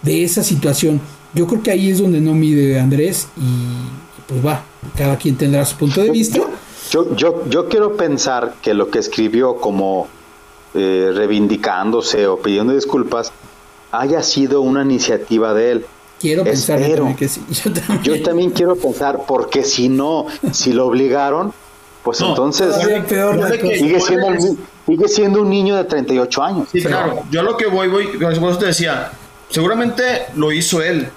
de 0.01 0.23
esa 0.23 0.43
situación. 0.43 0.99
Yo 1.33 1.47
creo 1.47 1.63
que 1.63 1.71
ahí 1.71 1.89
es 1.89 1.99
donde 1.99 2.19
no 2.19 2.33
mide 2.33 2.79
Andrés 2.79 3.27
y 3.37 4.21
pues 4.27 4.45
va, 4.45 4.63
cada 4.95 5.17
quien 5.17 5.37
tendrá 5.37 5.65
su 5.65 5.77
punto 5.77 6.03
de 6.03 6.11
vista. 6.11 6.39
Yo, 6.91 7.15
yo, 7.15 7.49
yo 7.49 7.69
quiero 7.69 7.95
pensar 7.95 8.55
que 8.61 8.73
lo 8.73 8.91
que 8.91 8.99
escribió 8.99 9.55
como 9.55 10.07
eh, 10.73 11.11
reivindicándose 11.15 12.27
o 12.27 12.37
pidiendo 12.37 12.73
disculpas 12.73 13.31
haya 13.91 14.21
sido 14.21 14.61
una 14.61 14.83
iniciativa 14.83 15.53
de 15.53 15.71
él. 15.71 15.85
Quiero 16.19 16.43
pensar 16.43 16.81
que 17.15 17.27
sí. 17.29 17.41
Yo 17.49 17.71
también. 17.71 18.03
Yo 18.03 18.23
también 18.23 18.49
quiero 18.51 18.75
pensar, 18.75 19.25
porque 19.25 19.63
si 19.63 19.87
no, 19.87 20.25
si 20.51 20.73
lo 20.73 20.87
obligaron, 20.87 21.53
pues 22.05 22.21
No, 22.21 22.29
entonces 22.29 22.73
peor 23.09 23.49
sigue 23.59 23.99
siendo, 23.99 24.27
sigue 24.85 25.07
siendo 25.09 25.41
un 25.41 25.49
niño 25.49 25.75
de 25.75 25.83
38 25.83 26.43
años. 26.43 26.67
Sí, 26.71 26.81
claro. 26.81 27.23
Yo 27.31 27.41
a 27.41 27.43
lo 27.43 27.57
que 27.57 27.65
voy, 27.65 27.87
voy, 27.89 28.07
por 28.17 28.31
eso 28.31 28.57
te 28.57 28.67
decía, 28.67 29.11
seguramente 29.49 30.27
lo 30.35 30.51
hizo 30.51 30.81
él, 30.81 31.09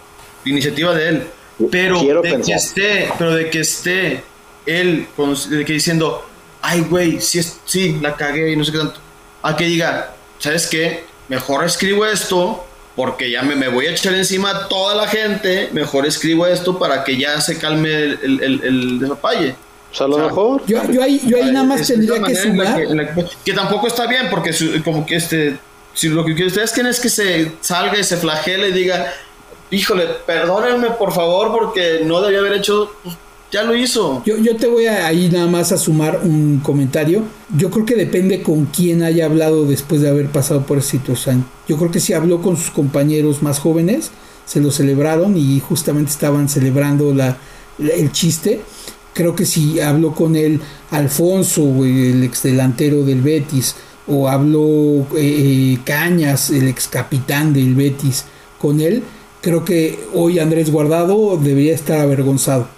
iniciativa 0.45 0.95
de 0.95 1.09
él, 1.09 1.27
pero 1.71 2.01
Quiero 2.01 2.23
de 2.23 2.41
que 2.41 2.53
esté, 2.55 3.11
pero 3.19 3.35
de 3.35 3.51
que 3.51 3.61
esté 3.61 4.25
él, 4.67 5.07
con- 5.15 5.35
de 5.51 5.65
que 5.65 5.75
diciendo, 5.75 6.25
ay, 6.63 6.81
güey, 6.89 7.21
sí, 7.21 7.39
es, 7.39 7.61
sí, 7.67 7.99
la 8.01 8.17
cagué 8.17 8.51
y 8.53 8.57
no 8.57 8.65
sé 8.65 8.73
qué 8.73 8.79
tanto, 8.79 8.99
a 9.43 9.55
que 9.57 9.65
diga, 9.67 10.15
¿sabes 10.39 10.67
qué? 10.67 11.05
Mejor 11.29 11.65
escribo 11.65 12.07
esto 12.07 12.65
porque 12.97 13.31
ya 13.31 13.43
me, 13.43 13.55
me 13.55 13.69
voy 13.69 13.87
a 13.87 13.91
echar 13.91 14.15
encima 14.15 14.51
a 14.51 14.69
toda 14.69 14.95
la 14.95 15.07
gente, 15.07 15.69
mejor 15.73 16.07
escribo 16.07 16.47
esto 16.47 16.79
para 16.79 17.05
que 17.05 17.17
ya 17.19 17.41
se 17.41 17.59
calme 17.59 17.91
el, 17.95 18.19
el, 18.23 18.43
el, 18.43 18.65
el 18.65 18.99
desapalle. 19.01 19.55
Pues 19.91 20.01
a 20.01 20.07
lo 20.09 20.17
O 20.17 20.19
sea, 20.19 20.27
mejor. 20.29 20.63
Yo, 20.67 20.91
yo 20.93 21.03
ahí, 21.03 21.21
yo 21.27 21.37
ahí 21.39 21.51
nada 21.53 21.65
más 21.67 21.87
tendría 21.87 22.15
que 22.15 22.21
manera 22.21 22.43
en 22.43 22.57
la 22.59 22.65
sumar. 22.65 22.77
que, 22.77 22.83
en 22.91 22.97
la 22.97 23.15
que- 23.15 23.25
que 23.45 23.53
tampoco 23.53 23.87
está 23.87 24.07
bien, 24.07 24.27
porque 24.31 24.53
su- 24.53 24.83
como 24.85 25.05
que 25.07 25.17
este, 25.17 25.57
si 25.95 26.09
lo 26.09 26.25
que 26.25 26.33
ustedes 26.47 26.73
quieren 26.73 26.91
es 26.91 27.01
que 27.01 27.09
se 27.09 27.53
salga 27.61 27.99
y 27.99 28.05
se 28.05 28.17
flagele 28.19 28.69
y 28.69 28.73
diga, 28.73 29.13
híjole, 29.71 30.05
perdónenme 30.27 30.91
por 30.91 31.13
favor 31.13 31.53
porque 31.53 32.03
no 32.05 32.21
debía 32.21 32.39
haber 32.41 32.53
hecho, 32.55 32.91
pues, 33.03 33.17
ya 33.51 33.63
lo 33.63 33.75
hizo. 33.75 34.23
Yo, 34.27 34.37
yo 34.37 34.57
te 34.57 34.67
voy 34.67 34.85
a 34.87 35.07
ahí 35.07 35.31
nada 35.31 35.47
más 35.47 35.73
a 35.73 35.79
sumar 35.79 36.21
un 36.23 36.61
comentario. 36.63 37.23
Yo 37.57 37.71
creo 37.71 37.87
que 37.87 37.95
depende 37.97 38.43
con 38.43 38.67
quién 38.67 39.03
haya 39.03 39.25
hablado 39.25 39.65
después 39.65 40.03
de 40.03 40.11
haber 40.11 40.27
pasado 40.29 40.67
por 40.67 40.77
esa 40.79 40.91
situación. 40.91 41.47
Yo 41.67 41.79
creo 41.79 41.91
que 41.91 41.99
si 42.01 42.13
habló 42.13 42.43
con 42.43 42.59
sus 42.59 42.71
compañeros 42.71 43.43
más 43.43 43.59
jóvenes, 43.59 44.11
se 44.45 44.61
lo 44.61 44.71
celebraron 44.71 45.35
y 45.39 45.61
justamente 45.61 46.11
estaban 46.11 46.49
celebrando 46.51 47.15
la, 47.15 47.39
la- 47.79 47.95
el 47.95 48.13
chiste. 48.13 48.61
Creo 49.19 49.35
que 49.35 49.47
si 49.47 49.81
habló 49.81 50.15
con 50.15 50.37
él 50.37 50.61
Alfonso, 50.93 51.61
el 51.85 52.23
ex 52.23 52.45
delantero 52.45 53.03
del 53.03 53.21
Betis, 53.21 53.75
o 54.07 54.29
habló 54.29 55.09
eh, 55.17 55.75
eh, 55.75 55.79
Cañas, 55.85 56.51
el 56.51 56.69
ex 56.69 56.87
capitán 56.87 57.53
del 57.53 57.75
Betis, 57.75 58.27
con 58.61 58.81
él, 58.81 59.03
creo 59.41 59.65
que 59.65 59.99
hoy 60.15 60.39
Andrés 60.39 60.71
Guardado 60.71 61.37
debería 61.37 61.75
estar 61.75 61.99
avergonzado. 61.99 62.69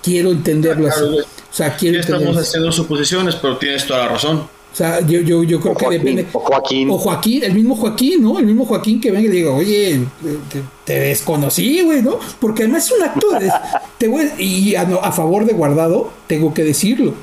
Quiero 0.00 0.30
entenderlo 0.30 0.86
así. 0.86 1.00
Claro. 1.00 1.16
O 1.16 1.52
sea, 1.52 1.66
Ya 1.70 1.74
estamos 1.74 1.96
entenderlo 1.96 2.40
haciendo 2.40 2.70
suposiciones, 2.70 3.34
pero 3.34 3.56
tienes 3.56 3.84
toda 3.84 4.04
la 4.04 4.08
razón. 4.10 4.48
O 4.72 4.76
sea, 4.76 5.00
yo, 5.00 5.20
yo, 5.20 5.42
yo 5.42 5.60
creo 5.60 5.72
O 5.72 5.76
que 5.76 5.84
Joaquín, 5.86 6.04
depende. 6.04 6.26
o 6.32 6.38
Joaquín. 6.40 6.90
O 6.90 6.98
Joaquín, 6.98 7.42
el 7.44 7.54
mismo 7.54 7.74
Joaquín, 7.74 8.22
¿no? 8.22 8.38
El 8.38 8.46
mismo 8.46 8.64
Joaquín 8.64 9.00
que 9.00 9.10
venga 9.10 9.24
y 9.26 9.28
le 9.28 9.34
diga, 9.36 9.50
oye, 9.50 10.00
te, 10.50 10.62
te 10.84 11.00
desconocí, 11.00 11.82
güey, 11.82 12.02
¿no? 12.02 12.18
Porque 12.38 12.62
además 12.62 12.86
es 12.86 12.92
un 12.92 13.02
acto 13.02 13.30
de. 13.32 13.40
des- 13.46 13.52
te 13.98 14.06
voy- 14.08 14.30
y 14.38 14.76
a, 14.76 14.82
a 14.82 15.12
favor 15.12 15.44
de 15.44 15.52
Guardado, 15.54 16.10
tengo 16.28 16.54
que 16.54 16.62
decirlo. 16.64 17.14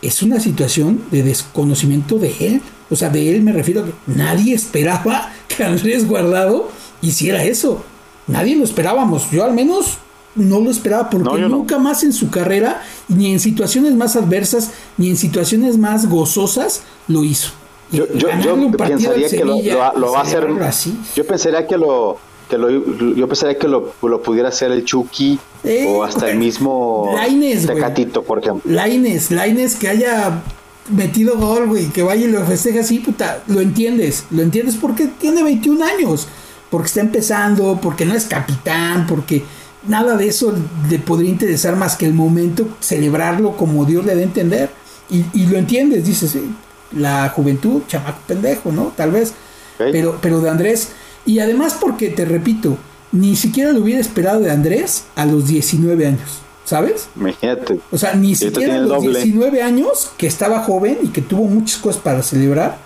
Es 0.00 0.22
una 0.22 0.38
situación 0.40 1.02
de 1.10 1.22
desconocimiento 1.22 2.18
de 2.18 2.34
él. 2.40 2.62
O 2.90 2.96
sea, 2.96 3.08
de 3.08 3.34
él 3.34 3.42
me 3.42 3.52
refiero 3.52 3.82
a 3.82 3.84
que 3.86 3.92
nadie 4.06 4.54
esperaba 4.54 5.32
que 5.48 5.64
Andrés 5.64 6.06
Guardado 6.06 6.68
hiciera 7.02 7.42
eso. 7.44 7.84
Nadie 8.28 8.54
lo 8.56 8.62
esperábamos. 8.64 9.30
Yo 9.32 9.42
al 9.44 9.54
menos 9.54 9.98
no 10.34 10.60
lo 10.60 10.70
esperaba 10.70 11.10
porque 11.10 11.28
No, 11.28 11.36
yo 11.38 11.48
no. 11.48 11.56
nunca 11.58 11.78
más 11.78 12.02
en 12.04 12.12
su 12.12 12.30
carrera, 12.30 12.82
ni 13.08 13.32
en 13.32 13.40
situaciones 13.40 13.94
más 13.94 14.16
adversas, 14.16 14.70
ni 14.96 15.10
en 15.10 15.16
situaciones 15.16 15.76
más 15.78 16.08
gozosas, 16.08 16.82
lo 17.08 17.24
hizo. 17.24 17.50
Yo, 17.90 18.06
yo, 18.14 18.28
yo 18.40 18.70
pensaría 18.72 19.28
que 19.28 19.44
lo, 19.44 19.56
Sevilla 19.56 19.92
lo- 19.96 20.12
va 20.12 20.20
a 20.20 20.22
hacer. 20.22 20.44
así. 20.62 20.98
Yo 21.14 21.26
pensaría 21.26 21.66
que 21.66 21.76
lo. 21.76 22.16
Que 22.48 22.58
lo, 22.58 22.68
yo 23.14 23.28
pensaría 23.28 23.58
que 23.58 23.66
lo, 23.68 23.92
lo 24.02 24.22
pudiera 24.22 24.48
hacer 24.48 24.72
el 24.72 24.84
Chucky 24.84 25.38
Eh, 25.64 25.86
o 25.88 26.02
hasta 26.04 26.30
el 26.30 26.38
mismo 26.46 27.10
Lainez. 27.14 27.66
Tecatito, 27.66 28.22
por 28.22 28.38
ejemplo. 28.40 28.70
Laines, 28.70 29.30
Laines 29.30 29.74
que 29.76 29.88
haya 29.88 30.42
metido 30.90 31.38
gol, 31.38 31.68
güey, 31.68 31.86
que 31.88 32.02
vaya 32.02 32.26
y 32.26 32.30
lo 32.30 32.44
festeje 32.44 32.80
así, 32.80 32.98
puta, 32.98 33.42
lo 33.46 33.60
entiendes, 33.60 34.24
lo 34.30 34.42
entiendes 34.42 34.76
porque 34.76 35.06
tiene 35.06 35.42
21 35.42 35.82
años, 35.84 36.26
porque 36.70 36.88
está 36.88 37.00
empezando, 37.00 37.78
porque 37.80 38.04
no 38.04 38.14
es 38.14 38.24
capitán, 38.24 39.06
porque 39.06 39.44
nada 39.86 40.16
de 40.16 40.28
eso 40.28 40.54
le 40.88 40.98
podría 40.98 41.30
interesar 41.30 41.76
más 41.76 41.96
que 41.96 42.06
el 42.06 42.14
momento, 42.14 42.68
celebrarlo 42.80 43.56
como 43.56 43.84
Dios 43.84 44.04
le 44.04 44.14
dé 44.14 44.22
a 44.22 44.24
entender, 44.24 44.70
y, 45.10 45.24
y 45.34 45.46
lo 45.46 45.58
entiendes, 45.58 46.06
dices, 46.06 46.30
sí, 46.30 46.54
la 46.96 47.28
juventud, 47.30 47.82
chamaco 47.86 48.20
pendejo, 48.26 48.72
¿no? 48.72 48.92
Tal 48.96 49.10
vez, 49.10 49.32
pero, 49.78 50.18
pero 50.20 50.40
de 50.40 50.50
Andrés, 50.50 50.88
y 51.24 51.38
además 51.38 51.76
porque, 51.80 52.08
te 52.08 52.24
repito, 52.24 52.76
ni 53.12 53.36
siquiera 53.36 53.72
lo 53.72 53.80
hubiera 53.80 54.00
esperado 54.00 54.40
de 54.40 54.50
Andrés 54.50 55.04
a 55.16 55.26
los 55.26 55.46
19 55.46 56.06
años, 56.06 56.40
¿sabes? 56.64 57.08
Imagínate. 57.16 57.80
O 57.90 57.98
sea, 57.98 58.14
ni 58.14 58.34
siquiera 58.34 58.76
a 58.76 58.78
los 58.78 58.88
doble. 58.88 59.22
19 59.22 59.62
años, 59.62 60.10
que 60.16 60.26
estaba 60.26 60.60
joven 60.60 60.98
y 61.02 61.08
que 61.08 61.22
tuvo 61.22 61.44
muchas 61.44 61.78
cosas 61.78 62.00
para 62.00 62.22
celebrar, 62.22 62.78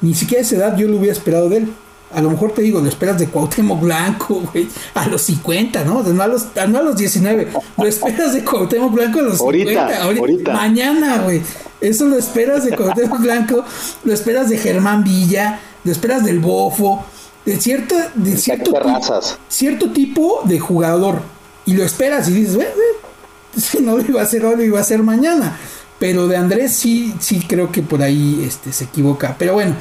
ni 0.00 0.14
siquiera 0.14 0.42
a 0.42 0.46
esa 0.46 0.56
edad 0.56 0.76
yo 0.76 0.88
lo 0.88 0.98
hubiera 0.98 1.12
esperado 1.12 1.48
de 1.48 1.58
él. 1.58 1.72
A 2.14 2.20
lo 2.22 2.30
mejor 2.30 2.52
te 2.52 2.62
digo, 2.62 2.80
lo 2.80 2.88
esperas 2.88 3.18
de 3.18 3.26
Cuauhtémoc 3.28 3.80
Blanco, 3.80 4.42
güey, 4.52 4.68
a 4.94 5.06
los 5.08 5.22
50, 5.22 5.84
¿no? 5.84 6.02
No 6.02 6.22
a 6.22 6.26
los, 6.28 6.46
no 6.68 6.78
a 6.78 6.82
los 6.82 6.96
19, 6.96 7.48
lo 7.76 7.86
esperas 7.86 8.32
de 8.32 8.44
Cuauhtémoc 8.44 8.92
Blanco 8.92 9.18
a 9.18 9.22
los 9.22 9.40
Ahorita, 9.40 9.70
50. 9.88 10.02
ahorita. 10.04 10.52
Mañana, 10.52 11.18
güey. 11.18 11.42
Eso 11.80 12.06
lo 12.06 12.16
esperas 12.16 12.64
de 12.64 12.74
Cuauhtémoc 12.76 13.20
Blanco, 13.20 13.64
lo 14.04 14.12
esperas 14.14 14.48
de 14.48 14.56
Germán 14.56 15.02
Villa, 15.04 15.58
lo 15.84 15.92
esperas 15.92 16.24
del 16.24 16.38
Bofo, 16.38 17.04
de 17.44 17.56
cierto, 17.60 17.94
de 18.14 18.36
cierto, 18.36 18.70
ti- 18.72 18.78
Terrazas. 18.78 19.38
cierto 19.48 19.90
tipo 19.90 20.40
de 20.44 20.58
jugador. 20.58 21.20
Y 21.66 21.74
lo 21.74 21.84
esperas 21.84 22.28
y 22.28 22.32
dices, 22.32 22.54
"Bueno, 22.54 22.70
eh, 22.70 23.60
si 23.60 23.80
no 23.80 23.96
lo 23.98 24.02
iba 24.04 24.20
a 24.20 24.24
hacer 24.24 24.44
hoy, 24.46 24.56
lo 24.56 24.62
iba 24.62 24.78
a 24.78 24.82
hacer 24.82 25.02
mañana. 25.02 25.58
Pero 25.98 26.28
de 26.28 26.36
Andrés 26.36 26.72
sí, 26.72 27.14
sí 27.20 27.40
creo 27.46 27.72
que 27.72 27.82
por 27.82 28.02
ahí 28.02 28.44
este, 28.46 28.72
se 28.72 28.84
equivoca. 28.84 29.34
Pero 29.38 29.54
bueno, 29.54 29.74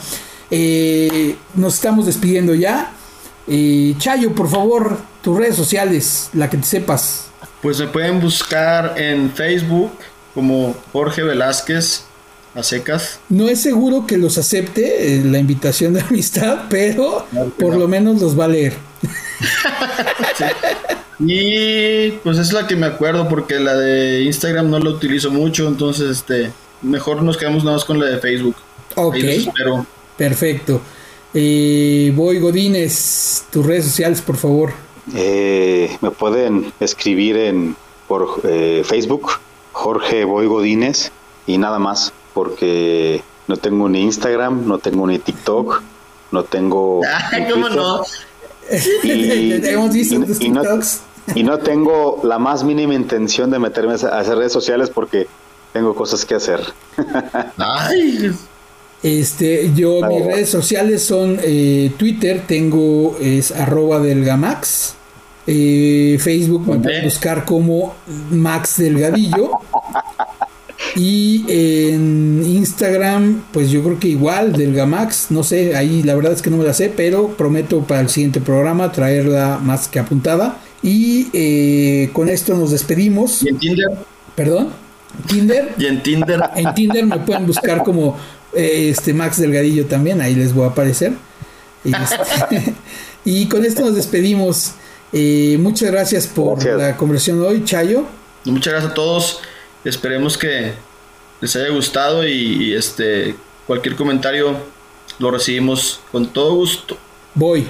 eh, 0.51 1.35
nos 1.55 1.75
estamos 1.75 2.05
despidiendo 2.05 2.53
ya. 2.55 2.91
Eh, 3.47 3.93
Chayo, 3.97 4.33
por 4.33 4.49
favor, 4.49 4.97
tus 5.21 5.37
redes 5.37 5.55
sociales, 5.55 6.29
la 6.33 6.49
que 6.49 6.57
te 6.57 6.63
sepas. 6.63 7.27
Pues 7.61 7.79
me 7.79 7.87
pueden 7.87 8.19
buscar 8.19 8.93
en 8.97 9.31
Facebook 9.31 9.91
como 10.33 10.75
Jorge 10.91 11.23
Velázquez 11.23 12.03
a 12.53 12.63
secas. 12.63 13.19
No 13.29 13.47
es 13.49 13.61
seguro 13.61 14.05
que 14.07 14.17
los 14.17 14.37
acepte 14.37 15.15
eh, 15.17 15.21
la 15.25 15.39
invitación 15.39 15.93
de 15.93 16.01
amistad, 16.01 16.65
pero 16.69 17.25
Claro 17.31 17.51
por 17.59 17.73
no. 17.73 17.79
lo 17.79 17.87
menos 17.87 18.21
los 18.21 18.39
va 18.39 18.45
a 18.45 18.49
leer. 18.49 18.73
Y 21.19 22.11
pues 22.23 22.37
es 22.37 22.51
la 22.51 22.67
que 22.67 22.75
me 22.75 22.87
acuerdo 22.87 23.27
porque 23.29 23.59
la 23.59 23.75
de 23.75 24.23
Instagram 24.23 24.69
no 24.69 24.79
la 24.79 24.89
utilizo 24.89 25.31
mucho, 25.31 25.67
entonces 25.67 26.09
este 26.09 26.51
mejor 26.81 27.23
nos 27.23 27.37
quedamos 27.37 27.63
nada 27.63 27.77
más 27.77 27.85
con 27.85 27.99
la 27.99 28.07
de 28.07 28.17
Facebook. 28.19 28.55
Ok. 28.95 29.15
Ahí 29.15 29.21
los 29.23 29.47
espero. 29.47 29.85
Perfecto. 30.17 30.81
Eh, 31.33 32.11
Voy 32.15 32.39
Godínez, 32.39 33.43
tus 33.51 33.65
redes 33.65 33.85
sociales, 33.85 34.21
por 34.21 34.37
favor. 34.37 34.71
Eh, 35.13 35.97
me 36.01 36.11
pueden 36.11 36.71
escribir 36.79 37.37
en 37.37 37.75
por 38.07 38.41
eh, 38.43 38.83
Facebook, 38.85 39.31
Jorge 39.73 40.23
Boy 40.25 40.47
Godínez, 40.47 41.11
y 41.47 41.57
nada 41.57 41.79
más, 41.79 42.13
porque 42.33 43.21
no 43.47 43.57
tengo 43.57 43.89
ni 43.89 44.01
Instagram, 44.03 44.65
no 44.67 44.77
tengo 44.79 45.05
ni 45.07 45.19
TikTok, 45.19 45.81
no 46.31 46.43
tengo. 46.43 47.01
Ay, 47.31 47.41
ni 47.45 47.51
¿cómo 47.51 47.67
Twitter. 47.67 47.81
no? 47.83 48.03
Y- 49.03 49.67
Hemos 49.67 49.91
visto 49.93 50.15
y- 50.15 50.25
tus 50.25 50.41
y 50.41 50.49
no- 50.49 50.61
TikToks. 50.61 51.01
Y 51.35 51.43
no 51.43 51.57
tengo 51.57 52.21
la 52.23 52.37
más 52.39 52.63
mínima 52.63 52.93
intención 52.93 53.49
de 53.49 53.57
meterme 53.59 53.93
a 53.93 54.19
hacer 54.19 54.37
redes 54.37 54.53
sociales 54.53 54.91
porque 54.93 55.27
tengo 55.73 55.95
cosas 55.95 56.23
que 56.23 56.35
hacer. 56.35 56.61
Ay. 57.57 58.31
Este, 59.05 59.71
yo 59.75 60.01
mis 60.07 60.25
redes 60.25 60.49
sociales 60.49 61.03
son 61.03 61.37
eh, 61.43 61.91
Twitter, 61.95 62.41
tengo 62.47 63.15
es 63.21 63.51
arroba 63.51 63.99
delgamax. 63.99 64.95
Eh, 65.45 66.17
Facebook 66.19 66.67
me 66.67 66.79
pueden 66.79 67.03
buscar 67.05 67.45
como 67.45 67.93
Max 68.31 68.77
Delgadillo. 68.77 69.51
Y 70.97 71.43
en 71.49 72.41
Instagram, 72.45 73.43
pues 73.51 73.69
yo 73.69 73.83
creo 73.83 73.99
que 73.99 74.07
igual, 74.07 74.53
Delgamax, 74.53 75.29
no 75.29 75.43
sé, 75.43 75.75
ahí 75.75 76.03
la 76.03 76.15
verdad 76.15 76.31
es 76.31 76.41
que 76.41 76.49
no 76.49 76.55
me 76.55 76.63
la 76.63 76.73
sé, 76.73 76.89
pero 76.95 77.29
prometo 77.29 77.81
para 77.81 77.99
el 77.99 78.09
siguiente 78.09 78.39
programa 78.39 78.93
traerla 78.93 79.59
más 79.61 79.89
que 79.89 79.99
apuntada. 79.99 80.57
Y 80.81 81.27
eh, 81.33 82.11
con 82.13 82.29
esto 82.29 82.55
nos 82.55 82.71
despedimos. 82.71 83.43
¿Y 83.43 83.49
en 83.49 83.57
Tinder? 83.57 83.87
¿Perdón? 84.35 84.69
¿Tinder? 85.27 85.73
¿Y 85.77 85.85
en 85.87 86.01
Tinder? 86.01 86.41
En 86.55 86.73
Tinder 86.73 87.05
me 87.05 87.19
pueden 87.19 87.45
buscar 87.45 87.83
como 87.83 88.15
este 88.55 89.13
Max 89.13 89.37
Delgadillo 89.37 89.85
también, 89.85 90.21
ahí 90.21 90.35
les 90.35 90.53
voy 90.53 90.65
a 90.65 90.69
aparecer. 90.69 91.13
Y, 91.83 91.91
este, 91.93 93.47
con 93.49 93.65
esto 93.65 93.81
nos 93.81 93.95
despedimos. 93.95 94.73
Eh, 95.13 95.57
muchas 95.59 95.91
gracias 95.91 96.27
por 96.27 96.63
la 96.65 96.97
conversación 96.97 97.41
hoy, 97.41 97.63
Chayo. 97.63 98.03
Muchas 98.45 98.73
gracias 98.73 98.91
a 98.91 98.95
todos. 98.95 99.39
Esperemos 99.83 100.37
que 100.37 100.73
les 101.41 101.55
haya 101.55 101.69
gustado 101.69 102.27
y, 102.27 102.73
este 102.73 103.35
cualquier 103.67 103.95
comentario 103.95 104.55
lo 105.19 105.31
recibimos 105.31 106.01
con 106.11 106.27
todo 106.27 106.55
gusto. 106.55 106.97
Voy. 107.33 107.67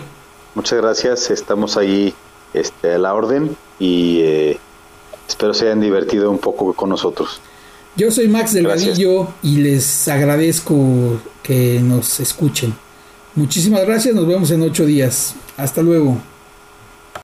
Muchas 0.56 0.80
gracias. 0.80 1.30
Estamos 1.30 1.78
ahí 1.78 2.14
este, 2.54 2.94
a 2.94 2.98
la 2.98 3.14
orden 3.14 3.56
y 3.80 4.20
eh, 4.22 4.60
espero 5.28 5.54
se 5.54 5.66
hayan 5.66 5.82
divertido 5.82 6.32
un 6.32 6.40
poco 6.40 6.74
con 6.74 6.90
nosotros. 6.90 7.42
Yo 7.98 8.12
soy 8.12 8.28
Max 8.28 8.54
Delgadillo 8.54 9.30
y 9.42 9.58
les 9.58 10.08
agradezco 10.10 11.22
que 11.42 11.80
nos 11.80 12.20
escuchen. 12.20 12.74
Muchísimas 13.36 13.86
gracias, 13.86 14.14
nos 14.14 14.28
vemos 14.28 14.52
en 14.52 14.62
ocho 14.64 14.86
días. 14.86 15.36
Hasta 15.56 15.82
luego. 15.82 16.20